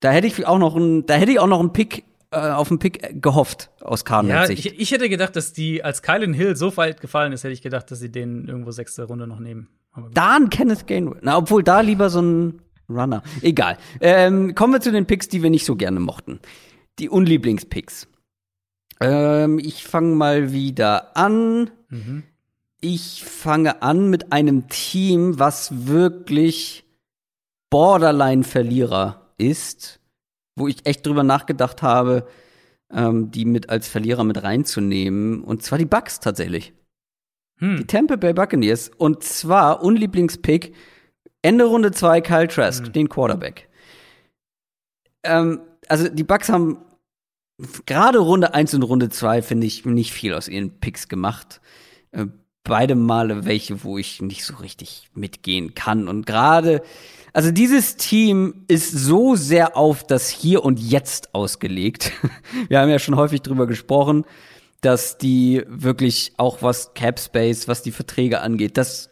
da 0.00 0.10
hätte 0.10 0.26
ich 0.26 0.46
auch 0.46 0.58
noch 0.58 0.76
ein, 0.76 1.06
da 1.06 1.14
hätte 1.14 1.32
ich 1.32 1.38
auch 1.38 1.46
noch 1.46 1.60
einen 1.60 1.72
Pick 1.72 2.04
äh, 2.30 2.50
auf 2.50 2.68
den 2.68 2.78
Pick 2.78 3.22
gehofft 3.22 3.70
aus 3.80 4.04
Cardinals 4.04 4.50
ja, 4.50 4.56
Sicht. 4.56 4.66
Ich, 4.66 4.80
ich, 4.80 4.90
hätte 4.90 5.08
gedacht, 5.08 5.34
dass 5.36 5.52
die, 5.52 5.82
als 5.82 6.02
Kylan 6.02 6.34
Hill 6.34 6.56
so 6.56 6.76
weit 6.76 7.00
gefallen 7.00 7.32
ist, 7.32 7.44
hätte 7.44 7.54
ich 7.54 7.62
gedacht, 7.62 7.90
dass 7.90 8.00
sie 8.00 8.10
den 8.10 8.46
irgendwo 8.48 8.70
sechste 8.70 9.04
Runde 9.04 9.26
noch 9.26 9.38
nehmen. 9.38 9.68
Da 10.12 10.36
ein 10.36 10.50
Kenneth 10.50 10.86
Gainwell. 10.86 11.20
Na, 11.22 11.38
obwohl 11.38 11.62
da 11.62 11.80
lieber 11.80 12.10
so 12.10 12.20
ein 12.20 12.62
Runner. 12.88 13.22
Egal. 13.42 13.78
Ähm, 14.00 14.54
kommen 14.54 14.74
wir 14.74 14.80
zu 14.80 14.92
den 14.92 15.06
Picks, 15.06 15.28
die 15.28 15.42
wir 15.42 15.50
nicht 15.50 15.64
so 15.64 15.76
gerne 15.76 16.00
mochten. 16.00 16.40
Die 16.98 17.08
Unlieblingspicks. 17.08 18.08
Ähm, 19.00 19.58
ich 19.58 19.84
fange 19.84 20.14
mal 20.14 20.52
wieder 20.52 21.16
an. 21.16 21.70
Mhm. 21.88 22.24
Ich 22.80 23.24
fange 23.24 23.82
an 23.82 24.08
mit 24.08 24.32
einem 24.32 24.68
Team, 24.68 25.38
was 25.38 25.88
wirklich 25.88 26.84
Borderline-Verlierer 27.70 29.32
ist 29.36 29.97
wo 30.58 30.68
ich 30.68 30.84
echt 30.86 31.06
drüber 31.06 31.22
nachgedacht 31.22 31.82
habe, 31.82 32.26
ähm, 32.92 33.30
die 33.30 33.44
mit 33.44 33.70
als 33.70 33.88
Verlierer 33.88 34.24
mit 34.24 34.42
reinzunehmen. 34.42 35.42
Und 35.42 35.62
zwar 35.62 35.78
die 35.78 35.84
Bucks 35.84 36.20
tatsächlich. 36.20 36.72
Hm. 37.58 37.78
Die 37.78 37.86
Tampa 37.86 38.16
Bay 38.16 38.32
Buccaneers. 38.32 38.90
Und 38.96 39.22
zwar 39.22 39.82
Unlieblingspick 39.82 40.74
Ende 41.42 41.64
Runde 41.64 41.92
2 41.92 42.20
Kyle 42.20 42.48
Trask, 42.48 42.86
hm. 42.86 42.92
den 42.92 43.08
Quarterback. 43.08 43.68
Ähm, 45.22 45.60
also 45.88 46.08
die 46.08 46.24
Bucks 46.24 46.48
haben 46.48 46.78
gerade 47.86 48.18
Runde 48.18 48.54
1 48.54 48.74
und 48.74 48.82
Runde 48.82 49.08
2, 49.08 49.42
finde 49.42 49.66
ich, 49.66 49.84
nicht 49.84 50.12
viel 50.12 50.34
aus 50.34 50.48
ihren 50.48 50.78
Picks 50.80 51.08
gemacht. 51.08 51.60
Äh, 52.12 52.26
beide 52.64 52.94
Male 52.94 53.44
welche, 53.44 53.82
wo 53.82 53.98
ich 53.98 54.20
nicht 54.20 54.44
so 54.44 54.56
richtig 54.56 55.08
mitgehen 55.14 55.74
kann. 55.74 56.08
Und 56.08 56.26
gerade 56.26 56.82
also 57.32 57.50
dieses 57.50 57.96
Team 57.96 58.64
ist 58.68 58.90
so 58.90 59.36
sehr 59.36 59.76
auf 59.76 60.04
das 60.04 60.28
Hier 60.28 60.64
und 60.64 60.80
Jetzt 60.80 61.34
ausgelegt. 61.34 62.12
Wir 62.68 62.80
haben 62.80 62.90
ja 62.90 62.98
schon 62.98 63.16
häufig 63.16 63.42
drüber 63.42 63.66
gesprochen. 63.66 64.24
dass 64.80 65.18
die 65.18 65.64
wirklich 65.66 66.34
auch 66.36 66.62
was 66.62 66.94
Cap 66.94 67.18
Space, 67.18 67.66
was 67.66 67.82
die 67.82 67.90
Verträge 67.90 68.40
angeht, 68.40 68.76
das 68.76 69.10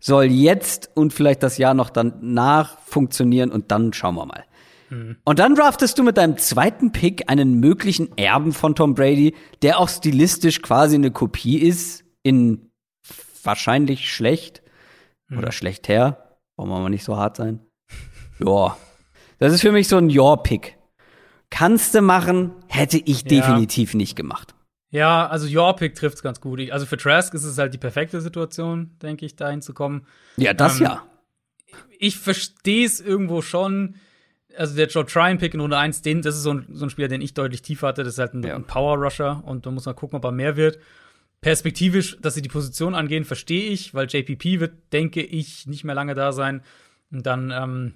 soll 0.00 0.24
jetzt 0.24 0.90
und 0.94 1.12
vielleicht 1.12 1.42
das 1.42 1.56
Jahr 1.56 1.72
noch 1.72 1.88
danach 1.88 2.78
funktionieren 2.80 3.52
und 3.52 3.70
dann 3.70 3.92
schauen 3.92 4.16
wir 4.16 4.26
mal. 4.26 4.44
Mhm. 4.90 5.16
Und 5.24 5.38
dann 5.38 5.54
draftest 5.54 5.98
du 5.98 6.02
mit 6.02 6.16
deinem 6.16 6.36
zweiten 6.36 6.92
Pick 6.92 7.30
einen 7.30 7.58
möglichen 7.60 8.16
Erben 8.18 8.52
von 8.52 8.74
Tom 8.74 8.94
Brady, 8.94 9.34
der 9.62 9.78
auch 9.78 9.88
stilistisch 9.88 10.62
quasi 10.62 10.96
eine 10.96 11.10
Kopie 11.10 11.58
ist, 11.58 12.04
in 12.22 12.70
wahrscheinlich 13.42 14.12
schlecht 14.12 14.62
mhm. 15.28 15.38
oder 15.38 15.52
schlecht 15.52 15.88
her. 15.88 16.23
Wollen 16.56 16.70
wir 16.70 16.80
mal 16.80 16.88
nicht 16.88 17.04
so 17.04 17.16
hart 17.16 17.36
sein. 17.36 17.60
ja. 18.38 18.76
Das 19.38 19.52
ist 19.52 19.60
für 19.60 19.72
mich 19.72 19.88
so 19.88 19.96
ein 19.96 20.16
Your-Pick. 20.16 20.78
Kannst 21.50 21.94
du 21.94 22.02
machen, 22.02 22.52
hätte 22.68 22.98
ich 22.98 23.22
ja. 23.22 23.28
definitiv 23.28 23.94
nicht 23.94 24.16
gemacht. 24.16 24.54
Ja, 24.90 25.26
also 25.26 25.48
Your 25.48 25.74
Pick 25.74 25.96
trifft's 25.96 26.22
ganz 26.22 26.40
gut. 26.40 26.70
Also 26.70 26.86
für 26.86 26.96
Trask 26.96 27.34
ist 27.34 27.42
es 27.42 27.58
halt 27.58 27.74
die 27.74 27.78
perfekte 27.78 28.20
Situation, 28.20 28.96
denke 29.02 29.26
ich, 29.26 29.34
dahin 29.34 29.60
zu 29.60 29.74
kommen. 29.74 30.06
Ja, 30.36 30.54
das 30.54 30.78
ähm, 30.78 30.86
ja. 30.86 31.02
Ich 31.98 32.18
verstehe 32.18 32.86
es 32.86 33.00
irgendwo 33.00 33.42
schon. 33.42 33.96
Also 34.56 34.76
der 34.76 34.86
Joe 34.86 35.04
Tryon 35.04 35.38
Pick 35.38 35.52
in 35.52 35.60
Runde 35.60 35.76
1, 35.76 36.02
den, 36.02 36.22
das 36.22 36.36
ist 36.36 36.44
so 36.44 36.54
ein, 36.54 36.66
so 36.70 36.86
ein 36.86 36.90
Spieler, 36.90 37.08
den 37.08 37.22
ich 37.22 37.34
deutlich 37.34 37.62
tiefer 37.62 37.88
hatte. 37.88 38.04
Das 38.04 38.12
ist 38.12 38.18
halt 38.20 38.34
ein, 38.34 38.44
ja. 38.44 38.54
ein 38.54 38.64
Power 38.64 38.96
Rusher 38.96 39.42
und 39.44 39.66
da 39.66 39.72
muss 39.72 39.84
man 39.86 39.96
gucken, 39.96 40.16
ob 40.16 40.24
er 40.24 40.30
mehr 40.30 40.54
wird. 40.54 40.78
Perspektivisch, 41.44 42.16
dass 42.22 42.34
sie 42.34 42.40
die 42.40 42.48
Position 42.48 42.94
angehen, 42.94 43.26
verstehe 43.26 43.68
ich, 43.68 43.92
weil 43.92 44.06
JPP 44.08 44.60
wird, 44.60 44.94
denke 44.94 45.20
ich, 45.20 45.66
nicht 45.66 45.84
mehr 45.84 45.94
lange 45.94 46.14
da 46.14 46.32
sein. 46.32 46.62
Und 47.12 47.26
dann, 47.26 47.50
ähm, 47.50 47.92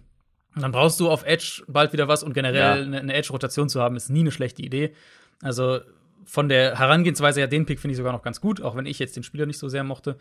dann 0.55 0.71
brauchst 0.71 1.01
du 1.01 1.09
auf 1.09 1.25
Edge 1.25 1.65
bald 1.67 1.95
wieder 1.95 2.09
was 2.09 2.23
und 2.23 2.35
generell 2.35 2.93
ja. 2.93 2.99
eine, 2.99 3.15
Edge-Rotation 3.15 3.71
zu 3.71 3.81
haben, 3.81 3.97
ist 3.97 4.11
nie 4.11 4.21
eine 4.21 4.33
schlechte 4.33 4.61
Idee. 4.61 4.93
Also 5.41 5.81
von 6.27 6.51
der 6.51 6.79
Herangehensweise 6.79 7.41
her, 7.41 7.49
den 7.49 7.65
Pick 7.65 7.81
finde 7.81 7.93
ich 7.93 7.97
sogar 7.97 8.13
noch 8.13 8.21
ganz 8.21 8.43
gut, 8.43 8.61
auch 8.61 8.77
wenn 8.77 8.85
ich 8.85 8.99
jetzt 8.99 9.17
den 9.17 9.23
Spieler 9.23 9.47
nicht 9.47 9.59
so 9.59 9.71
sehr 9.71 9.83
mochte. 9.83 10.19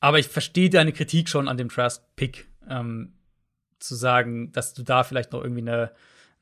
Aber 0.00 0.18
ich 0.18 0.28
verstehe 0.28 0.68
deine 0.68 0.92
Kritik 0.92 1.30
schon 1.30 1.48
an 1.48 1.56
dem 1.56 1.70
Trask-Pick, 1.70 2.46
ähm, 2.68 3.14
zu 3.78 3.94
sagen, 3.94 4.52
dass 4.52 4.74
du 4.74 4.82
da 4.82 5.02
vielleicht 5.02 5.32
noch 5.32 5.42
irgendwie 5.42 5.62
eine, 5.62 5.92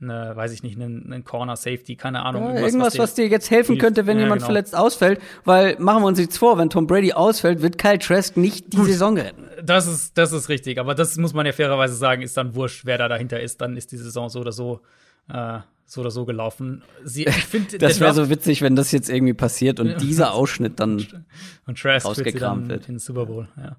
eine 0.00 0.36
weiß 0.36 0.52
ich 0.52 0.62
nicht, 0.62 0.80
einen, 0.80 1.12
einen 1.12 1.24
Corner 1.24 1.56
Safety, 1.56 1.96
keine 1.96 2.24
Ahnung. 2.24 2.54
Ja, 2.54 2.60
irgendwas, 2.60 2.86
was, 2.86 2.92
dir, 2.92 2.98
was 3.02 3.14
dir 3.14 3.26
jetzt 3.28 3.50
helfen 3.50 3.78
könnte, 3.78 4.06
wenn 4.06 4.16
ja, 4.16 4.24
jemand 4.24 4.40
genau. 4.40 4.46
verletzt 4.46 4.76
ausfällt. 4.76 5.20
Weil, 5.44 5.76
machen 5.78 6.02
wir 6.02 6.06
uns 6.06 6.18
nichts 6.18 6.38
vor, 6.38 6.58
wenn 6.58 6.70
Tom 6.70 6.86
Brady 6.86 7.12
ausfällt, 7.12 7.62
wird 7.62 7.78
Kyle 7.78 7.98
Trask 7.98 8.36
nicht 8.36 8.72
die 8.72 8.76
Gut, 8.76 8.86
Saison 8.86 9.18
retten. 9.18 9.44
Das 9.62 9.86
ist, 9.86 10.16
das 10.16 10.32
ist 10.32 10.48
richtig, 10.48 10.78
aber 10.78 10.94
das 10.94 11.16
muss 11.16 11.34
man 11.34 11.46
ja 11.46 11.52
fairerweise 11.52 11.94
sagen, 11.94 12.22
ist 12.22 12.36
dann 12.36 12.54
wurscht, 12.54 12.84
wer 12.84 12.98
da 12.98 13.08
dahinter 13.08 13.40
ist, 13.40 13.60
dann 13.60 13.76
ist 13.76 13.90
die 13.92 13.96
Saison 13.96 14.28
so 14.28 14.40
oder 14.40 14.52
so 14.52 14.80
äh, 15.28 15.58
so 15.88 16.02
oder 16.02 16.10
so 16.10 16.26
gelaufen. 16.26 16.82
Sie, 17.02 17.24
ich 17.24 17.46
find, 17.46 17.82
das 17.82 17.98
wäre 17.98 18.12
so 18.12 18.28
witzig, 18.28 18.60
wenn 18.60 18.76
das 18.76 18.92
jetzt 18.92 19.08
irgendwie 19.08 19.32
passiert 19.32 19.80
und 19.80 20.00
dieser 20.02 20.34
Ausschnitt 20.34 20.78
dann 20.80 20.98
und 21.66 21.78
Trask 21.78 22.06
rausgekramt 22.06 22.68
wird. 22.68 22.88
In 22.88 22.98
Super 22.98 23.26
Bowl, 23.26 23.48
ja. 23.56 23.76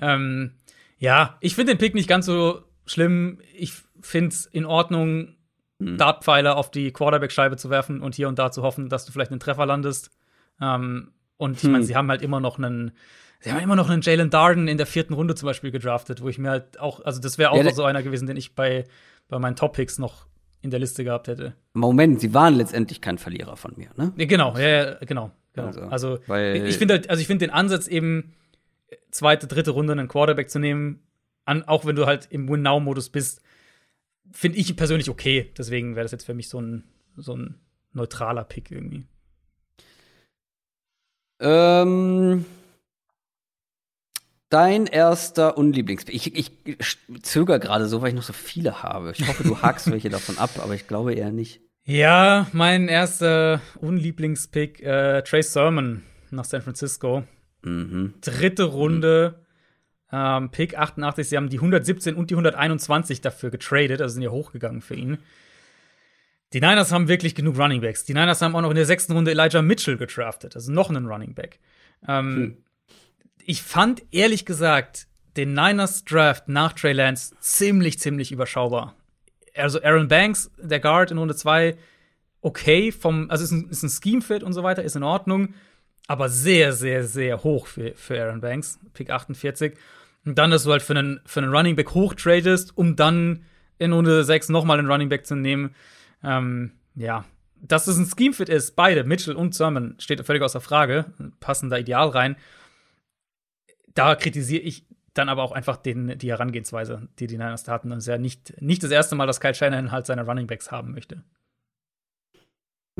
Ähm, 0.00 0.52
ja, 0.98 1.36
ich 1.40 1.54
finde 1.54 1.72
den 1.72 1.78
Pick 1.78 1.94
nicht 1.94 2.08
ganz 2.08 2.26
so 2.26 2.62
schlimm. 2.86 3.38
Ich 3.56 3.72
finde 4.00 4.28
es 4.28 4.46
in 4.46 4.64
Ordnung, 4.64 5.36
hm. 5.80 5.98
Dartpfeile 5.98 6.56
auf 6.56 6.70
die 6.70 6.92
Quarterback-Scheibe 6.92 7.56
zu 7.56 7.70
werfen 7.70 8.00
und 8.00 8.14
hier 8.14 8.28
und 8.28 8.38
da 8.38 8.50
zu 8.50 8.62
hoffen, 8.62 8.88
dass 8.88 9.04
du 9.04 9.12
vielleicht 9.12 9.30
einen 9.30 9.40
Treffer 9.40 9.66
landest. 9.66 10.10
Ähm, 10.60 11.12
und 11.36 11.56
ich 11.56 11.64
meine, 11.64 11.78
hm. 11.78 11.84
sie 11.84 11.96
haben 11.96 12.08
halt 12.10 12.22
immer 12.22 12.40
noch 12.40 12.58
einen 12.58 12.92
Sie 13.44 13.52
haben 13.52 13.60
immer 13.60 13.76
noch 13.76 13.90
einen 13.90 14.00
Jalen 14.00 14.30
Darden 14.30 14.68
in 14.68 14.78
der 14.78 14.86
vierten 14.86 15.12
Runde 15.12 15.34
zum 15.34 15.46
Beispiel 15.46 15.70
gedraftet, 15.70 16.22
wo 16.22 16.28
ich 16.28 16.38
mir 16.38 16.48
halt 16.48 16.80
auch, 16.80 17.04
also 17.04 17.20
das 17.20 17.36
wäre 17.36 17.50
auch 17.50 17.62
ja, 17.62 17.74
so 17.74 17.84
einer 17.84 18.02
gewesen, 18.02 18.26
den 18.26 18.38
ich 18.38 18.54
bei, 18.54 18.84
bei 19.28 19.38
meinen 19.38 19.54
Top-Picks 19.54 19.98
noch 19.98 20.26
in 20.62 20.70
der 20.70 20.80
Liste 20.80 21.04
gehabt 21.04 21.28
hätte. 21.28 21.54
Moment, 21.74 22.20
sie 22.20 22.32
waren 22.32 22.54
letztendlich 22.54 23.02
kein 23.02 23.18
Verlierer 23.18 23.58
von 23.58 23.74
mir, 23.76 23.90
ne? 23.96 24.14
Ja, 24.16 24.24
genau, 24.24 24.56
ja, 24.56 24.68
ja 24.68 24.94
genau. 25.04 25.30
genau. 25.52 25.66
Also, 25.66 25.82
also 25.90 26.18
ich 26.26 26.78
finde 26.78 26.94
halt, 26.94 27.10
also 27.10 27.20
ich 27.20 27.26
finde 27.26 27.46
den 27.46 27.54
Ansatz 27.54 27.86
eben 27.86 28.32
zweite, 29.10 29.46
dritte 29.46 29.72
Runde 29.72 29.92
einen 29.92 30.08
Quarterback 30.08 30.48
zu 30.48 30.58
nehmen, 30.58 31.02
an, 31.44 31.64
auch 31.64 31.84
wenn 31.84 31.96
du 31.96 32.06
halt 32.06 32.28
im 32.30 32.48
Win-Now-Modus 32.48 33.10
bist, 33.10 33.42
finde 34.34 34.58
ich 34.58 34.76
persönlich 34.76 35.08
okay. 35.08 35.50
Deswegen 35.56 35.96
wäre 35.96 36.04
das 36.04 36.12
jetzt 36.12 36.26
für 36.26 36.34
mich 36.34 36.48
so 36.48 36.60
ein, 36.60 36.84
so 37.16 37.36
ein 37.36 37.54
neutraler 37.92 38.44
Pick 38.44 38.70
irgendwie. 38.70 39.06
Ähm, 41.40 42.44
Dein 44.54 44.86
erster 44.86 45.58
Unlieblingspick. 45.58 46.14
Ich, 46.14 46.36
ich 46.36 46.52
zögere 47.22 47.58
gerade 47.58 47.86
so, 47.86 48.02
weil 48.02 48.10
ich 48.10 48.14
noch 48.14 48.22
so 48.22 48.32
viele 48.32 48.84
habe. 48.84 49.10
Ich 49.10 49.26
hoffe, 49.26 49.42
du 49.42 49.58
hakst 49.62 49.90
welche 49.90 50.10
davon 50.10 50.38
ab, 50.38 50.50
aber 50.62 50.74
ich 50.74 50.86
glaube 50.86 51.12
eher 51.12 51.32
nicht. 51.32 51.60
Ja, 51.84 52.46
mein 52.52 52.86
erster 52.86 53.60
Unlieblingspick, 53.80 54.80
äh, 54.80 55.22
Trey 55.22 55.42
Sermon 55.42 56.02
nach 56.30 56.44
San 56.44 56.62
Francisco. 56.62 57.24
Mhm. 57.62 58.14
Dritte 58.20 58.62
Runde, 58.64 59.43
ähm, 60.14 60.50
Pick 60.50 60.78
88. 60.78 61.28
Sie 61.28 61.36
haben 61.36 61.48
die 61.48 61.56
117 61.56 62.14
und 62.14 62.30
die 62.30 62.34
121 62.34 63.20
dafür 63.20 63.50
getradet, 63.50 64.00
also 64.00 64.14
sind 64.14 64.22
ja 64.22 64.30
hochgegangen 64.30 64.80
für 64.80 64.94
ihn. 64.94 65.18
Die 66.52 66.60
Niners 66.60 66.92
haben 66.92 67.08
wirklich 67.08 67.34
genug 67.34 67.58
Running 67.58 67.80
Backs. 67.80 68.04
Die 68.04 68.14
Niners 68.14 68.40
haben 68.40 68.54
auch 68.54 68.60
noch 68.60 68.70
in 68.70 68.76
der 68.76 68.86
sechsten 68.86 69.12
Runde 69.12 69.32
Elijah 69.32 69.62
Mitchell 69.62 69.96
gedraftet, 69.96 70.54
also 70.54 70.70
noch 70.70 70.88
einen 70.88 71.06
Running 71.06 71.34
Back. 71.34 71.58
Ähm, 72.06 72.34
hm 72.36 72.56
ich 73.46 73.62
fand 73.62 74.02
ehrlich 74.10 74.44
gesagt 74.44 75.06
den 75.36 75.52
Niners 75.52 76.04
Draft 76.04 76.48
nach 76.48 76.72
Trey 76.72 76.92
Lance 76.92 77.34
ziemlich, 77.40 77.98
ziemlich 77.98 78.32
überschaubar. 78.32 78.94
Also 79.54 79.82
Aaron 79.82 80.08
Banks, 80.08 80.50
der 80.58 80.80
Guard 80.80 81.10
in 81.10 81.18
Runde 81.18 81.36
2, 81.36 81.76
okay, 82.40 82.92
vom, 82.92 83.30
also 83.30 83.44
ist 83.44 83.50
ein, 83.50 83.68
ist 83.68 83.82
ein 83.82 83.90
Scheme-Fit 83.90 84.42
und 84.42 84.52
so 84.52 84.62
weiter, 84.62 84.82
ist 84.82 84.96
in 84.96 85.02
Ordnung, 85.02 85.54
aber 86.06 86.28
sehr, 86.28 86.72
sehr, 86.72 87.04
sehr 87.04 87.42
hoch 87.42 87.66
für, 87.66 87.94
für 87.94 88.20
Aaron 88.20 88.40
Banks, 88.40 88.78
Pick 88.92 89.10
48. 89.10 89.74
Und 90.24 90.38
dann, 90.38 90.50
dass 90.50 90.64
du 90.64 90.72
halt 90.72 90.82
für 90.82 90.96
einen, 90.96 91.20
für 91.26 91.40
einen 91.40 91.54
Running 91.54 91.76
Back 91.76 91.94
hoch 91.94 92.14
tradest, 92.14 92.76
um 92.76 92.96
dann 92.96 93.44
in 93.78 93.92
Runde 93.92 94.24
6 94.24 94.48
nochmal 94.48 94.78
einen 94.78 94.90
Running 94.90 95.08
Back 95.08 95.26
zu 95.26 95.34
nehmen. 95.34 95.74
Ähm, 96.22 96.72
ja, 96.94 97.24
dass 97.60 97.86
es 97.86 97.96
ein 97.98 98.06
Scheme-Fit 98.06 98.48
ist, 98.48 98.76
beide, 98.76 99.04
Mitchell 99.04 99.34
und 99.34 99.54
Sermon, 99.54 99.96
steht 99.98 100.24
völlig 100.24 100.42
außer 100.42 100.60
Frage, 100.60 101.06
passen 101.40 101.70
da 101.70 101.76
ideal 101.76 102.08
rein 102.08 102.36
da 103.94 104.14
kritisiere 104.16 104.62
ich 104.62 104.86
dann 105.14 105.28
aber 105.28 105.44
auch 105.44 105.52
einfach 105.52 105.76
den, 105.76 106.18
die 106.18 106.30
Herangehensweise, 106.30 107.08
die 107.18 107.28
die 107.28 107.38
Niners 107.38 107.66
hatten. 107.68 107.92
Und 107.92 107.98
es 107.98 108.04
ist 108.04 108.08
ja 108.08 108.18
nicht, 108.18 108.60
nicht 108.60 108.82
das 108.82 108.90
erste 108.90 109.14
Mal, 109.14 109.26
dass 109.26 109.40
Kyle 109.40 109.54
Shanahan 109.54 109.92
halt 109.92 110.06
seine 110.06 110.26
Running 110.26 110.48
Backs 110.48 110.72
haben 110.72 110.92
möchte. 110.92 111.22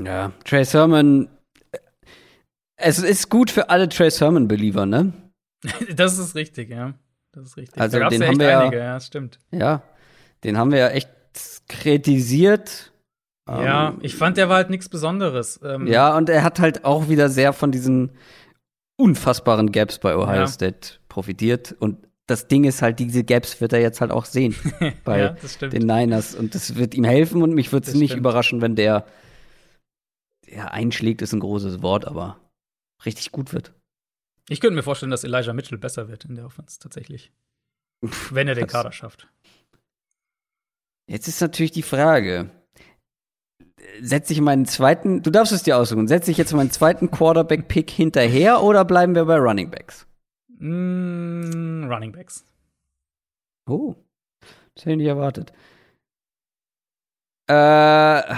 Ja, 0.01 0.33
Trey 0.45 0.65
Sermon. 0.65 1.29
Es 2.77 2.99
ist 2.99 3.31
gut 3.31 3.51
für 3.51 3.69
alle 3.69 3.89
Trey 3.89 4.11
Sermon-Believer, 4.11 4.87
ne? 4.87 5.13
das 5.95 6.19
ist 6.19 6.35
richtig, 6.35 6.71
ja. 6.71 6.95
Das 7.35 7.49
ist 7.49 7.57
richtig. 7.57 7.81
Also, 7.81 7.99
den 7.99 8.21
ja 8.21 8.29
haben 8.29 8.39
wir 8.39 8.61
einige, 8.61 8.77
ja, 8.79 8.85
ja, 8.85 9.01
stimmt. 9.01 9.39
Ja, 9.51 9.83
den 10.45 10.57
haben 10.57 10.71
wir 10.71 10.79
ja 10.79 10.89
echt 10.89 11.11
kritisiert. 11.69 12.93
Ja, 13.49 13.91
ähm, 13.91 13.99
ich 14.01 14.17
fand, 14.17 14.37
der 14.37 14.49
war 14.49 14.57
halt 14.57 14.71
nichts 14.71 14.89
Besonderes. 14.89 15.61
Ähm, 15.63 15.87
ja, 15.87 16.17
und 16.17 16.29
er 16.29 16.45
hat 16.45 16.61
halt 16.61 16.85
auch 16.85 17.09
wieder 17.09 17.29
sehr 17.29 17.53
von 17.53 17.73
diesen 17.73 18.13
unfassbaren 18.97 19.73
Gaps 19.73 19.99
bei 19.99 20.17
Ohio 20.17 20.41
ja. 20.43 20.47
State 20.47 20.95
profitiert. 21.09 21.75
Und 21.79 21.99
das 22.27 22.49
Ding 22.49 22.65
ist 22.65 22.81
halt, 22.81 23.01
diese 23.01 23.25
Gaps 23.25 23.61
wird 23.61 23.73
er 23.73 23.81
jetzt 23.81 24.01
halt 24.01 24.13
auch 24.13 24.25
sehen 24.25 24.55
bei 25.05 25.19
ja, 25.19 25.37
den 25.69 25.87
Niners. 25.87 26.35
Und 26.35 26.55
das 26.55 26.77
wird 26.77 26.95
ihm 26.95 27.05
helfen 27.05 27.43
und 27.43 27.55
mich 27.55 27.73
würde 27.73 27.89
es 27.89 27.95
nicht 27.95 28.13
stimmt. 28.13 28.21
überraschen, 28.21 28.63
wenn 28.63 28.77
der 28.77 29.05
ja, 30.47 30.67
einschlägt, 30.67 31.21
ist 31.21 31.33
ein 31.33 31.41
großes 31.41 31.83
Wort, 31.83 32.07
aber 32.07 32.39
richtig 33.05 33.33
gut 33.33 33.53
wird. 33.53 33.73
Ich 34.49 34.61
könnte 34.61 34.77
mir 34.77 34.83
vorstellen, 34.83 35.11
dass 35.11 35.25
Elijah 35.25 35.53
Mitchell 35.53 35.79
besser 35.79 36.09
wird 36.09 36.25
in 36.25 36.35
der 36.35 36.47
Offense 36.47 36.79
tatsächlich. 36.79 37.33
wenn 38.31 38.49
er 38.49 38.55
den 38.55 38.67
Kader 38.67 38.93
schafft. 38.93 39.29
Jetzt 41.07 41.29
ist 41.29 41.41
natürlich 41.41 41.73
die 41.73 41.83
Frage, 41.83 42.51
setze 44.01 44.33
ich 44.33 44.41
meinen 44.41 44.67
zweiten, 44.67 45.23
du 45.23 45.31
darfst 45.31 45.53
es 45.53 45.63
dir 45.63 45.77
aussuchen, 45.77 46.09
setze 46.09 46.31
ich 46.31 46.39
jetzt 46.39 46.53
meinen 46.53 46.71
zweiten 46.71 47.11
Quarterback-Pick 47.11 47.91
hinterher 47.91 48.63
oder 48.63 48.85
bleiben 48.85 49.15
wir 49.15 49.25
bei 49.27 49.37
Running 49.37 49.71
Backs? 49.71 50.07
Mm, 50.59 51.85
Running 51.91 52.13
Backs. 52.13 52.45
Oh, 53.67 53.95
das 54.75 54.85
hätte 54.85 54.93
ich 54.93 54.97
nicht 54.99 55.07
erwartet. 55.07 55.53
Äh, 57.47 58.35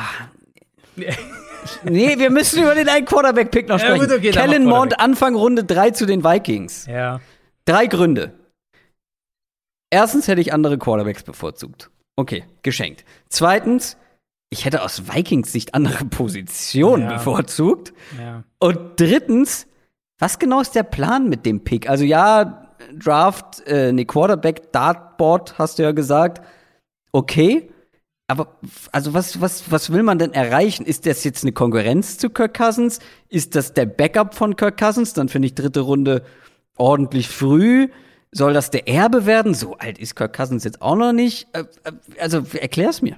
nee, 1.85 2.19
wir 2.19 2.31
müssen 2.31 2.63
über 2.63 2.75
den 2.75 2.89
einen 2.89 3.07
Quarterback-Pick 3.07 3.69
noch 3.69 3.79
sprechen. 3.79 4.01
Ja, 4.03 4.07
gut, 4.07 4.17
okay, 4.17 4.31
Kellen 4.31 4.65
Mond, 4.65 4.99
Anfang 5.01 5.35
Runde 5.35 5.65
3 5.65 5.91
zu 5.91 6.07
den 6.07 6.25
Vikings. 6.25 6.87
Ja. 6.87 7.21
Drei 7.65 7.87
Gründe. 7.87 8.33
Erstens 9.91 10.29
hätte 10.29 10.41
ich 10.41 10.53
andere 10.53 10.79
Quarterbacks 10.79 11.23
bevorzugt. 11.23 11.91
Okay, 12.17 12.45
geschenkt. 12.63 13.05
Zweitens, 13.29 13.97
ich 14.51 14.65
hätte 14.65 14.83
aus 14.83 15.13
Vikings 15.13 15.53
Sicht 15.53 15.75
andere 15.75 16.05
Positionen 16.11 17.05
ja. 17.05 17.15
bevorzugt. 17.15 17.93
Ja. 18.19 18.45
Und 18.59 18.99
drittens, 18.99 19.67
was 20.19 20.39
genau 20.39 20.61
ist 20.61 20.75
der 20.75 20.83
Plan 20.83 21.29
mit 21.29 21.47
dem 21.47 21.63
Pick? 21.63 21.89
Also 21.89 22.05
ja, 22.05 22.67
Draft, 22.93 23.67
äh, 23.67 23.93
ne 23.93 24.05
Quarterback, 24.05 24.73
Dartboard, 24.73 25.59
hast 25.59 25.79
du 25.79 25.83
ja 25.83 25.93
gesagt. 25.93 26.45
Okay. 27.13 27.71
Aber 28.29 28.59
also 28.91 29.15
was, 29.15 29.41
was, 29.41 29.71
was 29.71 29.93
will 29.93 30.03
man 30.03 30.19
denn 30.19 30.33
erreichen? 30.33 30.85
Ist 30.85 31.07
das 31.07 31.23
jetzt 31.23 31.45
eine 31.45 31.53
Konkurrenz 31.53 32.19
zu 32.19 32.29
Kirk 32.29 32.55
Cousins? 32.55 32.99
Ist 33.29 33.55
das 33.55 33.73
der 33.73 33.87
Backup 33.87 34.35
von 34.35 34.57
Kirk 34.57 34.79
Cousins? 34.79 35.13
Dann 35.13 35.29
finde 35.29 35.47
ich 35.47 35.55
dritte 35.55 35.81
Runde 35.81 36.25
ordentlich 36.77 37.29
früh. 37.29 37.89
Soll 38.33 38.53
das 38.53 38.71
der 38.71 38.89
Erbe 38.89 39.27
werden? 39.27 39.55
So 39.55 39.79
alt 39.79 39.99
ist 39.99 40.17
Kirk 40.17 40.35
Cousins 40.37 40.65
jetzt 40.65 40.83
auch 40.83 40.97
noch 40.97 41.13
nicht. 41.13 41.47
Äh, 41.53 41.65
äh, 41.85 41.93
also 42.19 42.45
erklär's 42.53 43.01
mir. 43.01 43.17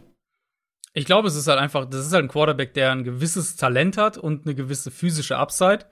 Ich 0.93 1.07
glaube, 1.07 1.29
es 1.29 1.37
ist 1.37 1.47
halt 1.47 1.59
einfach, 1.59 1.87
das 1.87 2.07
ist 2.07 2.13
halt 2.13 2.25
ein 2.25 2.29
Quarterback, 2.29 2.75
der 2.75 2.93
ein 2.93 3.05
gewisses 3.05 3.57
Talent 3.57 3.97
hat 3.97 4.19
und 4.19 4.47
eine 4.47 4.55
gewisse 4.55 4.91
physische 4.91 5.39
Upside, 5.39 5.87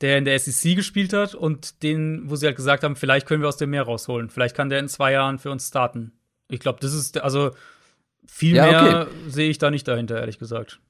der 0.00 0.18
in 0.18 0.24
der 0.24 0.38
SEC 0.38 0.76
gespielt 0.76 1.12
hat 1.12 1.34
und 1.34 1.82
den, 1.82 2.28
wo 2.28 2.36
sie 2.36 2.46
halt 2.46 2.56
gesagt 2.56 2.82
haben, 2.82 2.96
vielleicht 2.96 3.26
können 3.26 3.42
wir 3.42 3.48
aus 3.48 3.56
dem 3.56 3.70
Meer 3.70 3.84
rausholen. 3.84 4.28
Vielleicht 4.28 4.54
kann 4.54 4.68
der 4.68 4.80
in 4.80 4.88
zwei 4.88 5.12
Jahren 5.12 5.38
für 5.38 5.50
uns 5.50 5.68
starten. 5.68 6.12
Ich 6.48 6.60
glaube, 6.60 6.80
das 6.80 6.92
ist, 6.92 7.18
also 7.18 7.52
viel 8.26 8.56
ja, 8.56 8.66
mehr 8.66 9.02
okay. 9.02 9.10
sehe 9.28 9.50
ich 9.50 9.58
da 9.58 9.70
nicht 9.70 9.86
dahinter, 9.88 10.18
ehrlich 10.18 10.38
gesagt. 10.38 10.80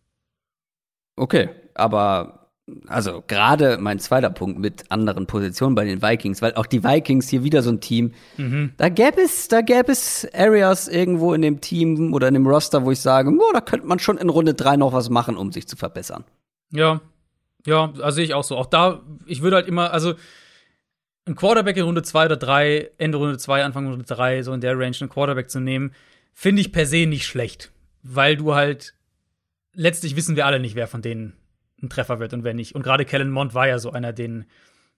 Okay, 1.16 1.48
aber 1.74 2.46
also 2.88 3.22
gerade 3.26 3.78
mein 3.78 4.00
zweiter 4.00 4.30
Punkt 4.30 4.58
mit 4.58 4.90
anderen 4.90 5.26
Positionen 5.26 5.76
bei 5.76 5.84
den 5.84 6.02
Vikings, 6.02 6.42
weil 6.42 6.54
auch 6.54 6.66
die 6.66 6.82
Vikings 6.82 7.28
hier 7.28 7.44
wieder 7.44 7.62
so 7.62 7.70
ein 7.70 7.80
Team, 7.80 8.12
mhm. 8.36 8.72
da 8.76 8.88
gäbe 8.88 9.20
es, 9.20 9.48
da 9.48 9.60
gäbe 9.60 9.92
es 9.92 10.26
Areas 10.34 10.88
irgendwo 10.88 11.32
in 11.32 11.42
dem 11.42 11.60
Team 11.60 12.12
oder 12.12 12.26
in 12.28 12.34
dem 12.34 12.46
Roster, 12.46 12.84
wo 12.84 12.90
ich 12.90 13.00
sage, 13.00 13.30
oh, 13.30 13.52
da 13.52 13.60
könnte 13.60 13.86
man 13.86 14.00
schon 14.00 14.18
in 14.18 14.28
Runde 14.28 14.54
drei 14.54 14.76
noch 14.76 14.92
was 14.92 15.10
machen, 15.10 15.36
um 15.36 15.52
sich 15.52 15.68
zu 15.68 15.76
verbessern. 15.76 16.24
Ja, 16.72 17.00
ja, 17.66 17.92
also 18.00 18.16
sehe 18.16 18.24
ich 18.24 18.34
auch 18.34 18.44
so. 18.44 18.56
Auch 18.56 18.66
da, 18.66 19.02
ich 19.26 19.42
würde 19.42 19.56
halt 19.56 19.68
immer, 19.68 19.92
also 19.92 20.14
ein 21.26 21.34
Quarterback 21.36 21.76
in 21.76 21.84
Runde 21.84 22.02
zwei 22.02 22.26
oder 22.26 22.36
drei, 22.36 22.90
Ende 22.98 23.18
Runde 23.18 23.38
zwei, 23.38 23.64
Anfang 23.64 23.88
Runde 23.88 24.04
drei, 24.04 24.42
so 24.42 24.52
in 24.52 24.60
der 24.60 24.78
Range 24.78 24.96
einen 25.00 25.10
Quarterback 25.10 25.50
zu 25.50 25.60
nehmen, 25.60 25.92
finde 26.38 26.60
ich 26.60 26.70
per 26.70 26.84
se 26.84 27.06
nicht 27.06 27.26
schlecht, 27.26 27.72
weil 28.02 28.36
du 28.36 28.54
halt 28.54 28.94
letztlich 29.72 30.16
wissen 30.16 30.36
wir 30.36 30.44
alle 30.44 30.60
nicht, 30.60 30.74
wer 30.74 30.86
von 30.86 31.00
denen 31.00 31.32
ein 31.82 31.88
Treffer 31.88 32.20
wird 32.20 32.34
und 32.34 32.44
wer 32.44 32.52
nicht. 32.52 32.74
Und 32.74 32.82
gerade 32.82 33.06
Kellen 33.06 33.30
Mond 33.30 33.54
war 33.54 33.66
ja 33.66 33.78
so 33.78 33.90
einer, 33.90 34.12
den, 34.12 34.44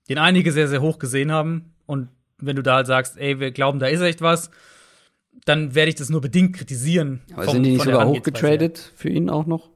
den 0.09 0.19
einige 0.19 0.51
sehr, 0.51 0.67
sehr 0.67 0.83
hoch 0.83 0.99
gesehen 0.99 1.31
haben. 1.31 1.75
Und 1.87 2.09
wenn 2.39 2.57
du 2.57 2.63
da 2.63 2.75
halt 2.75 2.89
sagst, 2.89 3.17
ey, 3.19 3.39
wir 3.39 3.53
glauben, 3.53 3.79
da 3.79 3.87
ist 3.87 4.01
echt 4.01 4.21
was, 4.21 4.51
dann 5.45 5.77
werde 5.77 5.91
ich 5.91 5.95
das 5.95 6.11
nur 6.11 6.21
bedingt 6.21 6.57
kritisieren. 6.57 7.21
Aber 7.33 7.45
vom, 7.45 7.55
sind 7.55 7.63
die 7.63 7.71
nicht 7.71 7.85
sogar 7.85 8.09
hochgetradet 8.09 8.93
für 8.97 9.09
ihn 9.09 9.31
auch 9.31 9.47
noch? 9.47 9.71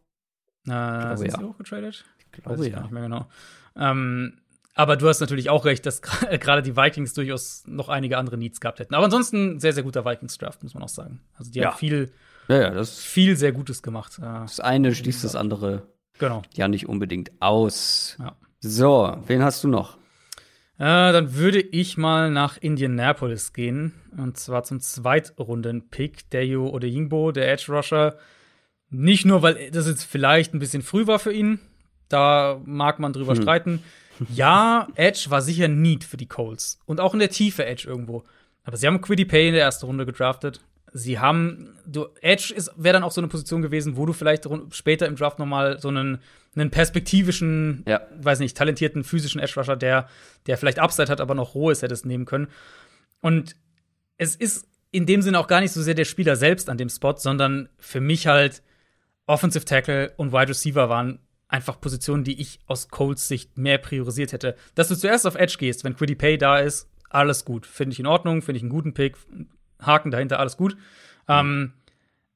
Äh, 0.67 1.17
sind 1.17 1.31
ja. 1.31 1.39
sie 1.39 1.45
hochgetradet? 1.45 2.05
Ich 2.19 2.43
glaube 2.43 2.59
Weiß 2.59 2.67
ich 2.67 2.73
ja. 2.73 2.83
nicht 2.83 2.91
mehr 2.91 3.03
genau. 3.03 3.29
Ähm, 3.77 4.41
aber 4.75 4.97
du 4.97 5.09
hast 5.09 5.21
natürlich 5.21 5.51
auch 5.51 5.65
recht, 5.65 5.85
dass 5.87 6.03
gerade 6.41 6.63
die 6.63 6.77
Vikings 6.77 7.15
durchaus 7.15 7.65
noch 7.67 7.89
einige 7.89 8.19
andere 8.19 8.37
Needs 8.37 8.61
gehabt 8.61 8.81
hätten. 8.81 8.95
Aber 8.95 9.05
ansonsten 9.05 9.61
sehr, 9.61 9.73
sehr 9.73 9.83
guter 9.83 10.05
Vikings-Draft, 10.05 10.63
muss 10.63 10.75
man 10.75 10.83
auch 10.83 10.89
sagen. 10.89 11.21
Also 11.37 11.51
die 11.51 11.61
ja. 11.61 11.71
haben 11.71 11.79
viel, 11.79 12.13
ja, 12.49 12.75
ja, 12.75 12.85
viel 12.85 13.37
sehr 13.37 13.53
Gutes 13.53 13.83
gemacht. 13.83 14.19
Das 14.21 14.61
eine 14.61 14.95
schließt 14.95 15.25
das 15.25 15.37
andere 15.37 15.87
Genau. 16.19 16.43
Ja, 16.55 16.69
nicht 16.69 16.89
unbedingt 16.89 17.33
aus. 17.41 18.17
So, 18.61 19.17
wen 19.27 19.43
hast 19.43 19.65
du 19.65 19.69
noch? 19.69 19.97
Äh, 20.79 21.13
dann 21.13 21.35
würde 21.35 21.61
ich 21.61 21.97
mal 21.97 22.31
nach 22.31 22.59
Indianapolis 22.59 23.53
gehen. 23.53 23.93
Und 24.17 24.37
zwar 24.37 24.63
zum 24.63 24.81
Zweitrunden-Pick. 24.81 26.31
Dayo 26.31 26.69
Odeyingbo, 26.69 27.33
der 27.33 27.51
Edge 27.51 27.73
Rusher. 27.73 28.19
Nicht 28.89 29.25
nur, 29.25 29.43
weil 29.43 29.71
das 29.71 29.89
jetzt 29.89 30.05
vielleicht 30.05 30.55
ein 30.55 30.59
bisschen 30.59 30.83
früh 30.83 31.07
war 31.07 31.19
für 31.19 31.33
ihn. 31.33 31.61
Da 32.09 32.61
mag 32.65 32.99
man 32.99 33.13
drüber 33.13 33.35
hm. 33.35 33.43
streiten. 33.43 33.83
Ja, 34.35 34.89
Edge 34.95 35.27
war 35.29 35.43
sicher 35.43 35.69
Need 35.69 36.05
für 36.05 36.17
die 36.17 36.27
Colts. 36.27 36.79
Und 36.87 37.01
auch 37.01 37.15
in 37.15 37.21
der 37.21 37.31
Tiefe 37.31 37.65
Edge 37.65 37.89
irgendwo. 37.89 38.25
Aber 38.65 38.77
sie 38.77 38.87
haben 38.87 39.01
Quiddy 39.01 39.25
Pay 39.25 39.49
in 39.49 39.55
der 39.55 39.65
ersten 39.65 39.87
Runde 39.87 40.07
gedraftet 40.07 40.61
sie 40.93 41.19
haben, 41.19 41.75
du, 41.87 42.07
Edge 42.21 42.55
wäre 42.77 42.95
dann 42.95 43.03
auch 43.03 43.13
so 43.13 43.21
eine 43.21 43.29
Position 43.29 43.63
gewesen, 43.63 43.97
wo 43.97 44.07
du 44.07 44.13
vielleicht 44.13 44.47
später 44.71 45.07
im 45.07 45.17
Draft 45.17 45.39
nochmal 45.39 45.81
so 45.81 45.89
einen, 45.89 46.19
einen 46.55 46.71
perspektivischen, 46.71 47.85
ja. 47.87 48.03
weiß 48.21 48.41
nicht, 48.41 48.57
talentierten 48.57 49.05
physischen 49.05 49.41
Edge 49.41 49.55
Rusher, 49.57 49.77
der, 49.77 50.09
der 50.47 50.59
vielleicht 50.59 50.79
Upside 50.79 51.11
hat, 51.11 51.21
aber 51.21 51.35
noch 51.35 51.55
roh 51.55 51.71
ist, 51.71 51.83
hättest 51.83 52.07
nehmen 52.07 52.27
können. 52.27 52.49
Und 53.21 53.57
es 54.19 54.37
ist 54.37 54.69
in 54.91 55.07
dem 55.07 55.23
Sinne 55.23 55.39
auch 55.39 55.47
gar 55.47 55.61
nicht 55.61 55.73
so 55.73 55.83
sehr 55.83 55.95
der 55.95 56.05
Spieler 56.05 56.37
selbst 56.37 56.69
an 56.69 56.77
dem 56.77 56.91
Spot, 56.91 57.17
sondern 57.17 57.69
für 57.79 58.01
mich 58.01 58.27
halt 58.27 58.63
Offensive 59.27 59.65
Tackle 59.65 60.13
und 60.17 60.33
Wide 60.33 60.49
Receiver 60.49 60.89
waren 60.89 61.19
einfach 61.53 61.81
Positionen, 61.81 62.25
die 62.25 62.41
ich 62.41 62.61
aus 62.67 62.89
Colts 62.89 63.29
Sicht 63.29 63.59
mehr 63.59 63.79
priorisiert 63.79 64.33
hätte. 64.33 64.57
Dass 64.75 64.89
du 64.89 64.97
zuerst 64.97 65.27
auf 65.27 65.35
Edge 65.35 65.57
gehst, 65.59 65.85
wenn 65.85 65.95
Quiddy 65.95 66.15
Pay 66.15 66.39
da 66.39 66.59
ist, 66.59 66.89
alles 67.11 67.45
gut. 67.45 67.67
Finde 67.67 67.93
ich 67.93 68.01
in 68.01 68.07
Ordnung, 68.07 68.41
finde 68.43 68.57
ich 68.57 68.63
einen 68.63 68.71
guten 68.71 68.95
Pick, 68.95 69.17
Haken 69.81 70.11
dahinter, 70.11 70.41
alles 70.41 70.57
gut. 70.57 70.75
Mhm. 70.75 70.79
Ähm, 71.29 71.73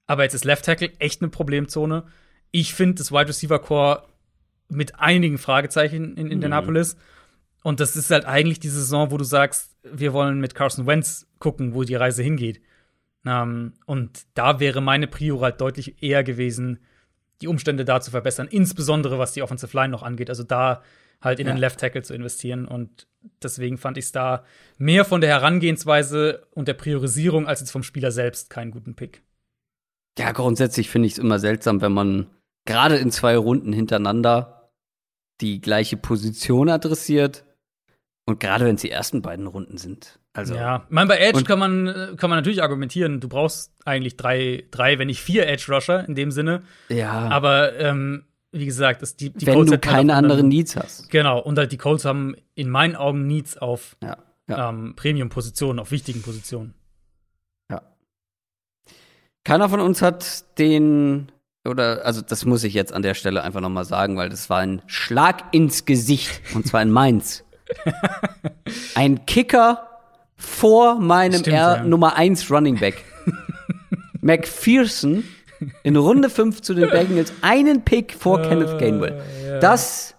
aber 0.06 0.22
jetzt 0.24 0.34
ist 0.34 0.44
Left 0.44 0.64
Tackle 0.64 0.92
echt 0.98 1.22
eine 1.22 1.30
Problemzone. 1.30 2.04
Ich 2.50 2.74
finde 2.74 2.96
das 2.96 3.10
Wide 3.10 3.28
Receiver 3.28 3.58
Core 3.58 4.04
mit 4.68 4.98
einigen 5.00 5.38
Fragezeichen 5.38 6.16
in 6.16 6.30
Indianapolis. 6.30 6.94
Mhm. 6.94 7.00
Und 7.62 7.80
das 7.80 7.96
ist 7.96 8.10
halt 8.10 8.26
eigentlich 8.26 8.60
die 8.60 8.68
Saison, 8.68 9.10
wo 9.10 9.16
du 9.16 9.24
sagst, 9.24 9.76
wir 9.82 10.12
wollen 10.12 10.40
mit 10.40 10.54
Carson 10.54 10.86
Wentz 10.86 11.26
gucken, 11.38 11.74
wo 11.74 11.82
die 11.84 11.94
Reise 11.94 12.22
hingeht. 12.22 12.60
Ähm, 13.24 13.72
und 13.86 14.26
da 14.34 14.60
wäre 14.60 14.80
meine 14.80 15.06
Prio 15.06 15.40
halt 15.40 15.60
deutlich 15.60 16.02
eher 16.02 16.22
gewesen, 16.22 16.80
die 17.40 17.48
Umstände 17.48 17.84
da 17.84 18.00
zu 18.00 18.10
verbessern, 18.10 18.48
insbesondere 18.50 19.18
was 19.18 19.32
die 19.32 19.42
Offensive 19.42 19.76
Line 19.76 19.90
noch 19.90 20.02
angeht. 20.02 20.30
Also 20.30 20.42
da 20.42 20.82
halt 21.20 21.40
in 21.40 21.46
ja. 21.46 21.54
den 21.54 21.58
Left 21.58 21.80
Tackle 21.80 22.02
zu 22.02 22.14
investieren. 22.14 22.66
Und 22.66 23.06
deswegen 23.42 23.78
fand 23.78 23.98
ich 23.98 24.06
es 24.06 24.12
da 24.12 24.44
mehr 24.78 25.04
von 25.04 25.20
der 25.20 25.30
Herangehensweise 25.30 26.46
und 26.54 26.68
der 26.68 26.74
Priorisierung 26.74 27.46
als 27.46 27.60
jetzt 27.60 27.70
vom 27.70 27.82
Spieler 27.82 28.10
selbst 28.10 28.50
keinen 28.50 28.70
guten 28.70 28.94
Pick. 28.94 29.22
Ja, 30.18 30.32
grundsätzlich 30.32 30.88
finde 30.88 31.06
ich 31.06 31.12
es 31.12 31.18
immer 31.18 31.38
seltsam, 31.38 31.80
wenn 31.80 31.92
man 31.92 32.30
gerade 32.66 32.96
in 32.96 33.10
zwei 33.10 33.36
Runden 33.36 33.72
hintereinander 33.72 34.70
die 35.40 35.60
gleiche 35.60 35.96
Position 35.96 36.70
adressiert. 36.70 37.44
Und 38.24 38.40
gerade 38.40 38.64
wenn 38.64 38.76
es 38.76 38.80
die 38.80 38.90
ersten 38.90 39.22
beiden 39.22 39.46
Runden 39.46 39.78
sind. 39.78 40.18
Also, 40.36 40.54
ja, 40.54 40.84
ich 40.86 40.90
meine, 40.90 41.08
bei 41.08 41.18
Edge 41.18 41.44
kann 41.44 41.58
man, 41.58 42.16
kann 42.16 42.28
man 42.28 42.38
natürlich 42.38 42.62
argumentieren, 42.62 43.20
du 43.20 43.28
brauchst 43.28 43.72
eigentlich 43.86 44.16
drei, 44.16 44.64
drei, 44.70 44.98
wenn 44.98 45.06
nicht 45.06 45.22
vier 45.22 45.46
Edge-Rusher 45.46 46.06
in 46.06 46.14
dem 46.14 46.30
Sinne. 46.30 46.62
Ja. 46.90 47.28
Aber 47.30 47.78
ähm, 47.78 48.24
wie 48.52 48.66
gesagt, 48.66 49.00
das, 49.00 49.16
die, 49.16 49.30
die 49.30 49.46
Wenn 49.46 49.54
Colts 49.54 49.70
du 49.70 49.78
keine 49.78 50.14
halt 50.14 50.24
anderen 50.24 50.48
Needs 50.48 50.76
hast. 50.76 51.08
Genau, 51.10 51.38
und 51.40 51.58
halt 51.58 51.72
die 51.72 51.78
Colts 51.78 52.04
haben 52.04 52.36
in 52.54 52.68
meinen 52.68 52.96
Augen 52.96 53.26
Needs 53.26 53.56
auf 53.56 53.96
ja, 54.02 54.18
ja. 54.46 54.68
ähm, 54.68 54.94
Premium-Positionen, 54.94 55.78
auf 55.78 55.90
wichtigen 55.90 56.20
Positionen. 56.20 56.74
Ja. 57.70 57.80
Keiner 59.44 59.70
von 59.70 59.80
uns 59.80 60.02
hat 60.02 60.58
den, 60.58 61.32
oder, 61.66 62.04
also 62.04 62.20
das 62.20 62.44
muss 62.44 62.62
ich 62.62 62.74
jetzt 62.74 62.92
an 62.92 63.00
der 63.00 63.14
Stelle 63.14 63.42
einfach 63.42 63.60
nochmal 63.60 63.86
sagen, 63.86 64.18
weil 64.18 64.28
das 64.28 64.50
war 64.50 64.58
ein 64.58 64.82
Schlag 64.86 65.44
ins 65.52 65.86
Gesicht, 65.86 66.42
und 66.54 66.66
zwar 66.66 66.82
in 66.82 66.90
Mainz. 66.90 67.42
ein 68.94 69.24
Kicker 69.24 69.95
vor 70.36 71.00
meinem 71.00 71.40
Stimmt, 71.40 71.56
R 71.56 71.76
ja. 71.78 71.84
Nummer 71.84 72.16
1 72.16 72.50
Running 72.50 72.78
Back. 72.78 73.04
McPherson 74.20 75.24
in 75.82 75.96
Runde 75.96 76.28
5 76.30 76.60
zu 76.62 76.74
den 76.74 76.90
Bengals 76.90 77.32
einen 77.42 77.84
Pick 77.84 78.14
vor 78.14 78.40
uh, 78.40 78.42
Kenneth 78.42 78.78
Gainwell. 78.78 79.22
Ja. 79.46 79.58
Das, 79.60 80.14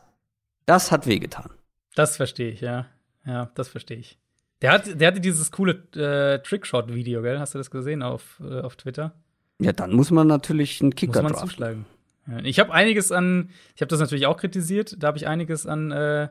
das 0.65 0.91
hat 0.91 1.06
wehgetan. 1.07 1.52
Das 1.95 2.18
verstehe 2.18 2.52
ich, 2.52 2.61
ja. 2.61 2.88
Ja, 3.26 3.52
das 3.56 3.68
verstehe 3.68 3.98
ich. 3.98 4.18
Der, 4.61 4.72
hat, 4.72 4.99
der 4.99 5.10
hatte 5.10 5.19
dieses 5.19 5.52
coole 5.52 5.84
äh, 5.95 6.39
Trickshot-Video, 6.39 7.22
gell? 7.22 7.39
Hast 7.39 7.53
du 7.53 7.57
das 7.60 7.69
gesehen 7.69 8.02
auf, 8.02 8.41
äh, 8.41 8.61
auf 8.61 8.76
Twitter? 8.76 9.14
Ja, 9.60 9.73
dann 9.73 9.94
muss 9.94 10.11
man 10.11 10.27
natürlich 10.27 10.81
einen 10.81 10.95
Kicker 10.95 11.22
muss 11.22 11.34
man 11.34 11.41
zuschlagen. 11.41 11.85
Ja, 12.27 12.39
ich 12.39 12.60
habe 12.60 12.73
einiges 12.73 13.11
an, 13.11 13.49
ich 13.76 13.81
habe 13.81 13.89
das 13.89 13.99
natürlich 13.99 14.26
auch 14.26 14.38
kritisiert, 14.38 14.95
da 14.99 15.07
habe 15.07 15.18
ich 15.18 15.27
einiges 15.27 15.65
an, 15.65 15.91
äh, 15.91 16.30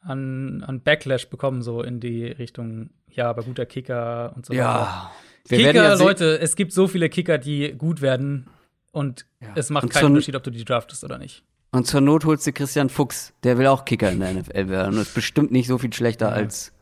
an, 0.00 0.62
an 0.66 0.80
Backlash 0.80 1.28
bekommen, 1.28 1.62
so 1.62 1.82
in 1.82 2.00
die 2.00 2.24
Richtung, 2.24 2.90
ja, 3.10 3.28
aber 3.28 3.42
guter 3.42 3.66
Kicker 3.66 4.32
und 4.36 4.46
so 4.46 4.52
ja. 4.52 4.80
weiter. 4.80 5.10
Wir 5.48 5.58
Kicker, 5.58 5.82
ja 5.82 5.94
Leute, 5.94 6.38
es 6.40 6.56
gibt 6.56 6.72
so 6.72 6.88
viele 6.88 7.08
Kicker, 7.08 7.38
die 7.38 7.72
gut 7.72 8.02
werden 8.02 8.48
und 8.92 9.26
ja. 9.40 9.48
es 9.54 9.70
macht 9.70 9.84
und 9.84 9.92
keinen 9.92 10.06
Unterschied, 10.06 10.36
ob 10.36 10.42
du 10.42 10.50
die 10.50 10.64
draftest 10.64 11.04
oder 11.04 11.18
nicht. 11.18 11.42
Und 11.70 11.86
zur 11.86 12.00
Not 12.00 12.24
holst 12.24 12.46
du 12.46 12.52
Christian 12.52 12.88
Fuchs, 12.88 13.34
der 13.42 13.58
will 13.58 13.66
auch 13.66 13.84
Kicker 13.84 14.10
in 14.10 14.20
der 14.20 14.32
NFL 14.32 14.68
werden 14.68 14.94
und 14.94 15.02
ist 15.02 15.14
bestimmt 15.14 15.52
nicht 15.52 15.66
so 15.66 15.78
viel 15.78 15.92
schlechter 15.92 16.28
ja. 16.28 16.34
als 16.34 16.72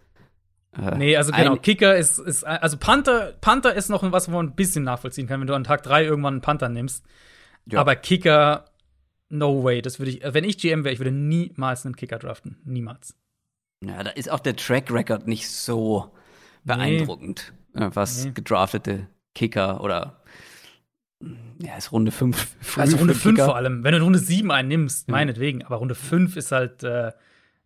äh, 0.77 0.97
Nee, 0.97 1.17
also 1.17 1.33
genau, 1.33 1.57
Kicker 1.57 1.97
ist, 1.97 2.19
ist 2.19 2.45
also 2.45 2.77
Panther, 2.77 3.35
Panther 3.41 3.75
ist 3.75 3.89
noch 3.89 4.11
was, 4.13 4.31
wo 4.31 4.37
man 4.37 4.47
ein 4.47 4.55
bisschen 4.55 4.85
nachvollziehen 4.85 5.27
kann, 5.27 5.41
wenn 5.41 5.47
du 5.47 5.55
an 5.55 5.65
Tag 5.65 5.83
3 5.83 6.05
irgendwann 6.05 6.35
einen 6.35 6.41
Panther 6.41 6.69
nimmst. 6.69 7.05
Ja. 7.67 7.81
Aber 7.81 7.97
Kicker, 7.97 8.67
no 9.29 9.65
way. 9.65 9.83
Das 9.83 9.99
würde 9.99 10.11
ich, 10.13 10.23
wenn 10.25 10.45
ich 10.45 10.59
GM 10.59 10.85
wäre, 10.85 10.93
ich 10.93 11.01
würde 11.01 11.13
niemals 11.13 11.85
einen 11.85 11.97
Kicker 11.97 12.19
draften. 12.19 12.57
Niemals. 12.65 13.15
Ja, 13.85 14.03
da 14.03 14.11
ist 14.11 14.31
auch 14.31 14.41
der 14.41 14.57
Track 14.57 14.91
Record 14.91 15.27
nicht 15.27 15.49
so 15.49 16.11
beeindruckend. 16.65 17.53
Nee. 17.75 17.85
Äh, 17.85 17.91
was 17.95 18.25
nee. 18.25 18.33
gedraftete 18.33 19.09
Kicker 19.35 19.83
oder 19.83 20.23
ja, 21.63 21.77
ist 21.77 21.93
Runde 21.93 22.11
5. 22.11 22.57
Also 22.77 22.97
Runde 22.99 23.15
5 23.15 23.39
vor 23.39 23.57
allem. 23.57 23.85
Wenn 23.85 23.93
du 23.93 24.03
Runde 24.03 24.19
7 24.19 24.51
einnimmst, 24.51 25.09
meinetwegen. 25.09 25.65
Aber 25.65 25.77
Runde 25.77 25.95
5 25.95 26.37
ist 26.37 26.53
halt, 26.53 26.83
äh, 26.83 27.13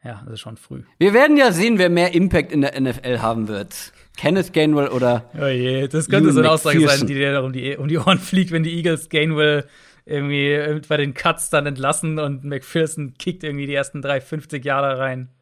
ja, 0.04 0.22
das 0.24 0.34
ist 0.34 0.40
schon 0.40 0.56
früh. 0.56 0.82
Wir 0.98 1.12
werden 1.12 1.36
ja 1.36 1.52
sehen, 1.52 1.78
wer 1.78 1.90
mehr 1.90 2.14
Impact 2.14 2.52
in 2.52 2.60
der 2.60 2.80
NFL 2.80 3.18
haben 3.18 3.48
wird. 3.48 3.92
Kenneth 4.16 4.52
Gainwell 4.52 4.88
oder. 4.88 5.24
Oh 5.40 5.46
je, 5.46 5.88
das 5.88 6.08
könnte 6.08 6.26
Ewan 6.26 6.34
so 6.34 6.40
eine 6.40 6.50
Aussage 6.50 6.78
McPherson. 6.78 6.98
sein, 7.00 7.06
die 7.08 7.14
dir 7.14 7.42
um 7.42 7.52
die, 7.52 7.76
um 7.76 7.88
die 7.88 7.98
Ohren 7.98 8.18
fliegt, 8.18 8.52
wenn 8.52 8.62
die 8.62 8.76
Eagles 8.76 9.08
Gainwell 9.08 9.66
irgendwie 10.04 10.80
bei 10.88 10.96
den 10.96 11.14
Cuts 11.14 11.50
dann 11.50 11.66
entlassen 11.66 12.18
und 12.18 12.44
McPherson 12.44 13.14
kickt 13.18 13.44
irgendwie 13.44 13.66
die 13.66 13.74
ersten 13.74 14.02
drei 14.02 14.20
50 14.20 14.64
Jahre 14.64 14.98
rein. 14.98 15.28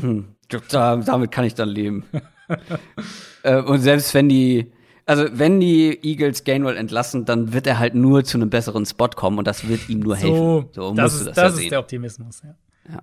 Hm, 0.00 0.36
da, 0.70 0.96
damit 0.96 1.32
kann 1.32 1.44
ich 1.44 1.54
dann 1.54 1.68
leben. 1.68 2.04
äh, 3.42 3.60
und 3.60 3.80
selbst 3.80 4.14
wenn 4.14 4.28
die, 4.28 4.72
also 5.04 5.26
wenn 5.32 5.60
die 5.60 5.98
Eagles 6.02 6.44
Gainwell 6.44 6.76
entlassen, 6.76 7.26
dann 7.26 7.52
wird 7.52 7.66
er 7.66 7.78
halt 7.78 7.94
nur 7.94 8.24
zu 8.24 8.38
einem 8.38 8.48
besseren 8.48 8.86
Spot 8.86 9.08
kommen 9.08 9.38
und 9.38 9.46
das 9.46 9.68
wird 9.68 9.88
ihm 9.90 10.00
nur 10.00 10.16
helfen. 10.16 10.36
So, 10.36 10.70
so 10.72 10.94
das 10.94 11.14
ist, 11.14 11.26
das, 11.26 11.36
ja 11.36 11.46
ist 11.62 11.70
der 11.72 11.80
Optimismus, 11.80 12.42
ja. 12.42 12.54
ja. 12.90 13.02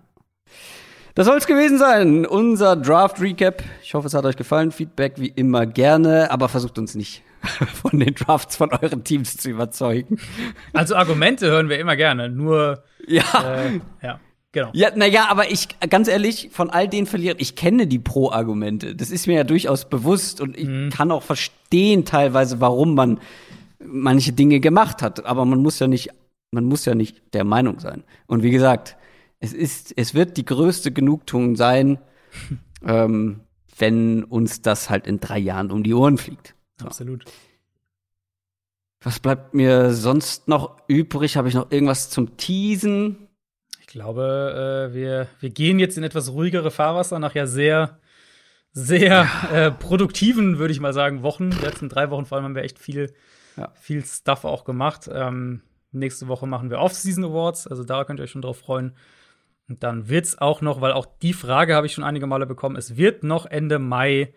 Das 1.13 1.27
soll 1.27 1.37
es 1.37 1.45
gewesen 1.45 1.77
sein. 1.77 2.25
Unser 2.25 2.75
Draft 2.75 3.21
Recap. 3.21 3.61
Ich 3.83 3.93
hoffe, 3.93 4.07
es 4.07 4.13
hat 4.13 4.25
euch 4.25 4.37
gefallen. 4.37 4.71
Feedback 4.71 5.15
wie 5.17 5.27
immer 5.27 5.65
gerne, 5.65 6.31
aber 6.31 6.49
versucht 6.49 6.79
uns 6.79 6.95
nicht 6.95 7.23
von 7.73 7.99
den 7.99 8.15
Drafts 8.15 8.55
von 8.55 8.71
euren 8.71 9.03
Teams 9.03 9.37
zu 9.37 9.49
überzeugen. 9.49 10.19
Also 10.73 10.95
Argumente 10.95 11.47
hören 11.47 11.69
wir 11.69 11.79
immer 11.79 11.95
gerne, 11.95 12.29
nur 12.29 12.83
ja. 13.07 13.23
Äh, 13.43 13.79
ja. 14.01 14.19
Genau. 14.51 14.71
Ja, 14.73 14.89
naja, 14.95 15.27
aber 15.29 15.51
ich, 15.51 15.67
ganz 15.91 16.07
ehrlich, 16.07 16.49
von 16.51 16.71
all 16.71 16.87
den 16.87 17.05
Verlierern, 17.05 17.37
ich 17.39 17.55
kenne 17.55 17.85
die 17.85 17.99
Pro-Argumente. 17.99 18.95
Das 18.95 19.11
ist 19.11 19.27
mir 19.27 19.35
ja 19.35 19.43
durchaus 19.43 19.87
bewusst 19.87 20.41
und 20.41 20.57
ich 20.57 20.67
mhm. 20.67 20.89
kann 20.89 21.11
auch 21.11 21.21
verstehen 21.21 22.03
teilweise, 22.03 22.59
warum 22.59 22.95
man 22.95 23.19
manche 23.79 24.33
Dinge 24.33 24.59
gemacht 24.59 25.03
hat. 25.03 25.25
Aber 25.25 25.45
man 25.45 25.61
muss 25.61 25.77
ja 25.77 25.87
nicht, 25.87 26.09
man 26.49 26.65
muss 26.65 26.85
ja 26.85 26.95
nicht 26.95 27.35
der 27.35 27.43
Meinung 27.43 27.79
sein. 27.79 28.03
Und 28.25 28.41
wie 28.41 28.49
gesagt, 28.49 28.97
es 29.39 29.53
ist, 29.53 29.93
es 29.95 30.15
wird 30.15 30.35
die 30.37 30.45
größte 30.45 30.91
Genugtuung 30.91 31.55
sein, 31.55 31.99
ähm, 32.83 33.41
wenn 33.77 34.23
uns 34.23 34.63
das 34.63 34.89
halt 34.89 35.05
in 35.05 35.19
drei 35.19 35.37
Jahren 35.37 35.69
um 35.69 35.83
die 35.83 35.93
Ohren 35.93 36.17
fliegt. 36.17 36.55
So. 36.79 36.85
Absolut. 36.85 37.25
Was 39.01 39.19
bleibt 39.19 39.53
mir 39.53 39.93
sonst 39.93 40.47
noch 40.47 40.77
übrig? 40.87 41.37
Habe 41.37 41.47
ich 41.47 41.53
noch 41.53 41.71
irgendwas 41.71 42.09
zum 42.09 42.37
Teasen? 42.37 43.29
glaube, 43.89 44.89
äh, 44.89 44.93
wir, 44.93 45.27
wir 45.39 45.49
gehen 45.49 45.79
jetzt 45.79 45.97
in 45.97 46.03
etwas 46.03 46.31
ruhigere 46.31 46.71
Fahrwasser 46.71 47.19
nach 47.19 47.35
ja 47.35 47.45
sehr, 47.47 47.99
sehr 48.71 49.27
äh, 49.51 49.71
produktiven, 49.71 50.59
würde 50.59 50.71
ich 50.71 50.79
mal 50.79 50.93
sagen, 50.93 51.23
Wochen. 51.23 51.49
Die 51.49 51.65
letzten 51.65 51.89
drei 51.89 52.09
Wochen 52.09 52.25
vor 52.25 52.37
allem 52.37 52.45
haben 52.45 52.55
wir 52.55 52.63
echt 52.63 52.79
viel, 52.79 53.13
ja. 53.57 53.71
viel 53.73 54.05
Stuff 54.05 54.45
auch 54.45 54.63
gemacht. 54.63 55.09
Ähm, 55.11 55.61
nächste 55.91 56.27
Woche 56.27 56.47
machen 56.47 56.69
wir 56.69 56.79
Off-Season 56.79 57.25
Awards, 57.25 57.67
also 57.67 57.83
da 57.83 58.03
könnt 58.05 58.19
ihr 58.19 58.23
euch 58.23 58.31
schon 58.31 58.43
drauf 58.43 58.59
freuen. 58.59 58.95
Und 59.67 59.83
dann 59.83 60.07
wird 60.07 60.25
es 60.25 60.37
auch 60.37 60.61
noch, 60.61 60.81
weil 60.81 60.93
auch 60.93 61.07
die 61.21 61.33
Frage 61.33 61.75
habe 61.75 61.87
ich 61.87 61.93
schon 61.93 62.03
einige 62.03 62.27
Male 62.27 62.45
bekommen, 62.45 62.75
es 62.75 62.95
wird 62.95 63.23
noch 63.23 63.45
Ende 63.45 63.79
Mai 63.79 64.33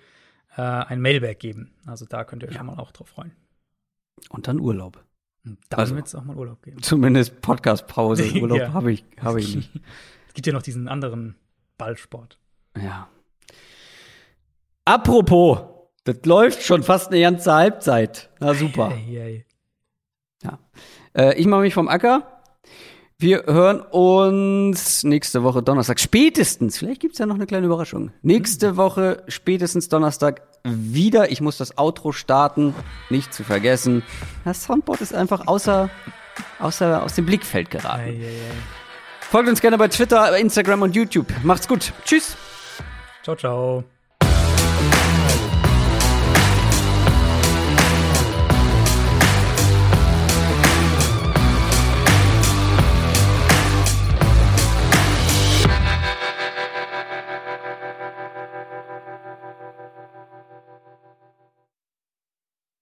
äh, 0.57 0.63
ein 0.63 1.01
Mailback 1.01 1.41
geben. 1.41 1.75
Also 1.87 2.07
da 2.07 2.25
könnt 2.25 2.43
ihr 2.43 2.49
euch 2.49 2.57
ja. 2.57 2.63
mal 2.63 2.79
auch 2.79 2.93
drauf 2.93 3.09
freuen. 3.09 3.33
Und 4.31 4.49
dann 4.49 4.61
Urlaub. 4.61 5.05
Dann 5.45 5.59
also, 5.71 5.97
wird 5.97 6.07
es 6.07 6.15
auch 6.15 6.25
mal 6.25 6.37
Urlaub 6.37 6.63
geben. 6.63 6.83
Zumindest 6.83 7.41
Podcast-Pause. 7.41 8.33
Urlaub 8.41 8.59
ja. 8.59 8.73
habe 8.73 8.93
ich, 8.93 9.05
hab 9.21 9.37
ich 9.37 9.57
nicht. 9.57 9.71
es 10.29 10.35
gibt 10.35 10.47
ja 10.47 10.53
noch 10.53 10.63
diesen 10.63 10.89
anderen 10.89 11.37
Ballsport. 11.79 12.39
Ja. 12.81 13.09
Apropos, 14.85 15.61
das 16.05 16.25
läuft 16.25 16.63
schon 16.63 16.83
fast 16.83 17.11
eine 17.11 17.21
ganze 17.21 17.53
Halbzeit. 17.53 18.31
Na 18.41 18.55
super. 18.55 18.91
Hey, 18.91 19.15
hey. 19.15 19.47
Ja. 20.43 20.59
Äh, 21.15 21.39
ich 21.39 21.47
mache 21.47 21.63
mich 21.63 21.75
vom 21.75 21.89
Acker. 21.89 22.42
Wir 23.23 23.45
hören 23.47 23.81
uns 23.81 25.05
nächste 25.05 25.45
Woche 25.45 25.63
Donnerstag. 25.63 26.01
Spätestens, 26.01 26.77
vielleicht 26.77 27.01
gibt 27.01 27.13
es 27.13 27.21
ja 27.21 27.27
noch 27.27 27.37
eine 27.37 27.47
kleine 27.47 27.67
Überraschung. 27.67 28.11
Nächste 28.23 28.77
Woche, 28.77 29.23
spätestens 29.29 29.89
Donnerstag, 29.89 30.43
wieder. 30.65 31.31
Ich 31.31 31.41
muss 31.41 31.57
das 31.57 31.79
Outro 31.79 32.11
starten. 32.11 32.75
Nicht 33.11 33.33
zu 33.33 33.45
vergessen. 33.45 34.03
Das 34.45 34.65
Soundboard 34.65 35.03
ist 35.03 35.15
einfach 35.15 35.47
außer, 35.47 35.89
außer 36.59 37.01
aus 37.05 37.15
dem 37.15 37.25
Blickfeld 37.25 37.71
geraten. 37.71 38.01
Ei, 38.01 38.09
ei, 38.09 38.27
ei. 38.27 39.21
Folgt 39.21 39.49
uns 39.49 39.61
gerne 39.61 39.79
bei 39.79 39.87
Twitter, 39.87 40.37
Instagram 40.37 40.83
und 40.83 40.97
YouTube. 40.97 41.29
Macht's 41.45 41.69
gut. 41.69 41.93
Tschüss. 42.05 42.37
Ciao, 43.23 43.37
ciao. 43.37 43.85